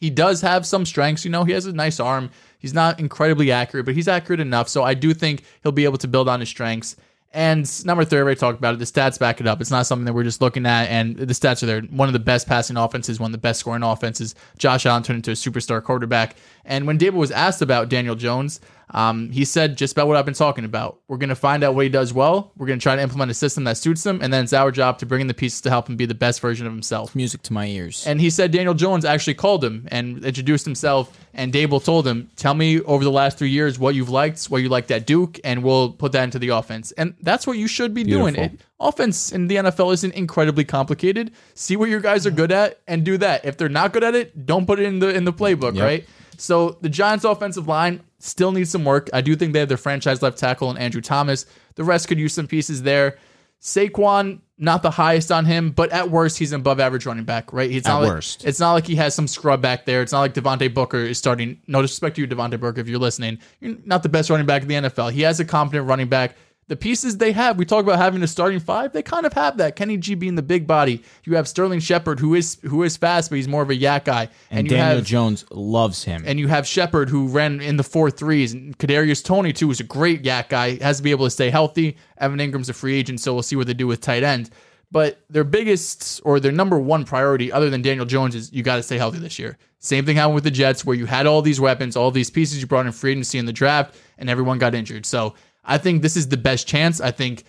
He 0.00 0.10
does 0.10 0.40
have 0.42 0.64
some 0.64 0.86
strengths, 0.86 1.24
you 1.24 1.30
know. 1.30 1.44
He 1.44 1.52
has 1.52 1.66
a 1.66 1.72
nice 1.72 1.98
arm. 1.98 2.30
He's 2.58 2.74
not 2.74 3.00
incredibly 3.00 3.50
accurate, 3.50 3.84
but 3.84 3.94
he's 3.94 4.06
accurate 4.08 4.40
enough. 4.40 4.68
So 4.68 4.84
I 4.84 4.94
do 4.94 5.12
think 5.12 5.42
he'll 5.62 5.72
be 5.72 5.84
able 5.84 5.98
to 5.98 6.08
build 6.08 6.28
on 6.28 6.40
his 6.40 6.48
strengths. 6.48 6.94
And 7.32 7.68
number 7.84 8.04
three, 8.04 8.18
I 8.18 8.22
already 8.22 8.40
talked 8.40 8.58
about 8.58 8.74
it. 8.74 8.78
The 8.78 8.86
stats 8.86 9.18
back 9.18 9.40
it 9.40 9.46
up. 9.46 9.60
It's 9.60 9.70
not 9.70 9.86
something 9.86 10.06
that 10.06 10.14
we're 10.14 10.24
just 10.24 10.40
looking 10.40 10.64
at, 10.64 10.88
and 10.88 11.16
the 11.16 11.26
stats 11.26 11.62
are 11.62 11.66
there. 11.66 11.82
One 11.82 12.08
of 12.08 12.14
the 12.14 12.18
best 12.20 12.48
passing 12.48 12.76
offenses, 12.76 13.20
one 13.20 13.28
of 13.28 13.32
the 13.32 13.38
best 13.38 13.60
scoring 13.60 13.82
offenses. 13.82 14.34
Josh 14.56 14.86
Allen 14.86 15.02
turned 15.02 15.18
into 15.18 15.32
a 15.32 15.34
superstar 15.34 15.82
quarterback. 15.82 16.36
And 16.64 16.86
when 16.86 16.96
David 16.96 17.18
was 17.18 17.30
asked 17.30 17.60
about 17.60 17.90
Daniel 17.90 18.14
Jones, 18.14 18.60
um, 18.90 19.30
he 19.30 19.44
said 19.44 19.76
just 19.76 19.92
about 19.92 20.06
what 20.08 20.16
I've 20.16 20.24
been 20.24 20.34
talking 20.34 20.64
about. 20.64 20.98
We're 21.08 21.18
going 21.18 21.28
to 21.28 21.34
find 21.34 21.62
out 21.62 21.74
what 21.74 21.82
he 21.84 21.88
does 21.90 22.12
well. 22.14 22.52
We're 22.56 22.66
going 22.66 22.78
to 22.78 22.82
try 22.82 22.96
to 22.96 23.02
implement 23.02 23.30
a 23.30 23.34
system 23.34 23.64
that 23.64 23.76
suits 23.76 24.04
him, 24.04 24.20
and 24.22 24.32
then 24.32 24.44
it's 24.44 24.52
our 24.52 24.70
job 24.70 24.98
to 24.98 25.06
bring 25.06 25.20
in 25.20 25.26
the 25.26 25.34
pieces 25.34 25.60
to 25.62 25.70
help 25.70 25.88
him 25.88 25.96
be 25.96 26.06
the 26.06 26.14
best 26.14 26.40
version 26.40 26.66
of 26.66 26.72
himself. 26.72 27.14
Music 27.14 27.42
to 27.42 27.52
my 27.52 27.66
ears. 27.66 28.06
And 28.06 28.20
he 28.20 28.30
said 28.30 28.50
Daniel 28.50 28.74
Jones 28.74 29.04
actually 29.04 29.34
called 29.34 29.62
him 29.64 29.86
and 29.90 30.24
introduced 30.24 30.64
himself. 30.64 31.18
And 31.34 31.52
Daboll 31.52 31.84
told 31.84 32.06
him, 32.06 32.30
Tell 32.36 32.54
me 32.54 32.80
over 32.80 33.04
the 33.04 33.10
last 33.12 33.38
three 33.38 33.50
years 33.50 33.78
what 33.78 33.94
you've 33.94 34.08
liked, 34.08 34.44
what 34.46 34.62
you 34.62 34.68
liked 34.68 34.90
at 34.90 35.06
Duke, 35.06 35.38
and 35.44 35.62
we'll 35.62 35.92
put 35.92 36.12
that 36.12 36.24
into 36.24 36.38
the 36.38 36.48
offense. 36.48 36.90
And 36.92 37.14
that's 37.20 37.46
what 37.46 37.58
you 37.58 37.68
should 37.68 37.94
be 37.94 38.02
doing. 38.02 38.34
It, 38.34 38.60
offense 38.80 39.30
in 39.32 39.46
the 39.46 39.56
NFL 39.56 39.92
isn't 39.94 40.14
incredibly 40.14 40.64
complicated. 40.64 41.30
See 41.54 41.76
what 41.76 41.90
your 41.90 42.00
guys 42.00 42.26
are 42.26 42.30
good 42.32 42.50
at 42.50 42.80
and 42.88 43.04
do 43.04 43.18
that. 43.18 43.44
If 43.44 43.56
they're 43.56 43.68
not 43.68 43.92
good 43.92 44.02
at 44.02 44.14
it, 44.14 44.46
don't 44.46 44.66
put 44.66 44.80
it 44.80 44.86
in 44.86 44.98
the 44.98 45.10
in 45.14 45.24
the 45.24 45.32
playbook, 45.32 45.74
Yep. 45.76 45.84
right? 45.84 46.06
So 46.38 46.78
the 46.80 46.88
Giants 46.88 47.24
offensive 47.24 47.68
line 47.68 48.02
still 48.18 48.52
needs 48.52 48.70
some 48.70 48.84
work. 48.84 49.10
I 49.12 49.20
do 49.20 49.36
think 49.36 49.52
they 49.52 49.58
have 49.58 49.68
their 49.68 49.76
franchise 49.76 50.22
left 50.22 50.38
tackle 50.38 50.70
and 50.70 50.78
Andrew 50.78 51.00
Thomas. 51.00 51.46
The 51.74 51.84
rest 51.84 52.08
could 52.08 52.18
use 52.18 52.32
some 52.32 52.46
pieces 52.46 52.82
there. 52.82 53.18
Saquon, 53.60 54.40
not 54.56 54.82
the 54.82 54.90
highest 54.90 55.32
on 55.32 55.44
him, 55.44 55.70
but 55.70 55.90
at 55.90 56.10
worst, 56.10 56.38
he's 56.38 56.52
an 56.52 56.60
above 56.60 56.78
average 56.78 57.06
running 57.06 57.24
back, 57.24 57.52
right? 57.52 57.70
He's 57.70 57.84
not 57.84 57.96
At 57.96 58.02
like, 58.02 58.08
worst. 58.08 58.44
It's 58.44 58.60
not 58.60 58.72
like 58.72 58.86
he 58.86 58.94
has 58.96 59.14
some 59.14 59.26
scrub 59.26 59.60
back 59.60 59.84
there. 59.84 60.00
It's 60.00 60.12
not 60.12 60.20
like 60.20 60.34
Devontae 60.34 60.72
Booker 60.72 60.98
is 60.98 61.18
starting. 61.18 61.60
No 61.66 61.82
disrespect 61.82 62.16
to 62.16 62.22
you, 62.22 62.28
Devontae 62.28 62.60
Booker, 62.60 62.80
if 62.80 62.88
you're 62.88 63.00
listening. 63.00 63.38
You're 63.60 63.76
not 63.84 64.04
the 64.04 64.08
best 64.08 64.30
running 64.30 64.46
back 64.46 64.62
in 64.62 64.68
the 64.68 64.74
NFL. 64.74 65.10
He 65.12 65.22
has 65.22 65.40
a 65.40 65.44
competent 65.44 65.88
running 65.88 66.08
back. 66.08 66.36
The 66.68 66.76
pieces 66.76 67.16
they 67.16 67.32
have, 67.32 67.56
we 67.58 67.64
talk 67.64 67.82
about 67.82 67.98
having 67.98 68.22
a 68.22 68.26
starting 68.26 68.60
five. 68.60 68.92
They 68.92 69.02
kind 69.02 69.24
of 69.24 69.32
have 69.32 69.56
that. 69.56 69.74
Kenny 69.74 69.96
G 69.96 70.14
being 70.14 70.34
the 70.34 70.42
big 70.42 70.66
body. 70.66 71.02
You 71.24 71.36
have 71.36 71.48
Sterling 71.48 71.80
Shepard, 71.80 72.20
who 72.20 72.34
is 72.34 72.58
who 72.62 72.82
is 72.82 72.96
fast, 72.96 73.30
but 73.30 73.36
he's 73.36 73.48
more 73.48 73.62
of 73.62 73.70
a 73.70 73.74
YAC 73.74 74.04
guy. 74.04 74.28
and 74.50 74.66
you 74.66 74.76
Daniel 74.76 74.96
have 74.98 75.04
Jones 75.06 75.46
loves 75.50 76.04
him. 76.04 76.24
and 76.26 76.38
you 76.38 76.46
have 76.48 76.66
Shepard 76.66 77.08
who 77.08 77.28
ran 77.28 77.60
in 77.62 77.78
the 77.78 77.82
four 77.82 78.10
threes. 78.10 78.52
And 78.52 78.78
Kadarius 78.78 79.24
Toney 79.24 79.52
too 79.54 79.70
is 79.70 79.80
a 79.80 79.84
great 79.84 80.22
YAC 80.22 80.50
guy. 80.50 80.76
Has 80.82 80.98
to 80.98 81.02
be 81.02 81.10
able 81.10 81.24
to 81.26 81.30
stay 81.30 81.48
healthy. 81.48 81.96
Evan 82.18 82.38
Engram's 82.38 82.68
a 82.68 82.74
free 82.74 82.96
agent, 82.98 83.20
so 83.20 83.32
we'll 83.32 83.42
see 83.42 83.56
what 83.56 83.66
they 83.66 83.74
do 83.74 83.86
with 83.86 84.00
tight 84.02 84.22
end. 84.22 84.50
But 84.90 85.20
their 85.28 85.44
biggest 85.44 86.20
or 86.24 86.40
their 86.40 86.52
number 86.52 86.78
one 86.78 87.04
priority, 87.04 87.52
other 87.52 87.68
than 87.70 87.82
Daniel 87.82 88.06
Jones, 88.06 88.34
is 88.34 88.52
you 88.52 88.62
got 88.62 88.76
to 88.76 88.82
stay 88.82 88.96
healthy 88.96 89.18
this 89.18 89.38
year. 89.38 89.58
Same 89.80 90.04
thing 90.06 90.16
happened 90.16 90.34
with 90.34 90.44
the 90.44 90.50
Jets, 90.50 90.84
where 90.84 90.96
you 90.96 91.06
had 91.06 91.26
all 91.26 91.40
these 91.42 91.60
weapons, 91.60 91.94
all 91.94 92.10
these 92.10 92.30
pieces 92.30 92.60
you 92.60 92.66
brought 92.66 92.86
in 92.86 92.92
free 92.92 93.12
agency 93.12 93.38
in 93.38 93.44
the 93.46 93.52
draft, 93.52 93.96
and 94.16 94.28
everyone 94.30 94.58
got 94.58 94.74
injured. 94.74 95.04
So 95.06 95.34
I 95.68 95.78
think 95.78 96.02
this 96.02 96.16
is 96.16 96.28
the 96.28 96.36
best 96.36 96.66
chance. 96.66 97.00
I 97.00 97.12
think 97.12 97.44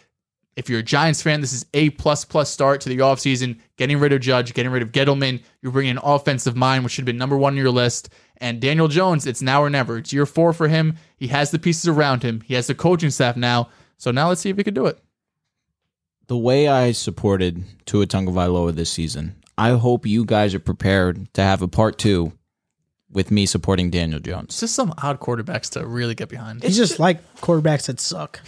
if 0.56 0.70
you're 0.70 0.80
a 0.80 0.84
Giants 0.84 1.22
fan, 1.22 1.42
this 1.42 1.54
is 1.54 1.66
a 1.74 1.90
plus 1.92 2.26
plus 2.26 2.52
start 2.52 2.82
to 2.82 2.90
the 2.90 2.98
offseason. 2.98 3.60
Getting 3.78 3.98
rid 3.98 4.14
of 4.14 4.20
Judge, 4.20 4.54
getting 4.54 4.72
rid 4.72 4.84
of 4.84 4.92
Gettleman. 4.92 5.42
You're 5.62 5.72
bringing 5.72 5.92
an 5.92 6.00
offensive 6.04 6.56
mind, 6.56 6.84
which 6.84 6.94
should 6.94 7.04
have 7.04 7.06
been 7.08 7.18
number 7.18 7.38
one 7.38 7.54
on 7.54 7.58
your 7.58 7.72
list. 7.72 8.10
And 8.38 8.60
Daniel 8.60 8.88
Jones, 8.90 9.26
it's 9.26 9.42
now 9.42 9.64
or 9.64 9.70
never. 9.70 9.98
It's 9.98 10.14
year 10.14 10.26
four 10.26 10.54
for 10.54 10.68
him. 10.68 10.98
He 11.18 11.28
has 11.28 11.52
the 11.52 11.60
pieces 11.60 11.88
around 11.88 12.24
him. 12.24 12.42
He 12.42 12.54
has 12.56 12.68
the 12.68 12.76
coaching 12.76 13.10
staff 13.10 13.38
now. 13.38 13.70
So 13.98 14.12
now 14.12 14.28
let's 14.30 14.42
see 14.42 14.50
if 14.50 14.58
he 14.58 14.64
can 14.64 14.74
do 14.74 14.86
it. 14.86 15.00
the 16.28 16.38
way 16.38 16.68
I 16.68 16.92
supported 16.92 17.64
Tua 17.86 18.06
Tagovailoa 18.06 18.76
this 18.76 18.92
season, 18.92 19.36
I 19.58 19.72
hope 19.72 20.06
you 20.06 20.26
guys 20.26 20.54
are 20.54 20.60
prepared 20.60 21.34
to 21.34 21.42
have 21.42 21.62
a 21.62 21.68
part 21.68 21.98
two 21.98 22.34
with 23.12 23.32
me 23.32 23.46
supporting 23.46 23.90
Daniel 23.90 24.20
Jones. 24.20 24.50
It's 24.50 24.60
just 24.60 24.76
some 24.76 24.94
odd 25.02 25.20
quarterbacks 25.20 25.70
to 25.72 25.86
really 25.86 26.16
get 26.16 26.30
behind. 26.30 26.64
He's 26.64 26.78
just 26.78 27.00
like 27.00 27.24
quarterbacks 27.38 27.88
that 27.88 28.00
suck. 28.00 28.40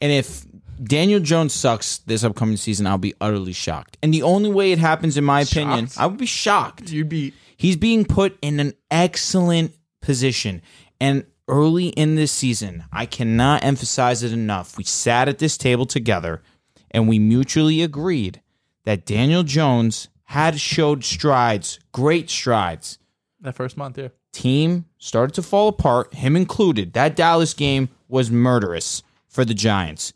And 0.00 0.12
if 0.12 0.44
Daniel 0.82 1.20
Jones 1.20 1.54
sucks 1.54 1.98
this 1.98 2.24
upcoming 2.24 2.56
season, 2.56 2.86
I'll 2.86 2.98
be 2.98 3.14
utterly 3.20 3.52
shocked. 3.52 3.96
And 4.02 4.12
the 4.12 4.22
only 4.22 4.50
way 4.50 4.72
it 4.72 4.78
happens, 4.78 5.16
in 5.16 5.24
my 5.24 5.40
opinion, 5.40 5.86
Shocked? 5.86 6.00
I 6.00 6.06
would 6.06 6.18
be 6.18 6.26
shocked. 6.26 6.90
You'd 6.90 7.08
be 7.08 7.32
He's 7.56 7.76
being 7.76 8.04
put 8.04 8.36
in 8.42 8.60
an 8.60 8.74
excellent 8.90 9.74
position. 10.02 10.60
And 11.00 11.24
early 11.48 11.88
in 11.88 12.16
this 12.16 12.32
season, 12.32 12.84
I 12.92 13.06
cannot 13.06 13.64
emphasize 13.64 14.22
it 14.22 14.32
enough. 14.32 14.76
We 14.76 14.84
sat 14.84 15.28
at 15.28 15.38
this 15.38 15.56
table 15.56 15.86
together 15.86 16.42
and 16.90 17.08
we 17.08 17.18
mutually 17.18 17.82
agreed 17.82 18.40
that 18.84 19.06
Daniel 19.06 19.42
Jones 19.42 20.08
had 20.24 20.60
showed 20.60 21.04
strides, 21.04 21.78
great 21.92 22.28
strides. 22.28 22.98
That 23.44 23.54
first 23.54 23.76
month, 23.76 23.98
yeah. 23.98 24.08
Team 24.32 24.86
started 24.98 25.34
to 25.34 25.42
fall 25.42 25.68
apart, 25.68 26.14
him 26.14 26.34
included. 26.34 26.94
That 26.94 27.14
Dallas 27.14 27.54
game 27.54 27.90
was 28.08 28.30
murderous 28.30 29.02
for 29.28 29.44
the 29.44 29.54
Giants. 29.54 30.12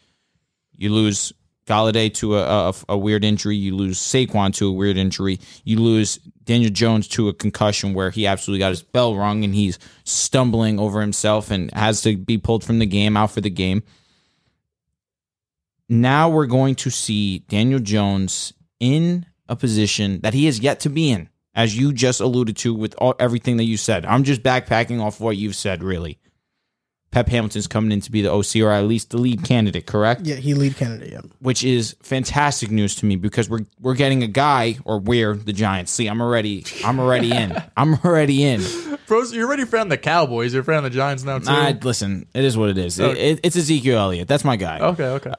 You 0.76 0.92
lose 0.92 1.32
Golladay 1.66 2.12
to 2.14 2.38
a, 2.38 2.70
a, 2.70 2.74
a 2.88 2.98
weird 2.98 3.24
injury. 3.24 3.54
You 3.54 3.76
lose 3.76 3.98
Saquon 3.98 4.54
to 4.54 4.68
a 4.68 4.72
weird 4.72 4.96
injury. 4.96 5.38
You 5.64 5.78
lose 5.78 6.16
Daniel 6.44 6.70
Jones 6.70 7.06
to 7.08 7.28
a 7.28 7.34
concussion 7.34 7.92
where 7.92 8.10
he 8.10 8.26
absolutely 8.26 8.60
got 8.60 8.70
his 8.70 8.82
bell 8.82 9.14
rung 9.14 9.44
and 9.44 9.54
he's 9.54 9.78
stumbling 10.04 10.80
over 10.80 11.02
himself 11.02 11.50
and 11.50 11.70
has 11.74 12.00
to 12.02 12.16
be 12.16 12.38
pulled 12.38 12.64
from 12.64 12.78
the 12.78 12.86
game, 12.86 13.16
out 13.16 13.30
for 13.30 13.42
the 13.42 13.50
game. 13.50 13.82
Now 15.90 16.30
we're 16.30 16.46
going 16.46 16.74
to 16.76 16.90
see 16.90 17.40
Daniel 17.40 17.80
Jones 17.80 18.54
in 18.80 19.26
a 19.48 19.56
position 19.56 20.20
that 20.22 20.34
he 20.34 20.46
has 20.46 20.60
yet 20.60 20.80
to 20.80 20.88
be 20.88 21.10
in, 21.10 21.28
as 21.58 21.76
you 21.76 21.92
just 21.92 22.20
alluded 22.20 22.56
to 22.58 22.72
with 22.72 22.94
all, 22.98 23.14
everything 23.18 23.56
that 23.58 23.64
you 23.64 23.76
said. 23.76 24.06
I'm 24.06 24.22
just 24.22 24.42
backpacking 24.44 25.02
off 25.02 25.20
what 25.20 25.36
you've 25.36 25.56
said, 25.56 25.82
really. 25.82 26.18
Pep 27.10 27.28
Hamilton's 27.28 27.66
coming 27.66 27.90
in 27.90 28.00
to 28.02 28.12
be 28.12 28.22
the 28.22 28.30
OC 28.30 28.56
or 28.62 28.70
at 28.70 28.84
least 28.84 29.10
the 29.10 29.16
lead 29.16 29.42
candidate, 29.42 29.86
correct? 29.86 30.20
Yeah, 30.24 30.36
he 30.36 30.54
lead 30.54 30.76
candidate. 30.76 31.10
Yeah. 31.10 31.22
Which 31.40 31.64
is 31.64 31.96
fantastic 32.02 32.70
news 32.70 32.94
to 32.96 33.06
me 33.06 33.16
because 33.16 33.48
we're 33.50 33.64
we're 33.80 33.94
getting 33.94 34.22
a 34.22 34.26
guy 34.28 34.76
or 34.84 34.98
we're 35.00 35.34
the 35.34 35.52
Giants. 35.54 35.90
See, 35.90 36.06
I'm 36.06 36.20
already 36.20 36.64
I'm 36.84 37.00
already 37.00 37.32
in. 37.32 37.56
I'm 37.76 37.94
already 38.04 38.44
in. 38.44 38.62
Bros, 39.06 39.32
you're 39.34 39.46
already 39.48 39.62
a 39.62 39.66
fan 39.66 39.82
of 39.82 39.88
the 39.88 39.96
Cowboys. 39.98 40.52
You're 40.52 40.60
a 40.62 40.64
fan 40.66 40.76
of 40.76 40.84
the 40.84 40.90
Giants 40.90 41.24
now, 41.24 41.38
too. 41.38 41.46
Nah, 41.46 41.72
listen, 41.82 42.26
it 42.34 42.44
is 42.44 42.56
what 42.58 42.68
it 42.68 42.76
is. 42.78 42.98
It- 43.00 43.16
it- 43.16 43.40
it's 43.42 43.56
Ezekiel 43.56 43.98
Elliott. 43.98 44.28
That's 44.28 44.44
my 44.44 44.56
guy. 44.56 44.78
okay, 44.78 45.06
okay. 45.06 45.32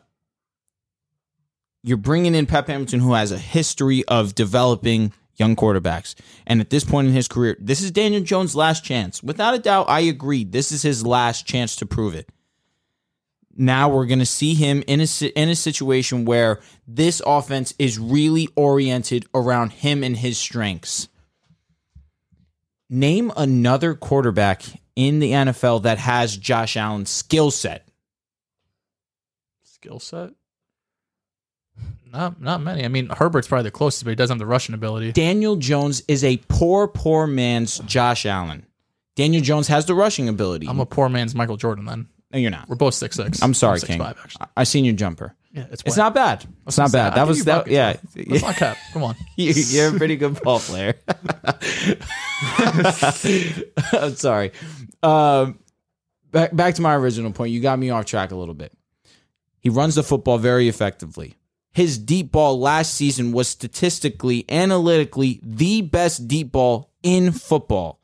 you're 1.84 1.98
bringing 1.98 2.36
in 2.36 2.46
Pep 2.46 2.68
Hamilton, 2.68 3.00
who 3.00 3.14
has 3.14 3.32
a 3.32 3.38
history 3.38 4.04
of 4.08 4.36
developing 4.36 5.14
young 5.40 5.56
quarterbacks. 5.56 6.16
And 6.46 6.62
at 6.62 6.70
this 6.70 6.84
point 6.84 7.08
in 7.08 7.14
his 7.14 7.28
career, 7.28 7.56
this 7.60 7.82
is 7.82 7.92
Daniel 7.92 8.22
Jones' 8.22 8.56
last 8.56 8.84
chance. 8.84 9.24
Without 9.24 9.54
a 9.54 9.60
doubt, 9.60 9.90
I 9.90 10.02
agree. 10.02 10.44
This 10.44 10.72
is 10.72 10.82
his 10.82 11.06
last 11.06 11.46
chance 11.46 11.76
to 11.78 11.86
prove 11.86 12.16
it. 12.16 12.30
Now 13.56 13.90
we're 13.90 14.06
going 14.06 14.20
to 14.20 14.26
see 14.26 14.54
him 14.54 14.84
in 14.88 15.02
a 15.02 15.26
in 15.36 15.50
a 15.50 15.56
situation 15.56 16.24
where 16.24 16.62
this 16.88 17.22
offense 17.26 17.74
is 17.78 18.00
really 18.00 18.48
oriented 18.56 19.26
around 19.34 19.74
him 19.74 20.04
and 20.04 20.16
his 20.16 20.38
strengths. 20.38 21.10
Name 22.90 23.34
another 23.36 23.96
quarterback 23.96 24.64
in 24.96 25.20
the 25.20 25.32
NFL 25.32 25.84
that 25.84 25.98
has 25.98 26.38
Josh 26.38 26.78
Allen's 26.78 27.10
skill 27.10 27.52
set. 27.52 27.88
Skill 29.64 30.00
set? 30.00 30.32
Not 32.12 32.42
not 32.42 32.62
many. 32.62 32.84
I 32.86 32.88
mean, 32.88 33.10
Herbert's 33.10 33.48
probably 33.48 33.64
the 33.64 33.72
closest, 33.72 34.04
but 34.04 34.10
he 34.12 34.16
doesn't 34.16 34.36
have 34.36 34.40
the 34.40 34.46
rushing 34.46 34.74
ability. 34.76 35.12
Daniel 35.12 35.56
Jones 35.56 36.02
is 36.08 36.24
a 36.24 36.38
poor, 36.48 36.88
poor 36.88 37.28
man's 37.28 37.80
Josh 37.80 38.26
Allen. 38.26 38.66
Daniel 39.16 39.42
Jones 39.44 39.68
has 39.68 39.86
the 39.86 39.94
rushing 39.96 40.28
ability. 40.30 40.68
I'm 40.68 40.80
a 40.80 40.86
poor 40.86 41.10
man's 41.10 41.36
Michael 41.36 41.58
Jordan 41.58 41.86
then. 41.86 42.08
no, 42.32 42.40
you're 42.40 42.52
not. 42.52 42.68
We're 42.70 42.76
both 42.78 42.94
six 42.94 43.16
six. 43.16 43.42
I'm 43.44 43.54
sorry, 43.54 43.80
six 43.80 43.88
King. 43.90 44.00
five 44.00 44.18
actually. 44.24 44.46
I- 44.56 44.62
I 44.62 44.64
seen 44.64 44.86
your 44.86 44.96
jumper. 44.96 45.36
Yeah, 45.52 45.66
it's, 45.72 45.82
It's 45.84 45.98
not 45.98 46.14
bad. 46.14 46.46
It's 46.68 46.78
not 46.78 46.92
bad. 46.92 47.16
That 47.16 47.28
was 47.28 47.44
that. 47.46 47.66
Yeah. 47.68 47.96
That's 48.16 48.44
not 48.44 48.56
cap. 48.56 48.78
Come 48.94 49.04
on. 49.04 49.16
You- 49.36 49.54
you're 49.54 49.96
a 49.96 49.98
pretty 49.98 50.16
good 50.16 50.40
ball 50.44 50.60
player. 50.60 50.94
I'm 53.94 54.16
sorry. 54.16 54.52
Um, 55.04 55.60
back 56.32 56.56
back 56.56 56.76
to 56.76 56.82
my 56.82 56.96
original 56.96 57.32
point. 57.32 57.52
You 57.52 57.62
got 57.62 57.80
me 57.80 57.90
off 57.90 58.06
track 58.06 58.32
a 58.32 58.36
little 58.36 58.54
bit. 58.54 58.72
He 59.60 59.70
runs 59.70 59.96
the 59.96 60.04
football 60.04 60.38
very 60.38 60.68
effectively. 60.68 61.36
His 61.80 61.98
deep 61.98 62.34
ball 62.34 62.60
last 62.60 62.94
season 62.94 63.32
was 63.32 63.48
statistically, 63.48 64.44
analytically, 64.50 65.40
the 65.42 65.82
best 65.82 66.28
deep 66.28 66.52
ball 66.52 66.92
in 67.04 67.32
football. 67.32 68.02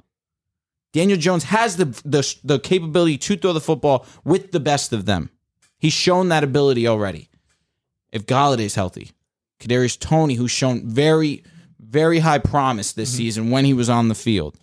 Daniel 0.93 1.17
Jones 1.19 1.43
has 1.45 1.75
the, 1.75 1.85
the 2.05 2.23
the 2.41 2.57
capability 2.59 3.17
to 3.17 3.35
throw 3.35 3.51
the 3.51 3.59
football 3.59 4.05
with 4.23 4.53
the 4.53 4.61
best 4.61 4.93
of 4.93 5.05
them. 5.05 5.29
He's 5.77 5.91
shown 5.91 6.29
that 6.29 6.43
ability 6.43 6.87
already. 6.87 7.27
if 8.13 8.25
Golladay's 8.25 8.75
healthy, 8.75 9.11
Kadarius 9.59 9.99
Toney, 9.99 10.35
who's 10.35 10.51
shown 10.51 10.87
very, 10.87 11.43
very 11.77 12.19
high 12.19 12.39
promise 12.39 12.93
this 12.93 13.09
Mm-hmm. 13.09 13.17
season 13.17 13.49
when 13.51 13.65
he 13.65 13.73
was 13.73 13.89
on 13.89 14.07
the 14.07 14.15
field. 14.15 14.57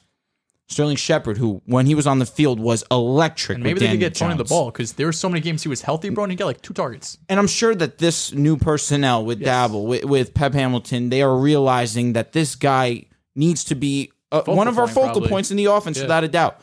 Sterling 0.72 0.96
Shepard, 0.96 1.38
who 1.38 1.62
when 1.66 1.86
he 1.86 1.94
was 1.94 2.06
on 2.06 2.18
the 2.18 2.26
field 2.26 2.58
was 2.58 2.82
electric. 2.90 3.56
And 3.56 3.64
maybe 3.64 3.80
they 3.80 3.86
could 3.86 3.92
Daniel 3.92 4.10
get 4.10 4.14
Toney 4.16 4.36
the 4.36 4.44
ball 4.44 4.70
because 4.70 4.94
there 4.94 5.06
were 5.06 5.12
so 5.12 5.28
many 5.28 5.40
games 5.40 5.62
he 5.62 5.68
was 5.68 5.82
healthy, 5.82 6.08
bro, 6.08 6.24
and 6.24 6.32
he 6.32 6.36
got 6.36 6.46
like 6.46 6.62
two 6.62 6.74
targets. 6.74 7.18
And 7.28 7.38
I'm 7.38 7.46
sure 7.46 7.74
that 7.74 7.98
this 7.98 8.32
new 8.32 8.56
personnel 8.56 9.24
with 9.24 9.40
Dabble, 9.40 9.86
with, 9.86 10.04
with 10.04 10.34
Pep 10.34 10.52
Hamilton, 10.54 11.10
they 11.10 11.22
are 11.22 11.36
realizing 11.36 12.14
that 12.14 12.32
this 12.32 12.54
guy 12.56 13.04
needs 13.36 13.64
to 13.64 13.74
be 13.74 14.10
uh, 14.32 14.42
one 14.46 14.66
of 14.68 14.78
our 14.78 14.88
focal 14.88 15.12
probably. 15.12 15.28
points 15.28 15.50
in 15.50 15.56
the 15.56 15.66
offense, 15.66 15.98
Yeah. 15.98 16.04
without 16.04 16.24
a 16.24 16.28
doubt. 16.28 16.60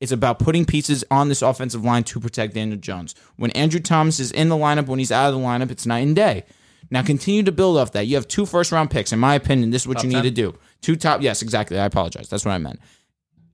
It's 0.00 0.10
about 0.12 0.40
putting 0.40 0.64
pieces 0.64 1.04
on 1.12 1.28
this 1.28 1.42
offensive 1.42 1.84
line 1.84 2.02
to 2.04 2.18
protect 2.18 2.54
Daniel 2.54 2.76
Jones. 2.78 3.14
When 3.36 3.52
Andrew 3.52 3.78
Thomas 3.78 4.18
is 4.18 4.32
in 4.32 4.48
the 4.48 4.56
lineup, 4.56 4.86
when 4.86 4.98
he's 4.98 5.12
out 5.12 5.32
of 5.32 5.38
the 5.40 5.46
lineup, 5.46 5.70
it's 5.70 5.86
night 5.86 6.00
and 6.00 6.16
day. 6.16 6.44
Now 6.90 7.02
continue 7.02 7.42
to 7.44 7.52
build 7.52 7.78
off 7.78 7.92
that. 7.92 8.06
You 8.06 8.16
have 8.16 8.26
two 8.26 8.44
first 8.44 8.72
round 8.72 8.90
picks. 8.90 9.12
In 9.12 9.18
my 9.20 9.34
opinion, 9.34 9.70
this 9.70 9.82
is 9.82 9.88
what 9.88 9.98
Top 9.98 10.04
you 10.04 10.10
need 10.10 10.22
to 10.24 10.30
do. 10.30 10.58
Two 10.80 10.96
top, 10.96 11.22
yes, 11.22 11.40
exactly. 11.40 11.78
I 11.78 11.84
apologize. 11.86 12.28
That's 12.28 12.44
what 12.44 12.50
I 12.52 12.58
meant. 12.58 12.80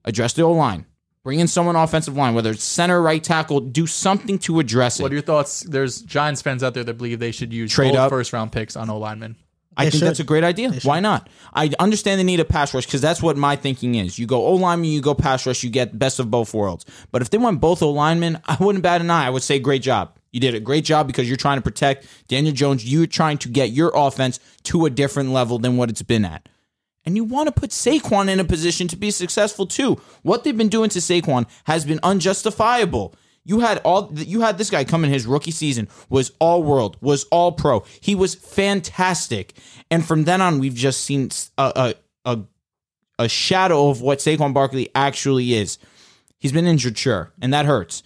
Address 0.05 0.33
the 0.33 0.43
O 0.43 0.51
line. 0.51 0.85
Bring 1.23 1.39
in 1.41 1.47
someone 1.47 1.75
offensive 1.75 2.15
line, 2.15 2.33
whether 2.33 2.51
it's 2.51 2.63
center, 2.63 3.01
right 3.01 3.23
tackle. 3.23 3.59
Do 3.59 3.85
something 3.85 4.39
to 4.39 4.59
address 4.59 4.99
it. 4.99 5.03
What 5.03 5.11
are 5.11 5.15
your 5.15 5.21
thoughts? 5.21 5.61
There's 5.61 6.01
Giants 6.01 6.41
fans 6.41 6.63
out 6.63 6.73
there 6.73 6.83
that 6.85 6.93
believe 6.97 7.19
they 7.19 7.31
should 7.31 7.53
use 7.53 7.71
Trade 7.71 7.95
up. 7.95 8.09
first 8.09 8.31
round 8.33 8.51
picks 8.51 8.75
on 8.75 8.89
O 8.89 8.97
linemen. 8.97 9.35
I 9.77 9.85
They 9.85 9.91
think 9.91 9.99
should. 9.99 10.07
that's 10.07 10.19
a 10.19 10.23
great 10.25 10.43
idea. 10.43 10.71
Why 10.83 10.99
not? 10.99 11.29
I 11.53 11.71
understand 11.79 12.19
the 12.19 12.23
need 12.23 12.39
of 12.39 12.49
pass 12.49 12.73
rush 12.73 12.85
because 12.85 13.01
that's 13.01 13.21
what 13.21 13.37
my 13.37 13.55
thinking 13.55 13.95
is. 13.95 14.17
You 14.17 14.27
go 14.27 14.45
O 14.45 14.55
lineman, 14.55 14.89
you 14.89 15.01
go 15.01 15.13
pass 15.13 15.45
rush, 15.45 15.63
you 15.63 15.69
get 15.69 15.97
best 15.97 16.19
of 16.19 16.31
both 16.31 16.53
worlds. 16.53 16.85
But 17.11 17.21
if 17.21 17.29
they 17.29 17.37
want 17.37 17.61
both 17.61 17.81
O 17.83 17.91
linemen, 17.91 18.41
I 18.45 18.57
wouldn't 18.59 18.81
bat 18.83 18.99
an 19.01 19.09
eye. 19.11 19.27
I 19.27 19.29
would 19.29 19.43
say 19.43 19.59
great 19.59 19.81
job. 19.81 20.17
You 20.31 20.39
did 20.39 20.53
a 20.55 20.59
great 20.59 20.83
job 20.85 21.07
because 21.07 21.27
you're 21.27 21.37
trying 21.37 21.57
to 21.57 21.61
protect 21.61 22.05
Daniel 22.27 22.53
Jones. 22.53 22.89
You're 22.89 23.07
trying 23.07 23.37
to 23.39 23.49
get 23.49 23.71
your 23.71 23.91
offense 23.95 24.39
to 24.63 24.85
a 24.85 24.89
different 24.89 25.31
level 25.31 25.59
than 25.59 25.75
what 25.77 25.89
it's 25.89 26.01
been 26.01 26.23
at. 26.25 26.47
And 27.05 27.15
you 27.15 27.23
want 27.23 27.47
to 27.47 27.59
put 27.59 27.71
Saquon 27.71 28.29
in 28.29 28.39
a 28.39 28.43
position 28.43 28.87
to 28.89 28.97
be 28.97 29.11
successful 29.11 29.65
too. 29.65 29.99
What 30.21 30.43
they've 30.43 30.57
been 30.57 30.69
doing 30.69 30.89
to 30.91 30.99
Saquon 30.99 31.47
has 31.65 31.85
been 31.85 31.99
unjustifiable. 32.03 33.15
You 33.45 33.61
had 33.61 33.79
all 33.79 34.11
you 34.13 34.41
had 34.41 34.57
this 34.57 34.69
guy 34.69 34.83
come 34.83 35.03
in 35.03 35.09
his 35.09 35.25
rookie 35.25 35.51
season 35.51 35.87
was 36.09 36.31
all 36.39 36.61
world, 36.61 36.97
was 37.01 37.23
all 37.25 37.51
pro. 37.53 37.83
He 38.01 38.13
was 38.13 38.35
fantastic. 38.35 39.53
And 39.89 40.05
from 40.05 40.25
then 40.25 40.41
on 40.41 40.59
we've 40.59 40.75
just 40.75 41.01
seen 41.01 41.29
a 41.57 41.95
a 42.25 42.31
a, 42.31 42.39
a 43.17 43.29
shadow 43.29 43.89
of 43.89 44.01
what 44.01 44.19
Saquon 44.19 44.53
Barkley 44.53 44.89
actually 44.93 45.53
is. 45.53 45.79
He's 46.37 46.51
been 46.51 46.67
injured, 46.67 46.97
sure, 46.97 47.33
and 47.41 47.53
that 47.53 47.65
hurts. 47.65 48.03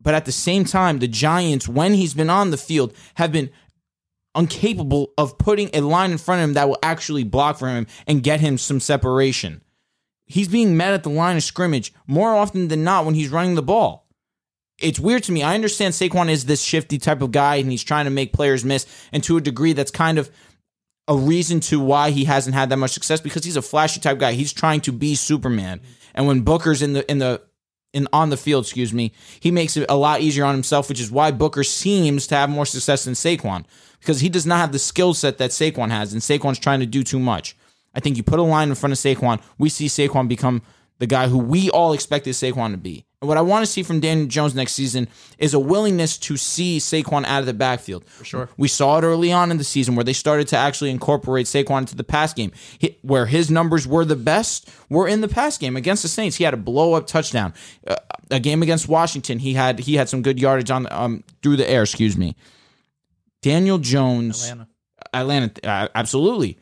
But 0.00 0.14
at 0.14 0.24
the 0.24 0.32
same 0.32 0.64
time, 0.64 0.98
the 0.98 1.08
Giants, 1.08 1.68
when 1.68 1.94
he's 1.94 2.14
been 2.14 2.30
on 2.30 2.50
the 2.50 2.56
field, 2.56 2.94
have 3.14 3.32
been 3.32 3.50
incapable 4.38 5.12
of 5.18 5.38
putting 5.38 5.70
a 5.72 5.80
line 5.80 6.12
in 6.12 6.18
front 6.18 6.40
of 6.40 6.48
him 6.48 6.54
that 6.54 6.68
will 6.68 6.78
actually 6.82 7.24
block 7.24 7.58
for 7.58 7.68
him 7.68 7.86
and 8.06 8.22
get 8.22 8.40
him 8.40 8.58
some 8.58 8.80
separation. 8.80 9.62
He's 10.26 10.48
being 10.48 10.76
met 10.76 10.92
at 10.92 11.02
the 11.02 11.10
line 11.10 11.36
of 11.36 11.42
scrimmage 11.42 11.92
more 12.06 12.34
often 12.34 12.68
than 12.68 12.84
not 12.84 13.04
when 13.04 13.14
he's 13.14 13.30
running 13.30 13.54
the 13.54 13.62
ball. 13.62 14.06
It's 14.78 15.00
weird 15.00 15.24
to 15.24 15.32
me. 15.32 15.42
I 15.42 15.54
understand 15.54 15.94
Saquon 15.94 16.28
is 16.28 16.44
this 16.44 16.62
shifty 16.62 16.98
type 16.98 17.22
of 17.22 17.32
guy 17.32 17.56
and 17.56 17.70
he's 17.70 17.82
trying 17.82 18.04
to 18.04 18.10
make 18.10 18.32
players 18.32 18.64
miss, 18.64 18.86
and 19.12 19.24
to 19.24 19.36
a 19.36 19.40
degree, 19.40 19.72
that's 19.72 19.90
kind 19.90 20.18
of 20.18 20.30
a 21.08 21.16
reason 21.16 21.58
to 21.58 21.80
why 21.80 22.10
he 22.10 22.24
hasn't 22.24 22.54
had 22.54 22.68
that 22.68 22.76
much 22.76 22.92
success 22.92 23.20
because 23.20 23.42
he's 23.42 23.56
a 23.56 23.62
flashy 23.62 23.98
type 23.98 24.18
guy. 24.18 24.32
He's 24.32 24.52
trying 24.52 24.82
to 24.82 24.92
be 24.92 25.14
Superman. 25.14 25.80
And 26.14 26.26
when 26.26 26.42
Booker's 26.42 26.82
in 26.82 26.92
the 26.92 27.10
in 27.10 27.18
the 27.18 27.42
in 27.92 28.06
on 28.12 28.30
the 28.30 28.36
field, 28.36 28.64
excuse 28.64 28.92
me, 28.92 29.12
he 29.40 29.50
makes 29.50 29.76
it 29.76 29.86
a 29.88 29.96
lot 29.96 30.20
easier 30.20 30.44
on 30.44 30.54
himself, 30.54 30.88
which 30.88 31.00
is 31.00 31.10
why 31.10 31.30
Booker 31.30 31.64
seems 31.64 32.26
to 32.26 32.36
have 32.36 32.50
more 32.50 32.66
success 32.66 33.04
than 33.04 33.14
Saquon 33.14 33.64
because 34.00 34.20
he 34.20 34.28
does 34.28 34.46
not 34.46 34.58
have 34.58 34.72
the 34.72 34.78
skill 34.78 35.14
set 35.14 35.38
that 35.38 35.50
Saquon 35.50 35.90
has, 35.90 36.12
and 36.12 36.22
Saquon's 36.22 36.58
trying 36.58 36.80
to 36.80 36.86
do 36.86 37.02
too 37.02 37.18
much. 37.18 37.56
I 37.94 38.00
think 38.00 38.16
you 38.16 38.22
put 38.22 38.38
a 38.38 38.42
line 38.42 38.68
in 38.68 38.74
front 38.74 38.92
of 38.92 38.98
Saquon, 38.98 39.40
we 39.58 39.68
see 39.68 39.86
Saquon 39.86 40.28
become 40.28 40.62
the 40.98 41.06
guy 41.06 41.28
who 41.28 41.38
we 41.38 41.70
all 41.70 41.92
expected 41.92 42.34
Saquon 42.34 42.72
to 42.72 42.76
be. 42.76 43.04
And 43.20 43.28
what 43.28 43.36
I 43.36 43.40
want 43.40 43.66
to 43.66 43.70
see 43.70 43.82
from 43.82 43.98
Daniel 43.98 44.28
Jones 44.28 44.54
next 44.54 44.74
season 44.74 45.08
is 45.38 45.52
a 45.52 45.58
willingness 45.58 46.16
to 46.18 46.36
see 46.36 46.78
Saquon 46.78 47.24
out 47.24 47.40
of 47.40 47.46
the 47.46 47.52
backfield. 47.52 48.04
For 48.08 48.24
sure. 48.24 48.48
We 48.56 48.68
saw 48.68 48.98
it 48.98 49.02
early 49.04 49.32
on 49.32 49.50
in 49.50 49.56
the 49.58 49.64
season 49.64 49.96
where 49.96 50.04
they 50.04 50.12
started 50.12 50.46
to 50.48 50.56
actually 50.56 50.90
incorporate 50.90 51.46
Saquon 51.46 51.80
into 51.80 51.96
the 51.96 52.04
pass 52.04 52.32
game. 52.32 52.52
He- 52.78 52.96
where 53.02 53.26
his 53.26 53.50
numbers 53.50 53.88
were 53.88 54.04
the 54.04 54.14
best 54.14 54.70
were 54.88 55.08
in 55.08 55.20
the 55.20 55.26
pass 55.26 55.58
game 55.58 55.76
against 55.76 56.02
the 56.02 56.08
Saints. 56.08 56.36
He 56.36 56.44
had 56.44 56.54
a 56.54 56.58
blow 56.58 56.92
up 56.94 57.08
touchdown. 57.08 57.54
Uh, 57.86 57.96
a 58.30 58.38
game 58.38 58.62
against 58.62 58.88
Washington, 58.88 59.40
he 59.40 59.54
had 59.54 59.80
he 59.80 59.94
had 59.94 60.08
some 60.08 60.22
good 60.22 60.38
yardage 60.38 60.70
on 60.70 60.86
um 60.92 61.24
through 61.42 61.56
the 61.56 61.68
air. 61.68 61.82
Excuse 61.82 62.16
me. 62.16 62.36
Daniel 63.42 63.78
Jones, 63.78 64.44
Atlanta. 64.44 64.68
Atlanta, 65.12 65.68
uh, 65.68 65.88
absolutely. 65.94 66.58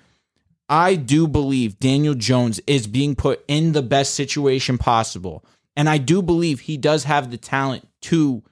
I 0.69 0.95
do 0.97 1.29
believe 1.29 1.79
Daniel 1.79 2.15
Jones 2.15 2.61
is 2.67 2.87
being 2.87 3.15
put 3.15 3.45
in 3.47 3.73
the 3.73 3.83
best 3.83 4.15
situation 4.15 4.79
possible. 4.79 5.45
And 5.77 5.89
I 5.89 5.99
do 5.99 6.23
believe 6.23 6.61
he 6.61 6.77
does 6.77 7.05
have 7.05 7.31
the 7.31 7.37
talent 7.37 7.87
to 8.03 8.43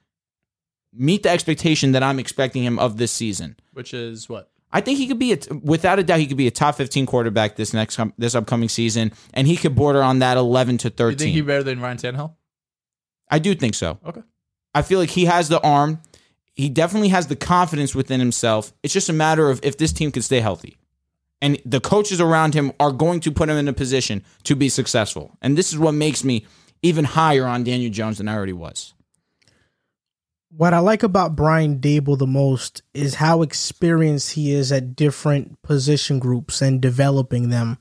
meet 0.93 1.23
the 1.23 1.29
expectation 1.29 1.91
that 1.93 2.03
I'm 2.03 2.19
expecting 2.19 2.63
him 2.63 2.79
of 2.79 2.97
this 2.97 3.11
season. 3.11 3.57
Which 3.73 3.93
is 3.93 4.29
what? 4.29 4.51
I 4.71 4.81
think 4.81 4.97
he 4.97 5.07
could 5.07 5.19
be, 5.19 5.33
a, 5.33 5.37
without 5.63 5.99
a 5.99 6.03
doubt, 6.03 6.19
he 6.19 6.27
could 6.27 6.37
be 6.37 6.47
a 6.47 6.51
top 6.51 6.75
15 6.75 7.05
quarterback 7.05 7.55
this 7.55 7.73
next 7.73 7.99
this 8.17 8.35
upcoming 8.35 8.69
season, 8.69 9.13
and 9.33 9.47
he 9.47 9.55
could 9.55 9.75
border 9.75 10.03
on 10.03 10.19
that 10.19 10.37
11 10.37 10.79
to 10.79 10.89
13. 10.89 10.97
You 10.97 11.11
13. 11.11 11.17
think 11.17 11.35
he 11.35 11.41
better 11.41 11.63
than 11.63 11.79
Ryan 11.79 11.97
Tannehill? 11.97 12.33
I 13.29 13.39
do 13.39 13.55
think 13.55 13.75
so. 13.75 13.99
Okay. 14.05 14.21
I 14.73 14.81
feel 14.81 14.99
like 14.99 15.09
he 15.09 15.25
has 15.25 15.49
the 15.49 15.61
arm. 15.61 16.01
He 16.53 16.69
definitely 16.69 17.09
has 17.09 17.27
the 17.27 17.35
confidence 17.35 17.95
within 17.95 18.19
himself. 18.19 18.73
It's 18.83 18.93
just 18.93 19.09
a 19.09 19.13
matter 19.13 19.49
of 19.49 19.59
if 19.63 19.77
this 19.77 19.93
team 19.93 20.11
can 20.11 20.21
stay 20.21 20.41
healthy. 20.41 20.77
And 21.41 21.61
the 21.65 21.79
coaches 21.79 22.19
around 22.21 22.53
him 22.53 22.71
are 22.79 22.91
going 22.91 23.19
to 23.21 23.31
put 23.31 23.49
him 23.49 23.57
in 23.57 23.67
a 23.67 23.73
position 23.73 24.23
to 24.43 24.55
be 24.55 24.69
successful. 24.69 25.37
And 25.41 25.57
this 25.57 25.71
is 25.71 25.79
what 25.79 25.93
makes 25.93 26.23
me 26.23 26.45
even 26.85 27.03
higher 27.03 27.47
on 27.47 27.63
Daniel 27.63 27.91
Jones 27.91 28.19
than 28.19 28.27
I 28.27 28.35
already 28.35 28.53
was. 28.53 28.93
What 30.49 30.73
I 30.73 30.79
like 30.79 31.01
about 31.01 31.35
Brian 31.35 31.79
Daboll 31.79 32.17
the 32.17 32.27
most 32.27 32.83
is 32.93 33.15
how 33.15 33.41
experienced 33.41 34.33
he 34.33 34.51
is 34.51 34.71
at 34.71 34.95
different 34.95 35.61
position 35.63 36.19
groups 36.19 36.61
and 36.61 36.79
developing 36.79 37.49
them. 37.49 37.79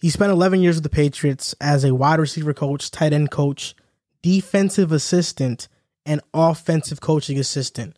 He 0.00 0.10
spent 0.10 0.32
11 0.32 0.60
years 0.60 0.76
with 0.76 0.82
the 0.82 0.90
Patriots 0.90 1.54
as 1.60 1.84
a 1.84 1.94
wide 1.94 2.18
receiver 2.18 2.52
coach, 2.52 2.90
tight 2.90 3.12
end 3.12 3.30
coach, 3.30 3.74
defensive 4.22 4.90
assistant, 4.90 5.68
and 6.04 6.20
offensive 6.34 7.00
coaching 7.00 7.38
assistant. 7.38 7.96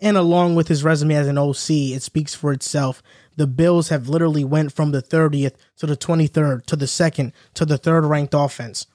And 0.00 0.16
along 0.16 0.54
with 0.54 0.68
his 0.68 0.84
resume 0.84 1.14
as 1.14 1.28
an 1.28 1.38
OC, 1.38 1.94
it 1.94 2.02
speaks 2.02 2.34
for 2.34 2.52
itself. 2.52 3.02
The 3.36 3.46
Bills 3.46 3.88
have 3.88 4.08
literally 4.08 4.44
went 4.44 4.72
from 4.72 4.92
the 4.92 5.02
30th 5.02 5.54
to 5.76 5.86
the 5.86 5.96
23rd 5.96 6.66
to 6.66 6.76
the 6.76 6.86
second 6.86 7.32
to 7.54 7.64
the 7.64 7.78
third 7.78 8.04
ranked 8.04 8.34
offense. 8.34 8.86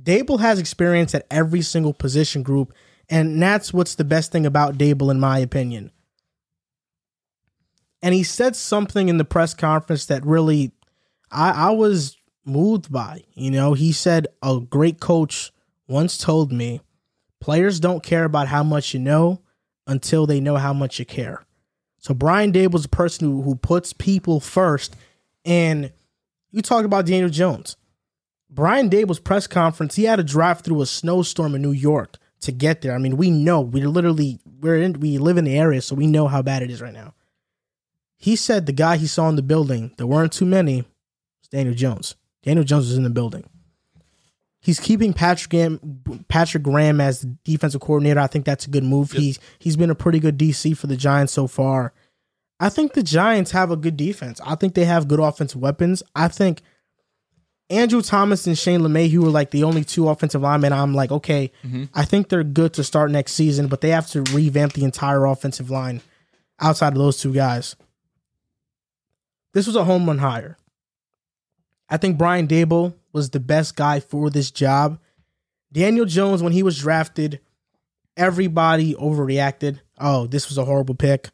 Daboll 0.00 0.40
has 0.40 0.58
experience 0.58 1.14
at 1.14 1.26
every 1.30 1.62
single 1.62 1.92
position 1.92 2.42
group, 2.42 2.72
and 3.08 3.40
that's 3.40 3.72
what's 3.72 3.94
the 3.94 4.04
best 4.04 4.32
thing 4.32 4.46
about 4.46 4.78
Daboll, 4.78 5.10
in 5.10 5.20
my 5.20 5.38
opinion. 5.38 5.90
And 8.02 8.14
he 8.14 8.22
said 8.22 8.56
something 8.56 9.08
in 9.08 9.18
the 9.18 9.24
press 9.24 9.54
conference 9.54 10.06
that 10.06 10.24
really 10.26 10.72
I, 11.30 11.68
I 11.68 11.70
was 11.70 12.16
moved 12.44 12.90
by. 12.92 13.24
You 13.34 13.50
know, 13.50 13.74
he 13.74 13.92
said, 13.92 14.26
A 14.42 14.60
great 14.60 15.00
coach 15.00 15.52
once 15.86 16.18
told 16.18 16.52
me, 16.52 16.80
players 17.40 17.80
don't 17.80 18.02
care 18.02 18.24
about 18.24 18.48
how 18.48 18.62
much 18.62 18.94
you 18.94 19.00
know 19.00 19.40
until 19.86 20.26
they 20.26 20.40
know 20.40 20.56
how 20.56 20.72
much 20.72 20.98
you 20.98 21.04
care. 21.04 21.44
So 22.02 22.14
Brian 22.14 22.52
Daboll's 22.52 22.84
a 22.84 22.90
person 22.90 23.28
who, 23.28 23.42
who 23.42 23.54
puts 23.54 23.92
people 23.92 24.40
first. 24.40 24.96
And 25.44 25.92
you 26.50 26.60
talk 26.60 26.84
about 26.84 27.06
Daniel 27.06 27.30
Jones. 27.30 27.76
Brian 28.50 28.90
Daboll's 28.90 29.20
press 29.20 29.46
conference, 29.46 29.94
he 29.94 30.04
had 30.04 30.16
to 30.16 30.24
drive 30.24 30.60
through 30.60 30.82
a 30.82 30.86
snowstorm 30.86 31.54
in 31.54 31.62
New 31.62 31.72
York 31.72 32.18
to 32.40 32.52
get 32.52 32.82
there. 32.82 32.94
I 32.94 32.98
mean, 32.98 33.16
we 33.16 33.30
know 33.30 33.60
we're 33.60 33.88
literally 33.88 34.40
we're 34.60 34.76
in 34.76 35.00
we 35.00 35.16
live 35.16 35.38
in 35.38 35.44
the 35.44 35.56
area, 35.56 35.80
so 35.80 35.94
we 35.94 36.06
know 36.06 36.26
how 36.26 36.42
bad 36.42 36.62
it 36.62 36.70
is 36.70 36.82
right 36.82 36.92
now. 36.92 37.14
He 38.18 38.36
said 38.36 38.66
the 38.66 38.72
guy 38.72 38.96
he 38.96 39.06
saw 39.06 39.28
in 39.28 39.36
the 39.36 39.42
building, 39.42 39.92
there 39.96 40.06
weren't 40.06 40.32
too 40.32 40.44
many, 40.44 40.82
was 40.82 41.48
Daniel 41.50 41.74
Jones. 41.74 42.16
Daniel 42.42 42.64
Jones 42.64 42.88
was 42.88 42.96
in 42.96 43.04
the 43.04 43.10
building. 43.10 43.48
He's 44.62 44.78
keeping 44.78 45.12
Patrick 45.12 45.50
Graham, 45.50 46.24
Patrick 46.28 46.62
Graham 46.62 47.00
as 47.00 47.22
the 47.22 47.36
defensive 47.42 47.80
coordinator. 47.80 48.20
I 48.20 48.28
think 48.28 48.44
that's 48.44 48.64
a 48.66 48.70
good 48.70 48.84
move. 48.84 49.10
He's 49.10 49.40
he's 49.58 49.76
been 49.76 49.90
a 49.90 49.94
pretty 49.94 50.20
good 50.20 50.38
DC 50.38 50.76
for 50.76 50.86
the 50.86 50.96
Giants 50.96 51.32
so 51.32 51.48
far. 51.48 51.92
I 52.60 52.68
think 52.68 52.92
the 52.92 53.02
Giants 53.02 53.50
have 53.50 53.72
a 53.72 53.76
good 53.76 53.96
defense. 53.96 54.40
I 54.46 54.54
think 54.54 54.74
they 54.74 54.84
have 54.84 55.08
good 55.08 55.18
offensive 55.18 55.60
weapons. 55.60 56.04
I 56.14 56.28
think 56.28 56.62
Andrew 57.70 58.02
Thomas 58.02 58.46
and 58.46 58.56
Shane 58.56 58.82
Lemieux, 58.82 59.10
who 59.10 59.22
were 59.22 59.30
like 59.30 59.50
the 59.50 59.64
only 59.64 59.82
two 59.82 60.08
offensive 60.08 60.42
linemen, 60.42 60.72
I'm 60.72 60.94
like, 60.94 61.10
okay, 61.10 61.50
mm-hmm. 61.66 61.84
I 61.92 62.04
think 62.04 62.28
they're 62.28 62.44
good 62.44 62.74
to 62.74 62.84
start 62.84 63.10
next 63.10 63.32
season, 63.32 63.66
but 63.66 63.80
they 63.80 63.90
have 63.90 64.06
to 64.10 64.22
revamp 64.32 64.74
the 64.74 64.84
entire 64.84 65.24
offensive 65.24 65.70
line 65.70 66.02
outside 66.60 66.92
of 66.92 66.98
those 66.98 67.18
two 67.18 67.34
guys. 67.34 67.74
This 69.54 69.66
was 69.66 69.74
a 69.74 69.82
home 69.84 70.06
run 70.06 70.18
hire. 70.18 70.56
I 71.92 71.98
think 71.98 72.16
Brian 72.16 72.48
Daboll 72.48 72.94
was 73.12 73.30
the 73.30 73.38
best 73.38 73.76
guy 73.76 74.00
for 74.00 74.30
this 74.30 74.50
job. 74.50 74.98
Daniel 75.70 76.06
Jones, 76.06 76.42
when 76.42 76.52
he 76.52 76.62
was 76.62 76.78
drafted, 76.80 77.40
everybody 78.16 78.94
overreacted. 78.94 79.80
Oh, 79.98 80.26
this 80.26 80.48
was 80.48 80.56
a 80.58 80.64
horrible 80.64 80.94
pick. 80.94 81.28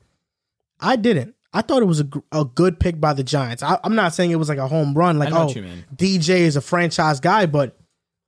I 0.80 0.96
didn't. 0.96 1.34
I 1.52 1.62
thought 1.62 1.82
it 1.82 1.86
was 1.86 2.00
a, 2.00 2.08
a 2.32 2.44
good 2.44 2.78
pick 2.78 3.00
by 3.00 3.14
the 3.14 3.22
Giants. 3.24 3.62
I, 3.62 3.78
I'm 3.82 3.94
not 3.94 4.14
saying 4.14 4.32
it 4.32 4.36
was 4.36 4.48
like 4.48 4.58
a 4.58 4.68
home 4.68 4.94
run, 4.94 5.18
like 5.18 5.32
oh, 5.32 5.46
what 5.46 5.56
you 5.56 5.62
mean. 5.62 5.84
DJ 5.94 6.40
is 6.40 6.56
a 6.56 6.60
franchise 6.60 7.20
guy, 7.20 7.46
but 7.46 7.78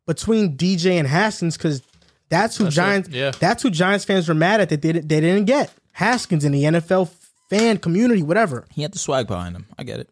between 0.06 0.56
DJ 0.56 0.92
and 0.92 1.06
Haskins, 1.06 1.56
because 1.56 1.82
that's 2.28 2.56
who 2.56 2.64
That's 2.64 2.76
Giants, 2.76 3.08
it, 3.08 3.14
yeah. 3.14 3.30
that's 3.32 3.62
who 3.62 3.70
Giants 3.70 4.04
fans 4.04 4.28
were 4.28 4.34
mad 4.34 4.60
at 4.60 4.68
that 4.70 4.82
they, 4.82 4.92
didn't- 4.92 5.08
they 5.08 5.20
didn't 5.20 5.44
get 5.46 5.72
Haskins 5.92 6.44
in 6.44 6.52
the 6.52 6.62
NFL 6.62 7.10
fan 7.50 7.78
community, 7.78 8.22
whatever. 8.22 8.64
He 8.72 8.82
had 8.82 8.92
the 8.92 8.98
swag 8.98 9.26
behind 9.26 9.56
him. 9.56 9.66
I 9.76 9.82
get 9.82 9.98
it. 10.00 10.08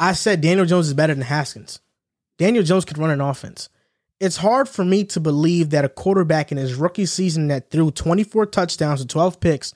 I 0.00 0.14
said 0.14 0.40
Daniel 0.40 0.66
Jones 0.66 0.88
is 0.88 0.94
better 0.94 1.14
than 1.14 1.22
Haskins. 1.22 1.78
Daniel 2.38 2.64
Jones 2.64 2.84
could 2.84 2.98
run 2.98 3.10
an 3.10 3.20
offense. 3.20 3.68
It's 4.18 4.38
hard 4.38 4.68
for 4.68 4.84
me 4.84 5.04
to 5.04 5.20
believe 5.20 5.70
that 5.70 5.84
a 5.84 5.88
quarterback 5.88 6.50
in 6.50 6.58
his 6.58 6.74
rookie 6.74 7.06
season 7.06 7.48
that 7.48 7.70
threw 7.70 7.90
24 7.90 8.46
touchdowns 8.46 9.00
and 9.00 9.08
12 9.08 9.40
picks 9.40 9.74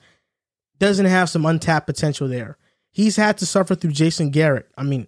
doesn't 0.79 1.05
have 1.05 1.29
some 1.29 1.45
untapped 1.45 1.85
potential 1.87 2.27
there. 2.27 2.57
He's 2.91 3.15
had 3.15 3.37
to 3.37 3.45
suffer 3.45 3.75
through 3.75 3.91
Jason 3.91 4.31
Garrett. 4.31 4.67
I 4.77 4.83
mean, 4.83 5.07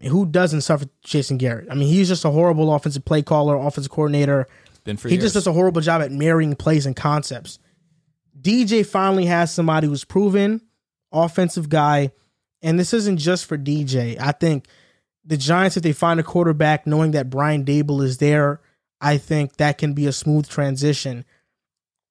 who 0.00 0.26
doesn't 0.26 0.60
suffer 0.62 0.86
Jason 1.02 1.36
Garrett? 1.36 1.68
I 1.70 1.74
mean, 1.74 1.88
he's 1.88 2.08
just 2.08 2.24
a 2.24 2.30
horrible 2.30 2.74
offensive 2.74 3.04
play 3.04 3.22
caller, 3.22 3.56
offensive 3.56 3.90
coordinator. 3.92 4.46
Been 4.84 4.96
for 4.96 5.08
He 5.08 5.14
years. 5.14 5.24
just 5.24 5.34
does 5.34 5.46
a 5.46 5.52
horrible 5.52 5.80
job 5.80 6.02
at 6.02 6.12
marrying 6.12 6.54
plays 6.54 6.86
and 6.86 6.94
concepts. 6.94 7.58
DJ 8.40 8.84
finally 8.86 9.26
has 9.26 9.52
somebody 9.52 9.86
who's 9.88 10.04
proven 10.04 10.60
offensive 11.12 11.68
guy, 11.68 12.12
and 12.62 12.78
this 12.78 12.92
isn't 12.94 13.18
just 13.18 13.46
for 13.46 13.58
DJ. 13.58 14.18
I 14.20 14.32
think 14.32 14.66
the 15.24 15.36
Giants, 15.36 15.76
if 15.76 15.82
they 15.82 15.92
find 15.92 16.20
a 16.20 16.24
quarterback, 16.24 16.86
knowing 16.86 17.10
that 17.12 17.30
Brian 17.30 17.64
Daboll 17.64 18.02
is 18.02 18.18
there, 18.18 18.60
I 19.00 19.18
think 19.18 19.56
that 19.56 19.78
can 19.78 19.92
be 19.92 20.06
a 20.06 20.12
smooth 20.12 20.48
transition. 20.48 21.24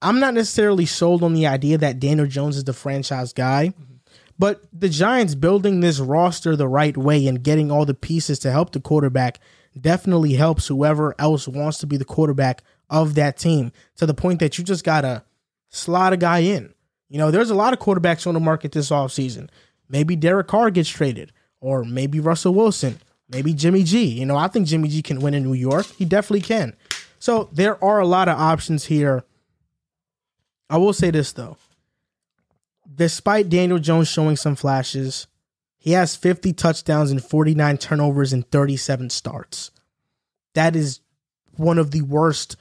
I'm 0.01 0.19
not 0.19 0.33
necessarily 0.33 0.85
sold 0.85 1.23
on 1.23 1.33
the 1.33 1.47
idea 1.47 1.77
that 1.77 1.99
Daniel 1.99 2.27
Jones 2.27 2.57
is 2.57 2.65
the 2.65 2.73
franchise 2.73 3.33
guy, 3.33 3.69
mm-hmm. 3.69 3.95
but 4.37 4.63
the 4.71 4.89
Giants 4.89 5.33
building 5.33 5.79
this 5.79 5.99
roster 5.99 6.55
the 6.55 6.67
right 6.67 6.95
way 6.95 7.25
and 7.27 7.43
getting 7.43 7.71
all 7.71 7.85
the 7.85 7.93
pieces 7.93 8.39
to 8.39 8.51
help 8.51 8.71
the 8.71 8.81
quarterback 8.81 9.39
definitely 9.79 10.33
helps 10.33 10.67
whoever 10.67 11.15
else 11.17 11.47
wants 11.47 11.79
to 11.79 11.87
be 11.87 11.97
the 11.97 12.05
quarterback 12.05 12.63
of 12.89 13.15
that 13.15 13.37
team 13.37 13.71
to 13.95 14.05
the 14.05 14.13
point 14.13 14.39
that 14.39 14.57
you 14.57 14.63
just 14.63 14.83
gotta 14.83 15.23
slot 15.69 16.13
a 16.13 16.17
guy 16.17 16.39
in. 16.39 16.73
You 17.09 17.17
know, 17.17 17.31
there's 17.31 17.49
a 17.49 17.55
lot 17.55 17.73
of 17.73 17.79
quarterbacks 17.79 18.27
on 18.27 18.33
the 18.33 18.39
market 18.39 18.71
this 18.71 18.89
offseason. 18.89 19.49
Maybe 19.89 20.15
Derek 20.15 20.47
Carr 20.47 20.71
gets 20.71 20.89
traded, 20.89 21.31
or 21.61 21.83
maybe 21.83 22.19
Russell 22.19 22.53
Wilson, 22.53 22.99
maybe 23.29 23.53
Jimmy 23.53 23.83
G. 23.83 24.03
You 24.05 24.25
know, 24.25 24.35
I 24.35 24.47
think 24.47 24.67
Jimmy 24.67 24.89
G 24.89 25.01
can 25.01 25.19
win 25.19 25.33
in 25.33 25.43
New 25.43 25.53
York. 25.53 25.85
He 25.97 26.05
definitely 26.05 26.41
can. 26.41 26.75
So 27.19 27.49
there 27.53 27.81
are 27.83 27.99
a 27.99 28.05
lot 28.07 28.27
of 28.27 28.39
options 28.39 28.85
here. 28.85 29.23
I 30.69 30.77
will 30.77 30.93
say 30.93 31.11
this 31.11 31.31
though. 31.31 31.57
Despite 32.93 33.49
Daniel 33.49 33.79
Jones 33.79 34.07
showing 34.07 34.35
some 34.35 34.55
flashes, 34.55 35.27
he 35.77 35.91
has 35.91 36.15
50 36.15 36.53
touchdowns 36.53 37.11
and 37.11 37.23
49 37.23 37.77
turnovers 37.77 38.31
in 38.33 38.43
37 38.43 39.09
starts. 39.09 39.71
That 40.53 40.75
is 40.75 41.01
one 41.57 41.77
of 41.77 41.91
the 41.91 42.01
worst 42.01 42.55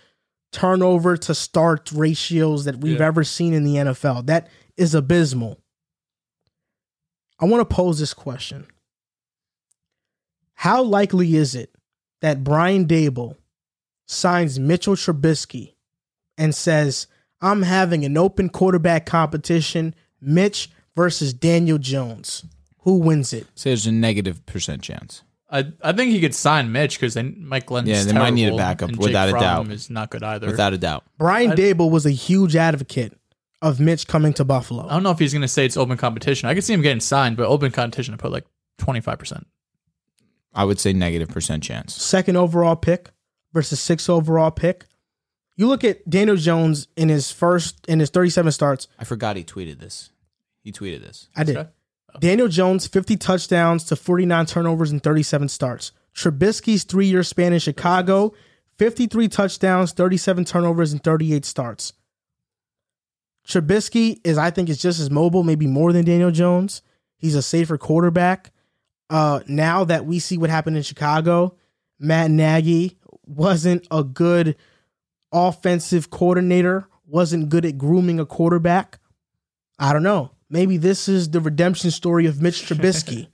turnover 0.50 1.16
to 1.16 1.34
start 1.34 1.90
ratios 1.92 2.64
that 2.64 2.78
we've 2.80 3.00
Yeah. 3.00 3.06
ever 3.06 3.24
seen 3.24 3.52
in 3.52 3.64
the 3.64 3.76
NFL. 3.78 4.22
That 4.22 4.48
is 4.76 4.94
abysmal. 4.94 5.58
I 7.38 7.46
want 7.46 7.68
to 7.68 7.74
pose 7.74 7.98
this 7.98 8.14
question. 8.14 8.66
How 10.54 10.82
likely 10.82 11.36
is 11.36 11.54
it 11.54 11.74
that 12.20 12.44
Brian 12.44 12.86
Daboll 12.86 13.36
signs 14.06 14.58
Mitchell 14.58 14.94
Trubisky 14.94 15.74
and 16.38 16.54
says, 16.54 17.06
I'm 17.40 17.62
having 17.62 18.04
an 18.04 18.16
open 18.16 18.48
quarterback 18.48 19.04
competition, 19.04 19.94
Mitch 20.20 20.70
versus 20.96 21.34
Daniel 21.34 21.78
Jones? 21.78 22.44
Who 22.80 22.98
wins 22.98 23.32
it? 23.32 23.46
Say 23.54 23.70
there's 23.70 23.86
a 23.86 23.92
negative 23.92 24.44
percent 24.46 24.82
chance. 24.82 25.22
I, 25.50 25.66
I 25.82 25.92
think 25.92 26.10
he 26.10 26.20
could 26.20 26.34
sign 26.34 26.72
Mitch 26.72 26.98
because 26.98 27.14
then 27.14 27.36
Mike 27.38 27.66
Glenn. 27.66 27.86
Yeah, 27.86 28.02
they 28.02 28.12
might 28.12 28.34
need 28.34 28.52
a 28.52 28.56
backup, 28.56 28.88
and 28.90 28.98
without 28.98 29.28
a 29.28 29.32
Jake 29.32 29.40
doubt. 29.40 29.70
Is 29.70 29.90
not 29.90 30.10
good 30.10 30.22
either. 30.22 30.46
Without 30.46 30.72
a 30.72 30.78
doubt. 30.78 31.04
Brian 31.18 31.52
I- 31.52 31.54
Daboll 31.54 31.90
was 31.90 32.06
a 32.06 32.10
huge 32.10 32.56
advocate 32.56 33.16
of 33.64 33.80
Mitch 33.80 34.06
coming 34.06 34.32
to 34.34 34.44
Buffalo. 34.44 34.86
I 34.86 34.90
don't 34.90 35.02
know 35.02 35.10
if 35.10 35.18
he's 35.18 35.32
going 35.32 35.42
to 35.42 35.48
say 35.48 35.64
it's 35.64 35.76
open 35.76 35.96
competition. 35.96 36.48
I 36.48 36.54
could 36.54 36.62
see 36.62 36.74
him 36.74 36.82
getting 36.82 37.00
signed, 37.00 37.36
but 37.36 37.46
open 37.46 37.72
competition, 37.72 38.14
I 38.14 38.18
put 38.18 38.30
like 38.30 38.44
twenty 38.78 39.00
five 39.00 39.18
percent. 39.18 39.46
I 40.52 40.64
would 40.64 40.78
say 40.78 40.92
negative 40.92 41.28
percent 41.28 41.62
chance. 41.64 41.94
second 41.94 42.36
overall 42.36 42.76
pick 42.76 43.10
versus 43.52 43.80
sixth 43.80 44.08
overall 44.08 44.50
pick. 44.50 44.84
You 45.56 45.66
look 45.68 45.82
at 45.84 46.08
Daniel 46.08 46.36
Jones 46.36 46.88
in 46.96 47.08
his 47.08 47.30
first 47.32 47.86
in 47.86 48.00
his 48.00 48.10
37 48.10 48.50
starts. 48.52 48.88
I 48.98 49.04
forgot 49.04 49.36
he 49.36 49.44
tweeted 49.44 49.78
this. 49.78 50.10
He 50.62 50.72
tweeted 50.72 51.00
this. 51.00 51.28
I 51.36 51.44
did. 51.44 51.56
Okay. 51.56 51.68
Oh. 52.14 52.18
Daniel 52.18 52.48
Jones 52.48 52.86
50 52.88 53.16
touchdowns 53.16 53.84
to 53.84 53.96
49 53.96 54.46
turnovers 54.46 54.90
in 54.92 54.98
37 55.00 55.48
starts. 55.48 55.92
Trubisky's 56.14 56.84
3-year 56.84 57.22
span 57.22 57.52
in 57.52 57.58
Chicago, 57.60 58.34
53 58.78 59.28
touchdowns, 59.28 59.92
37 59.92 60.44
turnovers 60.44 60.92
and 60.92 61.02
38 61.02 61.44
starts. 61.44 61.92
Trubisky 63.46 64.20
is 64.24 64.38
I 64.38 64.50
think 64.50 64.68
is 64.68 64.78
just 64.80 65.00
as 65.00 65.10
mobile, 65.10 65.42
maybe 65.42 65.66
more 65.66 65.92
than 65.92 66.04
Daniel 66.04 66.30
Jones. 66.30 66.82
He's 67.16 67.34
a 67.34 67.42
safer 67.42 67.76
quarterback. 67.78 68.52
Uh 69.10 69.40
now 69.46 69.84
that 69.84 70.06
we 70.06 70.18
see 70.18 70.38
what 70.38 70.50
happened 70.50 70.76
in 70.76 70.82
Chicago, 70.82 71.56
Matt 71.98 72.30
Nagy 72.30 72.96
wasn't 73.26 73.86
a 73.90 74.02
good 74.02 74.56
offensive 75.32 76.10
coordinator, 76.10 76.86
wasn't 77.06 77.48
good 77.48 77.64
at 77.64 77.78
grooming 77.78 78.20
a 78.20 78.26
quarterback. 78.26 78.98
I 79.78 79.92
don't 79.92 80.02
know. 80.02 80.30
Maybe 80.48 80.76
this 80.76 81.08
is 81.08 81.30
the 81.30 81.40
redemption 81.40 81.90
story 81.90 82.26
of 82.26 82.40
Mitch 82.40 82.62
Trubisky. 82.68 83.28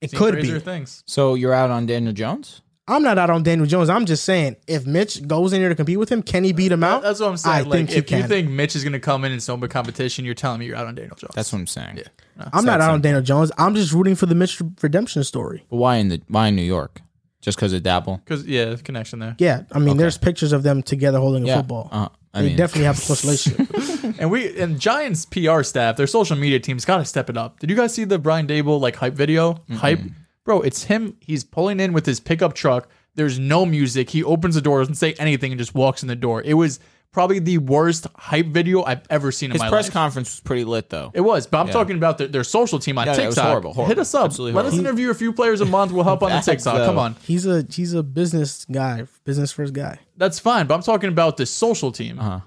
it 0.00 0.10
Seen 0.10 0.18
could 0.18 0.36
be. 0.40 0.58
things. 0.58 1.02
So 1.06 1.34
you're 1.34 1.52
out 1.54 1.70
on 1.70 1.86
Daniel 1.86 2.12
Jones? 2.12 2.60
I'm 2.86 3.02
not 3.02 3.16
out 3.16 3.30
on 3.30 3.42
Daniel 3.42 3.66
Jones. 3.66 3.88
I'm 3.88 4.04
just 4.04 4.24
saying, 4.24 4.56
if 4.66 4.86
Mitch 4.86 5.26
goes 5.26 5.54
in 5.54 5.60
here 5.60 5.70
to 5.70 5.74
compete 5.74 5.98
with 5.98 6.10
him, 6.10 6.22
can 6.22 6.44
he 6.44 6.52
beat 6.52 6.70
him 6.70 6.84
out? 6.84 7.00
That's 7.02 7.18
what 7.18 7.30
I'm 7.30 7.36
saying. 7.38 7.56
I 7.56 7.60
like, 7.62 7.72
think 7.72 7.90
he 7.90 7.96
if 7.96 8.10
you 8.10 8.22
think 8.24 8.50
Mitch 8.50 8.76
is 8.76 8.84
going 8.84 8.92
to 8.92 9.00
come 9.00 9.24
in 9.24 9.32
and 9.32 9.44
open 9.48 9.68
competition, 9.70 10.24
you're 10.26 10.34
telling 10.34 10.60
me 10.60 10.66
you're 10.66 10.76
out 10.76 10.86
on 10.86 10.94
Daniel 10.94 11.16
Jones. 11.16 11.32
That's 11.34 11.50
what 11.52 11.60
I'm 11.60 11.66
saying. 11.66 11.96
Yeah. 11.96 12.04
No, 12.36 12.48
I'm 12.52 12.64
not 12.66 12.80
out 12.82 12.90
on. 12.90 13.00
Daniel 13.00 13.22
Jones. 13.22 13.50
I'm 13.56 13.74
just 13.74 13.92
rooting 13.92 14.14
for 14.16 14.26
the 14.26 14.34
Mitch 14.34 14.60
redemption 14.82 15.24
story. 15.24 15.64
But 15.70 15.76
why 15.76 15.96
in 15.96 16.08
the 16.08 16.20
why 16.28 16.48
in 16.48 16.56
New 16.56 16.62
York? 16.62 17.00
Just 17.40 17.56
because 17.58 17.72
of 17.72 17.82
Dabble? 17.82 18.18
Because 18.24 18.46
yeah, 18.46 18.74
connection 18.76 19.18
there. 19.18 19.36
Yeah, 19.38 19.62
I 19.72 19.78
mean, 19.78 19.90
Okay. 19.90 19.98
there's 19.98 20.16
pictures 20.18 20.52
of 20.52 20.62
them 20.62 20.82
together 20.82 21.18
holding 21.18 21.44
a 21.44 21.46
Yeah. 21.46 21.56
football. 21.58 21.88
Uh, 21.92 22.08
I 22.32 22.40
they 22.42 22.48
mean, 22.48 22.56
definitely 22.56 22.84
have 22.86 22.98
a 22.98 23.02
close 23.02 23.24
relationship. 23.24 23.70
And 24.18 24.30
we 24.30 24.58
and 24.60 24.78
Giants 24.78 25.24
PR 25.26 25.62
staff, 25.62 25.96
their 25.96 26.06
social 26.06 26.36
media 26.36 26.60
team's 26.60 26.84
got 26.84 26.98
to 26.98 27.04
step 27.04 27.28
it 27.30 27.36
up. 27.36 27.58
Did 27.58 27.68
you 27.70 27.74
guys 27.76 27.92
see 27.94 28.04
the 28.04 28.18
Brian 28.18 28.46
Daboll 28.46 28.80
like 28.80 28.96
hype 28.96 29.14
video? 29.14 29.60
Hype, 29.72 29.98
bro. 30.44 30.60
It's 30.60 30.84
him. 30.84 31.16
He's 31.20 31.44
pulling 31.44 31.80
in 31.80 31.92
with 31.92 32.06
his 32.06 32.20
pickup 32.20 32.54
truck. 32.54 32.88
There's 33.14 33.38
no 33.38 33.64
music. 33.64 34.10
He 34.10 34.24
opens 34.24 34.54
the 34.56 34.60
door, 34.60 34.80
doesn't 34.80 34.96
say 34.96 35.14
anything, 35.14 35.52
and 35.52 35.58
just 35.58 35.74
walks 35.74 36.02
in 36.02 36.08
the 36.08 36.16
door. 36.16 36.42
It 36.42 36.54
was 36.54 36.80
probably 37.12 37.38
the 37.38 37.58
worst 37.58 38.08
hype 38.16 38.46
video 38.46 38.82
I've 38.82 39.02
ever 39.08 39.30
seen 39.30 39.50
in 39.50 39.52
his 39.52 39.60
my 39.62 39.68
press 39.68 39.86
life. 39.86 39.92
conference 39.92 40.32
was 40.34 40.40
pretty 40.40 40.64
lit 40.64 40.90
though. 40.90 41.12
It 41.14 41.20
was, 41.20 41.46
but 41.46 41.58
I'm 41.60 41.68
Yeah. 41.68 41.72
talking 41.74 41.96
about 41.96 42.18
their, 42.18 42.26
their 42.26 42.42
social 42.42 42.80
team 42.80 42.98
on 42.98 43.06
Yeah, 43.06 43.12
it 43.12 43.26
was 43.26 43.36
TikTok. 43.36 43.44
horrible, 43.50 43.72
horrible. 43.72 43.88
Hit 43.88 44.00
us 44.00 44.12
up. 44.16 44.24
Absolutely 44.24 44.56
Let 44.56 44.66
us 44.66 44.72
horrible. 44.72 44.88
interview 44.88 45.10
a 45.10 45.14
few 45.14 45.32
players 45.32 45.60
a 45.60 45.64
month. 45.64 45.92
We'll 45.92 46.02
help 46.02 46.24
on 46.24 46.30
the 46.30 46.34
Facts, 46.42 46.46
TikTok. 46.46 46.74
though. 46.78 46.86
Come 46.86 46.98
on, 46.98 47.14
he's 47.22 47.46
a 47.46 47.64
he's 47.70 47.94
a 47.94 48.02
business 48.02 48.64
guy, 48.64 49.04
business 49.24 49.52
first 49.52 49.72
guy. 49.74 50.00
that's 50.16 50.40
fine. 50.40 50.66
But 50.66 50.74
I'm 50.74 50.82
talking 50.82 51.08
about 51.08 51.36
the 51.36 51.46
social 51.46 51.92
team. 51.92 52.18
Uh-huh. 52.18 52.40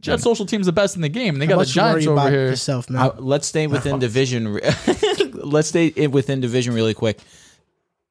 Jet 0.00 0.20
social 0.20 0.46
team's 0.46 0.64
the 0.66 0.72
best 0.72 0.96
in 0.96 1.02
the 1.02 1.08
game. 1.10 1.34
And 1.34 1.42
they 1.42 1.46
How 1.46 1.52
got 1.52 1.56
the 1.56 1.60
much 1.60 1.76
you 1.76 1.82
worry 1.82 1.90
Giants 1.92 2.06
over 2.06 2.14
about 2.20 2.32
here. 2.32 2.46
yourself, 2.48 2.88
man. 2.90 3.02
Uh, 3.02 3.14
let's 3.18 3.46
stay 3.46 3.66
within 3.66 3.98
division. 4.08 4.48
re- 4.48 4.60
let's 5.34 5.68
stay 5.68 5.86
in- 5.88 6.10
within 6.12 6.40
division 6.40 6.72
really 6.74 6.94
quick. 6.94 7.18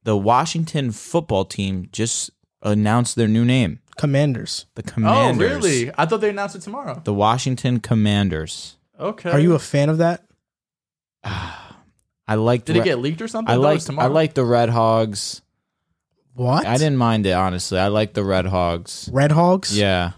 The 0.04 0.18
Washington 0.18 0.92
football 0.92 1.46
team 1.46 1.90
just 1.92 2.32
announced 2.62 3.16
their 3.16 3.28
new 3.28 3.46
name, 3.46 3.80
Commanders. 3.98 4.66
the 4.76 4.84
oh, 4.86 4.92
Commanders. 4.92 5.52
Oh, 5.52 5.56
really? 5.56 5.92
I 5.98 6.06
thought 6.06 6.22
they 6.22 6.30
announced 6.30 6.56
it 6.56 6.62
tomorrow. 6.62 7.02
The 7.04 7.14
Washington 7.14 7.80
Commanders. 7.80 8.78
Okay. 9.00 9.32
Are 9.32 9.40
you 9.40 9.54
a 9.54 9.60
fan 9.60 9.90
of 9.90 10.00
that? 10.00 10.24
I 11.24 12.36
like. 12.36 12.66
Did 12.66 12.78
it 12.78 12.84
get 12.84 13.00
leaked 13.00 13.22
or 13.22 13.28
something? 13.28 13.52
I 13.52 13.56
thought 13.56 13.62
it 13.62 13.66
like. 13.66 13.76
was 13.76 13.86
I 13.86 13.88
tomorrow. 13.88 14.12
like 14.12 14.34
the 14.34 14.46
Red 14.46 14.70
Hogs. 14.70 15.42
What? 16.34 16.66
I 16.66 16.78
didn't 16.78 16.98
mind 16.98 17.26
it 17.26 17.34
honestly. 17.34 17.78
I 17.78 17.88
like 17.88 18.14
the 18.14 18.24
Red 18.24 18.46
Hogs. 18.46 19.10
Red 19.14 19.32
Hogs. 19.32 19.78
Yeah, 19.78 20.14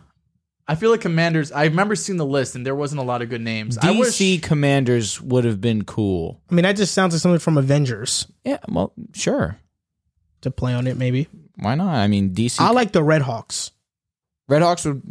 I 0.68 0.76
feel 0.76 0.90
like 0.90 1.02
Commanders. 1.02 1.52
I 1.52 1.66
remember 1.66 1.95
seeing 1.95 2.18
the 2.18 2.26
list, 2.26 2.56
and 2.56 2.66
there 2.66 2.76
wasn't 2.76 3.02
a 3.02 3.03
lot 3.03 3.22
of 3.22 3.30
good 3.30 3.41
names. 3.41 3.78
I 3.78 3.94
DC 3.94 3.99
wish. 3.99 4.41
Commanders 4.41 5.22
would 5.22 5.45
have 5.45 5.62
been 5.62 5.84
cool. 5.84 6.41
I 6.49 6.56
mean, 6.56 6.64
that 6.64 6.76
just 6.76 6.94
sounds 6.94 7.14
like 7.14 7.22
something 7.22 7.40
from 7.40 7.57
Avengers 7.57 8.28
Yeah, 8.44 8.57
well, 8.68 8.94
sure. 9.14 9.60
To 10.46 10.52
play 10.52 10.74
on 10.74 10.88
it. 10.88 10.98
Maybe. 10.98 11.28
Why 11.58 11.76
not? 11.76 11.94
I 11.94 12.08
mean, 12.08 12.32
DC 12.32 12.60
I 12.60 12.72
like 12.72 12.92
the 12.92 13.04
Red 13.04 13.22
Hawks. 13.22 13.72
Red 14.48 14.62
Hawks 14.62 14.86
would 14.86 15.02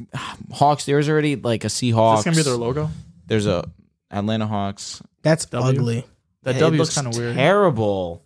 Hawks. 0.52 0.84
There's 0.86 1.08
already 1.08 1.36
like 1.36 1.64
a 1.64 1.68
Seahawks. 1.68 2.18
Is 2.20 2.24
this 2.24 2.34
gonna 2.34 2.36
be 2.36 2.42
their 2.42 2.56
logo? 2.56 2.90
There's 3.26 3.46
a 3.46 3.64
Atlanta 4.10 4.46
Hawks. 4.46 5.02
That's 5.22 5.44
W? 5.46 5.68
ugly. 5.80 6.06
That 6.42 6.56
It 6.56 6.60
W 6.60 6.80
is 6.82 6.88
looks 6.88 6.94
kind 6.94 7.06
of 7.06 7.16
weird. 7.16 7.34
Terrible. 7.36 8.22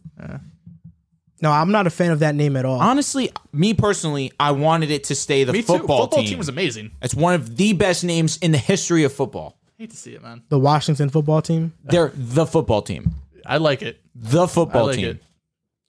No, 1.40 1.52
I'm 1.52 1.70
not 1.70 1.86
a 1.86 1.90
fan 1.90 2.10
of 2.10 2.18
that 2.18 2.34
name 2.34 2.56
at 2.56 2.64
all. 2.64 2.80
Honestly, 2.80 3.30
me 3.52 3.72
personally, 3.72 4.32
I 4.40 4.50
wanted 4.50 4.90
it 4.90 5.04
to 5.04 5.14
stay 5.14 5.44
the 5.44 5.52
Me 5.52 5.60
too. 5.60 5.66
football, 5.66 6.02
Football 6.02 6.18
team. 6.22 6.28
team 6.30 6.38
was 6.38 6.48
amazing. 6.48 6.90
it's 7.00 7.14
one 7.14 7.34
of 7.34 7.56
the 7.56 7.72
best 7.74 8.02
names 8.02 8.38
in 8.38 8.50
the 8.50 8.58
history 8.58 9.04
of 9.04 9.12
football. 9.12 9.56
I 9.78 9.82
hate 9.82 9.90
to 9.90 9.96
see 9.96 10.14
it, 10.14 10.22
man. 10.22 10.42
the 10.48 10.58
Washington 10.58 11.08
football 11.10 11.40
team. 11.40 11.72
They're 11.84 12.10
the 12.12 12.44
football 12.44 12.82
team. 12.82 13.14
I 13.46 13.58
like 13.58 13.82
it. 13.82 14.00
The 14.16 14.42
I 14.42 14.46
football 14.48 14.86
like 14.86 14.96
team. 14.96 15.06
it. 15.06 15.22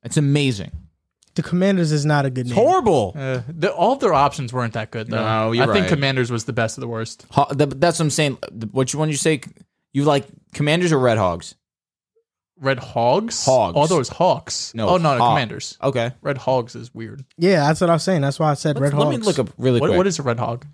It's 0.04 0.18
amazing. 0.18 0.72
The 1.42 1.48
Commanders 1.48 1.92
is 1.94 2.06
not 2.06 2.26
a 2.26 2.30
good 2.30 2.48
name. 2.48 2.56
Horrible. 2.56 3.14
Uh, 3.18 3.42
the, 3.48 3.72
all 3.74 3.94
of 3.94 4.00
their 4.02 4.14
options 4.14 4.52
weren't 4.52 4.74
that 4.74 4.92
good, 4.92 5.08
though. 5.08 5.24
No, 5.24 5.52
you're 5.54 5.64
I 5.64 5.74
think 5.74 5.84
right. 5.84 5.90
Commanders 5.90 6.30
was 6.30 6.44
the 6.44 6.52
best 6.54 6.78
of 6.78 6.82
the 6.82 6.88
worst. 6.88 7.26
Ho- 7.32 7.48
th- 7.58 7.70
that's 7.78 7.98
what 8.00 8.06
I'm 8.06 8.10
saying. 8.10 8.38
What 8.72 8.92
you 8.92 9.00
when 9.00 9.08
you 9.08 9.16
say 9.16 9.42
you 9.94 10.04
like 10.04 10.26
Commanders 10.54 10.92
or 10.92 11.00
Red 11.00 11.18
Hogs? 11.18 11.56
Red 12.60 12.80
Hogs? 12.80 13.46
Hogs. 13.46 13.76
All 13.78 13.88
those 13.88 14.10
Hawks. 14.10 14.74
No, 14.76 14.90
Oh, 14.90 14.98
no, 14.98 15.14
no 15.14 15.20
Hog- 15.20 15.32
Commanders. 15.32 15.78
Okay. 15.82 16.12
Red 16.22 16.38
Hogs 16.38 16.76
is 16.76 16.94
weird. 16.94 17.24
Yeah, 17.38 17.62
that's 17.68 17.80
what 17.80 17.90
I 17.90 17.94
was 17.94 18.04
saying. 18.04 18.20
That's 18.22 18.38
why 18.38 18.52
I 18.52 18.56
said 18.56 18.78
red 18.80 18.94
Let 18.94 19.04
hogs. 19.06 19.18
me 19.18 19.24
look 19.24 19.40
up 19.40 19.50
really 19.58 19.80
What, 19.80 19.88
quick. 19.92 19.98
what 19.98 20.08
is 20.08 20.20
a 20.20 20.24
Red 20.24 20.40
Hog? 20.40 20.66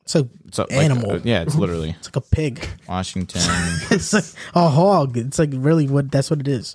It's 0.00 0.14
a 0.14 0.26
It's 0.46 0.58
a- 0.58 0.62
like, 0.62 0.72
animal. 0.72 1.12
uh, 1.12 1.20
yeah, 1.24 1.42
it's 1.42 1.54
literally 1.62 1.90
it's 1.98 2.08
like 2.08 2.16
a 2.16 2.20
pig. 2.22 2.66
Washington. 2.88 3.42
It's 3.90 4.14
like 4.14 4.24
a 4.54 4.66
hog. 4.68 5.18
It's 5.18 5.38
like 5.38 5.50
really 5.52 5.88
what 5.88 6.10
that's 6.10 6.30
what 6.30 6.40
it 6.40 6.48
is. 6.48 6.74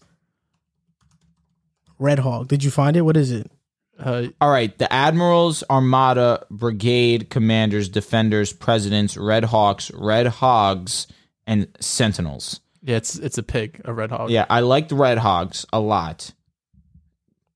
Red 2.02 2.20
hog. 2.20 2.48
Did 2.48 2.64
you 2.64 2.72
find 2.72 2.98
it? 2.98 3.02
What 3.02 3.16
is 3.16 3.32
it? 3.32 3.52
Uh, 4.00 4.28
All 4.42 4.50
right, 4.50 4.76
the 4.80 4.92
Admirals, 4.92 5.64
Armada, 5.70 6.46
Brigade, 6.50 7.30
Commanders, 7.30 7.88
Defenders, 7.88 8.52
Presidents, 8.52 9.16
Red 9.16 9.44
Hawks, 9.46 9.92
Red 9.94 10.26
Hogs, 10.28 11.06
and 11.46 11.68
Sentinels. 11.80 12.62
yeah, 12.82 12.96
it's 12.98 13.16
it's 13.18 13.38
a 13.38 13.44
pig, 13.44 13.80
a 13.86 13.94
Red 13.94 14.10
Hog. 14.10 14.32
Yeah, 14.32 14.46
I 14.50 14.62
like 14.62 14.88
the 14.90 14.96
Red 14.96 15.20
Hogs 15.20 15.66
a 15.72 15.80
lot 15.80 16.32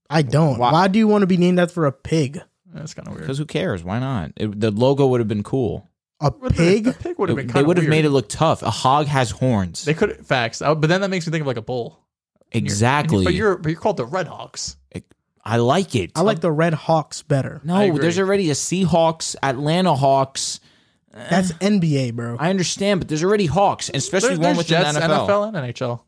I 0.08 0.22
don't. 0.22 0.58
Why- 0.58 0.70
Why, 0.72 0.88
do 0.88 1.00
you 1.00 1.08
want 1.08 1.22
to 1.22 1.26
be 1.26 1.36
named 1.36 1.58
after 1.58 1.84
a 1.84 1.90
pig? 1.92 2.40
That's 2.72 2.94
kind 2.94 3.08
of 3.08 3.14
weird. 3.14 3.22
because 3.24 3.38
who 3.38 3.44
cares? 3.46 3.82
Why 3.82 3.98
not? 3.98 4.30
It, 4.36 4.60
the 4.60 4.70
logo 4.70 5.06
would 5.08 5.18
have 5.20 5.26
been 5.28 5.42
cool. 5.42 5.88
A 6.20 6.30
pig? 6.30 6.84
The 6.84 6.92
pig 6.92 7.18
would 7.18 7.28
have 7.28 7.36
been 7.36 7.46
It- 7.46 7.52
kind 7.52 7.64
they 7.64 7.66
would 7.66 7.76
have 7.78 7.88
made 7.88 8.04
it 8.04 8.10
look 8.10 8.28
tough. 8.28 8.62
A 8.62 8.70
hog 8.70 9.06
has 9.06 9.30
horns. 9.32 9.84
They 9.84 9.94
could 9.94 10.24
facts, 10.24 10.60
but 10.60 10.80
then 10.82 11.00
that 11.00 11.10
makes 11.10 11.26
me 11.26 11.32
think 11.32 11.40
of 11.40 11.46
like 11.48 11.56
a 11.56 11.62
bull. 11.62 11.98
Exactly. 12.52 13.24
But 13.24 13.34
you're 13.34 13.56
but 13.58 13.70
you're 13.70 13.80
called 13.80 13.96
the 13.96 14.06
Red 14.06 14.26
Hawks. 14.28 14.76
I 15.44 15.58
like 15.58 15.94
it. 15.94 16.10
I 16.16 16.22
like 16.22 16.40
the 16.40 16.50
Red 16.50 16.74
Hawks 16.74 17.22
better. 17.22 17.60
I 17.62 17.66
no, 17.66 17.80
agree. 17.80 18.00
there's 18.00 18.18
already 18.18 18.50
a 18.50 18.54
Seahawks, 18.54 19.36
Atlanta 19.44 19.94
Hawks. 19.94 20.58
That's 21.12 21.52
NBA, 21.52 22.14
bro. 22.14 22.36
I 22.38 22.50
understand, 22.50 23.00
but 23.00 23.08
there's 23.08 23.22
already 23.22 23.46
Hawks, 23.46 23.88
especially 23.94 24.30
There- 24.30 24.38
one 24.38 24.42
there's 24.42 24.58
within 24.58 24.82
Jets, 24.82 24.94
the 24.96 25.00
NFL. 25.02 25.26
NFL, 25.28 25.48
and 25.48 25.56
NHL, 25.74 26.00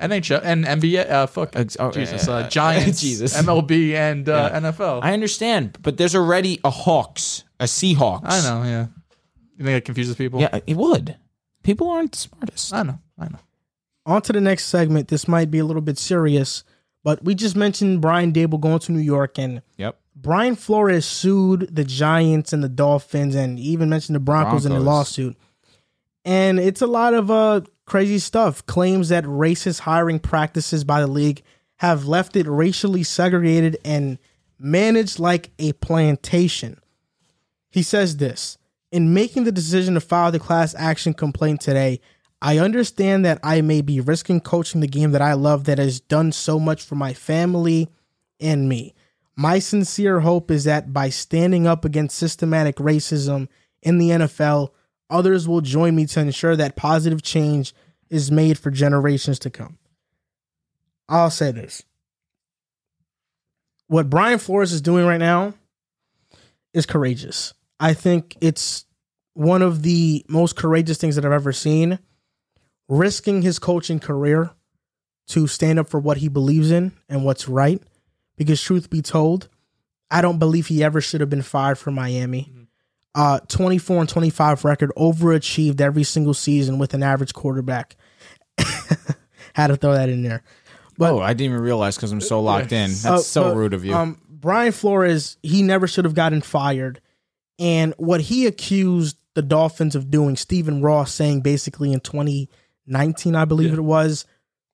NHL 0.00 0.40
and 0.42 0.64
NBA. 0.64 1.10
Uh, 1.10 1.26
fuck, 1.26 1.54
Ex- 1.54 1.76
oh, 1.78 1.90
Jesus, 1.92 2.26
uh, 2.26 2.32
uh, 2.36 2.48
Giants, 2.48 3.00
Jesus. 3.02 3.36
MLB, 3.36 3.92
and 3.94 4.28
uh, 4.28 4.48
Yeah. 4.52 4.60
NFL. 4.60 5.00
I 5.02 5.12
understand, 5.12 5.76
but 5.82 5.98
there's 5.98 6.16
already 6.16 6.58
a 6.64 6.70
Hawks, 6.70 7.44
a 7.60 7.64
Seahawks. 7.64 8.22
I 8.24 8.40
know, 8.40 8.64
yeah. 8.64 8.86
You 9.58 9.64
think 9.66 9.76
it 9.76 9.84
confuses 9.84 10.16
people? 10.16 10.40
Yeah, 10.40 10.58
it 10.66 10.76
would. 10.76 11.16
People 11.62 11.90
aren't 11.90 12.12
the 12.12 12.18
smartest. 12.18 12.72
I 12.72 12.82
know, 12.82 12.98
I 13.18 13.26
know. 13.28 13.38
On 14.10 14.20
to 14.22 14.32
the 14.32 14.40
next 14.40 14.64
segment. 14.64 15.06
This 15.06 15.28
might 15.28 15.52
be 15.52 15.60
a 15.60 15.64
little 15.64 15.80
bit 15.80 15.96
serious, 15.96 16.64
but 17.04 17.22
we 17.22 17.36
just 17.36 17.54
mentioned 17.54 18.00
Brian 18.00 18.32
Daboll 18.32 18.60
going 18.60 18.80
to 18.80 18.92
New 18.92 18.98
York, 18.98 19.38
and 19.38 19.62
Yep. 19.76 19.96
Brian 20.16 20.56
Flores 20.56 21.06
sued 21.06 21.74
the 21.74 21.84
Giants 21.84 22.52
and 22.52 22.62
the 22.62 22.68
Dolphins, 22.68 23.36
and 23.36 23.56
even 23.58 23.88
mentioned 23.88 24.16
the 24.16 24.20
Broncos, 24.20 24.66
in 24.66 24.72
the 24.72 24.80
lawsuit. 24.80 25.36
And 26.24 26.58
it's 26.58 26.82
a 26.82 26.88
lot 26.88 27.14
of 27.14 27.30
uh, 27.30 27.60
crazy 27.86 28.18
stuff. 28.18 28.66
Claims 28.66 29.10
that 29.10 29.22
racist 29.22 29.80
hiring 29.80 30.18
practices 30.18 30.82
by 30.82 31.00
the 31.00 31.06
league 31.06 31.42
have 31.76 32.06
left 32.06 32.34
it 32.34 32.48
racially 32.48 33.04
segregated 33.04 33.78
and 33.84 34.18
managed 34.58 35.20
like 35.20 35.50
a 35.60 35.72
plantation. 35.74 36.80
He 37.70 37.84
says 37.84 38.16
this 38.16 38.58
In 38.90 39.14
making 39.14 39.44
the 39.44 39.52
decision 39.52 39.94
to 39.94 40.00
file 40.00 40.32
the 40.32 40.40
class 40.40 40.74
action 40.76 41.14
complaint 41.14 41.60
today, 41.60 42.00
I 42.42 42.58
understand 42.58 43.24
that 43.24 43.38
I 43.42 43.60
may 43.60 43.82
be 43.82 44.00
risking 44.00 44.40
coaching 44.40 44.80
the 44.80 44.86
game 44.86 45.12
that 45.12 45.22
I 45.22 45.34
love 45.34 45.64
that 45.64 45.78
has 45.78 46.00
done 46.00 46.32
so 46.32 46.58
much 46.58 46.82
for 46.82 46.94
my 46.94 47.12
family 47.12 47.88
and 48.40 48.68
me. 48.68 48.94
My 49.36 49.58
sincere 49.58 50.20
hope 50.20 50.50
is 50.50 50.64
that 50.64 50.92
by 50.92 51.10
standing 51.10 51.66
up 51.66 51.84
against 51.84 52.16
systematic 52.16 52.76
racism 52.76 53.48
in 53.82 53.98
the 53.98 54.10
NFL, 54.10 54.70
others 55.08 55.46
will 55.46 55.60
join 55.60 55.94
me 55.94 56.06
to 56.06 56.20
ensure 56.20 56.56
that 56.56 56.76
positive 56.76 57.22
change 57.22 57.74
is 58.08 58.30
made 58.30 58.58
for 58.58 58.70
generations 58.70 59.38
to 59.40 59.50
come. 59.50 59.78
I'll 61.08 61.30
say 61.30 61.52
this. 61.52 61.82
What 63.86 64.08
Brian 64.08 64.38
Flores 64.38 64.72
is 64.72 64.80
doing 64.80 65.04
right 65.04 65.18
now 65.18 65.54
is 66.72 66.86
courageous. 66.86 67.52
I 67.78 67.94
think 67.94 68.36
it's 68.40 68.84
one 69.34 69.62
of 69.62 69.82
the 69.82 70.24
most 70.28 70.54
courageous 70.54 70.98
things 70.98 71.16
that 71.16 71.24
I've 71.24 71.32
ever 71.32 71.52
seen. 71.52 71.98
Risking 72.90 73.42
his 73.42 73.58
coaching 73.58 74.00
career 74.00 74.50
to 75.28 75.46
stand 75.46 75.78
up 75.78 75.88
for 75.88 76.00
what 76.00 76.18
he 76.18 76.28
believes 76.28 76.70
in 76.70 76.92
and 77.08 77.24
what's 77.24 77.48
right. 77.48 77.80
Because 78.36 78.60
truth 78.60 78.90
be 78.90 79.00
told, 79.00 79.48
I 80.10 80.20
don't 80.20 80.38
believe 80.38 80.66
he 80.66 80.82
ever 80.82 81.00
should 81.00 81.20
have 81.20 81.30
been 81.30 81.42
fired 81.42 81.78
from 81.78 81.94
Miami. 81.94 82.52
Uh, 83.14 83.38
24 83.48 84.00
and 84.00 84.08
25 84.08 84.64
record, 84.64 84.92
overachieved 84.96 85.80
every 85.80 86.02
single 86.02 86.34
season 86.34 86.78
with 86.78 86.92
an 86.92 87.02
average 87.02 87.32
quarterback. 87.32 87.96
Had 89.54 89.68
to 89.68 89.76
throw 89.76 89.94
that 89.94 90.08
in 90.08 90.22
there. 90.22 90.42
But 90.98 91.12
oh, 91.12 91.20
I 91.20 91.32
didn't 91.32 91.52
even 91.52 91.62
realize 91.62 91.96
because 91.96 92.12
I'm 92.12 92.20
so 92.20 92.42
locked 92.42 92.72
in. 92.72 92.90
That's 92.90 93.06
uh, 93.06 93.18
so 93.18 93.44
but, 93.44 93.56
rude 93.56 93.74
of 93.74 93.84
you. 93.84 93.94
Um, 93.94 94.20
Brian 94.28 94.72
Flores, 94.72 95.36
he 95.42 95.62
never 95.62 95.86
should 95.86 96.04
have 96.04 96.14
gotten 96.14 96.40
fired. 96.40 97.00
And 97.58 97.94
what 97.98 98.20
he 98.22 98.46
accused 98.46 99.16
the 99.34 99.42
Dolphins 99.42 99.94
of 99.94 100.10
doing, 100.10 100.36
Stephen 100.36 100.82
Ross 100.82 101.12
saying 101.12 101.42
basically 101.42 101.92
in 101.92 102.00
2019, 102.90 103.34
I 103.36 103.44
believe 103.44 103.70
Yeah. 103.70 103.76
it 103.76 103.80
was, 103.84 104.24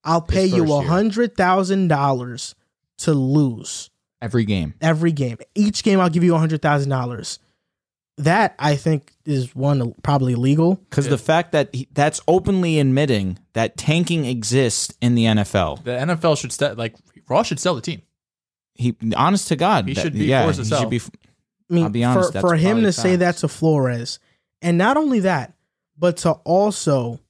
I'll 0.04 0.20
pay 0.22 0.46
you 0.46 0.72
a 0.72 0.82
hundred 0.82 1.36
thousand 1.36 1.88
dollars 1.88 2.54
to 2.98 3.12
lose 3.12 3.90
Every 4.22 4.44
game. 4.44 4.74
every 4.80 5.12
game. 5.12 5.38
Each 5.54 5.82
game, 5.82 6.00
I'll 6.00 6.08
give 6.10 6.24
you 6.24 6.34
a 6.34 6.38
hundred 6.38 6.62
thousand 6.62 6.90
dollars. 6.90 7.38
That 8.18 8.54
I 8.58 8.76
think 8.76 9.12
is 9.26 9.54
one 9.54 9.92
probably 10.02 10.32
illegal. 10.32 10.76
Because 10.88 11.08
the 11.08 11.18
fact 11.18 11.52
that 11.52 11.68
he, 11.74 11.86
that's 11.92 12.20
openly 12.26 12.78
admitting 12.80 13.38
that 13.52 13.76
tanking 13.76 14.24
exists 14.24 14.94
in 15.02 15.14
the 15.16 15.24
NFL. 15.26 15.84
The 15.84 15.90
NFL 15.90 16.38
should 16.38 16.50
st- 16.52 16.78
like 16.78 16.94
Ross 17.28 17.48
should 17.48 17.60
sell 17.60 17.74
the 17.74 17.82
team. 17.82 18.00
He, 18.74 18.96
honest 19.14 19.48
to 19.48 19.56
God, 19.56 19.86
He 19.86 19.92
that- 19.94 20.00
should 20.00 20.12
be 20.14 20.26
yeah, 20.26 20.44
forced 20.44 20.60
to 20.60 20.64
sell. 20.64 20.80
should 20.80 20.90
be. 20.90 21.00
I 21.70 21.74
mean, 21.74 21.84
I'll 21.84 21.90
be 21.90 22.04
honest, 22.04 22.32
for, 22.32 22.40
for 22.40 22.54
him 22.54 22.76
probably 22.76 22.82
to 22.84 22.92
say 22.92 23.16
that 23.16 23.36
to 23.38 23.48
Flores, 23.48 24.18
and 24.62 24.78
not 24.78 24.96
only 24.96 25.20
that, 25.20 25.52
but 25.98 26.18
to 26.18 26.30
also 26.44 27.20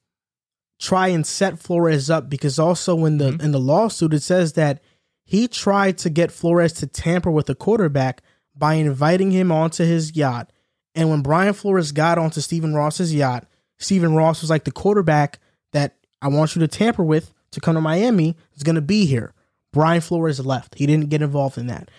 try 0.79 1.09
and 1.09 1.27
set 1.27 1.59
Flores 1.59 2.11
up 2.11 2.29
because 2.29 2.59
also 2.59 3.05
in 3.05 3.19
the 3.19 3.33
Mhm. 3.33 3.43
in 3.43 3.53
the 3.53 3.61
lawsuit 3.61 4.13
it 4.15 4.23
says 4.23 4.53
that 4.55 4.83
he 5.25 5.49
tried 5.49 5.99
to 5.99 6.11
get 6.11 6.31
Flores 6.31 6.73
to 6.75 6.87
tamper 6.87 7.31
with 7.31 7.47
the 7.47 7.55
quarterback 7.55 8.23
by 8.55 8.75
inviting 8.75 9.31
him 9.33 9.51
onto 9.51 9.85
his 9.85 10.15
yacht. 10.17 10.53
And 10.95 11.11
when 11.11 11.21
Brian 11.23 11.53
Flores 11.55 11.93
got 11.93 12.17
onto 12.19 12.41
Stephen 12.41 12.75
Ross's 12.75 13.15
yacht, 13.15 13.47
Stephen 13.79 14.15
Ross 14.15 14.41
was 14.41 14.51
like 14.51 14.65
the 14.65 14.71
quarterback 14.71 15.39
that 15.73 15.97
I 16.23 16.29
want 16.29 16.55
you 16.55 16.61
to 16.61 16.69
tamper 16.69 17.03
with 17.05 17.33
to 17.51 17.61
come 17.61 17.75
to 17.75 17.81
Miami 17.81 18.37
is 18.55 18.63
going 18.63 18.77
to 18.77 18.81
be 18.81 19.05
here. 19.07 19.35
Brian 19.73 20.01
Flores 20.01 20.41
left. 20.45 20.75
He 20.77 20.87
didn't 20.87 21.11
get 21.11 21.21
involved 21.23 21.59
in 21.59 21.67
that. 21.67 21.91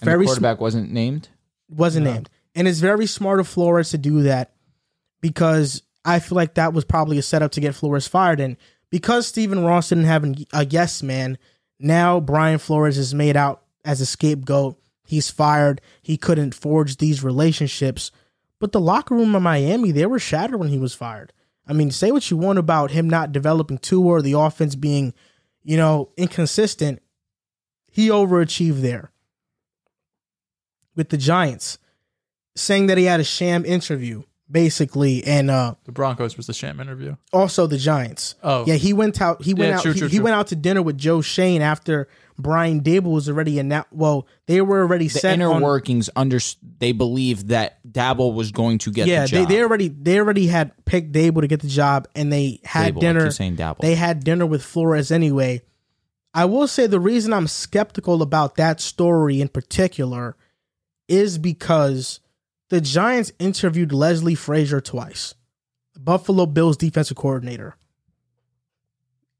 the 0.00 0.04
Very 0.04 0.24
sm- 0.26 0.28
quarterback 0.30 0.60
wasn't 0.60 0.90
named. 0.92 1.28
wasn't 1.70 2.04
No. 2.04 2.12
named. 2.14 2.30
And 2.54 2.68
it's 2.68 2.80
very 2.80 3.06
smart 3.06 3.40
of 3.40 3.48
Flores 3.48 3.90
to 3.90 3.98
do 3.98 4.22
that 4.24 4.52
because 5.22 5.82
I 6.04 6.18
feel 6.18 6.36
like 6.36 6.54
that 6.54 6.72
was 6.72 6.84
probably 6.84 7.18
a 7.18 7.22
setup 7.22 7.52
to 7.52 7.60
get 7.60 7.74
Flores 7.74 8.06
fired. 8.06 8.40
And 8.40 8.56
because 8.90 9.26
Stephen 9.26 9.64
Ross 9.64 9.88
didn't 9.88 10.04
have 10.04 10.24
a 10.52 10.66
yes 10.66 11.02
man, 11.02 11.38
now 11.78 12.20
Brian 12.20 12.58
Flores 12.58 12.98
is 12.98 13.14
made 13.14 13.36
out 13.36 13.62
as 13.84 14.00
a 14.00 14.06
scapegoat. 14.06 14.78
He's 15.06 15.30
fired. 15.30 15.80
He 16.02 16.16
couldn't 16.16 16.54
forge 16.54 16.96
these 16.96 17.22
relationships. 17.22 18.10
But 18.58 18.72
the 18.72 18.80
locker 18.80 19.14
room 19.14 19.34
in 19.34 19.42
Miami, 19.42 19.90
they 19.90 20.06
were 20.06 20.18
shattered 20.18 20.58
when 20.58 20.68
he 20.68 20.78
was 20.78 20.94
fired. 20.94 21.32
I 21.66 21.72
mean, 21.72 21.90
say 21.90 22.12
what 22.12 22.30
you 22.30 22.36
want 22.36 22.58
about 22.58 22.90
him 22.90 23.08
not 23.08 23.32
developing 23.32 23.78
two 23.78 24.02
or 24.02 24.22
the 24.22 24.38
offense 24.38 24.74
being, 24.74 25.14
you 25.62 25.76
know, 25.76 26.10
inconsistent. 26.16 27.02
He 27.90 28.08
overachieved 28.08 28.80
there 28.80 29.10
with 30.96 31.08
the 31.08 31.16
Giants, 31.16 31.78
saying 32.54 32.86
that 32.86 32.98
he 32.98 33.04
had 33.04 33.20
a 33.20 33.24
sham 33.24 33.64
interview, 33.64 34.22
basically, 34.50 35.24
and 35.24 35.50
uh 35.50 35.74
The 35.84 35.92
Broncos 35.92 36.36
was 36.36 36.46
the 36.46 36.52
sham 36.54 36.80
interview. 36.80 37.16
also 37.32 37.66
the 37.66 37.78
Giants. 37.78 38.34
Oh, 38.42 38.64
Yeah, 38.66 38.74
he 38.74 38.92
went 38.92 39.20
out. 39.20 39.42
He 39.42 39.54
went 39.54 39.70
Yeah, 39.70 39.76
out. 39.76 39.82
true, 39.82 39.92
he, 39.92 39.98
true, 40.00 40.08
he 40.08 40.16
true. 40.16 40.24
went 40.24 40.36
out 40.36 40.48
to 40.48 40.56
dinner 40.56 40.82
with 40.82 40.98
Joe 40.98 41.20
Schoen 41.20 41.62
after 41.62 42.08
Brian 42.38 42.80
Daboll 42.80 43.12
was 43.12 43.28
already 43.28 43.58
announced. 43.60 43.88
Well, 43.92 44.26
they 44.46 44.60
were 44.60 44.80
already 44.82 45.06
The 45.08 45.18
set 45.20 45.34
inner 45.34 45.52
on. 45.52 45.62
workings 45.62 46.10
under 46.16 46.38
they 46.80 46.92
believed 46.92 47.48
that 47.48 47.78
Dabble 47.90 48.32
was 48.32 48.50
going 48.50 48.78
to 48.78 48.90
get 48.90 49.06
yeah, 49.06 49.26
the 49.26 49.30
they 49.30 49.40
job. 49.42 49.48
they 49.48 49.62
already 49.62 49.88
they 49.88 50.18
already 50.18 50.46
had 50.48 50.72
picked 50.84 51.12
Daboll 51.12 51.42
to 51.42 51.46
get 51.46 51.60
the 51.60 51.68
job, 51.68 52.08
and 52.14 52.32
they 52.32 52.60
had 52.64 52.94
Daboll, 52.96 53.00
dinner. 53.00 53.24
keep 53.24 53.32
saying 53.32 53.54
Dabble. 53.56 53.82
They 53.82 53.94
had 53.94 54.24
dinner 54.24 54.46
with 54.46 54.62
Flores 54.64 55.10
anyway. 55.12 55.62
I 56.36 56.46
will 56.46 56.66
say 56.66 56.88
the 56.88 56.98
reason 56.98 57.32
I'm 57.32 57.46
skeptical 57.46 58.20
about 58.20 58.56
that 58.56 58.80
story 58.80 59.40
in 59.40 59.46
particular 59.48 60.36
is 61.06 61.38
because 61.38 62.18
the 62.74 62.80
Giants 62.80 63.30
interviewed 63.38 63.92
Leslie 63.92 64.34
Frazier 64.34 64.80
twice, 64.80 65.36
Buffalo 65.96 66.44
Bills 66.44 66.76
defensive 66.76 67.16
coordinator. 67.16 67.76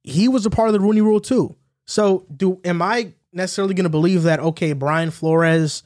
He 0.05 0.29
was 0.29 0.47
a 0.47 0.51
part 0.51 0.69
of 0.69 0.73
the 0.73 0.79
Rooney 0.79 1.01
Rule 1.01 1.19
too. 1.19 1.57
So, 1.85 2.27
do 2.35 2.61
am 2.65 2.81
I 2.81 3.13
necessarily 3.33 3.75
going 3.75 3.85
to 3.87 3.91
believe 3.91 4.23
that 4.23 4.39
okay, 4.39 4.73
Brian 4.73 5.11
Flores 5.11 5.83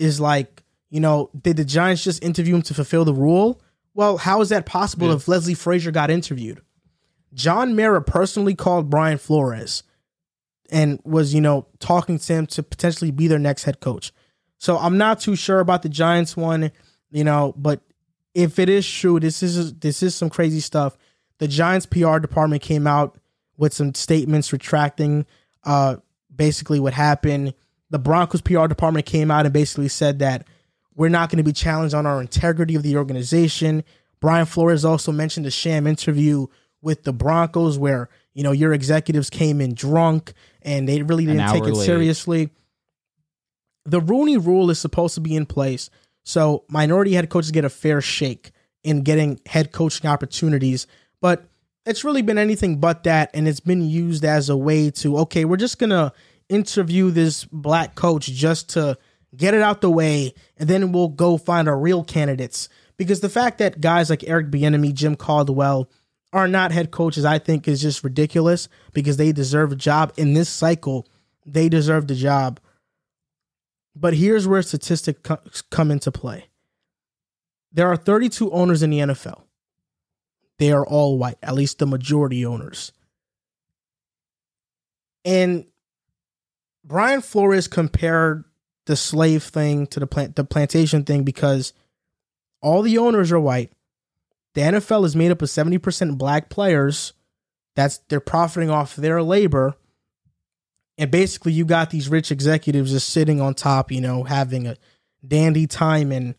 is 0.00 0.18
like, 0.18 0.64
you 0.90 0.98
know, 0.98 1.30
did 1.40 1.56
the 1.56 1.64
Giants 1.64 2.02
just 2.02 2.20
interview 2.24 2.56
him 2.56 2.62
to 2.62 2.74
fulfill 2.74 3.04
the 3.04 3.14
rule? 3.14 3.60
Well, 3.94 4.16
how 4.16 4.40
is 4.40 4.48
that 4.48 4.66
possible 4.66 5.06
Yeah. 5.06 5.14
if 5.14 5.28
Leslie 5.28 5.54
Frazier 5.54 5.92
got 5.92 6.10
interviewed? 6.10 6.62
John 7.32 7.76
Mara 7.76 8.02
personally 8.02 8.56
called 8.56 8.90
Brian 8.90 9.18
Flores 9.18 9.84
and 10.68 10.98
was, 11.04 11.32
you 11.32 11.40
know, 11.40 11.68
talking 11.78 12.18
to 12.18 12.32
him 12.32 12.46
to 12.48 12.64
potentially 12.64 13.12
be 13.12 13.28
their 13.28 13.38
next 13.38 13.62
head 13.62 13.78
coach. 13.78 14.12
So 14.58 14.76
I'm 14.76 14.98
not 14.98 15.20
too 15.20 15.36
sure 15.36 15.60
about 15.60 15.82
the 15.82 15.88
Giants 15.88 16.36
one, 16.36 16.72
you 17.10 17.24
know, 17.24 17.54
but 17.56 17.80
if 18.34 18.58
it 18.58 18.68
is 18.68 18.88
true, 18.88 19.18
this 19.20 19.42
is 19.42 19.74
this 19.74 20.02
is 20.02 20.14
some 20.14 20.30
crazy 20.30 20.60
stuff. 20.60 20.96
The 21.38 21.48
Giants 21.48 21.86
PR 21.86 22.18
department 22.18 22.62
came 22.62 22.86
out 22.86 23.18
with 23.56 23.72
some 23.72 23.94
statements 23.94 24.52
retracting 24.52 25.26
uh 25.64 25.96
basically 26.34 26.80
what 26.80 26.92
happened. 26.92 27.54
The 27.90 27.98
Broncos 27.98 28.40
PR 28.40 28.66
department 28.66 29.06
came 29.06 29.30
out 29.30 29.46
and 29.46 29.52
basically 29.52 29.88
said 29.88 30.20
that 30.20 30.46
we're 30.94 31.08
not 31.08 31.30
going 31.30 31.38
to 31.38 31.44
be 31.44 31.52
challenged 31.52 31.94
on 31.94 32.06
our 32.06 32.20
integrity 32.20 32.74
of 32.74 32.82
the 32.82 32.96
organization. 32.96 33.84
Brian 34.20 34.46
Flores 34.46 34.84
also 34.84 35.12
mentioned 35.12 35.46
a 35.46 35.50
sham 35.50 35.86
interview 35.86 36.46
with 36.82 37.04
the 37.04 37.12
Broncos 37.12 37.78
where, 37.78 38.08
you 38.34 38.42
know, 38.42 38.52
your 38.52 38.72
executives 38.72 39.30
came 39.30 39.60
in 39.60 39.74
drunk 39.74 40.32
and 40.62 40.88
they 40.88 41.02
really 41.02 41.24
didn't 41.24 41.48
take 41.50 41.64
it 41.64 41.74
late. 41.74 41.86
seriously. 41.86 42.50
The 43.84 44.00
Rooney 44.00 44.36
rule 44.36 44.70
is 44.70 44.78
supposed 44.78 45.14
to 45.14 45.20
be 45.20 45.34
in 45.34 45.46
place 45.46 45.88
so 46.28 46.64
minority 46.68 47.14
head 47.14 47.30
coaches 47.30 47.50
get 47.52 47.64
a 47.64 47.70
fair 47.70 48.02
shake 48.02 48.52
in 48.84 49.00
getting 49.02 49.40
head 49.46 49.72
coaching 49.72 50.10
opportunities, 50.10 50.86
but 51.22 51.48
it's 51.86 52.04
really 52.04 52.20
been 52.20 52.36
anything 52.36 52.78
but 52.80 53.04
that 53.04 53.30
and 53.32 53.48
it's 53.48 53.60
been 53.60 53.80
used 53.88 54.26
as 54.26 54.50
a 54.50 54.56
way 54.56 54.90
to 54.90 55.16
okay, 55.20 55.46
we're 55.46 55.56
just 55.56 55.78
going 55.78 55.88
to 55.88 56.12
interview 56.50 57.10
this 57.10 57.46
black 57.46 57.94
coach 57.94 58.26
just 58.26 58.68
to 58.68 58.98
get 59.38 59.54
it 59.54 59.62
out 59.62 59.80
the 59.80 59.88
way 59.88 60.34
and 60.58 60.68
then 60.68 60.92
we'll 60.92 61.08
go 61.08 61.38
find 61.38 61.66
our 61.66 61.78
real 61.78 62.04
candidates 62.04 62.68
because 62.98 63.20
the 63.20 63.30
fact 63.30 63.56
that 63.56 63.80
guys 63.80 64.10
like 64.10 64.22
Eric 64.28 64.50
Bieniemy, 64.50 64.92
Jim 64.92 65.16
Caldwell 65.16 65.88
are 66.34 66.46
not 66.46 66.72
head 66.72 66.90
coaches 66.90 67.24
I 67.24 67.38
think 67.38 67.66
is 67.66 67.80
just 67.80 68.04
ridiculous 68.04 68.68
because 68.92 69.16
they 69.16 69.32
deserve 69.32 69.72
a 69.72 69.76
job 69.76 70.12
in 70.18 70.34
this 70.34 70.50
cycle. 70.50 71.08
They 71.46 71.70
deserve 71.70 72.06
the 72.06 72.14
job. 72.14 72.60
But 73.98 74.14
here's 74.14 74.46
where 74.46 74.62
statistics 74.62 75.62
come 75.62 75.90
into 75.90 76.12
play. 76.12 76.46
There 77.72 77.88
are 77.88 77.96
32 77.96 78.50
owners 78.52 78.82
in 78.82 78.90
the 78.90 78.98
NFL. 78.98 79.42
They 80.58 80.72
are 80.72 80.86
all 80.86 81.18
white, 81.18 81.38
at 81.42 81.54
least 81.54 81.78
the 81.78 81.86
majority 81.86 82.44
owners. 82.44 82.92
And 85.24 85.66
Brian 86.84 87.20
Flores 87.20 87.68
compared 87.68 88.44
the 88.86 88.96
slave 88.96 89.42
thing 89.42 89.86
to 89.88 90.00
the 90.00 90.06
plant 90.06 90.36
the 90.36 90.44
plantation 90.44 91.04
thing 91.04 91.22
because 91.22 91.74
all 92.62 92.82
the 92.82 92.98
owners 92.98 93.30
are 93.30 93.40
white. 93.40 93.72
The 94.54 94.62
NFL 94.62 95.04
is 95.04 95.14
made 95.14 95.30
up 95.30 95.42
of 95.42 95.48
70% 95.48 96.16
black 96.16 96.48
players. 96.48 97.12
That's 97.76 97.98
they're 98.08 98.20
profiting 98.20 98.70
off 98.70 98.96
their 98.96 99.22
labor. 99.22 99.76
And 100.98 101.10
basically 101.10 101.52
you 101.52 101.64
got 101.64 101.90
these 101.90 102.08
rich 102.08 102.30
executives 102.30 102.90
just 102.90 103.10
sitting 103.10 103.40
on 103.40 103.54
top, 103.54 103.90
you 103.90 104.00
know, 104.00 104.24
having 104.24 104.66
a 104.66 104.76
dandy 105.26 105.66
time 105.66 106.12
and 106.12 106.34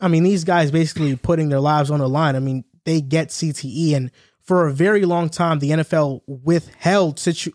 I 0.00 0.08
mean, 0.08 0.22
these 0.22 0.44
guys 0.44 0.70
basically 0.70 1.16
putting 1.16 1.48
their 1.48 1.60
lives 1.60 1.90
on 1.90 1.98
the 1.98 2.08
line. 2.08 2.36
I 2.36 2.40
mean, 2.40 2.64
they 2.84 3.00
get 3.00 3.28
CTE, 3.28 3.94
and 3.94 4.10
for 4.40 4.66
a 4.66 4.72
very 4.72 5.04
long 5.04 5.28
time, 5.28 5.58
the 5.58 5.70
NFL 5.70 6.22
withheld 6.26 7.18
situ- 7.18 7.52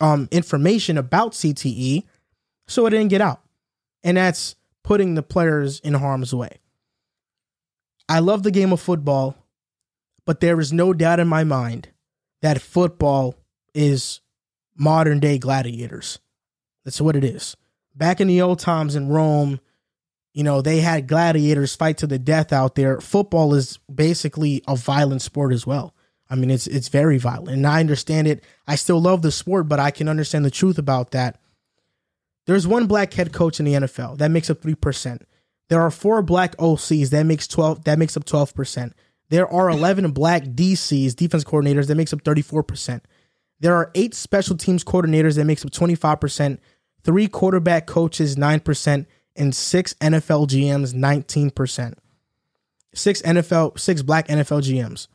um, 0.00 0.28
information 0.30 0.98
about 0.98 1.32
CTE, 1.32 2.04
so 2.66 2.86
it 2.86 2.90
didn't 2.90 3.08
get 3.08 3.20
out, 3.20 3.40
and 4.02 4.16
that's 4.16 4.56
putting 4.82 5.14
the 5.14 5.22
players 5.22 5.80
in 5.80 5.94
harm's 5.94 6.34
way. 6.34 6.58
I 8.08 8.18
love 8.18 8.42
the 8.42 8.50
game 8.50 8.72
of 8.72 8.80
football, 8.80 9.36
but 10.26 10.40
there 10.40 10.60
is 10.60 10.72
no 10.72 10.92
doubt 10.92 11.20
in 11.20 11.28
my 11.28 11.44
mind 11.44 11.88
that 12.42 12.60
football 12.60 13.36
is 13.72 14.20
modern 14.76 15.20
day 15.20 15.38
gladiators. 15.38 16.18
That's 16.84 17.00
what 17.00 17.16
it 17.16 17.24
is. 17.24 17.56
Back 17.94 18.20
in 18.20 18.28
the 18.28 18.42
old 18.42 18.58
times 18.58 18.96
in 18.96 19.08
Rome, 19.08 19.60
you 20.32 20.42
know, 20.42 20.60
they 20.60 20.80
had 20.80 21.06
gladiators 21.06 21.76
fight 21.76 21.98
to 21.98 22.06
the 22.06 22.18
death 22.18 22.52
out 22.52 22.74
there. 22.74 23.00
Football 23.00 23.54
is 23.54 23.78
basically 23.92 24.62
a 24.66 24.74
violent 24.74 25.22
sport 25.22 25.52
as 25.52 25.66
well. 25.66 25.94
I 26.28 26.34
mean, 26.34 26.50
it's 26.50 26.66
it's 26.66 26.88
very 26.88 27.18
violent. 27.18 27.50
And 27.50 27.66
I 27.66 27.80
understand 27.80 28.26
it. 28.26 28.42
I 28.66 28.74
still 28.74 29.00
love 29.00 29.22
the 29.22 29.30
sport, 29.30 29.68
but 29.68 29.78
I 29.78 29.90
can 29.90 30.08
understand 30.08 30.44
the 30.44 30.50
truth 30.50 30.78
about 30.78 31.12
that. 31.12 31.38
There's 32.46 32.66
one 32.66 32.86
black 32.86 33.12
head 33.14 33.32
coach 33.32 33.60
in 33.60 33.66
the 33.66 33.74
NFL 33.74 34.18
that 34.18 34.30
makes 34.30 34.50
up 34.50 34.60
3%. 34.60 35.22
There 35.68 35.80
are 35.80 35.90
four 35.90 36.20
black 36.22 36.56
OCs 36.56 37.10
that 37.10 37.24
makes 37.24 37.46
12 37.46 37.84
that 37.84 37.98
makes 37.98 38.16
up 38.16 38.24
12%. 38.24 38.92
There 39.30 39.48
are 39.48 39.70
11 39.70 40.10
black 40.12 40.42
DCs, 40.42 41.16
defense 41.16 41.44
coordinators 41.44 41.86
that 41.86 41.94
makes 41.94 42.12
up 42.12 42.22
34%. 42.22 43.00
There 43.64 43.74
are 43.74 43.90
8 43.94 44.12
special 44.12 44.58
teams 44.58 44.84
coordinators 44.84 45.36
that 45.36 45.46
makes 45.46 45.64
up 45.64 45.70
25%, 45.70 46.58
3 47.02 47.28
quarterback 47.28 47.86
coaches 47.86 48.36
9%, 48.36 49.06
and 49.36 49.54
6 49.54 49.94
NFL 49.94 50.48
GMs 50.48 50.92
19%. 50.92 51.94
6 52.94 53.22
NFL 53.22 53.80
6 53.80 54.02
black 54.02 54.28
NFL 54.28 54.60
GMs. 54.60 55.08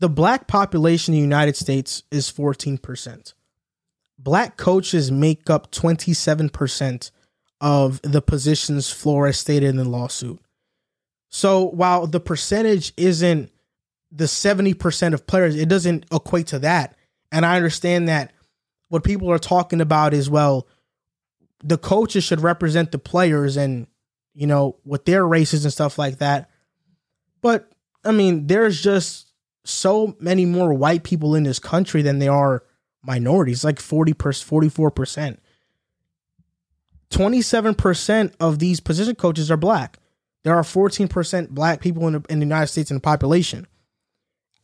The 0.00 0.10
black 0.10 0.48
population 0.48 1.14
in 1.14 1.20
the 1.20 1.22
United 1.22 1.56
States 1.56 2.02
is 2.10 2.30
14%. 2.30 3.32
Black 4.18 4.58
coaches 4.58 5.10
make 5.10 5.48
up 5.48 5.72
27% 5.72 7.10
of 7.62 8.02
the 8.02 8.20
positions 8.20 8.90
Flores 8.90 9.38
stated 9.38 9.70
in 9.70 9.76
the 9.76 9.88
lawsuit. 9.88 10.38
So 11.30 11.64
while 11.64 12.06
the 12.06 12.20
percentage 12.20 12.92
isn't 12.98 13.50
the 14.12 14.24
70% 14.24 15.14
of 15.14 15.26
players, 15.26 15.56
it 15.56 15.68
doesn't 15.68 16.06
equate 16.12 16.48
to 16.48 16.58
that. 16.60 16.96
And 17.32 17.46
I 17.46 17.56
understand 17.56 18.08
that 18.08 18.32
what 18.88 19.04
people 19.04 19.30
are 19.30 19.38
talking 19.38 19.80
about 19.80 20.14
is 20.14 20.28
well, 20.28 20.66
the 21.62 21.78
coaches 21.78 22.24
should 22.24 22.40
represent 22.40 22.90
the 22.90 22.98
players 22.98 23.56
and, 23.56 23.86
you 24.34 24.46
know, 24.46 24.76
with 24.84 25.04
their 25.04 25.26
races 25.26 25.64
and 25.64 25.72
stuff 25.72 25.98
like 25.98 26.18
that. 26.18 26.50
But 27.40 27.70
I 28.04 28.12
mean, 28.12 28.46
there's 28.46 28.82
just 28.82 29.32
so 29.64 30.16
many 30.18 30.46
more 30.46 30.72
white 30.72 31.04
people 31.04 31.34
in 31.34 31.44
this 31.44 31.58
country 31.58 32.02
than 32.02 32.18
there 32.18 32.32
are 32.32 32.64
minorities, 33.02 33.64
like 33.64 33.80
40 33.80 34.14
per 34.14 34.32
44%. 34.32 35.38
27% 37.10 38.34
of 38.38 38.58
these 38.58 38.80
position 38.80 39.14
coaches 39.14 39.50
are 39.50 39.56
black. 39.56 39.98
There 40.44 40.54
are 40.54 40.62
14% 40.62 41.50
black 41.50 41.80
people 41.80 42.06
in 42.06 42.14
the, 42.14 42.22
in 42.28 42.38
the 42.38 42.46
United 42.46 42.68
States 42.68 42.90
in 42.90 42.96
the 42.96 43.00
population. 43.00 43.66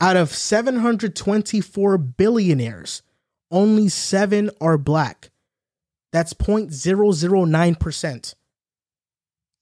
Out 0.01 0.17
of 0.17 0.33
724 0.33 1.99
billionaires, 1.99 3.03
only 3.51 3.89
seven 3.89 4.51
are 4.61 4.77
black. 4.77 5.31
That's 6.13 6.35
0.009%. 6.35 8.35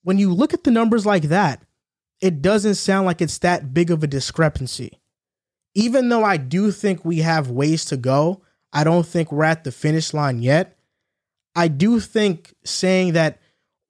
When 0.03 0.19
you 0.19 0.33
look 0.33 0.53
at 0.53 0.63
the 0.63 0.71
numbers 0.71 1.05
like 1.05 1.23
that, 1.23 1.63
it 2.21 2.41
doesn't 2.41 2.75
sound 2.75 3.05
like 3.05 3.21
it's 3.21 3.39
that 3.39 3.73
big 3.73 3.91
of 3.91 4.03
a 4.03 4.07
discrepancy. 4.07 4.99
Even 5.73 6.09
though 6.09 6.23
I 6.23 6.37
do 6.37 6.71
think 6.71 7.03
we 7.03 7.19
have 7.19 7.49
ways 7.49 7.85
to 7.85 7.97
go, 7.97 8.41
I 8.71 8.83
don't 8.83 9.05
think 9.05 9.31
we're 9.31 9.43
at 9.43 9.63
the 9.63 9.71
finish 9.71 10.13
line 10.13 10.39
yet. 10.39 10.77
I 11.55 11.69
do 11.69 11.99
think 11.99 12.53
saying 12.63 13.13
that, 13.13 13.39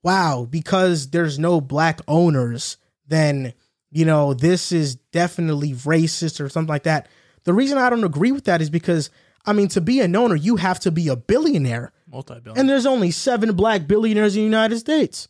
wow, 0.03 0.47
because 0.49 1.09
there's 1.09 1.39
no 1.39 1.59
black 1.59 1.99
owners, 2.07 2.77
then, 3.07 3.53
you 3.95 4.03
know, 4.03 4.33
this 4.33 4.73
is 4.73 4.95
definitely 5.13 5.71
racist 5.71 6.41
or 6.41 6.49
something 6.49 6.69
like 6.69 6.83
that. 6.83 7.07
The 7.45 7.53
reason 7.53 7.77
I 7.77 7.89
don't 7.89 8.03
agree 8.03 8.33
with 8.33 8.43
that 8.43 8.61
is 8.61 8.69
because, 8.69 9.09
I 9.45 9.53
mean, 9.53 9.69
to 9.69 9.79
be 9.79 10.01
an 10.01 10.13
owner, 10.17 10.35
you 10.35 10.57
have 10.57 10.81
to 10.81 10.91
be 10.91 11.07
a 11.07 11.15
billionaire. 11.15 11.93
Multi-billion. 12.11 12.59
And 12.59 12.69
there's 12.69 12.85
only 12.85 13.09
seven 13.11 13.55
black 13.55 13.87
billionaires 13.87 14.35
in 14.35 14.41
the 14.41 14.45
United 14.45 14.79
States. 14.79 15.29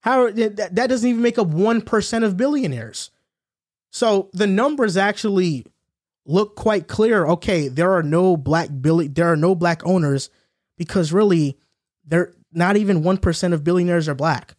How 0.00 0.28
that, 0.28 0.74
that 0.74 0.88
doesn't 0.88 1.08
even 1.08 1.22
make 1.22 1.38
up 1.38 1.46
1% 1.46 2.24
of 2.24 2.36
billionaires. 2.36 3.12
So 3.90 4.28
the 4.32 4.48
numbers 4.48 4.96
actually 4.96 5.64
look 6.26 6.56
quite 6.56 6.88
clear. 6.88 7.24
Okay, 7.26 7.68
there 7.68 7.92
are 7.92 8.02
no 8.02 8.36
black 8.36 8.70
billi- 8.80 9.06
there 9.06 9.30
are 9.30 9.36
no 9.36 9.54
black 9.54 9.86
owners 9.86 10.30
because 10.76 11.12
really 11.12 11.58
they're 12.04 12.32
not 12.52 12.76
even 12.76 13.04
1% 13.04 13.52
of 13.52 13.62
billionaires 13.62 14.08
are 14.08 14.16
black. 14.16 14.56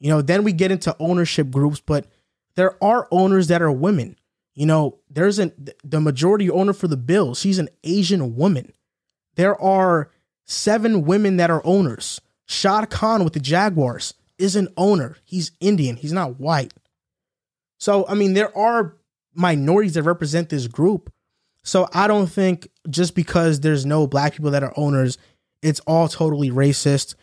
You 0.00 0.08
know, 0.08 0.22
then 0.22 0.42
we 0.42 0.54
get 0.54 0.72
into 0.72 0.96
ownership 0.98 1.50
groups, 1.50 1.82
but 1.84 2.06
there 2.56 2.82
are 2.82 3.08
owners 3.10 3.48
that 3.48 3.62
are 3.62 3.72
women. 3.72 4.16
You 4.54 4.66
know, 4.66 4.98
there's 5.08 5.38
an 5.38 5.68
the 5.82 6.00
majority 6.00 6.50
owner 6.50 6.72
for 6.72 6.88
the 6.88 6.96
Bills. 6.96 7.40
She's 7.40 7.58
an 7.58 7.68
Asian 7.84 8.36
woman. 8.36 8.72
There 9.36 9.60
are 9.60 10.10
seven 10.44 11.02
women 11.04 11.38
that 11.38 11.50
are 11.50 11.62
owners. 11.64 12.20
Shad 12.46 12.90
Khan 12.90 13.24
with 13.24 13.32
the 13.32 13.40
Jaguars 13.40 14.14
is 14.38 14.56
an 14.56 14.68
owner. 14.76 15.16
He's 15.24 15.52
Indian. 15.60 15.96
He's 15.96 16.12
not 16.12 16.38
white. 16.38 16.74
So, 17.78 18.06
I 18.08 18.14
mean, 18.14 18.34
there 18.34 18.56
are 18.56 18.96
minorities 19.34 19.94
that 19.94 20.02
represent 20.02 20.50
this 20.50 20.66
group. 20.66 21.10
So, 21.64 21.88
I 21.94 22.06
don't 22.06 22.26
think 22.26 22.68
just 22.90 23.14
because 23.14 23.60
there's 23.60 23.86
no 23.86 24.06
black 24.06 24.34
people 24.34 24.50
that 24.50 24.62
are 24.62 24.74
owners, 24.76 25.16
it's 25.62 25.80
all 25.80 26.08
totally 26.08 26.50
racist. 26.50 27.14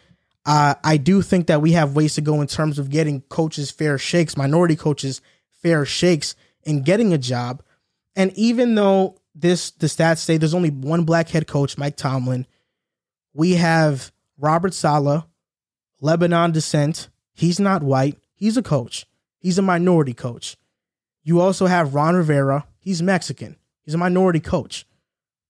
Uh, 0.46 0.76
I 0.84 0.98
do 0.98 1.22
think 1.22 1.48
that 1.48 1.62
we 1.62 1.74
have 1.74 1.96
ways 1.96 2.16
to 2.16 2.22
go 2.22 2.42
in 2.42 2.48
terms 2.48 2.80
of 2.80 2.90
getting 2.90 3.22
coaches 3.22 3.72
fair 3.72 3.98
shakes, 3.98 4.38
minority 4.38 4.76
coaches 4.76 5.22
fair 5.62 5.86
shakes, 5.86 6.36
and 6.66 6.86
getting 6.86 7.14
a 7.14 7.18
job. 7.18 7.62
And 8.16 8.32
even 8.34 8.76
though 8.76 9.18
this 9.36 9.72
the 9.72 9.88
stats 9.88 10.20
say 10.20 10.38
there's 10.38 10.54
only 10.54 10.70
one 10.70 11.04
black 11.04 11.30
head 11.30 11.48
coach, 11.48 11.78
Mike 11.78 11.98
Tomlin, 11.98 12.46
we 13.34 13.54
have 13.54 14.12
Robert 14.38 14.74
Saleh, 14.74 15.24
Lebanon 16.02 16.52
descent. 16.52 17.10
He's 17.34 17.60
not 17.60 17.84
white. 17.84 18.18
He's 18.36 18.58
a 18.58 18.64
coach. 18.64 19.06
He's 19.40 19.58
a 19.58 19.62
minority 19.62 20.14
coach. 20.14 20.58
You 21.24 21.42
also 21.42 21.68
have 21.68 21.94
Ron 21.94 22.16
Rivera. 22.16 22.66
He's 22.80 23.02
Mexican. 23.02 23.58
He's 23.84 23.94
a 23.94 23.98
minority 23.98 24.40
coach. 24.40 24.86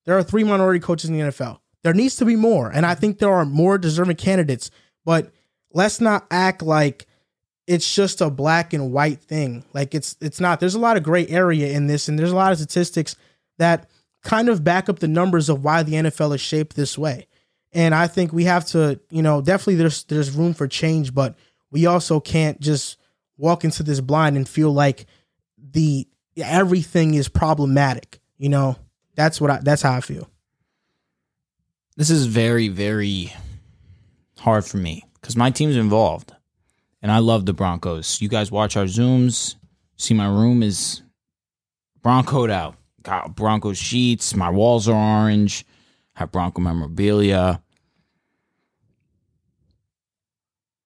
There 0.06 0.18
are 0.18 0.24
three 0.24 0.44
minority 0.44 0.80
coaches 0.80 1.10
in 1.10 1.18
the 1.18 1.26
NFL. 1.26 1.60
There 1.84 1.94
needs 1.94 2.18
to 2.18 2.26
be 2.26 2.36
more, 2.36 2.70
and 2.70 2.86
I 2.86 2.92
mm-hmm. 2.92 3.02
think 3.02 3.20
there 3.20 3.34
are 3.34 3.46
more 3.46 3.78
deserving 3.78 4.18
candidates. 4.18 4.70
But 5.06 5.32
let's 5.72 6.02
not 6.02 6.28
act 6.30 6.62
like 6.62 7.08
it's 7.68 7.94
just 7.94 8.22
a 8.22 8.30
black 8.30 8.74
and 8.74 8.92
white 8.92 9.22
thing. 9.22 9.64
Like 9.74 9.94
it's 9.94 10.18
it's 10.22 10.40
not. 10.40 10.60
There's 10.60 10.76
a 10.76 10.80
lot 10.80 10.98
of 10.98 11.04
gray 11.04 11.28
area 11.28 11.70
in 11.70 11.88
this, 11.88 12.08
and 12.08 12.18
there's 12.18 12.32
a 12.32 12.36
lot 12.36 12.52
of 12.52 12.58
statistics 12.58 13.16
that 13.58 13.90
kind 14.24 14.50
of 14.50 14.64
back 14.64 14.90
up 14.90 15.00
the 15.00 15.08
numbers 15.08 15.50
of 15.50 15.64
why 15.64 15.84
the 15.84 15.94
NFL 15.94 16.36
is 16.36 16.42
shaped 16.42 16.76
this 16.76 16.98
way. 16.98 17.28
And 17.72 17.94
I 17.94 18.08
think 18.08 18.34
we 18.34 18.46
have 18.46 18.66
to, 18.68 19.00
you 19.12 19.22
know, 19.22 19.42
definitely 19.42 19.76
there's 19.76 20.04
there's 20.06 20.32
room 20.32 20.54
for 20.54 20.68
change, 20.68 21.14
but 21.14 21.36
we 21.72 21.86
also 21.86 22.20
can't 22.20 22.60
just 22.60 22.98
walk 23.38 23.64
into 23.64 23.84
this 23.84 24.02
blind 24.02 24.36
and 24.36 24.50
feel 24.50 24.72
like 24.72 25.06
the 25.56 26.08
everything 26.38 27.14
is 27.14 27.30
problematic. 27.30 28.20
You 28.38 28.50
know, 28.50 28.78
that's 29.16 29.40
what 29.40 29.52
I 29.52 29.60
that's 29.62 29.84
how 29.84 29.94
I 29.94 30.02
feel. 30.02 30.30
This 32.00 32.12
is 32.12 32.28
very 32.28 32.70
very 32.70 33.34
hard 34.38 34.64
for 34.64 34.78
me 34.78 35.04
because 35.16 35.36
my 35.36 35.52
team's 35.52 35.76
involved, 35.76 36.32
and 37.02 37.12
I 37.12 37.18
love 37.18 37.46
the 37.46 37.52
Broncos. 37.52 38.22
You 38.22 38.30
guys 38.30 38.50
watch 38.50 38.78
our 38.78 38.86
zooms. 38.86 39.56
See, 39.98 40.14
my 40.14 40.28
room 40.28 40.64
is 40.64 41.02
Broncoed 42.02 42.52
out. 42.52 42.78
Got 43.04 43.36
Bronco 43.36 43.74
sheets. 43.74 44.34
My 44.34 44.50
walls 44.50 44.88
are 44.88 44.96
orange. 44.96 45.66
Have 46.14 46.32
Bronco 46.32 46.62
memorabilia. 46.62 47.62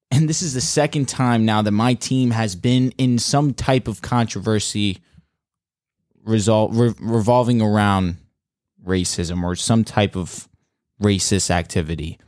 And 0.10 0.28
this 0.28 0.42
is 0.42 0.56
the 0.56 0.62
second 0.62 1.08
time 1.08 1.46
now 1.46 1.62
that 1.62 1.74
my 1.74 1.94
team 1.94 2.32
has 2.32 2.56
been 2.56 2.90
in 2.98 3.20
some 3.20 3.54
type 3.54 3.88
of 3.88 4.02
controversy 4.02 4.98
result 6.24 6.72
re- 6.74 6.96
revolving 7.00 7.62
around 7.62 8.18
racism 8.84 9.44
or 9.44 9.56
some 9.56 9.84
type 9.84 10.16
of 10.16 10.50
racist 11.04 11.52
activity. 11.52 12.20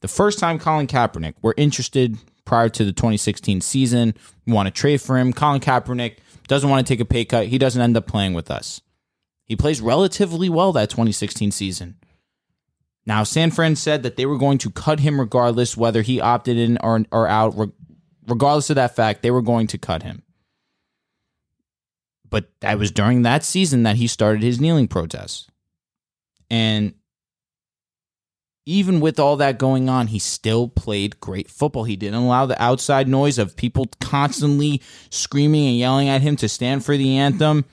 The 0.00 0.08
first 0.08 0.38
time 0.38 0.58
Colin 0.58 0.86
Kaepernick, 0.86 1.34
we're 1.42 1.54
interested 1.56 2.18
prior 2.44 2.68
to 2.68 2.84
the 2.84 2.92
2016 2.92 3.60
season. 3.60 4.14
We 4.46 4.52
want 4.52 4.66
to 4.66 4.70
trade 4.70 5.00
for 5.00 5.18
him. 5.18 5.32
Colin 5.32 5.60
Kaepernick 5.60 6.18
doesn't 6.46 6.70
want 6.70 6.86
to 6.86 6.92
take 6.92 7.00
a 7.00 7.04
pay 7.04 7.24
cut. 7.24 7.48
He 7.48 7.58
doesn't 7.58 7.80
end 7.80 7.96
up 7.96 8.06
playing 8.06 8.34
with 8.34 8.50
us. 8.50 8.80
He 9.44 9.56
plays 9.56 9.80
relatively 9.80 10.48
well 10.48 10.72
that 10.72 10.90
2016 10.90 11.50
season. 11.50 11.96
Now, 13.06 13.24
San 13.24 13.50
Fran 13.50 13.76
said 13.76 14.02
that 14.02 14.16
they 14.16 14.26
were 14.26 14.36
going 14.36 14.58
to 14.58 14.70
cut 14.70 15.00
him 15.00 15.18
regardless 15.18 15.76
whether 15.76 16.02
he 16.02 16.20
opted 16.20 16.58
in 16.58 16.78
or, 16.82 17.04
or 17.10 17.26
out. 17.26 17.56
Regardless 18.26 18.68
of 18.68 18.76
that 18.76 18.94
fact, 18.94 19.22
they 19.22 19.30
were 19.30 19.42
going 19.42 19.66
to 19.68 19.78
cut 19.78 20.02
him. 20.02 20.22
But 22.28 22.50
that 22.60 22.78
was 22.78 22.90
during 22.90 23.22
that 23.22 23.44
season 23.44 23.84
that 23.84 23.96
he 23.96 24.06
started 24.06 24.42
his 24.42 24.60
kneeling 24.60 24.88
protests. 24.88 25.46
And 26.50 26.94
even 28.68 29.00
with 29.00 29.18
all 29.18 29.36
that 29.36 29.58
going 29.58 29.88
on, 29.88 30.08
he 30.08 30.18
still 30.18 30.68
played 30.68 31.20
great 31.20 31.48
football. 31.50 31.84
He 31.84 31.96
didn't 31.96 32.20
allow 32.20 32.44
the 32.44 32.62
outside 32.62 33.08
noise 33.08 33.38
of 33.38 33.56
people 33.56 33.86
constantly 33.98 34.82
screaming 35.08 35.68
and 35.68 35.78
yelling 35.78 36.10
at 36.10 36.20
him 36.20 36.36
to 36.36 36.50
stand 36.50 36.84
for 36.84 36.94
the 36.94 37.16
anthem. 37.16 37.64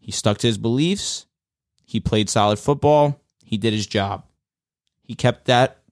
He 0.00 0.10
stuck 0.10 0.38
to 0.38 0.48
his 0.48 0.58
beliefs. 0.58 1.26
He 1.84 2.00
played 2.00 2.28
solid 2.28 2.58
football. 2.58 3.20
He 3.44 3.58
did 3.58 3.72
his 3.72 3.86
job. 3.86 4.24
He 5.04 5.14
kept 5.14 5.44
that. 5.44 5.82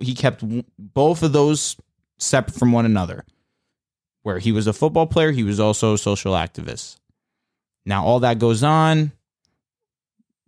He 0.00 0.14
kept 0.14 0.42
both 0.78 1.22
of 1.22 1.34
those 1.34 1.76
separate 2.16 2.54
from 2.54 2.72
one 2.72 2.86
another. 2.86 3.26
Where 4.22 4.38
he 4.38 4.50
was 4.50 4.66
a 4.66 4.72
football 4.72 5.08
player, 5.08 5.30
he 5.30 5.44
was 5.44 5.60
also 5.60 5.92
a 5.92 5.98
social 5.98 6.32
activist. 6.32 6.96
Now 7.84 8.06
all 8.06 8.20
that 8.20 8.38
goes 8.38 8.62
on. 8.62 9.12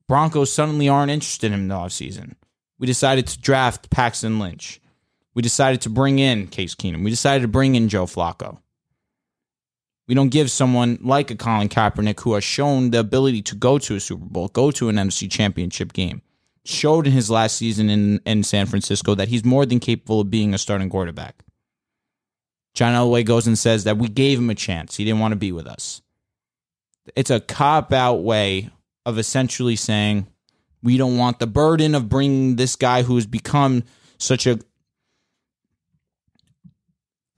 Broncos 0.09 0.51
suddenly 0.51 0.89
aren't 0.89 1.13
interested 1.13 1.49
in 1.49 1.53
him 1.53 1.61
in 1.61 1.69
the 1.69 1.75
offseason. 1.75 2.37
We 2.83 2.87
decided 2.87 3.29
to 3.29 3.41
draft 3.41 3.91
Paxton 3.91 4.41
Lynch. 4.41 4.81
We 5.35 5.41
decided 5.41 5.83
to 5.83 5.89
bring 5.89 6.19
in 6.19 6.49
Case 6.49 6.75
Keenum. 6.75 7.05
We 7.05 7.11
decided 7.11 7.43
to 7.43 7.49
bring 7.49 7.77
in 7.77 7.89
Joe 7.89 8.07
Flacco. 8.07 8.59
We 10.09 10.17
don't 10.17 10.31
give 10.31 10.51
someone 10.51 10.99
like 11.01 11.31
a 11.31 11.37
Colin 11.37 11.69
Kaepernick 11.69 12.19
who 12.19 12.35
has 12.35 12.43
shown 12.43 12.91
the 12.91 12.99
ability 12.99 13.41
to 13.43 13.55
go 13.55 13.79
to 13.79 13.95
a 13.95 14.01
Super 14.01 14.25
Bowl, 14.25 14.49
go 14.49 14.73
to 14.73 14.89
an 14.89 14.97
NFC 14.97 15.31
championship 15.31 15.93
game, 15.93 16.23
showed 16.65 17.07
in 17.07 17.13
his 17.13 17.31
last 17.31 17.57
season 17.57 17.89
in, 17.89 18.21
in 18.27 18.43
San 18.43 18.67
Francisco 18.67 19.15
that 19.15 19.29
he's 19.29 19.45
more 19.45 19.65
than 19.65 19.79
capable 19.79 20.23
of 20.23 20.29
being 20.29 20.53
a 20.53 20.59
starting 20.59 20.91
quarterback. 20.91 21.45
John 22.75 22.95
Elway 22.95 23.25
goes 23.25 23.47
and 23.47 23.57
says 23.57 23.85
that 23.85 23.99
we 23.99 24.09
gave 24.09 24.41
him 24.41 24.51
a 24.51 24.57
chance. 24.57 24.97
He 24.97 25.05
didn't 25.05 25.21
want 25.21 25.31
to 25.31 25.37
be 25.37 25.53
with 25.53 25.69
us. 25.69 26.03
It's 27.15 27.31
a 27.31 27.39
cop 27.39 27.93
out 27.93 28.25
way 28.25 28.71
of 29.07 29.19
essentially 29.19 29.77
saying 29.77 30.27
we 30.83 30.97
don't 30.97 31.17
want 31.17 31.39
the 31.39 31.47
burden 31.47 31.95
of 31.95 32.09
bringing 32.09 32.57
this 32.57 32.77
guy 32.77 33.03
who 33.03 33.15
has 33.15 33.27
become 33.27 33.85
such 34.19 34.47
a 34.47 34.59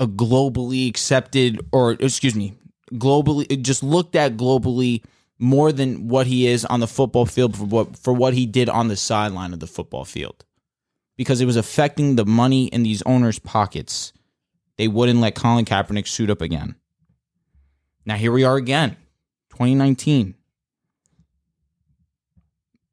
a 0.01 0.07
globally 0.07 0.89
accepted 0.89 1.61
or 1.73 1.93
excuse 1.93 2.35
me, 2.35 2.55
globally 2.93 3.63
just 3.63 3.83
looked 3.83 4.17
at 4.17 4.37
globally 4.37 5.05
more 5.39 5.73
than 5.73 6.09
what 6.09 6.27
he 6.27 6.47
is 6.47 6.65
on 6.65 6.81
the 6.81 6.87
football 6.87 7.27
field 7.27 7.57
for 7.57 7.65
what 7.65 7.97
for 7.97 8.13
what 8.13 8.35
he 8.35 8.47
did 8.47 8.69
on 8.69 8.89
the 8.89 8.97
sideline 8.97 9.53
of 9.53 9.61
the 9.61 9.67
football 9.67 10.05
field. 10.05 10.45
Because 11.17 11.41
it 11.41 11.47
was 11.47 11.57
affecting 11.57 12.17
the 12.17 12.27
money 12.27 12.67
in 12.67 12.83
these 12.83 13.03
owners' 13.03 13.39
pockets. 13.39 14.13
They 14.77 14.89
wouldn't 14.89 15.21
let 15.21 15.37
Colin 15.37 15.65
Kaepernick 15.65 16.09
suit 16.09 16.31
up 16.31 16.41
again. 16.41 16.75
Now 18.05 18.17
here 18.17 18.33
we 18.33 18.43
are 18.43 18.57
again, 18.57 18.97
2019. 19.51 20.35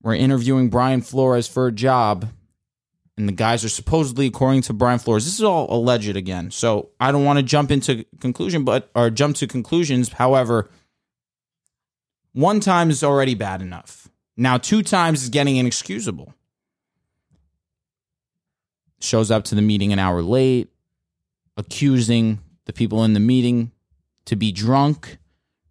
We're 0.04 0.16
interviewing 0.16 0.70
Brian 0.70 1.02
Flores 1.02 1.48
for 1.48 1.68
a 1.68 1.72
job, 1.72 2.28
and 3.18 3.28
the 3.28 3.34
guys 3.34 3.64
are 3.64 3.70
supposedly, 3.70 4.28
according 4.28 4.64
to 4.64 4.74
Brian 4.74 4.98
Flores, 4.98 5.26
this 5.26 5.36
is 5.36 5.44
all 5.44 5.72
alleged 5.72 6.16
again. 6.16 6.50
So 6.50 6.90
I 7.00 7.12
don't 7.12 7.24
want 7.24 7.38
to 7.38 7.44
jump 7.44 7.70
into 7.70 8.06
conclusion, 8.20 8.64
but 8.64 8.90
or 8.96 9.10
jump 9.10 9.36
to 9.38 9.48
conclusions. 9.48 10.14
However, 10.14 10.70
one 12.34 12.60
time 12.60 12.90
is 12.90 13.04
already 13.04 13.36
bad 13.36 13.62
enough. 13.62 14.10
Now 14.38 14.58
two 14.58 14.82
times 14.82 15.22
is 15.22 15.30
getting 15.30 15.58
inexcusable. 15.58 16.34
Shows 19.02 19.30
up 19.30 19.44
to 19.46 19.56
the 19.56 19.62
meeting 19.62 19.94
an 19.94 20.00
hour 20.00 20.22
late, 20.22 20.72
accusing 21.58 22.40
the 22.66 22.74
people 22.74 23.04
in 23.04 23.14
the 23.14 23.20
meeting 23.20 23.72
to 24.26 24.36
be 24.36 24.52
drunk, 24.52 25.18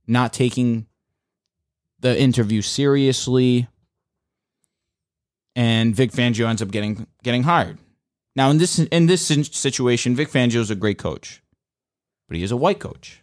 not 0.06 0.32
taking 0.32 0.86
the 2.00 2.20
interview 2.20 2.62
seriously, 2.62 3.68
and 5.56 5.94
Vic 5.94 6.12
Fangio 6.12 6.48
ends 6.48 6.62
up 6.62 6.70
getting 6.70 7.06
getting 7.22 7.42
hired. 7.44 7.78
Now 8.36 8.50
in 8.50 8.58
this 8.58 8.78
in 8.78 9.06
this 9.06 9.26
situation, 9.26 10.14
Vic 10.14 10.28
Fangio 10.28 10.56
is 10.56 10.70
a 10.70 10.74
great 10.76 10.98
coach, 10.98 11.42
but 12.28 12.36
he 12.36 12.42
is 12.42 12.52
a 12.52 12.56
white 12.56 12.78
coach. 12.78 13.22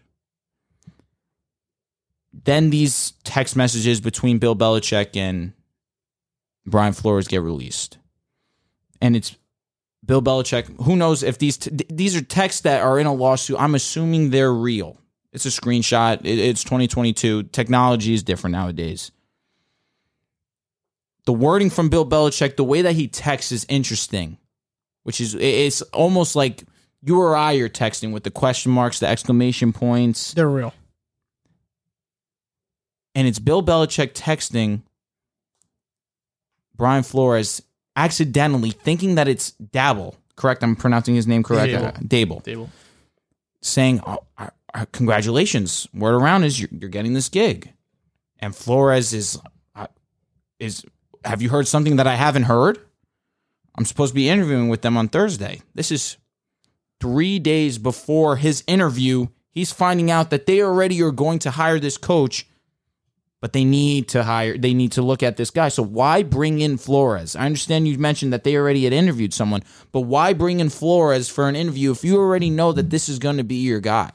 Then 2.33 2.69
these 2.69 3.14
text 3.23 3.56
messages 3.56 3.99
between 3.99 4.38
Bill 4.38 4.56
Belichick 4.56 5.15
and 5.15 5.53
Brian 6.65 6.93
Flores 6.93 7.27
get 7.27 7.41
released, 7.41 7.97
and 9.01 9.15
it's 9.15 9.35
Bill 10.06 10.22
Belichick. 10.22 10.83
Who 10.83 10.95
knows 10.95 11.23
if 11.23 11.38
these 11.38 11.57
t- 11.57 11.85
these 11.89 12.15
are 12.15 12.22
texts 12.22 12.61
that 12.61 12.81
are 12.81 12.99
in 12.99 13.07
a 13.07 13.14
lawsuit? 13.14 13.59
I'm 13.59 13.75
assuming 13.75 14.30
they're 14.30 14.53
real. 14.53 14.97
It's 15.33 15.45
a 15.45 15.49
screenshot. 15.49 16.22
It's 16.23 16.64
2022. 16.64 17.43
Technology 17.43 18.14
is 18.14 18.23
different 18.23 18.53
nowadays 18.53 19.11
the 21.27 21.33
wording 21.33 21.69
from 21.69 21.89
Bill 21.89 22.06
Belichick, 22.06 22.56
the 22.56 22.64
way 22.64 22.81
that 22.81 22.93
he 22.93 23.09
texts 23.09 23.51
is 23.51 23.65
interesting, 23.67 24.38
which 25.03 25.19
is 25.19 25.35
it's 25.35 25.81
almost 25.91 26.38
like 26.38 26.64
you 27.01 27.19
or 27.19 27.35
I 27.35 27.56
are 27.56 27.67
texting 27.67 28.14
with 28.14 28.23
the 28.23 28.31
question 28.31 28.72
marks, 28.72 29.01
the 29.01 29.07
exclamation 29.07 29.73
points. 29.73 30.33
They're 30.33 30.47
real. 30.47 30.73
And 33.14 33.27
it's 33.27 33.39
Bill 33.39 33.61
Belichick 33.61 34.14
texting 34.14 34.83
Brian 36.77 37.03
Flores 37.03 37.61
accidentally 37.97 38.72
thinking 38.72 39.15
that 39.15 39.27
it's 39.27 39.51
Dabble. 39.51 40.15
Correct? 40.38 40.64
I'm 40.64 40.77
pronouncing 40.77 41.15
his 41.15 41.27
name 41.27 41.43
correct. 41.43 41.73
Daboll. 41.73 41.88
Uh, 41.88 41.99
Daboll. 41.99 42.43
Daboll. 42.45 42.69
saying, 43.61 43.99
oh, 44.07 44.19
"Congratulations! 44.93 45.89
Word 45.93 46.15
around 46.15 46.45
is 46.45 46.57
you're, 46.57 46.69
you're 46.72 46.89
getting 46.89 47.11
this 47.11 47.27
gig." 47.27 47.73
And 48.39 48.56
Flores 48.56 49.14
is 49.14 49.38
uh, 49.75 49.88
is 50.57 50.85
have 51.25 51.41
you 51.41 51.49
heard 51.49 51.67
something 51.67 51.97
that 51.97 52.07
I 52.07 52.15
haven't 52.15 52.43
heard? 52.43 52.79
I'm 53.77 53.85
supposed 53.85 54.11
to 54.11 54.15
be 54.15 54.29
interviewing 54.29 54.69
with 54.69 54.81
them 54.81 54.97
on 54.97 55.07
Thursday. 55.07 55.61
This 55.75 55.91
is 55.91 56.17
three 56.99 57.39
days 57.39 57.77
before 57.77 58.37
his 58.37 58.63
interview. 58.67 59.27
He's 59.51 59.71
finding 59.71 60.09
out 60.09 60.29
that 60.31 60.45
they 60.45 60.61
already 60.61 61.01
are 61.01 61.11
going 61.11 61.39
to 61.39 61.51
hire 61.51 61.79
this 61.79 61.97
coach, 61.97 62.47
but 63.39 63.53
they 63.53 63.63
need 63.63 64.07
to 64.09 64.23
hire. 64.23 64.57
They 64.57 64.73
need 64.73 64.93
to 64.93 65.03
look 65.03 65.21
at 65.21 65.37
this 65.37 65.51
guy. 65.51 65.69
So 65.69 65.83
why 65.83 66.23
bring 66.23 66.59
in 66.59 66.77
Flores? 66.77 67.35
I 67.35 67.45
understand 67.45 67.87
you 67.87 67.97
mentioned 67.99 68.33
that 68.33 68.43
they 68.43 68.55
already 68.55 68.83
had 68.83 68.93
interviewed 68.93 69.33
someone, 69.33 69.63
but 69.91 70.01
why 70.01 70.33
bring 70.33 70.59
in 70.59 70.69
Flores 70.69 71.29
for 71.29 71.47
an 71.47 71.55
interview 71.55 71.91
if 71.91 72.03
you 72.03 72.17
already 72.17 72.49
know 72.49 72.71
that 72.71 72.89
this 72.89 73.07
is 73.07 73.19
going 73.19 73.37
to 73.37 73.43
be 73.43 73.57
your 73.57 73.79
guy? 73.79 74.11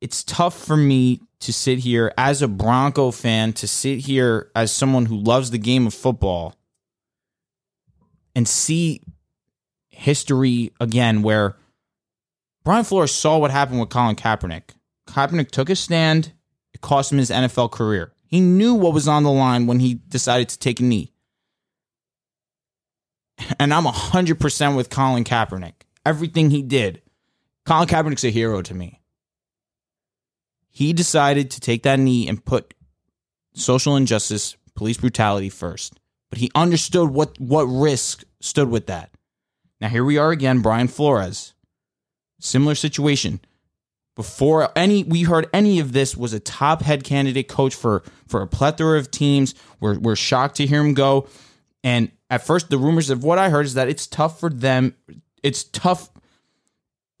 It's 0.00 0.24
tough 0.24 0.58
for 0.58 0.76
me 0.76 1.20
to 1.42 1.52
sit 1.52 1.80
here 1.80 2.12
as 2.16 2.40
a 2.40 2.48
Bronco 2.48 3.10
fan, 3.10 3.52
to 3.54 3.66
sit 3.66 4.00
here 4.00 4.50
as 4.54 4.72
someone 4.72 5.06
who 5.06 5.16
loves 5.16 5.50
the 5.50 5.58
game 5.58 5.86
of 5.86 5.94
football 5.94 6.54
and 8.34 8.46
see 8.48 9.02
history 9.88 10.72
again 10.80 11.22
where 11.22 11.56
Brian 12.64 12.84
Flores 12.84 13.12
saw 13.12 13.38
what 13.38 13.50
happened 13.50 13.80
with 13.80 13.88
Colin 13.88 14.14
Kaepernick. 14.14 14.70
Kaepernick 15.08 15.50
took 15.50 15.68
a 15.68 15.74
stand, 15.74 16.32
it 16.72 16.80
cost 16.80 17.10
him 17.10 17.18
his 17.18 17.30
NFL 17.30 17.72
career. 17.72 18.12
He 18.24 18.40
knew 18.40 18.74
what 18.74 18.94
was 18.94 19.08
on 19.08 19.24
the 19.24 19.32
line 19.32 19.66
when 19.66 19.80
he 19.80 19.94
decided 19.94 20.48
to 20.48 20.58
take 20.58 20.78
a 20.78 20.84
knee. 20.84 21.12
And 23.58 23.74
I'm 23.74 23.84
100% 23.84 24.76
with 24.76 24.90
Colin 24.90 25.24
Kaepernick. 25.24 25.74
Everything 26.06 26.50
he 26.50 26.62
did. 26.62 27.02
Colin 27.66 27.88
Kaepernick's 27.88 28.24
a 28.24 28.30
hero 28.30 28.62
to 28.62 28.74
me. 28.74 29.01
He 30.72 30.92
decided 30.92 31.50
to 31.52 31.60
take 31.60 31.82
that 31.82 31.98
knee 31.98 32.26
and 32.26 32.44
put 32.44 32.74
social 33.54 33.94
injustice, 33.94 34.56
police 34.74 34.96
brutality 34.96 35.50
first. 35.50 36.00
But 36.30 36.38
he 36.38 36.50
understood 36.54 37.10
what, 37.10 37.38
what 37.38 37.64
risk 37.64 38.24
stood 38.40 38.70
with 38.70 38.86
that. 38.86 39.10
Now, 39.80 39.88
here 39.88 40.04
we 40.04 40.16
are 40.16 40.30
again, 40.30 40.62
Brian 40.62 40.88
Flores. 40.88 41.52
Similar 42.40 42.74
situation. 42.74 43.40
Before 44.14 44.70
any 44.76 45.04
we 45.04 45.22
heard 45.22 45.48
any 45.54 45.80
of 45.80 45.92
this 45.92 46.16
was 46.16 46.34
a 46.34 46.40
top 46.40 46.82
head 46.82 47.02
candidate 47.02 47.48
coach 47.48 47.74
for 47.74 48.02
for 48.26 48.42
a 48.42 48.46
plethora 48.46 48.98
of 48.98 49.10
teams. 49.10 49.54
We're 49.80 49.98
we're 49.98 50.16
shocked 50.16 50.56
to 50.56 50.66
hear 50.66 50.80
him 50.80 50.92
go. 50.92 51.28
And 51.82 52.12
at 52.28 52.44
first 52.44 52.68
the 52.68 52.76
rumors 52.76 53.08
of 53.08 53.24
what 53.24 53.38
I 53.38 53.48
heard 53.48 53.64
is 53.64 53.74
that 53.74 53.88
it's 53.88 54.06
tough 54.06 54.38
for 54.38 54.50
them. 54.50 54.94
It's 55.42 55.64
tough 55.64 56.10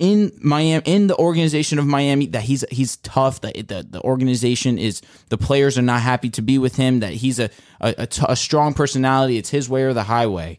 in 0.02 0.32
Miami 0.40 0.82
in 0.84 1.06
the 1.06 1.16
organization 1.16 1.78
of 1.78 1.86
Miami 1.86 2.26
that 2.26 2.42
he's 2.42 2.64
he's 2.72 2.96
tough 2.96 3.40
that 3.42 3.54
the, 3.54 3.86
the 3.88 4.00
organization 4.02 4.76
is 4.76 5.00
the 5.28 5.38
players 5.38 5.78
are 5.78 5.82
not 5.82 6.00
happy 6.00 6.28
to 6.30 6.42
be 6.42 6.58
with 6.58 6.74
him 6.74 6.98
that 7.00 7.12
he's 7.12 7.38
a 7.38 7.48
a, 7.80 7.94
a, 7.98 8.06
t- 8.08 8.26
a 8.28 8.34
strong 8.34 8.74
personality. 8.74 9.38
It's 9.38 9.50
his 9.50 9.68
way 9.68 9.84
or 9.84 9.92
the 9.92 10.02
highway. 10.02 10.58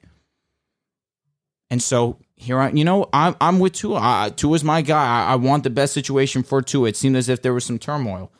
And 1.69 1.83
so 1.83 2.19
here 2.38 2.57
I 2.57 2.69
you 2.69 2.85
know 2.85 3.09
I'm 3.11 3.35
I'm 3.41 3.59
with 3.59 3.73
Tua. 3.73 3.99
I, 4.01 4.30
Tua's 4.33 4.63
my 4.63 4.81
guy. 4.81 5.25
I, 5.25 5.33
I 5.33 5.35
want 5.35 5.65
the 5.65 5.69
best 5.69 5.93
situation 5.93 6.41
for 6.43 6.61
Tua. 6.61 6.88
It 6.88 6.95
seemed 6.95 7.17
as 7.17 7.27
if 7.27 7.41
there 7.41 7.53
was 7.53 7.65
some 7.65 7.77
turmoil. 7.77 8.31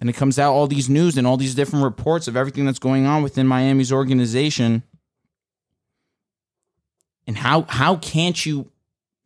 And 0.00 0.08
it 0.08 0.12
comes 0.12 0.38
out 0.38 0.52
all 0.52 0.68
these 0.68 0.88
news 0.88 1.18
and 1.18 1.26
all 1.26 1.36
these 1.36 1.56
different 1.56 1.84
reports 1.84 2.28
of 2.28 2.36
everything 2.36 2.64
that's 2.64 2.78
going 2.78 3.06
on 3.06 3.24
within 3.24 3.48
Miami's 3.48 3.90
organization. 3.90 4.84
And 7.26 7.38
how 7.38 7.62
how 7.62 7.96
can't 7.96 8.46
you 8.46 8.70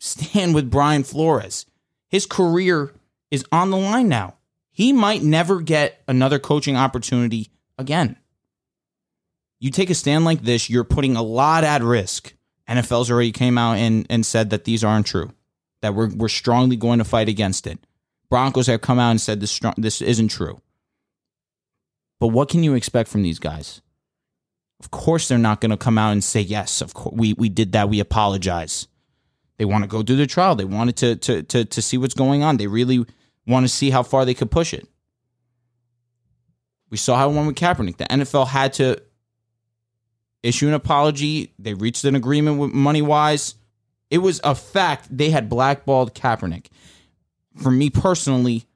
stand 0.02 0.52
with 0.52 0.70
Brian 0.70 1.04
Flores. 1.04 1.64
His 2.08 2.26
career 2.26 2.92
is 3.30 3.44
on 3.52 3.70
the 3.70 3.76
line 3.76 4.08
now. 4.08 4.34
He 4.72 4.92
might 4.92 5.22
never 5.22 5.60
get 5.60 6.02
another 6.08 6.38
coaching 6.38 6.76
opportunity 6.76 7.50
again. 7.78 8.16
You 9.60 9.70
take 9.70 9.90
a 9.90 9.94
stand 9.94 10.24
like 10.24 10.42
this, 10.42 10.68
you're 10.68 10.82
putting 10.82 11.14
a 11.14 11.22
lot 11.22 11.62
at 11.62 11.82
risk. 11.82 12.34
NFL's 12.68 13.10
already 13.10 13.30
came 13.30 13.56
out 13.56 13.76
and, 13.76 14.06
and 14.10 14.26
said 14.26 14.50
that 14.50 14.64
these 14.64 14.82
aren't 14.82 15.06
true, 15.06 15.30
that 15.82 15.94
we're, 15.94 16.08
we're 16.08 16.28
strongly 16.28 16.76
going 16.76 16.98
to 16.98 17.04
fight 17.04 17.28
against 17.28 17.66
it. 17.68 17.78
Broncos 18.28 18.66
have 18.66 18.80
come 18.80 18.98
out 18.98 19.10
and 19.10 19.20
said 19.20 19.40
this, 19.40 19.60
this 19.76 20.02
isn't 20.02 20.28
true. 20.28 20.60
But 22.18 22.28
what 22.28 22.48
can 22.48 22.64
you 22.64 22.74
expect 22.74 23.08
from 23.08 23.22
these 23.22 23.38
guys? 23.38 23.82
Of 24.80 24.90
course, 24.90 25.28
they're 25.28 25.38
not 25.38 25.60
going 25.60 25.70
to 25.70 25.76
come 25.76 25.98
out 25.98 26.10
and 26.10 26.24
say, 26.24 26.40
yes, 26.40 26.80
of 26.80 26.92
course, 26.92 27.14
we, 27.16 27.34
we 27.34 27.48
did 27.48 27.72
that. 27.72 27.88
We 27.88 28.00
apologize. 28.00 28.88
They 29.58 29.64
want 29.64 29.84
to 29.84 29.88
go 29.88 30.02
do 30.02 30.16
the 30.16 30.26
trial. 30.26 30.54
They 30.54 30.64
wanted 30.64 30.96
to 30.96 31.16
to 31.16 31.42
to 31.44 31.64
to 31.64 31.82
see 31.82 31.98
what's 31.98 32.14
going 32.14 32.42
on. 32.42 32.56
They 32.56 32.66
really 32.66 33.04
want 33.46 33.64
to 33.64 33.68
see 33.68 33.90
how 33.90 34.02
far 34.02 34.24
they 34.24 34.34
could 34.34 34.50
push 34.50 34.72
it. 34.72 34.88
We 36.90 36.96
saw 36.96 37.16
how 37.16 37.30
it 37.30 37.34
went 37.34 37.46
with 37.46 37.56
Kaepernick. 37.56 37.96
The 37.96 38.04
NFL 38.04 38.48
had 38.48 38.74
to 38.74 39.02
issue 40.42 40.68
an 40.68 40.74
apology. 40.74 41.52
They 41.58 41.74
reached 41.74 42.04
an 42.04 42.14
agreement 42.14 42.58
with 42.58 42.72
money 42.72 43.02
wise. 43.02 43.54
It 44.10 44.18
was 44.18 44.40
a 44.44 44.54
fact 44.54 45.08
they 45.10 45.30
had 45.30 45.48
blackballed 45.48 46.14
Kaepernick. 46.14 46.66
For 47.56 47.70
me 47.70 47.88
personally, 47.88 48.66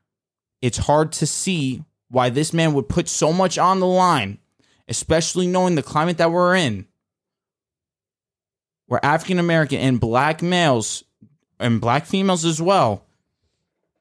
it's 0.62 0.78
hard 0.78 1.12
to 1.12 1.26
see 1.26 1.84
why 2.08 2.30
this 2.30 2.52
man 2.52 2.72
would 2.72 2.88
put 2.88 3.08
so 3.08 3.32
much 3.32 3.58
on 3.58 3.80
the 3.80 3.86
line, 3.86 4.38
especially 4.88 5.46
knowing 5.46 5.74
the 5.74 5.82
climate 5.82 6.18
that 6.18 6.30
we're 6.30 6.54
in 6.54 6.86
where 8.86 9.04
African 9.04 9.38
American 9.38 9.78
and 9.78 10.00
black 10.00 10.42
males 10.42 11.04
and 11.58 11.80
black 11.80 12.06
females 12.06 12.44
as 12.44 12.60
well 12.60 13.04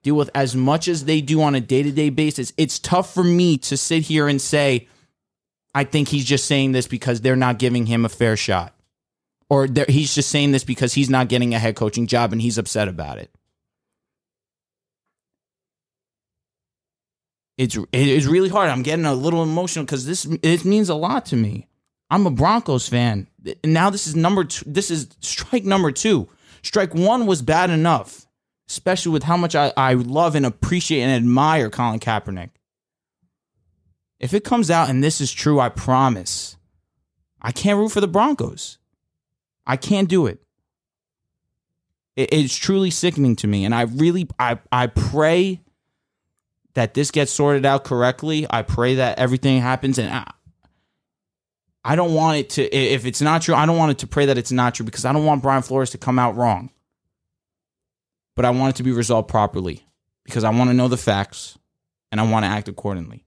deal 0.03 0.15
with 0.15 0.29
as 0.35 0.55
much 0.55 0.87
as 0.87 1.05
they 1.05 1.19
do 1.19 1.41
on 1.41 1.55
a 1.55 1.61
day 1.61 1.83
to 1.83 1.91
day 1.91 2.09
basis, 2.09 2.53
it's 2.57 2.77
tough 2.79 3.13
for 3.13 3.23
me 3.23 3.57
to 3.57 3.75
sit 3.75 4.03
here 4.03 4.27
and 4.27 4.39
say, 4.41 4.87
I 5.73 5.83
think 5.83 6.07
he's 6.07 6.25
just 6.25 6.45
saying 6.45 6.71
this 6.71 6.87
because 6.87 7.21
they're 7.21 7.35
not 7.35 7.59
giving 7.59 7.87
him 7.87 8.05
a 8.05 8.09
fair 8.09 8.37
shot. 8.37 8.73
Or 9.49 9.67
he's 9.87 10.15
just 10.15 10.29
saying 10.29 10.51
this 10.51 10.63
because 10.63 10.93
he's 10.93 11.09
not 11.09 11.27
getting 11.27 11.53
a 11.53 11.59
head 11.59 11.75
coaching 11.75 12.07
job 12.07 12.31
and 12.31 12.41
he's 12.41 12.57
upset 12.57 12.87
about 12.87 13.17
it. 13.17 13.31
It's 17.57 17.77
it's 17.91 18.25
really 18.25 18.49
hard. 18.49 18.69
I'm 18.69 18.83
getting 18.83 19.05
a 19.05 19.13
little 19.13 19.41
emotional 19.41 19.85
because 19.85 20.05
this 20.05 20.25
it 20.25 20.65
means 20.65 20.89
a 20.89 20.95
lot 20.95 21.25
to 21.27 21.35
me. 21.35 21.67
I'm 22.09 22.25
a 22.27 22.31
Broncos 22.31 22.87
fan. 22.87 23.27
And 23.63 23.73
Now 23.73 23.89
this 23.89 24.07
is 24.07 24.15
number 24.15 24.43
two. 24.43 24.65
This 24.67 24.91
is 24.91 25.09
strike 25.19 25.63
number 25.65 25.91
two. 25.91 26.29
Strike 26.61 26.93
one 26.95 27.25
was 27.25 27.41
bad 27.41 27.69
enough, 27.69 28.25
especially 28.69 29.11
with 29.11 29.23
how 29.23 29.37
much 29.37 29.55
I, 29.55 29.71
I 29.77 29.93
love 29.93 30.35
and 30.35 30.45
appreciate 30.45 31.01
and 31.01 31.11
admire 31.11 31.69
Colin 31.69 31.99
Kaepernick. 31.99 32.51
If 34.19 34.33
it 34.33 34.43
comes 34.43 34.71
out 34.71 34.89
and 34.89 35.03
this 35.03 35.21
is 35.21 35.31
true, 35.31 35.59
I 35.59 35.69
promise, 35.69 36.57
I 37.41 37.51
can't 37.51 37.77
root 37.77 37.91
for 37.91 38.01
the 38.01 38.07
Broncos. 38.07 38.79
I 39.67 39.77
can't 39.77 40.09
do 40.09 40.25
it. 40.25 40.41
it 42.15 42.31
it's 42.31 42.55
truly 42.55 42.89
sickening 42.89 43.35
to 43.37 43.47
me, 43.47 43.65
and 43.65 43.75
I 43.75 43.81
really, 43.81 44.27
I, 44.39 44.59
I 44.71 44.87
pray 44.87 45.61
that 46.73 46.93
this 46.93 47.11
gets 47.11 47.31
sorted 47.31 47.65
out 47.65 47.83
correctly. 47.83 48.47
I 48.49 48.61
pray 48.61 48.95
that 48.95 49.19
everything 49.19 49.61
happens, 49.61 49.99
and 49.99 50.11
I, 50.11 50.31
I 51.87 51.95
don't 51.95 52.15
want 52.15 52.37
it 52.39 52.49
to, 52.51 52.75
if 52.75 53.05
it's 53.05 53.21
not 53.21 53.43
true, 53.43 53.53
I 53.53 53.67
don't 53.67 53.77
want 53.77 53.91
it 53.91 53.99
to 53.99 54.07
pray 54.07 54.25
that 54.25 54.39
it's 54.39 54.51
not 54.51 54.73
true 54.73 54.85
because 54.85 55.05
I 55.05 55.13
don't 55.13 55.23
want 55.23 55.43
Brian 55.43 55.61
Flores 55.61 55.91
to 55.91 55.99
come 55.99 56.17
out 56.17 56.35
wrong. 56.35 56.71
But 58.35 58.43
I 58.43 58.49
want 58.49 58.73
it 58.73 58.77
to 58.77 58.83
be 58.83 58.91
resolved 58.91 59.29
properly 59.29 59.85
because 60.23 60.43
I 60.43 60.49
want 60.49 60.71
to 60.71 60.73
know 60.73 60.87
the 60.87 60.97
facts 60.97 61.59
and 62.11 62.19
I 62.19 62.27
want 62.27 62.43
to 62.43 62.49
act 62.49 62.67
accordingly 62.67 63.23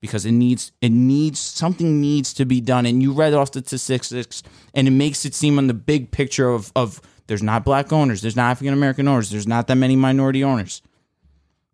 because 0.00 0.24
it 0.24 0.30
needs, 0.30 0.70
it 0.80 0.90
needs, 0.90 1.40
something 1.40 2.00
needs 2.00 2.32
to 2.34 2.44
be 2.44 2.60
done. 2.60 2.86
And 2.86 3.02
you 3.02 3.12
read 3.12 3.34
off 3.34 3.50
the 3.50 3.64
statistics 3.64 4.44
and 4.74 4.86
it 4.86 4.92
makes 4.92 5.24
it 5.24 5.34
seem 5.34 5.58
on 5.58 5.66
the 5.66 5.74
big 5.74 6.12
picture 6.12 6.50
of, 6.50 6.70
of 6.76 7.02
there's 7.26 7.42
not 7.42 7.64
black 7.64 7.92
owners, 7.92 8.22
there's 8.22 8.36
not 8.36 8.52
African 8.52 8.74
American 8.74 9.08
owners, 9.08 9.30
there's 9.30 9.48
not 9.48 9.66
that 9.66 9.74
many 9.74 9.96
minority 9.96 10.44
owners 10.44 10.82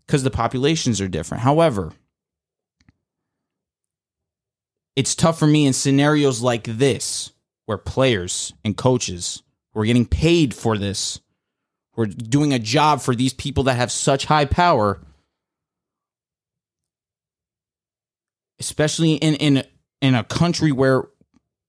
because 0.07 0.23
the 0.23 0.31
populations 0.31 1.03
are 1.03 1.09
different. 1.09 1.43
However, 1.43 1.93
it's 4.97 5.14
tough 5.14 5.39
for 5.39 5.47
me 5.47 5.66
in 5.66 5.73
scenarios 5.73 6.40
like 6.40 6.64
this 6.64 7.32
where 7.66 7.78
players 7.78 8.52
and 8.64 8.76
coaches 8.76 9.42
who 9.73 9.81
are 9.81 9.84
getting 9.84 10.06
paid 10.06 10.55
for 10.55 10.78
this, 10.78 11.20
who 11.92 12.02
are 12.02 12.06
doing 12.06 12.52
a 12.52 12.58
job 12.58 13.00
for 13.00 13.14
these 13.14 13.32
people 13.32 13.64
that 13.64 13.74
have 13.74 13.90
such 13.90 14.26
high 14.26 14.44
power, 14.44 15.00
especially 18.58 19.14
in 19.14 19.34
in 19.34 19.64
in 20.00 20.14
a 20.14 20.24
country 20.24 20.73
where 20.73 21.05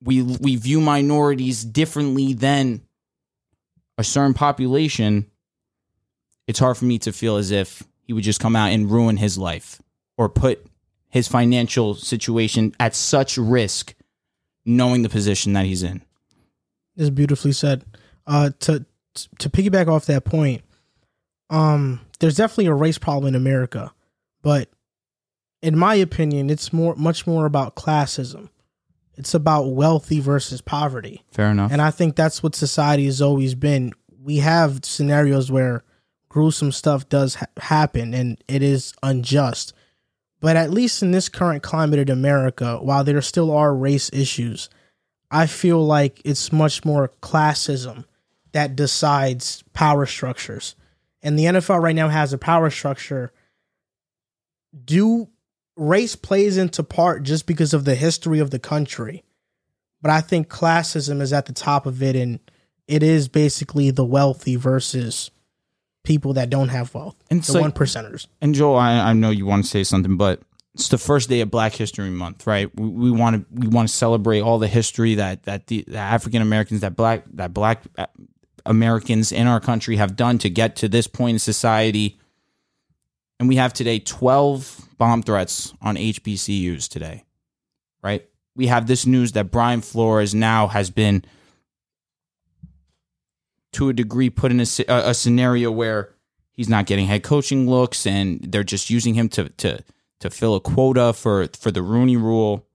we 0.01 0.21
we 0.21 0.55
view 0.55 0.81
minorities 0.81 1.63
differently 1.63 2.33
than 2.33 2.81
a 3.97 4.03
certain 4.03 4.33
population, 4.33 5.25
it's 6.47 6.59
hard 6.59 6.77
for 6.77 6.85
me 6.85 6.99
to 6.99 7.11
feel 7.11 7.37
as 7.37 7.51
if 7.51 7.81
he 8.03 8.13
would 8.13 8.23
just 8.23 8.39
come 8.39 8.55
out 8.55 8.71
and 8.71 8.91
ruin 8.91 9.17
his 9.17 9.37
life 9.37 9.81
or 10.17 10.29
put 10.29 10.65
his 11.09 11.27
financial 11.27 11.95
situation 11.95 12.73
at 12.79 12.95
such 12.95 13.37
risk, 13.37 13.93
knowing 14.65 15.01
the 15.01 15.09
position 15.09 15.53
that 15.53 15.65
he's 15.65 15.83
in. 15.83 16.01
is 16.97 17.09
beautifully 17.09 17.51
said. 17.51 17.83
Uh, 18.27 18.49
to 18.59 18.85
to 19.39 19.49
piggyback 19.49 19.87
off 19.87 20.05
that 20.07 20.25
point, 20.25 20.61
um, 21.49 22.01
there's 22.19 22.35
definitely 22.35 22.65
a 22.65 22.73
race 22.73 22.97
problem 22.97 23.27
in 23.29 23.35
America, 23.35 23.93
but 24.41 24.69
in 25.61 25.77
my 25.77 25.95
opinion, 25.95 26.49
it's 26.49 26.73
more 26.73 26.95
much 26.95 27.25
more 27.27 27.45
about 27.45 27.75
classism. 27.75 28.49
It's 29.17 29.33
about 29.33 29.71
wealthy 29.71 30.19
versus 30.19 30.59
poverty, 30.59 31.23
Fair 31.31 31.51
enough. 31.51 31.71
and 31.71 31.81
I 31.81 31.89
think 31.91 32.15
that's 32.17 32.43
what 32.43 32.53
society 32.55 33.05
has 33.05 33.21
always 33.21 33.55
been. 33.55 33.93
We 34.21 34.37
have 34.37 34.83
scenarios 34.83 35.49
where 35.49 35.83
gruesome 36.27 36.73
stuff 36.73 37.07
does 37.07 37.35
ha- 37.35 37.45
happen, 37.57 38.13
and 38.13 38.43
it 38.49 38.61
is 38.61 38.93
unjust. 39.03 39.73
But 40.45 40.57
at 40.57 40.69
least 40.69 41.01
in 41.01 41.09
this 41.09 41.27
current 41.27 41.63
climate 41.63 41.97
in 41.97 42.11
America, 42.11 42.77
while 42.79 43.03
there 43.03 43.19
still 43.23 43.49
are 43.49 43.75
race 43.75 44.11
issues, 44.13 44.69
I 45.31 45.47
feel 45.47 45.83
like 45.83 46.21
it's 46.23 46.51
much 46.51 46.85
more 46.85 47.11
classism 47.23 48.05
that 48.51 48.75
decides 48.75 49.63
power 49.73 50.05
structures. 50.05 50.75
And 51.23 51.39
the 51.39 51.45
NFL 51.45 51.81
right 51.81 51.95
now 51.95 52.09
has 52.09 52.31
a 52.31 52.37
power 52.37 52.69
structure. 52.69 53.33
Do 54.85 55.29
race 55.75 56.15
plays 56.15 56.57
into 56.57 56.83
part 56.83 57.23
just 57.23 57.47
because 57.47 57.73
of 57.73 57.85
the 57.85 57.95
history 57.95 58.37
of 58.37 58.51
the 58.51 58.59
country. 58.59 59.23
But 59.99 60.11
I 60.11 60.21
think 60.21 60.47
classism 60.47 61.21
is 61.21 61.33
at 61.33 61.47
the 61.47 61.53
top 61.53 61.87
of 61.87 62.03
it 62.03 62.15
and 62.15 62.39
it 62.87 63.01
is 63.01 63.27
basically 63.27 63.89
the 63.89 64.05
wealthy 64.05 64.57
versus 64.57 65.31
people 66.05 66.33
that 66.33 66.49
don't 66.49 66.69
have 66.69 66.93
wealth. 66.93 67.15
And 67.29 67.43
the 67.43 67.53
like- 67.53 67.61
one 67.61 67.71
percenters. 67.71 68.27
And 68.41 68.55
Joel, 68.55 68.77
I, 68.77 69.09
I 69.09 69.13
know 69.13 69.31
you 69.31 69.45
want 69.45 69.63
to 69.63 69.69
say 69.69 69.83
something, 69.83 70.17
but 70.17 70.41
it's 70.73 70.89
the 70.89 70.97
first 70.97 71.29
day 71.29 71.41
of 71.41 71.49
Black 71.49 71.73
History 71.73 72.09
Month, 72.09 72.45
right? 72.45 72.69
We, 72.77 72.87
we 72.87 73.11
want 73.11 73.35
to 73.35 73.45
we 73.51 73.67
want 73.67 73.89
to 73.89 73.93
celebrate 73.93 74.41
all 74.41 74.59
the 74.59 74.67
history 74.67 75.15
that 75.15 75.43
that 75.43 75.67
the, 75.67 75.83
the 75.87 75.97
African 75.97 76.41
Americans 76.41 76.81
that 76.81 76.95
black 76.95 77.23
that 77.33 77.53
black 77.53 77.83
uh, 77.97 78.07
Americans 78.65 79.31
in 79.31 79.47
our 79.47 79.59
country 79.59 79.95
have 79.97 80.15
done 80.15 80.37
to 80.39 80.49
get 80.49 80.75
to 80.77 80.89
this 80.89 81.07
point 81.07 81.35
in 81.35 81.39
society. 81.39 82.19
And 83.39 83.47
we 83.49 83.57
have 83.57 83.73
today 83.73 83.99
12 83.99 84.89
bomb 84.97 85.21
threats 85.21 85.73
on 85.81 85.95
HBCUs 85.95 86.87
today, 86.87 87.25
right? 88.01 88.25
We 88.55 88.67
have 88.67 88.87
this 88.87 89.05
news 89.05 89.33
that 89.33 89.51
Brian 89.51 89.81
Flores 89.81 90.33
now 90.33 90.67
has 90.67 90.89
been, 90.89 91.25
to 93.75 93.89
a 93.89 93.93
degree, 93.93 94.29
put 94.29 94.51
in 94.51 94.59
a, 94.59 94.65
a, 94.87 95.13
scenario 95.13 95.71
where 95.71 96.13
he's 96.51 96.69
not 96.69 96.85
getting 96.85 97.07
head 97.07 97.23
coaching 97.23 97.69
looks 97.69 98.07
and 98.07 98.39
they're 98.41 98.63
just 98.63 98.89
using 98.89 99.13
him 99.13 99.29
to, 99.29 99.49
to, 99.49 99.83
to 100.19 100.29
fill 100.29 100.55
a 100.55 100.61
quota 100.61 101.13
for, 101.13 101.47
for 101.59 101.71
the 101.71 101.81
Rooney 101.81 102.17
rule. 102.17 102.65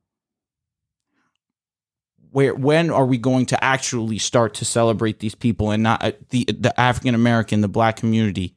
Where 2.33 2.55
when 2.55 2.91
are 2.91 3.07
we 3.07 3.19
going 3.19 3.47
to 3.47 3.65
actually 3.65 4.19
start 4.19 4.55
to 4.55 4.65
celebrate 4.65 5.19
these 5.19 5.35
people 5.35 5.73
and 5.73 5.83
not 5.83 6.05
uh, 6.05 6.13
the 6.29 6.45
the 6.45 6.79
African 6.79 7.17
American, 7.17 7.61
the 7.61 7.67
black 7.67 7.97
community, 7.97 8.55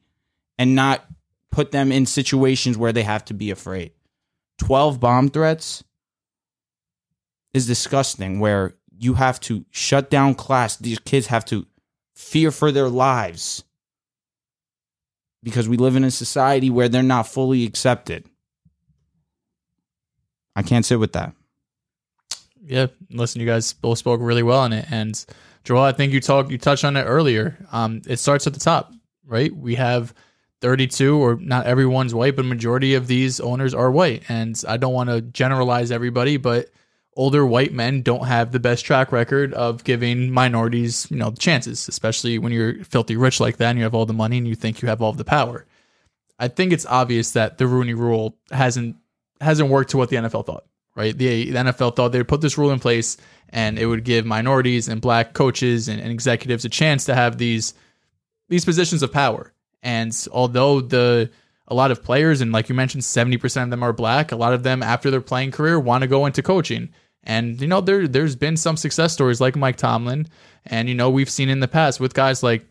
and 0.56 0.76
not 0.76 1.04
put 1.50 1.72
them 1.72 1.90
in 1.90 2.06
situations 2.06 2.78
where 2.78 2.92
they 2.92 3.02
have 3.02 3.24
to 3.24 3.34
be 3.34 3.50
afraid? 3.50 3.90
Twelve 4.58 5.00
bomb 5.00 5.28
threats 5.28 5.82
is 7.52 7.66
disgusting. 7.66 8.38
Where 8.38 8.76
you 8.96 9.14
have 9.14 9.40
to 9.40 9.64
shut 9.70 10.08
down 10.08 10.36
class, 10.36 10.76
these 10.76 11.00
kids 11.00 11.26
have 11.26 11.44
to 11.46 11.66
fear 12.14 12.50
for 12.50 12.72
their 12.72 12.88
lives 12.88 13.64
because 15.42 15.68
we 15.68 15.76
live 15.76 15.96
in 15.96 16.04
a 16.04 16.10
society 16.10 16.70
where 16.70 16.88
they're 16.88 17.02
not 17.02 17.28
fully 17.28 17.64
accepted. 17.64 18.24
I 20.56 20.62
can't 20.62 20.84
sit 20.84 20.98
with 20.98 21.12
that. 21.12 21.34
Yeah, 22.64 22.86
listen, 23.10 23.40
you 23.40 23.46
guys 23.46 23.72
both 23.74 23.98
spoke 23.98 24.20
really 24.22 24.42
well 24.42 24.60
on 24.60 24.72
it, 24.72 24.86
and 24.90 25.22
Joel, 25.64 25.82
I 25.82 25.92
think 25.92 26.12
you 26.12 26.20
talked, 26.20 26.50
you 26.50 26.56
touched 26.56 26.84
on 26.84 26.96
it 26.96 27.02
earlier. 27.02 27.58
Um, 27.72 28.00
it 28.06 28.18
starts 28.18 28.46
at 28.46 28.54
the 28.54 28.60
top, 28.60 28.92
right? 29.26 29.54
We 29.54 29.74
have 29.74 30.14
32, 30.62 31.18
or 31.18 31.36
not 31.36 31.66
everyone's 31.66 32.14
white, 32.14 32.36
but 32.36 32.46
majority 32.46 32.94
of 32.94 33.06
these 33.06 33.38
owners 33.38 33.74
are 33.74 33.90
white, 33.90 34.22
and 34.30 34.60
I 34.66 34.78
don't 34.78 34.94
want 34.94 35.10
to 35.10 35.20
generalize 35.20 35.90
everybody, 35.90 36.38
but 36.38 36.70
older 37.16 37.46
white 37.46 37.72
men 37.72 38.02
don't 38.02 38.26
have 38.26 38.52
the 38.52 38.60
best 38.60 38.84
track 38.84 39.12
record 39.12 39.54
of 39.54 39.84
giving 39.84 40.30
minorities, 40.30 41.06
you 41.10 41.16
know, 41.16 41.30
chances, 41.32 41.88
especially 41.88 42.38
when 42.38 42.52
you're 42.52 42.84
filthy 42.84 43.16
rich 43.16 43.40
like 43.40 43.58
that 43.58 43.70
and 43.70 43.78
you 43.78 43.84
have 43.84 43.94
all 43.94 44.06
the 44.06 44.12
money 44.12 44.38
and 44.38 44.48
you 44.48 44.54
think 44.54 44.82
you 44.82 44.88
have 44.88 45.00
all 45.00 45.12
the 45.12 45.24
power. 45.24 45.66
I 46.38 46.48
think 46.48 46.72
it's 46.72 46.86
obvious 46.86 47.32
that 47.32 47.58
the 47.58 47.66
Rooney 47.66 47.94
Rule 47.94 48.36
hasn't 48.50 48.96
hasn't 49.40 49.70
worked 49.70 49.90
to 49.90 49.96
what 49.96 50.10
the 50.10 50.16
NFL 50.16 50.46
thought. 50.46 50.64
Right, 50.96 51.16
the, 51.16 51.50
the 51.50 51.58
NFL 51.58 51.96
thought 51.96 52.12
they'd 52.12 52.28
put 52.28 52.40
this 52.40 52.56
rule 52.56 52.70
in 52.70 52.78
place 52.78 53.16
and 53.48 53.80
it 53.80 53.86
would 53.86 54.04
give 54.04 54.24
minorities 54.24 54.86
and 54.86 55.00
black 55.00 55.32
coaches 55.32 55.88
and, 55.88 56.00
and 56.00 56.12
executives 56.12 56.64
a 56.64 56.68
chance 56.68 57.06
to 57.06 57.16
have 57.16 57.36
these 57.36 57.74
these 58.48 58.64
positions 58.64 59.02
of 59.02 59.12
power. 59.12 59.52
And 59.82 60.16
although 60.32 60.80
the 60.80 61.30
a 61.66 61.74
lot 61.74 61.90
of 61.90 62.04
players 62.04 62.40
and 62.40 62.52
like 62.52 62.68
you 62.68 62.76
mentioned, 62.76 63.04
seventy 63.04 63.38
percent 63.38 63.64
of 63.64 63.70
them 63.70 63.82
are 63.82 63.92
black, 63.92 64.30
a 64.30 64.36
lot 64.36 64.52
of 64.52 64.62
them 64.62 64.82
after 64.82 65.10
their 65.10 65.20
playing 65.20 65.50
career 65.50 65.80
want 65.80 66.02
to 66.02 66.08
go 66.08 66.26
into 66.26 66.42
coaching. 66.42 66.90
And 67.24 67.60
you 67.60 67.66
know, 67.66 67.80
there 67.80 68.06
there's 68.06 68.36
been 68.36 68.56
some 68.56 68.76
success 68.76 69.12
stories 69.12 69.40
like 69.40 69.56
Mike 69.56 69.76
Tomlin, 69.76 70.28
and 70.66 70.88
you 70.88 70.94
know 70.94 71.10
we've 71.10 71.30
seen 71.30 71.48
in 71.48 71.60
the 71.60 71.68
past 71.68 71.98
with 71.98 72.14
guys 72.14 72.42
like 72.42 72.66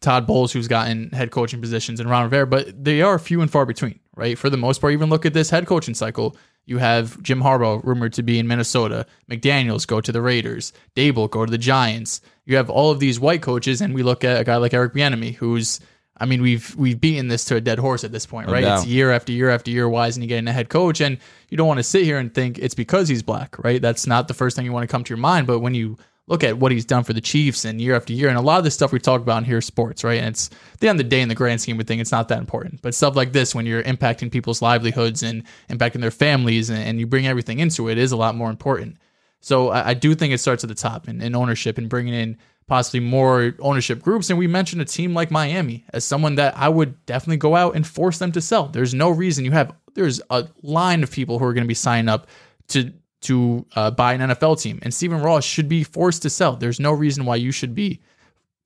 Todd 0.00 0.26
Bowles, 0.26 0.52
who's 0.52 0.68
gotten 0.68 1.10
head 1.10 1.30
coaching 1.30 1.60
positions, 1.60 2.00
and 2.00 2.08
Ron 2.08 2.24
Rivera, 2.24 2.46
but 2.46 2.84
they 2.84 3.02
are 3.02 3.18
few 3.18 3.40
and 3.40 3.50
far 3.50 3.66
between, 3.66 3.98
right? 4.16 4.38
For 4.38 4.50
the 4.50 4.56
most 4.56 4.80
part, 4.80 4.92
even 4.92 5.10
look 5.10 5.26
at 5.26 5.34
this 5.34 5.50
head 5.50 5.66
coaching 5.66 5.94
cycle. 5.94 6.36
You 6.64 6.78
have 6.78 7.20
Jim 7.22 7.40
Harbaugh 7.42 7.82
rumored 7.82 8.12
to 8.14 8.22
be 8.22 8.38
in 8.38 8.46
Minnesota, 8.46 9.06
McDaniels 9.28 9.86
go 9.86 10.00
to 10.00 10.12
the 10.12 10.22
Raiders, 10.22 10.72
Daboll 10.94 11.28
go 11.28 11.44
to 11.44 11.50
the 11.50 11.58
Giants. 11.58 12.20
You 12.44 12.56
have 12.56 12.70
all 12.70 12.90
of 12.90 13.00
these 13.00 13.18
white 13.18 13.42
coaches, 13.42 13.80
and 13.80 13.94
we 13.94 14.02
look 14.04 14.22
at 14.22 14.40
a 14.40 14.44
guy 14.44 14.56
like 14.56 14.74
Eric 14.74 14.94
Bieniemy, 14.94 15.34
who's 15.34 15.80
I 16.16 16.26
mean, 16.26 16.42
we've 16.42 16.74
we've 16.76 17.00
beaten 17.00 17.28
this 17.28 17.44
to 17.46 17.56
a 17.56 17.60
dead 17.60 17.78
horse 17.78 18.04
at 18.04 18.12
this 18.12 18.26
point, 18.26 18.48
right? 18.48 18.62
It's 18.76 18.86
year 18.86 19.10
after 19.10 19.32
year 19.32 19.50
after 19.50 19.70
year. 19.70 19.88
Why 19.88 20.06
isn't 20.08 20.20
he 20.20 20.28
getting 20.28 20.46
a 20.46 20.52
head 20.52 20.68
coach? 20.68 21.00
And 21.00 21.18
you 21.48 21.56
don't 21.56 21.66
want 21.66 21.78
to 21.78 21.84
sit 21.84 22.04
here 22.04 22.18
and 22.18 22.32
think 22.32 22.58
it's 22.58 22.74
because 22.74 23.08
he's 23.08 23.22
black, 23.22 23.58
right? 23.64 23.80
That's 23.80 24.06
not 24.06 24.28
the 24.28 24.34
first 24.34 24.54
thing 24.54 24.64
you 24.64 24.72
want 24.72 24.88
to 24.88 24.92
come 24.92 25.04
to 25.04 25.08
your 25.10 25.18
mind. 25.18 25.46
But 25.46 25.60
when 25.60 25.74
you 25.74 25.96
look 26.28 26.44
at 26.44 26.58
what 26.58 26.70
he's 26.70 26.84
done 26.84 27.02
for 27.02 27.12
the 27.12 27.20
Chiefs 27.20 27.64
and 27.64 27.80
year 27.80 27.96
after 27.96 28.12
year, 28.12 28.28
and 28.28 28.38
a 28.38 28.42
lot 28.42 28.58
of 28.58 28.64
the 28.64 28.70
stuff 28.70 28.92
we 28.92 29.00
talk 29.00 29.20
about 29.20 29.38
in 29.38 29.44
here 29.44 29.58
is 29.58 29.66
sports, 29.66 30.04
right? 30.04 30.18
And 30.18 30.28
it's 30.28 30.50
the 30.78 30.88
end 30.88 31.00
of 31.00 31.04
the 31.04 31.10
day, 31.10 31.20
in 31.20 31.28
the 31.28 31.34
grand 31.34 31.60
scheme 31.60 31.80
of 31.80 31.86
things, 31.86 32.02
it's 32.02 32.12
not 32.12 32.28
that 32.28 32.38
important. 32.38 32.80
But 32.82 32.94
stuff 32.94 33.16
like 33.16 33.32
this, 33.32 33.54
when 33.54 33.66
you're 33.66 33.82
impacting 33.82 34.30
people's 34.30 34.62
livelihoods 34.62 35.22
and 35.22 35.42
impacting 35.68 36.00
their 36.00 36.12
families, 36.12 36.70
and, 36.70 36.78
and 36.78 37.00
you 37.00 37.06
bring 37.06 37.26
everything 37.26 37.58
into 37.58 37.88
it, 37.88 37.98
is 37.98 38.12
a 38.12 38.16
lot 38.16 38.36
more 38.36 38.50
important. 38.50 38.98
So 39.40 39.70
I, 39.70 39.90
I 39.90 39.94
do 39.94 40.14
think 40.14 40.32
it 40.32 40.38
starts 40.38 40.62
at 40.62 40.68
the 40.68 40.76
top 40.76 41.08
in, 41.08 41.20
in 41.20 41.34
ownership 41.34 41.76
and 41.76 41.88
bringing 41.88 42.14
in 42.14 42.38
possibly 42.66 43.00
more 43.00 43.54
ownership 43.58 44.02
groups. 44.02 44.30
And 44.30 44.38
we 44.38 44.46
mentioned 44.46 44.82
a 44.82 44.84
team 44.84 45.14
like 45.14 45.30
Miami 45.30 45.84
as 45.92 46.04
someone 46.04 46.36
that 46.36 46.56
I 46.56 46.68
would 46.68 47.04
definitely 47.06 47.38
go 47.38 47.56
out 47.56 47.74
and 47.76 47.86
force 47.86 48.18
them 48.18 48.32
to 48.32 48.40
sell. 48.40 48.68
There's 48.68 48.94
no 48.94 49.10
reason 49.10 49.44
you 49.44 49.50
have. 49.52 49.74
There's 49.94 50.20
a 50.30 50.48
line 50.62 51.02
of 51.02 51.10
people 51.10 51.38
who 51.38 51.44
are 51.44 51.52
going 51.52 51.64
to 51.64 51.68
be 51.68 51.74
signing 51.74 52.08
up 52.08 52.26
to 52.68 52.92
to 53.22 53.64
uh, 53.76 53.90
buy 53.90 54.14
an 54.14 54.20
NFL 54.30 54.60
team, 54.60 54.80
and 54.82 54.92
Stephen 54.92 55.22
Ross 55.22 55.44
should 55.44 55.68
be 55.68 55.84
forced 55.84 56.22
to 56.22 56.30
sell. 56.30 56.56
There's 56.56 56.80
no 56.80 56.90
reason 56.90 57.24
why 57.24 57.36
you 57.36 57.52
should 57.52 57.72
be 57.72 58.00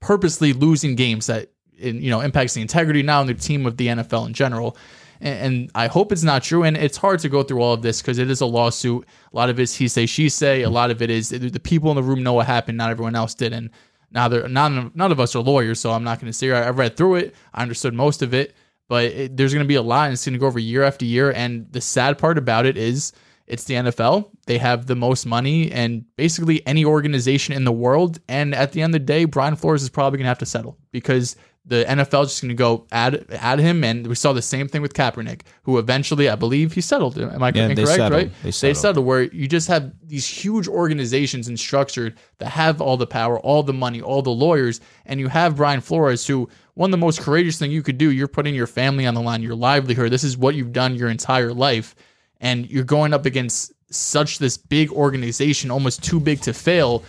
purposely 0.00 0.54
losing 0.54 0.94
games 0.94 1.26
that 1.26 1.50
you 1.76 2.10
know 2.10 2.20
impacts 2.20 2.54
the 2.54 2.62
integrity 2.62 3.02
now 3.02 3.20
and 3.20 3.28
the 3.28 3.34
team 3.34 3.66
of 3.66 3.76
the 3.76 3.88
NFL 3.88 4.26
in 4.26 4.34
general. 4.34 4.76
And, 5.20 5.70
I 5.74 5.86
hope 5.86 6.12
it's 6.12 6.22
not 6.22 6.42
true. 6.42 6.62
And 6.62 6.76
it's 6.76 6.96
hard 6.96 7.20
to 7.20 7.28
go 7.28 7.42
through 7.42 7.60
all 7.60 7.74
of 7.74 7.82
this 7.82 8.00
because 8.00 8.18
it 8.18 8.30
is 8.30 8.40
a 8.40 8.46
lawsuit. 8.46 9.06
A 9.32 9.36
lot 9.36 9.50
of 9.50 9.58
it's 9.58 9.74
he 9.74 9.88
say 9.88 10.06
she 10.06 10.28
say. 10.28 10.62
A 10.62 10.70
lot 10.70 10.90
of 10.90 11.02
it 11.02 11.10
is 11.10 11.30
the 11.30 11.60
people 11.60 11.90
in 11.90 11.96
the 11.96 12.02
room 12.02 12.22
know 12.22 12.34
what 12.34 12.46
happened. 12.46 12.78
Not 12.78 12.90
everyone 12.90 13.14
else 13.14 13.34
did. 13.34 13.52
And 13.52 13.70
now 14.10 14.28
there 14.28 14.48
none 14.48 14.90
none 14.94 15.12
of 15.12 15.20
us 15.20 15.34
are 15.34 15.42
lawyers, 15.42 15.80
so 15.80 15.92
I'm 15.92 16.04
not 16.04 16.20
going 16.20 16.30
to 16.30 16.36
say 16.36 16.50
I 16.52 16.70
read 16.70 16.96
through 16.96 17.16
it. 17.16 17.34
I 17.52 17.62
understood 17.62 17.94
most 17.94 18.22
of 18.22 18.34
it, 18.34 18.54
but 18.88 19.04
it, 19.04 19.36
there's 19.36 19.52
going 19.52 19.64
to 19.64 19.68
be 19.68 19.74
a 19.74 19.82
lot, 19.82 20.04
and 20.04 20.12
it's 20.12 20.24
going 20.24 20.34
to 20.34 20.38
go 20.38 20.46
over 20.46 20.58
year 20.58 20.82
after 20.82 21.04
year. 21.04 21.32
And 21.32 21.70
the 21.72 21.80
sad 21.80 22.18
part 22.18 22.38
about 22.38 22.66
it 22.66 22.76
is 22.76 23.12
it's 23.46 23.64
the 23.64 23.74
NFL. 23.74 24.30
They 24.46 24.58
have 24.58 24.86
the 24.86 24.96
most 24.96 25.24
money 25.24 25.70
and 25.70 26.04
basically 26.16 26.66
any 26.66 26.84
organization 26.84 27.54
in 27.54 27.64
the 27.64 27.72
world. 27.72 28.18
And 28.28 28.54
at 28.54 28.72
the 28.72 28.82
end 28.82 28.94
of 28.94 29.00
the 29.00 29.06
day, 29.06 29.24
Brian 29.24 29.56
Flores 29.56 29.82
is 29.82 29.88
probably 29.88 30.18
going 30.18 30.24
to 30.24 30.28
have 30.28 30.38
to 30.38 30.46
settle 30.46 30.78
because 30.90 31.36
the 31.68 31.84
NFL 31.88 32.24
is 32.24 32.30
just 32.30 32.42
going 32.42 32.50
to 32.50 32.54
go 32.54 32.86
add 32.92 33.26
add 33.30 33.58
him. 33.58 33.82
And 33.82 34.06
we 34.06 34.14
saw 34.14 34.32
the 34.32 34.42
same 34.42 34.68
thing 34.68 34.82
with 34.82 34.94
Kaepernick, 34.94 35.40
who 35.62 35.78
eventually, 35.78 36.28
I 36.28 36.36
believe, 36.36 36.72
he 36.72 36.80
settled. 36.80 37.18
Am 37.18 37.42
I 37.42 37.48
Yeah, 37.48 37.66
they 37.66 37.70
incorrect? 37.72 37.88
settled. 37.90 38.12
Right? 38.12 38.32
They 38.42 38.50
settled. 38.50 38.76
settled 38.76 39.06
where 39.06 39.22
you 39.22 39.48
just 39.48 39.68
have 39.68 39.92
these 40.04 40.26
huge 40.26 40.68
organizations 40.68 41.48
and 41.48 41.58
structured 41.58 42.16
that 42.38 42.50
have 42.50 42.80
all 42.80 42.96
the 42.96 43.06
power, 43.06 43.40
all 43.40 43.62
the 43.62 43.72
money, 43.72 44.00
all 44.00 44.22
the 44.22 44.30
lawyers, 44.30 44.80
and 45.06 45.18
you 45.18 45.28
have 45.28 45.56
Brian 45.56 45.80
Flores, 45.80 46.26
who 46.26 46.48
one 46.74 46.88
of 46.88 46.92
the 46.92 46.98
most 46.98 47.20
courageous 47.20 47.58
thing 47.58 47.70
you 47.70 47.82
could 47.82 47.98
do. 47.98 48.10
You're 48.12 48.28
putting 48.28 48.54
your 48.54 48.66
family 48.66 49.06
on 49.06 49.14
the 49.14 49.22
line, 49.22 49.42
your 49.42 49.54
livelihood. 49.54 50.12
This 50.12 50.24
is 50.24 50.36
what 50.36 50.54
you've 50.54 50.72
done 50.72 50.94
your 50.94 51.08
entire 51.08 51.52
life 51.52 51.94
and 52.40 52.68
you're 52.70 52.84
going 52.84 53.14
up 53.14 53.26
against 53.26 53.72
such 53.90 54.38
this 54.38 54.56
big 54.56 54.90
organization, 54.92 55.70
almost 55.70 56.02
too 56.04 56.20
big 56.20 56.40
to 56.42 56.52
fail, 56.52 57.02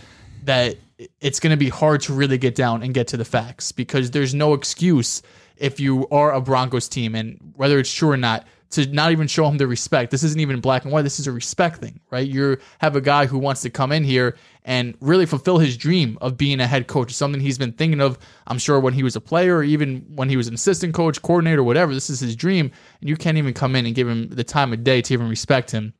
that 0.43 0.77
it's 1.21 1.39
going 1.39 1.51
to 1.51 1.57
be 1.57 1.69
hard 1.69 2.01
to 2.01 2.13
really 2.13 2.37
get 2.37 2.55
down 2.55 2.83
and 2.83 2.93
get 2.93 3.07
to 3.07 3.17
the 3.17 3.25
facts 3.25 3.71
because 3.71 4.11
there's 4.11 4.33
no 4.33 4.53
excuse 4.53 5.21
if 5.55 5.79
you 5.79 6.07
are 6.09 6.33
a 6.33 6.41
Broncos 6.41 6.87
team 6.87 7.15
and 7.15 7.53
whether 7.55 7.79
it's 7.79 7.93
true 7.93 8.09
or 8.09 8.17
not, 8.17 8.45
to 8.69 8.85
not 8.87 9.11
even 9.11 9.27
show 9.27 9.47
him 9.47 9.57
the 9.57 9.67
respect. 9.67 10.11
This 10.11 10.23
isn't 10.23 10.41
even 10.41 10.59
black 10.59 10.83
and 10.83 10.91
white. 10.91 11.03
This 11.03 11.19
is 11.19 11.27
a 11.27 11.31
respect 11.31 11.77
thing, 11.77 12.01
right? 12.11 12.27
You 12.27 12.57
have 12.79 12.95
a 12.95 13.01
guy 13.01 13.25
who 13.25 13.37
wants 13.37 13.61
to 13.61 13.69
come 13.69 13.93
in 13.93 14.03
here 14.03 14.35
and 14.65 14.97
really 14.99 15.25
fulfill 15.25 15.57
his 15.57 15.77
dream 15.77 16.17
of 16.19 16.35
being 16.35 16.59
a 16.59 16.67
head 16.67 16.87
coach. 16.87 17.13
something 17.13 17.39
he's 17.39 17.57
been 17.57 17.71
thinking 17.71 18.01
of, 18.01 18.19
I'm 18.45 18.57
sure, 18.57 18.79
when 18.79 18.93
he 18.93 19.03
was 19.03 19.15
a 19.15 19.21
player 19.21 19.57
or 19.57 19.63
even 19.63 20.05
when 20.09 20.27
he 20.27 20.35
was 20.35 20.49
an 20.49 20.53
assistant 20.53 20.93
coach, 20.93 21.21
coordinator, 21.21 21.63
whatever. 21.63 21.93
This 21.93 22.09
is 22.09 22.19
his 22.19 22.35
dream. 22.35 22.71
And 22.99 23.09
you 23.09 23.15
can't 23.15 23.37
even 23.37 23.53
come 23.53 23.75
in 23.75 23.85
and 23.85 23.95
give 23.95 24.07
him 24.07 24.27
the 24.29 24.43
time 24.43 24.73
of 24.73 24.83
day 24.83 25.01
to 25.01 25.13
even 25.13 25.29
respect 25.29 25.71
him. 25.71 25.93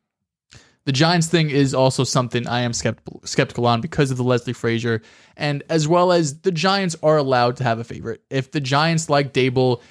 The 0.88 0.94
Giants 0.94 1.28
thing 1.28 1.50
is 1.50 1.74
also 1.74 2.06
something 2.06 2.48
I 2.48 2.62
am 2.62 2.72
skeptical 2.72 3.20
skeptical 3.26 3.68
on 3.68 3.82
because 3.82 4.10
of 4.10 4.16
the 4.16 4.24
Leslie 4.24 4.54
Frazier, 4.54 5.02
and 5.36 5.62
as 5.70 5.86
well 5.86 6.14
as 6.14 6.40
the 6.40 6.52
Giants 6.52 6.96
are 7.04 7.18
allowed 7.18 7.58
to 7.58 7.66
have 7.66 7.80
a 7.80 7.84
favorite. 7.84 8.22
If 8.30 8.52
the 8.52 8.62
Giants 8.62 9.10
like 9.10 9.34
Daboll, 9.34 9.82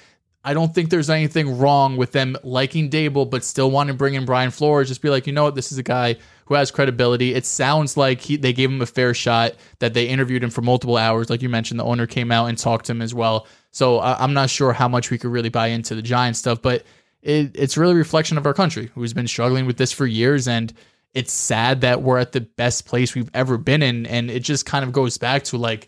I 0.43 0.55
don't 0.55 0.73
think 0.73 0.89
there's 0.89 1.11
anything 1.11 1.59
wrong 1.59 1.97
with 1.97 2.13
them 2.13 2.35
liking 2.41 2.89
Daboll, 2.89 3.29
but 3.29 3.43
still 3.43 3.69
want 3.69 3.89
to 3.89 3.93
bring 3.93 4.15
in 4.15 4.25
Brian 4.25 4.49
Flores. 4.49 4.87
Just 4.87 5.03
be 5.03 5.11
like, 5.11 5.27
you 5.27 5.33
know 5.33 5.43
what, 5.43 5.53
this 5.53 5.71
is 5.71 5.77
a 5.77 5.83
guy 5.83 6.15
who 6.45 6.55
has 6.55 6.71
credibility. 6.71 7.35
It 7.35 7.45
sounds 7.45 7.95
like 7.95 8.19
he, 8.19 8.35
they 8.35 8.51
gave 8.51 8.71
him 8.71 8.81
a 8.81 8.87
fair 8.87 9.13
shot. 9.13 9.53
That 9.77 9.93
they 9.93 10.07
interviewed 10.07 10.43
him 10.43 10.49
for 10.49 10.63
multiple 10.63 10.97
hours, 10.97 11.29
like 11.29 11.43
you 11.43 11.49
mentioned. 11.49 11.79
The 11.79 11.83
owner 11.83 12.07
came 12.07 12.31
out 12.31 12.47
and 12.47 12.57
talked 12.57 12.87
to 12.87 12.93
him 12.93 13.03
as 13.03 13.13
well. 13.13 13.45
So 13.69 13.99
uh, 13.99 14.17
I'm 14.17 14.33
not 14.33 14.49
sure 14.49 14.73
how 14.73 14.87
much 14.87 15.11
we 15.11 15.19
could 15.19 15.29
really 15.29 15.49
buy 15.49 15.67
into 15.67 15.93
the 15.93 16.01
Giants 16.01 16.39
stuff, 16.39 16.59
but 16.59 16.87
it, 17.21 17.51
it's 17.55 17.77
really 17.77 17.93
a 17.93 17.97
reflection 17.97 18.37
of 18.37 18.45
our 18.45 18.53
country 18.53 18.91
who's 18.95 19.13
been 19.13 19.27
struggling 19.27 19.65
with 19.65 19.77
this 19.77 19.91
for 19.91 20.05
years. 20.05 20.47
And 20.47 20.73
it's 21.13 21.33
sad 21.33 21.81
that 21.81 22.01
we're 22.01 22.19
at 22.19 22.31
the 22.31 22.41
best 22.41 22.85
place 22.85 23.15
we've 23.15 23.31
ever 23.33 23.57
been 23.57 23.81
in. 23.81 24.05
And 24.05 24.29
it 24.29 24.41
just 24.41 24.65
kind 24.65 24.85
of 24.85 24.91
goes 24.91 25.17
back 25.17 25.43
to 25.45 25.57
like 25.57 25.87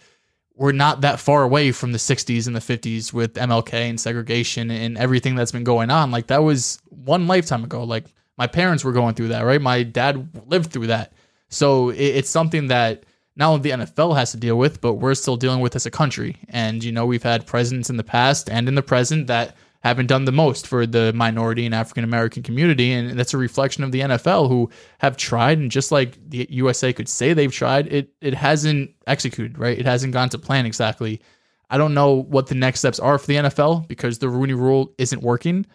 we're 0.59 0.71
not 0.73 1.01
that 1.01 1.21
far 1.21 1.43
away 1.43 1.71
from 1.71 1.93
the 1.93 1.97
60s 1.97 2.45
and 2.45 2.53
the 2.53 2.59
50s 2.59 3.13
with 3.13 3.35
MLK 3.35 3.73
and 3.73 3.99
segregation 3.99 4.69
and 4.69 4.97
everything 4.97 5.35
that's 5.35 5.53
been 5.53 5.63
going 5.63 5.89
on. 5.89 6.11
Like 6.11 6.27
that 6.27 6.43
was 6.43 6.79
one 6.89 7.27
lifetime 7.27 7.63
ago. 7.63 7.83
Like 7.83 8.05
my 8.37 8.45
parents 8.45 8.83
were 8.83 8.91
going 8.91 9.15
through 9.15 9.29
that 9.29 9.43
right? 9.43 9.61
My 9.61 9.83
dad 9.83 10.29
lived 10.47 10.71
through 10.71 10.87
that. 10.87 11.13
So 11.47 11.89
it, 11.91 11.97
it's 11.97 12.29
something 12.29 12.67
that 12.67 13.05
not 13.37 13.51
only 13.51 13.61
the 13.61 13.85
NFL 13.85 14.17
has 14.17 14.31
to 14.31 14.37
deal 14.37 14.57
with 14.57 14.81
but 14.81 14.95
we're 14.95 15.15
still 15.15 15.37
dealing 15.37 15.61
with 15.61 15.77
as 15.77 15.85
a 15.85 15.91
country. 15.91 16.35
And 16.49 16.83
you 16.83 16.91
know 16.91 17.05
we've 17.05 17.23
had 17.23 17.47
presidents 17.47 17.89
in 17.89 17.95
the 17.95 18.03
past 18.03 18.49
and 18.49 18.67
in 18.67 18.75
the 18.75 18.81
present 18.81 19.27
that 19.27 19.55
haven't 19.81 20.07
done 20.07 20.25
the 20.25 20.31
most 20.31 20.67
for 20.67 20.85
the 20.85 21.13
minority 21.13 21.65
and 21.65 21.73
African 21.73 22.03
American 22.03 22.43
community. 22.43 22.91
And 22.91 23.17
that's 23.17 23.33
a 23.33 23.37
reflection 23.37 23.83
of 23.83 23.91
the 23.91 24.01
NFL 24.01 24.49
who 24.49 24.69
have 24.99 25.15
tried. 25.15 25.57
And 25.57 25.71
just 25.71 25.91
like 25.91 26.17
the 26.29 26.47
USA 26.49 26.91
could 26.91 27.07
say 27.07 27.33
they've 27.33 27.51
tried, 27.51 27.87
it, 27.87 28.09
it 28.21 28.33
hasn't 28.33 28.91
executed, 29.07 29.57
right? 29.57 29.77
It 29.77 29.85
hasn't 29.85 30.13
gone 30.13 30.29
to 30.29 30.37
plan 30.37 30.65
exactly. 30.65 31.21
I 31.69 31.77
don't 31.77 31.93
know 31.93 32.13
what 32.13 32.47
the 32.47 32.55
next 32.55 32.79
steps 32.79 32.99
are 32.99 33.17
for 33.17 33.27
the 33.27 33.35
NFL 33.35 33.87
because 33.87 34.19
the 34.19 34.29
Rooney 34.29 34.53
rule 34.53 34.93
isn't 34.97 35.21
working. 35.21 35.65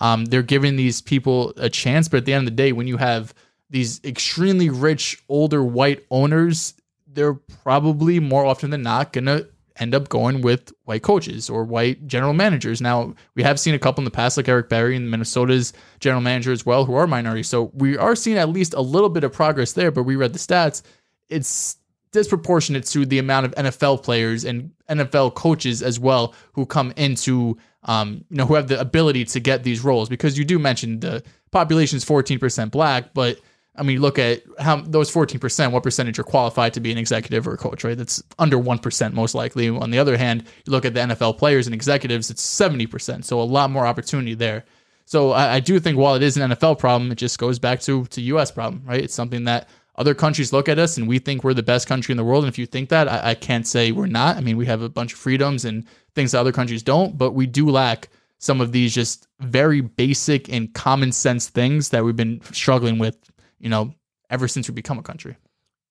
Um, 0.00 0.24
they're 0.24 0.42
giving 0.42 0.76
these 0.76 1.00
people 1.00 1.52
a 1.56 1.70
chance, 1.70 2.08
but 2.08 2.18
at 2.18 2.24
the 2.24 2.34
end 2.34 2.46
of 2.48 2.52
the 2.52 2.62
day, 2.62 2.72
when 2.72 2.88
you 2.88 2.96
have 2.96 3.32
these 3.70 4.00
extremely 4.04 4.68
rich 4.68 5.22
older 5.28 5.62
white 5.62 6.04
owners, 6.10 6.74
they're 7.06 7.34
probably 7.34 8.18
more 8.18 8.44
often 8.44 8.70
than 8.70 8.82
not 8.82 9.12
going 9.12 9.26
to 9.26 9.48
end 9.78 9.94
up 9.94 10.08
going 10.08 10.40
with 10.40 10.72
white 10.84 11.02
coaches 11.02 11.50
or 11.50 11.64
white 11.64 12.06
general 12.06 12.32
managers. 12.32 12.80
Now, 12.80 13.14
we 13.34 13.42
have 13.42 13.58
seen 13.58 13.74
a 13.74 13.78
couple 13.78 14.02
in 14.02 14.04
the 14.04 14.10
past, 14.10 14.36
like 14.36 14.48
Eric 14.48 14.68
Berry 14.68 14.96
and 14.96 15.10
Minnesota's 15.10 15.72
general 16.00 16.22
manager 16.22 16.52
as 16.52 16.64
well, 16.64 16.84
who 16.84 16.94
are 16.94 17.06
minorities. 17.06 17.48
So 17.48 17.70
we 17.74 17.96
are 17.96 18.14
seeing 18.14 18.38
at 18.38 18.48
least 18.48 18.74
a 18.74 18.80
little 18.80 19.08
bit 19.08 19.24
of 19.24 19.32
progress 19.32 19.72
there, 19.72 19.90
but 19.90 20.04
we 20.04 20.16
read 20.16 20.32
the 20.32 20.38
stats. 20.38 20.82
It's 21.28 21.76
disproportionate 22.12 22.86
to 22.86 23.04
the 23.04 23.18
amount 23.18 23.46
of 23.46 23.54
NFL 23.56 24.04
players 24.04 24.44
and 24.44 24.70
NFL 24.88 25.34
coaches 25.34 25.82
as 25.82 25.98
well 25.98 26.34
who 26.52 26.64
come 26.64 26.92
into, 26.96 27.58
um, 27.82 28.24
you 28.30 28.36
know, 28.36 28.46
who 28.46 28.54
have 28.54 28.68
the 28.68 28.80
ability 28.80 29.24
to 29.24 29.40
get 29.40 29.64
these 29.64 29.82
roles 29.82 30.08
because 30.08 30.38
you 30.38 30.44
do 30.44 30.60
mention 30.60 31.00
the 31.00 31.24
population 31.50 31.96
is 31.96 32.04
14% 32.04 32.70
black, 32.70 33.12
but 33.14 33.40
I 33.76 33.82
mean, 33.82 34.00
look 34.00 34.18
at 34.18 34.42
how 34.60 34.76
those 34.76 35.12
14%, 35.12 35.72
what 35.72 35.82
percentage 35.82 36.18
are 36.18 36.24
qualified 36.24 36.74
to 36.74 36.80
be 36.80 36.92
an 36.92 36.98
executive 36.98 37.48
or 37.48 37.54
a 37.54 37.56
coach, 37.56 37.82
right? 37.82 37.96
That's 37.96 38.22
under 38.38 38.56
1% 38.56 39.12
most 39.12 39.34
likely. 39.34 39.68
On 39.68 39.90
the 39.90 39.98
other 39.98 40.16
hand, 40.16 40.44
you 40.64 40.70
look 40.70 40.84
at 40.84 40.94
the 40.94 41.00
NFL 41.00 41.38
players 41.38 41.66
and 41.66 41.74
executives, 41.74 42.30
it's 42.30 42.46
70%. 42.46 43.24
So 43.24 43.40
a 43.40 43.42
lot 43.42 43.70
more 43.70 43.86
opportunity 43.86 44.34
there. 44.34 44.64
So 45.06 45.32
I, 45.32 45.54
I 45.54 45.60
do 45.60 45.80
think 45.80 45.98
while 45.98 46.14
it 46.14 46.22
is 46.22 46.36
an 46.36 46.50
NFL 46.52 46.78
problem, 46.78 47.10
it 47.10 47.16
just 47.16 47.38
goes 47.38 47.58
back 47.58 47.80
to, 47.80 48.04
to 48.06 48.20
US 48.22 48.52
problem, 48.52 48.82
right? 48.86 49.02
It's 49.02 49.14
something 49.14 49.44
that 49.44 49.68
other 49.96 50.14
countries 50.14 50.52
look 50.52 50.68
at 50.68 50.78
us 50.78 50.96
and 50.96 51.08
we 51.08 51.18
think 51.18 51.42
we're 51.42 51.54
the 51.54 51.62
best 51.62 51.88
country 51.88 52.12
in 52.12 52.16
the 52.16 52.24
world. 52.24 52.44
And 52.44 52.52
if 52.52 52.58
you 52.58 52.66
think 52.66 52.90
that, 52.90 53.08
I, 53.08 53.30
I 53.30 53.34
can't 53.34 53.66
say 53.66 53.90
we're 53.90 54.06
not. 54.06 54.36
I 54.36 54.40
mean, 54.40 54.56
we 54.56 54.66
have 54.66 54.82
a 54.82 54.88
bunch 54.88 55.12
of 55.12 55.18
freedoms 55.18 55.64
and 55.64 55.84
things 56.14 56.32
that 56.32 56.38
other 56.38 56.52
countries 56.52 56.82
don't, 56.82 57.18
but 57.18 57.32
we 57.32 57.46
do 57.46 57.68
lack 57.68 58.08
some 58.38 58.60
of 58.60 58.72
these 58.72 58.94
just 58.94 59.26
very 59.40 59.80
basic 59.80 60.52
and 60.52 60.72
common 60.74 61.12
sense 61.12 61.48
things 61.48 61.88
that 61.88 62.04
we've 62.04 62.16
been 62.16 62.40
struggling 62.52 62.98
with 62.98 63.16
you 63.64 63.70
know, 63.70 63.94
ever 64.28 64.46
since 64.46 64.68
we 64.68 64.74
become 64.74 64.98
a 64.98 65.02
country. 65.02 65.36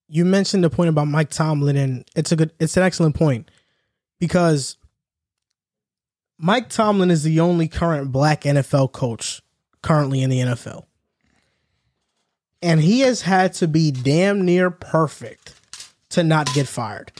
You 0.07 0.25
mentioned 0.25 0.63
the 0.63 0.69
point 0.69 0.89
about 0.89 1.07
Mike 1.07 1.31
Tomlin, 1.31 1.75
and 1.75 2.05
it's 2.15 2.31
a 2.31 2.35
good, 2.35 2.51
it's 2.59 2.77
an 2.77 2.83
excellent 2.83 3.15
point 3.15 3.49
because 4.19 4.77
Mike 6.37 6.69
Tomlin 6.69 7.09
is 7.09 7.23
the 7.23 7.39
only 7.39 7.67
current 7.67 8.11
black 8.11 8.41
NFL 8.41 8.91
coach 8.91 9.41
currently 9.81 10.21
in 10.21 10.29
the 10.29 10.39
NFL. 10.39 10.85
And 12.61 12.79
he 12.79 12.99
has 13.01 13.23
had 13.23 13.53
to 13.55 13.67
be 13.67 13.91
damn 13.91 14.45
near 14.45 14.69
perfect 14.69 15.59
to 16.09 16.23
not 16.23 16.53
get 16.53 16.67
fired. 16.67 17.11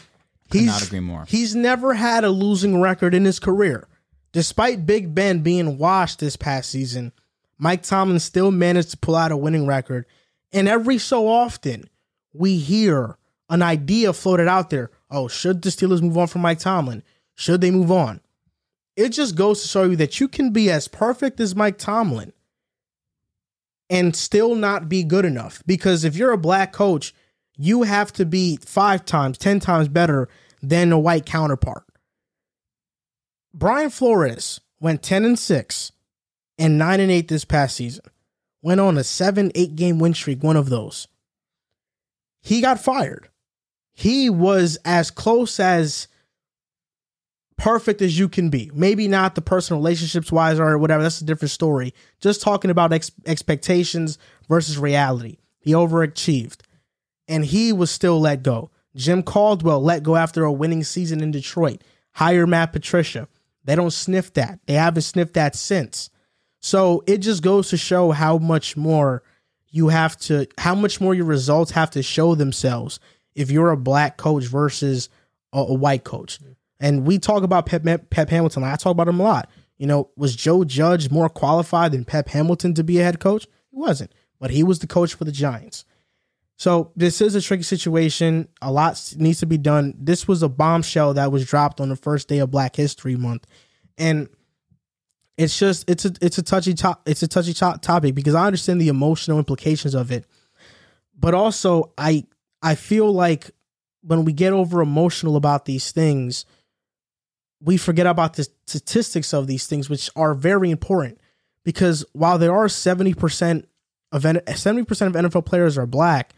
He's, 0.51 0.67
not 0.67 0.85
agree 0.85 0.99
more. 0.99 1.25
He's 1.27 1.55
never 1.55 1.95
had 1.95 2.23
a 2.23 2.29
losing 2.29 2.79
record 2.79 3.15
in 3.15 3.25
his 3.25 3.39
career. 3.39 3.87
Despite 4.33 4.85
Big 4.85 5.15
Ben 5.15 5.39
being 5.39 5.79
washed 5.79 6.19
this 6.19 6.35
past 6.35 6.69
season, 6.69 7.11
Mike 7.57 7.81
Tomlin 7.81 8.19
still 8.19 8.51
managed 8.51 8.91
to 8.91 8.97
pull 8.97 9.15
out 9.15 9.31
a 9.31 9.37
winning 9.37 9.65
record 9.65 10.05
and 10.53 10.67
every 10.67 10.99
so 10.99 11.27
often, 11.27 11.89
we 12.31 12.57
hear 12.57 13.17
an 13.49 13.61
idea 13.61 14.13
floated 14.13 14.47
out 14.47 14.69
there. 14.69 14.91
Oh, 15.09 15.27
should 15.27 15.61
the 15.61 15.69
Steelers 15.69 16.01
move 16.01 16.17
on 16.17 16.27
from 16.27 16.41
Mike 16.41 16.59
Tomlin? 16.59 17.03
Should 17.35 17.61
they 17.61 17.71
move 17.71 17.91
on? 17.91 18.21
It 18.95 19.09
just 19.09 19.35
goes 19.35 19.61
to 19.61 19.67
show 19.67 19.83
you 19.83 19.95
that 19.95 20.19
you 20.19 20.27
can 20.27 20.51
be 20.51 20.69
as 20.69 20.87
perfect 20.87 21.39
as 21.39 21.55
Mike 21.55 21.79
Tomlin 21.79 22.31
and 23.89 24.15
still 24.15 24.55
not 24.55 24.87
be 24.87 25.03
good 25.03 25.25
enough. 25.25 25.63
Because 25.65 26.03
if 26.03 26.15
you're 26.15 26.31
a 26.31 26.37
black 26.37 26.71
coach, 26.71 27.13
you 27.57 27.83
have 27.83 28.13
to 28.13 28.25
be 28.25 28.57
five 28.57 29.05
times, 29.05 29.37
10 29.37 29.59
times 29.59 29.87
better 29.87 30.29
than 30.61 30.91
a 30.91 30.99
white 30.99 31.25
counterpart. 31.25 31.83
Brian 33.53 33.89
Flores 33.89 34.61
went 34.79 35.03
10 35.03 35.25
and 35.25 35.39
6 35.39 35.91
and 36.57 36.77
9 36.77 36.99
and 36.99 37.11
8 37.11 37.27
this 37.27 37.45
past 37.45 37.75
season 37.75 38.05
went 38.63 38.81
on 38.81 38.97
a 38.97 39.03
seven, 39.03 39.51
eight 39.53 39.75
game 39.75 39.99
win 39.99 40.15
streak, 40.15 40.41
one 40.41 40.57
of 40.57 40.69
those. 40.69 41.07
He 42.41 42.61
got 42.61 42.79
fired. 42.79 43.29
He 43.93 44.29
was 44.29 44.79
as 44.83 45.11
close 45.11 45.59
as 45.59 46.07
perfect 47.57 48.01
as 48.01 48.17
you 48.17 48.27
can 48.27 48.49
be. 48.49 48.71
Maybe 48.73 49.07
not 49.07 49.35
the 49.35 49.41
personal 49.41 49.79
relationships 49.79 50.31
wise 50.31 50.59
or 50.59 50.77
whatever. 50.79 51.03
That's 51.03 51.21
a 51.21 51.25
different 51.25 51.51
story. 51.51 51.93
Just 52.19 52.41
talking 52.41 52.71
about 52.71 52.91
ex- 52.91 53.11
expectations 53.25 54.17
versus 54.49 54.79
reality. 54.79 55.37
He 55.59 55.73
overachieved 55.73 56.61
and 57.27 57.45
he 57.45 57.71
was 57.71 57.91
still 57.91 58.19
let 58.19 58.43
go. 58.43 58.71
Jim 58.95 59.23
Caldwell 59.23 59.81
let 59.81 60.03
go 60.03 60.15
after 60.15 60.43
a 60.43 60.51
winning 60.51 60.83
season 60.83 61.21
in 61.21 61.31
Detroit. 61.31 61.81
Hire 62.13 62.47
Matt 62.47 62.73
Patricia. 62.73 63.27
They 63.63 63.75
don't 63.75 63.91
sniff 63.91 64.33
that. 64.33 64.59
They 64.65 64.73
haven't 64.73 65.03
sniffed 65.03 65.33
that 65.35 65.55
since. 65.55 66.09
So 66.63 67.03
it 67.05 67.17
just 67.17 67.43
goes 67.43 67.69
to 67.69 67.77
show 67.77 68.11
how 68.11 68.37
much 68.37 68.77
more 68.77 69.21
you 69.69 69.89
have 69.89 70.17
to, 70.21 70.47
how 70.57 70.73
much 70.73 71.01
more 71.01 71.13
your 71.13 71.25
results 71.25 71.71
have 71.71 71.91
to 71.91 72.01
show 72.01 72.35
themselves 72.35 73.01
if 73.35 73.51
you're 73.51 73.71
a 73.71 73.77
black 73.77 74.15
coach 74.15 74.45
versus 74.45 75.09
a, 75.51 75.59
a 75.59 75.73
white 75.73 76.05
coach. 76.05 76.39
And 76.79 77.05
we 77.05 77.19
talk 77.19 77.43
about 77.43 77.65
Pep, 77.65 77.83
Pep 78.09 78.29
Hamilton. 78.29 78.63
I 78.63 78.77
talk 78.77 78.91
about 78.91 79.09
him 79.09 79.19
a 79.19 79.23
lot. 79.23 79.49
You 79.77 79.87
know, 79.87 80.09
was 80.15 80.37
Joe 80.37 80.63
Judge 80.63 81.11
more 81.11 81.27
qualified 81.27 81.91
than 81.91 82.05
Pep 82.05 82.29
Hamilton 82.29 82.73
to 82.75 82.83
be 82.83 82.97
a 82.97 83.03
head 83.03 83.19
coach? 83.19 83.45
He 83.69 83.77
wasn't, 83.77 84.13
but 84.39 84.51
he 84.51 84.63
was 84.63 84.79
the 84.79 84.87
coach 84.87 85.15
for 85.15 85.25
the 85.25 85.33
Giants. 85.33 85.83
So 86.55 86.93
this 86.95 87.19
is 87.19 87.35
a 87.35 87.41
tricky 87.41 87.63
situation. 87.63 88.47
A 88.61 88.71
lot 88.71 89.13
needs 89.17 89.39
to 89.39 89.45
be 89.45 89.57
done. 89.57 89.95
This 89.97 90.29
was 90.29 90.41
a 90.41 90.47
bombshell 90.47 91.15
that 91.15 91.31
was 91.31 91.45
dropped 91.45 91.81
on 91.81 91.89
the 91.89 91.97
first 91.97 92.29
day 92.29 92.39
of 92.39 92.51
Black 92.51 92.77
History 92.77 93.17
Month, 93.17 93.47
and 93.97 94.29
it's 95.37 95.57
just 95.57 95.89
it's 95.89 96.05
a 96.05 96.11
it's 96.21 96.37
a 96.37 96.43
touchy 96.43 96.73
top 96.73 97.01
it's 97.07 97.23
a 97.23 97.27
touchy 97.27 97.53
top 97.53 97.81
topic 97.81 98.13
because 98.15 98.35
I 98.35 98.45
understand 98.45 98.79
the 98.79 98.89
emotional 98.89 99.39
implications 99.39 99.95
of 99.95 100.11
it, 100.11 100.25
but 101.17 101.33
also 101.33 101.91
I 101.97 102.25
I 102.61 102.75
feel 102.75 103.11
like 103.11 103.51
when 104.03 104.25
we 104.25 104.33
get 104.33 104.53
over 104.53 104.81
emotional 104.81 105.35
about 105.35 105.65
these 105.65 105.91
things, 105.91 106.45
we 107.61 107.77
forget 107.77 108.05
about 108.05 108.35
the 108.35 108.47
statistics 108.67 109.33
of 109.33 109.47
these 109.47 109.65
things, 109.65 109.89
which 109.89 110.09
are 110.15 110.33
very 110.33 110.69
important. 110.69 111.19
Because 111.63 112.05
while 112.13 112.37
there 112.37 112.53
are 112.53 112.69
seventy 112.69 113.13
percent 113.13 113.67
of 114.11 114.23
seventy 114.55 114.83
percent 114.83 115.15
of 115.15 115.25
NFL 115.25 115.45
players 115.45 115.77
are 115.77 115.87
black, 115.87 116.33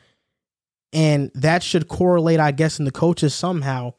and 0.94 1.32
that 1.34 1.64
should 1.64 1.88
correlate, 1.88 2.40
I 2.40 2.52
guess, 2.52 2.80
in 2.80 2.86
the 2.86 2.92
coaches 2.92 3.34
somehow. 3.34 3.94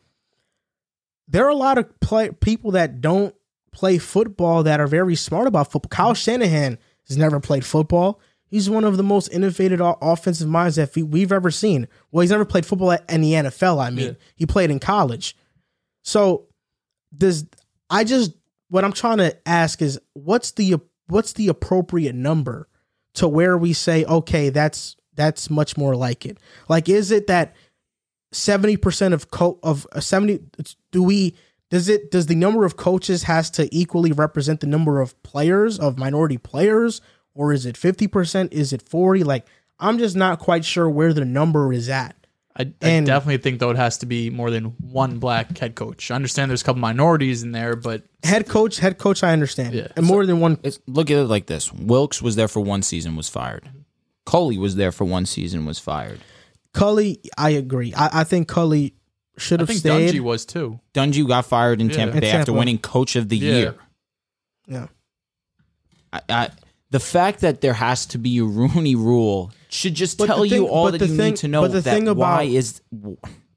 There 1.29 1.45
are 1.45 1.51
a 1.51 1.57
lot 1.57 1.77
of 1.77 2.01
play, 2.01 2.31
people 2.31 2.71
that 2.73 3.01
don't 3.01 3.35
play 3.77 3.99
football 3.99 4.63
that 4.63 4.81
are 4.81 4.87
very 4.87 5.15
smart 5.15 5.47
about 5.47 5.71
football. 5.71 5.91
Kyle 5.91 6.15
Shanahan 6.15 6.79
has 7.09 7.17
never 7.19 7.39
played 7.41 7.65
football. 7.65 8.19
He's 8.49 8.71
one 8.71 8.85
of 8.85 8.97
the 8.97 9.03
most 9.03 9.29
innovative 9.29 9.81
offensive 9.83 10.49
minds 10.49 10.77
that 10.77 10.95
we- 10.97 11.03
we've 11.03 11.31
ever 11.33 11.51
seen. 11.51 11.87
Well, 12.11 12.23
he's 12.23 12.31
never 12.31 12.47
played 12.47 12.65
football 12.65 12.93
at- 12.93 13.05
in 13.11 13.21
the 13.21 13.35
NFL. 13.35 13.79
I 13.79 13.91
mean, 13.91 14.07
Yeah. 14.07 14.13
he 14.37 14.47
played 14.47 14.71
in 14.71 14.79
college. 14.79 15.37
So 16.03 16.47
does 17.17 17.45
I 17.91 18.03
just 18.05 18.33
what 18.69 18.83
I'm 18.85 18.93
trying 18.93 19.19
to 19.19 19.37
ask 19.47 19.83
is 19.83 20.01
what's 20.15 20.53
the 20.53 20.77
what's 21.09 21.35
the 21.35 21.49
appropriate 21.49 22.15
number 22.15 22.69
to 23.15 23.29
where 23.29 23.57
we 23.59 23.73
say 23.73 24.05
okay 24.07 24.49
that's 24.51 24.97
that's 25.15 25.51
much 25.51 25.77
more 25.77 25.95
like 25.95 26.25
it. 26.27 26.39
Like 26.69 26.89
is 26.89 27.11
it 27.11 27.27
that 27.27 27.55
70% 28.33 29.13
of 29.13 29.31
co- 29.31 29.59
of 29.63 29.87
uh, 29.93 30.01
70 30.01 30.41
do 30.93 31.03
we 31.03 31.35
does 31.71 31.89
it 31.89 32.11
does 32.11 32.27
the 32.27 32.35
number 32.35 32.65
of 32.65 32.77
coaches 32.77 33.25
has 33.25 33.51
to 33.53 33.69
equally 33.75 34.13
represent 34.13 34.61
the 34.61 34.67
number 34.67 35.01
of 35.01 35.21
players 35.23 35.79
of 35.79 35.99
minority 35.99 36.39
players 36.39 37.01
or 37.35 37.53
is 37.53 37.67
it 37.67 37.77
50% 37.77 38.53
is 38.53 38.73
it 38.73 38.83
40 38.83 39.25
like 39.25 39.47
I'm 39.79 39.99
just 39.99 40.17
not 40.17 40.39
quite 40.39 40.65
sure 40.65 40.89
where 40.89 41.13
the 41.13 41.25
number 41.27 41.71
is 41.73 41.89
at. 41.91 42.17
I, 42.59 42.63
I 42.81 42.89
And- 42.89 43.07
definitely 43.07 43.39
think 43.39 43.61
though 43.61 43.69
it 43.71 43.77
has 43.77 43.99
to 43.99 44.07
be 44.07 44.31
more 44.31 44.51
than 44.51 44.67
one 44.81 45.19
black 45.19 45.59
head 45.59 45.75
coach. 45.75 46.11
I 46.11 46.15
understand 46.15 46.51
there's 46.51 46.63
a 46.63 46.65
couple 46.65 46.81
minorities 46.81 47.43
in 47.43 47.53
there, 47.53 47.77
but 47.77 48.05
Head 48.23 48.49
coach, 48.49 48.79
head 48.79 48.97
coach 48.99 49.23
I 49.23 49.33
understand. 49.35 49.75
Yeah. 49.75 49.89
And 49.97 50.07
more 50.07 50.25
than 50.25 50.41
one 50.41 50.59
It's, 50.63 50.79
look 50.87 51.11
at 51.11 51.19
it 51.19 51.25
like 51.27 51.47
this: 51.47 51.71
Wilks 51.73 52.23
was 52.23 52.35
there 52.37 52.49
for 52.49 52.61
one 52.61 52.83
season, 52.83 53.15
was 53.17 53.29
fired. 53.29 53.69
Culley 54.25 54.57
was 54.59 54.75
there 54.77 54.91
for 54.93 55.05
one 55.05 55.27
season, 55.27 55.65
was 55.67 55.79
fired. 55.79 56.21
Culley, 56.73 57.21
I 57.39 57.51
agree. 57.51 57.93
I, 57.95 58.21
I 58.21 58.25
think 58.25 58.49
Culley 58.49 58.95
should 59.39 59.61
have 59.61 59.69
think 59.69 59.81
stayed. 59.81 60.15
Dungy 60.15 60.21
was 60.21 60.45
too. 60.47 60.81
Dungy 60.95 61.27
got 61.27 61.47
fired 61.47 61.81
in 61.81 61.89
Yeah. 61.91 61.97
Tampa 61.97 62.15
In 62.17 62.21
Bay 62.21 62.31
after 62.31 62.53
winning 62.53 62.79
Coach 62.79 63.17
of 63.17 63.29
the 63.29 63.37
Yeah. 63.37 63.57
Year. 63.57 63.75
yeah. 64.67 64.87
I, 66.13 66.21
I, 66.29 66.51
the 66.91 67.01
fact 67.01 67.41
that 67.41 67.61
there 67.61 67.75
has 67.75 68.07
to 68.07 68.19
be 68.19 68.39
a 68.39 68.45
Rooney 68.45 68.95
rule 68.95 69.51
should 69.69 69.95
just 69.95 70.19
But 70.19 70.27
tell 70.27 70.41
the 70.41 70.49
you 70.49 70.69
all 70.69 70.91
that 70.91 70.99
the 70.99 71.07
you 71.07 71.17
thing- 71.17 71.31
need 71.31 71.37
to 71.39 71.49
know. 71.49 71.63
but 71.63 71.73
the 71.73 71.81
that 71.81 71.95
thing 71.95 72.07
why 72.17 72.43
about- 72.45 72.55
is 72.55 72.81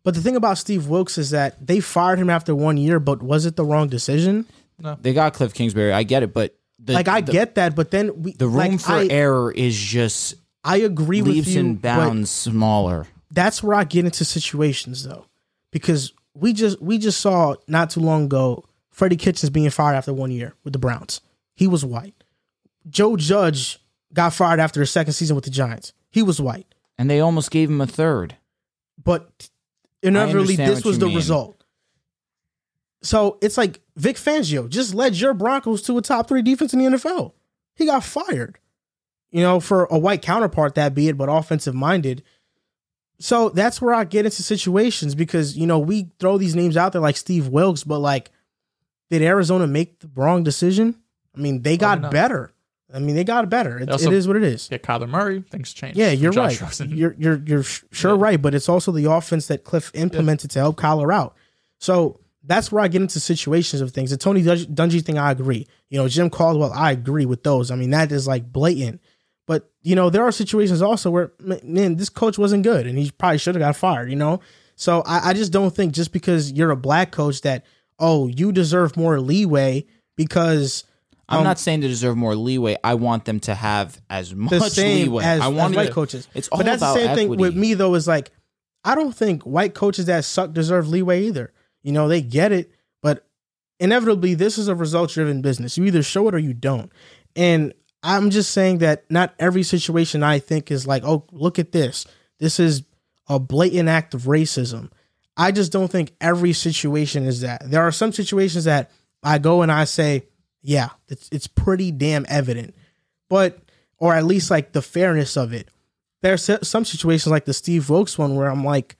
But 0.03 0.15
the 0.15 0.21
thing 0.21 0.35
about 0.35 0.57
Steve 0.57 0.87
Wilks 0.87 1.17
is 1.17 1.29
that 1.31 1.65
they 1.65 1.79
fired 1.79 2.19
him 2.19 2.29
after 2.29 2.55
one 2.55 2.77
year, 2.77 2.99
but 2.99 3.21
was 3.21 3.45
it 3.45 3.55
the 3.55 3.65
wrong 3.65 3.87
decision? 3.87 4.45
No. 4.81 4.97
they 5.01 5.13
got 5.13 5.33
Cliff 5.33 5.53
Kingsbury? 5.53 5.91
I 5.91 6.03
get 6.03 6.23
it, 6.23 6.33
but 6.33 6.55
the, 6.81 6.93
Like 6.93 7.09
I 7.09 7.19
the, 7.19 7.33
get 7.33 7.55
that, 7.55 7.75
but 7.75 7.91
then 7.91 8.21
we 8.23 8.31
the 8.33 8.47
room 8.47 8.57
like, 8.57 8.79
for 8.79 8.93
I, 8.93 9.07
error 9.07 9.51
is 9.51 9.77
just 9.77 10.35
I 10.63 10.77
agree 10.77 11.21
with 11.21 11.33
leaps 11.33 11.49
you. 11.49 11.59
and 11.59 11.81
bounds 11.81 12.29
smaller. 12.31 13.05
that's 13.29 13.61
where 13.61 13.75
I 13.75 13.83
get 13.83 14.05
into 14.05 14.23
situations 14.23 15.03
though, 15.03 15.25
because 15.71 16.13
we 16.33 16.53
just 16.53 16.81
we 16.81 16.97
just 16.97 17.19
saw 17.19 17.55
not 17.67 17.89
too 17.89 17.99
long 17.99 18.25
ago 18.25 18.65
Freddie 18.91 19.15
Kitchens 19.17 19.49
being 19.49 19.69
fired 19.69 19.95
after 19.95 20.13
one 20.13 20.31
year 20.31 20.53
with 20.63 20.73
the 20.73 20.79
Browns. 20.79 21.21
He 21.55 21.67
was 21.67 21.83
white. 21.85 22.23
Joe 22.89 23.17
Judge 23.17 23.79
got 24.13 24.33
fired 24.33 24.59
after 24.59 24.79
his 24.79 24.91
second 24.91 25.13
season 25.13 25.35
with 25.35 25.45
the 25.45 25.51
Giants. 25.51 25.93
He 26.09 26.21
was 26.23 26.41
white. 26.41 26.73
And 26.97 27.09
they 27.09 27.19
almost 27.19 27.51
gave 27.51 27.69
him 27.69 27.79
a 27.81 27.87
third. 27.87 28.35
but 29.01 29.49
inevitably 30.01 30.55
this 30.55 30.83
was 30.83 30.99
the 30.99 31.05
mean. 31.07 31.15
result. 31.15 31.63
So 33.01 33.37
it's 33.41 33.57
like 33.57 33.81
Vic 33.95 34.17
Fangio 34.17 34.67
just 34.67 34.93
led 34.93 35.15
your 35.15 35.33
Broncos 35.33 35.81
to 35.83 35.97
a 35.97 36.01
top 36.01 36.27
three 36.27 36.41
defense 36.41 36.73
in 36.73 36.79
the 36.79 36.97
NFL. 36.97 37.33
He 37.75 37.85
got 37.85 38.03
fired, 38.03 38.59
you 39.31 39.41
know, 39.41 39.61
for 39.61 39.85
a 39.85 39.97
white 39.97 40.21
counterpart, 40.21 40.75
that 40.75 40.93
be 40.93 41.07
it, 41.07 41.17
but 41.17 41.29
offensive 41.29 41.73
minded. 41.73 42.23
So 43.19 43.49
that's 43.49 43.81
where 43.81 43.93
I 43.93 44.05
get 44.05 44.25
into 44.25 44.41
situations 44.43 45.13
because, 45.13 45.57
you 45.57 45.67
know, 45.67 45.79
we 45.79 46.09
throw 46.19 46.37
these 46.37 46.55
names 46.55 46.77
out 46.77 46.93
there 46.93 47.01
like 47.01 47.17
Steve 47.17 47.47
Wilks, 47.49 47.83
but 47.83 47.99
like, 47.99 48.31
did 49.09 49.21
Arizona 49.21 49.67
make 49.67 49.99
the 49.99 50.09
wrong 50.15 50.43
decision? 50.43 50.95
I 51.35 51.39
mean, 51.39 51.61
they 51.61 51.75
got 51.77 52.11
better. 52.11 52.51
I 52.93 52.99
mean, 52.99 53.15
they 53.15 53.23
got 53.23 53.49
better. 53.49 53.77
It, 53.77 53.89
also- 53.89 54.09
it 54.11 54.15
is 54.15 54.27
what 54.27 54.37
it 54.37 54.43
is. 54.43 54.67
Yeah, 54.71 54.77
Kyler 54.79 55.07
Murray, 55.09 55.43
things 55.51 55.73
changed. 55.73 55.97
Yeah, 55.97 56.11
you're 56.11 56.31
Josh 56.31 56.59
right. 56.59 56.69
Rosen. 56.69 56.95
You're 56.95 57.15
you're 57.19 57.41
you're 57.45 57.63
sure 57.63 58.15
Yeah. 58.15 58.21
right, 58.23 58.41
but 58.41 58.55
it's 58.55 58.67
also 58.69 58.91
the 58.91 59.05
offense 59.11 59.47
that 59.47 59.63
Cliff 59.63 59.91
implemented 59.93 60.49
to 60.51 60.59
help 60.59 60.77
Kyler 60.77 61.13
out. 61.13 61.35
So 61.79 62.19
that's 62.43 62.71
where 62.71 62.81
I 62.83 62.87
get 62.87 63.01
into 63.01 63.19
situations 63.19 63.81
of 63.81 63.91
things. 63.91 64.09
The 64.09 64.17
Tony 64.17 64.41
Dun- 64.41 64.57
Dungy 64.73 65.03
thing, 65.05 65.19
I 65.19 65.29
agree. 65.31 65.67
You 65.89 65.99
know, 65.99 66.07
Jim 66.07 66.29
Caldwell, 66.31 66.71
I 66.73 66.91
agree 66.91 67.25
with 67.25 67.43
those. 67.43 67.69
I 67.69 67.75
mean, 67.75 67.91
that 67.91 68.11
is 68.11 68.27
like 68.27 68.51
blatant. 68.51 69.01
But 69.49 69.67
you 69.81 69.95
know, 69.95 70.11
there 70.11 70.23
are 70.23 70.31
situations 70.31 70.79
also 70.79 71.09
where 71.09 71.31
man, 71.63 71.95
this 71.95 72.09
coach 72.09 72.37
wasn't 72.37 72.61
good, 72.61 72.85
and 72.85 72.99
he 72.99 73.09
probably 73.09 73.39
should 73.39 73.55
have 73.55 73.59
got 73.59 73.75
fired. 73.75 74.11
You 74.11 74.15
know, 74.15 74.41
so 74.75 75.01
I, 75.07 75.29
I 75.29 75.33
just 75.33 75.51
don't 75.51 75.75
think 75.75 75.93
just 75.93 76.13
because 76.13 76.51
you're 76.51 76.69
a 76.69 76.75
black 76.77 77.11
coach 77.11 77.41
that 77.41 77.65
oh 77.97 78.27
you 78.27 78.51
deserve 78.51 78.95
more 78.95 79.19
leeway 79.19 79.87
because 80.15 80.83
I'm 81.27 81.39
um, 81.39 81.45
not 81.45 81.57
saying 81.57 81.81
to 81.81 81.87
deserve 81.87 82.15
more 82.15 82.35
leeway. 82.35 82.77
I 82.83 82.93
want 82.93 83.25
them 83.25 83.39
to 83.39 83.55
have 83.55 83.99
as 84.07 84.35
much 84.35 84.77
leeway. 84.77 85.23
as, 85.23 85.41
I 85.41 85.47
as 85.47 85.51
want 85.55 85.75
white 85.75 85.89
it- 85.89 85.93
coaches. 85.93 86.27
It's 86.35 86.47
all 86.49 86.59
but 86.59 86.67
that's 86.67 86.81
the 86.81 86.93
same 86.93 87.07
equity. 87.07 87.29
thing 87.29 87.39
with 87.39 87.55
me 87.55 87.73
though. 87.73 87.95
Is 87.95 88.07
like 88.07 88.29
I 88.85 88.93
don't 88.93 89.15
think 89.15 89.41
white 89.47 89.73
coaches 89.73 90.05
that 90.05 90.25
suck 90.25 90.53
deserve 90.53 90.87
leeway 90.89 91.23
either. 91.23 91.53
You 91.81 91.91
know, 91.91 92.07
they 92.07 92.21
get 92.21 92.51
it, 92.51 92.71
but 93.01 93.25
inevitably 93.79 94.35
this 94.35 94.59
is 94.59 94.67
a 94.67 94.75
results 94.75 95.15
driven 95.15 95.41
business. 95.41 95.75
You 95.75 95.85
either 95.85 96.03
show 96.03 96.27
it 96.27 96.35
or 96.35 96.39
you 96.39 96.53
don't. 96.53 96.91
And 97.35 97.73
I'm 98.01 98.29
just 98.29 98.51
saying 98.51 98.79
that 98.79 99.09
not 99.11 99.33
every 99.39 99.63
situation 99.63 100.23
I 100.23 100.39
think 100.39 100.71
is 100.71 100.87
like, 100.87 101.03
oh, 101.03 101.25
look 101.31 101.59
at 101.59 101.71
this. 101.71 102.05
This 102.39 102.59
is 102.59 102.83
a 103.27 103.39
blatant 103.39 103.89
act 103.89 104.13
of 104.13 104.23
racism. 104.23 104.91
I 105.35 105.51
just 105.51 105.71
don't 105.71 105.91
think 105.91 106.13
every 106.19 106.53
situation 106.53 107.25
is 107.25 107.41
that. 107.41 107.69
There 107.69 107.81
are 107.81 107.91
some 107.91 108.11
situations 108.11 108.65
that 108.65 108.91
I 109.23 109.37
go 109.37 109.61
and 109.61 109.71
I 109.71 109.83
say, 109.85 110.27
yeah, 110.61 110.89
it's 111.07 111.29
it's 111.31 111.47
pretty 111.47 111.91
damn 111.91 112.25
evident. 112.29 112.75
But 113.29 113.59
or 113.97 114.13
at 114.13 114.25
least 114.25 114.49
like 114.49 114.71
the 114.71 114.81
fairness 114.81 115.37
of 115.37 115.53
it. 115.53 115.69
There's 116.21 116.49
some 116.63 116.83
situations 116.83 117.27
like 117.31 117.45
the 117.45 117.53
Steve 117.53 117.89
Wilks 117.89 118.17
one 118.17 118.35
where 118.35 118.49
I'm 118.49 118.63
like, 118.65 118.97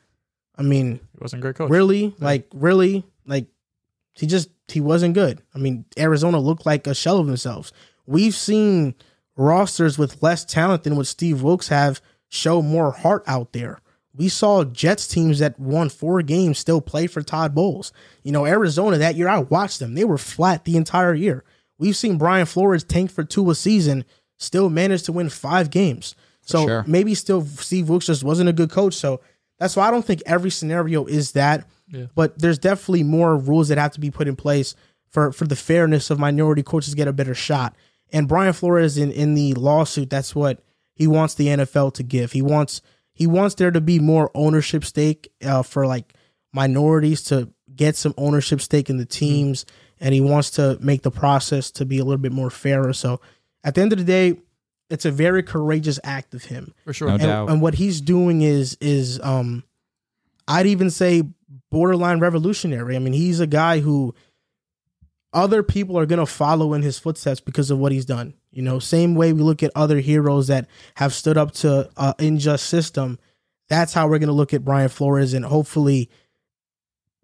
I 0.57 0.61
mean, 0.61 0.95
He 1.13 1.17
wasn't 1.19 1.41
great 1.41 1.55
coach. 1.55 1.69
really, 1.69 2.15
like 2.19 2.47
really, 2.53 3.05
like 3.25 3.47
he 4.13 4.27
just 4.27 4.49
he 4.67 4.79
wasn't 4.79 5.15
good. 5.15 5.41
I 5.53 5.57
mean, 5.57 5.85
Arizona 5.97 6.39
looked 6.39 6.65
like 6.65 6.87
a 6.87 6.95
shell 6.95 7.17
of 7.19 7.27
themselves. 7.27 7.73
We've 8.09 8.33
seen 8.33 8.95
rosters 9.37 9.99
with 9.99 10.23
less 10.23 10.43
talent 10.43 10.83
than 10.83 10.95
what 10.95 11.05
Steve 11.05 11.43
Wilks 11.43 11.67
have 11.67 12.01
show 12.27 12.59
more 12.59 12.91
heart 12.91 13.23
out 13.27 13.53
there. 13.53 13.81
We 14.15 14.29
saw 14.29 14.63
Jets 14.63 15.07
teams 15.07 15.37
that 15.37 15.59
won 15.59 15.89
four 15.89 16.23
games 16.23 16.57
still 16.57 16.81
play 16.81 17.05
for 17.05 17.21
Todd 17.21 17.53
Bowles. 17.53 17.93
You 18.23 18.31
know, 18.31 18.47
Arizona 18.47 18.97
that 18.97 19.13
year, 19.13 19.27
I 19.27 19.37
watched 19.37 19.77
them. 19.77 19.93
They 19.93 20.05
were 20.05 20.17
flat 20.17 20.65
the 20.65 20.75
entire 20.75 21.13
year. 21.13 21.43
We've 21.77 21.95
seen 21.95 22.17
Brian 22.17 22.47
Flores 22.47 22.83
tank 22.83 23.11
for 23.11 23.23
two 23.23 23.47
a 23.51 23.53
season, 23.53 24.05
still 24.37 24.71
managed 24.71 25.05
to 25.05 25.11
win 25.11 25.29
five 25.29 25.69
games. 25.69 26.15
So 26.41 26.65
sure. 26.65 26.83
maybe 26.87 27.13
still 27.13 27.45
Steve 27.45 27.89
Wilks 27.89 28.07
just 28.07 28.23
wasn't 28.23 28.49
a 28.49 28.53
good 28.53 28.71
coach. 28.71 28.95
So 28.95 29.21
that's 29.59 29.75
why 29.75 29.87
I 29.87 29.91
don't 29.91 30.03
think 30.03 30.23
every 30.25 30.49
scenario 30.49 31.05
is 31.05 31.33
that. 31.33 31.69
Yeah. 31.87 32.07
But 32.15 32.39
there's 32.39 32.57
definitely 32.57 33.03
more 33.03 33.37
rules 33.37 33.67
that 33.67 33.77
have 33.77 33.91
to 33.91 33.99
be 33.99 34.09
put 34.09 34.27
in 34.27 34.35
place 34.35 34.73
for 35.09 35.31
for 35.31 35.45
the 35.45 35.55
fairness 35.55 36.09
of 36.09 36.17
minority 36.17 36.63
coaches 36.63 36.93
to 36.93 36.97
get 36.97 37.07
a 37.07 37.13
better 37.13 37.35
shot. 37.35 37.75
And 38.11 38.27
Brian 38.27 38.53
Flores 38.53 38.97
in 38.97 39.11
in 39.11 39.35
the 39.35 39.53
lawsuit, 39.53 40.09
that's 40.09 40.35
what 40.35 40.63
he 40.93 41.07
wants 41.07 41.33
the 41.35 41.47
NFL 41.47 41.93
to 41.95 42.03
give. 42.03 42.31
He 42.31 42.41
wants 42.41 42.81
he 43.13 43.27
wants 43.27 43.55
there 43.55 43.71
to 43.71 43.81
be 43.81 43.99
more 43.99 44.31
ownership 44.33 44.83
stake 44.85 45.31
uh, 45.43 45.63
for 45.63 45.85
like 45.85 46.13
minorities 46.53 47.21
to 47.23 47.49
get 47.75 47.95
some 47.95 48.13
ownership 48.17 48.61
stake 48.61 48.89
in 48.89 48.97
the 48.97 49.05
teams, 49.05 49.65
and 49.99 50.13
he 50.13 50.21
wants 50.21 50.51
to 50.51 50.77
make 50.81 51.03
the 51.03 51.11
process 51.11 51.71
to 51.71 51.85
be 51.85 51.99
a 51.99 52.03
little 52.03 52.17
bit 52.17 52.31
more 52.31 52.49
fairer. 52.49 52.93
So 52.93 53.21
at 53.63 53.75
the 53.75 53.81
end 53.81 53.91
of 53.91 53.99
the 53.99 54.05
day, 54.05 54.37
it's 54.89 55.05
a 55.05 55.11
very 55.11 55.43
courageous 55.43 55.99
act 56.03 56.33
of 56.33 56.45
him 56.45 56.73
for 56.83 56.93
sure. 56.93 57.07
No 57.07 57.13
and, 57.15 57.23
doubt. 57.23 57.49
and 57.49 57.61
what 57.61 57.75
he's 57.75 58.01
doing 58.01 58.41
is 58.41 58.77
is 58.81 59.19
um 59.21 59.63
i'd 60.47 60.65
even 60.65 60.89
say 60.89 61.23
borderline 61.69 62.19
revolutionary 62.19 62.95
i 62.95 62.99
mean 62.99 63.13
he's 63.13 63.39
a 63.39 63.47
guy 63.47 63.79
who 63.79 64.13
other 65.33 65.61
people 65.61 65.97
are 65.97 66.05
going 66.05 66.19
to 66.19 66.25
follow 66.25 66.73
in 66.73 66.81
his 66.81 66.97
footsteps 66.97 67.39
because 67.39 67.69
of 67.69 67.77
what 67.77 67.91
he's 67.91 68.05
done 68.05 68.33
you 68.51 68.61
know 68.61 68.79
same 68.79 69.15
way 69.15 69.31
we 69.33 69.41
look 69.41 69.61
at 69.61 69.71
other 69.75 69.99
heroes 69.99 70.47
that 70.47 70.67
have 70.95 71.13
stood 71.13 71.37
up 71.37 71.51
to 71.51 71.89
an 71.97 72.13
unjust 72.19 72.65
system 72.65 73.19
that's 73.67 73.93
how 73.93 74.07
we're 74.07 74.19
going 74.19 74.27
to 74.27 74.33
look 74.33 74.53
at 74.53 74.65
brian 74.65 74.89
flores 74.89 75.33
and 75.33 75.45
hopefully 75.45 76.09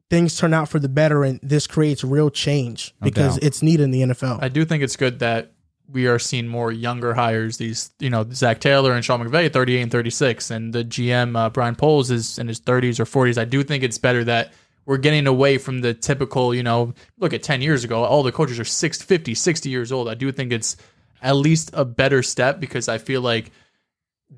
things 0.09 0.37
turn 0.37 0.53
out 0.53 0.69
for 0.69 0.79
the 0.79 0.89
better 0.89 1.23
and 1.23 1.39
this 1.41 1.65
creates 1.67 2.03
real 2.03 2.29
change 2.29 2.93
No 3.01 3.05
because 3.05 3.35
doubt. 3.35 3.43
it's 3.43 3.61
needed 3.63 3.83
in 3.83 3.91
the 3.91 4.01
nfl 4.03 4.41
I 4.41 4.49
do 4.49 4.65
think 4.65 4.83
it's 4.83 4.95
good 4.95 5.19
that 5.19 5.51
we 5.87 6.07
are 6.07 6.17
seeing 6.19 6.47
more 6.47 6.71
younger 6.71 7.13
hires. 7.13 7.57
These, 7.57 7.91
you 7.99 8.09
know, 8.09 8.25
Zac 8.31 8.59
Taylor 8.59 8.93
and 8.93 9.05
Sean 9.05 9.23
McVay, 9.23 9.53
38 9.53 9.81
and 9.81 9.91
36, 9.91 10.49
and 10.49 10.73
the 10.73 10.83
GM 10.83 11.37
uh, 11.37 11.49
Brian 11.51 11.75
Poles 11.75 12.09
is 12.09 12.39
in 12.39 12.47
his 12.47 12.59
30s 12.59 12.99
or 12.99 13.05
40s. 13.05 13.37
I 13.37 13.45
do 13.45 13.63
think 13.63 13.83
it's 13.83 13.99
better 13.99 14.23
that 14.23 14.51
we're 14.85 14.97
getting 14.97 15.27
away 15.27 15.57
from 15.57 15.81
the 15.81 15.93
typical, 15.93 16.53
you 16.53 16.63
know, 16.63 16.93
look 17.19 17.33
at 17.33 17.43
10 17.43 17.61
years 17.61 17.83
ago, 17.83 18.03
all 18.03 18.23
the 18.23 18.31
coaches 18.31 18.59
are 18.59 18.65
6, 18.65 19.01
50, 19.01 19.33
60 19.33 19.69
years 19.69 19.91
old. 19.91 20.07
I 20.07 20.13
do 20.13 20.31
think 20.31 20.51
it's 20.51 20.77
at 21.21 21.35
least 21.35 21.71
a 21.73 21.85
better 21.85 22.21
step 22.21 22.59
because 22.59 22.87
I 22.87 22.97
feel 22.97 23.21
like 23.21 23.51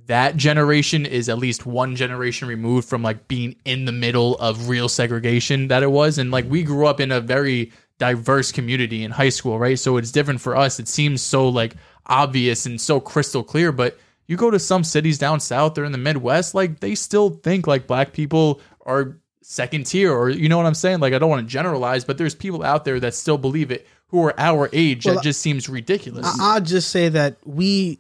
that 0.06 0.36
generation 0.36 1.06
is 1.06 1.30
at 1.30 1.38
least 1.38 1.66
one 1.66 1.96
generation 1.96 2.48
removed 2.48 2.88
from 2.88 3.04
like 3.04 3.28
being 3.28 3.56
in 3.66 3.86
the 3.86 3.92
middle 3.92 4.36
of 4.36 4.70
real 4.70 4.90
segregation 4.90 5.70
that 5.70 5.84
it 5.84 5.92
was 5.92 6.18
and 6.18 6.30
like 6.30 6.46
we 6.50 6.64
grew 6.64 6.88
up 6.88 7.00
in 7.00 7.12
a 7.12 7.22
very 7.22 7.72
diverse 7.98 8.52
community 8.52 9.04
in 9.04 9.12
high 9.12 9.30
school, 9.30 9.58
right? 9.58 9.80
So 9.80 9.98
it's 9.98 10.12
different 10.12 10.40
for 10.40 10.56
us. 10.56 10.80
It 10.80 10.88
seems 10.88 11.22
so 11.22 11.50
like 11.50 11.76
obvious 12.06 12.66
and 12.66 12.80
so 12.80 13.00
crystal 13.00 13.44
clear, 13.44 13.72
but 13.72 13.98
you 14.28 14.38
go 14.38 14.52
to 14.52 14.60
some 14.60 14.84
cities 14.84 15.18
down 15.18 15.40
south 15.40 15.78
or 15.78 15.86
in 15.86 15.92
the 15.92 15.98
Midwest, 15.98 16.54
like 16.54 16.80
they 16.80 16.96
still 16.96 17.30
think 17.30 17.66
like 17.66 17.88
black 17.88 18.14
people 18.14 18.62
are 18.86 19.18
second 19.50 19.86
tier 19.86 20.12
or 20.14 20.30
you 20.30 20.50
know 20.50 20.58
what 20.58 20.66
I'm 20.66 20.74
saying? 20.74 21.00
Like 21.00 21.14
I 21.14 21.20
don't 21.20 21.30
want 21.30 21.48
to 21.48 21.52
generalize, 21.52 22.04
but 22.04 22.18
there's 22.18 22.36
people 22.36 22.64
out 22.64 22.84
there 22.84 23.00
that 23.00 23.14
still 23.14 23.38
believe 23.38 23.72
it 23.72 23.88
who 24.10 24.22
are 24.26 24.38
our 24.38 24.70
age 24.74 25.06
Well, 25.06 25.16
that 25.16 25.24
just 25.24 25.42
seems 25.42 25.70
ridiculous. 25.70 26.26
I- 26.26 26.56
I'll 26.56 26.62
just 26.62 26.90
say 26.90 27.08
that 27.10 27.38
we 27.46 28.00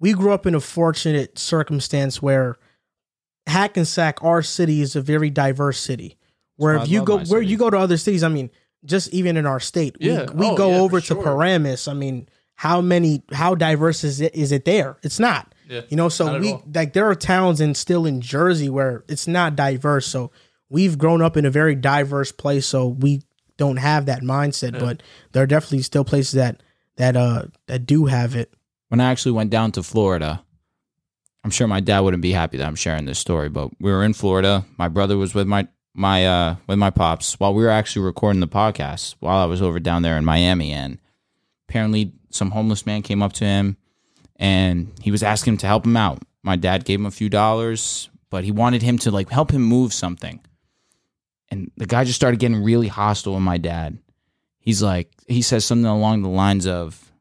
we 0.00 0.12
grew 0.14 0.32
up 0.32 0.46
in 0.46 0.54
a 0.54 0.60
fortunate 0.60 1.38
circumstance 1.38 2.20
where 2.22 2.56
Hackensack, 3.46 4.22
our 4.24 4.42
city, 4.42 4.80
is 4.82 4.96
a 4.96 5.00
very 5.00 5.30
diverse 5.30 5.78
city. 5.78 6.16
Where 6.56 6.76
why 6.76 6.82
if 6.82 6.88
I 6.88 6.92
you 6.92 7.04
go 7.04 7.16
where 7.18 7.24
city. 7.40 7.46
you 7.46 7.56
go 7.58 7.70
to 7.70 7.78
other 7.78 7.96
cities, 7.96 8.24
I 8.24 8.28
mean, 8.28 8.50
just 8.84 9.12
even 9.12 9.36
in 9.36 9.46
our 9.46 9.60
state, 9.60 9.96
we, 10.00 10.08
Yeah. 10.10 10.30
we 10.32 10.46
Oh, 10.46 10.56
go 10.56 10.70
yeah, 10.70 10.78
over 10.80 11.00
to 11.00 11.06
sure. 11.06 11.22
Paramus. 11.22 11.86
I 11.88 11.92
mean, 11.94 12.28
how 12.54 12.80
many 12.80 13.22
how 13.32 13.54
diverse 13.54 14.02
is 14.02 14.20
it 14.20 14.34
is 14.34 14.50
it 14.52 14.64
there? 14.64 14.96
It's 15.02 15.20
not. 15.20 15.52
Yeah, 15.68 15.82
You 15.88 15.96
know, 15.96 16.08
so 16.08 16.38
we 16.38 16.52
all. 16.52 16.62
like 16.72 16.92
there 16.92 17.06
are 17.08 17.14
towns 17.16 17.60
and 17.60 17.76
still 17.76 18.06
in 18.06 18.20
Jersey 18.20 18.68
where 18.68 19.04
it's 19.08 19.26
not 19.26 19.56
diverse. 19.56 20.06
So 20.06 20.30
we've 20.68 20.98
grown 20.98 21.22
up 21.22 21.36
in 21.36 21.44
a 21.44 21.50
very 21.50 21.74
diverse 21.74 22.32
place, 22.32 22.66
so 22.66 22.86
we 22.88 23.22
don't 23.56 23.76
have 23.78 24.06
that 24.06 24.22
mindset. 24.22 24.78
But 24.78 25.02
there 25.32 25.42
are 25.42 25.46
definitely 25.46 25.82
still 25.82 26.04
places 26.04 26.32
that 26.32 26.62
that 26.96 27.16
uh 27.16 27.44
that 27.66 27.86
do 27.86 28.06
have 28.06 28.34
it. 28.36 28.52
when 28.88 29.00
I 29.00 29.10
actually 29.10 29.32
went 29.32 29.50
down 29.50 29.72
to 29.72 29.82
Florida, 29.82 30.42
I'm 31.44 31.50
sure 31.50 31.66
my 31.66 31.80
dad 31.80 32.00
wouldn't 32.00 32.22
be 32.22 32.32
happy 32.32 32.56
that 32.56 32.66
I'm 32.66 32.74
sharing 32.74 33.04
this 33.04 33.18
story, 33.18 33.48
but 33.48 33.70
we 33.80 33.90
were 33.90 34.02
in 34.04 34.14
Florida. 34.14 34.64
My 34.78 34.88
brother 34.88 35.16
was 35.16 35.34
with 35.34 35.46
my 35.46 35.68
my 35.94 36.26
uh 36.26 36.56
with 36.66 36.78
my 36.78 36.90
pops 36.90 37.40
while 37.40 37.54
we 37.54 37.62
were 37.62 37.70
actually 37.70 38.04
recording 38.04 38.40
the 38.40 38.48
podcast 38.48 39.14
while 39.20 39.38
I 39.38 39.46
was 39.46 39.62
over 39.62 39.80
down 39.80 40.02
there 40.02 40.18
in 40.18 40.24
Miami 40.24 40.72
and 40.72 40.98
apparently 41.68 42.12
some 42.30 42.50
homeless 42.50 42.84
man 42.84 43.02
came 43.02 43.22
up 43.22 43.32
to 43.34 43.44
him 43.44 43.76
and 44.36 44.92
he 45.00 45.10
was 45.10 45.22
asking 45.22 45.54
him 45.54 45.58
to 45.58 45.66
help 45.66 45.86
him 45.86 45.96
out. 45.96 46.22
My 46.42 46.56
dad 46.56 46.84
gave 46.84 47.00
him 47.00 47.06
a 47.06 47.10
few 47.10 47.28
dollars, 47.30 48.10
but 48.28 48.44
he 48.44 48.50
wanted 48.52 48.82
him 48.82 48.98
to 48.98 49.10
like 49.10 49.30
help 49.30 49.50
him 49.52 49.62
move 49.62 49.94
something. 49.94 50.40
And 51.50 51.70
the 51.76 51.86
guy 51.86 52.04
just 52.04 52.16
started 52.16 52.40
getting 52.40 52.62
really 52.62 52.88
hostile 52.88 53.34
with 53.34 53.42
my 53.42 53.58
dad. 53.58 53.98
He's 54.58 54.82
like 54.82 55.10
he 55.28 55.42
says 55.42 55.64
something 55.64 55.86
along 55.86 56.22
the 56.22 56.28
lines 56.28 56.66
of 56.66 57.12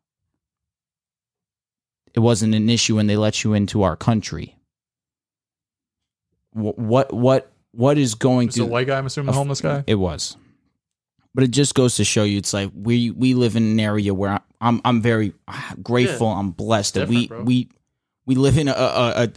it 2.13 2.19
wasn't 2.19 2.55
an 2.55 2.69
issue 2.69 2.95
when 2.95 3.07
they 3.07 3.17
let 3.17 3.43
you 3.43 3.53
into 3.53 3.83
our 3.83 3.95
country. 3.95 4.57
What 6.53 6.79
what 6.79 7.13
what, 7.13 7.51
what 7.71 7.97
is 7.97 8.15
going 8.15 8.47
It's 8.47 8.57
a 8.57 8.61
to 8.61 8.65
white 8.65 8.87
guy, 8.87 8.97
I'm 8.97 9.05
assuming 9.05 9.27
the 9.27 9.33
homeless 9.33 9.61
guy. 9.61 9.83
it 9.85 9.95
was, 9.95 10.37
but 11.33 11.43
it 11.43 11.51
just 11.51 11.75
goes 11.75 11.95
to 11.97 12.05
show 12.05 12.23
you, 12.23 12.37
it's 12.37 12.53
like 12.53 12.71
we 12.73 13.11
we 13.11 13.33
live 13.33 13.55
in 13.55 13.63
an 13.63 13.79
area 13.79 14.13
where 14.13 14.39
I'm 14.61 14.81
I'm 14.85 15.01
very 15.01 15.33
uh, 15.47 15.75
grateful. 15.83 16.27
I'm 16.27 16.51
blessed 16.51 16.93
that 16.93 17.09
we 17.09 17.27
bro. 17.27 17.43
we 17.43 17.69
we 18.25 18.35
live 18.35 18.57
in 18.57 18.69
a 18.69 18.71
a, 18.71 19.23
a, 19.23 19.31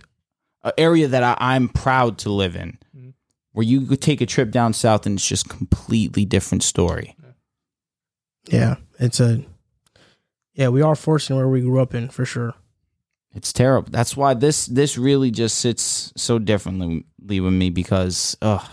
a 0.63 0.81
area 0.81 1.09
that 1.09 1.23
I, 1.25 1.37
I'm 1.39 1.69
proud 1.69 2.19
to 2.19 2.31
live 2.31 2.55
in. 2.55 2.79
Where 3.53 3.65
you 3.65 3.81
could 3.87 4.01
take 4.01 4.21
a 4.21 4.27
trip 4.27 4.51
down 4.51 4.73
south 4.73 5.07
and 5.07 5.17
it's 5.19 5.27
just 5.27 5.49
completely 5.49 6.25
different 6.25 6.63
story. 6.63 7.17
Yeah, 8.47 8.77
it's 8.99 9.21
a 9.21 9.45
yeah. 10.55 10.69
We 10.69 10.83
are 10.83 10.95
fortunate 10.95 11.37
where 11.37 11.49
we 11.49 11.61
grew 11.61 11.81
up 11.81 11.95
in 11.95 12.09
for 12.09 12.25
sure. 12.25 12.55
It's 13.35 13.53
terrible. 13.53 13.91
That's 13.91 14.17
why 14.17 14.35
this 14.35 14.67
this 14.67 14.97
really 14.97 15.31
just 15.31 15.59
sits 15.59 16.13
so 16.17 16.39
differently 16.39 17.05
with 17.19 17.53
me 17.53 17.71
because 17.71 18.37
ugh, 18.43 18.65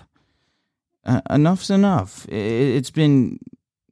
uh, 1.06 1.22
enough's 1.30 1.70
enough. 1.70 2.26
It, 2.30 2.36
it's 2.76 2.92
been 2.92 3.40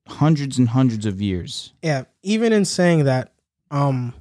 hundreds 0.07 0.57
and 0.57 0.69
hundreds 0.69 1.05
of 1.05 1.21
years. 1.21 1.73
Yeah, 1.81 2.03
even 2.21 2.53
in 2.53 2.65
saying 2.65 3.05
that, 3.05 3.33
um, 3.71 4.13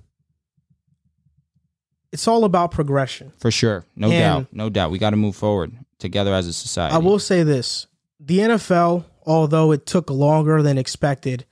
it's 2.12 2.26
all 2.28 2.44
about 2.44 2.70
progression. 2.72 3.32
For 3.38 3.50
sure. 3.50 3.84
No 3.96 4.10
And- 4.10 4.18
doubt. 4.18 4.46
No 4.52 4.68
doubt. 4.68 4.90
We 4.90 4.98
got 4.98 5.10
to 5.10 5.16
move 5.16 5.36
forward 5.36 5.72
together 6.02 6.34
as 6.34 6.46
a 6.46 6.52
society. 6.52 6.94
I 6.94 6.98
will 6.98 7.18
say 7.18 7.42
this: 7.42 7.86
the 8.20 8.40
NFL, 8.40 9.06
although 9.24 9.72
it 9.72 9.86
took 9.86 10.10
longer 10.10 10.60
than 10.60 10.76
expected, 10.76 11.46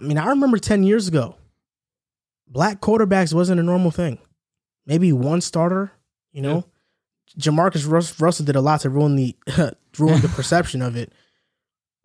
I 0.00 0.04
mean, 0.04 0.16
I 0.16 0.28
remember 0.28 0.56
ten 0.56 0.82
years 0.82 1.06
ago, 1.08 1.36
black 2.46 2.80
quarterbacks 2.80 3.34
wasn't 3.34 3.60
a 3.60 3.62
normal 3.62 3.90
thing. 3.90 4.18
Maybe 4.86 5.12
one 5.12 5.42
starter, 5.42 5.92
you 6.32 6.40
know. 6.40 6.64
JaMarcus 7.38 7.86
Rus- 7.86 8.18
Russell 8.18 8.46
did 8.46 8.56
a 8.56 8.62
lot 8.62 8.80
to 8.80 8.90
ruin 8.90 9.16
the 9.16 9.36
ruin 9.98 10.22
the 10.22 10.28
perception 10.34 10.80
of 10.80 10.96
it. 10.96 11.12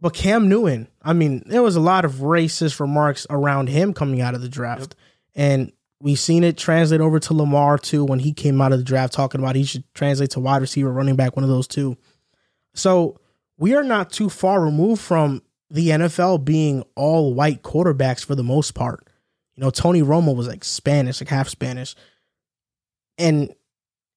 But 0.01 0.13
Cam 0.13 0.49
Newton, 0.49 0.89
I 1.01 1.13
mean, 1.13 1.43
there 1.45 1.63
was 1.63 1.77
a 1.77 1.79
lot 1.79 2.03
of 2.03 2.15
racist 2.15 2.81
remarks 2.81 3.25
around 3.29 3.69
him 3.69 3.93
coming 3.93 4.19
out 4.19 4.35
of 4.35 4.41
the 4.41 4.49
draft, 4.49 4.95
and 5.33 5.71
we've 6.03 6.19
seen 6.19 6.43
it 6.43 6.57
translate 6.57 6.99
over 6.99 7.17
to 7.17 7.33
Lamar 7.33 7.77
too 7.77 8.03
when 8.03 8.19
he 8.19 8.33
came 8.33 8.59
out 8.59 8.73
of 8.73 8.77
the 8.77 8.83
draft 8.83 9.13
talking 9.13 9.39
about 9.39 9.55
he 9.55 9.63
should 9.63 9.85
translate 9.93 10.31
to 10.31 10.41
wide 10.41 10.59
receiver, 10.61 10.91
running 10.91 11.15
back, 11.15 11.37
one 11.37 11.43
of 11.43 11.49
those 11.49 11.65
two. 11.65 11.95
So 12.75 13.21
we 13.57 13.73
are 13.73 13.83
not 13.83 14.11
too 14.11 14.29
far 14.29 14.61
removed 14.61 15.01
from 15.01 15.41
the 15.69 15.89
NFL 15.89 16.43
being 16.43 16.83
all 16.95 17.33
white 17.33 17.63
quarterbacks 17.63 18.23
for 18.23 18.35
the 18.35 18.43
most 18.43 18.73
part. 18.73 19.07
You 19.55 19.63
know, 19.63 19.69
Tony 19.69 20.01
Romo 20.01 20.35
was 20.35 20.45
like 20.47 20.65
Spanish, 20.65 21.21
like 21.21 21.29
half 21.29 21.47
Spanish. 21.47 21.95
And 23.17 23.55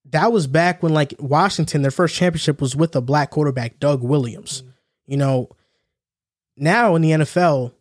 that 0.06 0.32
was 0.32 0.48
back 0.48 0.82
when 0.82 0.92
like 0.92 1.14
Washington, 1.20 1.82
their 1.82 1.92
first 1.92 2.16
championship 2.16 2.60
was 2.60 2.74
with 2.74 2.96
a 2.96 3.00
black 3.00 3.30
quarterback, 3.30 3.78
Doug 3.78 4.02
Williams. 4.02 4.62
Mm-hmm. 4.62 4.70
You 5.12 5.16
know, 5.18 5.50
now 6.56 6.96
in 6.96 7.02
the 7.02 7.10
NFL, 7.12 7.72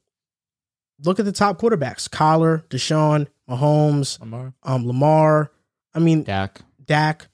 look 1.04 1.20
at 1.20 1.26
the 1.26 1.32
top 1.32 1.60
quarterbacks: 1.60 2.08
Kyler, 2.08 2.68
Deshaun, 2.68 3.28
Mahomes, 3.50 4.20
Lamar. 4.20 4.54
um, 4.64 4.86
Lamar. 4.88 5.52
I 5.94 6.00
mean, 6.00 6.24
Dak. 6.24 6.62
Dak, 6.84 7.28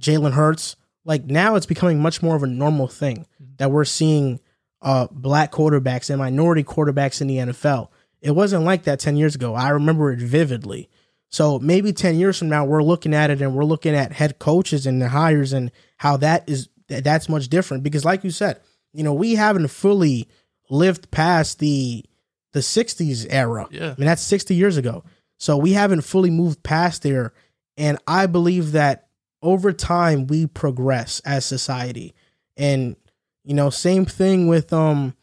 Jalen 0.00 0.32
Hurts. 0.32 0.76
Like 1.04 1.24
now, 1.24 1.56
it's 1.56 1.66
becoming 1.66 2.00
much 2.00 2.22
more 2.22 2.34
of 2.36 2.42
a 2.42 2.46
normal 2.46 2.88
thing 2.88 3.26
that 3.58 3.70
we're 3.70 3.84
seeing 3.84 4.40
uh, 4.80 5.06
black 5.10 5.52
quarterbacks 5.52 6.08
and 6.08 6.18
minority 6.18 6.64
quarterbacks 6.64 7.20
in 7.20 7.26
the 7.26 7.36
NFL. 7.36 7.88
It 8.20 8.30
wasn't 8.30 8.64
like 8.64 8.84
that 8.84 9.00
ten 9.00 9.16
years 9.16 9.34
ago. 9.34 9.54
I 9.54 9.70
remember 9.70 10.12
it 10.12 10.18
vividly. 10.20 10.88
So 11.28 11.58
maybe 11.58 11.92
ten 11.92 12.16
years 12.16 12.38
from 12.38 12.48
now, 12.48 12.64
we're 12.64 12.82
looking 12.82 13.12
at 13.12 13.30
it 13.30 13.42
and 13.42 13.54
we're 13.54 13.64
looking 13.64 13.94
at 13.94 14.12
head 14.12 14.38
coaches 14.38 14.86
and 14.86 15.02
the 15.02 15.08
hires 15.08 15.52
and 15.52 15.70
how 15.98 16.16
that 16.18 16.48
is 16.48 16.68
that's 16.88 17.28
much 17.28 17.48
different. 17.48 17.82
Because, 17.82 18.04
like 18.04 18.24
you 18.24 18.30
said, 18.30 18.60
you 18.92 19.02
know, 19.02 19.12
we 19.12 19.34
haven't 19.34 19.68
fully 19.68 20.28
lived 20.70 21.10
past 21.10 21.58
the 21.58 22.04
the 22.52 22.60
'60s 22.60 23.26
era. 23.28 23.66
Yeah. 23.70 23.86
I 23.90 23.94
mean, 23.98 24.06
that's 24.06 24.22
60 24.22 24.54
years 24.54 24.76
ago. 24.78 25.04
So 25.38 25.56
we 25.56 25.72
haven't 25.72 26.02
fully 26.02 26.30
moved 26.30 26.62
past 26.62 27.02
there. 27.02 27.32
And 27.76 27.98
I 28.06 28.26
believe 28.26 28.72
that 28.72 29.08
over 29.42 29.72
time 29.72 30.26
we 30.26 30.46
progress 30.46 31.20
as 31.24 31.44
society. 31.44 32.14
And, 32.56 32.96
you 33.44 33.54
know, 33.54 33.68
same 33.70 34.04
thing 34.06 34.46
with 34.48 34.72
um, 34.72 35.14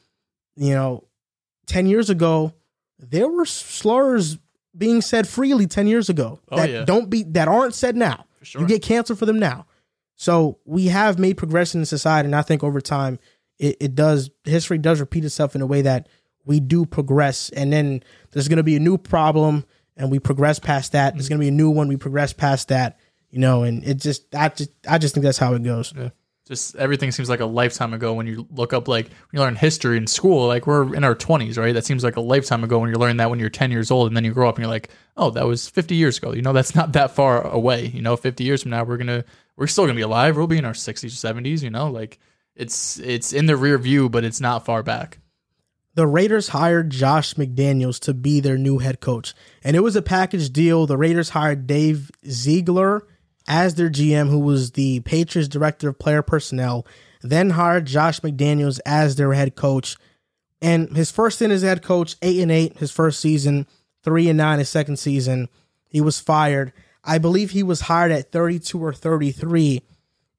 you 0.55 0.73
know, 0.73 1.05
10 1.67 1.85
years 1.87 2.09
ago, 2.09 2.53
there 2.99 3.27
were 3.27 3.45
slurs 3.45 4.37
being 4.77 5.01
said 5.01 5.27
freely 5.27 5.65
10 5.67 5.87
years 5.87 6.09
ago 6.09 6.39
Oh, 6.49 6.57
that 6.57 6.69
yeah. 6.69 6.85
don't 6.85 7.09
be 7.09 7.23
that 7.23 7.47
aren't 7.47 7.73
said 7.73 7.95
now. 7.95 8.25
Sure. 8.41 8.61
You 8.61 8.67
get 8.67 8.81
canceled 8.81 9.19
for 9.19 9.25
them 9.25 9.39
now. 9.39 9.65
So 10.15 10.59
we 10.65 10.87
have 10.87 11.17
made 11.19 11.35
progression 11.37 11.79
in 11.81 11.85
society, 11.85 12.27
and 12.27 12.35
I 12.35 12.41
think 12.43 12.63
over 12.63 12.79
time 12.79 13.17
it, 13.59 13.77
it 13.79 13.95
does 13.95 14.29
history 14.43 14.77
does 14.77 14.99
repeat 14.99 15.25
itself 15.25 15.55
in 15.55 15.61
a 15.61 15.65
way 15.65 15.81
that 15.81 16.07
we 16.45 16.59
do 16.59 16.85
progress, 16.85 17.49
and 17.49 17.71
then 17.73 18.03
there's 18.31 18.47
gonna 18.47 18.63
be 18.63 18.75
a 18.75 18.79
new 18.79 18.97
problem 18.97 19.65
and 19.97 20.11
we 20.11 20.19
progress 20.19 20.59
past 20.59 20.93
that. 20.93 21.13
There's 21.13 21.27
mm. 21.27 21.31
gonna 21.31 21.39
be 21.39 21.47
a 21.47 21.51
new 21.51 21.69
one, 21.69 21.87
we 21.87 21.97
progress 21.97 22.33
past 22.33 22.69
that, 22.69 22.99
you 23.29 23.39
know, 23.39 23.63
and 23.63 23.83
it 23.83 23.95
just 23.95 24.33
I 24.35 24.49
just 24.49 24.71
I 24.87 24.97
just 24.97 25.13
think 25.13 25.23
that's 25.23 25.37
how 25.37 25.53
it 25.53 25.63
goes. 25.63 25.93
Yeah. 25.95 26.09
just 26.47 26.75
everything 26.75 27.11
seems 27.11 27.29
like 27.29 27.39
a 27.39 27.45
lifetime 27.45 27.93
ago 27.93 28.13
when 28.13 28.27
you 28.27 28.47
look 28.51 28.73
up 28.73 28.87
like 28.87 29.07
when 29.07 29.15
you 29.33 29.39
learn 29.39 29.55
history 29.55 29.97
in 29.97 30.07
school 30.07 30.47
like 30.47 30.67
we're 30.67 30.93
in 30.95 31.03
our 31.03 31.15
20s 31.15 31.57
right? 31.57 31.73
That 31.73 31.85
seems 31.85 32.03
like 32.03 32.15
a 32.15 32.21
lifetime 32.21 32.63
ago 32.63 32.79
when 32.79 32.89
you 32.89 32.95
learn 32.95 33.17
that 33.17 33.29
when 33.29 33.39
you're 33.39 33.49
10 33.49 33.71
years 33.71 33.91
old 33.91 34.07
and 34.07 34.17
then 34.17 34.25
you 34.25 34.33
grow 34.33 34.49
up 34.49 34.55
and 34.55 34.63
you're 34.63 34.71
like 34.71 34.89
oh 35.17 35.29
that 35.31 35.45
was 35.45 35.69
50 35.69 35.95
years 35.95 36.17
ago. 36.17 36.33
You 36.33 36.41
know 36.41 36.53
that's 36.53 36.75
not 36.75 36.93
that 36.93 37.11
far 37.11 37.45
away. 37.47 37.87
You 37.87 38.01
know 38.01 38.15
50 38.15 38.43
years 38.43 38.61
from 38.63 38.71
now 38.71 38.83
we're 38.83 38.97
gonna 38.97 39.23
we're 39.55 39.67
still 39.67 39.85
gonna 39.85 39.95
be 39.95 40.01
alive. 40.01 40.37
We'll 40.37 40.47
be 40.47 40.57
in 40.57 40.65
our 40.65 40.73
60s 40.73 41.05
or 41.05 41.33
70s 41.33 41.63
you 41.63 41.69
know? 41.69 41.89
Like 41.89 42.19
it's 42.55 42.99
it's 42.99 43.33
in 43.33 43.45
the 43.45 43.55
rear 43.55 43.77
view 43.77 44.09
but 44.09 44.23
it's 44.23 44.41
not 44.41 44.65
far 44.65 44.83
back 44.83 45.19
the 45.93 46.07
Raiders 46.07 46.49
hired 46.49 46.89
Josh 46.89 47.33
McDaniels 47.35 47.99
to 48.01 48.13
be 48.13 48.39
their 48.39 48.57
new 48.57 48.77
head 48.77 48.99
coach. 48.99 49.33
And 49.63 49.75
it 49.75 49.81
was 49.81 49.95
a 49.95 50.01
package 50.01 50.51
deal. 50.51 50.85
The 50.85 50.97
Raiders 50.97 51.29
hired 51.29 51.67
Dave 51.67 52.11
Ziegler 52.27 53.05
as 53.47 53.75
their 53.75 53.89
GM, 53.89 54.29
who 54.29 54.39
was 54.39 54.71
the 54.71 55.01
Patriots 55.01 55.49
director 55.49 55.89
of 55.89 55.99
player 55.99 56.21
personnel, 56.21 56.85
then 57.21 57.51
hired 57.51 57.85
Josh 57.85 58.21
McDaniels 58.21 58.79
as 58.85 59.15
their 59.15 59.33
head 59.33 59.55
coach. 59.55 59.97
And 60.61 60.95
his 60.95 61.11
first 61.11 61.37
stint 61.37 61.51
as 61.51 61.63
head 61.63 61.81
coach, 61.81 62.15
eight 62.21 62.39
and 62.41 62.51
eight, 62.51 62.77
his 62.77 62.91
first 62.91 63.19
season, 63.19 63.67
three 64.03 64.29
and 64.29 64.37
nine 64.37 64.59
his 64.59 64.69
second 64.69 64.97
season. 64.97 65.49
He 65.89 66.01
was 66.01 66.19
fired. 66.19 66.71
I 67.03 67.17
believe 67.17 67.51
he 67.51 67.63
was 67.63 67.81
hired 67.81 68.11
at 68.11 68.31
32 68.31 68.81
or 68.81 68.93
33. 68.93 69.81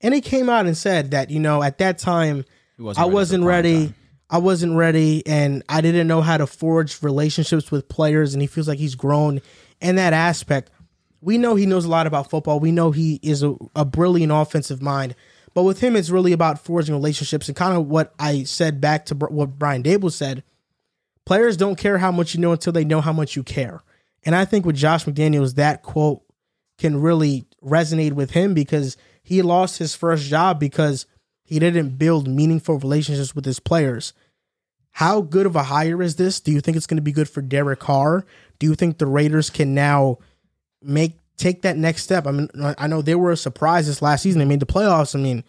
And 0.00 0.14
he 0.14 0.20
came 0.20 0.48
out 0.48 0.66
and 0.66 0.76
said 0.76 1.10
that, 1.10 1.30
you 1.30 1.40
know, 1.40 1.62
at 1.62 1.78
that 1.78 1.98
time, 1.98 2.44
He 2.78 2.92
I 2.96 3.04
wasn't 3.04 3.44
ready. 3.44 3.94
I 4.32 4.38
wasn't 4.38 4.76
ready 4.76 5.24
and 5.26 5.62
I 5.68 5.82
didn't 5.82 6.08
know 6.08 6.22
how 6.22 6.38
to 6.38 6.46
forge 6.46 7.02
relationships 7.02 7.70
with 7.70 7.90
players. 7.90 8.32
And 8.32 8.40
he 8.40 8.46
feels 8.46 8.66
like 8.66 8.78
he's 8.78 8.94
grown 8.94 9.42
in 9.82 9.96
that 9.96 10.14
aspect. 10.14 10.70
We 11.20 11.36
know 11.36 11.54
he 11.54 11.66
knows 11.66 11.84
a 11.84 11.90
lot 11.90 12.06
about 12.06 12.30
football. 12.30 12.58
We 12.58 12.72
know 12.72 12.92
he 12.92 13.20
is 13.22 13.42
a, 13.42 13.54
a 13.76 13.84
brilliant 13.84 14.32
offensive 14.32 14.80
mind. 14.80 15.14
But 15.52 15.64
with 15.64 15.80
him, 15.80 15.96
it's 15.96 16.08
really 16.08 16.32
about 16.32 16.58
forging 16.58 16.94
relationships 16.94 17.46
and 17.48 17.56
kind 17.56 17.76
of 17.76 17.88
what 17.88 18.14
I 18.18 18.44
said 18.44 18.80
back 18.80 19.04
to 19.06 19.14
what 19.14 19.58
Brian 19.58 19.82
Daboll 19.82 20.10
said. 20.10 20.42
Players 21.26 21.58
don't 21.58 21.76
care 21.76 21.98
how 21.98 22.10
much 22.10 22.34
you 22.34 22.40
know 22.40 22.52
until 22.52 22.72
they 22.72 22.86
know 22.86 23.02
how 23.02 23.12
much 23.12 23.36
you 23.36 23.42
care. 23.42 23.82
And 24.24 24.34
I 24.34 24.46
think 24.46 24.64
with 24.64 24.76
Josh 24.76 25.04
McDaniels, 25.04 25.56
that 25.56 25.82
quote 25.82 26.22
can 26.78 27.02
really 27.02 27.44
resonate 27.62 28.12
with 28.12 28.30
him 28.30 28.54
because 28.54 28.96
he 29.22 29.42
lost 29.42 29.78
his 29.78 29.94
first 29.94 30.24
job 30.24 30.58
because 30.58 31.04
he 31.52 31.58
didn't 31.58 31.98
build 31.98 32.26
meaningful 32.26 32.78
relationships 32.78 33.34
with 33.34 33.44
his 33.44 33.60
players. 33.60 34.14
How 34.92 35.20
good 35.20 35.44
of 35.44 35.54
a 35.54 35.64
hire 35.64 36.02
is 36.02 36.16
this? 36.16 36.40
Do 36.40 36.50
you 36.50 36.62
think 36.62 36.78
it's 36.78 36.86
going 36.86 36.96
to 36.96 37.02
be 37.02 37.12
good 37.12 37.28
for 37.28 37.42
Derek 37.42 37.78
Carr? 37.78 38.24
Do 38.58 38.66
you 38.66 38.74
think 38.74 38.96
the 38.96 39.06
Raiders 39.06 39.50
can 39.50 39.74
now 39.74 40.16
make 40.80 41.18
take 41.36 41.60
that 41.62 41.76
next 41.76 42.04
step? 42.04 42.26
I 42.26 42.30
mean, 42.30 42.48
I 42.78 42.86
know 42.86 43.02
they 43.02 43.14
were 43.14 43.32
a 43.32 43.36
surprise 43.36 43.86
this 43.86 44.00
last 44.00 44.22
season. 44.22 44.38
They 44.38 44.46
made 44.46 44.60
the 44.60 44.66
playoffs. 44.66 45.14
I 45.14 45.18
mean, 45.18 45.44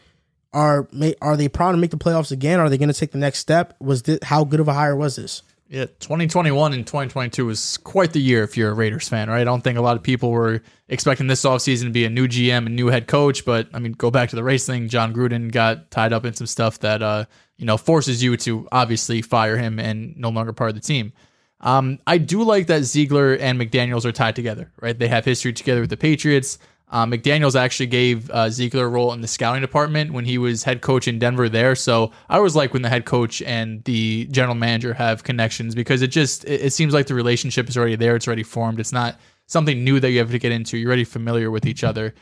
are 0.52 0.90
are 1.22 1.38
they 1.38 1.48
proud 1.48 1.72
to 1.72 1.78
make 1.78 1.92
the 1.92 1.98
playoffs 1.98 2.34
again? 2.34 2.60
Are 2.60 2.68
they 2.68 2.78
going 2.78 2.92
to 2.92 3.00
take 3.00 3.14
the 3.14 3.18
next 3.18 3.40
step? 3.40 3.74
Was 3.80 4.04
this 4.04 4.20
how 4.24 4.44
good 4.44 4.60
of 4.60 4.68
a 4.68 4.74
hire 4.74 4.98
was 4.98 5.16
this? 5.16 5.42
Yeah, 5.74 5.86
2021 5.86 6.74
and 6.74 6.86
2022 6.86 7.48
was 7.48 7.78
quite 7.78 8.14
the 8.14 8.22
year 8.22 8.44
if 8.44 8.56
you're 8.56 8.70
a 8.70 8.76
Raiders 8.76 9.10
fan, 9.10 9.28
right? 9.28 9.42
I 9.42 9.44
don't 9.44 9.64
think 9.64 9.80
a 9.80 9.82
lot 9.82 9.98
of 9.98 10.04
people 10.04 10.30
were 10.30 10.62
expecting 10.88 11.26
this 11.26 11.44
offseason 11.44 11.86
to 11.86 11.90
be 11.90 12.06
a 12.06 12.12
new 12.12 12.28
GM 12.28 12.68
and 12.68 12.76
new 12.76 12.90
head 12.90 13.08
coach, 13.08 13.44
but 13.44 13.70
I 13.74 13.80
mean, 13.80 13.94
go 13.94 14.12
back 14.12 14.30
to 14.30 14.36
the 14.36 14.44
race 14.44 14.68
thing. 14.68 14.88
Jon 14.88 15.16
Gruden 15.16 15.52
got 15.52 15.90
tied 15.90 16.14
up 16.14 16.26
in 16.26 16.36
some 16.36 16.46
stuff 16.46 16.78
that, 16.82 17.02
uh, 17.02 17.26
you 17.58 17.66
know, 17.66 17.78
forces 17.78 18.22
you 18.22 18.38
to 18.38 18.68
obviously 18.72 19.24
fire 19.24 19.58
him 19.58 19.80
and 19.80 20.16
no 20.16 20.30
longer 20.30 20.54
part 20.54 20.70
of 20.70 20.76
the 20.76 20.82
team. 20.82 21.12
Um, 21.60 21.98
I 22.06 22.20
do 22.20 22.44
like 22.44 22.68
that 22.68 22.84
Ziegler 22.84 23.34
and 23.34 23.60
McDaniels 23.60 24.06
are 24.06 24.12
tied 24.12 24.36
together, 24.36 24.72
right? 24.80 25.00
They 25.00 25.08
have 25.08 25.26
history 25.26 25.54
together 25.54 25.82
with 25.82 25.90
the 25.90 25.98
Patriots. 25.98 26.60
Uh, 26.94 27.08
McDaniels 27.08 27.60
actually 27.60 27.88
gave 27.88 28.30
uh, 28.30 28.52
Ziegler 28.52 28.86
a 28.86 28.88
role 28.88 29.14
in 29.14 29.22
the 29.22 29.28
scouting 29.28 29.62
department 29.62 30.14
when 30.14 30.26
he 30.26 30.38
was 30.38 30.64
head 30.64 30.82
coach 30.82 31.08
in 31.08 31.18
Denver 31.18 31.50
there. 31.50 31.74
So 31.74 32.12
I 32.30 32.38
always 32.38 32.56
like 32.56 32.72
when 32.72 32.84
the 32.84 32.90
head 32.90 33.06
coach 33.06 33.42
and 33.42 33.84
the 33.86 34.26
general 34.26 34.54
manager 34.54 34.94
have 34.94 35.24
connections 35.24 35.74
because 35.74 36.04
it 36.04 36.10
just 36.10 36.46
it, 36.46 36.66
it 36.66 36.72
seems 36.72 36.94
like 36.94 37.08
the 37.08 37.16
relationship 37.16 37.68
is 37.68 37.76
already 37.76 37.96
there. 37.96 38.16
It's 38.16 38.28
already 38.28 38.44
formed. 38.44 38.80
It's 38.80 38.92
not 38.92 39.20
something 39.48 39.84
new 39.84 40.00
that 40.02 40.12
you 40.12 40.20
have 40.20 40.30
to 40.30 40.38
get 40.38 40.52
into. 40.52 40.78
You're 40.78 40.90
already 40.90 41.04
familiar 41.04 41.50
with 41.50 41.66
each 41.66 41.84
other. 41.84 42.14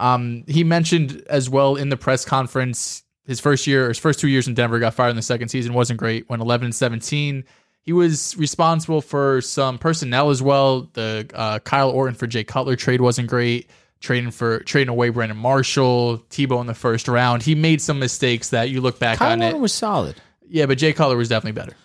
Um, 0.00 0.44
he 0.48 0.64
mentioned 0.64 1.22
as 1.28 1.50
well 1.50 1.76
in 1.76 1.90
the 1.90 1.96
press 1.98 2.24
conference 2.24 3.02
his 3.26 3.40
first 3.40 3.66
year, 3.66 3.84
or 3.84 3.88
his 3.88 3.98
first 3.98 4.20
two 4.20 4.28
years 4.28 4.48
in 4.48 4.54
Denver, 4.54 4.78
got 4.78 4.94
fired 4.94 5.10
in 5.10 5.16
the 5.16 5.22
second 5.22 5.48
season. 5.48 5.74
wasn't 5.74 5.98
great. 5.98 6.30
Went 6.30 6.40
11 6.40 6.64
and 6.64 6.74
17. 6.74 7.44
He 7.82 7.92
was 7.92 8.34
responsible 8.38 9.02
for 9.02 9.42
some 9.42 9.76
personnel 9.76 10.30
as 10.30 10.40
well. 10.40 10.88
The 10.94 11.28
uh, 11.34 11.58
Kyle 11.58 11.90
Orton 11.90 12.14
for 12.14 12.26
Jay 12.26 12.42
Cutler 12.42 12.76
trade 12.76 13.02
wasn't 13.02 13.28
great 13.28 13.68
trading 14.00 14.30
for 14.30 14.60
trading 14.60 14.90
away 14.90 15.08
Brandon 15.08 15.36
Marshall, 15.36 16.18
Tebow 16.30 16.60
in 16.60 16.66
the 16.66 16.74
first 16.74 17.08
round. 17.08 17.42
He 17.42 17.54
made 17.54 17.80
some 17.80 17.98
mistakes 17.98 18.50
that 18.50 18.70
you 18.70 18.80
look 18.80 18.98
back 18.98 19.18
Kyle 19.18 19.32
on 19.32 19.40
Warren 19.40 19.56
it. 19.56 19.60
was 19.60 19.72
solid. 19.72 20.16
Yeah, 20.48 20.66
but 20.66 20.78
Jay 20.78 20.92
Cutler 20.92 21.16
was 21.16 21.28
definitely 21.28 21.60
better. 21.60 21.76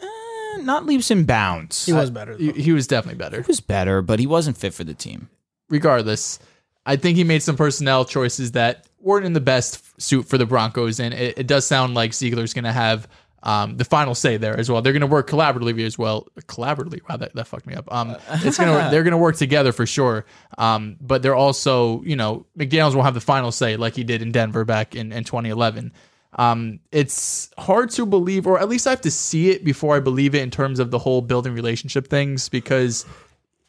Eh, 0.00 0.62
not 0.62 0.86
leaps 0.86 1.10
and 1.10 1.26
bounds. 1.26 1.86
He 1.86 1.92
was 1.92 2.10
better. 2.10 2.36
He, 2.36 2.52
he 2.52 2.72
was 2.72 2.86
definitely 2.86 3.18
better. 3.18 3.40
He 3.40 3.46
was 3.46 3.60
better, 3.60 4.02
but 4.02 4.20
he 4.20 4.26
wasn't 4.26 4.56
fit 4.56 4.74
for 4.74 4.84
the 4.84 4.94
team. 4.94 5.28
Regardless, 5.68 6.38
I 6.84 6.96
think 6.96 7.16
he 7.16 7.24
made 7.24 7.42
some 7.42 7.56
personnel 7.56 8.04
choices 8.04 8.52
that 8.52 8.86
weren't 9.00 9.26
in 9.26 9.32
the 9.32 9.40
best 9.40 10.00
suit 10.00 10.26
for 10.26 10.38
the 10.38 10.46
Broncos, 10.46 11.00
and 11.00 11.14
it, 11.14 11.38
it 11.38 11.46
does 11.46 11.66
sound 11.66 11.94
like 11.94 12.12
Ziegler's 12.14 12.54
going 12.54 12.64
to 12.64 12.72
have 12.72 13.08
um, 13.42 13.76
the 13.76 13.84
final 13.84 14.14
say 14.14 14.36
there 14.36 14.58
as 14.58 14.70
well. 14.70 14.82
They're 14.82 14.92
going 14.92 15.00
to 15.00 15.06
work 15.06 15.28
collaboratively 15.28 15.84
as 15.84 15.98
well. 15.98 16.28
Collaboratively, 16.42 17.00
wow, 17.08 17.16
that, 17.16 17.34
that 17.34 17.46
fucked 17.46 17.66
me 17.66 17.74
up. 17.74 17.92
Um, 17.92 18.16
it's 18.30 18.58
gonna 18.58 18.72
they're 18.90 19.02
going 19.02 19.12
to 19.12 19.18
work 19.18 19.36
together 19.36 19.72
for 19.72 19.86
sure. 19.86 20.24
Um, 20.58 20.96
but 21.00 21.22
they're 21.22 21.34
also, 21.34 22.02
you 22.02 22.16
know, 22.16 22.46
McDaniel's 22.56 22.94
will 22.94 23.02
have 23.02 23.14
the 23.14 23.20
final 23.20 23.50
say 23.50 23.76
like 23.76 23.96
he 23.96 24.04
did 24.04 24.22
in 24.22 24.30
Denver 24.32 24.64
back 24.64 24.94
in, 24.94 25.12
in 25.12 25.24
2011. 25.24 25.92
Um, 26.34 26.80
it's 26.92 27.50
hard 27.58 27.90
to 27.90 28.06
believe, 28.06 28.46
or 28.46 28.58
at 28.58 28.68
least 28.68 28.86
I 28.86 28.90
have 28.90 29.02
to 29.02 29.10
see 29.10 29.50
it 29.50 29.64
before 29.64 29.96
I 29.96 30.00
believe 30.00 30.34
it 30.34 30.42
in 30.42 30.50
terms 30.50 30.78
of 30.78 30.90
the 30.90 30.98
whole 30.98 31.20
building 31.20 31.52
relationship 31.52 32.08
things 32.08 32.48
because 32.48 33.04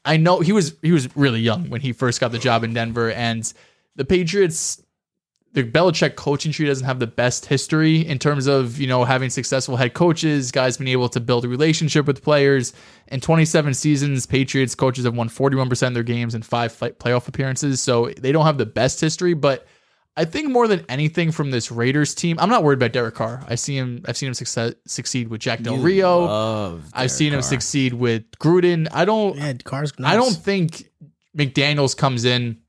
I 0.05 0.17
know 0.17 0.39
he 0.39 0.51
was 0.51 0.75
he 0.81 0.91
was 0.91 1.13
really 1.15 1.41
young 1.41 1.69
when 1.69 1.81
he 1.81 1.93
first 1.93 2.19
got 2.19 2.31
the 2.31 2.39
job 2.39 2.63
in 2.63 2.73
Denver, 2.73 3.11
and 3.11 3.51
the 3.95 4.05
Patriots 4.05 4.82
the 5.53 5.63
Belichick 5.63 6.15
coaching 6.15 6.51
tree 6.51 6.65
doesn't 6.65 6.85
have 6.85 6.99
the 6.99 7.07
best 7.07 7.45
history 7.45 7.97
in 8.05 8.17
terms 8.19 8.47
of 8.47 8.79
you 8.79 8.87
know 8.87 9.03
having 9.03 9.29
successful 9.29 9.77
head 9.77 9.93
coaches, 9.93 10.51
guys 10.51 10.77
being 10.77 10.89
able 10.89 11.09
to 11.09 11.19
build 11.19 11.45
a 11.45 11.47
relationship 11.47 12.05
with 12.05 12.23
players. 12.23 12.73
In 13.07 13.21
27 13.21 13.73
seasons, 13.75 14.25
Patriots 14.25 14.73
coaches 14.73 15.05
have 15.05 15.15
won 15.15 15.29
41% 15.29 15.87
of 15.87 15.93
their 15.93 16.03
games 16.03 16.33
and 16.33 16.45
five 16.45 16.73
playoff 16.73 17.27
appearances, 17.27 17.81
so 17.81 18.09
they 18.17 18.31
don't 18.31 18.45
have 18.45 18.57
the 18.57 18.65
best 18.65 18.99
history. 18.99 19.35
But 19.35 19.67
I 20.17 20.25
think 20.25 20.49
more 20.49 20.67
than 20.67 20.85
anything 20.89 21.31
from 21.31 21.51
this 21.51 21.71
Raiders 21.71 22.15
team, 22.15 22.37
I'm 22.39 22.49
not 22.49 22.63
worried 22.63 22.79
about 22.79 22.91
Derek 22.91 23.15
Carr. 23.15 23.43
I 23.47 23.55
see 23.55 23.77
him. 23.77 24.03
I've 24.07 24.17
seen 24.17 24.27
him 24.27 24.33
success, 24.33 24.73
succeed 24.87 25.27
with 25.27 25.41
Jack 25.41 25.61
Del 25.61 25.77
You 25.77 25.81
Rio. 25.81 26.25
love 26.25 26.89
I've 26.93 27.11
seen 27.11 27.33
him 27.33 27.43
succeed 27.43 27.93
with 27.93 28.23
Gruden. 28.39 28.87
I 28.91 29.05
don't. 29.05 29.37
Yeah, 29.37 29.53
Carr's 29.63 29.97
nice. 29.99 30.13
I 30.13 30.15
don't 30.15 30.33
think 30.35 30.89
McDaniel's 31.37 31.93
comes 31.93 32.25
in 32.25 32.59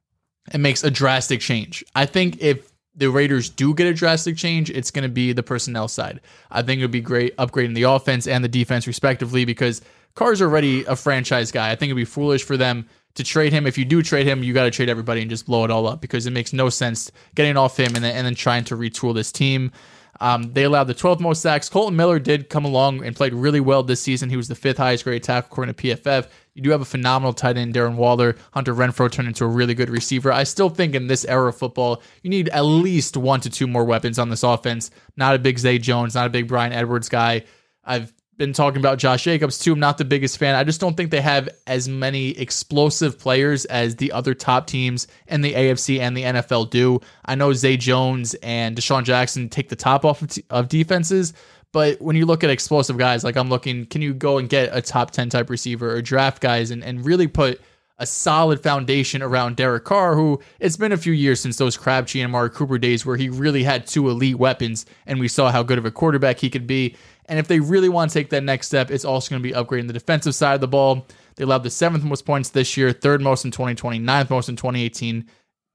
and 0.50 0.62
makes 0.62 0.84
a 0.84 0.90
drastic 0.90 1.40
change. 1.40 1.82
I 1.94 2.04
think 2.06 2.42
if 2.42 2.73
the 2.96 3.10
Raiders 3.10 3.50
do 3.50 3.74
get 3.74 3.86
a 3.86 3.94
drastic 3.94 4.36
change, 4.36 4.70
it's 4.70 4.90
going 4.90 5.02
to 5.02 5.08
be 5.08 5.32
the 5.32 5.42
personnel 5.42 5.88
side. 5.88 6.20
I 6.50 6.62
think 6.62 6.80
it 6.80 6.84
would 6.84 6.90
be 6.90 7.00
great 7.00 7.36
upgrading 7.36 7.74
the 7.74 7.84
offense 7.84 8.26
and 8.26 8.44
the 8.44 8.48
defense 8.48 8.86
respectively 8.86 9.44
because 9.44 9.82
Carr's 10.14 10.40
already 10.40 10.84
a 10.84 10.94
franchise 10.94 11.50
guy. 11.50 11.70
I 11.70 11.74
think 11.74 11.88
it'd 11.88 11.96
be 11.96 12.04
foolish 12.04 12.44
for 12.44 12.56
them 12.56 12.86
to 13.14 13.24
trade 13.24 13.52
him. 13.52 13.66
If 13.66 13.78
you 13.78 13.84
do 13.84 14.02
trade 14.02 14.26
him, 14.26 14.42
you 14.42 14.52
got 14.52 14.64
to 14.64 14.70
trade 14.70 14.88
everybody 14.88 15.20
and 15.20 15.30
just 15.30 15.46
blow 15.46 15.64
it 15.64 15.70
all 15.70 15.86
up 15.86 16.00
because 16.00 16.26
it 16.26 16.32
makes 16.32 16.52
no 16.52 16.68
sense 16.68 17.10
getting 17.34 17.56
off 17.56 17.78
him 17.78 17.94
and 17.94 18.04
then, 18.04 18.16
and 18.16 18.26
then 18.26 18.34
trying 18.34 18.64
to 18.64 18.76
retool 18.76 19.14
this 19.14 19.32
team. 19.32 19.72
Um, 20.20 20.52
they 20.52 20.64
allowed 20.64 20.84
the 20.84 20.94
12th 20.94 21.20
most 21.20 21.42
sacks. 21.42 21.68
Kolton 21.68 21.96
Miller 21.96 22.18
did 22.18 22.48
come 22.48 22.64
along 22.64 23.04
and 23.04 23.16
played 23.16 23.34
really 23.34 23.60
well 23.60 23.82
this 23.82 24.00
season. 24.00 24.30
He 24.30 24.36
was 24.36 24.48
the 24.48 24.54
fifth 24.54 24.78
highest 24.78 25.04
grade 25.04 25.22
tackle 25.22 25.48
according 25.50 25.74
to 25.74 25.82
PFF. 25.82 26.28
You 26.54 26.62
do 26.62 26.70
have 26.70 26.80
a 26.80 26.86
phenomenal 26.86 27.32
tight 27.32 27.56
end, 27.56 27.74
Darren 27.74 27.96
Waller. 27.96 28.36
Hunter 28.52 28.74
Renfrow 28.74 29.10
turned 29.10 29.28
into 29.28 29.44
a 29.44 29.48
really 29.48 29.74
good 29.74 29.90
receiver. 29.90 30.30
I 30.30 30.44
still 30.44 30.70
think 30.70 30.94
in 30.94 31.08
this 31.08 31.24
era 31.24 31.48
of 31.48 31.56
football, 31.56 32.00
you 32.22 32.30
need 32.30 32.48
at 32.50 32.62
least 32.62 33.16
one 33.16 33.40
to 33.40 33.50
two 33.50 33.66
more 33.66 33.84
weapons 33.84 34.18
on 34.18 34.30
this 34.30 34.44
offense. 34.44 34.90
Not 35.16 35.34
a 35.34 35.38
big 35.38 35.58
Zay 35.58 35.78
Jones, 35.78 36.14
not 36.14 36.26
a 36.26 36.30
big 36.30 36.46
Bryan 36.46 36.72
Edwards 36.72 37.08
guy. 37.08 37.42
I've 37.84 38.13
been 38.36 38.52
talking 38.52 38.80
about 38.80 38.98
Josh 38.98 39.24
Jacobs 39.24 39.58
too. 39.58 39.72
I'm 39.72 39.80
not 39.80 39.98
the 39.98 40.04
biggest 40.04 40.38
fan. 40.38 40.54
I 40.54 40.64
just 40.64 40.80
don't 40.80 40.96
think 40.96 41.10
they 41.10 41.20
have 41.20 41.48
as 41.66 41.88
many 41.88 42.30
explosive 42.30 43.18
players 43.18 43.64
as 43.66 43.96
the 43.96 44.12
other 44.12 44.34
top 44.34 44.66
teams 44.66 45.06
in 45.28 45.40
the 45.40 45.54
AFC 45.54 46.00
and 46.00 46.16
the 46.16 46.22
NFL 46.22 46.70
do. 46.70 47.00
I 47.24 47.34
know 47.34 47.52
Zay 47.52 47.76
Jones 47.76 48.34
and 48.42 48.76
DeSean 48.76 49.04
Jackson 49.04 49.48
take 49.48 49.68
the 49.68 49.76
top 49.76 50.04
off 50.04 50.22
of, 50.22 50.30
t- 50.30 50.44
of 50.50 50.68
defenses, 50.68 51.32
but 51.72 52.00
when 52.00 52.16
you 52.16 52.26
look 52.26 52.44
at 52.44 52.50
explosive 52.50 52.98
guys, 52.98 53.24
like 53.24 53.36
I'm 53.36 53.48
looking, 53.48 53.86
can 53.86 54.02
you 54.02 54.14
go 54.14 54.38
and 54.38 54.48
get 54.48 54.70
a 54.72 54.80
top 54.80 55.10
10 55.10 55.28
type 55.28 55.50
receiver 55.50 55.92
or 55.92 56.02
draft 56.02 56.40
guys 56.40 56.70
and, 56.70 56.84
and 56.84 57.04
really 57.04 57.26
put 57.26 57.60
a 58.04 58.06
solid 58.06 58.62
foundation 58.62 59.22
around 59.22 59.56
Derek 59.56 59.84
Carr, 59.84 60.14
who 60.14 60.38
it's 60.60 60.76
been 60.76 60.92
a 60.92 60.96
few 60.98 61.14
years 61.14 61.40
since 61.40 61.56
those 61.56 61.78
Crabtree 61.78 62.20
and 62.20 62.28
Amari 62.28 62.50
Cooper 62.50 62.76
days 62.76 63.06
where 63.06 63.16
he 63.16 63.30
really 63.30 63.62
had 63.62 63.86
two 63.86 64.10
elite 64.10 64.36
weapons 64.36 64.84
and 65.06 65.18
we 65.18 65.26
saw 65.26 65.50
how 65.50 65.62
good 65.62 65.78
of 65.78 65.86
a 65.86 65.90
quarterback 65.90 66.38
he 66.38 66.50
could 66.50 66.66
be. 66.66 66.96
And 67.30 67.38
if 67.38 67.48
they 67.48 67.60
really 67.60 67.88
want 67.88 68.10
to 68.10 68.18
take 68.18 68.28
that 68.28 68.44
next 68.44 68.66
step, 68.66 68.90
it's 68.90 69.06
also 69.06 69.30
going 69.30 69.42
to 69.42 69.48
be 69.48 69.54
upgrading 69.54 69.86
the 69.86 69.94
defensive 69.94 70.34
side 70.34 70.54
of 70.54 70.60
the 70.60 70.68
ball. 70.68 71.06
They 71.36 71.44
allowed 71.44 71.62
the 71.62 71.70
seventh 71.70 72.04
most 72.04 72.26
points 72.26 72.50
this 72.50 72.76
year, 72.76 72.92
third 72.92 73.22
most 73.22 73.46
in 73.46 73.50
2020, 73.50 73.98
ninth 74.00 74.28
most 74.28 74.50
in 74.50 74.56
2018, 74.56 75.24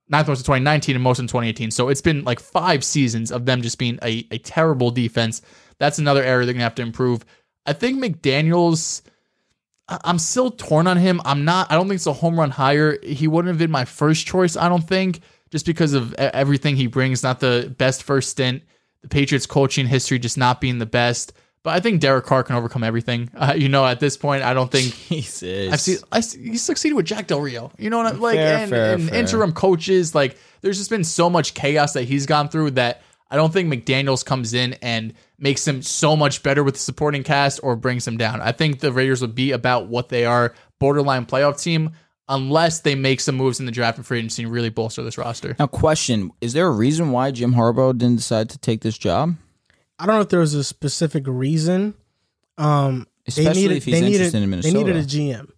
ninth 0.09 0.27
most 0.27 0.41
in 0.41 0.43
2019, 0.43 0.95
and 0.95 1.03
most 1.03 1.17
in 1.17 1.25
2018. 1.25 1.71
So 1.71 1.89
it's 1.89 1.99
been 1.99 2.23
like 2.25 2.39
five 2.39 2.83
seasons 2.83 3.31
of 3.31 3.47
them 3.47 3.63
just 3.63 3.79
being 3.79 3.97
a, 4.03 4.27
a 4.29 4.37
terrible 4.37 4.91
defense. 4.91 5.41
That's 5.79 5.97
another 5.97 6.21
area 6.21 6.45
they're 6.45 6.53
going 6.53 6.59
to 6.59 6.65
have 6.65 6.75
to 6.75 6.83
improve. 6.83 7.25
I 7.65 7.73
think 7.73 7.99
McDaniels, 7.99 9.01
I'm 10.03 10.19
still 10.19 10.51
torn 10.51 10.87
on 10.87 10.97
him. 10.97 11.21
I'm 11.25 11.45
not, 11.45 11.71
I 11.71 11.75
don't 11.75 11.87
think 11.87 11.95
it's 11.97 12.07
a 12.07 12.13
home 12.13 12.39
run 12.39 12.51
hire. 12.51 12.99
He 13.03 13.27
wouldn't 13.27 13.49
have 13.49 13.57
been 13.57 13.71
my 13.71 13.85
first 13.85 14.27
choice, 14.27 14.55
I 14.55 14.69
don't 14.69 14.87
think, 14.87 15.21
just 15.49 15.65
because 15.65 15.93
of 15.93 16.13
everything 16.15 16.75
he 16.75 16.87
brings. 16.87 17.23
Not 17.23 17.39
the 17.39 17.73
best 17.77 18.03
first 18.03 18.29
stint. 18.29 18.63
The 19.01 19.07
Patriots 19.07 19.45
coaching 19.45 19.87
history 19.87 20.19
just 20.19 20.37
not 20.37 20.61
being 20.61 20.77
the 20.77 20.85
best. 20.85 21.33
But 21.63 21.71
I 21.71 21.79
think 21.81 21.99
Derek 22.01 22.25
Carr 22.25 22.43
can 22.43 22.55
overcome 22.55 22.83
everything. 22.83 23.29
Uh, 23.39 23.53
you 23.55 23.69
know, 23.69 23.85
at 23.85 23.99
this 23.99 24.17
point, 24.17 24.43
I 24.43 24.53
don't 24.53 24.71
think 24.71 24.93
Jesus. 25.07 25.71
I've 25.73 25.81
seen 25.81 25.97
I 26.11 26.19
he 26.19 26.57
succeeded 26.57 26.95
with 26.95 27.05
Jack 27.05 27.27
Del 27.27 27.39
Rio. 27.41 27.71
You 27.77 27.89
know 27.89 27.97
what 27.97 28.13
I'm 28.13 28.19
like 28.19 28.35
Fair, 28.35 28.57
and, 28.57 28.69
fair, 28.69 28.93
and 28.93 29.09
fair. 29.09 29.19
interim 29.19 29.53
coaches 29.53 30.13
like 30.13 30.37
there's 30.61 30.77
just 30.77 30.89
been 30.89 31.03
so 31.03 31.29
much 31.29 31.53
chaos 31.53 31.93
that 31.93 32.03
he's 32.03 32.25
gone 32.25 32.49
through 32.49 32.71
that 32.71 33.01
I 33.31 33.37
don't 33.37 33.53
think 33.53 33.71
McDaniels 33.73 34.25
comes 34.25 34.53
in 34.53 34.73
and 34.81 35.13
makes 35.39 35.67
him 35.67 35.81
so 35.81 36.15
much 36.15 36.43
better 36.43 36.63
with 36.63 36.75
the 36.75 36.79
supporting 36.79 37.23
cast 37.23 37.59
or 37.63 37.75
brings 37.75 38.07
him 38.07 38.17
down. 38.17 38.41
I 38.41 38.51
think 38.51 38.79
the 38.79 38.91
Raiders 38.91 39.21
would 39.21 39.35
be 39.35 39.51
about 39.51 39.87
what 39.87 40.09
they 40.09 40.25
are, 40.25 40.53
borderline 40.79 41.25
playoff 41.25 41.61
team, 41.61 41.91
unless 42.27 42.81
they 42.81 42.95
make 42.95 43.19
some 43.19 43.35
moves 43.35 43.59
in 43.59 43.65
the 43.65 43.71
draft 43.71 43.97
and 43.97 44.05
free 44.05 44.19
agency 44.19 44.43
and 44.43 44.51
really 44.51 44.69
bolster 44.69 45.03
this 45.03 45.17
roster. 45.17 45.55
Now, 45.57 45.67
question: 45.67 46.31
Is 46.41 46.53
there 46.53 46.67
a 46.67 46.71
reason 46.71 47.11
why 47.11 47.31
Jim 47.31 47.53
Harbaugh 47.53 47.97
didn't 47.97 48.17
decide 48.17 48.49
to 48.51 48.57
take 48.57 48.81
this 48.81 48.97
job? 48.97 49.35
I 49.97 50.05
don't 50.05 50.15
know 50.15 50.21
if 50.21 50.29
there 50.29 50.39
was 50.39 50.53
a 50.53 50.63
specific 50.63 51.23
reason. 51.27 51.95
Um, 52.57 53.07
they 53.25 53.43
Especially 53.43 53.61
needed 53.61 53.77
if 53.77 53.85
he's 53.85 53.93
they 53.93 54.01
needed 54.01 54.33
interested 54.33 54.43
in 54.43 54.61
they 54.61 54.73
needed 54.73 54.95
a 54.95 55.03
GM, 55.03 55.51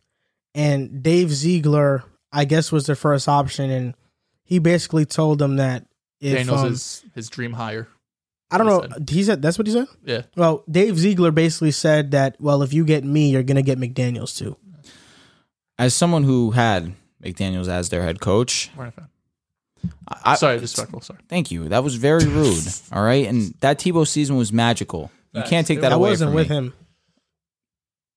and 0.55 1.03
Dave 1.03 1.31
Ziegler, 1.31 2.03
I 2.31 2.45
guess, 2.45 2.71
was 2.71 2.85
their 2.85 2.95
first 2.95 3.27
option, 3.27 3.69
and 3.69 3.95
he 4.43 4.59
basically 4.59 5.05
told 5.05 5.39
them 5.39 5.57
that 5.57 5.85
if 6.19 6.35
Daniels 6.35 6.61
um, 6.61 6.71
is 6.71 7.05
his 7.15 7.29
dream 7.29 7.53
hire. 7.53 7.87
I 8.51 8.57
don't 8.57 8.67
he 8.67 8.87
know, 8.89 9.05
he 9.09 9.23
said 9.23 9.41
that's 9.41 9.57
what 9.57 9.67
he 9.67 9.73
said. 9.73 9.87
Yeah. 10.03 10.23
Well, 10.35 10.63
Dave 10.69 10.97
Ziegler 10.97 11.31
basically 11.31 11.71
said 11.71 12.11
that 12.11 12.35
well, 12.39 12.61
if 12.63 12.73
you 12.73 12.83
get 12.85 13.03
me, 13.03 13.29
you're 13.29 13.43
gonna 13.43 13.61
get 13.61 13.79
McDaniel's 13.79 14.33
too. 14.35 14.57
As 15.79 15.93
someone 15.93 16.23
who 16.23 16.51
had 16.51 16.93
McDaniels 17.23 17.67
as 17.67 17.89
their 17.89 18.01
head 18.03 18.19
coach, 18.19 18.69
We're 18.77 18.85
not. 18.85 19.09
I, 20.07 20.35
Sorry, 20.35 20.59
disrespectful. 20.59 21.01
Sorry. 21.01 21.19
Thank 21.29 21.49
you. 21.51 21.69
That 21.69 21.83
was 21.83 21.95
very 21.95 22.25
rude. 22.25 22.63
all 22.91 23.01
right, 23.03 23.25
and 23.25 23.53
that 23.61 23.79
Tebow 23.79 24.05
season 24.07 24.35
was 24.35 24.51
magical. 24.51 25.09
You 25.33 25.43
can't 25.43 25.65
take 25.65 25.81
that 25.81 25.93
I 25.93 25.95
away 25.95 26.09
I 26.09 26.11
wasn't 26.11 26.29
from 26.29 26.35
with 26.35 26.49
me. 26.49 26.55
him. 26.55 26.73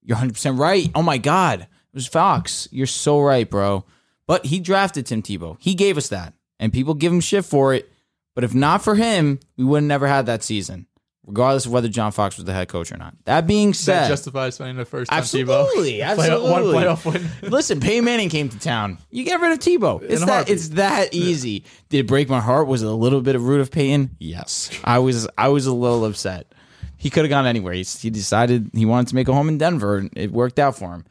You're 0.02 0.16
100 0.16 0.32
percent 0.34 0.58
right. 0.58 0.90
Oh 0.94 1.02
my 1.02 1.16
god, 1.18 1.60
it 1.62 1.68
was 1.94 2.06
Fox. 2.06 2.68
You're 2.72 2.86
so 2.86 3.20
right, 3.20 3.48
bro. 3.48 3.84
But 4.26 4.46
he 4.46 4.58
drafted 4.58 5.06
Tim 5.06 5.22
Tebow. 5.22 5.56
He 5.60 5.74
gave 5.74 5.96
us 5.96 6.08
that, 6.08 6.34
and 6.58 6.72
people 6.72 6.94
give 6.94 7.12
him 7.12 7.20
shit 7.20 7.44
for 7.44 7.72
it. 7.72 7.90
But 8.34 8.44
if 8.44 8.54
not 8.54 8.82
for 8.82 8.94
him, 8.94 9.38
we 9.56 9.64
would 9.64 9.78
have 9.78 9.84
never 9.88 10.06
had 10.08 10.26
that 10.26 10.42
season, 10.42 10.86
regardless 11.24 11.66
of 11.66 11.72
whether 11.72 11.86
John 11.88 12.10
Fox 12.10 12.36
was 12.36 12.44
the 12.46 12.52
head 12.52 12.66
coach 12.68 12.90
or 12.90 12.96
not. 12.96 13.14
That 13.26 13.46
being 13.46 13.70
That 13.70 13.76
said, 13.76 14.08
justifies 14.08 14.56
spending 14.56 14.76
the 14.76 14.84
first 14.84 15.12
on 15.12 15.18
Absolutely, 15.18 15.98
Tebow. 15.98 16.16
Playoff- 16.16 16.42
one 16.42 16.52
absolutely. 16.52 16.74
playoff 17.22 17.40
win. 17.42 17.50
Listen, 17.52 17.78
Peyton 17.80 18.04
Manning 18.04 18.28
came 18.30 18.48
to 18.48 18.58
town. 18.58 18.98
You 19.10 19.22
get 19.24 19.40
rid 19.40 19.52
of 19.52 19.60
Tebow. 19.60 20.02
It's 20.02 20.24
that. 20.24 20.48
It's 20.50 20.70
that 20.70 21.14
easy. 21.14 21.64
Did 21.90 21.98
it 22.00 22.06
break 22.08 22.28
my 22.28 22.40
heart? 22.40 22.66
Was 22.66 22.82
it 22.82 22.88
a 22.88 22.92
little 22.92 23.20
bit 23.20 23.36
of 23.36 23.46
root 23.46 23.60
of 23.60 23.70
Peyton? 23.70 24.16
Yes. 24.18 24.68
I 24.82 24.98
was. 24.98 25.28
I 25.38 25.48
was 25.48 25.66
a 25.66 25.72
little 25.72 26.04
upset. 26.04 26.52
He 26.96 27.10
could 27.10 27.24
have 27.24 27.30
gone 27.30 27.46
anywhere. 27.46 27.74
He, 27.74 27.82
he 27.84 28.08
decided 28.10 28.70
he 28.72 28.84
wanted 28.86 29.08
to 29.08 29.14
make 29.14 29.28
a 29.28 29.32
home 29.34 29.48
in 29.48 29.58
Denver, 29.58 29.98
and 29.98 30.10
it 30.16 30.32
worked 30.32 30.58
out 30.58 30.76
for 30.76 30.92
him. 30.92 31.04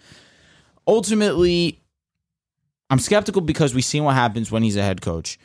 Ultimately, 0.88 1.80
I'm 2.90 3.00
skeptical 3.00 3.42
because 3.42 3.74
we've 3.74 3.86
seen 3.86 4.04
what 4.04 4.16
happens 4.16 4.52
when 4.52 4.64
he's 4.64 4.76
a 4.76 4.82
head 4.82 5.02
coach, 5.02 5.40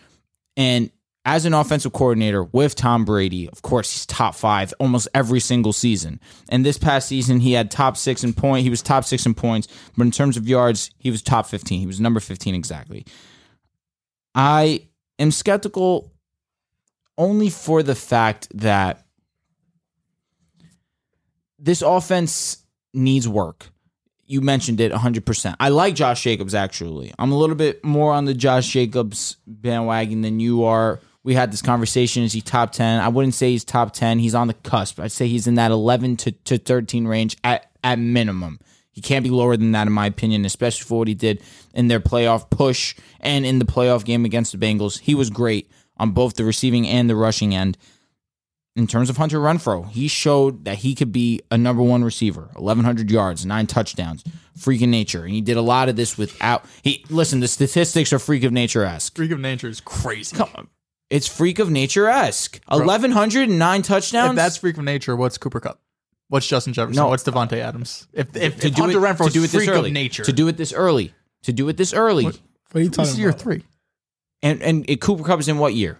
and 0.57 0.91
as 1.25 1.45
an 1.45 1.53
offensive 1.53 1.93
coordinator 1.93 2.45
with 2.45 2.75
Tom 2.75 3.05
Brady, 3.05 3.49
of 3.51 3.63
course, 3.63 3.93
he's 3.93 4.07
top 4.07 4.35
five 4.35 4.73
almost 4.79 5.09
every 5.15 5.41
single 5.41 5.73
season. 5.73 6.21
And 6.49 6.65
this 6.65 6.79
past 6.79 7.09
season, 7.09 7.41
he 7.41 7.53
had 7.53 7.71
top 7.71 7.97
six 7.97 8.25
in 8.25 8.33
point. 8.33 8.63
He 8.65 8.71
was 8.71 8.81
top 8.81 9.05
six 9.05 9.27
in 9.27 9.35
points, 9.35 9.69
but 9.97 10.05
in 10.05 10.11
terms 10.11 10.37
of 10.37 10.49
yards, 10.49 10.91
he 10.99 11.11
was 11.11 11.21
top 11.21 11.47
15. 11.47 11.81
He 11.81 11.87
was 11.87 12.01
number 12.01 12.21
15 12.21 12.55
exactly. 12.55 13.05
I 14.35 14.89
am 15.19 15.31
skeptical 15.31 16.13
only 17.19 17.51
for 17.51 17.83
the 17.83 17.95
fact 17.95 18.49
that 18.55 19.05
this 21.59 21.83
offense 21.83 22.65
needs 22.95 23.29
work. 23.29 23.69
You 24.27 24.41
mentioned 24.41 24.81
it 24.81 24.93
100%. 24.93 25.57
I 25.59 25.71
like 25.71 25.95
Josh 25.95 26.23
Jacobs, 26.23 26.55
actually. 26.55 27.13
I'm 27.19 27.33
a 27.33 27.37
little 27.37 27.57
bit 27.57 27.85
more 27.85 28.13
on 28.13 28.27
the 28.27 28.35
Josh 28.35 28.69
Jacobs 28.69 29.37
bandwagon 29.47 30.21
than 30.21 30.39
you 30.39 30.65
are. 30.65 31.01
We 31.29 31.35
had 31.35 31.53
this 31.53 31.61
conversation. 31.61 32.23
Is 32.23 32.33
he 32.33 32.41
top 32.41 32.73
10? 32.73 33.01
I 33.01 33.09
wouldn't 33.09 33.35
say 33.35 33.51
he's 33.51 33.63
top 33.63 33.93
10. 33.93 34.19
He's 34.19 34.35
on 34.35 34.47
the 34.47 34.55
cusp. 34.55 34.99
I'd 34.99 35.13
say 35.13 35.29
he's 35.29 35.47
in 35.47 35.57
that 35.57 35.71
11 35.71 36.17
to, 36.17 36.33
to 36.33 36.57
13 36.57 37.07
range 37.07 37.37
at, 37.45 37.71
at 37.85 37.99
minimum. 37.99 38.59
He 38.91 39.03
can't 39.03 39.23
be 39.23 39.29
lower 39.29 39.55
than 39.57 39.73
that, 39.73 39.87
in 39.87 39.93
my 39.93 40.07
opinion, 40.07 40.47
especially 40.47 40.87
for 40.87 41.01
what 41.01 41.07
he 41.07 41.13
did 41.13 41.43
in 41.75 41.89
their 41.89 42.01
playoff 42.01 42.49
push 42.49 42.97
and 43.21 43.45
in 43.45 43.59
the 43.59 43.67
playoff 43.67 44.07
game 44.07 44.25
against 44.25 44.53
the 44.53 44.59
Bengals. 44.59 45.01
He 45.01 45.15
was 45.15 45.29
great 45.29 45.71
on 45.99 46.13
both 46.13 46.35
the 46.35 46.45
receiving 46.45 46.89
and 46.89 47.11
the 47.11 47.15
rushing 47.15 47.55
end 47.55 47.77
in 48.79 48.87
terms 48.87 49.11
of 49.11 49.17
Hunter 49.17 49.41
Renfrow, 49.41 49.91
he 49.91 50.07
showed 50.07 50.65
that 50.65 50.79
he 50.79 50.95
could 50.95 51.11
be 51.11 51.41
a 51.51 51.59
number 51.59 51.83
one 51.83 52.05
receiver. 52.05 52.49
1,100 52.55 53.11
yards, 53.11 53.45
nine 53.45 53.67
touchdowns, 53.67 54.23
freak 54.57 54.81
of 54.81 54.89
nature. 54.89 55.25
And 55.25 55.35
he 55.35 55.41
did 55.41 55.57
a 55.57 55.63
lot 55.63 55.89
of 55.89 55.97
this 55.97 56.17
without. 56.17 56.65
He 56.83 57.05
listen. 57.11 57.41
The 57.41 57.49
statistics 57.49 58.13
are 58.13 58.21
freak 58.21 58.45
of 58.45 58.53
nature 58.53 58.85
esque. 58.85 59.17
Freak 59.17 59.33
of 59.33 59.41
nature 59.41 59.69
is 59.69 59.81
crazy. 59.81 60.37
It's 61.11 61.27
freak 61.27 61.59
of 61.59 61.70
nature 61.70 62.07
esque. 62.09 62.61
1,109 62.69 63.83
touchdowns. 63.83 64.31
If 64.31 64.37
that's 64.37 64.57
freak 64.59 64.77
of 64.77 64.85
nature, 64.85 65.17
what's 65.17 65.39
Cooper 65.39 65.61
Kupp? 65.61 65.81
What's 66.28 66.47
Justin 66.47 66.75
Jefferson? 66.75 67.03
No. 67.03 67.09
What's 67.09 67.25
Davante 67.25 67.55
Adams? 67.55 68.07
If 68.12 68.37
if, 68.37 68.61
to 68.61 68.67
if 68.69 68.75
do 68.75 68.83
Hunter 68.83 68.99
it, 68.99 69.03
Renfrow 69.17 69.27
to 69.28 69.33
do 69.33 69.41
it 69.41 69.45
is 69.45 69.53
this 69.53 69.69
early. 69.69 69.89
of 69.89 69.95
nature, 69.95 70.25
To 70.25 70.33
do 70.33 70.49
it 70.49 70.57
this 70.59 70.73
early. 70.75 71.15
To 71.45 71.53
do 71.53 71.69
it 71.69 71.77
this 71.78 71.95
early. 71.95 72.25
What 72.25 72.41
are 72.75 72.81
you 72.81 72.91
this 72.91 73.12
is 73.12 73.19
year 73.19 73.31
about? 73.31 73.41
three. 73.41 73.62
And 74.43 74.62
and 74.62 74.85
it, 74.91 75.01
Cooper 75.01 75.25
Kupp 75.25 75.41
is 75.41 75.49
in 75.49 75.57
what 75.59 75.73
year? 75.75 75.99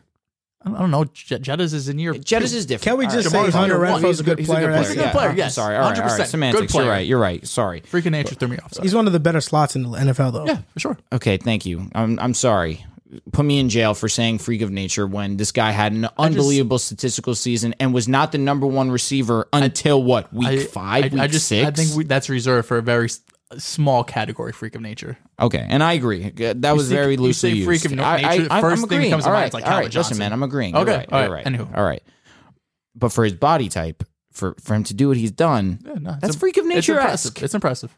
I 0.61 0.71
don't 0.71 0.91
know. 0.91 1.05
Jet- 1.05 1.41
Jettas 1.41 1.73
is 1.73 1.89
in 1.89 1.99
year. 1.99 2.13
Jettis 2.15 2.53
is 2.53 2.67
different. 2.67 2.83
Can 2.85 2.99
we 2.99 3.05
just 3.07 3.33
right. 3.33 3.33
say 3.33 3.39
Ja'Marr's 3.39 3.55
Hunter 3.55 3.75
year 3.77 3.91
one. 3.93 4.03
Renfrow's 4.03 4.21
a 4.21 4.25
good 4.25 4.45
player? 4.45 4.71
a 4.71 4.79
He's 4.79 4.91
a 4.91 4.95
good 4.97 5.13
player, 5.13 5.29
I'm 5.31 5.37
yes. 5.37 5.55
sorry. 5.55 5.77
All 5.77 5.89
right. 5.89 5.99
All 5.99 6.09
100%. 6.09 6.19
right. 6.19 6.29
Semantics. 6.29 6.61
Good 6.61 6.71
player. 6.71 6.85
You're 6.85 6.93
right. 6.93 7.07
You're 7.07 7.19
right. 7.21 7.47
Sorry. 7.47 7.81
Freak 7.83 8.07
of 8.07 8.13
nature 8.13 8.35
threw 8.35 8.49
me 8.49 8.59
off. 8.59 8.75
Sorry. 8.75 8.85
He's 8.85 8.95
one 8.95 9.07
of 9.07 9.13
the 9.13 9.21
better 9.21 9.41
slots 9.41 9.77
in 9.77 9.85
the 9.85 9.89
NFL, 9.91 10.33
though. 10.33 10.47
yeah, 10.47 10.59
for 10.75 10.81
sure. 10.81 10.99
Okay, 11.13 11.37
thank 11.37 11.65
you. 11.65 11.89
I'm 11.95 12.19
I'm 12.19 12.35
sorry. 12.35 12.85
Put 13.33 13.45
me 13.47 13.59
in 13.59 13.71
jail 13.71 13.95
for 13.95 14.07
saying 14.09 14.39
freak 14.39 14.61
of 14.61 14.71
nature 14.71 15.07
when 15.07 15.39
this 15.39 15.51
guy 15.51 15.71
had 15.71 15.93
an 15.93 16.09
unbelievable 16.19 16.79
statistical 16.79 17.35
season 17.35 17.75
and 17.81 17.95
was 17.95 18.07
not 18.07 18.33
the 18.33 18.39
number 18.39 18.67
one 18.67 18.91
receiver 18.91 19.49
until 19.53 20.03
what 20.03 20.31
week 20.33 20.47
I, 20.49 20.59
five, 20.65 21.05
I, 21.05 21.09
week 21.09 21.21
I 21.23 21.27
just 21.27 21.49
six. 21.49 21.67
I 21.67 21.71
think 21.71 21.97
we, 21.97 22.05
that's 22.05 22.29
reserved 22.29 22.69
for 22.69 22.77
a 22.77 22.83
very 22.83 23.09
small 23.57 24.05
category. 24.05 24.53
Freak 24.53 24.75
of 24.75 24.83
nature. 24.83 25.17
okay, 25.41 25.65
and 25.67 25.83
I 25.83 25.95
agree. 25.95 26.29
That 26.31 26.77
was 26.77 26.89
say- 26.89 26.95
very 26.95 27.15
you 27.15 27.21
loosely 27.23 27.51
used. 27.53 27.67
freak 27.67 27.85
of 27.87 27.99
I, 27.99 28.17
nature, 28.21 28.49
I, 28.51 28.61
first 28.61 28.83
I'm 28.83 28.89
thing 28.89 28.99
agreeing. 28.99 29.11
comes 29.13 29.25
to 29.25 29.31
all 29.31 29.37
mind 29.37 29.49
is 29.49 29.55
like 29.55 29.65
all 29.65 29.71
right. 29.71 29.85
Listen, 29.85 29.93
Johnson. 29.93 30.19
man, 30.19 30.33
I'm 30.35 30.43
agreeing. 30.43 30.77
Okay, 30.77 30.91
You're 30.91 30.99
right. 30.99 31.13
all 31.13 31.31
right. 31.33 31.47
Anywho. 31.47 31.77
All 31.79 31.85
right. 31.85 32.03
But 32.95 33.11
for 33.13 33.25
his 33.25 33.33
body 33.33 33.71
type, 33.71 34.05
for 34.33 34.55
for 34.63 34.75
him 34.75 34.85
to 34.85 34.93
do 34.93 35.09
what 35.09 35.17
he's 35.17 35.31
done, 35.31 35.79
Yeah, 35.83 35.95
no, 35.95 36.17
that's 36.21 36.35
im- 36.35 36.41
freak 36.41 36.59
of 36.59 36.67
nature. 36.67 36.93
It's 36.93 37.25
impressive. 37.25 37.43
It's 37.43 37.55
impressive. 37.55 37.97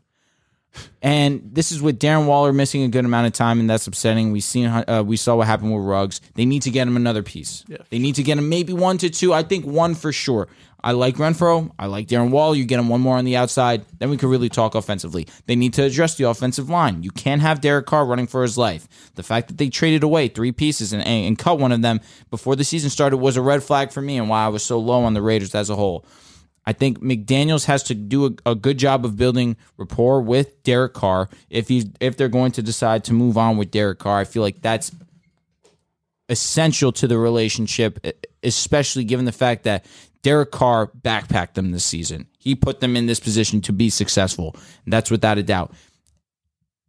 And 1.02 1.50
this 1.52 1.72
is 1.72 1.82
with 1.82 1.98
Darren 1.98 2.26
Waller 2.26 2.52
missing 2.52 2.82
a 2.82 2.88
good 2.88 3.04
amount 3.04 3.26
of 3.26 3.32
time, 3.32 3.58
and 3.58 3.68
that's 3.68 3.86
upsetting. 3.86 4.32
We 4.32 4.40
seen 4.40 4.66
uh, 4.66 5.02
we 5.04 5.16
saw 5.16 5.36
what 5.36 5.46
happened 5.46 5.74
with 5.74 5.84
Ruggs. 5.84 6.20
They 6.34 6.44
need 6.44 6.62
to 6.62 6.70
get 6.70 6.86
him 6.86 6.96
another 6.96 7.22
piece. 7.22 7.64
Yeah. 7.68 7.78
They 7.90 7.98
need 7.98 8.16
to 8.16 8.22
get 8.22 8.38
him 8.38 8.48
maybe 8.48 8.72
one 8.72 8.98
to 8.98 9.10
two. 9.10 9.32
I 9.32 9.42
think 9.42 9.64
one 9.64 9.94
for 9.94 10.12
sure. 10.12 10.48
I 10.82 10.92
like 10.92 11.16
Renfrow. 11.16 11.70
I 11.78 11.86
like 11.86 12.06
Darren 12.06 12.30
Waller. 12.30 12.56
You 12.56 12.64
get 12.64 12.80
him 12.80 12.88
one 12.88 13.00
more 13.00 13.18
on 13.18 13.24
the 13.24 13.36
outside, 13.36 13.84
then 13.98 14.10
we 14.10 14.16
could 14.16 14.30
really 14.30 14.48
talk 14.48 14.74
offensively. 14.74 15.26
They 15.46 15.56
need 15.56 15.74
to 15.74 15.84
address 15.84 16.14
the 16.14 16.24
offensive 16.24 16.70
line. 16.70 17.02
You 17.02 17.10
can't 17.10 17.42
have 17.42 17.60
Derek 17.60 17.86
Carr 17.86 18.06
running 18.06 18.26
for 18.26 18.42
his 18.42 18.56
life. 18.56 18.88
The 19.14 19.22
fact 19.22 19.48
that 19.48 19.58
they 19.58 19.68
traded 19.68 20.02
away 20.02 20.28
three 20.28 20.52
pieces 20.52 20.92
and, 20.92 21.06
and 21.06 21.38
cut 21.38 21.58
one 21.58 21.72
of 21.72 21.82
them 21.82 22.00
before 22.30 22.56
the 22.56 22.64
season 22.64 22.88
started 22.90 23.18
was 23.18 23.36
a 23.36 23.42
red 23.42 23.62
flag 23.62 23.92
for 23.92 24.00
me 24.00 24.16
and 24.16 24.28
why 24.28 24.44
I 24.44 24.48
was 24.48 24.62
so 24.62 24.78
low 24.78 25.02
on 25.04 25.14
the 25.14 25.22
Raiders 25.22 25.54
as 25.54 25.68
a 25.68 25.76
whole. 25.76 26.06
I 26.66 26.72
think 26.72 27.00
McDaniels 27.00 27.64
has 27.64 27.82
to 27.84 27.94
do 27.94 28.26
a, 28.26 28.50
a 28.50 28.54
good 28.54 28.78
job 28.78 29.04
of 29.04 29.16
building 29.16 29.56
rapport 29.76 30.20
with 30.20 30.62
Derek 30.62 30.94
Carr. 30.94 31.28
If 31.48 31.68
he's 31.68 31.86
if 32.00 32.16
they're 32.16 32.28
going 32.28 32.52
to 32.52 32.62
decide 32.62 33.04
to 33.04 33.12
move 33.12 33.38
on 33.38 33.56
with 33.56 33.70
Derek 33.70 33.98
Carr, 33.98 34.20
I 34.20 34.24
feel 34.24 34.42
like 34.42 34.60
that's 34.60 34.92
essential 36.28 36.92
to 36.92 37.08
the 37.08 37.18
relationship, 37.18 38.06
especially 38.42 39.04
given 39.04 39.24
the 39.24 39.32
fact 39.32 39.64
that 39.64 39.84
Derek 40.22 40.50
Carr 40.50 40.86
backpacked 40.86 41.54
them 41.54 41.72
this 41.72 41.84
season. 41.84 42.26
He 42.38 42.54
put 42.54 42.80
them 42.80 42.96
in 42.96 43.06
this 43.06 43.20
position 43.20 43.60
to 43.62 43.72
be 43.72 43.90
successful. 43.90 44.54
That's 44.86 45.10
without 45.10 45.38
a 45.38 45.42
doubt. 45.42 45.72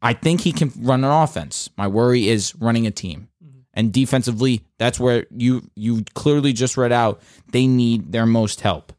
I 0.02 0.14
think 0.14 0.42
he 0.42 0.52
can 0.52 0.72
run 0.78 1.04
an 1.04 1.12
offense. 1.12 1.70
My 1.78 1.88
worry 1.88 2.28
is 2.28 2.56
running 2.56 2.88
a 2.88 2.92
team. 2.92 3.30
Mm-hmm. 3.44 3.60
And 3.74 3.94
defensively, 3.94 4.64
that's 4.78 5.00
where 5.00 5.26
you 5.32 5.70
you 5.76 6.04
clearly 6.14 6.54
just 6.54 6.78
read 6.78 6.92
out 6.92 7.22
they 7.52 7.68
need 7.68 8.12
their 8.12 8.26
most 8.26 8.62
help. 8.62 8.94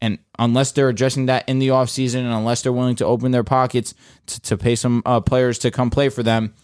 And 0.00 0.18
unless 0.38 0.72
they're 0.72 0.88
addressing 0.88 1.26
that 1.26 1.48
in 1.48 1.58
the 1.58 1.68
offseason 1.68 2.20
and 2.20 2.32
unless 2.32 2.62
they're 2.62 2.72
willing 2.72 2.96
to 2.96 3.06
open 3.06 3.32
their 3.32 3.44
pockets 3.44 3.94
to, 4.26 4.40
to 4.42 4.58
pay 4.58 4.74
some 4.74 5.02
uh, 5.06 5.20
players 5.20 5.58
to 5.60 5.70
come 5.70 5.90
play 5.90 6.10
for 6.10 6.22
them, 6.22 6.54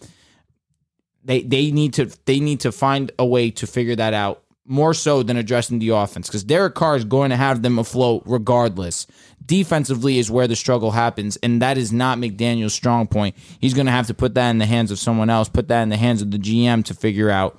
they 1.25 1.43
they 1.43 1.70
need 1.70 1.94
to 1.94 2.11
they 2.27 2.41
need 2.41 2.61
to 2.61 2.73
find 2.73 3.11
a 3.19 3.25
way 3.25 3.51
to 3.51 3.67
figure 3.67 3.97
that 3.97 4.12
out 4.12 4.43
more 4.65 4.94
so 4.94 5.23
than 5.23 5.36
addressing 5.36 5.78
the 5.78 5.91
offense 5.91 6.28
because 6.28 6.44
Derek 6.44 6.75
Carr 6.75 6.97
is 6.97 7.05
going 7.05 7.31
to 7.31 7.36
have 7.36 7.62
them 7.62 7.78
afloat 7.78 8.23
regardless. 8.27 9.07
Defensively 9.44 10.19
is 10.19 10.31
where 10.31 10.47
the 10.47 10.55
struggle 10.55 10.93
happens, 10.93 11.36
and 11.39 11.61
that 11.61 11.77
is 11.77 11.93
not 11.93 12.19
McDaniels' 12.19 12.70
strong 12.70 13.09
point. 13.09 13.36
He's 13.61 13.75
going 13.75 13.86
to 13.86 13.93
have 13.93 14.07
to 14.07 14.15
put 14.15 14.35
that 14.35 14.51
in 14.51 14.59
the 14.59 14.67
hands 14.67 14.93
of 14.93 15.01
someone 15.01 15.31
else, 15.31 15.49
put 15.49 15.69
that 15.69 15.83
in 15.83 15.89
the 15.89 15.97
hands 15.97 16.23
of 16.23 16.31
the 16.31 16.39
GM 16.39 16.85
to 16.85 16.94
figure 16.94 17.28
out. 17.28 17.59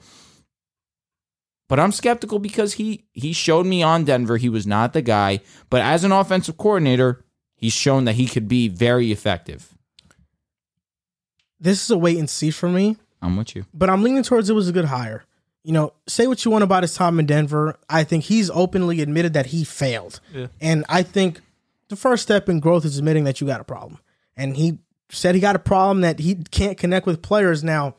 But 1.73 1.79
I'm 1.79 1.91
skeptical 1.91 2.37
because 2.37 2.73
he 2.73 3.05
he 3.13 3.33
showed 3.33 3.65
me 3.65 3.81
on 3.81 4.03
Denver 4.05 4.37
he 4.37 4.47
was 4.47 4.67
not 4.67 4.93
the 4.93 5.01
guy, 5.01 5.39
but 5.71 5.81
as 5.81 6.03
an 6.03 6.11
offensive 6.11 6.55
coordinator, 6.55 7.25
he's 7.55 7.73
shown 7.73 8.05
that 8.05 8.13
he 8.13 8.27
could 8.27 8.47
be 8.47 8.67
very 8.67 9.11
effective. 9.11 9.73
This 11.59 11.83
is 11.83 11.89
a 11.89 11.97
wait 11.97 12.19
and 12.19 12.29
see 12.29 12.51
for 12.51 12.69
me, 12.69 12.97
I'm 13.23 13.35
with 13.37 13.55
you. 13.55 13.65
but 13.73 13.89
I'm 13.89 14.03
leaning 14.03 14.21
towards 14.21 14.51
it 14.51 14.53
was 14.53 14.69
a 14.69 14.71
good 14.71 14.85
hire. 14.85 15.23
You 15.63 15.73
know, 15.73 15.93
say 16.05 16.27
what 16.27 16.45
you 16.45 16.51
want 16.51 16.63
about 16.63 16.83
his 16.83 16.93
time 16.93 17.17
in 17.17 17.25
Denver. 17.25 17.79
I 17.89 18.03
think 18.03 18.25
he's 18.25 18.51
openly 18.51 19.01
admitted 19.01 19.33
that 19.33 19.47
he 19.47 19.63
failed. 19.63 20.19
Yeah. 20.31 20.49
And 20.61 20.85
I 20.89 21.01
think 21.01 21.41
the 21.87 21.95
first 21.95 22.21
step 22.21 22.49
in 22.49 22.59
growth 22.59 22.85
is 22.85 22.99
admitting 22.99 23.23
that 23.23 23.41
you 23.41 23.47
got 23.47 23.61
a 23.61 23.63
problem. 23.63 23.97
And 24.37 24.55
he 24.57 24.77
said 25.09 25.33
he 25.33 25.41
got 25.41 25.55
a 25.55 25.59
problem 25.59 26.01
that 26.01 26.19
he 26.19 26.35
can't 26.51 26.77
connect 26.77 27.07
with 27.07 27.23
players 27.23 27.63
now. 27.63 27.95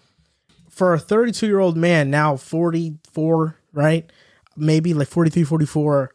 For 0.70 0.94
a 0.94 0.98
32 1.00 1.44
year 1.46 1.58
old 1.58 1.76
man, 1.76 2.08
now 2.08 2.36
44, 2.36 3.56
right? 3.74 4.10
Maybe 4.56 4.94
like 4.94 5.08
43, 5.08 5.44
44. 5.44 6.14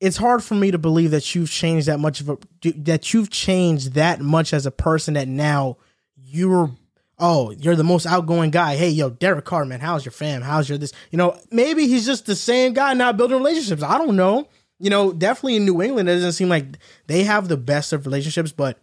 it's 0.00 0.16
hard 0.18 0.42
for 0.42 0.54
me 0.54 0.70
to 0.70 0.78
believe 0.78 1.10
that 1.10 1.34
you've 1.34 1.50
changed 1.50 1.86
that 1.86 1.98
much 2.00 2.20
of 2.20 2.28
a 2.28 2.38
that 2.76 3.14
you've 3.14 3.30
changed 3.30 3.94
that 3.94 4.20
much 4.20 4.52
as 4.52 4.66
a 4.66 4.70
person 4.70 5.14
that 5.14 5.28
now 5.28 5.76
you're 6.16 6.70
oh 7.18 7.50
you're 7.52 7.76
the 7.76 7.84
most 7.84 8.04
outgoing 8.06 8.50
guy. 8.50 8.76
Hey 8.76 8.90
yo, 8.90 9.10
Derek 9.10 9.44
Carr, 9.44 9.64
man, 9.64 9.80
how's 9.80 10.04
your 10.04 10.12
fam? 10.12 10.42
How's 10.42 10.68
your 10.68 10.78
this? 10.78 10.92
You 11.10 11.18
know, 11.18 11.38
maybe 11.50 11.86
he's 11.86 12.04
just 12.04 12.26
the 12.26 12.36
same 12.36 12.74
guy 12.74 12.92
not 12.94 13.16
building 13.16 13.38
relationships. 13.38 13.82
I 13.82 13.96
don't 13.98 14.16
know. 14.16 14.48
You 14.78 14.90
know, 14.90 15.12
definitely 15.12 15.56
in 15.56 15.64
New 15.64 15.80
England, 15.80 16.08
it 16.10 16.16
doesn't 16.16 16.32
seem 16.32 16.50
like 16.50 16.66
they 17.06 17.24
have 17.24 17.48
the 17.48 17.56
best 17.56 17.94
of 17.94 18.04
relationships, 18.04 18.52
but 18.52 18.78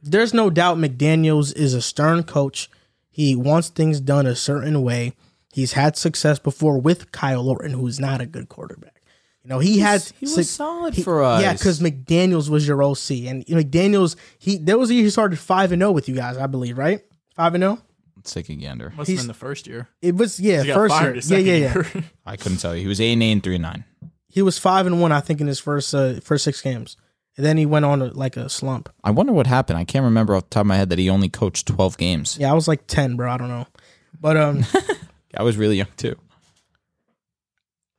there's 0.00 0.32
no 0.32 0.50
doubt 0.50 0.78
McDaniels 0.78 1.52
is 1.56 1.74
a 1.74 1.82
stern 1.82 2.22
coach. 2.22 2.70
He 3.10 3.34
wants 3.34 3.68
things 3.70 3.98
done 4.00 4.26
a 4.26 4.36
certain 4.36 4.82
way. 4.82 5.14
He's 5.52 5.72
had 5.72 5.96
success 5.96 6.38
before 6.38 6.78
with 6.78 7.10
Kyle 7.12 7.48
Orton, 7.48 7.72
who's 7.72 7.98
not 7.98 8.20
a 8.20 8.26
good 8.26 8.48
quarterback. 8.48 8.98
You 9.42 9.50
know, 9.50 9.58
he 9.60 9.78
had 9.78 10.02
he 10.20 10.26
was 10.26 10.34
suc- 10.34 10.44
solid 10.44 10.94
he- 10.94 11.02
for 11.02 11.22
us. 11.22 11.42
Yeah, 11.42 11.52
because 11.54 11.80
McDaniels 11.80 12.50
was 12.50 12.68
your 12.68 12.82
OC, 12.82 13.26
and 13.28 13.46
McDaniels 13.46 14.16
he 14.38 14.58
there 14.58 14.76
was 14.76 14.90
a 14.90 14.94
year 14.94 15.04
he 15.04 15.10
started 15.10 15.38
five 15.38 15.72
and 15.72 15.80
zero 15.80 15.90
with 15.90 16.08
you 16.08 16.14
guys, 16.14 16.36
I 16.36 16.46
believe, 16.46 16.76
right? 16.76 17.00
Five 17.34 17.54
and 17.54 17.64
oh? 17.64 17.74
zero. 17.74 17.82
Let's 18.16 18.34
take 18.34 18.50
a 18.50 18.54
gander. 18.54 18.92
Must 18.96 19.08
have 19.08 19.18
been 19.18 19.26
the 19.26 19.34
first 19.34 19.66
year. 19.66 19.88
It 20.02 20.16
was 20.16 20.38
yeah, 20.38 20.64
first 20.74 20.92
year. 20.92 21.12
fired 21.12 21.24
Yeah, 21.24 21.38
yeah, 21.38 21.82
yeah. 21.94 22.00
I 22.26 22.36
couldn't 22.36 22.58
tell 22.58 22.76
you. 22.76 22.82
He 22.82 22.88
was 22.88 23.00
eight 23.00 23.12
and 23.12 23.22
eight 23.22 23.32
and 23.32 23.42
three 23.42 23.54
and 23.54 23.62
nine. 23.62 23.84
He 24.28 24.42
was 24.42 24.58
five 24.58 24.86
and 24.86 25.00
one, 25.00 25.12
I 25.12 25.20
think, 25.20 25.40
in 25.40 25.46
his 25.46 25.60
first 25.60 25.94
uh, 25.94 26.20
first 26.20 26.44
six 26.44 26.60
games, 26.60 26.98
and 27.36 27.46
then 27.46 27.56
he 27.56 27.64
went 27.64 27.86
on 27.86 28.02
a, 28.02 28.06
like 28.06 28.36
a 28.36 28.50
slump. 28.50 28.90
I 29.02 29.12
wonder 29.12 29.32
what 29.32 29.46
happened. 29.46 29.78
I 29.78 29.84
can't 29.84 30.04
remember 30.04 30.34
off 30.34 30.44
the 30.44 30.50
top 30.50 30.60
of 30.62 30.66
my 30.66 30.76
head 30.76 30.90
that 30.90 30.98
he 30.98 31.08
only 31.08 31.30
coached 31.30 31.66
twelve 31.66 31.96
games. 31.96 32.36
Yeah, 32.38 32.50
I 32.50 32.54
was 32.54 32.68
like 32.68 32.86
ten, 32.86 33.16
bro. 33.16 33.32
I 33.32 33.38
don't 33.38 33.48
know, 33.48 33.66
but 34.20 34.36
um. 34.36 34.66
I 35.36 35.42
was 35.42 35.56
really 35.56 35.76
young 35.76 35.88
too. 35.96 36.16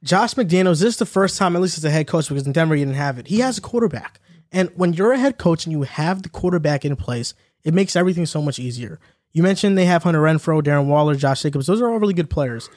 Josh 0.03 0.33
McDaniels, 0.35 0.79
this 0.79 0.93
is 0.93 0.97
the 0.97 1.05
first 1.05 1.37
time, 1.37 1.55
at 1.55 1.61
least 1.61 1.77
as 1.77 1.83
a 1.83 1.89
head 1.89 2.07
coach, 2.07 2.29
because 2.29 2.45
in 2.45 2.53
Denver 2.53 2.75
you 2.75 2.85
didn't 2.85 2.97
have 2.97 3.19
it. 3.19 3.27
He 3.27 3.39
has 3.39 3.57
a 3.57 3.61
quarterback. 3.61 4.19
And 4.51 4.69
when 4.75 4.93
you're 4.93 5.11
a 5.11 5.19
head 5.19 5.37
coach 5.37 5.65
and 5.65 5.73
you 5.73 5.83
have 5.83 6.23
the 6.23 6.29
quarterback 6.29 6.85
in 6.85 6.95
place, 6.95 7.33
it 7.63 7.73
makes 7.73 7.95
everything 7.95 8.25
so 8.25 8.41
much 8.41 8.59
easier. 8.59 8.99
You 9.33 9.43
mentioned 9.43 9.77
they 9.77 9.85
have 9.85 10.03
Hunter 10.03 10.21
Renfrow, 10.21 10.63
Darren 10.63 10.85
Waller, 10.85 11.15
Josh 11.15 11.43
Jacobs. 11.43 11.67
Those 11.67 11.81
are 11.81 11.89
all 11.89 11.99
really 11.99 12.13
good 12.13 12.29
players. 12.29 12.69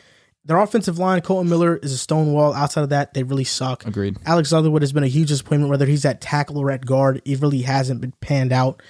Their 0.45 0.59
offensive 0.59 0.99
line, 0.99 1.21
Kolton 1.21 1.49
Miller, 1.49 1.77
is 1.77 1.93
a 1.93 1.99
stone 1.99 2.33
wall. 2.33 2.53
Outside 2.53 2.83
of 2.83 2.89
that, 2.91 3.15
they 3.15 3.23
really 3.23 3.45
suck. 3.45 3.87
Agreed. 3.87 4.17
Alex 4.27 4.51
Leatherwood 4.51 4.83
has 4.83 4.93
been 4.93 5.05
a 5.05 5.09
huge 5.09 5.29
disappointment, 5.29 5.71
whether 5.71 5.87
he's 5.87 6.05
at 6.05 6.21
tackle 6.21 6.59
or 6.59 6.71
at 6.73 6.85
guard. 6.85 7.23
He 7.25 7.37
really 7.37 7.63
hasn't 7.63 8.01
been 8.01 8.13
panned 8.21 8.53
out. 8.53 8.83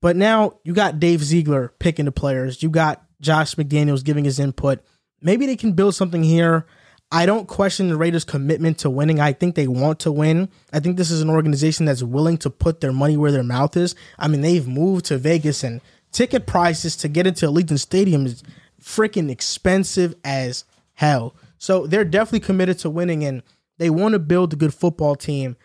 But 0.00 0.16
now 0.16 0.58
you 0.64 0.72
got 0.72 0.98
Dave 0.98 1.22
Ziegler 1.22 1.74
picking 1.78 2.06
the 2.06 2.12
players. 2.12 2.62
You 2.62 2.70
got 2.70 3.03
Josh 3.24 3.54
McDaniels 3.56 4.04
giving 4.04 4.24
his 4.24 4.38
input. 4.38 4.84
Maybe 5.20 5.46
they 5.46 5.56
can 5.56 5.72
build 5.72 5.94
something 5.94 6.22
here. 6.22 6.66
I 7.10 7.26
don't 7.26 7.46
question 7.46 7.88
the 7.88 7.96
Raiders' 7.96 8.24
commitment 8.24 8.78
to 8.78 8.90
winning. 8.90 9.20
I 9.20 9.32
think 9.32 9.54
they 9.54 9.68
want 9.68 10.00
to 10.00 10.12
win. 10.12 10.48
I 10.72 10.80
think 10.80 10.96
this 10.96 11.10
is 11.10 11.20
an 11.20 11.30
organization 11.30 11.86
that's 11.86 12.02
willing 12.02 12.38
to 12.38 12.50
put 12.50 12.80
their 12.80 12.92
money 12.92 13.16
where 13.16 13.32
their 13.32 13.42
mouth 13.42 13.76
is. 13.76 13.94
I 14.18 14.28
mean, 14.28 14.40
they've 14.40 14.66
moved 14.66 15.06
to 15.06 15.18
Vegas 15.18 15.62
and 15.62 15.80
ticket 16.12 16.46
prices 16.46 16.96
to 16.96 17.08
get 17.08 17.26
into 17.26 17.46
Allegiant 17.46 17.78
Stadium 17.78 18.26
is 18.26 18.42
freaking 18.80 19.30
expensive 19.30 20.14
as 20.24 20.64
hell. 20.94 21.34
So 21.58 21.86
they're 21.86 22.04
definitely 22.04 22.40
committed 22.40 22.78
to 22.80 22.90
winning 22.90 23.24
and 23.24 23.42
they 23.78 23.90
want 23.90 24.12
to 24.12 24.18
build 24.18 24.52
a 24.52 24.56
good 24.56 24.74
football 24.74 25.16
team. 25.16 25.56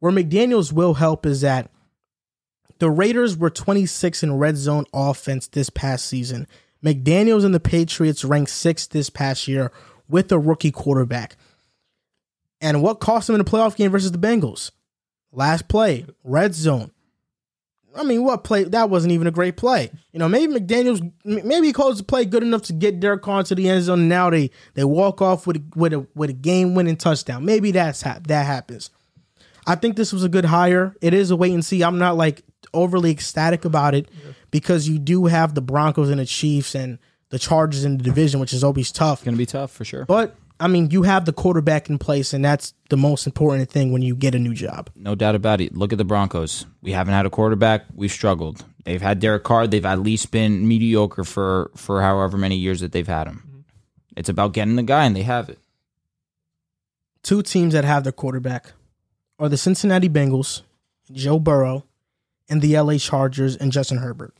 Where 0.00 0.12
McDaniels 0.12 0.72
will 0.72 0.94
help 0.94 1.24
is 1.24 1.40
that 1.42 1.70
the 2.78 2.90
Raiders 2.90 3.36
were 3.36 3.50
26 3.50 4.22
in 4.22 4.38
red 4.38 4.56
zone 4.56 4.84
offense 4.92 5.46
this 5.46 5.70
past 5.70 6.06
season. 6.06 6.46
McDaniels 6.84 7.44
and 7.44 7.54
the 7.54 7.60
Patriots 7.60 8.24
ranked 8.24 8.50
sixth 8.50 8.90
this 8.90 9.10
past 9.10 9.48
year 9.48 9.72
with 10.08 10.30
a 10.30 10.38
rookie 10.38 10.70
quarterback. 10.70 11.36
And 12.60 12.82
what 12.82 13.00
cost 13.00 13.26
them 13.26 13.34
in 13.34 13.44
the 13.44 13.50
playoff 13.50 13.76
game 13.76 13.90
versus 13.90 14.12
the 14.12 14.18
Bengals? 14.18 14.70
Last 15.32 15.68
play, 15.68 16.06
red 16.22 16.54
zone. 16.54 16.90
I 17.96 18.02
mean, 18.02 18.24
what 18.24 18.44
play? 18.44 18.64
That 18.64 18.90
wasn't 18.90 19.12
even 19.12 19.26
a 19.26 19.30
great 19.30 19.56
play. 19.56 19.90
You 20.12 20.18
know, 20.18 20.28
maybe 20.28 20.54
McDaniels, 20.54 21.12
maybe 21.24 21.68
he 21.68 21.72
calls 21.72 21.98
the 21.98 22.04
play 22.04 22.24
good 22.24 22.42
enough 22.42 22.62
to 22.62 22.72
get 22.72 22.98
Derek 22.98 23.22
Carr 23.22 23.40
into 23.40 23.54
the 23.54 23.68
end 23.68 23.84
zone. 23.84 24.00
And 24.00 24.08
now 24.08 24.30
they 24.30 24.50
they 24.74 24.84
walk 24.84 25.22
off 25.22 25.46
with 25.46 25.56
a, 25.56 25.62
with 25.76 25.92
a 25.92 26.06
with 26.14 26.30
a 26.30 26.34
game 26.34 26.74
winning 26.74 26.96
touchdown. 26.96 27.44
Maybe 27.44 27.70
that's 27.70 28.02
hap- 28.02 28.26
that 28.26 28.46
happens. 28.46 28.90
I 29.66 29.76
think 29.76 29.96
this 29.96 30.12
was 30.12 30.24
a 30.24 30.28
good 30.28 30.44
hire. 30.44 30.96
It 31.00 31.14
is 31.14 31.30
a 31.30 31.36
wait 31.36 31.52
and 31.52 31.64
see. 31.64 31.82
I'm 31.82 31.98
not 31.98 32.16
like 32.16 32.42
overly 32.72 33.10
ecstatic 33.10 33.64
about 33.64 33.94
it 33.94 34.08
because 34.54 34.88
you 34.88 35.00
do 35.00 35.26
have 35.26 35.56
the 35.56 35.60
Broncos 35.60 36.10
and 36.10 36.20
the 36.20 36.24
Chiefs 36.24 36.76
and 36.76 37.00
the 37.30 37.40
Chargers 37.40 37.84
in 37.84 37.98
the 37.98 38.04
division, 38.04 38.38
which 38.38 38.52
is 38.52 38.62
always 38.62 38.92
tough. 38.92 39.24
Gonna 39.24 39.36
be 39.36 39.46
tough 39.46 39.72
for 39.72 39.84
sure. 39.84 40.04
But 40.04 40.36
I 40.60 40.68
mean, 40.68 40.92
you 40.92 41.02
have 41.02 41.24
the 41.24 41.32
quarterback 41.32 41.90
in 41.90 41.98
place, 41.98 42.32
and 42.32 42.44
that's 42.44 42.72
the 42.88 42.96
most 42.96 43.26
important 43.26 43.68
thing 43.68 43.90
when 43.90 44.02
you 44.02 44.14
get 44.14 44.32
a 44.32 44.38
new 44.38 44.54
job. 44.54 44.90
No 44.94 45.16
doubt 45.16 45.34
about 45.34 45.60
it. 45.60 45.74
Look 45.74 45.92
at 45.92 45.98
the 45.98 46.04
Broncos. 46.04 46.66
We 46.82 46.92
haven't 46.92 47.14
had 47.14 47.26
a 47.26 47.30
quarterback. 47.30 47.86
We've 47.96 48.12
struggled. 48.12 48.64
They've 48.84 49.02
had 49.02 49.18
Derek 49.18 49.42
Carr. 49.42 49.66
They've 49.66 49.84
at 49.84 49.98
least 49.98 50.30
been 50.30 50.68
mediocre 50.68 51.24
for 51.24 51.72
for 51.74 52.00
however 52.00 52.38
many 52.38 52.54
years 52.54 52.78
that 52.78 52.92
they've 52.92 53.08
had 53.08 53.26
him. 53.26 53.42
Mm-hmm. 53.44 53.60
It's 54.18 54.28
about 54.28 54.52
getting 54.52 54.76
the 54.76 54.84
guy, 54.84 55.04
and 55.04 55.16
they 55.16 55.22
have 55.22 55.48
it. 55.48 55.58
Two 57.24 57.42
teams 57.42 57.72
that 57.72 57.84
have 57.84 58.04
their 58.04 58.12
quarterback 58.12 58.70
are 59.40 59.48
the 59.48 59.56
Cincinnati 59.56 60.08
Bengals, 60.08 60.62
Joe 61.10 61.40
Burrow, 61.40 61.86
and 62.48 62.62
the 62.62 62.78
LA 62.78 62.98
Chargers 62.98 63.56
and 63.56 63.72
Justin 63.72 63.98
Herbert. 63.98 64.32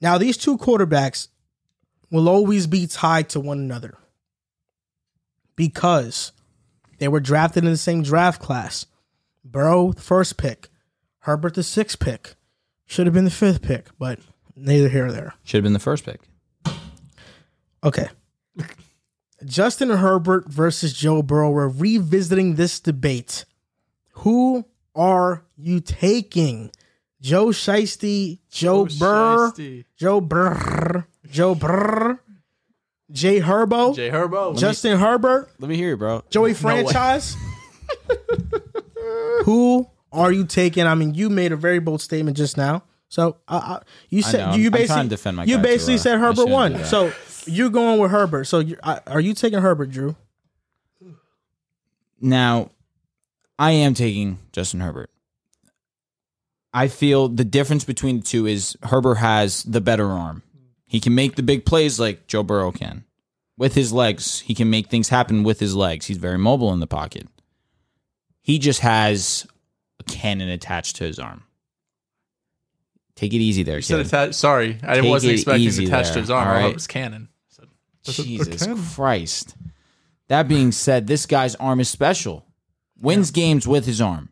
Now, 0.00 0.18
these 0.18 0.36
two 0.36 0.58
quarterbacks 0.58 1.28
will 2.10 2.28
always 2.28 2.66
be 2.66 2.86
tied 2.86 3.28
to 3.30 3.40
one 3.40 3.58
another 3.58 3.98
because 5.56 6.32
they 6.98 7.08
were 7.08 7.20
drafted 7.20 7.64
in 7.64 7.70
the 7.70 7.76
same 7.76 8.02
draft 8.02 8.40
class. 8.40 8.86
Burrow, 9.44 9.92
the 9.92 10.02
first 10.02 10.36
pick, 10.36 10.68
Herbert, 11.20 11.54
the 11.54 11.62
sixth 11.62 11.98
pick. 11.98 12.34
Should 12.84 13.06
have 13.06 13.14
been 13.14 13.24
the 13.24 13.30
fifth 13.30 13.62
pick, 13.62 13.86
but 13.98 14.20
neither 14.54 14.88
here 14.88 15.06
or 15.06 15.12
there. 15.12 15.34
Should 15.42 15.58
have 15.58 15.64
been 15.64 15.72
the 15.72 15.78
first 15.78 16.04
pick. 16.04 16.20
Okay. 17.82 18.08
Justin 19.44 19.90
Herbert 19.90 20.48
versus 20.48 20.92
Joe 20.92 21.22
Burrow. 21.22 21.50
We're 21.50 21.68
revisiting 21.68 22.54
this 22.54 22.80
debate. 22.80 23.44
Who 24.12 24.66
are 24.94 25.44
you 25.56 25.80
taking? 25.80 26.70
Joe 27.20 27.46
Shiesty, 27.46 28.38
Joe 28.50 28.86
Burr, 28.98 29.50
Shiesty. 29.50 29.84
Joe 29.96 30.20
Burr, 30.20 31.06
Joe 31.30 31.54
Burr, 31.54 32.20
Jay 33.10 33.40
Herbo, 33.40 33.94
Jay 33.96 34.10
Herbo. 34.10 34.58
Justin 34.58 34.98
Herbert, 34.98 35.50
Let 35.58 35.68
me 35.68 35.76
hear 35.76 35.90
you, 35.90 35.96
bro. 35.96 36.22
Joey 36.30 36.50
way. 36.50 36.54
Franchise. 36.54 37.36
Who 39.44 39.88
are 40.12 40.32
you 40.32 40.44
taking? 40.44 40.86
I 40.86 40.94
mean, 40.94 41.14
you 41.14 41.30
made 41.30 41.52
a 41.52 41.56
very 41.56 41.78
bold 41.78 42.02
statement 42.02 42.36
just 42.36 42.56
now. 42.56 42.82
So 43.08 43.36
uh, 43.48 43.60
uh, 43.64 43.80
you 44.10 44.22
said. 44.22 44.40
I'm- 44.40 44.58
you 44.60 44.66
I'm 44.66 44.72
basically 44.72 45.02
to 45.04 45.08
defend 45.08 45.36
my 45.36 45.44
you 45.44 45.58
basically 45.58 45.94
too, 45.94 46.00
uh, 46.00 46.02
said 46.02 46.18
Herbert 46.18 46.48
won. 46.48 46.84
So 46.84 47.12
you're 47.46 47.70
going 47.70 48.00
with 48.00 48.10
Herbert. 48.10 48.44
So 48.44 48.58
you 48.58 48.76
uh, 48.82 48.98
are 49.06 49.20
you 49.20 49.32
taking 49.34 49.60
Herbert, 49.60 49.90
Drew? 49.90 50.16
Now, 52.20 52.70
I 53.58 53.72
am 53.72 53.94
taking 53.94 54.38
Justin 54.52 54.80
Herbert. 54.80 55.10
I 56.72 56.88
feel 56.88 57.28
the 57.28 57.44
difference 57.44 57.84
between 57.84 58.18
the 58.18 58.24
two 58.24 58.46
is 58.46 58.76
Herbert 58.82 59.16
has 59.16 59.62
the 59.62 59.80
better 59.80 60.06
arm. 60.10 60.42
He 60.86 61.00
can 61.00 61.14
make 61.14 61.36
the 61.36 61.42
big 61.42 61.64
plays 61.64 61.98
like 61.98 62.26
Joe 62.26 62.42
Burrow 62.42 62.70
can. 62.72 63.04
With 63.58 63.74
his 63.74 63.92
legs, 63.92 64.40
he 64.40 64.54
can 64.54 64.68
make 64.68 64.88
things 64.88 65.08
happen 65.08 65.42
with 65.42 65.58
his 65.60 65.74
legs. 65.74 66.06
He's 66.06 66.18
very 66.18 66.38
mobile 66.38 66.72
in 66.72 66.80
the 66.80 66.86
pocket. 66.86 67.26
He 68.42 68.58
just 68.58 68.80
has 68.80 69.46
a 69.98 70.04
cannon 70.04 70.50
attached 70.50 70.96
to 70.96 71.04
his 71.04 71.18
arm. 71.18 71.42
Take 73.16 73.32
it 73.32 73.38
easy 73.38 73.62
there, 73.62 73.80
kid. 73.80 74.00
attached. 74.00 74.34
Sorry, 74.34 74.78
I 74.82 75.00
Take 75.00 75.10
wasn't 75.10 75.32
expecting 75.32 75.62
easy 75.64 75.86
attached 75.86 76.12
to 76.12 76.20
his 76.20 76.30
arm. 76.30 76.46
all 76.46 76.52
I 76.54 76.56
thought 76.58 76.62
right? 76.64 76.70
it 76.70 76.74
was 76.74 76.86
cannon. 76.86 77.28
Said, 77.48 77.68
Jesus 78.04 78.62
cannon. 78.62 78.84
Christ. 78.94 79.56
That 80.28 80.48
being 80.48 80.70
said, 80.70 81.06
this 81.06 81.24
guy's 81.24 81.54
arm 81.54 81.80
is 81.80 81.88
special. 81.88 82.44
Wins 83.00 83.30
games 83.30 83.66
with 83.66 83.86
his 83.86 84.00
arm. 84.00 84.28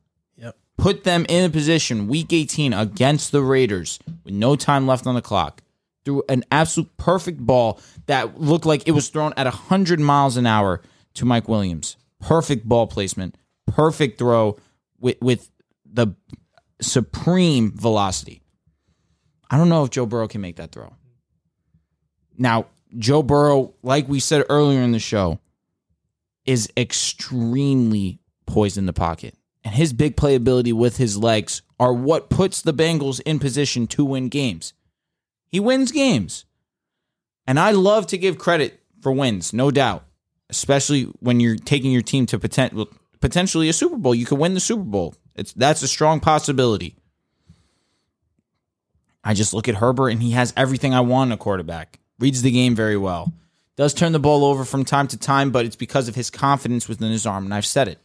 Put 0.77 1.05
them 1.05 1.25
in 1.28 1.44
a 1.44 1.51
position 1.51 2.09
week 2.09 2.33
18 2.33 2.73
against 2.73 3.33
the 3.33 3.43
Raiders 3.43 3.99
with 4.25 4.35
no 4.35 4.57
time 4.57 4.86
left 4.86 5.07
on 5.07 5.15
the 5.15 5.23
clock. 5.23 5.62
Threw 6.05 6.23
an 6.28 6.44
absolute 6.51 6.94
perfect 6.97 7.41
ball 7.41 7.81
that 8.07 8.41
looked 8.41 8.67
like 8.67 8.86
it 8.86 8.93
was 8.93 9.09
thrown 9.09 9.33
at 9.36 9.47
100 9.47 10.01
miles 10.01 10.36
an 10.36 10.47
hour 10.47 10.83
to 11.15 11.25
Mike 11.25 11.49
Williams. 11.49 11.97
Perfect 12.20 12.69
ball 12.69 12.86
placement, 12.86 13.36
perfect 13.67 14.19
throw 14.19 14.59
with, 14.99 15.20
with 15.23 15.51
the 15.85 16.09
supreme 16.81 17.73
velocity. 17.73 18.43
I 19.51 19.57
don't 19.57 19.69
know 19.69 19.85
if 19.85 19.91
Joe 19.91 20.07
Burrow 20.07 20.28
can 20.28 20.41
make 20.41 20.57
that 20.57 20.73
throw. 20.73 20.94
Now, 22.36 22.67
Joe 22.99 23.23
Burrow, 23.23 23.75
like 23.83 24.09
we 24.09 24.20
said 24.20 24.44
earlier 24.49 24.81
in 24.83 24.93
the 24.93 24.99
show, 24.99 25.39
is 26.44 26.69
extremely 26.77 28.19
poised 28.47 28.77
in 28.77 28.86
the 28.86 28.93
pocket. 28.93 29.35
And 29.65 29.75
his 29.75 29.93
big 29.93 30.17
playability 30.17 30.73
with 30.73 30.99
his 30.99 31.17
legs 31.17 31.62
are 31.81 31.93
what 31.93 32.28
puts 32.28 32.60
the 32.60 32.75
Bengals 32.75 33.20
in 33.25 33.39
position 33.39 33.86
to 33.89 34.05
win 34.05 34.28
games. 34.28 34.75
He 35.49 35.59
wins 35.59 35.91
games. 35.91 36.44
And 37.47 37.59
I 37.59 37.70
love 37.70 38.07
to 38.09 38.18
give 38.18 38.39
credit 38.39 38.81
for 39.01 39.12
wins, 39.12 39.52
no 39.52 39.70
doubt, 39.70 40.05
especially 40.51 41.05
when 41.20 41.41
you're 41.41 41.57
taking 41.57 41.93
your 41.93 42.02
team 42.02 42.26
to 42.26 42.39
potent, 42.39 42.73
well, 42.73 42.89
potentially 43.20 43.68
a 43.68 43.73
Super 43.73 43.97
Bowl. 43.97 44.15
You 44.15 44.26
could 44.26 44.39
win 44.39 44.55
the 44.55 44.60
Super 44.60 44.83
Bowl. 44.83 45.15
It's 45.34 45.52
that's 45.52 45.83
a 45.83 45.89
strong 45.89 46.20
possibility. 46.20 46.97
I 49.23 49.33
just 49.33 49.55
look 49.55 49.68
at 49.68 49.76
Herbert 49.76 50.10
and 50.10 50.23
he 50.23 50.33
has 50.33 50.52
everything 50.57 50.94
I 50.94 51.01
want 51.01 51.28
in 51.28 51.33
a 51.33 51.36
quarterback. 51.39 51.99
Reads 52.18 52.43
the 52.43 52.51
game 52.51 52.75
very 52.75 52.97
well. 52.97 53.33
Does 53.76 53.94
turn 53.94 54.12
the 54.12 54.18
ball 54.18 54.44
over 54.44 54.65
from 54.65 54.84
time 54.84 55.09
to 55.09 55.17
time, 55.17 55.51
but 55.51 55.67
it's 55.67 55.76
because 55.76 56.09
of 56.09 56.15
his 56.15 56.31
confidence 56.31 56.89
within 56.89 57.10
his 57.10 57.26
arm. 57.26 57.44
And 57.44 57.55
I've 57.55 57.67
said 57.67 57.89
it. 57.89 57.99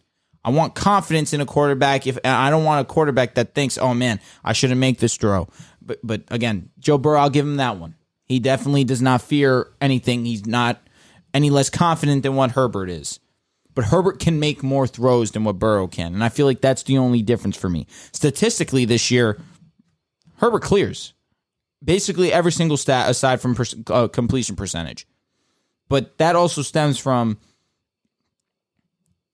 I 0.43 0.51
want 0.51 0.75
confidence 0.75 1.33
in 1.33 1.41
a 1.41 1.45
quarterback. 1.45 2.07
If 2.07 2.17
I 2.23 2.49
don't 2.49 2.63
want 2.63 2.81
a 2.81 2.91
quarterback 2.91 3.35
that 3.35 3.53
thinks, 3.53 3.77
"Oh 3.77 3.93
man, 3.93 4.19
I 4.43 4.53
shouldn't 4.53 4.79
make 4.79 4.99
this 4.99 5.17
throw." 5.17 5.47
But 5.81 5.99
but 6.03 6.23
again, 6.29 6.69
Joe 6.79 6.97
Burrow, 6.97 7.19
I'll 7.19 7.29
give 7.29 7.45
him 7.45 7.57
that 7.57 7.77
one. 7.77 7.95
He 8.25 8.39
definitely 8.39 8.83
does 8.83 9.01
not 9.01 9.21
fear 9.21 9.71
anything. 9.81 10.25
He's 10.25 10.45
not 10.45 10.81
any 11.33 11.49
less 11.49 11.69
confident 11.69 12.23
than 12.23 12.35
what 12.35 12.51
Herbert 12.51 12.89
is. 12.89 13.19
But 13.75 13.85
Herbert 13.85 14.19
can 14.19 14.39
make 14.39 14.63
more 14.63 14.87
throws 14.87 15.31
than 15.31 15.43
what 15.43 15.59
Burrow 15.59 15.87
can, 15.87 16.13
and 16.13 16.23
I 16.23 16.29
feel 16.29 16.45
like 16.45 16.61
that's 16.61 16.83
the 16.83 16.97
only 16.97 17.21
difference 17.21 17.55
for 17.55 17.69
me. 17.69 17.87
Statistically, 18.11 18.85
this 18.85 19.11
year, 19.11 19.39
Herbert 20.37 20.63
clears 20.63 21.13
basically 21.83 22.33
every 22.33 22.51
single 22.51 22.77
stat 22.77 23.09
aside 23.09 23.41
from 23.41 23.55
per, 23.55 23.65
uh, 23.87 24.07
completion 24.07 24.55
percentage. 24.55 25.07
But 25.87 26.17
that 26.17 26.35
also 26.35 26.61
stems 26.61 26.99
from 26.99 27.37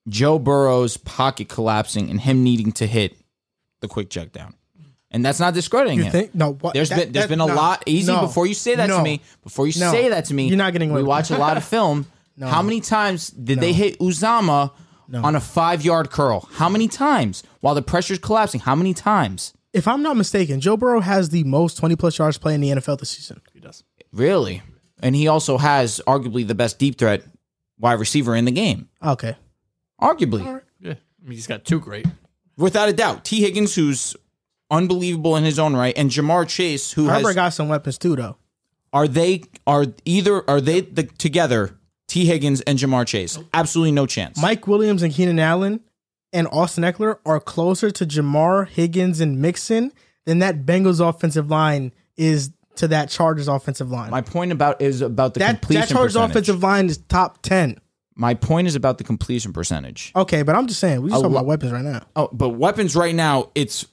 Joe 0.08 0.38
Burrow's 0.38 0.96
pocket 0.96 1.48
collapsing 1.48 2.10
and 2.10 2.20
him 2.20 2.42
needing 2.44 2.72
to 2.72 2.86
hit 2.86 3.16
the 3.80 3.88
quick 3.88 4.10
check 4.10 4.32
down. 4.32 4.54
And 5.10 5.24
that's 5.24 5.40
not 5.40 5.54
discrediting 5.54 5.98
You 5.98 6.04
him. 6.04 6.12
think? 6.12 6.34
No, 6.34 6.52
what? 6.54 6.74
There's 6.74 6.88
that- 6.90 6.98
been 6.98 7.12
there's 7.12 7.24
that- 7.24 7.28
been 7.30 7.40
a 7.40 7.46
no, 7.46 7.54
lot 7.54 7.82
easy 7.86 8.12
no, 8.12 8.22
before 8.22 8.46
you 8.46 8.54
say 8.54 8.74
that 8.74 8.88
no, 8.88 8.98
to 8.98 9.02
me. 9.04 9.20
Before 9.42 9.66
you 9.66 9.78
No. 9.80 9.90
say 9.92 10.08
that 10.10 10.26
to 10.26 10.34
me, 10.34 10.48
You're 10.48 10.56
not 10.58 10.72
getting 10.72 10.90
away 10.90 10.98
We 10.98 11.02
with 11.04 11.08
watch 11.08 11.30
a 11.30 11.38
lot 11.38 11.56
of 11.56 11.64
film. 11.64 12.06
How 12.40 12.60
many 12.62 12.80
times 12.80 13.30
did 13.30 13.60
they 13.60 13.72
hit 13.72 13.98
Uzomah 13.98 14.72
on 15.14 15.34
a 15.36 15.40
five 15.40 15.84
yard 15.84 16.10
curl? 16.10 16.48
How 16.54 16.68
many 16.68 16.86
times 16.88 17.42
while 17.60 17.74
the 17.74 17.82
pressure's 17.82 18.18
collapsing? 18.18 18.60
How 18.60 18.74
many 18.74 18.92
times? 18.92 19.54
If 19.72 19.86
I'm 19.88 20.02
not 20.02 20.16
mistaken, 20.16 20.60
Joe 20.60 20.76
Burrow 20.76 21.00
has 21.00 21.28
the 21.30 21.44
most 21.44 21.76
20 21.78 21.96
plus 21.96 22.18
yards 22.18 22.36
play 22.38 22.54
in 22.54 22.60
the 22.60 22.70
NFL 22.70 22.98
this 22.98 23.10
season. 23.10 23.40
He 23.52 23.60
does. 23.60 23.84
Really? 24.12 24.62
And 25.02 25.14
he 25.14 25.28
also 25.28 25.58
has 25.58 26.00
arguably 26.06 26.46
the 26.46 26.54
best 26.54 26.78
deep 26.78 26.98
threat 26.98 27.22
wide 27.78 27.98
receiver 28.00 28.34
in 28.34 28.44
the 28.46 28.50
game. 28.52 28.88
Okay. 29.04 29.36
Arguably. 30.00 30.62
Yeah. 30.80 30.92
I 30.92 30.94
mean, 31.22 31.32
he's 31.32 31.46
got 31.46 31.64
two 31.64 31.80
great. 31.80 32.06
Without 32.56 32.88
a 32.88 32.92
doubt. 32.92 33.24
T. 33.24 33.40
Higgins, 33.40 33.74
who's 33.74 34.16
unbelievable 34.70 35.36
in 35.36 35.44
his 35.44 35.58
own 35.58 35.74
right, 35.76 35.96
and 35.96 36.10
Ja'Marr 36.10 36.48
Chase, 36.48 36.92
who 36.92 37.06
Herbert 37.08 37.26
has 37.28 37.34
got 37.34 37.48
some 37.50 37.68
weapons 37.68 37.98
too, 37.98 38.16
though. 38.16 38.36
are 38.92 39.08
they 39.08 39.42
are 39.66 39.86
either 40.04 40.48
are 40.48 40.60
they 40.60 40.80
the, 40.80 41.04
together, 41.04 41.78
T. 42.08 42.26
Higgins 42.26 42.60
and 42.62 42.78
Ja'Marr 42.78 43.06
Chase? 43.06 43.38
Absolutely 43.52 43.92
no 43.92 44.06
chance. 44.06 44.40
Mike 44.40 44.66
Williams 44.66 45.02
and 45.02 45.12
Keenan 45.12 45.38
Allen 45.38 45.80
and 46.32 46.48
Austin 46.48 46.84
Ekeler 46.84 47.18
are 47.24 47.40
closer 47.40 47.90
to 47.90 48.06
Ja'Marr 48.06 48.68
Higgins 48.68 49.20
and 49.20 49.40
Mixon 49.40 49.92
than 50.24 50.40
that 50.40 50.64
Bengals 50.66 51.06
offensive 51.06 51.50
line 51.50 51.92
is 52.16 52.50
to 52.76 52.88
that 52.88 53.08
Chargers 53.08 53.48
offensive 53.48 53.90
line. 53.90 54.10
My 54.10 54.20
point 54.20 54.52
about 54.52 54.82
is 54.82 55.00
about 55.00 55.34
the 55.34 55.40
that 55.40 55.60
completion 55.60 55.80
that 55.80 55.88
Chargers 55.88 56.12
percentage. 56.14 56.30
offensive 56.30 56.62
line 56.62 56.86
is 56.86 56.98
top 56.98 57.42
10. 57.42 57.78
My 58.18 58.32
point 58.34 58.66
is 58.66 58.74
about 58.74 58.96
the 58.98 59.04
completion 59.04 59.52
percentage. 59.52 60.10
Okay, 60.16 60.42
but 60.42 60.54
I'm 60.56 60.66
just 60.66 60.80
saying, 60.80 61.02
we 61.02 61.10
just 61.10 61.20
talking 61.20 61.34
lo- 61.34 61.40
about 61.40 61.46
weapons 61.46 61.72
right 61.72 61.84
now. 61.84 62.06
Oh, 62.16 62.28
but 62.32 62.50
weapons 62.50 62.96
right 62.96 63.14
now, 63.14 63.50
it's 63.54 63.86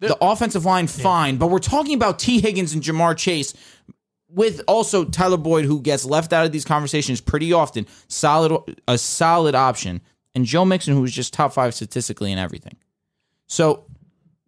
the 0.00 0.16
offensive 0.20 0.64
line 0.64 0.88
fine, 0.88 1.36
but 1.36 1.48
we're 1.48 1.60
talking 1.60 1.94
about 1.94 2.18
T. 2.18 2.40
Higgins 2.40 2.74
and 2.74 2.82
Ja'Marr 2.82 3.16
Chase 3.16 3.54
with 4.28 4.60
also 4.66 5.04
Tyler 5.04 5.36
Boyd, 5.36 5.66
who 5.66 5.80
gets 5.80 6.04
left 6.04 6.32
out 6.32 6.44
of 6.46 6.52
these 6.52 6.64
conversations 6.64 7.20
pretty 7.20 7.52
often. 7.52 7.86
Solid, 8.08 8.76
a 8.88 8.98
solid 8.98 9.54
option, 9.54 10.00
and 10.34 10.44
Joe 10.44 10.64
Mixon, 10.64 10.94
who's 10.94 11.12
just 11.12 11.32
top 11.32 11.52
five 11.52 11.74
statistically 11.74 12.32
and 12.32 12.40
everything. 12.40 12.76
So, 13.46 13.84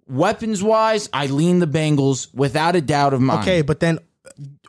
weapons 0.08 0.62
wise, 0.62 1.08
I 1.12 1.26
lean 1.26 1.58
the 1.58 1.66
Bengals 1.66 2.32
without 2.34 2.76
a 2.76 2.80
doubt 2.80 3.14
of 3.14 3.20
mine. 3.20 3.40
Okay, 3.40 3.62
but 3.62 3.80
then 3.80 3.98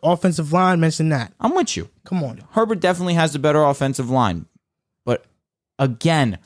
offensive 0.01 0.51
line, 0.53 0.79
mention 0.79 1.09
that. 1.09 1.33
I'm 1.39 1.55
with 1.55 1.75
you. 1.77 1.89
Come 2.05 2.23
on. 2.23 2.43
Herbert 2.51 2.79
definitely 2.79 3.13
has 3.15 3.33
the 3.33 3.39
better 3.39 3.63
offensive 3.63 4.09
line. 4.09 4.45
But 5.05 5.25
again, 5.79 6.39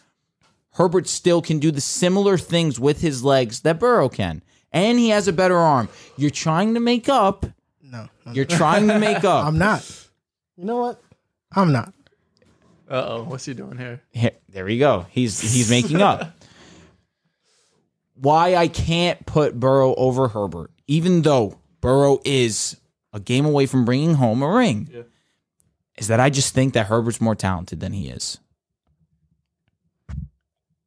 Herbert 0.74 1.08
still 1.08 1.42
can 1.42 1.60
do 1.60 1.72
the 1.72 1.82
similar 1.82 2.38
things 2.38 2.80
with 2.80 3.02
his 3.02 3.24
legs 3.24 3.62
that 3.62 3.80
Burrow 3.80 4.10
can. 4.10 4.44
And 4.72 5.00
he 5.00 5.10
has 5.10 5.28
a 5.28 5.34
better 5.34 5.58
arm. 5.58 5.90
You're 6.18 6.30
trying 6.30 6.74
to 6.74 6.80
make 6.80 7.08
up. 7.10 7.46
No, 7.82 8.10
You're 8.34 8.46
trying 8.46 8.88
to 8.90 9.00
make 9.00 9.18
up. 9.24 9.46
I'm 9.46 9.58
not. 9.58 9.90
You 10.58 10.66
know 10.66 10.78
what? 10.78 11.02
I'm 11.56 11.72
not. 11.72 11.94
Uh 12.90 13.06
oh. 13.08 13.24
What's 13.24 13.46
he 13.46 13.54
doing 13.54 13.78
here? 13.78 14.02
Here- 14.12 14.32
there 14.50 14.68
you 14.70 14.80
go. 14.80 15.06
He's 15.12 15.40
he's 15.40 15.70
making 15.70 16.02
up. 16.02 16.34
Why 18.16 18.56
I 18.56 18.68
can't 18.68 19.24
put 19.26 19.60
Burrow 19.60 19.94
over 19.96 20.28
Herbert, 20.30 20.72
even 20.88 21.22
though 21.22 21.60
Burrow 21.82 22.20
is 22.26 22.76
a 23.14 23.20
game 23.20 23.46
away 23.46 23.66
from 23.66 23.86
bringing 23.86 24.16
home 24.16 24.42
a 24.42 24.50
ring, 24.50 25.06
is 25.98 26.08
that 26.08 26.20
I 26.20 26.30
just 26.30 26.54
think 26.54 26.74
that 26.74 26.88
Herbert's 26.88 27.22
more 27.22 27.36
talented 27.36 27.80
than 27.80 27.94
he 27.94 28.10
is. 28.10 28.40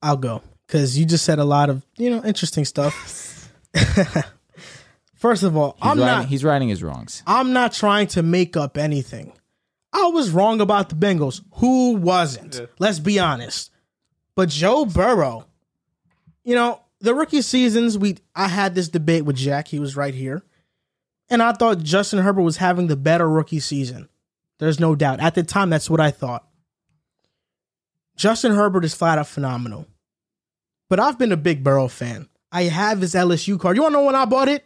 I'll 0.03 0.17
go 0.17 0.43
because 0.67 0.99
you 0.99 1.05
just 1.05 1.25
said 1.25 1.39
a 1.39 1.45
lot 1.45 1.69
of 1.71 1.85
you 1.97 2.11
know 2.11 2.23
interesting 2.25 2.65
stuff. 2.65 3.51
First 5.15 5.43
of 5.43 5.55
all, 5.57 5.77
He's, 5.83 5.91
I'm 5.91 5.99
writing, 5.99 6.19
not. 6.19 6.27
he's 6.27 6.45
writing 6.45 6.69
his 6.71 6.83
wrongs. 6.83 7.23
I'm 7.27 7.53
not 7.53 7.73
trying 7.75 8.07
to 8.09 8.23
make 8.23 8.57
up 8.57 8.79
anything. 8.79 9.35
I 9.93 10.07
was 10.07 10.31
wrong 10.31 10.61
about 10.63 10.89
the 10.89 10.95
Bengals. 10.95 11.43
Who 11.57 11.97
wasn't? 11.97 12.61
Let's 12.79 13.01
be 13.01 13.19
honest. 13.19 13.71
But 14.35 14.49
Joe 14.49 14.87
Burrow, 14.87 15.45
you 16.45 16.55
know, 16.55 16.81
the 17.01 17.15
rookie 17.15 17.43
seasons, 17.43 17.99
we 17.99 18.17
I 18.35 18.49
had 18.49 18.75
this 18.75 18.89
debate 18.89 19.27
with 19.27 19.37
Jack. 19.37 19.69
He 19.69 19.79
was 19.79 19.95
right 19.97 20.15
here. 20.15 20.43
And 21.31 21.43
I 21.43 21.53
thought 21.53 21.79
Justin 21.79 22.19
Herbert 22.19 22.43
was 22.43 22.57
having 22.57 22.89
the 22.89 22.97
better 22.97 23.29
rookie 23.29 23.61
season. 23.61 24.09
There's 24.59 24.81
no 24.81 24.95
doubt. 24.95 25.21
At 25.21 25.35
the 25.37 25.43
time, 25.43 25.71
that's 25.71 25.89
what 25.89 26.01
I 26.01 26.11
thought. 26.11 26.47
Justin 28.17 28.53
Herbert 28.53 28.85
is 28.85 28.95
flat 28.95 29.19
out 29.19 29.29
phenomenal. 29.29 29.87
But 30.91 31.01
I've 31.01 31.19
been 31.19 31.33
a 31.33 31.37
big 31.37 31.65
Burrow 31.65 31.89
fan. 31.89 32.29
I 32.53 32.65
have 32.65 33.01
his 33.01 33.15
LSU 33.15 33.59
card. 33.59 33.77
You 33.77 33.83
wanna 33.83 33.95
know 33.95 34.05
when 34.05 34.17
I 34.17 34.25
bought 34.25 34.49
it? 34.49 34.65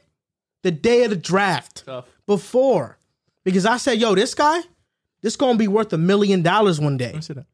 The 0.62 0.70
day 0.70 1.04
of 1.04 1.10
the 1.10 1.16
draft 1.16 1.84
Tough. 1.84 2.06
before 2.26 2.98
because 3.44 3.66
I 3.66 3.76
said, 3.76 4.00
"Yo, 4.00 4.14
this 4.14 4.34
guy, 4.34 4.60
this 5.20 5.36
gonna 5.36 5.58
be 5.58 5.68
worth 5.68 5.92
a 5.92 5.98
million 5.98 6.42
dollars 6.42 6.80
one 6.80 6.96
day." 6.96 7.12
Let 7.12 7.24
see 7.24 7.34
that. 7.34 7.46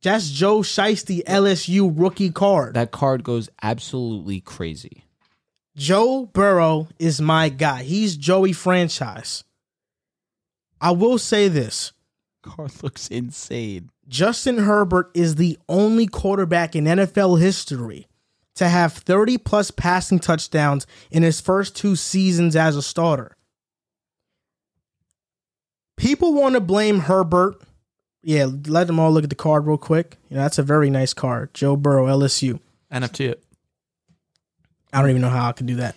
That's 0.00 0.30
Joe 0.30 0.60
Shiesty 0.60 1.24
LSU 1.24 1.92
rookie 1.94 2.30
card. 2.30 2.74
That 2.74 2.92
card 2.92 3.24
goes 3.24 3.50
absolutely 3.60 4.40
crazy. 4.40 5.02
Joe 5.78 6.26
Burrow 6.26 6.88
is 6.98 7.20
my 7.20 7.48
guy. 7.48 7.84
He's 7.84 8.16
Joey 8.16 8.52
franchise. 8.52 9.44
I 10.80 10.90
will 10.90 11.18
say 11.18 11.46
this: 11.46 11.92
Card 12.42 12.82
looks 12.82 13.06
insane. 13.06 13.90
Justin 14.08 14.58
Herbert 14.58 15.10
is 15.14 15.36
the 15.36 15.56
only 15.68 16.08
quarterback 16.08 16.74
in 16.74 16.84
NFL 16.84 17.40
history 17.40 18.08
to 18.56 18.68
have 18.68 18.92
30 18.92 19.38
plus 19.38 19.70
passing 19.70 20.18
touchdowns 20.18 20.84
in 21.12 21.22
his 21.22 21.40
first 21.40 21.76
two 21.76 21.94
seasons 21.94 22.56
as 22.56 22.74
a 22.74 22.82
starter. 22.82 23.36
People 25.96 26.34
want 26.34 26.54
to 26.54 26.60
blame 26.60 27.00
Herbert. 27.00 27.54
Yeah, 28.22 28.48
let 28.66 28.88
them 28.88 28.98
all 28.98 29.12
look 29.12 29.24
at 29.24 29.30
the 29.30 29.36
card 29.36 29.66
real 29.66 29.78
quick. 29.78 30.16
You 30.28 30.36
know, 30.36 30.42
that's 30.42 30.58
a 30.58 30.64
very 30.64 30.90
nice 30.90 31.14
card. 31.14 31.54
Joe 31.54 31.76
Burrow, 31.76 32.06
LSU. 32.06 32.58
NFT 32.90 33.30
it. 33.30 33.44
I 34.92 35.00
don't 35.00 35.10
even 35.10 35.22
know 35.22 35.28
how 35.28 35.48
I 35.48 35.52
could 35.52 35.66
do 35.66 35.76
that. 35.76 35.94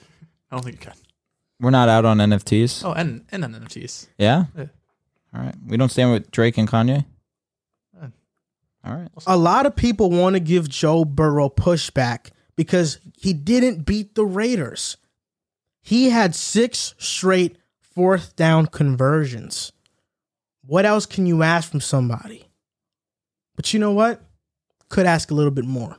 I 0.51 0.55
don't 0.55 0.63
think 0.63 0.75
you 0.83 0.89
can. 0.91 0.97
We're 1.59 1.69
not 1.69 1.89
out 1.89 2.05
on 2.05 2.17
NFTs. 2.17 2.83
Oh, 2.83 2.93
and 2.93 3.23
and 3.31 3.43
on 3.43 3.53
NFTs. 3.53 4.07
Yeah? 4.17 4.45
Yeah. 4.57 4.65
All 5.33 5.41
right. 5.41 5.55
We 5.65 5.77
don't 5.77 5.89
stand 5.89 6.11
with 6.11 6.31
Drake 6.31 6.57
and 6.57 6.67
Kanye? 6.67 7.05
Uh, 7.99 8.07
All 8.83 8.93
right. 8.95 9.09
A 9.27 9.37
lot 9.37 9.65
of 9.65 9.75
people 9.75 10.09
want 10.09 10.35
to 10.35 10.39
give 10.39 10.67
Joe 10.67 11.05
Burrow 11.05 11.49
pushback 11.49 12.31
because 12.55 12.99
he 13.15 13.31
didn't 13.33 13.85
beat 13.85 14.15
the 14.15 14.25
Raiders. 14.25 14.97
He 15.81 16.09
had 16.09 16.35
six 16.35 16.95
straight 16.97 17.57
fourth 17.79 18.35
down 18.35 18.67
conversions. 18.67 19.71
What 20.65 20.85
else 20.85 21.05
can 21.05 21.25
you 21.25 21.43
ask 21.43 21.69
from 21.69 21.81
somebody? 21.81 22.47
But 23.55 23.73
you 23.73 23.79
know 23.79 23.91
what? 23.91 24.21
Could 24.89 25.05
ask 25.05 25.31
a 25.31 25.33
little 25.33 25.51
bit 25.51 25.65
more. 25.65 25.97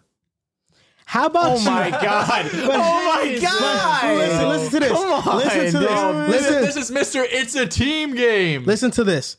How 1.13 1.27
about 1.27 1.59
Oh 1.59 1.61
my 1.61 1.87
you? 1.89 1.93
God. 1.93 2.51
oh 2.55 2.69
my 2.71 3.39
god! 3.39 4.17
Listen, 4.17 4.49
listen 4.49 4.71
to 4.71 4.81
this. 4.81 4.93
Come 4.93 5.13
on, 5.13 5.37
listen 5.37 5.73
to 5.73 5.79
this. 5.79 5.91
This, 6.01 6.29
Listen, 6.51 6.63
this 6.63 6.77
is 6.77 6.91
Mr. 6.91 7.27
It's 7.31 7.55
a 7.55 7.67
team 7.67 8.15
game. 8.15 8.65
listen 8.65 8.91
to 8.93 9.05
this. 9.05 9.37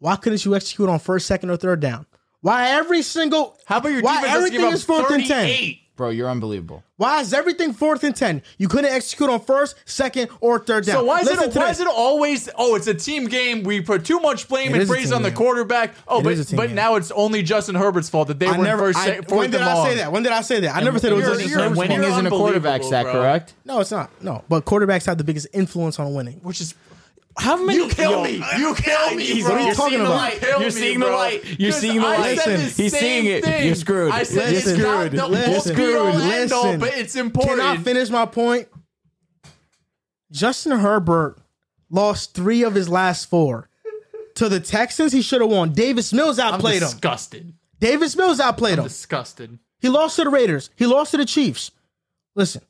Why 0.00 0.16
couldn't 0.16 0.44
you 0.44 0.56
execute 0.56 0.88
on 0.88 0.98
first, 0.98 1.28
second, 1.28 1.50
or 1.50 1.56
third 1.56 1.78
down? 1.78 2.06
Why 2.40 2.70
every 2.70 3.02
single 3.02 3.56
How 3.64 3.76
about 3.76 3.90
your 3.92 4.02
why 4.02 4.22
defense 4.22 4.32
doesn't 4.32 4.38
everything 4.38 4.58
give 4.58 4.68
up 4.70 4.74
is 4.74 4.84
fourth 4.84 5.10
and 5.12 5.24
ten? 5.24 5.44
38? 5.44 5.81
Bro, 5.94 6.10
you're 6.10 6.30
unbelievable. 6.30 6.82
Why 6.96 7.20
is 7.20 7.34
everything 7.34 7.74
fourth 7.74 8.02
and 8.02 8.16
ten? 8.16 8.40
You 8.56 8.66
couldn't 8.66 8.90
execute 8.90 9.28
on 9.28 9.40
first, 9.40 9.76
second, 9.84 10.30
or 10.40 10.58
third 10.58 10.86
down. 10.86 10.96
So 10.96 11.04
why 11.04 11.20
is 11.20 11.26
Listen 11.26 11.50
it 11.50 11.52
to 11.52 11.58
why 11.58 11.68
this. 11.68 11.76
is 11.80 11.86
it 11.86 11.88
always 11.88 12.48
oh 12.56 12.74
it's 12.76 12.86
a 12.86 12.94
team 12.94 13.26
game 13.26 13.62
we 13.62 13.82
put 13.82 14.04
too 14.04 14.18
much 14.18 14.48
blame 14.48 14.74
It 14.74 14.80
and 14.80 14.88
praise 14.88 15.06
team 15.06 15.14
on 15.16 15.22
the 15.22 15.28
game. 15.28 15.36
quarterback 15.36 15.94
oh 16.08 16.20
It 16.20 16.24
but 16.24 16.32
is 16.32 16.40
a 16.40 16.44
team 16.46 16.56
but 16.56 16.68
game. 16.68 16.76
now 16.76 16.94
it's 16.94 17.10
only 17.10 17.42
Justin 17.42 17.74
Herbert's 17.74 18.08
fault 18.08 18.28
that 18.28 18.38
they 18.38 18.46
I 18.46 18.56
were 18.56 18.64
never. 18.64 18.82
first 18.84 18.98
I, 19.00 19.04
se- 19.06 19.20
when 19.28 19.50
did 19.50 19.60
and 19.60 19.68
I 19.68 19.74
long. 19.74 19.86
say 19.86 19.96
that? 19.96 20.12
When 20.12 20.22
did 20.22 20.32
I 20.32 20.40
say 20.40 20.60
that? 20.60 20.74
I 20.74 20.80
never 20.80 20.98
said 20.98 21.12
it 21.12 21.16
was 21.16 21.24
You're- 21.26 21.36
Justin 21.38 21.58
Herbert's 21.58 21.78
winning 21.78 21.98
fault. 21.98 22.08
You're 22.08 22.12
isn't 22.18 22.26
a 22.26 22.30
quarterback 22.30 22.82
unbelievable, 22.82 23.12
sack, 23.12 23.12
correct? 23.22 23.54
No, 23.66 23.80
it's 23.80 23.90
not. 23.90 24.10
No, 24.22 24.44
but 24.48 24.64
quarterbacks 24.64 25.04
have 25.06 25.18
the 25.18 25.24
biggest 25.24 25.48
influence 25.52 25.98
on 25.98 26.14
winning. 26.14 26.40
which 26.42 26.60
is 26.62 26.74
How 27.38 27.56
many? 27.64 27.78
you 27.78 27.88
kill 27.88 28.10
Yo, 28.10 28.22
me 28.24 28.42
uh, 28.42 28.58
you 28.58 28.74
kill 28.74 29.14
me 29.14 29.42
What 29.42 29.48
bro. 29.48 29.56
are 29.56 29.60
you 29.60 29.66
You're 29.66 29.74
talking 29.74 29.90
seeing 29.90 29.98
the 30.00 30.06
about? 30.06 30.16
light. 30.16 30.42
You're 30.42 30.58
me, 30.60 30.70
seeing 30.70 31.00
the 31.00 31.06
light. 31.06 31.44
You're 31.60 31.70
'Cause 31.72 31.80
seeing 31.80 32.00
the 32.00 32.06
I 32.06 32.16
light. 32.18 32.36
Listen, 32.36 32.84
he's 32.84 32.98
seeing 32.98 33.26
it. 33.26 33.44
thing. 33.44 33.66
You're 33.66 33.74
screwed. 33.74 34.12
I 34.12 34.22
said 34.24 34.50
Listen, 34.52 34.74
it's 34.74 34.82
not 34.82 35.10
the 35.10 35.26
Listen, 35.28 35.76
be 35.76 35.82
all 35.94 36.12
screwed. 36.12 36.32
end 36.32 36.52
all, 36.52 36.76
but 36.78 36.94
it's 36.94 37.16
important 37.16 37.60
Can 37.60 37.78
I 37.78 37.82
finish 37.82 38.10
my 38.10 38.26
point? 38.26 38.68
Justin 40.30 40.72
Herbert 40.78 41.38
lost 41.90 42.34
three 42.34 42.62
of 42.62 42.74
his 42.74 42.88
last 42.88 43.28
four. 43.28 43.68
To 44.36 44.48
the 44.48 44.60
Texans, 44.60 45.12
he 45.12 45.20
should 45.20 45.42
have 45.42 45.50
won. 45.50 45.72
Davis 45.72 46.12
Mills 46.12 46.38
I'm 46.38 46.54
outplayed 46.54 46.76
him. 46.82 46.88
disgusted 46.88 47.52
Davis 47.78 48.16
Mills 48.16 48.40
outplayed 48.40 48.78
him. 48.78 48.84
disgusted 48.84 49.58
He 49.78 49.88
lost 49.88 50.16
to 50.16 50.24
the 50.24 50.30
Raiders. 50.30 50.70
He 50.76 50.86
lost 50.86 51.10
to 51.10 51.16
the 51.18 51.26
Chiefs. 51.26 51.70
Listen, 52.34 52.62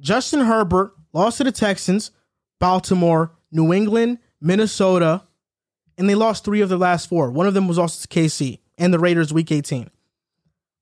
Justin 0.00 0.40
Herbert 0.40 0.92
lost 1.12 1.38
to 1.38 1.44
the 1.44 1.50
Texans, 1.52 2.12
Baltimore, 2.60 3.32
New 3.50 3.72
England, 3.72 4.18
Minnesota, 4.40 5.22
and 5.96 6.08
they 6.08 6.14
lost 6.14 6.44
three 6.44 6.60
of 6.60 6.68
their 6.68 6.78
last 6.78 7.08
four. 7.08 7.30
One 7.30 7.46
of 7.46 7.54
them 7.54 7.66
was 7.68 7.78
also 7.78 8.06
to 8.06 8.08
KC 8.08 8.58
and 8.76 8.92
the 8.94 8.98
Raiders 8.98 9.32
week 9.32 9.50
18. 9.50 9.90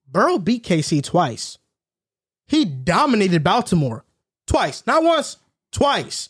Burrow 0.09 0.37
beat 0.37 0.63
KC 0.63 1.03
twice. 1.03 1.57
He 2.47 2.65
dominated 2.65 3.43
Baltimore 3.43 4.05
twice. 4.45 4.83
Not 4.87 5.03
once, 5.03 5.37
twice. 5.71 6.29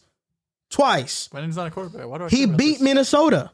Twice. 0.69 1.27
Brennan's 1.29 1.55
not 1.55 1.67
a 1.67 1.71
quarterback 1.71 2.07
why 2.07 2.17
do 2.17 2.25
I 2.25 2.29
He 2.29 2.45
beat 2.45 2.73
this? 2.73 2.81
Minnesota. 2.81 3.51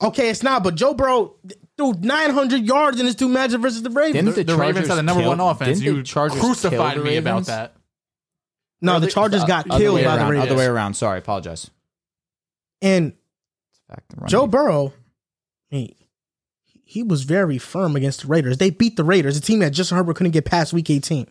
Okay, 0.00 0.30
it's 0.30 0.42
not, 0.42 0.62
but 0.62 0.74
Joe 0.76 0.94
Burrow 0.94 1.34
threw 1.76 1.92
900 1.92 2.62
yards 2.62 3.00
in 3.00 3.06
his 3.06 3.14
two 3.16 3.28
matchups 3.28 3.60
versus 3.60 3.82
the 3.82 3.90
Ravens. 3.90 4.14
Didn't 4.14 4.34
the, 4.36 4.44
the 4.44 4.56
Ravens 4.56 4.86
Chargers 4.86 4.88
had 4.88 4.98
the 4.98 5.02
number 5.02 5.22
kill- 5.22 5.30
one 5.30 5.40
offense. 5.40 5.80
didn't 5.80 5.92
the 5.92 5.98
You 5.98 6.02
Chargers 6.04 6.40
crucified 6.40 7.02
me 7.02 7.16
about 7.16 7.46
that. 7.46 7.74
no, 8.80 9.00
the 9.00 9.08
Chargers 9.08 9.42
uh, 9.42 9.46
got 9.46 9.68
Other 9.68 9.80
killed 9.82 9.96
way 9.96 10.04
by 10.04 10.16
the 10.16 10.22
around. 10.22 10.30
Raiders. 10.30 10.46
Other 10.52 10.56
way 10.58 10.66
around. 10.66 10.94
Sorry, 10.94 11.18
apologize. 11.18 11.70
And 12.80 13.14
Fact, 13.88 14.08
the 14.10 14.16
run 14.16 14.28
Joe 14.28 14.46
defense. 14.46 14.52
Burrow, 14.52 14.92
he, 15.70 15.96
he 16.84 17.02
was 17.02 17.24
very 17.24 17.58
firm 17.58 17.96
against 17.96 18.22
the 18.22 18.28
Raiders. 18.28 18.58
They 18.58 18.70
beat 18.70 18.96
the 18.96 19.04
Raiders, 19.04 19.36
a 19.36 19.40
team 19.40 19.58
that 19.60 19.72
Justin 19.72 19.98
Herbert 19.98 20.16
couldn't 20.16 20.32
get 20.32 20.44
past 20.44 20.72
week 20.72 20.90
18. 20.90 21.26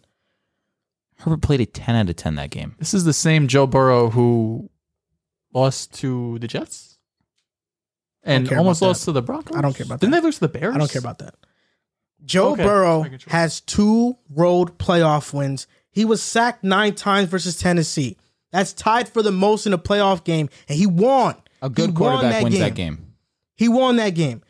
Herbert 1.20 1.42
played 1.42 1.62
a 1.62 1.66
10 1.66 1.96
out 1.96 2.10
of 2.10 2.16
10 2.16 2.36
that 2.36 2.50
game. 2.50 2.76
This 2.78 2.94
is 2.94 3.04
the 3.04 3.14
same 3.14 3.48
Joe 3.48 3.66
Burrow 3.66 4.10
who 4.10 4.70
lost 5.54 5.94
to 5.96 6.38
the 6.40 6.48
Jets 6.48 6.98
and 8.24 8.52
almost 8.54 8.82
lost 8.82 9.06
to 9.06 9.12
the 9.12 9.22
Broncos. 9.22 9.58
I 9.58 9.62
don't 9.62 9.76
care 9.76 9.86
about 9.86 10.00
that. 10.00 10.06
Didn't 10.06 10.22
they 10.22 10.26
lose 10.26 10.36
to 10.36 10.42
the 10.42 10.48
Bears? 10.50 10.76
I 10.76 10.78
don't 10.78 10.92
care 10.92 11.00
about 11.00 11.20
that. 11.20 11.36
Joe 12.26 12.54
Okay, 12.54 12.64
Burrow 12.64 13.06
has 13.28 13.62
two 13.62 14.18
road 14.30 14.78
playoff 14.78 15.34
wins. 15.34 15.68
He 15.90 16.06
was 16.06 16.22
sacked 16.22 16.64
nine 16.64 16.94
times 16.94 17.30
versus 17.30 17.58
Tennessee. 17.58 18.18
That's 18.52 18.74
tied 18.74 19.10
for 19.10 19.22
the 19.22 19.32
most 19.32 19.68
in 19.68 19.74
a 19.74 19.78
playoff 19.78 20.24
game, 20.24 20.50
and 20.70 20.78
he 20.78 20.88
won. 20.88 21.36
A 21.62 21.70
good 21.70 21.90
He 21.90 21.92
won 21.92 22.14
quarterback 22.14 22.44
wins 22.44 22.60
that 22.60 22.76
game. 22.76 23.16
He 23.56 23.68
won 23.68 23.96
that 23.98 24.12
game. 24.12 24.42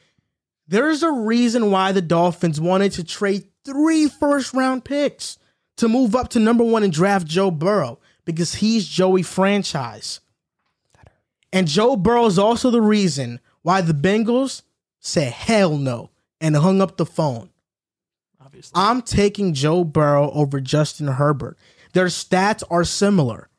There's 0.67 1.01
a 1.01 1.11
reason 1.11 1.71
why 1.71 1.93
the 1.93 2.01
Dolphins 2.01 2.59
wanted 2.59 2.91
to 2.93 3.03
trade 3.03 3.45
three 3.63 4.07
first 4.07 4.53
round 4.53 4.83
picks 4.83 5.37
to 5.77 5.87
move 5.87 6.15
up 6.15 6.29
to 6.29 6.39
number 6.39 6.63
one 6.63 6.83
and 6.83 6.91
draft 6.91 7.25
Joe 7.25 7.51
Burrow 7.51 7.99
because 8.25 8.55
he's 8.55 8.87
Joey 8.87 9.23
franchise. 9.23 10.19
And 11.53 11.67
Joe 11.67 11.95
Burrow 11.95 12.25
is 12.25 12.37
also 12.37 12.69
the 12.69 12.81
reason 12.81 13.39
why 13.61 13.81
the 13.81 13.93
Bengals 13.93 14.63
said 14.99 15.31
hell 15.31 15.77
no 15.77 16.09
and 16.41 16.55
hung 16.55 16.81
up 16.81 16.97
the 16.97 17.05
phone. 17.05 17.49
Obviously. 18.41 18.73
I'm 18.75 19.01
taking 19.01 19.53
Joe 19.53 19.83
Burrow 19.83 20.29
over 20.31 20.59
Justin 20.59 21.07
Herbert. 21.07 21.57
Their 21.93 22.07
stats 22.07 22.63
are 22.69 22.83
similar. 22.83 23.49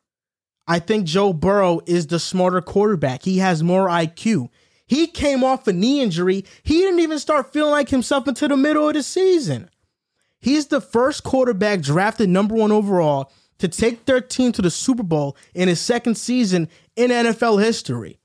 I 0.70 0.78
think 0.78 1.06
Joe 1.06 1.32
Burrow 1.32 1.80
is 1.86 2.06
the 2.06 2.18
smarter 2.18 2.60
quarterback. 2.60 3.22
He 3.22 3.38
has 3.38 3.62
more 3.62 3.88
IQ. 3.88 4.50
He 4.86 5.06
came 5.06 5.42
off 5.42 5.66
a 5.66 5.72
knee 5.72 6.02
injury. 6.02 6.44
He 6.62 6.74
didn't 6.74 7.00
even 7.00 7.18
start 7.18 7.52
feeling 7.54 7.70
like 7.70 7.88
himself 7.88 8.26
until 8.26 8.48
the 8.48 8.56
middle 8.56 8.86
of 8.86 8.94
the 8.94 9.02
season. 9.02 9.70
He's 10.40 10.66
the 10.66 10.82
first 10.82 11.24
quarterback 11.24 11.80
drafted 11.80 12.28
number 12.28 12.54
one 12.54 12.70
overall 12.70 13.32
to 13.58 13.66
take 13.66 14.04
their 14.04 14.20
team 14.20 14.52
to 14.52 14.62
the 14.62 14.70
Super 14.70 15.02
Bowl 15.02 15.36
in 15.54 15.68
his 15.68 15.80
second 15.80 16.16
season 16.16 16.68
in 16.96 17.10
NFL 17.10 17.62
history. 17.62 18.20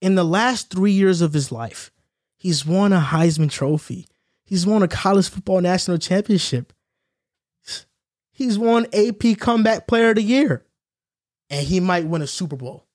In 0.00 0.14
the 0.14 0.24
last 0.24 0.70
three 0.70 0.92
years 0.92 1.20
of 1.22 1.32
his 1.32 1.50
life, 1.50 1.90
he's 2.36 2.64
won 2.64 2.92
a 2.92 3.00
Heisman 3.00 3.50
Trophy. 3.50 4.06
He's 4.44 4.64
won 4.64 4.84
a 4.84 4.88
college 4.88 5.28
football 5.28 5.60
national 5.60 5.98
championship. 5.98 6.72
He's 8.36 8.58
won 8.58 8.86
AP 8.92 9.38
Comeback 9.40 9.86
Player 9.86 10.10
of 10.10 10.16
the 10.16 10.22
Year. 10.22 10.62
And 11.48 11.66
he 11.66 11.80
might 11.80 12.06
win 12.06 12.20
a 12.20 12.26
Super 12.26 12.54
Bowl. 12.54 12.86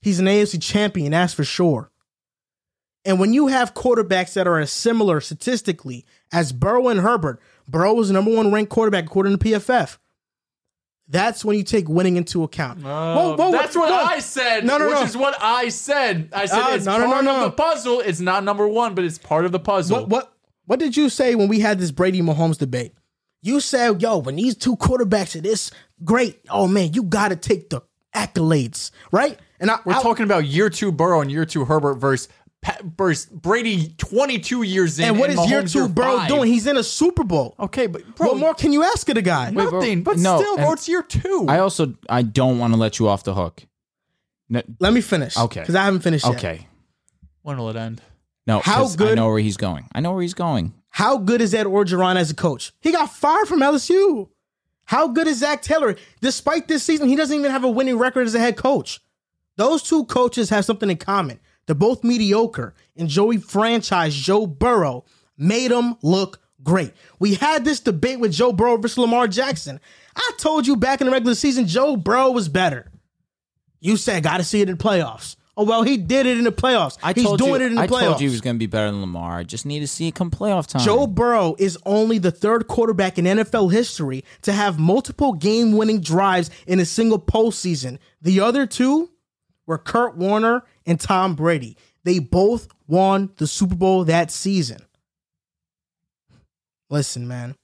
He's 0.00 0.18
an 0.20 0.24
AFC 0.24 0.62
champion, 0.62 1.10
that's 1.12 1.34
for 1.34 1.44
sure. 1.44 1.90
And 3.04 3.20
when 3.20 3.34
you 3.34 3.48
have 3.48 3.74
quarterbacks 3.74 4.32
that 4.32 4.46
are 4.48 4.58
as 4.58 4.72
similar 4.72 5.20
statistically 5.20 6.06
as 6.32 6.52
Burrow 6.52 6.88
and 6.88 7.00
Herbert, 7.00 7.40
Burrow 7.68 7.92
was 7.92 8.08
the 8.08 8.14
number 8.14 8.34
one 8.34 8.50
ranked 8.50 8.70
quarterback 8.70 9.04
according 9.04 9.36
to 9.36 9.44
PFF. 9.44 9.98
That's 11.08 11.44
when 11.44 11.58
you 11.58 11.62
take 11.62 11.88
winning 11.90 12.16
into 12.16 12.42
account. 12.42 12.80
Whoa, 12.82 13.36
whoa, 13.36 13.52
That's 13.52 13.76
whoa, 13.76 13.82
what. 13.82 13.92
I 13.92 14.18
said. 14.20 14.64
No, 14.64 14.78
no, 14.78 14.86
which 14.86 14.94
no. 14.96 15.02
is 15.02 15.16
what 15.16 15.36
I 15.40 15.68
said. 15.68 16.30
I 16.32 16.46
said 16.46 16.58
Uh, 16.58 16.74
it's 16.74 16.86
no, 16.86 16.98
no, 16.98 17.04
no, 17.04 17.12
part 17.12 17.24
no. 17.24 17.36
of 17.36 17.42
the 17.42 17.50
puzzle. 17.50 18.00
It's 18.00 18.18
not 18.20 18.44
number 18.44 18.66
one, 18.66 18.94
but 18.94 19.04
it's 19.04 19.18
part 19.18 19.44
of 19.44 19.52
the 19.52 19.60
puzzle. 19.60 19.98
What 20.00 20.08
what 20.08 20.32
what 20.64 20.78
did 20.80 20.96
you 20.96 21.08
say 21.10 21.34
when 21.36 21.48
we 21.48 21.60
had 21.60 21.78
this 21.78 21.92
Brady 21.92 22.22
Mahomes 22.22 22.58
debate? 22.58 22.92
You 23.46 23.60
said, 23.60 24.02
"Yo, 24.02 24.18
when 24.18 24.36
these 24.36 24.56
two 24.56 24.76
quarterbacks 24.76 25.36
are 25.36 25.40
this 25.40 25.70
great, 26.04 26.40
oh 26.50 26.66
man, 26.66 26.92
you 26.92 27.02
got 27.04 27.28
to 27.28 27.36
take 27.36 27.70
the 27.70 27.80
accolades, 28.14 28.90
right?" 29.12 29.38
And 29.60 29.70
I, 29.70 29.78
We're 29.84 29.94
I- 29.94 30.02
talking 30.02 30.24
about 30.24 30.44
year 30.46 30.68
two 30.70 30.92
Burrow 30.92 31.20
and 31.20 31.30
year 31.30 31.44
two 31.46 31.64
Herbert 31.64 31.94
versus, 31.94 32.28
Pa- 32.62 32.76
versus 32.96 33.26
Brady 33.26 33.94
22 33.98 34.62
years 34.62 34.98
in. 34.98 35.04
And 35.08 35.18
what 35.18 35.30
is 35.30 35.38
year 35.48 35.62
Mahomes 35.62 35.72
two 35.72 35.88
Burrow 35.88 36.16
five. 36.16 36.28
doing? 36.28 36.52
He's 36.52 36.66
in 36.66 36.76
a 36.76 36.82
Super 36.82 37.22
Bowl. 37.24 37.54
Okay, 37.60 37.86
but 37.86 38.02
bro, 38.16 38.28
what 38.28 38.36
more 38.38 38.54
can 38.54 38.72
you 38.72 38.82
ask 38.82 39.08
of 39.08 39.14
the 39.14 39.22
guy? 39.22 39.46
Wait, 39.52 39.68
bro, 39.68 39.78
nothing. 39.80 40.02
But 40.02 40.18
no, 40.18 40.40
still, 40.40 40.56
bro, 40.56 40.64
and- 40.64 40.72
it's 40.74 40.88
year 40.88 41.02
two. 41.02 41.46
I 41.48 41.60
also 41.60 41.94
I 42.10 42.22
don't 42.22 42.58
want 42.58 42.72
to 42.74 42.78
let 42.78 42.98
you 42.98 43.08
off 43.08 43.22
the 43.24 43.34
hook. 43.34 43.62
No, 44.48 44.62
Let 44.80 44.92
me 44.92 45.00
finish. 45.00 45.36
Okay. 45.36 45.60
because 45.60 45.74
I 45.74 45.84
haven't 45.84 46.00
finished 46.00 46.24
yet. 46.26 46.36
okay. 46.36 46.66
when 47.42 47.58
will 47.58 47.68
it 47.70 47.76
end? 47.76 48.00
No, 48.46 48.60
How 48.60 48.82
'cause 48.82 49.00
I 49.00 49.14
know 49.14 49.28
where 49.28 49.38
he's 49.40 49.56
going. 49.56 49.88
I 49.92 50.00
know 50.00 50.12
where 50.12 50.22
he's 50.22 50.34
going. 50.34 50.72
How 50.96 51.18
good 51.18 51.42
is 51.42 51.52
Ed 51.52 51.66
Orgeron 51.66 52.16
as 52.16 52.30
a 52.30 52.34
coach? 52.34 52.72
He 52.80 52.90
got 52.90 53.12
fired 53.12 53.46
from 53.46 53.60
LSU. 53.60 54.30
How 54.86 55.08
good 55.08 55.26
is 55.26 55.40
Zac 55.40 55.60
Taylor? 55.60 55.94
Despite 56.22 56.68
this 56.68 56.84
season, 56.84 57.06
he 57.06 57.16
doesn't 57.16 57.38
even 57.38 57.50
have 57.50 57.64
a 57.64 57.70
winning 57.70 57.98
record 57.98 58.26
as 58.26 58.34
a 58.34 58.38
head 58.38 58.56
coach. 58.56 59.00
Those 59.56 59.82
two 59.82 60.06
coaches 60.06 60.48
have 60.48 60.64
something 60.64 60.88
in 60.88 60.96
common. 60.96 61.38
They're 61.66 61.74
both 61.74 62.02
mediocre. 62.02 62.72
And 62.96 63.10
Joey 63.10 63.36
franchise, 63.36 64.14
Joe 64.14 64.46
Burrow, 64.46 65.04
made 65.36 65.70
them 65.70 65.98
look 66.00 66.40
great. 66.62 66.94
We 67.18 67.34
had 67.34 67.66
this 67.66 67.80
debate 67.80 68.18
with 68.18 68.32
Joe 68.32 68.54
Burrow 68.54 68.78
versus 68.78 68.96
Lamar 68.96 69.28
Jackson. 69.28 69.80
I 70.16 70.30
told 70.38 70.66
you 70.66 70.76
back 70.76 71.02
in 71.02 71.08
the 71.08 71.12
regular 71.12 71.34
season, 71.34 71.66
Joe 71.66 71.98
Burrow 71.98 72.30
was 72.30 72.48
better. 72.48 72.90
You 73.80 73.98
said, 73.98 74.22
got 74.22 74.38
to 74.38 74.44
see 74.44 74.62
it 74.62 74.70
in 74.70 74.78
playoffs. 74.78 75.35
Oh, 75.58 75.64
well, 75.64 75.82
he 75.84 75.96
did 75.96 76.26
it 76.26 76.36
in 76.36 76.44
the 76.44 76.52
playoffs. 76.52 76.98
I 77.02 77.14
He's 77.14 77.24
told 77.24 77.38
doing 77.38 77.52
you, 77.60 77.66
it 77.66 77.70
in 77.70 77.74
the 77.76 77.80
I 77.80 77.86
playoffs. 77.86 78.00
told 78.08 78.20
you 78.20 78.28
he 78.28 78.32
was 78.34 78.42
going 78.42 78.56
to 78.56 78.58
be 78.58 78.66
better 78.66 78.90
than 78.90 79.00
Lamar. 79.00 79.38
I 79.38 79.42
just 79.42 79.64
need 79.64 79.80
to 79.80 79.86
see 79.86 80.06
it 80.08 80.14
come 80.14 80.30
playoff 80.30 80.66
time. 80.66 80.82
Joe 80.82 81.06
Burrow 81.06 81.54
is 81.58 81.78
only 81.86 82.18
the 82.18 82.30
third 82.30 82.68
quarterback 82.68 83.16
in 83.18 83.24
NFL 83.24 83.72
history 83.72 84.22
to 84.42 84.52
have 84.52 84.78
multiple 84.78 85.32
game 85.32 85.72
winning 85.72 86.00
drives 86.00 86.50
in 86.66 86.78
a 86.78 86.84
single 86.84 87.18
postseason. 87.18 87.98
The 88.20 88.40
other 88.40 88.66
two 88.66 89.10
were 89.66 89.78
Kurt 89.78 90.18
Warner 90.18 90.62
and 90.84 91.00
Tom 91.00 91.34
Brady. 91.34 91.78
They 92.04 92.18
both 92.18 92.68
won 92.86 93.30
the 93.38 93.46
Super 93.46 93.74
Bowl 93.76 94.04
that 94.04 94.30
season. 94.30 94.82
Listen, 96.90 97.26
man, 97.26 97.56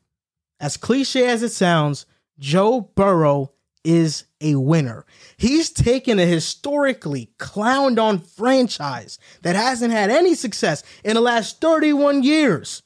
as 0.59 0.77
cliche 0.77 1.27
as 1.27 1.43
it 1.43 1.53
sounds, 1.53 2.07
Joe 2.39 2.81
Burrow 2.95 3.52
is 3.85 4.25
a 4.41 4.55
winner. 4.55 5.05
He's 5.37 5.71
taken 5.71 6.19
a 6.19 6.27
historically 6.27 7.31
clowned 7.39 8.01
on 8.01 8.21
franchise 8.21 9.19
that 9.43 9.57
hasn't 9.57 9.93
had 9.93 10.11
any 10.11 10.35
success 10.35 10.83
in 11.05 11.15
the 11.15 11.21
last 11.21 11.61
31 11.61 12.23
years 12.23 12.83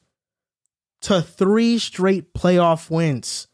to 1.03 1.21
three 1.23 1.79
straight 1.79 2.33
playoff 2.35 2.91
wins 2.91 3.47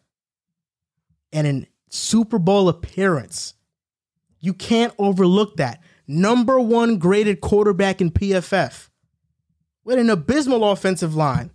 and 1.33 1.47
a 1.47 1.67
Super 1.89 2.39
Bowl 2.39 2.69
appearance. 2.69 3.55
You 4.41 4.55
can't 4.55 4.95
overlook 4.99 5.57
that. 5.57 5.83
Number 6.07 6.59
one 6.59 6.99
graded 6.99 7.41
quarterback 7.41 8.01
in 8.01 8.11
PFF 8.11 8.89
with 9.85 9.99
an 9.99 10.11
abysmal 10.11 10.71
offensive 10.71 11.15
line. 11.15 11.51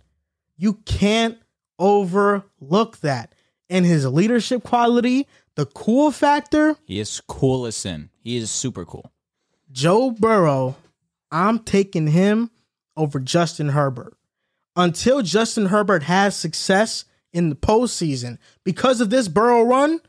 You 0.56 0.74
can't 0.84 1.38
overlook 1.78 2.98
that. 2.98 3.34
And 3.70 3.84
his 3.84 4.06
leadership 4.06 4.64
quality, 4.64 5.26
the 5.58 5.66
cool 5.66 6.12
factor, 6.12 6.76
He 6.86 7.00
is 7.00 7.20
cool 7.26 7.66
as 7.66 7.74
sin. 7.74 8.10
He 8.22 8.36
is 8.36 8.48
super 8.48 8.84
cool. 8.84 9.10
Joe 9.72 10.12
Burrow, 10.12 10.76
I'm 11.32 11.58
taking 11.58 12.06
him 12.06 12.52
over 12.96 13.18
Justin 13.18 13.70
Herbert. 13.70 14.14
Until 14.76 15.20
Justin 15.20 15.66
Herbert 15.66 16.04
has 16.04 16.36
success 16.36 17.06
in 17.32 17.50
the 17.50 17.56
postseason, 17.56 18.38
because 18.62 19.00
of 19.00 19.10
this 19.10 19.26
Burrow 19.26 19.62
run, 19.64 20.00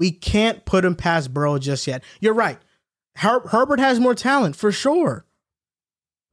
we 0.00 0.10
can't 0.10 0.64
put 0.64 0.84
him 0.84 0.96
past 0.96 1.32
Burrow 1.32 1.58
just 1.60 1.86
yet. 1.86 2.02
You're 2.20 2.34
right. 2.34 2.58
Her- 3.18 3.46
Herbert 3.46 3.78
has 3.78 4.00
more 4.00 4.16
talent 4.16 4.56
for 4.56 4.72
sure. 4.72 5.24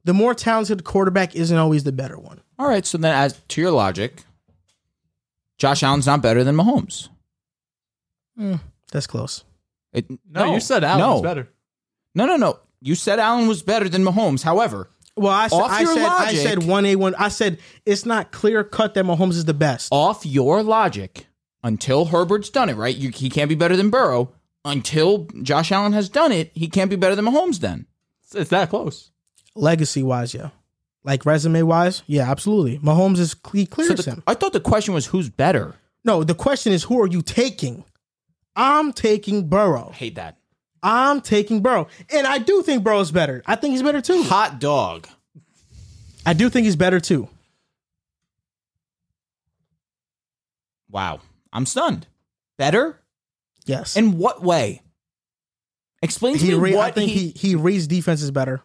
The 0.02 0.12
more 0.12 0.34
talented 0.34 0.82
quarterback 0.82 1.36
isn't 1.36 1.56
always 1.56 1.84
the 1.84 1.92
better 1.92 2.18
one. 2.18 2.40
All 2.58 2.66
right, 2.66 2.84
so 2.84 2.98
then 2.98 3.14
as 3.14 3.40
to 3.46 3.60
your 3.60 3.70
logic, 3.70 4.24
Josh 5.56 5.84
Allen's 5.84 6.06
not 6.06 6.20
better 6.20 6.42
than 6.42 6.56
Mahomes. 6.56 7.10
Mm, 8.40 8.60
that's 8.92 9.06
close. 9.06 9.44
It, 9.92 10.06
No, 10.30 10.54
you 10.54 10.60
said 10.60 10.84
Allen 10.84 11.00
no. 11.00 11.12
was 11.14 11.22
better. 11.22 11.48
No, 12.14 12.26
no, 12.26 12.36
no. 12.36 12.58
You 12.80 12.94
said 12.94 13.18
Allen 13.18 13.46
was 13.48 13.62
better 13.62 13.88
than 13.88 14.02
Mahomes. 14.04 14.42
However, 14.42 14.90
Well, 15.16 15.32
I, 15.32 15.48
said, 15.48 15.56
Off 15.60 15.70
I 15.70 15.80
your 15.82 15.94
said, 15.94 16.06
I 16.06 16.34
said 16.34 16.62
one 16.64 16.86
A 16.86 16.96
one. 16.96 17.14
I 17.16 17.28
said 17.28 17.58
it's 17.84 18.06
not 18.06 18.32
clear 18.32 18.64
cut 18.64 18.94
that 18.94 19.04
Mahomes 19.04 19.32
is 19.32 19.44
the 19.44 19.54
best. 19.54 19.88
off 19.92 20.24
your 20.24 20.62
logic, 20.62 21.26
until 21.62 22.06
Herbert's 22.06 22.48
done 22.48 22.68
it, 22.70 22.76
right? 22.76 22.96
You, 22.96 23.10
he 23.10 23.28
can't 23.28 23.48
be 23.48 23.54
better 23.54 23.76
than 23.76 23.90
Burrow. 23.90 24.32
Until 24.64 25.26
Josh 25.42 25.72
Allen 25.72 25.92
has 25.94 26.08
done 26.08 26.32
it, 26.32 26.50
he 26.54 26.68
can't 26.68 26.90
be 26.90 26.96
better 26.96 27.14
than 27.14 27.24
Mahomes. 27.26 27.60
Then 27.60 27.86
It's, 28.24 28.34
it's 28.34 28.50
that 28.50 28.70
close. 28.70 29.10
Legacy 29.54 30.02
wise, 30.02 30.32
yeah. 30.34 30.50
Like 31.02 31.24
resume 31.26 31.62
wise, 31.62 32.02
yeah, 32.06 32.30
absolutely. 32.30 32.78
Mahomes 32.78 33.18
is 33.18 33.34
he 33.52 33.66
so 33.70 33.94
the- 33.94 34.02
him. 34.10 34.22
I 34.26 34.34
thought 34.34 34.52
the 34.52 34.60
question 34.60 34.94
was 34.94 35.06
who's 35.06 35.28
better. 35.28 35.74
No, 36.04 36.24
the 36.24 36.34
question 36.34 36.72
is 36.72 36.84
who 36.84 37.00
are 37.02 37.06
you 37.06 37.20
taking? 37.22 37.84
I'm 38.62 38.92
taking 38.92 39.48
Burrow. 39.48 39.90
Hate 39.94 40.16
that 40.16 40.36
I'm 40.82 41.20
taking 41.22 41.62
Burrow, 41.62 41.88
and 42.12 42.26
I 42.26 42.38
do 42.38 42.62
think 42.62 42.82
Burrow's 42.84 43.10
better. 43.10 43.42
I 43.46 43.56
think 43.56 43.72
he's 43.72 43.82
better 43.82 44.00
too. 44.02 44.22
hot 44.22 44.60
dog. 44.60 45.06
I 46.26 46.32
do 46.34 46.48
think 46.50 46.64
he's 46.66 46.76
better 46.76 47.00
too. 47.00 47.28
Wow, 50.90 51.20
I'm 51.52 51.66
stunned. 51.66 52.06
Better 52.58 52.98
Yes, 53.66 53.96
in 53.96 54.18
what 54.18 54.42
way? 54.42 54.82
Explain 56.02 56.34
to 56.38 56.44
he. 56.44 56.48
me 56.52 56.54
Re- 56.54 56.74
what 56.74 56.84
I 56.86 56.90
think 56.90 57.10
he, 57.10 57.28
he 57.30 57.48
he 57.50 57.54
reads 57.56 57.86
defenses 57.86 58.30
better. 58.30 58.62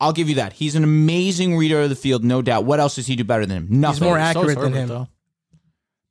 I'll 0.00 0.12
give 0.12 0.28
you 0.28 0.34
that. 0.36 0.52
He's 0.54 0.74
an 0.74 0.82
amazing 0.84 1.56
reader 1.56 1.82
of 1.82 1.88
the 1.88 1.94
field, 1.96 2.24
no 2.24 2.42
doubt. 2.42 2.64
What 2.64 2.80
else 2.80 2.96
does 2.96 3.06
he 3.06 3.16
do 3.16 3.24
better 3.24 3.46
than 3.46 3.56
him? 3.58 3.66
Nothing. 3.80 3.94
He's 3.94 4.00
more 4.02 4.16
So 4.16 4.22
accurate 4.22 4.58
than 4.58 4.72
him. 4.72 4.88
Though. 4.88 5.08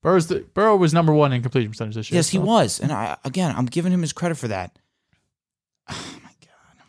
Burrow's 0.03 0.27
the, 0.27 0.41
Burrow 0.53 0.75
was 0.75 0.93
number 0.93 1.13
one 1.13 1.33
in 1.33 1.41
completion 1.41 1.71
percentage 1.71 1.95
this 1.95 2.11
year. 2.11 2.17
Yes, 2.19 2.29
he 2.29 2.37
was, 2.37 2.79
and 2.79 2.91
I 2.91 3.17
again, 3.25 3.55
I'm 3.57 3.65
giving 3.65 3.91
him 3.91 4.01
his 4.01 4.13
credit 4.13 4.35
for 4.37 4.49
that. 4.49 4.77
Oh 5.89 6.19
my 6.23 6.29
god. 6.41 6.85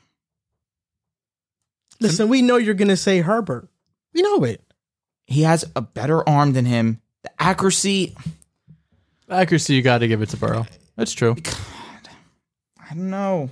Listen, 2.01 2.29
we 2.29 2.43
know 2.43 2.57
you're 2.57 2.75
gonna 2.75 2.97
say 2.97 3.21
Herbert. 3.21 3.69
We 4.13 4.23
know 4.23 4.45
it. 4.45 4.61
He 5.27 5.43
has 5.43 5.65
a 5.75 5.81
better 5.81 6.29
arm 6.29 6.53
than 6.53 6.65
him. 6.67 7.01
The 7.23 7.31
accuracy, 7.43 8.15
Accuracy, 9.31 9.75
you 9.75 9.83
got 9.83 9.99
to 9.99 10.09
give 10.09 10.21
it 10.21 10.29
to 10.31 10.37
Burrow. 10.37 10.67
That's 10.97 11.13
true. 11.13 11.35
I 12.79 12.95
don't 12.95 13.09
know. 13.11 13.49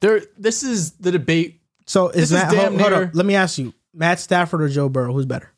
There, 0.00 0.22
this 0.38 0.62
is 0.62 0.92
the 0.92 1.12
debate. 1.12 1.60
So 1.86 2.08
is 2.08 2.30
This 2.30 2.30
is 2.30 2.32
Matt? 2.32 2.50
damn 2.50 2.70
hold, 2.70 2.80
hold 2.80 2.92
near- 2.92 3.02
up. 3.04 3.10
Let 3.14 3.26
me 3.26 3.34
ask 3.34 3.58
you: 3.58 3.74
Matt 3.92 4.20
Stafford 4.20 4.62
or 4.62 4.68
Joe 4.68 4.88
Burrow? 4.88 5.12
Who's 5.12 5.26
better? 5.26 5.52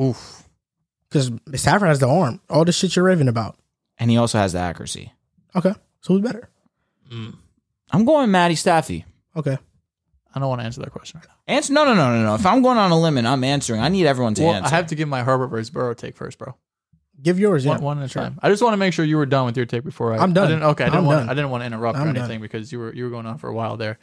Oof. 0.00 0.43
Because 1.14 1.60
Stafford 1.60 1.88
has 1.88 2.00
the 2.00 2.08
arm. 2.08 2.40
All 2.50 2.64
the 2.64 2.72
shit 2.72 2.96
you're 2.96 3.04
raving 3.04 3.28
about. 3.28 3.56
And 3.98 4.10
he 4.10 4.16
also 4.16 4.38
has 4.38 4.52
the 4.52 4.58
accuracy. 4.58 5.12
Okay, 5.54 5.72
so 6.00 6.14
who's 6.14 6.22
better? 6.22 6.48
Mm. 7.12 7.36
I'm 7.92 8.04
going 8.04 8.30
Matty 8.32 8.56
Staffy. 8.56 9.04
Okay, 9.36 9.56
I 10.34 10.40
don't 10.40 10.48
want 10.48 10.60
to 10.60 10.64
answer 10.64 10.80
that 10.80 10.90
question 10.90 11.20
right 11.20 11.28
now. 11.28 11.54
Answer 11.54 11.72
no 11.72 11.84
no 11.84 11.94
no 11.94 12.12
no 12.16 12.22
no. 12.24 12.34
If 12.34 12.44
I'm 12.44 12.60
going 12.62 12.78
on 12.78 12.90
a 12.90 12.98
limb 12.98 13.16
and 13.18 13.28
I'm 13.28 13.44
answering, 13.44 13.80
I 13.80 13.88
need 13.88 14.06
everyone 14.06 14.34
to 14.34 14.42
Well, 14.42 14.54
answer. 14.54 14.74
I 14.74 14.76
have 14.76 14.88
to 14.88 14.96
give 14.96 15.08
my 15.08 15.22
Herbert 15.22 15.46
versus 15.48 15.70
Burrow 15.70 15.94
take 15.94 16.16
first, 16.16 16.38
bro. 16.38 16.56
give 17.22 17.38
yours. 17.38 17.64
Yeah, 17.64 17.72
One, 17.72 17.82
one 17.82 17.98
at 18.00 18.06
a 18.06 18.08
sure. 18.08 18.22
time. 18.22 18.40
I 18.42 18.48
just 18.48 18.60
want 18.62 18.72
to 18.72 18.76
make 18.78 18.92
sure 18.92 19.04
you 19.04 19.16
were 19.16 19.26
done 19.26 19.46
with 19.46 19.56
your 19.56 19.66
take 19.66 19.84
before 19.84 20.12
I. 20.12 20.18
I'm 20.18 20.32
done. 20.32 20.46
I 20.46 20.48
didn't, 20.50 20.62
okay, 20.64 20.84
I 20.84 20.86
didn't 20.88 20.98
I'm 20.98 21.06
want. 21.06 21.18
done. 21.20 21.28
I 21.30 21.34
didn't 21.34 21.50
want 21.50 21.62
to 21.62 21.66
interrupt 21.66 21.96
or 21.98 22.02
I'm 22.02 22.08
anything 22.08 22.28
done. 22.28 22.40
because 22.40 22.72
you 22.72 22.80
were 22.80 22.92
you 22.92 23.04
were 23.04 23.10
going 23.10 23.26
on 23.26 23.38
for 23.38 23.48
a 23.48 23.54
while 23.54 23.76
there. 23.76 23.98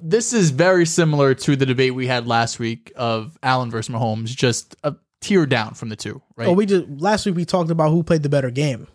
This 0.00 0.32
is 0.32 0.50
very 0.50 0.86
similar 0.86 1.34
to 1.34 1.56
the 1.56 1.66
debate 1.66 1.94
we 1.94 2.06
had 2.06 2.26
last 2.26 2.58
week 2.58 2.92
of 2.96 3.36
Allen 3.42 3.70
versus 3.70 3.94
Mahomes, 3.94 4.26
just 4.26 4.76
a 4.84 4.94
tier 5.20 5.46
down 5.46 5.74
from 5.74 5.88
the 5.90 5.96
two, 5.96 6.20
right? 6.36 6.48
Oh, 6.48 6.52
we 6.52 6.66
just 6.66 6.88
last 6.88 7.26
week 7.26 7.36
we 7.36 7.44
talked 7.44 7.70
about 7.70 7.90
who 7.90 8.02
played 8.02 8.22
the 8.22 8.28
better 8.28 8.50
game. 8.50 8.86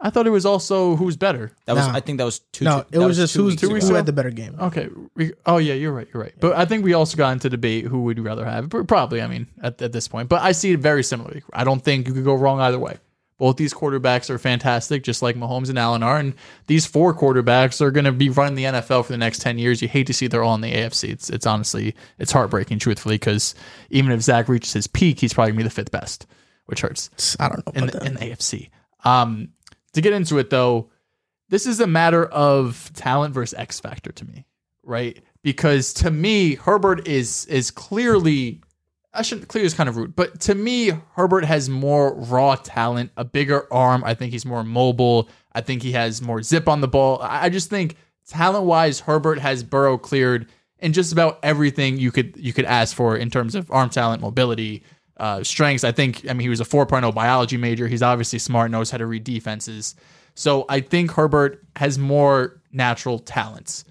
I 0.00 0.10
thought 0.10 0.28
it 0.28 0.30
was 0.30 0.46
also 0.46 0.94
who's 0.94 1.16
better. 1.16 1.50
that 1.66 1.74
was 1.74 1.86
Nah. 1.88 1.94
I 1.94 1.98
think 2.00 2.18
that 2.18 2.24
was 2.24 2.38
two. 2.52 2.64
No, 2.64 2.82
two- 2.82 2.86
it 2.92 2.98
that 3.00 3.06
was 3.06 3.16
just 3.16 3.34
two 3.34 3.42
who's 3.42 3.52
weeks 3.54 3.60
two 3.62 3.68
who 3.68 3.74
weeks 3.74 3.84
ago. 3.86 3.94
ago? 3.94 3.96
had 3.96 4.06
the 4.06 4.12
better 4.12 4.30
game. 4.30 4.54
Okay. 4.60 4.88
re- 5.16 5.32
Oh 5.44 5.56
yeah, 5.58 5.74
you're 5.74 5.92
right. 5.92 6.06
You're 6.14 6.22
right. 6.22 6.34
But 6.38 6.56
I 6.56 6.66
think 6.66 6.84
we 6.84 6.92
also 6.94 7.16
got 7.16 7.30
into 7.32 7.50
debate 7.50 7.84
who 7.86 8.02
would 8.04 8.16
you 8.16 8.22
rather 8.22 8.44
have. 8.44 8.70
Pr- 8.70 8.82
Probably, 8.84 9.20
I 9.20 9.26
mean, 9.26 9.48
at, 9.60 9.82
at 9.82 9.90
this 9.92 10.06
point. 10.06 10.28
But 10.28 10.42
I 10.42 10.52
see 10.52 10.70
it 10.72 10.78
very 10.78 11.02
similarly. 11.02 11.42
I 11.52 11.64
don't 11.64 11.82
think 11.82 12.06
you 12.06 12.14
could 12.14 12.24
go 12.24 12.34
wrong 12.34 12.60
either 12.60 12.78
way. 12.78 12.98
Both 13.38 13.56
these 13.56 13.72
quarterbacks 13.72 14.30
are 14.30 14.38
fantastic, 14.38 15.04
just 15.04 15.22
like 15.22 15.36
Mahomes 15.36 15.68
and 15.68 15.78
Allen 15.78 16.02
are. 16.02 16.18
And 16.18 16.34
these 16.66 16.86
four 16.86 17.14
quarterbacks 17.14 17.80
are 17.80 17.92
going 17.92 18.04
to 18.04 18.12
be 18.12 18.30
running 18.30 18.56
the 18.56 18.64
NFL 18.64 19.04
for 19.04 19.12
the 19.12 19.18
next 19.18 19.40
ten 19.40 19.58
years. 19.58 19.80
You 19.80 19.86
hate 19.88 20.08
to 20.08 20.12
see 20.12 20.26
they're 20.26 20.42
all 20.42 20.56
in 20.56 20.60
the 20.60 20.72
AFC. 20.72 21.10
It's 21.10 21.30
it's 21.30 21.46
honestly 21.46 21.94
it's 22.18 22.32
heartbreaking, 22.32 22.80
truthfully, 22.80 23.14
because 23.14 23.54
even 23.90 24.10
if 24.10 24.20
Zach 24.22 24.48
reaches 24.48 24.72
his 24.72 24.86
peak, 24.88 25.20
he's 25.20 25.32
probably 25.32 25.52
gonna 25.52 25.58
be 25.58 25.64
the 25.64 25.70
fifth 25.70 25.92
best, 25.92 26.26
which 26.66 26.80
hurts 26.80 27.36
I 27.38 27.48
don't 27.48 27.64
know 27.64 27.72
in 27.74 27.84
about 27.84 27.92
the, 27.92 27.98
that. 28.00 28.06
in 28.08 28.14
the 28.14 28.36
AFC. 28.36 28.70
Um, 29.04 29.50
to 29.92 30.00
get 30.00 30.12
into 30.12 30.38
it 30.38 30.50
though, 30.50 30.90
this 31.48 31.66
is 31.66 31.80
a 31.80 31.86
matter 31.86 32.26
of 32.26 32.90
talent 32.94 33.34
versus 33.34 33.58
X 33.58 33.80
factor 33.80 34.12
to 34.12 34.24
me, 34.24 34.46
right? 34.82 35.22
Because 35.42 35.94
to 35.94 36.10
me, 36.10 36.56
Herbert 36.56 37.06
is 37.06 37.46
is 37.46 37.70
clearly 37.70 38.60
I 39.12 39.22
shouldn't 39.22 39.48
clear 39.48 39.64
is 39.64 39.74
kind 39.74 39.88
of 39.88 39.96
rude, 39.96 40.14
but 40.14 40.40
to 40.42 40.54
me, 40.54 40.92
Herbert 41.14 41.44
has 41.44 41.68
more 41.68 42.14
raw 42.14 42.56
talent, 42.56 43.10
a 43.16 43.24
bigger 43.24 43.72
arm. 43.72 44.04
I 44.04 44.14
think 44.14 44.32
he's 44.32 44.44
more 44.44 44.62
mobile. 44.62 45.28
I 45.52 45.62
think 45.62 45.82
he 45.82 45.92
has 45.92 46.20
more 46.20 46.42
zip 46.42 46.68
on 46.68 46.80
the 46.80 46.88
ball. 46.88 47.20
I 47.22 47.46
I 47.46 47.48
just 47.48 47.70
think 47.70 47.96
talent 48.26 48.66
wise, 48.66 49.00
Herbert 49.00 49.38
has 49.38 49.62
Burrow 49.62 49.98
cleared 49.98 50.46
in 50.78 50.92
just 50.92 51.12
about 51.12 51.38
everything 51.42 51.98
you 51.98 52.12
could 52.12 52.34
you 52.36 52.52
could 52.52 52.66
ask 52.66 52.94
for 52.94 53.16
in 53.16 53.30
terms 53.30 53.54
of 53.54 53.70
arm 53.70 53.90
talent, 53.90 54.22
mobility, 54.22 54.84
uh, 55.16 55.42
strengths. 55.42 55.84
I 55.84 55.92
think 55.92 56.28
I 56.28 56.32
mean 56.32 56.40
he 56.40 56.48
was 56.48 56.60
a 56.60 56.64
4.0 56.64 57.14
biology 57.14 57.56
major. 57.56 57.88
He's 57.88 58.02
obviously 58.02 58.38
smart, 58.38 58.70
knows 58.70 58.90
how 58.90 58.98
to 58.98 59.06
read 59.06 59.24
defenses. 59.24 59.94
So 60.34 60.64
I 60.68 60.80
think 60.80 61.10
Herbert 61.10 61.66
has 61.76 61.98
more 61.98 62.62
natural 62.70 63.18
talents, 63.18 63.84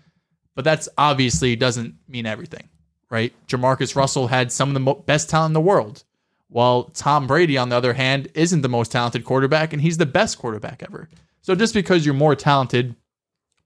but 0.56 0.64
that's 0.64 0.88
obviously 0.98 1.56
doesn't 1.56 1.96
mean 2.08 2.26
everything, 2.26 2.70
right? 3.10 3.34
JaMarcus 3.48 3.96
Russell 3.96 4.28
had 4.28 4.52
some 4.52 4.70
of 4.70 4.74
the 4.74 4.80
mo- 4.80 5.04
best 5.06 5.30
talent 5.30 5.52
in 5.52 5.54
the 5.54 5.62
world, 5.62 6.04
while 6.50 6.86
Tom 6.86 7.28
Brady, 7.28 7.58
on 7.58 7.70
the 7.70 7.76
other 7.76 7.94
hand, 7.94 8.30
isn't 8.34 8.62
the 8.62 8.70
most 8.70 8.92
talented 8.92 9.26
quarterback, 9.26 9.74
and 9.74 9.82
he's 9.82 9.98
the 9.98 10.06
best 10.06 10.38
quarterback 10.38 10.84
ever. 10.84 11.10
So 11.42 11.56
just 11.56 11.74
because 11.74 12.06
you're 12.06 12.16
more 12.16 12.36
talented 12.36 12.96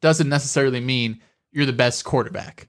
doesn't 0.02 0.30
necessarily 0.30 0.80
mean 0.80 1.22
you're 1.52 1.66
the 1.66 1.74
best 1.74 2.04
quarterback. 2.06 2.68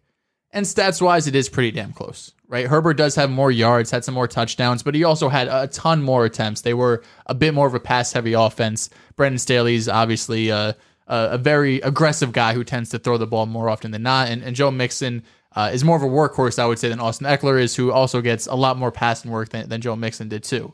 And 0.51 0.67
stats 0.67 1.01
wise, 1.01 1.27
it 1.27 1.35
is 1.35 1.49
pretty 1.49 1.71
damn 1.71 1.95
close, 1.95 2.33
right? 2.47 2.67
Herbert 2.67 2.95
does 2.99 3.15
have 3.15 3.31
more 3.31 3.51
yards, 3.51 3.91
had 3.91 4.05
some 4.05 4.15
more 4.15 4.29
touchdowns, 4.29 4.83
but 4.83 4.95
he 4.95 5.03
also 5.03 5.31
had 5.31 5.49
a 5.49 5.67
ton 5.67 6.03
more 6.03 6.27
attempts. 6.27 6.61
They 6.61 6.75
were 6.75 7.03
a 7.25 7.35
bit 7.35 7.55
more 7.55 7.67
of 7.67 7.75
a 7.75 7.81
pass 7.81 8.13
heavy 8.13 8.35
offense. 8.35 8.91
Brandon 9.17 9.39
Staley's 9.39 9.89
obviously 9.89 10.51
a, 10.51 10.77
a, 11.07 11.29
a 11.31 11.39
very 11.39 11.81
aggressive 11.81 12.33
guy 12.33 12.53
who 12.53 12.65
tends 12.65 12.91
to 12.91 12.99
throw 12.99 13.17
the 13.17 13.27
ball 13.27 13.47
more 13.47 13.71
often 13.71 13.93
than 13.93 14.03
not. 14.03 14.29
And, 14.29 14.43
and 14.43 14.55
Joe 14.55 14.71
Mixon 14.71 15.23
uh, 15.55 15.71
is 15.73 15.85
more 15.85 15.97
of 15.97 16.03
a 16.03 16.07
workhorse, 16.07 16.59
I 16.59 16.67
would 16.67 16.79
say, 16.79 16.89
than 16.89 17.01
Austin 17.01 17.27
Ekeler 17.27 17.61
is, 17.61 17.77
who 17.77 17.93
also 17.93 18.21
gets 18.21 18.47
a 18.47 18.55
lot 18.55 18.79
more 18.79 18.91
passing 18.91 19.31
work 19.31 19.51
than, 19.51 19.69
than 19.69 19.81
Joe 19.81 19.97
Mixon 19.97 20.29
did 20.29 20.45
too. 20.45 20.73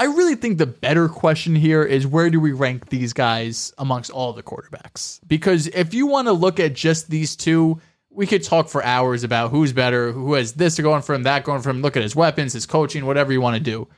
I 0.00 0.04
really 0.04 0.36
think 0.36 0.58
the 0.58 0.66
better 0.66 1.08
question 1.08 1.56
here 1.56 1.82
is 1.82 2.06
where 2.06 2.30
do 2.30 2.38
we 2.38 2.52
rank 2.52 2.88
these 2.88 3.12
guys 3.12 3.72
amongst 3.78 4.10
all 4.10 4.32
the 4.32 4.44
quarterbacks? 4.44 5.18
Because 5.26 5.66
if 5.68 5.92
you 5.92 6.06
want 6.06 6.28
to 6.28 6.32
look 6.32 6.60
at 6.60 6.74
just 6.74 7.10
these 7.10 7.34
two, 7.34 7.80
we 8.10 8.26
could 8.26 8.44
talk 8.44 8.68
for 8.68 8.82
hours 8.84 9.24
about 9.24 9.50
who's 9.50 9.72
better, 9.72 10.12
who 10.12 10.34
has 10.34 10.52
this 10.52 10.78
going 10.78 11.02
for 11.02 11.14
him, 11.14 11.24
that 11.24 11.44
going 11.44 11.62
for 11.62 11.70
him. 11.70 11.82
Look 11.82 11.96
at 11.96 12.02
his 12.02 12.14
weapons, 12.14 12.52
his 12.52 12.66
coaching, 12.66 13.06
whatever 13.06 13.32
you 13.32 13.40
want 13.40 13.56
to 13.56 13.62
do. 13.62 13.88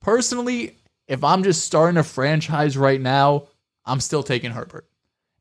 Personally, 0.00 0.76
if 1.08 1.24
I'm 1.24 1.42
just 1.42 1.64
starting 1.64 1.98
a 1.98 2.04
franchise 2.04 2.76
right 2.76 3.00
now, 3.00 3.48
I'm 3.84 4.00
still 4.00 4.22
taking 4.22 4.52
Herbert. 4.52 4.89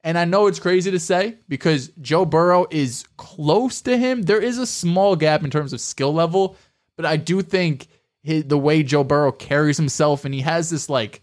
And 0.04 0.18
I 0.18 0.26
know 0.26 0.48
it's 0.48 0.60
crazy 0.60 0.92
to 0.92 1.00
say 1.00 1.36
because 1.48 1.90
Joe 2.02 2.26
Burrow 2.26 2.68
is 2.72 3.06
close 3.18 3.82
to 3.82 3.98
him. 3.98 4.22
There 4.22 4.42
is 4.42 4.58
a 4.58 4.66
small 4.66 5.16
gap 5.16 5.44
in 5.44 5.50
terms 5.50 5.74
of 5.74 5.82
skill 5.82 6.14
level, 6.14 6.56
but 6.96 7.06
I 7.06 7.18
do 7.18 7.42
think 7.42 7.88
his, 8.24 8.46
the 8.46 8.58
way 8.58 8.84
Joe 8.84 9.04
Burrow 9.04 9.32
carries 9.32 9.78
himself 9.78 10.26
and 10.26 10.34
he 10.34 10.42
has 10.42 10.70
this 10.70 10.90
like 10.90 11.22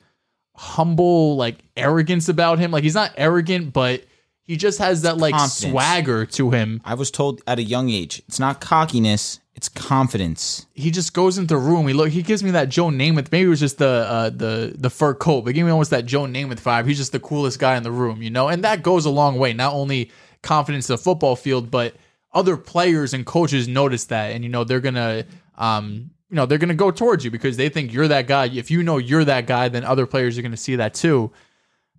humble 0.55 1.37
like 1.37 1.57
arrogance 1.77 2.29
about 2.29 2.59
him. 2.59 2.71
Like 2.71 2.83
he's 2.85 2.95
not 2.95 3.13
arrogant, 3.17 3.73
but 3.73 4.05
he 4.43 4.57
just 4.57 4.79
has 4.79 5.03
that 5.03 5.19
like 5.19 5.35
Confidence. 5.35 5.73
swagger 5.73 6.27
to 6.27 6.51
him. 6.51 6.81
I 6.85 6.95
was 6.95 7.11
told 7.11 7.43
at 7.47 7.59
a 7.59 7.63
young 7.63 7.89
age, 7.91 8.23
it's 8.29 8.39
not 8.39 8.61
cockiness, 8.61 9.41
It's 9.57 9.71
confidence. 9.71 10.67
he 10.75 10.91
just 10.91 11.15
goes 11.15 11.39
into 11.39 11.55
the 11.55 11.59
room. 11.59 11.89
He 11.89 11.95
look. 11.95 12.11
He 12.11 12.23
gives 12.23 12.43
me 12.45 12.51
that 12.51 12.69
Joe 12.69 12.89
Namath. 12.89 13.33
Maybe 13.33 13.47
it 13.47 13.49
was 13.49 13.59
just 13.59 13.79
the 13.79 13.89
uh, 13.89 14.29
the 14.29 14.75
the 14.77 14.91
fur 14.91 15.15
coat, 15.15 15.47
but 15.47 15.55
gave 15.55 15.65
me 15.65 15.71
almost 15.71 15.91
that 15.91 16.05
Joe 16.05 16.25
Namath 16.25 16.61
vibe. 16.61 16.87
He's 16.87 16.99
just 16.99 17.13
the 17.13 17.21
coolest 17.21 17.59
guy 17.59 17.75
in 17.77 17.83
the 17.83 17.91
room, 17.91 18.23
you 18.23 18.29
know. 18.29 18.49
And 18.49 18.63
that 18.65 18.83
goes 18.83 19.07
a 19.07 19.11
long 19.11 19.39
way. 19.39 19.55
Not 19.55 19.73
only 19.73 20.11
confidence 20.43 20.91
in 20.91 20.95
the 20.95 20.99
football 20.99 21.37
field, 21.37 21.71
but 21.71 21.95
other 22.35 22.59
players 22.59 23.15
and 23.15 23.25
coaches 23.25 23.67
notice 23.67 24.05
that, 24.05 24.33
and 24.33 24.45
you 24.45 24.51
know 24.51 24.63
they're 24.63 24.81
gonna 24.81 25.25
um 25.57 26.11
you 26.29 26.37
know 26.37 26.45
they're 26.45 26.59
gonna 26.59 26.75
go 26.75 26.91
towards 26.91 27.25
you 27.25 27.31
because 27.31 27.57
they 27.57 27.71
think 27.71 27.95
you're 27.95 28.09
that 28.09 28.27
guy. 28.27 28.45
If 28.49 28.71
you 28.71 28.83
know 28.83 28.99
you're 28.99 29.25
that 29.25 29.47
guy, 29.47 29.71
then 29.71 29.85
other 29.85 30.05
players 30.05 30.37
are 30.37 30.43
gonna 30.43 30.59
see 30.59 30.77
that 30.77 30.93
too. 30.93 31.33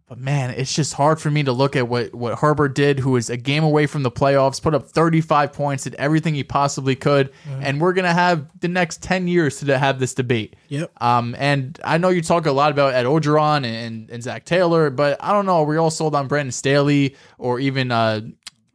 But 0.08 0.20
man, 0.20 0.52
it's 0.52 0.74
just 0.74 0.94
hard 0.94 1.20
for 1.20 1.30
me 1.30 1.44
to 1.44 1.52
look 1.52 1.76
at 1.76 1.90
what 1.90 2.16
what 2.16 2.40
Herbert 2.40 2.76
did, 2.76 3.00
who 3.00 3.12
was 3.12 3.30
a 3.30 3.36
game 3.36 3.66
away 3.66 3.88
from 3.88 4.04
the 4.04 4.12
playoffs, 4.12 4.62
put 4.62 4.74
up 4.74 4.88
35 4.88 5.52
points, 5.52 5.84
did 5.84 5.96
everything 5.96 6.34
he 6.34 6.46
possibly 6.46 6.96
could, 6.96 7.30
and 7.46 7.82
we're 7.82 7.92
gonna 7.92 8.14
have 8.14 8.48
the 8.62 8.70
next 8.70 9.04
10 9.04 9.28
years 9.28 9.60
to 9.60 9.78
have 9.78 10.00
this 10.00 10.14
debate. 10.14 10.56
Yep. 10.70 10.92
Um, 11.04 11.36
and 11.38 11.78
I 11.84 11.98
know 11.98 12.08
you 12.08 12.22
talk 12.22 12.46
a 12.46 12.54
lot 12.54 12.72
about 12.72 12.94
Ed 12.94 13.06
Orgeron 13.06 13.66
and, 13.66 14.10
and 14.10 14.24
Zac 14.24 14.46
Taylor, 14.46 14.90
but 14.90 15.22
I 15.22 15.34
don't 15.34 15.46
know. 15.46 15.58
Are 15.58 15.66
we 15.66 15.76
all 15.76 15.92
sold 15.92 16.16
on 16.16 16.28
Brandon 16.28 16.54
Staley 16.54 17.18
or 17.38 17.60
even 17.60 17.92
uh, 17.92 18.22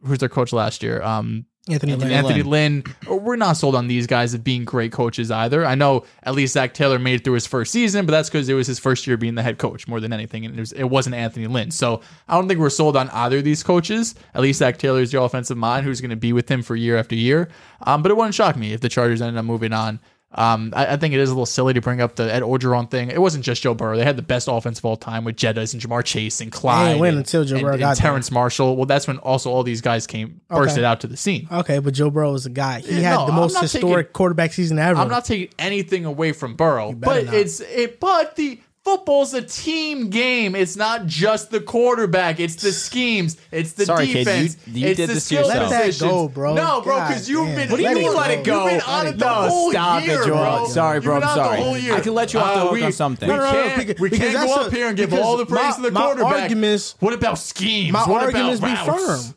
who's 0.05 0.19
their 0.19 0.29
coach 0.29 0.53
last 0.53 0.83
year? 0.83 1.01
Um, 1.01 1.47
Anthony, 1.69 1.95
Lynn. 1.95 2.11
Anthony 2.11 2.43
Lynn. 2.43 2.83
We're 3.07 3.37
not 3.37 3.53
sold 3.53 3.75
on 3.75 3.87
these 3.87 4.05
guys 4.05 4.33
as 4.33 4.41
being 4.41 4.65
great 4.65 4.91
coaches 4.91 5.31
either. 5.31 5.65
I 5.65 5.75
know 5.75 6.03
at 6.23 6.35
least 6.35 6.55
Zac 6.55 6.73
Taylor 6.73 6.99
made 6.99 7.21
it 7.21 7.23
through 7.23 7.35
his 7.35 7.47
first 7.47 7.71
season, 7.71 8.05
but 8.05 8.11
that's 8.11 8.29
because 8.29 8.49
it 8.49 8.53
was 8.53 8.67
his 8.67 8.79
first 8.79 9.07
year 9.07 9.15
being 9.15 9.35
the 9.35 9.43
head 9.43 9.57
coach 9.57 9.87
more 9.87 10.01
than 10.01 10.11
anything, 10.11 10.45
and 10.45 10.57
it, 10.57 10.59
was, 10.59 10.73
it 10.73 10.83
wasn't 10.83 11.15
Anthony 11.15 11.47
Lynn. 11.47 11.71
So 11.71 12.01
I 12.27 12.35
don't 12.35 12.49
think 12.49 12.59
we're 12.59 12.69
sold 12.69 12.97
on 12.97 13.09
either 13.11 13.37
of 13.37 13.45
these 13.45 13.63
coaches. 13.63 14.13
At 14.33 14.41
least 14.41 14.59
Zac 14.59 14.77
Taylor 14.77 14.99
is 14.99 15.13
your 15.13 15.23
offensive 15.23 15.55
mind, 15.55 15.85
who's 15.85 16.01
going 16.01 16.09
to 16.09 16.17
be 16.17 16.33
with 16.33 16.51
him 16.51 16.63
for 16.63 16.75
year 16.75 16.97
after 16.97 17.15
year. 17.15 17.47
Um, 17.83 18.03
but 18.03 18.11
it 18.11 18.17
wouldn't 18.17 18.35
shock 18.35 18.57
me 18.57 18.73
if 18.73 18.81
the 18.81 18.89
Chargers 18.89 19.21
ended 19.21 19.37
up 19.37 19.45
moving 19.45 19.71
on. 19.71 20.01
Um, 20.35 20.73
I, 20.75 20.93
I 20.93 20.97
think 20.97 21.13
it 21.13 21.19
is 21.19 21.29
a 21.29 21.33
little 21.33 21.45
silly 21.45 21.73
to 21.73 21.81
bring 21.81 22.01
up 22.01 22.15
the 22.15 22.33
Ed 22.33 22.41
Orgeron 22.43 22.89
thing. 22.89 23.09
It 23.11 23.21
wasn't 23.21 23.43
just 23.45 23.61
Joe 23.61 23.73
Burrow; 23.73 23.97
they 23.97 24.03
had 24.03 24.15
the 24.17 24.21
best 24.23 24.47
offense 24.51 24.79
of 24.79 24.85
all 24.85 24.97
time 24.97 25.23
with 25.25 25.35
Jettas 25.35 25.73
and 25.73 25.81
Ja'Marr 25.81 26.03
Chase 26.03 26.41
and 26.41 26.51
Clyde. 26.51 26.99
win 26.99 27.17
until 27.17 27.43
Joe 27.45 27.55
and- 27.55 27.61
Burrow 27.63 27.73
and 27.73 27.79
got 27.79 27.97
there. 27.97 28.11
Terrace 28.11 28.31
Marshall. 28.31 28.75
Well, 28.75 28.85
that's 28.85 29.07
when 29.07 29.17
also 29.19 29.51
all 29.51 29.63
these 29.63 29.81
guys 29.81 30.07
came 30.07 30.41
bursted 30.49 30.83
out 30.83 31.01
to 31.01 31.07
the 31.07 31.17
scene. 31.17 31.47
Okay, 31.51 31.79
but 31.79 31.93
Joe 31.93 32.09
Burrow 32.09 32.31
was 32.31 32.45
a 32.45 32.49
guy. 32.49 32.79
He 32.81 32.95
Yeah, 33.01 33.11
had 33.11 33.15
no, 33.17 33.25
the 33.27 33.31
most 33.33 33.59
historic 33.59 34.07
taking- 34.07 34.13
quarterback 34.13 34.53
season 34.53 34.79
ever. 34.79 34.99
I'm 34.99 35.07
not 35.09 35.25
taking 35.25 35.49
anything 35.59 36.05
away 36.05 36.31
from 36.31 36.55
Burrow, 36.55 36.93
but 36.93 37.25
not. 37.25 37.33
it's 37.35 37.59
it. 37.59 37.99
But 37.99 38.35
the 38.35 38.59
football's 38.83 39.33
a 39.33 39.41
team 39.41 40.09
game. 40.09 40.55
It's 40.55 40.75
not 40.75 41.05
just 41.05 41.51
the 41.51 41.61
quarterback. 41.61 42.39
It's 42.39 42.55
the 42.55 42.71
schemes. 42.71 43.37
It's 43.51 43.73
the 43.73 43.85
Sorry, 43.85 44.07
kid, 44.07 44.17
you- 44.19 44.23
defense. 44.25 44.57
you 44.67 44.87
it's 44.87 44.97
did 44.97 45.09
the 45.09 45.13
this 45.15 45.25
skill 45.25 45.45
yourself. 45.47 45.71
Let 45.71 45.85
that 45.93 45.99
go, 45.99 46.27
bro. 46.27 46.53
No, 46.53 46.81
bro, 46.81 46.99
because 46.99 47.29
you've 47.29 47.45
damn. 47.47 47.55
been. 47.55 47.69
What 47.69 47.77
do 47.77 47.83
you 47.83 47.89
you've 47.89 47.97
mean 47.99 48.07
been- 48.09 48.17
let 48.17 48.31
it 48.31 48.43
go? 48.43 48.63
You've 48.67 48.71
been 48.71 48.81
on 48.81 48.97
Let 49.05 49.05
it 49.05 49.09
it 49.15 49.19
the 49.19 49.25
go. 49.25 49.33
whole 49.49 49.71
Stop 49.71 50.01
it, 50.03 50.07
year, 50.07 50.23
Joel. 50.25 50.37
bro. 50.59 50.67
Sorry, 50.67 50.99
bro, 50.99 51.15
I'm 51.15 51.23
on 51.23 51.27
the 51.37 51.43
sorry. 51.43 51.57
whole 51.61 51.77
year. 51.77 51.95
I 51.95 51.99
can 52.01 52.13
let 52.13 52.33
you 52.33 52.39
off 52.39 52.53
the 52.53 52.59
Uh, 52.59 52.63
hook 52.63 52.71
we- 52.73 52.83
on 52.83 52.91
something. 52.91 53.29
We 53.29 53.35
No, 53.35 53.39
no, 53.41 53.45
no, 53.45 53.51
can't, 53.51 53.77
because- 53.87 54.01
we 54.01 54.09
can't 54.09 54.33
that's 54.33 54.45
go 54.53 54.55
a- 54.61 54.65
up 54.67 54.73
here 54.73 54.87
and 54.87 54.97
give 54.97 55.13
all 55.13 55.37
the 55.37 55.45
praise 55.45 55.63
my- 55.63 55.71
to 55.75 55.81
the 55.83 55.91
my 55.91 56.01
quarterback. 56.01 56.41
arguments- 56.43 56.95
what 56.99 57.13
about 57.13 57.39
schemes? 57.39 57.93
My 57.93 58.03
what 58.05 58.23
arguments 58.23 58.59
about 58.59 58.85
be 58.85 58.91
routes? 58.91 59.05
firm. 59.27 59.35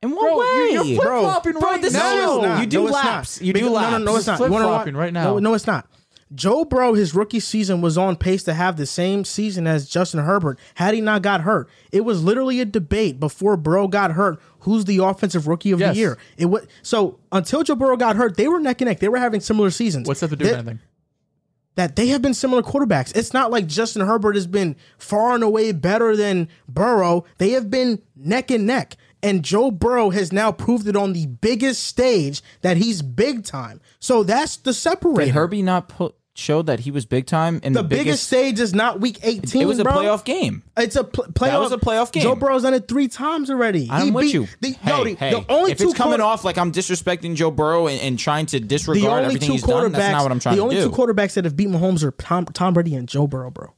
In 0.00 0.10
what 0.12 0.20
Bro, 0.28 0.38
way? 0.38 0.46
you're, 0.46 0.84
you're 0.84 0.84
flip 0.96 1.08
Bro, 1.08 1.20
flopping 1.22 1.52
bro, 1.54 1.60
right 1.72 1.82
this 1.82 1.92
now. 1.92 2.40
No. 2.40 2.60
You 2.60 2.66
do 2.66 2.84
no, 2.84 2.90
laps. 2.92 3.40
You 3.42 3.52
do 3.52 3.60
Because- 3.64 3.72
No, 3.82 3.90
no, 3.90 3.98
no, 3.98 4.16
it's 4.16 4.26
not. 4.28 4.38
You 4.38 4.44
wanna 4.44 4.64
Flip-flopping 4.66 4.94
right 4.96 5.12
now. 5.12 5.24
No, 5.24 5.38
no, 5.40 5.54
it's 5.54 5.66
not. 5.66 5.86
Joe 6.34 6.64
Burrow, 6.64 6.92
his 6.94 7.14
rookie 7.14 7.40
season 7.40 7.80
was 7.80 7.96
on 7.96 8.16
pace 8.16 8.42
to 8.44 8.54
have 8.54 8.76
the 8.76 8.84
same 8.86 9.24
season 9.24 9.66
as 9.66 9.88
Justin 9.88 10.20
Herbert 10.24 10.58
had 10.74 10.94
he 10.94 11.00
not 11.00 11.22
got 11.22 11.40
hurt. 11.40 11.68
It 11.90 12.02
was 12.04 12.22
literally 12.22 12.60
a 12.60 12.64
debate 12.66 13.18
before 13.18 13.56
Burrow 13.56 13.88
got 13.88 14.12
hurt. 14.12 14.38
Who's 14.60 14.84
the 14.84 14.98
offensive 15.02 15.46
rookie 15.46 15.70
of 15.70 15.80
Yes. 15.80 15.94
the 15.94 15.98
year? 16.00 16.18
It 16.36 16.46
was 16.46 16.66
so 16.82 17.18
until 17.32 17.62
Joe 17.62 17.74
Burrow 17.76 17.96
got 17.96 18.16
hurt, 18.16 18.36
they 18.36 18.46
were 18.48 18.60
neck 18.60 18.80
and 18.82 18.88
neck. 18.88 19.00
They 19.00 19.08
were 19.08 19.18
having 19.18 19.40
similar 19.40 19.70
seasons. 19.70 20.06
What's 20.06 20.20
that 20.20 20.28
to 20.30 20.36
do 20.36 20.44
with 20.44 20.52
They- 20.52 20.58
anything? 20.58 20.80
that 21.76 21.94
they 21.94 22.08
have 22.08 22.20
been 22.20 22.34
similar 22.34 22.60
quarterbacks. 22.60 23.16
It's 23.16 23.32
not 23.32 23.52
like 23.52 23.68
Justin 23.68 24.04
Herbert 24.04 24.34
has 24.34 24.48
been 24.48 24.74
far 24.98 25.36
and 25.36 25.44
away 25.44 25.70
better 25.70 26.16
than 26.16 26.48
Burrow. 26.68 27.24
They 27.38 27.50
have 27.50 27.70
been 27.70 28.02
neck 28.16 28.50
and 28.50 28.66
neck. 28.66 28.96
And 29.22 29.44
Joe 29.44 29.70
Burrow 29.70 30.10
has 30.10 30.32
now 30.32 30.50
proved 30.52 30.88
it 30.88 30.96
on 30.96 31.12
the 31.12 31.26
biggest 31.26 31.84
stage 31.84 32.42
that 32.62 32.76
he's 32.78 33.00
big 33.02 33.44
time. 33.44 33.80
So 34.00 34.24
that's 34.24 34.56
the 34.56 34.72
Did. 35.26 35.34
Herbie 35.34 35.62
not 35.62 35.88
put, 35.88 36.14
show 36.38 36.62
that 36.62 36.80
he 36.80 36.90
was 36.90 37.04
big 37.04 37.26
time 37.26 37.60
in 37.64 37.72
the 37.72 37.82
the, 37.82 37.88
biggest, 37.88 38.24
stage 38.24 38.60
is 38.60 38.72
not 38.72 39.00
week 39.00 39.18
18. 39.22 39.60
It 39.60 39.64
was 39.64 39.78
a 39.80 39.82
bro. 39.84 39.92
playoff 39.94 40.24
game. 40.24 40.62
It's 40.76 40.94
a 40.96 41.02
pl- 41.04 41.24
playoff. 41.32 41.60
was 41.60 41.72
a 41.72 41.78
playoff 41.78 42.12
game. 42.12 42.22
Joe 42.22 42.36
Burrow's 42.36 42.62
done 42.62 42.74
it 42.74 42.86
three 42.86 43.08
times 43.08 43.50
already. 43.50 43.88
I'm 43.90 44.04
He 44.06 44.10
with 44.12 44.24
beat- 44.26 44.34
you. 44.34 44.46
The, 44.60 44.70
hey, 44.72 44.90
no, 44.90 45.04
the, 45.04 45.14
hey, 45.14 45.30
the 45.32 45.44
only 45.52 45.72
if 45.72 45.78
two 45.78 45.88
it's 45.88 45.94
coming 45.94 46.18
quarter- 46.18 46.22
off 46.22 46.44
like 46.44 46.56
I'm 46.56 46.70
disrespecting 46.72 47.34
Joe 47.34 47.50
Burrow 47.50 47.88
and, 47.88 48.00
and 48.00 48.18
trying 48.18 48.46
to 48.46 48.60
disregard 48.60 49.24
everything 49.24 49.50
he's 49.50 49.62
done, 49.62 49.90
that's 49.92 50.12
not 50.12 50.22
what 50.22 50.30
I'm 50.32 50.38
trying 50.38 50.56
to 50.56 50.62
do. 50.62 50.68
the 50.68 50.76
only 50.76 50.90
two 50.90 50.96
quarterbacks 50.96 51.34
that 51.34 51.44
have 51.44 51.56
beat 51.56 51.68
Mahomes 51.68 52.02
are 52.04 52.12
Tom, 52.12 52.44
Tom 52.46 52.72
Brady 52.74 52.94
and 52.94 53.08
Joe 53.08 53.26
Burrow, 53.26 53.50
bro. 53.50 53.74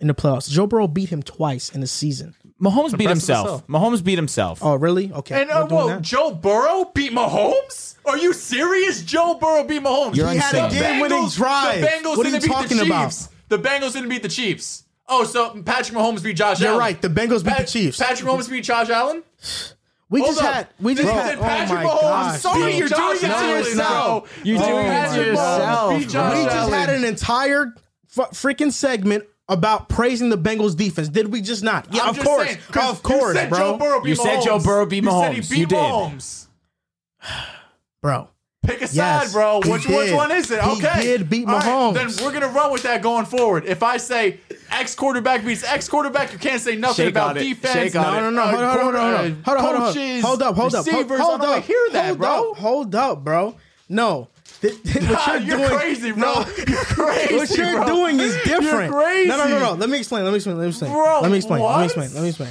In 0.00 0.06
the 0.08 0.14
playoffs, 0.14 0.48
Joe 0.50 0.66
Burrow 0.66 0.88
beat 0.88 1.08
him 1.10 1.22
twice 1.22 1.70
in 1.70 1.80
the 1.80 1.86
season. 1.86 2.34
Mahomes 2.60 2.96
beat 2.98 3.08
himself. 3.08 3.46
himself. 3.62 3.66
Mahomes 3.68 4.02
beat 4.02 4.16
himself. 4.18 4.58
Oh, 4.62 4.74
really? 4.74 5.12
Okay. 5.12 5.42
And 5.42 5.50
uh, 5.50 5.60
we're 5.62 5.68
doing 5.68 5.80
whoa, 5.80 5.88
that. 5.88 6.02
Joe 6.02 6.32
Burrow 6.32 6.90
beat 6.94 7.12
Mahomes? 7.12 7.94
Are 8.04 8.18
you 8.18 8.32
serious? 8.32 9.02
Joe 9.02 9.34
Burrow 9.40 9.62
beat 9.64 9.82
Mahomes. 9.82 10.16
You're 10.16 10.28
He 10.30 10.38
had 10.38 10.54
a 10.54 10.64
insane. 10.66 10.80
game-winning 10.82 11.18
Bengals- 11.18 11.36
drive. 11.36 11.80
The 11.80 11.86
Bengals 11.86 12.16
What 12.16 12.26
are 12.26 12.30
didn't 12.30 12.42
you 12.42 12.48
beat 12.48 12.54
talking 12.54 12.76
the 12.78 12.86
about? 12.86 13.04
Chiefs. 13.06 13.28
The 13.48 13.58
Bengals 13.58 13.92
didn't 13.92 14.08
beat 14.08 14.22
the 14.22 14.28
Chiefs. 14.28 14.84
Oh, 15.08 15.24
so 15.24 15.62
Patrick 15.62 15.96
Mahomes 15.96 16.22
beat 16.22 16.36
Josh 16.36 16.56
Allen. 16.56 16.62
You're 16.62 16.70
Allen. 16.72 16.80
right. 16.80 17.00
The 17.02 17.08
Bengals 17.08 17.44
beat 17.44 17.50
Pat- 17.54 17.66
the 17.66 17.72
Chiefs. 17.72 17.98
Patrick 17.98 18.28
Mahomes 18.28 18.50
beat 18.50 18.64
Josh 18.64 18.90
Allen. 18.90 19.22
we 20.10 20.20
Hold 20.20 20.32
just 20.34 20.42
up. 20.44 20.54
had. 20.54 20.68
We 20.80 20.94
just 20.94 21.06
Did- 21.06 21.14
had. 21.14 21.30
did 21.30 21.38
oh 21.38 21.42
Patrick 21.42 21.78
my 21.78 21.84
Mahomes 21.84 22.00
God. 22.00 22.32
beat 22.32 22.40
sorry, 22.40 22.76
you're 22.76 22.88
Josh 22.88 22.98
doing 22.98 23.16
it 23.16 23.20
to 23.20 23.26
Allen? 23.36 23.48
yourself. 23.64 24.36
No. 24.36 24.44
You're 24.44 24.58
doing 24.58 24.70
it 24.70 24.82
to 24.82 24.88
Patrick 24.88 25.26
Mahomes 25.26 25.26
yourself, 25.28 25.98
beat. 26.00 26.08
Josh 26.08 26.36
We 26.36 26.44
just 26.44 26.56
Allen. 26.56 26.72
had 26.72 26.88
an 26.90 27.04
entire 27.04 27.74
f- 28.18 28.30
freaking 28.32 28.72
segment 28.72 29.24
about 29.48 29.88
praising 29.88 30.28
the 30.28 30.38
Bengals 30.38 30.76
defense. 30.76 31.08
Did 31.08 31.32
we 31.32 31.40
just 31.40 31.62
not? 31.62 31.86
Yeah, 31.92 32.02
I'm 32.02 32.10
of 32.10 32.18
course. 32.20 32.46
saying, 32.48 32.58
'cause 32.70 32.90
of 32.92 33.02
course, 33.02 33.34
you 33.34 33.40
said 33.40 33.48
bro. 33.50 33.58
Joe 33.58 33.76
Burrow 33.78 34.00
beat 34.00 34.08
You 34.10 34.14
said 34.16 34.40
Joe 34.42 34.58
Burrow 34.58 34.86
beat 34.86 35.04
You 35.04 35.10
said 35.10 35.32
he 35.34 35.40
Mahomes. 35.40 35.50
beat 35.50 35.58
You 35.58 35.66
did. 35.66 35.78
Mahomes. 35.92 36.46
bro. 38.02 38.28
Pick 38.62 38.82
a 38.82 38.86
side, 38.88 38.94
Yes, 38.94 39.32
bro. 39.32 39.62
he 39.62 39.70
Which 39.70 39.86
which 39.86 40.12
one 40.12 40.30
is 40.32 40.50
it? 40.50 40.62
He 40.62 40.70
Okay, 40.72 41.02
did 41.02 41.30
beat 41.30 41.46
All 41.48 41.54
right, 41.54 41.64
Mahomes. 41.64 41.94
then 41.94 42.24
we're 42.26 42.32
gonna 42.32 42.48
run 42.48 42.70
with 42.72 42.82
that 42.82 43.00
going 43.00 43.24
forward. 43.24 43.64
If 43.64 43.82
I 43.82 43.96
say 43.96 44.40
X 44.70 44.94
quarterback 44.94 45.44
beats 45.44 45.64
X 45.64 45.88
quarterback, 45.88 46.32
you 46.32 46.38
can't 46.38 46.60
say 46.60 46.76
nothing 46.76 47.06
Shake 47.06 47.14
about 47.14 47.30
on 47.30 47.36
it. 47.38 47.40
defense. 47.44 47.72
Shake 47.72 47.96
on 47.96 48.02
No, 48.12 48.18
it. 48.18 48.22
no, 48.22 48.30
no. 48.30 48.42
uh, 48.42 48.48
Hold 48.50 48.62
on, 48.62 48.78
hold 48.78 48.94
on, 48.96 49.00
hold 49.00 49.14
on. 49.14 49.14
uh, 49.14 49.34
Hold 49.44 49.56
on, 49.58 49.64
hold 49.64 49.76
on. 49.76 49.80
coaches, 49.94 50.22
Hold 50.24 50.42
up, 50.42 50.56
hold 50.56 50.74
up. 50.74 50.84
Hold, 50.86 50.96
receivers. 50.96 51.20
hold 51.20 51.30
I 51.30 51.36
don't 51.36 51.42
up. 51.44 51.48
wanna 51.50 51.60
hear 51.62 51.88
that, 51.92 52.06
hold 52.06 52.18
bro. 52.18 52.50
Up, 52.50 52.58
hold 52.58 52.94
up, 52.94 53.24
bro. 53.24 53.54
No. 53.88 54.28
Th- 54.60 54.82
th- 54.82 55.08
what 55.08 55.26
you're, 55.26 55.36
You're 55.38 55.56
doing, 55.68 55.78
crazy, 55.78 56.12
bro. 56.12 56.22
No, 56.34 56.46
You're 56.66 56.84
crazy, 56.84 57.36
what 57.36 57.50
you're 57.56 57.72
bro. 57.76 57.86
doing 57.86 58.18
is 58.20 58.34
different. 58.44 58.90
You're 58.92 59.02
crazy. 59.02 59.28
No, 59.28 59.36
no, 59.38 59.48
no, 59.48 59.58
no. 59.60 59.72
Let 59.74 59.88
me 59.88 59.98
explain. 59.98 60.24
Let 60.24 60.30
me 60.30 60.36
explain. 60.36 60.56
Let 60.58 60.64
me 60.64 60.68
explain. 60.70 60.92
Bro, 60.92 61.20
let 61.22 61.30
me 61.30 61.36
explain. 61.36 61.62
Let 61.62 61.78
me 61.78 61.84
explain. 61.84 62.10
Let 62.14 62.22
me 62.22 62.28
explain. 62.28 62.50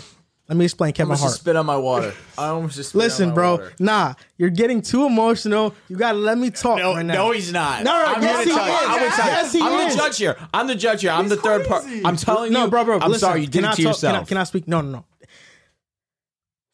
Let 0.49 0.55
me 0.55 0.63
explain 0.63 0.93
Kevin 0.93 1.17
Hart. 1.17 1.33
spit 1.33 1.57
on 1.57 1.65
my 1.65 1.75
water. 1.75 2.13
I 2.37 2.47
almost 2.47 2.77
just 2.77 2.91
spit 2.91 2.99
Listen, 2.99 3.33
bro. 3.33 3.67
Nah, 3.79 4.13
you're 4.37 4.49
getting 4.49 4.81
too 4.81 5.05
emotional. 5.05 5.75
You 5.89 5.97
gotta 5.97 6.17
let 6.17 6.37
me 6.37 6.49
talk 6.51 6.77
No, 6.77 6.93
right 6.95 7.05
now. 7.05 7.15
no, 7.15 7.31
he's 7.31 7.51
not. 7.51 7.83
No, 7.83 7.91
no, 7.91 8.05
I'm 8.13 8.21
yes, 8.21 8.45
he 8.45 8.51
tell 8.51 8.65
you. 8.65 8.73
is. 8.73 8.79
I'm 8.87 8.99
tell. 9.11 9.27
Yes, 9.27 9.51
he 9.53 9.61
I'm 9.61 9.87
is. 9.89 9.95
the 9.95 10.01
judge 10.01 10.17
here. 10.17 10.37
I'm 10.53 10.67
the 10.67 10.75
judge 10.75 11.01
here. 11.01 11.11
I'm 11.11 11.25
He's 11.25 11.31
the 11.31 11.35
third 11.41 11.67
part. 11.67 11.83
I'm 12.05 12.15
telling 12.15 12.53
you. 12.53 12.57
No, 12.57 12.69
bro, 12.69 12.85
bro. 12.85 12.97
I'm 12.97 13.11
listen, 13.11 13.27
sorry. 13.27 13.41
You 13.41 13.47
did 13.47 13.55
can 13.63 13.65
it 13.65 13.67
I 13.67 13.71
to 13.75 13.83
talk- 13.83 13.89
yourself. 13.89 14.13
Can 14.13 14.21
I, 14.21 14.25
can 14.25 14.37
I 14.37 14.43
speak? 14.45 14.69
No, 14.69 14.79
no, 14.79 14.89
no. 14.89 15.05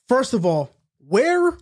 First 0.07 0.33
of 0.35 0.45
all, 0.45 0.69
where 1.07 1.57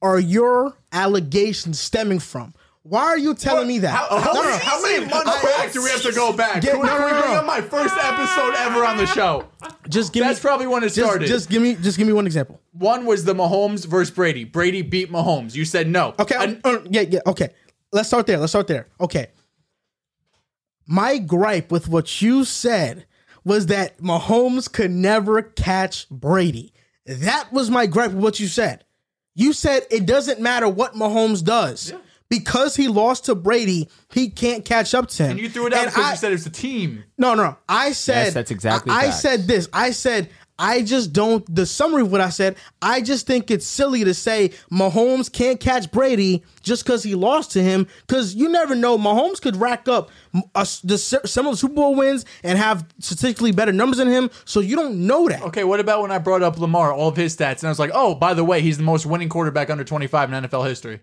are 0.00 0.18
your 0.18 0.74
allegations 0.90 1.78
stemming 1.80 2.18
from? 2.18 2.54
Why 2.84 3.02
are 3.04 3.18
you 3.18 3.34
telling 3.34 3.68
me 3.68 3.78
that? 3.78 3.90
How, 3.94 4.18
how, 4.18 4.32
No, 4.32 4.58
how 4.58 4.82
many 4.82 5.04
months 5.06 5.30
I- 5.30 5.42
back 5.42 5.72
do 5.72 5.82
we 5.84 5.90
have 5.90 6.02
to 6.02 6.12
go 6.12 6.32
back? 6.32 6.62
Get- 6.62 6.74
no, 6.74 6.82
no, 6.82 6.98
no, 6.98 7.08
bring 7.20 7.32
no. 7.32 7.38
up 7.38 7.46
my 7.46 7.60
first 7.60 7.94
episode 7.96 8.54
ever 8.56 8.84
on 8.84 8.96
the 8.96 9.06
show? 9.06 9.48
Just 9.88 10.12
give 10.12 10.24
That's 10.24 10.40
me. 10.42 10.48
probably 10.48 10.66
when 10.66 10.82
it 10.82 10.86
just, 10.88 10.96
started. 10.96 11.28
just 11.28 11.48
give 11.48 11.62
me. 11.62 11.76
Just 11.76 11.96
give 11.96 12.06
me 12.08 12.12
one 12.12 12.26
example. 12.26 12.60
One 12.72 13.04
was 13.06 13.24
the 13.24 13.34
Mahomes 13.34 13.86
versus 13.86 14.12
Brady. 14.12 14.42
Brady 14.44 14.82
beat 14.82 15.12
Mahomes. 15.12 15.54
You 15.54 15.64
said 15.64 15.86
no. 15.88 16.14
Okay. 16.18 16.58
Uh, 16.64 16.78
yeah. 16.90 17.02
Yeah. 17.02 17.20
Okay. 17.26 17.50
Let's 17.92 18.08
start 18.08 18.26
there. 18.26 18.38
Let's 18.38 18.50
start 18.52 18.66
there. 18.66 18.88
Okay. 19.00 19.28
My 20.86 21.18
gripe 21.18 21.70
with 21.70 21.88
what 21.88 22.20
you 22.20 22.44
said 22.44 23.06
was 23.44 23.66
that 23.66 23.98
Mahomes 23.98 24.70
could 24.70 24.90
never 24.90 25.42
catch 25.42 26.08
Brady. 26.08 26.72
That 27.06 27.52
was 27.52 27.70
my 27.70 27.86
gripe 27.86 28.10
with 28.12 28.22
what 28.22 28.40
you 28.40 28.48
said. 28.48 28.84
You 29.34 29.52
said 29.52 29.86
it 29.90 30.06
doesn't 30.06 30.40
matter 30.40 30.68
what 30.68 30.94
Mahomes 30.94 31.44
does. 31.44 31.92
Because 32.32 32.74
he 32.76 32.88
lost 32.88 33.26
to 33.26 33.34
Brady, 33.34 33.90
he 34.10 34.30
can't 34.30 34.64
catch 34.64 34.94
up 34.94 35.08
to 35.10 35.24
him. 35.24 35.30
and 35.32 35.40
you 35.40 35.50
threw 35.50 35.66
it 35.66 35.74
out 35.74 35.80
And 35.84 35.90
because 35.90 36.04
I- 36.04 36.10
you 36.12 36.16
said 36.16 36.32
it's 36.32 36.46
a 36.46 36.50
team. 36.50 37.04
no, 37.18 37.34
no. 37.34 37.58
I 37.68 37.92
said 37.92 38.24
Yes, 38.24 38.34
that's 38.34 38.50
exactly 38.50 38.90
I, 38.90 39.08
I 39.08 39.10
said 39.10 39.46
this. 39.46 39.68
I 39.70 39.90
said 39.90 40.30
I 40.58 40.82
just 40.82 41.12
don't. 41.12 41.44
The 41.52 41.66
summary 41.66 42.02
of 42.02 42.12
what 42.12 42.20
I 42.20 42.28
said. 42.28 42.56
I 42.80 43.00
just 43.00 43.26
think 43.26 43.50
it's 43.50 43.66
silly 43.66 44.04
to 44.04 44.14
say 44.14 44.50
Mahomes 44.70 45.32
can't 45.32 45.58
catch 45.58 45.90
Brady 45.90 46.44
just 46.62 46.84
because 46.84 47.02
he 47.02 47.14
lost 47.16 47.50
to 47.52 47.62
him. 47.62 47.86
Because 48.06 48.34
you 48.34 48.48
never 48.48 48.74
know. 48.76 48.96
Mahomes 48.96 49.40
could 49.42 49.56
rack 49.56 49.88
up 49.88 50.10
a, 50.54 50.66
the 50.84 50.98
similar 50.98 51.56
Super 51.56 51.74
Bowl 51.74 51.96
wins 51.96 52.24
and 52.44 52.58
have 52.58 52.86
statistically 53.00 53.50
better 53.50 53.72
numbers 53.72 53.98
than 53.98 54.08
him. 54.08 54.30
So 54.44 54.60
you 54.60 54.76
don't 54.76 55.06
know 55.06 55.28
that. 55.28 55.42
Okay, 55.42 55.64
what 55.64 55.80
about 55.80 56.00
when 56.02 56.12
I 56.12 56.18
brought 56.18 56.42
up 56.42 56.58
Lamar, 56.58 56.92
all 56.92 57.08
of 57.08 57.16
his 57.16 57.36
stats, 57.36 57.60
and 57.60 57.64
I 57.64 57.70
was 57.70 57.78
like, 57.80 57.90
oh, 57.92 58.14
by 58.14 58.32
the 58.32 58.44
way, 58.44 58.60
he's 58.60 58.76
the 58.76 58.84
most 58.84 59.04
winning 59.04 59.30
quarterback 59.30 59.68
under 59.68 59.84
25 59.84 60.32
in 60.32 60.44
NFL 60.44 60.68
history. 60.68 61.00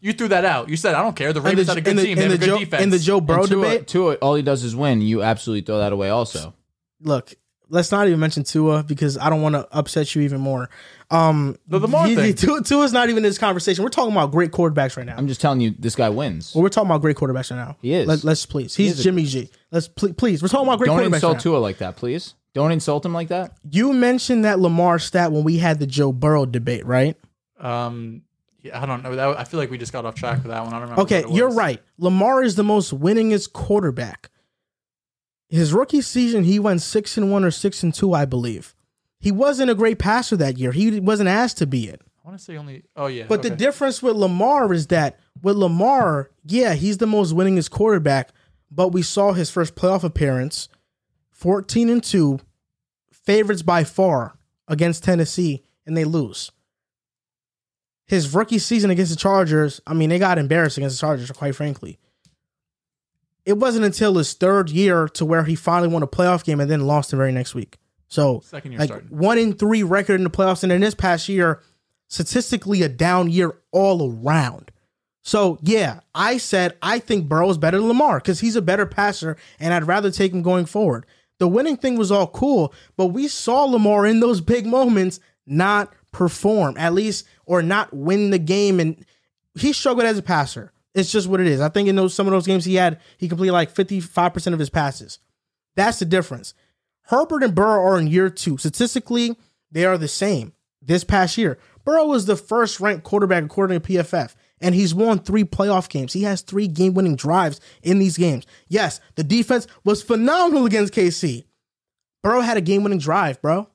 You 0.00 0.12
threw 0.12 0.28
that 0.28 0.44
out. 0.44 0.68
You 0.68 0.76
said 0.76 0.94
I 0.94 1.02
don't 1.02 1.16
care. 1.16 1.32
The 1.32 1.40
And 1.40 1.46
Ravens 1.48 1.66
the, 1.66 1.72
had 1.72 1.78
a 1.78 1.80
good 1.80 1.90
and 1.90 1.98
the, 1.98 2.04
team. 2.04 2.16
They 2.16 2.22
and 2.24 2.32
have 2.32 2.40
a 2.42 2.44
good 2.44 2.50
Joe, 2.52 2.58
defense. 2.58 2.82
and 2.82 2.92
the 2.92 2.98
Joe 2.98 3.20
Burrow 3.20 3.46
Tua, 3.46 3.64
debate. 3.70 3.86
Tua, 3.88 4.14
all 4.16 4.34
he 4.34 4.42
does 4.42 4.62
is 4.64 4.74
win. 4.76 5.00
You 5.02 5.22
absolutely 5.22 5.62
throw 5.62 5.78
that 5.78 5.92
away. 5.92 6.10
Also, 6.10 6.54
Look, 7.00 7.34
let's 7.68 7.90
not 7.92 8.06
even 8.08 8.18
mention 8.20 8.44
Tua 8.44 8.82
because 8.82 9.16
I 9.18 9.28
don't 9.30 9.42
want 9.42 9.54
to 9.54 9.68
upset 9.76 10.14
you 10.14 10.22
even 10.22 10.40
more. 10.40 10.68
Um, 11.10 11.56
The 11.68 11.78
Lamar 11.80 12.04
he- 12.06 12.10
he- 12.14 12.32
thing. 12.32 12.34
Tua, 12.34 12.62
Tua's 12.62 12.92
not 12.92 13.08
even 13.08 13.18
in 13.18 13.22
this 13.30 13.38
conversation. 13.38 13.82
We're 13.82 13.90
talking 13.90 14.12
about 14.12 14.30
great 14.30 14.50
quarterbacks 14.52 14.96
right 14.96 15.06
now. 15.06 15.16
I'm 15.16 15.26
just 15.28 15.40
telling 15.40 15.60
you, 15.60 15.74
this 15.78 15.94
guy 15.96 16.08
wins. 16.10 16.54
Well, 16.54 16.62
we're 16.62 16.68
talking 16.68 16.90
about 16.90 17.00
great 17.00 17.16
quarterbacks 17.16 17.50
right 17.50 17.56
now. 17.56 17.76
He 17.80 17.92
is. 17.94 18.06
Let, 18.06 18.24
us 18.24 18.46
please. 18.46 18.74
He's 18.74 18.92
is 18.92 19.00
a- 19.00 19.02
Jimmy 19.04 19.24
G. 19.24 19.50
Let's 19.70 19.88
pl- 19.88 20.12
please. 20.14 20.42
We're 20.42 20.48
talking 20.48 20.66
about 20.68 20.78
great 20.78 20.90
quarterbacks. 20.90 20.92
Don't 20.92 21.10
quarterbacks. 21.10 21.14
insult 21.14 21.32
right 21.32 21.38
now. 21.38 21.42
Tua 21.42 21.58
like 21.58 21.78
that, 21.78 21.96
please. 21.96 22.34
Don't 22.54 22.72
insult 22.72 23.04
him 23.06 23.12
like 23.14 23.28
that. 23.28 23.52
You 23.70 23.92
mentioned 23.92 24.44
that 24.44 24.58
Lamar 24.58 24.98
stat 24.98 25.30
when 25.32 25.44
we 25.44 25.58
had 25.58 25.78
the 25.78 25.86
Joe 25.86 26.12
Burrow 26.12 26.46
debate, 26.46 26.84
right? 26.86 27.16
um, 27.60 28.22
yeah, 28.22 28.27
I 28.72 28.86
don't 28.86 29.02
know. 29.02 29.14
That, 29.14 29.38
I 29.38 29.44
feel 29.44 29.58
like 29.58 29.70
we 29.70 29.78
just 29.78 29.92
got 29.92 30.04
off 30.04 30.14
track 30.14 30.42
with 30.42 30.52
that 30.52 30.64
one. 30.64 30.72
I 30.72 30.78
don't 30.78 30.90
remember. 30.90 31.02
Okay, 31.02 31.24
you're 31.30 31.50
right. 31.50 31.82
Lamar 31.98 32.42
is 32.42 32.56
the 32.56 32.64
most 32.64 32.98
winningest 32.98 33.52
quarterback. 33.52 34.30
His 35.48 35.72
rookie 35.72 36.02
season, 36.02 36.44
he 36.44 36.58
went 36.58 36.82
six 36.82 37.16
and 37.16 37.32
one 37.32 37.44
or 37.44 37.50
six 37.50 37.82
and 37.82 37.94
two, 37.94 38.12
I 38.12 38.24
believe. 38.24 38.74
He 39.18 39.32
wasn't 39.32 39.70
a 39.70 39.74
great 39.74 39.98
passer 39.98 40.36
that 40.36 40.58
year. 40.58 40.72
He 40.72 41.00
wasn't 41.00 41.28
asked 41.28 41.58
to 41.58 41.66
be 41.66 41.88
it. 41.88 42.02
I 42.24 42.28
want 42.28 42.38
to 42.38 42.44
say 42.44 42.56
only. 42.56 42.84
Oh 42.94 43.06
yeah. 43.06 43.24
But 43.26 43.42
the 43.42 43.50
difference 43.50 44.02
with 44.02 44.16
Lamar 44.16 44.72
is 44.72 44.88
that 44.88 45.18
with 45.42 45.56
Lamar, 45.56 46.30
yeah, 46.44 46.74
he's 46.74 46.98
the 46.98 47.06
most 47.06 47.34
winningest 47.34 47.70
quarterback, 47.70 48.30
but 48.70 48.88
we 48.88 49.02
saw 49.02 49.32
his 49.32 49.50
first 49.50 49.74
playoff 49.74 50.04
appearance, 50.04 50.68
14 51.30 51.88
and 51.88 52.04
2, 52.04 52.38
favorites 53.10 53.62
by 53.62 53.84
far 53.84 54.38
against 54.66 55.04
Tennessee, 55.04 55.64
and 55.86 55.96
they 55.96 56.04
lose. 56.04 56.50
His 58.08 58.34
rookie 58.34 58.58
season 58.58 58.90
against 58.90 59.12
the 59.12 59.16
Chargers, 59.16 59.80
I 59.86 59.94
mean, 59.94 60.08
they 60.08 60.18
got 60.18 60.38
embarrassed 60.38 60.78
against 60.78 60.96
the 60.96 61.00
Chargers, 61.00 61.30
quite 61.30 61.54
frankly. 61.54 61.98
It 63.44 63.58
wasn't 63.58 63.84
until 63.84 64.14
his 64.16 64.32
third 64.34 64.70
year 64.70 65.08
to 65.08 65.24
where 65.24 65.44
he 65.44 65.54
finally 65.54 65.88
won 65.88 66.02
a 66.02 66.06
playoff 66.06 66.42
game 66.44 66.58
and 66.58 66.70
then 66.70 66.86
lost 66.86 67.10
the 67.12 67.16
very 67.16 67.32
next 67.32 67.54
week. 67.54 67.78
So, 68.08 68.40
Second 68.44 68.72
year 68.72 68.80
like 68.80 68.88
starting. 68.88 69.08
one 69.16 69.38
in 69.38 69.52
three 69.54 69.82
record 69.82 70.14
in 70.14 70.24
the 70.24 70.30
playoffs, 70.30 70.62
and 70.62 70.72
in 70.72 70.80
this 70.80 70.94
past 70.94 71.28
year, 71.28 71.62
statistically 72.08 72.82
a 72.82 72.88
down 72.88 73.30
year 73.30 73.54
all 73.70 74.10
around. 74.10 74.70
So 75.20 75.58
yeah, 75.60 76.00
I 76.14 76.38
said 76.38 76.76
I 76.80 76.98
think 77.00 77.28
Burrow 77.28 77.50
is 77.50 77.58
better 77.58 77.76
than 77.76 77.88
Lamar 77.88 78.18
because 78.18 78.40
he's 78.40 78.56
a 78.56 78.62
better 78.62 78.86
passer, 78.86 79.36
and 79.60 79.74
I'd 79.74 79.86
rather 79.86 80.10
take 80.10 80.32
him 80.32 80.40
going 80.42 80.64
forward. 80.64 81.04
The 81.38 81.48
winning 81.48 81.76
thing 81.76 81.98
was 81.98 82.10
all 82.10 82.26
cool, 82.28 82.72
but 82.96 83.08
we 83.08 83.28
saw 83.28 83.64
Lamar 83.64 84.06
in 84.06 84.20
those 84.20 84.40
big 84.40 84.64
moments 84.66 85.20
not 85.46 85.92
perform, 86.18 86.76
at 86.76 86.94
least, 86.94 87.24
or 87.46 87.62
not 87.62 87.94
win 87.94 88.30
the 88.30 88.40
game, 88.40 88.80
and 88.80 89.06
he 89.54 89.72
struggled 89.72 90.04
as 90.04 90.18
a 90.18 90.22
passer. 90.22 90.72
It's 90.92 91.12
just 91.12 91.28
what 91.28 91.40
it 91.40 91.46
is. 91.46 91.60
I 91.60 91.68
think 91.68 91.88
in 91.88 91.94
those 91.94 92.12
some 92.12 92.26
of 92.26 92.32
those 92.32 92.46
games 92.46 92.64
he 92.64 92.74
had, 92.74 93.00
he 93.18 93.28
completed 93.28 93.52
like 93.52 93.70
fifty 93.70 94.00
five 94.00 94.34
percent 94.34 94.52
of 94.52 94.58
his 94.58 94.68
passes. 94.68 95.20
That's 95.76 96.00
the 96.00 96.04
difference. 96.04 96.54
Herbert 97.02 97.44
and 97.44 97.54
Burrow 97.54 97.84
are 97.84 97.98
in 98.00 98.08
year 98.08 98.30
two. 98.30 98.58
Statistically, 98.58 99.36
they 99.70 99.84
are 99.84 99.96
the 99.96 100.08
same 100.08 100.54
this 100.82 101.04
past 101.04 101.38
year. 101.38 101.56
Burrow 101.84 102.06
was 102.06 102.26
the 102.26 102.36
first 102.36 102.80
ranked 102.80 103.04
quarterback 103.04 103.44
according 103.44 103.80
to 103.80 103.88
PFF, 103.88 104.34
and 104.60 104.74
he's 104.74 104.94
won 104.94 105.20
three 105.20 105.44
playoff 105.44 105.88
games. 105.88 106.12
He 106.12 106.24
has 106.24 106.42
three 106.42 106.66
game 106.66 106.94
winning 106.94 107.16
drives 107.16 107.60
in 107.80 108.00
these 108.00 108.18
games. 108.18 108.44
Yes, 108.66 109.00
the 109.14 109.22
defense 109.22 109.68
was 109.84 110.02
phenomenal 110.02 110.66
against 110.66 110.92
KC. 110.92 111.44
Burrow 112.24 112.40
had 112.40 112.56
a 112.56 112.60
game 112.60 112.82
winning 112.82 112.98
drive, 112.98 113.40
bro. 113.40 113.68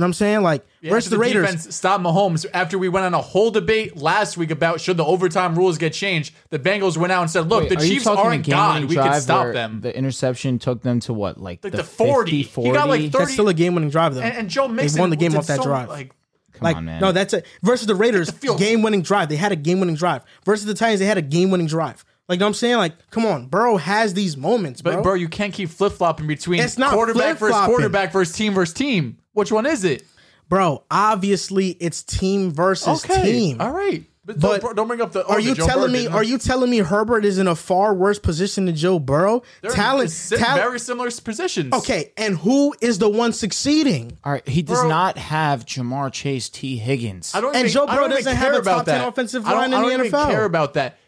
You 0.00 0.02
know 0.02 0.06
what 0.06 0.08
I'm 0.08 0.12
saying? 0.14 0.42
Like, 0.42 0.66
Yeah, 0.80 0.90
versus 0.92 1.08
after 1.12 1.16
the 1.16 1.20
Raiders. 1.20 1.42
defense 1.50 1.76
stopped 1.76 2.02
Mahomes 2.02 2.46
after 2.54 2.78
we 2.78 2.88
went 2.88 3.04
on 3.04 3.12
a 3.12 3.20
whole 3.20 3.50
debate 3.50 3.96
last 3.98 4.38
week 4.38 4.50
about 4.50 4.80
should 4.80 4.96
the 4.96 5.04
overtime 5.04 5.54
rules 5.54 5.76
get 5.76 5.92
changed. 5.92 6.34
The 6.48 6.58
Bengals 6.58 6.96
went 6.96 7.12
out 7.12 7.20
and 7.22 7.30
said, 7.30 7.48
"Look, 7.50 7.64
Wait, 7.64 7.68
the 7.68 7.76
are 7.76 7.80
Chiefs 7.80 8.06
aren't 8.06 8.44
the 8.44 8.50
game-winning 8.50 8.82
God. 8.82 8.84
We 8.88 8.94
can 8.96 9.20
stop 9.20 9.52
them." 9.52 9.80
The 9.82 9.94
interception 9.96 10.58
took 10.58 10.82
them 10.82 11.00
to 11.00 11.12
what, 11.12 11.38
like, 11.38 11.62
Like 11.62 11.72
the, 11.72 11.78
the 11.78 11.84
40. 11.84 12.42
50, 12.44 12.62
He 12.62 12.70
got, 12.72 12.88
like, 12.88 13.00
30 13.02 13.18
That's 13.18 13.32
still 13.32 13.48
a 13.48 13.54
game 13.54 13.74
winning 13.74 13.90
drive, 13.90 14.14
though. 14.14 14.22
and, 14.22 14.34
and 14.36 14.48
Joe 14.48 14.68
Mixon 14.68 15.00
won 15.00 15.10
the 15.10 15.16
game 15.16 15.36
off 15.36 15.46
that 15.48 15.58
so- 15.58 15.64
drive. 15.64 15.88
Like, 15.90 16.12
Come 16.52 16.64
like, 16.64 16.76
on, 16.76 16.84
man. 16.86 17.00
no, 17.00 17.12
that's 17.12 17.32
it. 17.32 17.46
Versus 17.62 17.86
the 17.86 17.94
Raiders, 17.94 18.30
field 18.30 18.58
game 18.58 18.82
winning 18.82 19.02
drive. 19.02 19.28
They 19.28 19.36
had 19.36 19.52
a 19.52 19.56
game 19.56 19.80
winning 19.80 19.94
drive. 19.94 20.22
Versus 20.44 20.66
the 20.66 20.74
Titans, 20.74 20.98
they 21.00 21.06
had 21.06 21.16
a 21.18 21.22
game 21.22 21.50
winning 21.50 21.68
drive. 21.68 22.04
Like, 22.30 22.36
you 22.36 22.40
know 22.40 22.46
what 22.46 22.48
I'm 22.50 22.54
saying? 22.54 22.76
Like, 22.76 23.10
come 23.10 23.26
on. 23.26 23.48
Burrow 23.48 23.76
has 23.76 24.14
these 24.14 24.36
moments, 24.36 24.82
bro. 24.82 24.94
but 24.94 25.02
bro, 25.02 25.14
you 25.14 25.28
can't 25.28 25.52
keep 25.52 25.68
flip 25.68 25.92
flopping 25.92 26.28
between 26.28 26.60
It's 26.60 26.78
not 26.78 26.92
quarterback 26.92 27.38
versus 27.38 27.60
quarterback 27.66 28.12
versus 28.12 28.34
team 28.36 28.54
versus 28.54 28.72
team. 28.72 29.18
Which 29.32 29.50
one 29.50 29.66
is 29.66 29.82
it? 29.84 30.04
Bro, 30.48 30.84
obviously 30.92 31.70
it's 31.80 32.02
team 32.04 32.52
versus 32.52 33.02
team. 33.02 33.60
all 33.60 33.72
right. 33.72 34.04
But, 34.24 34.38
But 34.38 34.60
don't, 34.60 34.76
don't 34.76 34.86
bring 34.86 35.00
up 35.00 35.10
the. 35.10 35.24
oh, 35.26 35.30
Are 35.32 35.40
you 35.40 35.54
Joe 35.56 35.66
telling 35.66 35.90
Burrow 35.92 36.02
me? 36.02 36.06
Are 36.06 36.22
you 36.22 36.38
telling 36.38 36.70
me 36.70 36.78
Herbert 36.78 37.24
is 37.24 37.38
in 37.38 37.48
a 37.48 37.56
far 37.56 37.92
worse 37.94 38.18
position 38.20 38.66
than 38.66 38.76
Joe 38.76 39.00
Burrow? 39.00 39.42
They're 39.62 39.72
talent, 39.72 40.10
si- 40.10 40.36
talent. 40.36 40.62
very 40.62 40.78
similar 40.78 41.10
positions. 41.10 41.72
okay, 41.74 42.12
and 42.16 42.36
who 42.38 42.72
is 42.80 42.98
the 42.98 43.08
one 43.08 43.32
succeeding? 43.32 44.18
All 44.22 44.30
right, 44.32 44.46
he 44.46 44.62
does 44.62 44.78
Bro. 44.80 44.88
not 44.88 45.18
have 45.18 45.64
Ja'Marr 45.66 46.12
Chase, 46.12 46.48
T. 46.48 46.76
Higgins. 46.76 47.34
I 47.34 47.40
don't 47.40 47.56
And 47.56 47.60
even, 47.62 47.72
Joe 47.72 47.86
I 47.88 47.96
Burrow 47.96 48.08
doesn't 48.08 48.36
have 48.36 48.54
a 48.54 48.62
top 48.62 48.84
10 48.84 48.98
that. 49.00 49.08
offensive 49.08 49.46
I 49.46 49.50
don't- 49.50 49.58
line 49.62 49.68
in 49.70 49.74
I 49.74 49.76
the 49.82 49.82
don't 49.96 50.06
even 50.06 50.12
NFL. 50.12 50.30
care 50.30 50.44
about 50.44 50.74
that. 50.74 50.98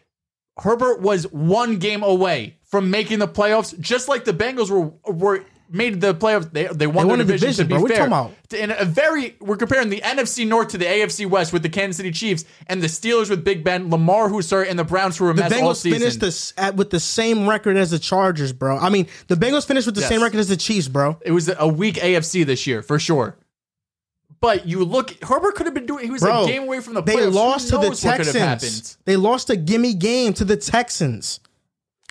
Herbert 0.59 1.01
was 1.01 1.25
one 1.33 1.79
game 1.79 2.03
away 2.03 2.57
from 2.65 2.91
making 2.91 3.19
the 3.21 3.29
playoffs, 3.29 3.79
just 3.81 4.09
like 4.09 4.25
the 4.25 4.33
Bengals 4.35 4.71
were 4.71 4.93
were 5.13 5.45
made 5.71 6.01
the 6.03 6.15
playoffs. 6.15 6.53
They 6.53 6.67
they 6.67 6.87
won, 6.87 7.07
They 7.07 7.11
won 7.11 7.19
the 7.21 7.25
division, 7.25 7.49
division, 7.49 7.65
to 7.65 7.69
be 7.69 7.75
bro. 7.75 7.83
What 7.83 7.91
are 7.91 7.95
fair. 7.95 8.09
talking 8.09 8.33
about? 8.59 8.61
In 8.61 8.71
a 8.79 8.85
very, 8.85 9.35
we're 9.41 9.57
comparing 9.57 9.89
the 9.89 10.03
NFC 10.03 10.47
North 10.47 10.69
to 10.69 10.79
the 10.79 10.85
AFC 10.85 11.25
West 11.27 11.55
with 11.55 11.63
the 11.63 11.71
Kansas 11.71 11.97
City 11.97 12.11
Chiefs 12.11 12.45
and 12.67 12.83
the 12.83 12.87
Steelers 12.87 13.31
with 13.31 13.43
Big 13.45 13.65
Ben, 13.65 13.89
Lamar 13.89 14.29
who 14.29 14.43
started, 14.43 14.69
and 14.69 14.79
the 14.79 14.85
Browns 14.85 15.17
who 15.17 15.25
were 15.25 15.31
a 15.31 15.35
The 15.35 15.41
mess 15.41 15.53
all 15.55 15.73
Bengals 15.73 15.77
season. 15.77 15.99
finished 16.01 16.21
this 16.21 16.53
at, 16.59 16.77
with 16.77 16.91
the 16.91 17.01
same 17.01 17.49
record 17.49 17.79
as 17.79 17.91
the 17.91 17.99
Chargers, 17.99 18.53
bro. 18.53 18.77
I 18.77 18.91
mean, 18.91 19.07
the 19.29 19.37
Bengals 19.37 19.67
finished 19.67 19.87
with 19.87 19.95
the 19.95 20.03
Yes. 20.03 20.11
same 20.11 20.23
record 20.23 20.39
as 20.41 20.49
the 20.49 20.59
Chiefs, 20.59 20.89
bro. 20.89 21.17
it 21.23 21.33
was 21.33 21.51
a 21.59 21.67
weak 21.67 21.95
AFC 21.97 22.45
this 22.45 22.67
year 22.67 22.83
for 22.83 22.99
sure. 22.99 23.37
But 24.43 24.67
you 24.67 24.85
look, 24.85 25.23
Herbert 25.25 25.55
could 25.55 25.65
have 25.67 25.75
been 25.75 25.87
doing. 25.87 26.05
He 26.05 26.11
was 26.11 26.21
Bro, 26.21 26.45
a 26.45 26.47
game 26.47 26.65
away 26.65 26.81
from 26.81 26.93
the 26.95 27.01
they 27.03 27.15
playoffs. 27.15 27.25
Who 27.25 27.31
lost 27.31 27.69
to 27.69 27.77
the 27.79 27.83
knows 27.83 28.05
what 28.05 28.17
could 28.19 28.27
have 28.27 28.35
happened? 28.35 28.61
Texans. 28.61 28.99
They 29.07 29.17
lost 29.17 29.49
a 29.51 29.57
gimme 29.57 29.95
game 29.95 30.35
to 30.35 30.45
the 30.45 30.57
Texans. 30.59 31.41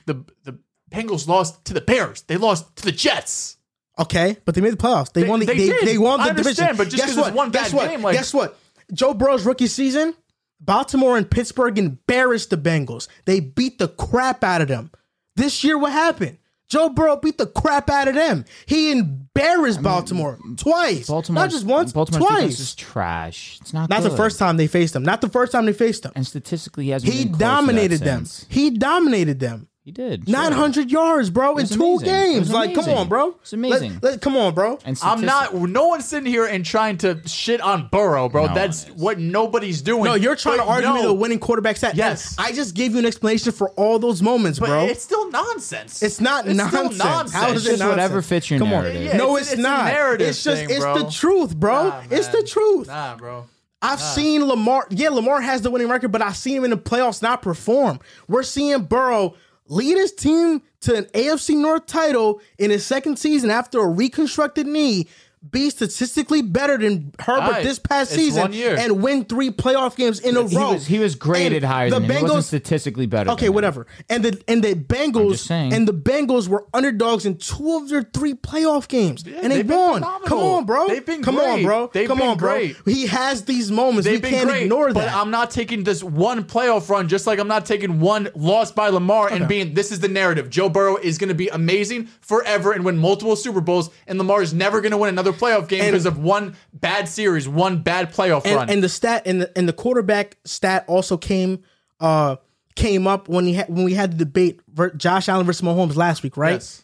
the 0.07 0.23
the 0.45 0.57
Bengals 0.89 1.27
lost 1.27 1.63
to 1.65 1.73
the 1.73 1.81
Bears. 1.81 2.23
They 2.23 2.37
lost 2.37 2.75
to 2.77 2.83
the 2.85 2.91
Jets. 2.91 3.57
Okay, 3.99 4.37
but 4.45 4.55
they 4.55 4.61
made 4.61 4.71
the 4.73 4.77
playoffs. 4.77 5.11
They, 5.13 5.23
They- 5.23 5.29
won 5.29 5.41
the 5.41 5.45
they 5.45 5.57
they, 5.69 5.85
they 5.85 5.97
won 5.97 6.19
the 6.19 6.25
I 6.25 6.29
understand, 6.29 6.77
division. 6.77 6.77
but 6.77 6.89
just 6.89 7.05
Guess 7.05 7.17
what? 7.17 7.33
one 7.33 7.51
Guess 7.51 7.71
bad 7.71 7.77
what? 7.77 7.89
game, 7.89 8.01
like- 8.01 8.15
Guess 8.15 8.33
what? 8.33 8.57
Joe 8.93 9.13
Burrow's 9.13 9.45
rookie 9.45 9.67
season, 9.67 10.13
Baltimore 10.59 11.17
and 11.17 11.29
Pittsburgh 11.29 11.77
embarrassed 11.77 12.49
the 12.49 12.57
Bengals. 12.57 13.07
They 13.25 13.39
beat 13.41 13.77
the 13.77 13.87
crap 13.89 14.43
out 14.43 14.61
of 14.61 14.67
them. 14.69 14.91
This 15.35 15.63
year, 15.63 15.77
what 15.77 15.91
happened? 15.91 16.37
Joe 16.71 16.87
Burrow 16.87 17.17
beat 17.17 17.37
the 17.37 17.47
crap 17.47 17.89
out 17.89 18.07
of 18.07 18.15
them. 18.15 18.45
He 18.65 18.91
embarrassed 18.93 19.81
Baltimore 19.83 20.39
twice. 20.55 21.05
Baltimore, 21.07 21.43
Not 21.43 21.51
just 21.51 21.65
once, 21.65 21.91
Baltimore's 21.91 22.25
defense 22.25 22.59
is 22.61 22.75
trash. 22.75 23.57
It's 23.59 23.73
not. 23.73 23.89
Not 23.89 24.03
the 24.03 24.09
first 24.09 24.39
time 24.39 24.55
they 24.55 24.67
faced 24.67 24.93
them. 24.93 25.03
Not 25.03 25.19
the 25.19 25.27
first 25.27 25.51
time 25.51 25.65
they 25.65 25.73
faced 25.73 26.03
them. 26.03 26.13
And 26.15 26.25
statistically, 26.25 26.85
he 26.85 26.91
hasn't. 26.91 27.11
He 27.11 27.25
been 27.25 27.33
close 27.33 27.39
to 27.39 27.39
that 27.39 27.55
dominated 27.55 27.99
them. 27.99 28.25
since. 28.25 28.45
He 28.49 28.69
dominated 28.69 29.41
them. 29.41 29.67
He 29.83 29.91
did 29.91 30.25
sure. 30.25 30.31
900 30.31 30.91
yards, 30.91 31.31
bro, 31.31 31.57
in 31.57 31.65
two 31.65 31.73
amazing. 31.73 32.01
It 32.01 32.05
games. 32.05 32.39
was 32.41 32.51
Like, 32.51 32.75
come 32.75 32.83
amazing. 32.83 32.97
on, 32.99 33.09
bro. 33.09 33.35
It's 33.41 33.51
amazing. 33.53 33.93
Let- 33.93 34.03
let- 34.03 34.21
come 34.21 34.37
on, 34.37 34.53
bro. 34.53 34.77
And 34.85 34.95
I'm 35.01 35.21
not. 35.21 35.55
No 35.55 35.87
one's 35.87 36.05
sitting 36.05 36.31
here 36.31 36.45
and 36.45 36.63
trying 36.63 36.99
to 36.99 37.19
shit 37.27 37.59
on 37.61 37.87
Burrow, 37.91 38.29
bro. 38.29 38.45
No 38.45 38.53
That's 38.53 38.83
one 38.85 38.93
is. 38.95 39.01
what 39.01 39.19
nobody's 39.19 39.81
doing. 39.81 40.03
No, 40.03 40.13
you're 40.13 40.35
trying 40.35 40.57
But 40.57 40.65
to 40.65 40.69
argue 40.69 40.93
me 40.93 41.01
no, 41.01 41.07
the 41.07 41.13
winning 41.15 41.39
quarterback 41.39 41.77
stat. 41.77 41.95
Yes. 41.95 42.35
I 42.37 42.51
just 42.51 42.75
gave 42.75 42.91
you 42.93 42.99
an 42.99 43.07
explanation 43.07 43.51
for 43.53 43.71
all 43.71 43.97
those 43.97 44.21
moments, 44.21 44.59
But 44.59 44.67
bro. 44.67 44.85
it's 44.85 45.01
still 45.01 45.31
nonsense. 45.31 46.03
It's 46.03 46.21
not 46.21 46.45
It's 46.47 46.59
still 46.59 46.83
nonsense. 46.83 46.99
nonsense. 47.03 47.33
How 47.33 47.47
is 47.49 47.53
It's 47.57 47.65
it 47.65 47.69
just 47.69 47.79
nonsense? 47.79 47.89
whatever 47.89 48.21
fits 48.21 48.51
your 48.51 48.59
Come 48.59 48.73
on. 48.73 48.83
narrative. 48.83 49.03
Yeah, 49.03 49.17
no, 49.17 49.29
it's- 49.37 49.41
it's, 49.41 49.51
it's 49.53 49.59
a 49.59 49.63
not. 49.63 49.85
narrative 49.85 50.27
it's 50.27 50.43
just 50.43 50.61
thing, 50.61 50.69
it's 50.69 50.79
bro. 50.85 50.97
the 50.99 51.09
truth, 51.11 51.55
bro. 51.55 51.89
Nah, 51.89 52.01
it's 52.11 52.27
the 52.27 52.37
man. 52.37 52.45
truth. 52.45 52.87
Nah, 52.87 53.15
bro. 53.15 53.45
I've 53.81 53.99
seen 53.99 54.45
Lamar. 54.45 54.85
Yeah, 54.91 55.09
Lamar 55.09 55.41
has 55.41 55.63
the 55.63 55.71
winning 55.71 55.89
record, 55.89 56.11
but 56.11 56.21
I've 56.21 56.37
seen 56.37 56.57
him 56.57 56.65
in 56.65 56.69
the 56.69 56.77
playoffs 56.77 57.23
not 57.23 57.41
perform. 57.41 57.99
We're 58.27 58.43
seeing 58.43 58.83
Burrow 58.83 59.33
lead 59.71 59.97
his 59.97 60.11
team 60.11 60.61
to 60.81 60.95
an 60.95 61.05
AFC 61.05 61.55
North 61.55 61.85
title 61.85 62.41
in 62.57 62.69
his 62.69 62.85
second 62.85 63.17
season 63.17 63.49
after 63.49 63.79
a 63.79 63.87
reconstructed 63.87 64.67
knee. 64.67 65.07
Be 65.49 65.71
statistically 65.71 66.43
better 66.43 66.77
than 66.77 67.13
Herbert 67.17 67.41
Alright, 67.41 67.63
this 67.63 67.79
past 67.79 68.11
it's 68.11 68.21
season 68.21 68.53
and 68.53 69.01
win 69.01 69.25
three 69.25 69.49
playoff 69.49 69.95
games 69.95 70.19
in 70.19 70.37
a 70.37 70.47
He 70.47 70.55
row. 70.55 70.73
was 70.73 70.85
he 70.85 70.99
was 70.99 71.15
graded 71.15 71.63
And 71.63 71.65
higher 71.73 71.89
the 71.89 71.95
than 71.99 72.03
him. 72.03 72.11
He 72.17 72.21
wasn't 72.21 72.39
Bengals- 72.41 72.43
statistically 72.43 73.05
better. 73.07 73.31
Okay, 73.31 73.45
than 73.45 73.47
him. 73.47 73.53
whatever. 73.55 73.87
And 74.07 74.23
the 74.23 74.39
and 74.47 74.63
the 74.63 74.75
Bengals 74.75 75.49
and 75.49 75.87
the 75.87 75.95
Bengals 75.95 76.47
were 76.47 76.67
underdogs 76.75 77.25
in 77.25 77.37
two 77.37 77.75
of 77.77 77.89
their 77.89 78.03
three 78.03 78.35
playoff 78.35 78.87
games, 78.87 79.23
and 79.25 79.51
they 79.51 79.63
won. 79.63 79.95
phenomenal. 80.01 80.27
Come 80.27 80.37
on, 80.37 80.65
bro. 80.65 80.87
They've 80.87 81.03
been 81.03 81.23
Come 81.23 81.39
on, 81.39 81.63
bro. 81.63 81.89
They've 81.91 82.07
Come 82.07 82.19
been 82.19 82.27
on, 82.29 82.37
bro. 82.37 82.51
great. 82.53 82.75
He 82.85 83.07
has 83.07 83.43
these 83.45 83.71
moments. 83.71 84.05
They've 84.05 84.17
we 84.17 84.21
been 84.21 84.31
can't 84.31 84.47
great, 84.47 84.63
ignore 84.65 84.93
but 84.93 85.05
that. 85.05 85.15
I'm 85.15 85.31
not 85.31 85.49
taking 85.49 85.83
this 85.85 86.03
one 86.03 86.43
playoff 86.43 86.87
run, 86.87 87.07
just 87.07 87.25
like 87.25 87.39
I'm 87.39 87.47
not 87.47 87.65
taking 87.65 87.99
one 87.99 88.29
loss 88.35 88.71
by 88.71 88.89
Lamar 88.89 89.29
and 89.33 89.47
being 89.47 89.73
this 89.73 89.91
is 89.91 90.01
the 90.01 90.07
narrative. 90.07 90.51
Joe 90.51 90.69
Burrow 90.69 90.97
is 90.97 91.17
going 91.17 91.29
to 91.29 91.33
be 91.33 91.47
amazing 91.47 92.09
forever 92.21 92.73
and 92.73 92.85
win 92.85 92.99
multiple 92.99 93.35
Super 93.35 93.59
Bowls, 93.59 93.89
and 94.05 94.19
Lamar 94.19 94.43
is 94.43 94.53
never 94.53 94.81
going 94.81 94.91
to 94.91 94.97
win 94.99 95.09
another 95.09 95.30
playoff 95.33 95.67
game 95.67 95.85
because 95.85 96.05
of 96.05 96.17
one 96.19 96.55
bad 96.73 97.07
series, 97.07 97.47
one 97.47 97.81
bad 97.83 98.13
playoff 98.13 98.43
run. 98.45 98.63
and, 98.63 98.71
and 98.71 98.83
the 98.83 98.89
stat 98.89 99.23
and 99.25 99.41
the 99.41 99.57
and 99.57 99.67
the 99.67 99.73
quarterback 99.73 100.37
stat 100.45 100.85
also 100.87 101.17
came 101.17 101.63
uh 101.99 102.35
came 102.75 103.07
up 103.07 103.27
when 103.27 103.45
he 103.45 103.53
had 103.53 103.67
when 103.69 103.83
we 103.83 103.93
had 103.93 104.11
the 104.13 104.17
debate 104.25 104.61
ver- 104.71 104.91
Josh 104.91 105.27
Allen 105.29 105.45
versus 105.45 105.61
Mahomes 105.65 105.95
last 105.95 106.23
week, 106.23 106.37
right? 106.37 106.53
Yes. 106.53 106.83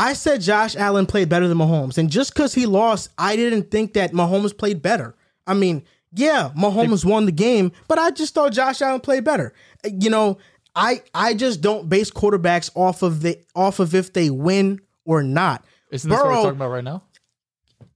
I 0.00 0.12
said 0.12 0.40
Josh 0.40 0.76
Allen 0.76 1.06
played 1.06 1.28
better 1.28 1.48
than 1.48 1.58
Mahomes, 1.58 1.98
and 1.98 2.08
just 2.08 2.32
because 2.32 2.54
he 2.54 2.66
lost, 2.66 3.10
I 3.18 3.34
didn't 3.34 3.70
think 3.70 3.94
that 3.94 4.12
Mahomes 4.12 4.56
played 4.56 4.80
better. 4.80 5.16
I 5.46 5.54
mean, 5.54 5.82
yeah, 6.12 6.50
Mahomes 6.56 7.04
won 7.04 7.26
the 7.26 7.32
game, 7.32 7.72
but 7.88 7.98
I 7.98 8.12
just 8.12 8.32
thought 8.34 8.52
Josh 8.52 8.80
Allen 8.80 9.00
played 9.00 9.24
better. 9.24 9.52
You 9.84 10.10
know, 10.10 10.38
I 10.76 11.02
I 11.14 11.34
just 11.34 11.60
don't 11.60 11.88
base 11.88 12.10
quarterbacks 12.12 12.70
off 12.76 13.02
of 13.02 13.22
the 13.22 13.38
off 13.56 13.80
of 13.80 13.94
if 13.94 14.12
they 14.12 14.30
win 14.30 14.80
or 15.04 15.22
not. 15.24 15.64
Isn't 15.90 16.08
this 16.10 16.16
what 16.18 16.26
we're 16.28 16.34
talking 16.34 16.50
about 16.50 16.70
right 16.70 16.84
now? 16.84 17.02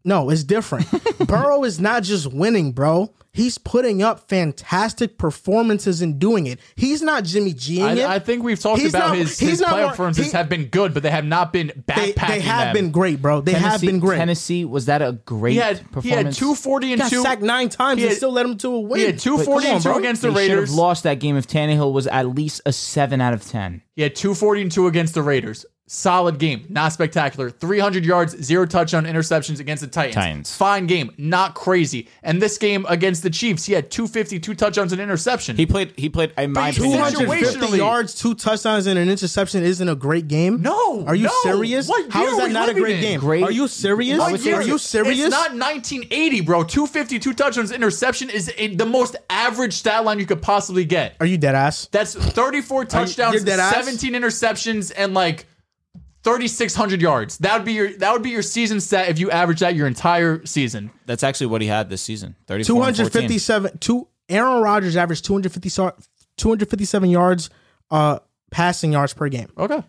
No, 0.05 0.31
it's 0.31 0.45
different. 0.45 0.87
Burrow 1.27 1.65
is 1.65 1.79
not 1.81 2.03
just 2.03 2.33
winning, 2.33 2.73
bro. 2.73 3.13
He's 3.35 3.57
putting 3.57 4.03
up 4.03 4.29
fantastic 4.29 5.17
performances 5.17 6.03
and 6.03 6.19
doing 6.19 6.47
it. 6.47 6.59
He's 6.77 7.01
not 7.01 7.25
Jimmy 7.25 7.55
G'ing. 7.55 8.05
I, 8.05 8.17
I 8.17 8.19
think 8.19 8.43
we've 8.43 8.61
talked 8.61 8.83
He's 8.83 8.93
about 8.93 9.09
not- 9.09 9.17
his, 9.17 9.39
his 9.39 9.59
not 9.61 9.71
playoff 9.71 9.89
performances 9.91 10.27
he- 10.27 10.33
have 10.37 10.51
been 10.51 10.67
good, 10.67 10.93
but 10.93 11.03
they 11.03 11.11
have 11.11 11.25
not 11.25 11.51
been 11.51 11.69
they, 11.87 12.13
backpacking 12.13 12.29
they 12.29 12.41
have 12.41 12.75
them. 12.75 12.85
been 12.87 12.91
great, 12.93 13.23
bro. 13.23 13.41
They 13.41 13.53
have 13.53 13.63
Tennessee, 13.81 13.87
been 13.87 14.01
great. 14.01 14.17
Tennessee 14.19 14.65
was 14.67 14.85
that 14.87 15.01
a 15.01 15.13
great 15.25 15.53
He 15.53 15.59
had 15.61 15.79
performance? 15.91 16.05
he 16.05 16.11
had 16.11 16.35
two 16.35 16.55
forty 16.55 16.93
and 16.93 17.01
got 17.01 17.11
two. 17.11 17.23
sacked 17.23 17.41
nine 17.41 17.71
times 17.71 18.03
he 18.03 18.07
and 18.09 18.17
still 18.17 18.33
led 18.33 18.45
him 18.45 18.59
to 18.59 18.69
a 18.69 18.81
win. 18.81 19.01
He 19.01 19.07
had 19.07 19.19
two 19.19 19.39
But 19.39 19.49
and 19.49 19.67
on, 19.77 19.81
two 19.81 19.89
bro. 19.89 19.99
against 19.99 20.21
They 20.23 20.29
the 20.29 20.35
should 20.35 20.51
have 20.51 20.59
Raiders. 20.59 20.75
lost 20.75 21.03
that 21.05 21.15
game 21.19 21.37
if 21.39 21.47
Tannehill 21.47 21.93
was 21.95 22.07
at 22.09 22.29
least 22.29 22.61
a 22.67 22.73
seven 22.75 23.23
out 23.23 23.33
of 23.33 23.43
ten. 23.47 23.81
He 23.97 24.03
had 24.03 24.15
240 24.15 24.63
and 24.63 24.73
2 24.73 24.87
against 24.87 25.13
the 25.15 25.23
Raiders. 25.23 25.67
Solid 25.89 26.39
game, 26.39 26.65
not 26.71 26.93
spectacular. 26.93 27.51
300 27.51 28.05
yards, 28.07 28.41
zero 28.43 28.65
touchdown 28.65 29.05
interceptions 29.05 29.59
against 29.61 29.83
the 29.83 29.89
Titans. 29.89 30.15
Titans. 30.15 30.57
Fine 30.57 30.87
game, 30.87 31.11
not 31.19 31.55
crazy. 31.55 32.09
And 32.23 32.41
this 32.41 32.57
game 32.57 32.87
against 32.89 33.23
the 33.23 33.29
Chiefs, 33.31 33.65
he 33.67 33.73
had 33.75 33.91
250, 33.91 34.39
two 34.41 34.55
touchdowns 34.55 34.93
and 34.93 35.01
interception. 35.03 35.57
He 35.57 35.67
played. 35.67 35.93
He 35.97 36.09
played. 36.09 36.33
In 36.39 36.53
my 36.53 36.71
But 36.71 36.79
opinion, 36.79 37.13
250 37.13 37.77
yards, 37.77 38.15
two 38.15 38.35
touchdowns, 38.35 38.87
and 38.87 38.99
an 38.99 39.11
interception 39.11 39.65
isn't 39.65 39.87
a 39.87 39.95
great 39.97 40.29
game. 40.29 40.63
No, 40.63 41.05
are 41.05 41.15
you 41.17 41.25
no. 41.25 41.33
serious? 41.43 41.89
What 41.89 42.11
How 42.11 42.23
year 42.23 42.31
is 42.31 42.39
are 42.39 42.47
that 42.47 42.53
not 42.53 42.69
a 42.71 42.75
great 42.75 42.97
in? 42.97 43.01
game? 43.03 43.21
Great- 43.21 43.43
Are 43.43 43.51
you 43.53 43.67
serious? 43.69 44.19
What 44.19 44.41
year 44.41 44.57
Are 44.57 44.63
you 44.63 44.79
serious? 44.79 45.19
It's 45.19 45.31
not 45.31 45.51
1980, 45.57 46.41
bro. 46.43 46.63
250, 46.65 47.19
two 47.19 47.35
touchdowns, 47.35 47.73
interception 47.73 48.31
is 48.31 48.51
a, 48.57 48.75
the 48.77 48.87
most 48.87 49.17
average 49.29 49.75
stat 49.75 50.05
line 50.05 50.19
you 50.21 50.27
could 50.27 50.41
possibly 50.43 50.85
get. 50.85 51.17
Are 51.21 51.27
you 51.27 51.37
dead 51.39 51.55
ass? 51.57 51.89
That's 51.91 52.15
34 52.15 52.85
touchdowns, 52.87 53.35
you're 53.35 53.45
dead 53.45 53.59
ass? 53.59 53.75
17 53.75 54.15
interceptions, 54.15 54.93
and 54.97 55.13
like 55.13 55.47
3,600 56.25 57.03
yards. 57.03 57.39
That 57.39 57.57
would 57.57 57.65
be 57.65 57.73
your 57.73 57.93
that 57.99 58.13
would 58.13 58.23
be 58.23 58.31
your 58.31 58.43
season 58.43 58.81
stat 58.81 59.09
if 59.09 59.19
you 59.19 59.31
average 59.31 59.61
that 59.61 59.75
your 59.75 59.87
entire 59.87 60.45
season. 60.47 60.91
that's 61.07 61.23
actually 61.23 61.49
what 61.49 61.61
he 61.63 61.69
had 61.69 61.91
this 61.91 62.03
season. 62.03 62.37
34 62.47 62.75
and 62.89 62.97
14. 62.97 63.11
257. 63.11 63.79
Two. 63.79 64.09
Aaron 64.29 64.63
Rodgers 64.63 64.97
averaged 64.97 65.25
250, 65.25 65.69
257 66.37 67.11
yards, 67.11 67.51
uh, 67.91 68.19
passing 68.51 68.93
yards 68.93 69.13
per 69.15 69.29
game. 69.29 69.49
Okay. 69.59 69.83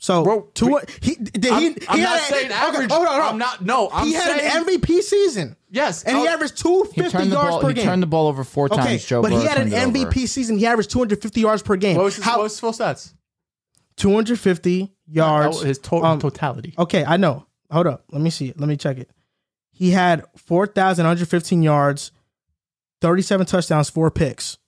So 0.00 0.22
Bro, 0.24 0.50
two. 0.54 0.66
we- 0.74 0.80
he 1.00 1.14
did 1.16 1.44
he? 1.44 1.50
I'm, 1.50 1.60
he 1.62 1.74
I'm 1.88 1.98
had 1.98 2.04
not 2.04 2.18
a- 2.20 2.22
saying 2.24 2.46
okay, 2.46 2.54
average. 2.54 2.90
hold 2.90 3.06
on, 3.06 3.12
hold 3.14 3.22
on. 3.24 3.32
I'm 3.32 3.38
not. 3.38 3.64
No, 3.64 3.88
I'm 3.92 4.06
he 4.06 4.12
had 4.12 4.26
saying 4.40 4.56
an 4.56 4.64
MVP 4.64 5.00
season. 5.02 5.56
yes, 5.70 6.04
and 6.04 6.16
he 6.16 6.22
I'll- 6.26 6.34
averaged 6.34 6.56
250 6.58 7.18
He 7.24 7.30
yards 7.30 7.50
ball. 7.50 7.60
per 7.60 7.68
He 7.68 7.74
game. 7.74 7.82
He 7.84 7.88
turned 7.88 8.02
the 8.02 8.06
ball 8.06 8.28
over 8.28 8.44
four 8.44 8.66
okay, 8.66 8.76
times. 8.76 9.04
Joe 9.04 9.22
but 9.22 9.32
he 9.32 9.38
had 9.44 9.56
an 9.58 9.70
turned 9.70 9.96
it 9.96 9.98
over. 10.02 10.10
MVP 10.10 10.26
season. 10.28 10.58
He 10.58 10.66
averaged 10.66 10.90
250 10.90 11.40
yards 11.40 11.62
per 11.62 11.76
game. 11.76 11.96
What 11.96 12.04
was 12.04 12.16
his, 12.16 12.24
How 12.24 12.36
what 12.36 12.44
was 12.44 12.52
his 12.52 12.60
full 12.60 12.72
stats? 12.72 13.12
250 13.96 14.92
yards? 15.10 15.62
His 15.62 15.78
to- 15.78 15.96
um, 15.96 16.18
totality. 16.18 16.74
Okay, 16.78 17.04
I 17.04 17.16
know. 17.16 17.46
Hold 17.70 17.86
up. 17.86 18.04
Let 18.10 18.20
me 18.22 18.30
see 18.30 18.48
it. 18.48 18.58
Let 18.60 18.68
me 18.68 18.76
check 18.76 18.98
it. 18.98 19.10
He 19.72 19.90
had 19.90 20.24
4,115 20.36 21.62
yards, 21.62 22.10
37 23.00 23.46
touchdowns, 23.46 23.90
four 23.90 24.10
picks. 24.10 24.58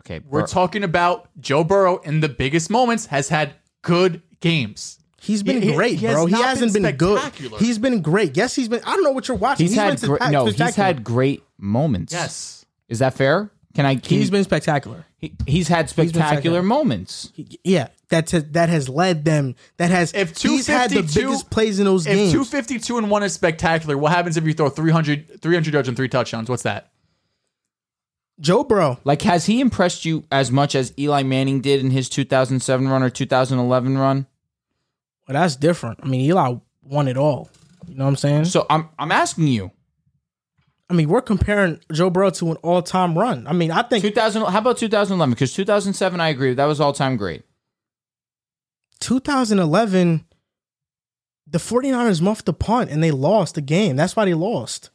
Okay, 0.00 0.20
We're 0.26 0.40
Bur- 0.42 0.46
talking 0.46 0.82
about 0.84 1.28
Joe 1.40 1.62
Burrow 1.64 1.98
in 1.98 2.20
the 2.20 2.28
biggest 2.28 2.70
moments 2.70 3.06
has 3.06 3.28
had 3.28 3.54
good 3.82 4.22
games. 4.40 4.98
He's 5.20 5.42
been 5.42 5.60
He- 5.60 5.68
he- 5.68 5.74
great, 5.74 5.98
he 5.98 6.06
has 6.06 6.14
bro. 6.14 6.26
He 6.26 6.32
hasn't 6.34 6.72
been 6.72 6.84
been, 6.84 6.96
good. 6.96 7.20
He's 7.58 7.78
been 7.78 8.00
great. 8.00 8.36
Yes, 8.38 8.54
he's 8.54 8.68
been. 8.68 8.80
I 8.86 8.94
don't 8.94 9.04
know 9.04 9.10
what 9.10 9.28
you're 9.28 9.36
watching. 9.36 9.66
he's, 9.66 9.76
had 9.76 10.00
been 10.00 10.08
great. 10.08 10.20
spectac- 10.22 10.32
No, 10.32 10.46
he's 10.46 10.76
had 10.76 11.04
great 11.04 11.42
moments. 11.58 12.12
Yes. 12.14 12.64
is 12.88 13.00
that 13.00 13.12
fair? 13.14 13.50
Can 13.74 13.84
I? 13.84 13.96
Can 13.96 14.16
He's 14.16 14.26
you- 14.28 14.30
been 14.32 14.44
spectacular. 14.44 15.04
he- 15.18 15.34
he's 15.46 15.68
had 15.68 15.82
been 15.94 16.08
spectacular 16.08 16.26
spectacular. 16.26 16.62
moments. 16.62 17.30
Yeah, 17.62 17.88
that's 18.10 18.32
that 18.32 18.68
has 18.68 18.88
led 18.88 19.24
them. 19.24 19.54
That 19.78 19.90
has. 19.90 20.12
If 20.12 20.36
he's 20.36 20.66
had 20.66 20.90
the 20.90 21.02
252 21.02 21.20
biggest 21.20 21.50
plays 21.50 21.78
in 21.78 21.86
those 21.86 22.06
If 22.06 22.14
games. 22.14 22.32
252 22.32 22.98
and 22.98 23.10
1 23.10 23.22
is 23.22 23.32
spectacular, 23.32 23.96
what 23.96 24.12
happens 24.12 24.36
if 24.36 24.44
you 24.44 24.52
throw 24.52 24.68
300, 24.68 25.40
300 25.40 25.72
yards 25.72 25.88
and 25.88 25.96
three 25.96 26.08
touchdowns? 26.08 26.50
What's 26.50 26.64
that? 26.64 26.90
Joe 28.40 28.64
Bro. 28.64 28.98
Like, 29.04 29.22
has 29.22 29.46
he 29.46 29.60
impressed 29.60 30.04
you 30.04 30.24
as 30.32 30.50
much 30.50 30.74
as 30.74 30.92
Eli 30.98 31.22
Manning 31.22 31.60
did 31.60 31.80
in 31.80 31.90
his 31.90 32.08
2007 32.08 32.88
run 32.88 33.02
or 33.02 33.10
2011 33.10 33.98
run? 33.98 34.26
Well, 35.28 35.40
that's 35.40 35.56
different. 35.56 36.00
I 36.02 36.08
mean, 36.08 36.22
Eli 36.22 36.54
won 36.82 37.06
it 37.06 37.16
all. 37.16 37.50
You 37.86 37.96
know 37.96 38.04
what 38.04 38.10
I'm 38.10 38.16
saying? 38.16 38.46
So 38.46 38.66
I'm 38.68 38.88
I'm 38.98 39.12
asking 39.12 39.48
you, 39.48 39.70
I 40.88 40.94
mean, 40.94 41.08
we're 41.08 41.20
comparing 41.20 41.80
Joe 41.92 42.10
Burrow 42.10 42.30
to 42.30 42.50
an 42.50 42.56
all-time 42.58 43.16
run. 43.16 43.46
I 43.46 43.52
mean, 43.52 43.70
I 43.70 43.82
think 43.82 44.02
2000. 44.02 44.42
How 44.42 44.58
about 44.58 44.78
2011? 44.78 45.32
Because 45.32 45.52
2007, 45.54 46.20
I 46.20 46.28
agree, 46.28 46.54
that 46.54 46.64
was 46.64 46.80
all 46.80 46.92
time 46.92 47.16
great. 47.16 47.44
2011, 49.00 50.24
the 51.46 51.58
49ers 51.58 52.20
muffed 52.20 52.46
the 52.46 52.52
punt 52.52 52.90
and 52.90 53.02
they 53.02 53.10
lost 53.10 53.56
the 53.56 53.60
game. 53.60 53.96
That's 53.96 54.14
why 54.14 54.24
they 54.24 54.34
lost. 54.34 54.90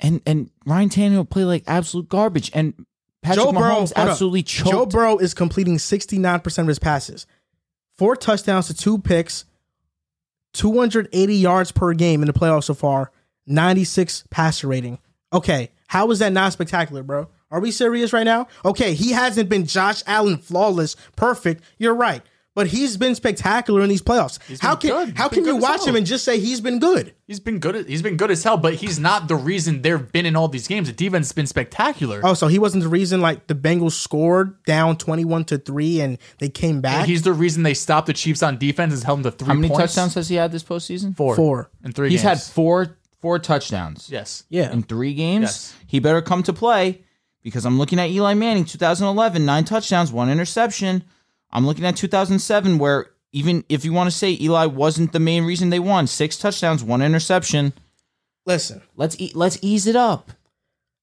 And 0.00 0.20
and 0.26 0.50
Ryan 0.66 0.88
Tannehill 0.88 1.30
played 1.30 1.44
like 1.44 1.64
absolute 1.66 2.08
garbage, 2.08 2.50
and 2.52 2.74
Patrick 3.22 3.46
Joe 3.46 3.52
Mahomes 3.52 3.92
absolutely 3.94 4.42
choked. 4.42 4.70
Joe 4.70 4.86
Burrow 4.86 5.18
is 5.18 5.34
completing 5.34 5.76
69% 5.76 6.58
of 6.58 6.66
his 6.66 6.78
passes. 6.78 7.26
Four 7.96 8.16
touchdowns 8.16 8.66
to 8.66 8.74
two 8.74 8.98
picks, 8.98 9.44
280 10.54 11.34
yards 11.36 11.70
per 11.70 11.94
game 11.94 12.22
in 12.22 12.26
the 12.26 12.32
playoffs 12.32 12.64
so 12.64 12.74
far, 12.74 13.12
96 13.46 14.24
passer 14.30 14.66
rating. 14.66 14.98
Okay, 15.32 15.70
how 15.86 16.10
is 16.10 16.18
that 16.18 16.32
not 16.32 16.52
spectacular, 16.52 17.02
bro? 17.02 17.28
Are 17.50 17.60
we 17.60 17.70
serious 17.70 18.12
right 18.12 18.24
now? 18.24 18.48
Okay, 18.64 18.94
he 18.94 19.12
hasn't 19.12 19.48
been 19.48 19.64
Josh 19.64 20.02
Allen 20.08 20.38
flawless, 20.38 20.96
perfect. 21.14 21.62
You're 21.78 21.94
right. 21.94 22.22
But 22.54 22.68
he's 22.68 22.96
been 22.96 23.16
spectacular 23.16 23.82
in 23.82 23.88
these 23.88 24.00
playoffs. 24.02 24.38
how 24.60 24.76
been 24.76 24.90
can 24.90 25.06
good. 25.06 25.18
How 25.18 25.28
been 25.28 25.44
can 25.44 25.46
you 25.46 25.56
watch 25.56 25.80
hell. 25.80 25.88
him 25.88 25.96
and 25.96 26.06
just 26.06 26.24
say 26.24 26.38
he's 26.38 26.60
been 26.60 26.78
good? 26.78 27.12
He's 27.26 27.40
been 27.40 27.58
good. 27.58 27.88
He's 27.88 28.02
been 28.02 28.16
good 28.16 28.30
as 28.30 28.44
hell, 28.44 28.56
but 28.56 28.74
he's 28.74 28.98
not 28.98 29.26
the 29.26 29.34
reason 29.34 29.82
they've 29.82 30.12
been 30.12 30.24
in 30.24 30.36
all 30.36 30.46
these 30.46 30.68
games. 30.68 30.86
The 30.86 30.92
defense 30.92 31.26
has 31.28 31.32
been 31.32 31.48
spectacular. 31.48 32.20
Oh, 32.22 32.34
so 32.34 32.46
he 32.46 32.60
wasn't 32.60 32.84
the 32.84 32.88
reason 32.88 33.20
like 33.20 33.48
the 33.48 33.56
Bengals 33.56 33.92
scored 33.92 34.62
down 34.64 34.96
21 34.96 35.46
to 35.46 35.58
3 35.58 36.00
and 36.00 36.18
they 36.38 36.48
came 36.48 36.80
back? 36.80 37.06
He's 37.06 37.22
the 37.22 37.32
reason 37.32 37.64
they 37.64 37.74
stopped 37.74 38.06
the 38.06 38.12
Chiefs 38.12 38.42
on 38.42 38.56
defense 38.56 38.94
and 38.94 39.02
held 39.02 39.24
them 39.24 39.32
to 39.32 39.36
three 39.36 39.48
How 39.48 39.54
many 39.54 39.68
points. 39.68 39.94
touchdowns 39.94 40.14
has 40.14 40.28
he 40.28 40.36
had 40.36 40.52
this 40.52 40.62
postseason? 40.62 41.16
Four. 41.16 41.34
Four. 41.34 41.70
and 41.82 41.92
three 41.92 42.10
He's 42.10 42.22
had 42.22 42.40
four 42.40 42.98
four 43.20 43.38
touchdowns. 43.38 44.10
Yes. 44.10 44.44
yeah. 44.50 44.70
in 44.70 44.82
three 44.82 45.14
games. 45.14 45.42
Yes. 45.42 45.74
He 45.86 45.98
better 45.98 46.20
come 46.20 46.42
to 46.42 46.52
play 46.52 47.02
because 47.42 47.64
I'm 47.64 47.78
looking 47.78 47.98
at 47.98 48.10
Eli 48.10 48.34
Manning, 48.34 48.64
2011, 48.66 49.44
nine 49.44 49.64
touchdowns, 49.64 50.12
one 50.12 50.28
interception. 50.28 51.04
I'm 51.54 51.64
looking 51.66 51.84
at 51.86 51.96
2007, 51.96 52.78
where 52.78 53.06
even 53.32 53.64
if 53.68 53.84
you 53.84 53.92
want 53.92 54.10
to 54.10 54.16
say 54.16 54.36
Eli 54.40 54.66
wasn't 54.66 55.12
the 55.12 55.20
main 55.20 55.44
reason 55.44 55.70
they 55.70 55.78
won, 55.78 56.06
six 56.06 56.36
touchdowns, 56.36 56.82
one 56.84 57.00
interception. 57.00 57.72
Listen, 58.46 58.82
Let's 58.96 59.18
e- 59.18 59.32
let's 59.34 59.58
ease 59.62 59.86
it 59.86 59.96
up 59.96 60.30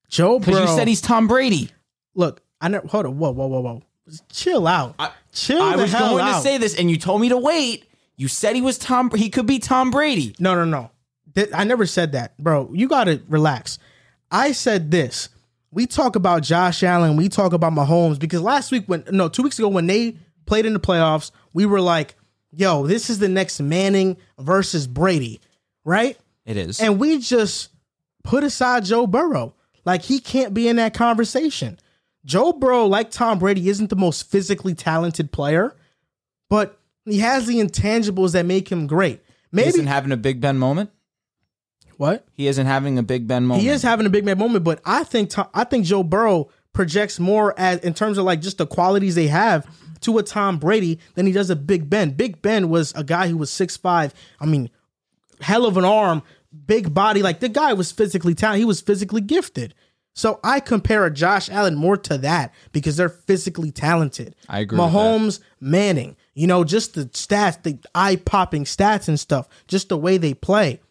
Joe 0.09 0.37
because 0.39 0.59
you 0.69 0.75
said 0.75 0.87
he's 0.87 1.01
Tom 1.01 1.27
Brady. 1.27 1.71
look, 2.13 2.41
I 2.59 2.67
never 2.67 2.87
hold 2.87 3.05
on. 3.07 3.17
Whoa, 3.17 3.31
whoa, 3.31 3.47
whoa, 3.47 3.61
whoa. 3.61 3.83
Chill 4.31 4.67
out. 4.67 4.95
Chill 5.33 5.61
I 5.61 5.75
was 5.75 5.91
going 5.93 6.23
out. 6.23 6.35
to 6.37 6.41
say 6.41 6.57
this, 6.57 6.75
and 6.77 6.91
you 6.91 6.97
told 6.97 7.21
me 7.21 7.29
to 7.29 7.37
wait. 7.37 7.85
You 8.17 8.27
said 8.27 8.55
he 8.55 8.61
was 8.61 8.77
Tom. 8.77 9.09
He 9.15 9.29
could 9.29 9.47
be 9.47 9.57
Tom 9.57 9.89
Brady. 9.89 10.35
no, 10.39 10.53
no, 10.53 10.65
no. 10.65 10.91
I 11.55 11.63
never 11.63 11.85
said 11.85 12.11
that, 12.11 12.37
bro. 12.37 12.69
You 12.73 12.87
got 12.89 13.05
to 13.05 13.21
relax. 13.29 13.79
I 14.29 14.51
said 14.51 14.91
this. 14.91 15.29
We 15.71 15.87
talk 15.87 16.17
about 16.17 16.43
Josh 16.43 16.83
Allen. 16.83 17.15
We 17.15 17.29
talk 17.29 17.53
about 17.53 17.71
Mahomes 17.73 18.19
because 18.19 18.41
last 18.41 18.71
week, 18.71 18.83
when 18.87 19.05
no, 19.09 19.29
two 19.29 19.41
weeks 19.43 19.57
ago, 19.57 19.69
when 19.69 19.87
they 19.87 20.17
played 20.51 20.65
in 20.65 20.73
the 20.73 20.81
playoffs, 20.81 21.31
we 21.53 21.65
were 21.65 21.79
like, 21.79 22.15
"Yo, 22.51 22.85
this 22.85 23.09
is 23.09 23.19
the 23.19 23.29
next 23.29 23.61
Manning 23.61 24.17
versus 24.37 24.85
Brady," 24.85 25.39
right? 25.85 26.17
It 26.45 26.57
is. 26.57 26.81
And 26.81 26.99
we 26.99 27.19
just 27.19 27.69
put 28.25 28.43
aside 28.43 28.83
Joe 28.83 29.07
Burrow. 29.07 29.53
Like 29.85 30.01
he 30.01 30.19
can't 30.19 30.53
be 30.53 30.67
in 30.67 30.75
that 30.75 30.93
conversation. 30.93 31.79
Joe 32.25 32.51
Burrow, 32.51 32.85
like 32.85 33.11
Tom 33.11 33.39
Brady, 33.39 33.69
isn't 33.69 33.89
the 33.89 33.95
most 33.95 34.29
physically 34.29 34.73
talented 34.75 35.31
player, 35.31 35.73
but 36.49 36.77
he 37.05 37.19
has 37.19 37.47
the 37.47 37.61
intangibles 37.61 38.33
that 38.33 38.45
make 38.45 38.69
him 38.69 38.87
great. 38.87 39.21
he 39.23 39.31
Maybe 39.53 39.69
isn't 39.69 39.87
having 39.87 40.11
a 40.11 40.17
Big 40.17 40.41
Ben 40.41 40.57
moment. 40.57 40.89
what? 41.95 42.27
He 42.33 42.47
isn't 42.47 42.65
having 42.65 42.97
a 42.99 43.03
Big 43.03 43.25
Ben 43.25 43.45
moment. 43.45 43.63
He 43.63 43.69
is 43.69 43.83
having 43.83 44.05
a 44.05 44.09
big 44.09 44.25
Ben 44.25 44.37
moment, 44.37 44.65
but 44.65 44.81
I 44.83 45.05
think 45.05 45.29
Tom, 45.29 45.47
I 45.53 45.63
think 45.63 45.85
Joe 45.85 46.03
Burrow 46.03 46.49
projects 46.73 47.19
more 47.21 47.53
as 47.57 47.79
in 47.79 47.93
terms 47.93 48.17
of 48.17 48.25
like 48.25 48.41
just 48.41 48.57
the 48.57 48.67
qualities 48.67 49.15
they 49.15 49.27
have 49.27 49.65
to 50.01 50.17
a 50.17 50.23
Tom 50.23 50.57
Brady 50.57 50.99
than 51.15 51.25
he 51.25 51.31
does 51.31 51.49
a 51.49 51.55
Big 51.55 51.89
Ben. 51.89 52.11
Big 52.11 52.41
Ben 52.41 52.69
was 52.69 52.93
a 52.95 53.03
guy 53.03 53.27
who 53.27 53.37
was 53.37 53.49
six 53.49 53.77
five. 53.77 54.13
I 54.39 54.45
mean, 54.45 54.69
hell 55.39 55.65
of 55.65 55.77
an 55.77 55.85
arm, 55.85 56.23
big 56.65 56.93
body. 56.93 57.21
Like 57.21 57.39
the 57.39 57.49
guy 57.49 57.73
was 57.73 57.91
physically 57.91 58.35
talented. 58.35 58.59
He 58.59 58.65
was 58.65 58.81
physically 58.81 59.21
gifted. 59.21 59.73
So 60.13 60.39
I 60.43 60.59
compare 60.59 61.05
a 61.05 61.11
Josh 61.11 61.49
Allen 61.49 61.75
more 61.75 61.95
to 61.97 62.17
that 62.17 62.53
because 62.73 62.97
they're 62.97 63.09
physically 63.09 63.71
talented. 63.71 64.35
I 64.49 64.59
agree 64.59 64.77
Mahomes, 64.77 65.39
Manning, 65.61 66.17
you 66.33 66.47
know, 66.47 66.63
just 66.63 66.95
the 66.95 67.05
stats, 67.05 67.63
the 67.63 67.79
eye 67.95 68.17
popping 68.17 68.65
stats 68.65 69.07
and 69.07 69.19
stuff, 69.19 69.47
just 69.67 69.89
the 69.89 69.97
way 69.97 70.17
they 70.17 70.33
play. 70.33 70.81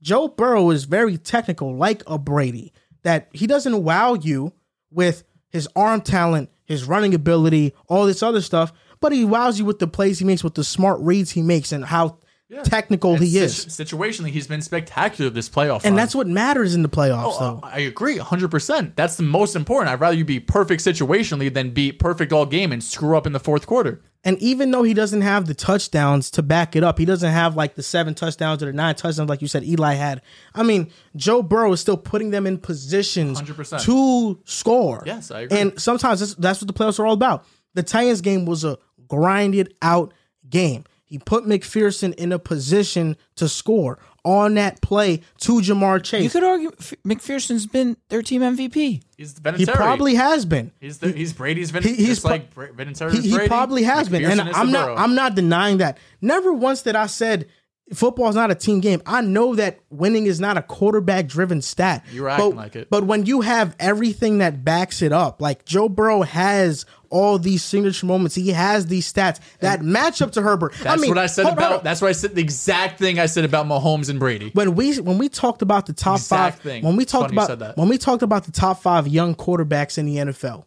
Joe 0.00 0.26
Burrow 0.26 0.70
is 0.70 0.84
very 0.84 1.18
technical, 1.18 1.76
like 1.76 2.02
a 2.06 2.18
Brady, 2.18 2.72
that 3.02 3.28
he 3.32 3.46
doesn't 3.46 3.84
wow 3.84 4.14
you 4.14 4.52
with 4.90 5.22
his 5.50 5.68
arm 5.76 6.00
talent, 6.00 6.50
his 6.64 6.84
running 6.84 7.14
ability, 7.14 7.74
all 7.88 8.06
this 8.06 8.22
other 8.22 8.40
stuff, 8.40 8.72
but 9.00 9.12
he 9.12 9.24
wows 9.24 9.58
you 9.58 9.64
with 9.64 9.78
the 9.78 9.86
plays 9.86 10.18
he 10.18 10.24
makes, 10.24 10.44
with 10.44 10.54
the 10.54 10.64
smart 10.64 11.00
reads 11.00 11.32
he 11.32 11.42
makes, 11.42 11.72
and 11.72 11.84
how 11.84 12.18
technical 12.64 13.16
he 13.16 13.36
And 13.38 13.46
is. 13.46 13.66
situationally, 13.66 14.28
he's 14.28 14.46
been 14.46 14.62
spectacular 14.62 15.30
this 15.30 15.48
playoff. 15.48 15.76
and 15.84 15.86
run. 15.86 15.96
that's 15.96 16.14
what 16.14 16.26
matters 16.26 16.74
in 16.74 16.82
the 16.82 16.88
playoffs, 16.88 17.36
Oh, 17.36 17.38
though. 17.40 17.60
I 17.62 17.80
agree 17.80 18.18
100%. 18.18 18.94
That's 18.96 19.16
the 19.16 19.22
most 19.22 19.56
important. 19.56 19.90
I'd 19.92 20.00
rather 20.00 20.16
you 20.16 20.24
be 20.24 20.40
perfect 20.40 20.84
situationally 20.84 21.52
than 21.52 21.70
be 21.70 21.92
perfect 21.92 22.32
all 22.32 22.46
game 22.46 22.72
and 22.72 22.82
screw 22.82 23.16
up 23.16 23.26
in 23.26 23.32
the 23.32 23.40
fourth 23.40 23.66
quarter. 23.66 24.00
And 24.24 24.38
even 24.38 24.70
though 24.70 24.84
he 24.84 24.94
doesn't 24.94 25.22
have 25.22 25.46
the 25.46 25.54
touchdowns 25.54 26.30
to 26.32 26.42
back 26.44 26.76
it 26.76 26.84
up, 26.84 26.96
he 26.98 27.04
doesn't 27.04 27.32
have 27.32 27.56
like 27.56 27.74
the 27.74 27.82
seven 27.82 28.14
touchdowns 28.14 28.62
or 28.62 28.66
the 28.66 28.72
nine 28.72 28.94
touchdowns 28.94 29.28
like 29.28 29.42
you 29.42 29.48
said 29.48 29.64
Eli 29.64 29.94
had. 29.94 30.22
I 30.54 30.62
mean, 30.62 30.92
Joe 31.16 31.42
Burrow 31.42 31.72
is 31.72 31.80
still 31.80 31.96
putting 31.96 32.30
them 32.30 32.46
in 32.46 32.58
positions 32.58 33.40
100%. 33.42 33.80
to 33.82 34.38
score. 34.44 35.02
Yes, 35.04 35.32
I 35.32 35.40
agree. 35.40 35.58
And 35.58 35.80
sometimes 35.80 36.20
that's, 36.20 36.34
that's 36.34 36.60
what 36.62 36.68
the 36.68 36.72
playoffs 36.72 37.00
are 37.00 37.06
all 37.06 37.14
about. 37.14 37.44
The 37.74 37.82
Titans 37.82 38.20
game 38.20 38.44
was 38.46 38.62
a 38.64 38.78
grinded 39.08 39.74
out 39.82 40.12
game. 40.48 40.84
He 41.12 41.18
put 41.18 41.44
McPherson 41.44 42.14
in 42.14 42.32
a 42.32 42.38
position 42.38 43.18
to 43.36 43.46
score 43.46 43.98
on 44.24 44.54
that 44.54 44.80
play 44.80 45.20
to 45.40 45.60
Ja'Marr 45.60 46.02
Chase. 46.02 46.24
You 46.24 46.30
could 46.30 46.42
argue 46.42 46.70
F- 46.80 46.94
McPherson's 47.06 47.66
been 47.66 47.98
their 48.08 48.22
team 48.22 48.40
MVP. 48.40 49.02
He's 49.18 49.34
He 49.58 49.66
probably 49.66 50.14
has 50.14 50.46
been. 50.46 50.72
He's 50.80 51.00
the, 51.00 51.12
he's 51.12 51.34
Brady's 51.34 51.70
Vin, 51.70 51.82
He- 51.82 51.96
he's 51.96 52.06
just 52.06 52.22
pro- 52.22 52.30
like 52.30 52.54
Bra- 52.54 52.68
Vinatieri 52.68 53.12
he, 53.12 53.18
is 53.18 53.24
he 53.26 53.32
Brady. 53.34 53.48
probably 53.48 53.82
has 53.82 54.08
been, 54.08 54.24
and 54.24 54.40
I'm 54.40 54.72
not. 54.72 54.86
Burrow. 54.86 54.96
I'm 54.96 55.14
not 55.14 55.34
denying 55.34 55.76
that. 55.78 55.98
Never 56.22 56.50
once 56.50 56.80
did 56.80 56.96
I 56.96 57.04
said 57.08 57.46
football 57.92 58.30
is 58.30 58.34
not 58.34 58.50
a 58.50 58.54
team 58.54 58.80
game. 58.80 59.02
I 59.04 59.20
know 59.20 59.54
that 59.56 59.80
winning 59.90 60.24
is 60.24 60.40
not 60.40 60.56
a 60.56 60.62
quarterback 60.62 61.26
driven 61.26 61.60
stat. 61.60 62.06
You 62.10 62.22
were 62.22 62.30
acting 62.30 62.50
but, 62.52 62.56
like 62.56 62.76
it. 62.76 62.88
But 62.88 63.04
when 63.04 63.26
you 63.26 63.42
have 63.42 63.76
everything 63.78 64.38
that 64.38 64.64
backs 64.64 65.02
it 65.02 65.12
up, 65.12 65.42
like 65.42 65.66
Joe 65.66 65.90
Burrow 65.90 66.22
has 66.22 66.86
all 67.12 67.38
these 67.38 67.62
signature 67.62 68.06
moments, 68.06 68.34
he 68.34 68.48
has 68.48 68.86
these 68.86 69.12
stats 69.12 69.38
that 69.60 69.82
match 69.82 70.22
up 70.22 70.32
to 70.32 70.40
Herbert. 70.42 70.72
That's 70.82 70.86
I 70.86 70.96
mean, 70.96 71.10
what 71.10 71.18
I 71.18 71.26
said 71.26 71.44
hold 71.44 71.58
about. 71.58 71.70
hold. 71.72 71.84
That's 71.84 72.00
what 72.00 72.08
I 72.08 72.12
said. 72.12 72.34
The 72.34 72.40
exact 72.40 72.98
thing 72.98 73.18
I 73.18 73.26
said 73.26 73.44
about 73.44 73.66
Mahomes 73.66 74.08
and 74.08 74.18
Brady. 74.18 74.50
when 74.54 74.74
we 74.74 74.98
when 74.98 75.18
we 75.18 75.28
talked 75.28 75.60
about 75.60 75.84
the 75.86 75.92
top 75.92 76.16
Exact 76.16 76.54
five 76.56 76.62
thing. 76.62 76.82
when 76.84 76.96
we 76.96 77.04
talked 77.04 77.30
about 77.30 77.76
when 77.76 77.88
we 77.88 77.98
talked 77.98 78.22
about 78.22 78.44
the 78.44 78.52
top 78.52 78.80
five 78.80 79.06
young 79.06 79.34
quarterbacks 79.34 79.98
in 79.98 80.06
the 80.06 80.16
NFL, 80.16 80.64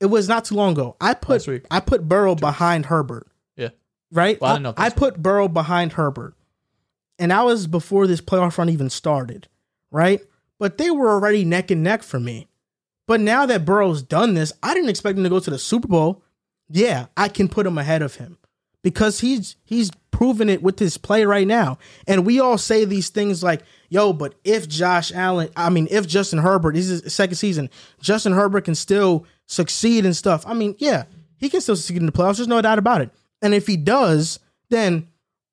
it 0.00 0.06
was 0.06 0.28
not 0.28 0.44
too 0.44 0.54
long 0.54 0.72
ago. 0.72 0.96
I 1.00 1.14
put. 1.14 1.46
I 1.70 1.80
put 1.80 2.08
Burrow 2.08 2.34
behind 2.36 2.86
Herbert. 2.86 3.26
Yeah. 3.56 3.70
right? 4.12 4.40
Well, 4.40 4.54
I 4.54 4.58
know 4.58 4.72
I 4.76 4.90
put 4.90 5.20
Burrow 5.20 5.48
behind 5.48 5.94
Herbert, 5.94 6.34
and 7.18 7.32
that 7.32 7.44
was 7.44 7.66
before 7.66 8.06
this 8.06 8.20
playoff 8.20 8.56
run 8.56 8.68
even 8.68 8.88
started, 8.88 9.48
right? 9.90 10.20
But 10.60 10.78
they 10.78 10.92
were 10.92 11.10
already 11.10 11.44
neck 11.44 11.72
and 11.72 11.82
neck 11.82 12.04
for 12.04 12.20
me. 12.20 12.46
But 13.12 13.20
now 13.20 13.44
that 13.44 13.66
Burrow's 13.66 14.02
done 14.02 14.32
this, 14.32 14.54
I 14.62 14.72
didn't 14.72 14.88
expect 14.88 15.18
him 15.18 15.24
to 15.24 15.28
go 15.28 15.38
to 15.38 15.50
the 15.50 15.58
Super 15.58 15.86
Bowl. 15.86 16.22
Yeah, 16.70 17.08
I 17.14 17.28
can 17.28 17.46
put 17.46 17.66
him 17.66 17.76
ahead 17.76 18.00
of 18.00 18.14
him 18.14 18.38
because 18.82 19.20
he's 19.20 19.56
he's 19.64 19.90
proven 20.10 20.48
it 20.48 20.62
with 20.62 20.78
his 20.78 20.96
play 20.96 21.26
right 21.26 21.46
now. 21.46 21.76
And 22.06 22.24
we 22.24 22.40
all 22.40 22.56
say 22.56 22.86
these 22.86 23.10
things 23.10 23.42
like, 23.42 23.64
"Yo, 23.90 24.14
but 24.14 24.36
if 24.44 24.66
Josh 24.66 25.12
Allen, 25.12 25.50
I 25.54 25.68
mean, 25.68 25.88
if 25.90 26.06
Justin 26.08 26.38
Herbert, 26.38 26.74
this 26.74 26.88
is 26.88 27.02
his 27.02 27.12
second 27.12 27.34
season, 27.34 27.68
Justin 28.00 28.32
Herbert 28.32 28.64
can 28.64 28.74
still 28.74 29.26
succeed 29.44 30.06
and 30.06 30.16
stuff." 30.16 30.46
I 30.46 30.54
mean, 30.54 30.74
yeah, 30.78 31.04
he 31.36 31.50
can 31.50 31.60
still 31.60 31.76
succeed 31.76 31.98
in 31.98 32.06
the 32.06 32.12
playoffs. 32.12 32.36
There's 32.36 32.48
no 32.48 32.62
doubt 32.62 32.78
about 32.78 33.02
it. 33.02 33.10
And 33.42 33.52
if 33.52 33.66
he 33.66 33.76
does, 33.76 34.38
then 34.70 35.06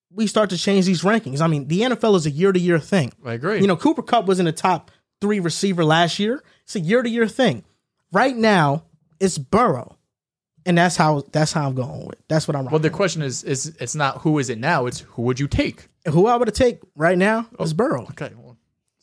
we 0.09 0.27
start 0.27 0.49
to 0.51 0.57
change 0.57 0.85
these 0.85 1.01
rankings. 1.01 1.41
I 1.41 1.47
mean, 1.47 1.67
the 1.67 1.81
NFL 1.81 2.15
is 2.15 2.25
a 2.25 2.31
year 2.31 2.53
to 2.53 2.59
year 2.59 2.79
thing. 2.79 3.11
I 3.25 3.33
agree. 3.33 3.59
You 3.59 3.67
know, 3.67 3.75
Cooper 3.75 4.01
Kupp 4.01 4.27
was 4.27 4.39
in 4.39 4.45
the 4.45 4.53
top 4.53 4.91
three 5.21 5.39
receiver 5.39 5.83
last 5.83 6.19
year. 6.19 6.43
It's 6.63 6.75
a 6.75 6.79
year 6.79 7.01
to 7.01 7.09
year 7.09 7.27
thing. 7.27 7.63
Right 8.11 8.35
now, 8.35 8.83
it's 9.19 9.37
Burrow, 9.37 9.97
and 10.65 10.77
that's 10.77 10.95
how 10.95 11.23
that's 11.31 11.51
how 11.53 11.67
I'm 11.67 11.75
going 11.75 12.05
with. 12.05 12.19
That's 12.27 12.47
what 12.47 12.55
I'm. 12.55 12.65
well, 12.65 12.73
Well, 12.73 12.79
the 12.79 12.89
question 12.89 13.21
is, 13.21 13.43
is 13.43 13.75
it's 13.79 13.95
not 13.95 14.19
who 14.19 14.39
is 14.39 14.49
it 14.49 14.57
now? 14.59 14.85
It's 14.85 15.01
who 15.01 15.23
would 15.23 15.39
you 15.39 15.47
take? 15.47 15.87
who 16.07 16.27
I 16.27 16.37
would 16.37 16.53
take 16.55 16.79
right 16.95 17.17
now 17.17 17.47
oh, 17.59 17.63
is 17.63 17.73
Burrow. 17.73 18.03
Okay. 18.03 18.31
Well, 18.35 18.57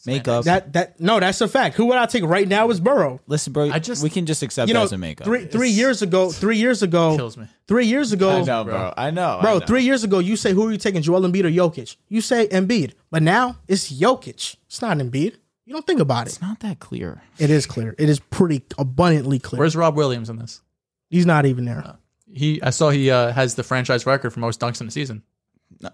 Makeup. 0.07 0.45
That 0.45 0.73
that 0.75 1.01
no, 1.01 1.19
that's 1.19 1.41
a 1.41 1.49
fact. 1.49 1.77
Who 1.77 1.87
would 1.87 1.97
I 1.99 2.07
take 2.07 2.25
right 2.25 2.47
now 2.47 2.71
is 2.71 2.81
Burrow. 2.81 3.21
Listen, 3.27 3.53
bro. 3.53 3.71
I 3.71 3.79
just- 3.81 4.03
we 4.03 4.11
can 4.11 4.25
just 4.25 4.43
accept 4.43 4.69
You 4.69 4.75
that 4.75 4.79
know, 4.81 4.85
as 4.85 4.93
a 4.93 4.99
makeup. 4.99 5.25
three 5.25 5.47
three 5.47 5.71
years 5.71 6.01
ago, 6.03 6.31
three 6.31 6.59
years 6.59 6.83
ago, 6.83 7.17
kills 7.17 7.37
me. 7.37 7.47
three 7.67 7.87
years 7.87 8.13
ago, 8.13 8.31
I 8.31 8.43
know, 8.43 8.65
bro. 8.65 8.95
I 8.97 9.11
know, 9.11 9.39
bro. 9.43 9.51
I 9.51 9.59
know. 9.59 9.67
Three 9.67 9.83
years 9.83 10.05
ago, 10.05 10.21
you 10.21 10.37
say 10.37 10.53
who 10.53 10.69
are 10.69 10.73
you 10.73 10.79
taking, 10.79 11.03
Joel 11.03 11.23
Embiid 11.23 11.45
or 11.45 11.51
Jokic? 11.51 11.97
You 12.09 12.21
say 12.21 12.47
Embiid, 12.49 12.93
but 13.11 13.23
now 13.23 13.59
it's 13.67 13.93
Jokic. 13.93 14.57
It's 14.67 14.81
not 14.81 14.97
Embiid. 14.99 15.37
You 15.67 15.73
don't 15.73 15.87
think 15.87 16.01
about 16.01 16.27
it. 16.27 16.31
It's 16.31 16.41
not 16.41 16.61
that 16.61 16.79
clear. 16.79 17.21
It 17.39 17.51
is 17.51 17.67
clear. 17.67 17.95
It 17.99 18.09
is 18.09 18.21
pretty 18.21 18.63
abundantly 18.79 19.39
clear. 19.41 19.59
Where's 19.59 19.75
Rob 19.75 19.97
Williams 19.97 20.31
in 20.31 20.39
this? 20.39 20.63
He's 21.11 21.27
not 21.27 21.45
even 21.45 21.65
there. 21.65 21.97
He, 22.33 22.63
I 22.63 22.71
saw 22.71 22.91
he 22.91 23.11
uh, 23.11 23.33
has 23.33 23.57
the 23.57 23.65
franchise 23.65 24.07
record 24.07 24.31
for 24.31 24.41
most 24.41 24.61
dunks 24.61 24.81
in 24.81 24.87
a 24.87 24.91
season. 24.91 25.23
No. 25.81 25.91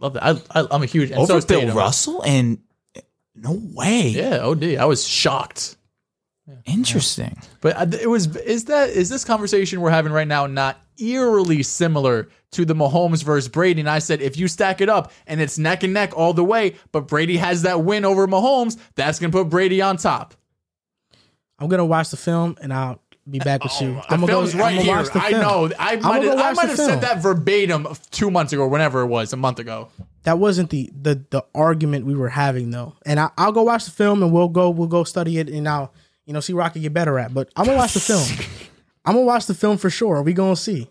Love 0.00 0.14
that. 0.14 0.24
I, 0.24 0.30
I, 0.60 0.66
I'm 0.70 0.82
a 0.82 0.86
huge 0.86 1.10
and 1.10 1.20
Over 1.20 1.36
is 1.36 1.44
Bill 1.44 1.60
Tatum. 1.60 1.76
Russell 1.76 2.22
and 2.24 2.58
no 3.36 3.60
way. 3.72 4.08
Yeah, 4.08 4.38
OD. 4.38 4.76
I 4.76 4.84
was 4.84 5.06
shocked. 5.06 5.76
Interesting. 6.66 7.38
But 7.60 7.76
uh, 7.76 7.96
it 7.98 8.08
was 8.08 8.36
is 8.36 8.66
that 8.66 8.90
is 8.90 9.08
this 9.08 9.24
conversation 9.24 9.80
we're 9.80 9.90
having 9.90 10.12
right 10.12 10.28
now 10.28 10.46
not 10.46 10.78
eerily 10.98 11.62
similar 11.62 12.28
to 12.52 12.64
the 12.64 12.74
Mahomes 12.74 13.22
versus 13.22 13.48
Brady? 13.48 13.80
And 13.80 13.90
I 13.90 13.98
said 13.98 14.20
if 14.22 14.36
you 14.36 14.48
stack 14.48 14.80
it 14.80 14.88
up 14.88 15.12
and 15.26 15.40
it's 15.40 15.58
neck 15.58 15.82
and 15.82 15.92
neck 15.92 16.16
all 16.16 16.32
the 16.32 16.44
way, 16.44 16.76
but 16.92 17.08
Brady 17.08 17.36
has 17.36 17.62
that 17.62 17.82
win 17.82 18.04
over 18.04 18.26
Mahomes, 18.26 18.78
that's 18.94 19.18
gonna 19.18 19.32
put 19.32 19.48
Brady 19.48 19.80
on 19.82 19.96
top. 19.96 20.34
I'm 21.58 21.68
gonna 21.68 21.84
watch 21.84 22.10
the 22.10 22.16
film 22.16 22.56
and 22.60 22.72
I'll 22.72 23.00
be 23.28 23.38
back 23.38 23.64
with 23.64 23.72
oh, 23.80 23.84
you. 23.84 23.94
The 23.94 24.12
I'm 24.12 24.20
gonna 24.20 24.26
film's 24.26 24.52
go, 24.54 24.60
right 24.60 24.78
I'm 24.78 24.84
here. 24.84 25.02
the 25.02 25.18
I 25.18 25.30
know. 25.30 25.70
I 25.78 25.96
might 25.96 26.22
have, 26.22 26.38
I 26.38 26.52
might 26.52 26.68
have 26.68 26.76
said 26.76 27.00
that 27.00 27.22
verbatim 27.22 27.86
two 28.10 28.30
months 28.30 28.52
ago, 28.52 28.66
whenever 28.66 29.00
it 29.00 29.06
was, 29.06 29.32
a 29.32 29.36
month 29.36 29.58
ago. 29.58 29.88
That 30.24 30.38
wasn't 30.38 30.70
the 30.70 30.90
the 31.00 31.22
the 31.30 31.44
argument 31.54 32.06
we 32.06 32.14
were 32.14 32.30
having 32.30 32.70
though. 32.70 32.94
And 33.04 33.20
I, 33.20 33.30
I'll 33.36 33.52
go 33.52 33.62
watch 33.62 33.84
the 33.84 33.90
film 33.90 34.22
and 34.22 34.32
we'll 34.32 34.48
go 34.48 34.70
we'll 34.70 34.88
go 34.88 35.04
study 35.04 35.38
it 35.38 35.48
and 35.48 35.68
I'll 35.68 35.92
you 36.24 36.32
know 36.32 36.40
see 36.40 36.52
where 36.54 36.64
I 36.64 36.70
can 36.70 36.82
get 36.82 36.92
better 36.92 37.18
at. 37.18 37.32
But 37.34 37.50
I'm 37.56 37.66
gonna 37.66 37.78
watch 37.78 37.94
the 37.94 38.00
film. 38.00 38.26
I'm 39.04 39.14
gonna 39.14 39.26
watch 39.26 39.46
the 39.46 39.54
film 39.54 39.76
for 39.76 39.90
sure. 39.90 40.16
Are 40.16 40.22
We 40.22 40.32
gonna 40.32 40.56
see. 40.56 40.88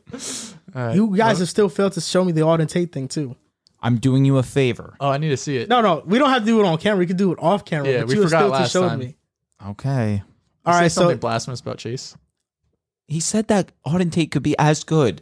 You 0.76 1.16
guys 1.16 1.40
have 1.40 1.50
still 1.50 1.70
failed 1.70 1.94
to 1.94 2.02
show 2.02 2.24
me 2.24 2.32
the 2.32 2.42
Auden 2.42 2.68
Tate 2.68 2.92
thing 2.92 3.08
too. 3.08 3.36
I'm 3.82 3.98
doing 3.98 4.24
you 4.24 4.38
a 4.38 4.44
favor. 4.44 4.96
Oh, 5.00 5.10
I 5.10 5.18
need 5.18 5.30
to 5.30 5.38
see 5.38 5.58
it. 5.58 5.68
No, 5.68 5.82
no, 5.82 6.04
we 6.06 6.18
don't 6.18 6.30
have 6.30 6.44
to 6.44 6.46
do 6.46 6.60
it 6.62 6.66
on 6.66 6.78
camera. 6.78 7.00
We 7.00 7.06
can 7.06 7.18
do 7.18 7.32
it 7.34 7.40
off 7.42 7.66
camera. 7.66 7.90
Yeah, 7.92 8.00
but 8.00 8.08
we 8.08 8.16
you 8.16 8.24
forgot 8.24 8.40
still 8.40 8.50
last 8.50 8.72
showed 8.72 8.88
time. 8.90 9.00
me. 9.00 9.18
Okay. 9.68 10.24
All 10.66 10.74
Say 10.74 10.80
right, 10.80 10.88
so 10.92 11.02
something 11.02 11.18
blasphemous 11.18 11.60
about 11.60 11.80
Chase. 11.80 12.16
He 13.08 13.20
said 13.20 13.50
that 13.50 13.72
Auden 13.86 14.10
Tate 14.12 14.32
could 14.32 14.44
be 14.44 14.56
as 14.58 14.84
good. 14.86 15.22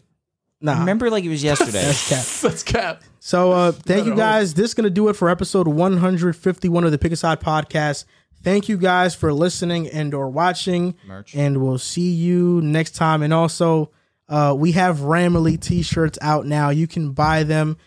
nah, 0.62 0.78
Remember, 0.80 1.10
like 1.10 1.24
it 1.24 1.30
was 1.30 1.44
yesterday. 1.44 1.82
that's 1.82 2.08
cap. 2.10 2.26
That's 2.52 2.64
cap. 2.64 3.02
So 3.20 3.52
uh 3.52 3.72
thank 3.72 4.06
you 4.06 4.12
Better 4.12 4.22
guys. 4.22 4.54
This 4.54 4.66
is 4.70 4.74
gonna 4.76 4.90
do 4.92 5.10
it 5.10 5.14
for 5.16 5.30
episode 5.30 5.68
151 5.68 6.84
of 6.84 6.92
the 6.92 6.98
Pick 7.00 7.12
a 7.12 7.16
Side 7.16 7.40
podcast. 7.40 8.06
Thank 8.44 8.70
you 8.70 8.78
guys 8.78 9.14
for 9.14 9.32
listening 9.34 9.88
and 9.88 10.14
or 10.14 10.30
watching. 10.30 10.96
Merch. 11.06 11.36
And 11.36 11.62
we'll 11.62 11.78
see 11.78 12.12
you 12.12 12.62
next 12.62 12.92
time. 12.96 13.22
And 13.24 13.34
also, 13.34 13.92
uh 14.30 14.56
we 14.58 14.72
have 14.74 14.98
Ramily 15.00 15.60
t-shirts 15.60 16.18
out 16.22 16.46
now. 16.46 16.70
You 16.70 16.88
can 16.88 17.12
buy 17.12 17.44
them. 17.44 17.78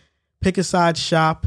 Pick 0.41 0.58
a 0.58 0.65
side 0.65 0.97
shop. 0.97 1.47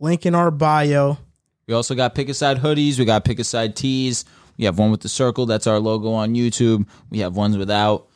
Link 0.00 0.26
in 0.26 0.34
our 0.34 0.50
bio. 0.50 1.18
We 1.66 1.74
also 1.74 1.94
got 1.94 2.14
pick 2.14 2.28
a 2.28 2.34
side 2.34 2.58
hoodies. 2.58 2.98
We 2.98 3.04
got 3.04 3.24
pick 3.24 3.38
a 3.38 3.44
side 3.44 3.76
tees. 3.76 4.24
We 4.56 4.64
have 4.66 4.78
one 4.78 4.90
with 4.90 5.00
the 5.00 5.08
circle. 5.08 5.46
That's 5.46 5.66
our 5.66 5.78
logo 5.78 6.12
on 6.12 6.34
YouTube. 6.34 6.86
We 7.10 7.20
have 7.20 7.36
ones 7.36 7.56
without. 7.56 8.08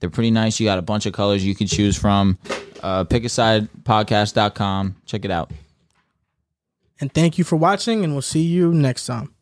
They're 0.00 0.10
pretty 0.10 0.30
nice. 0.30 0.58
You 0.60 0.66
got 0.66 0.78
a 0.78 0.82
bunch 0.82 1.06
of 1.06 1.12
colors 1.12 1.44
you 1.44 1.54
can 1.54 1.66
choose 1.66 1.96
from. 1.96 2.38
Uh, 2.82 3.04
pickasidepodcast.com. 3.04 4.96
Check 5.04 5.24
it 5.24 5.30
out. 5.30 5.50
And 7.00 7.12
thank 7.12 7.38
you 7.38 7.44
for 7.44 7.56
watching, 7.56 8.04
and 8.04 8.12
we'll 8.12 8.22
see 8.22 8.42
you 8.42 8.72
next 8.72 9.06
time. 9.06 9.34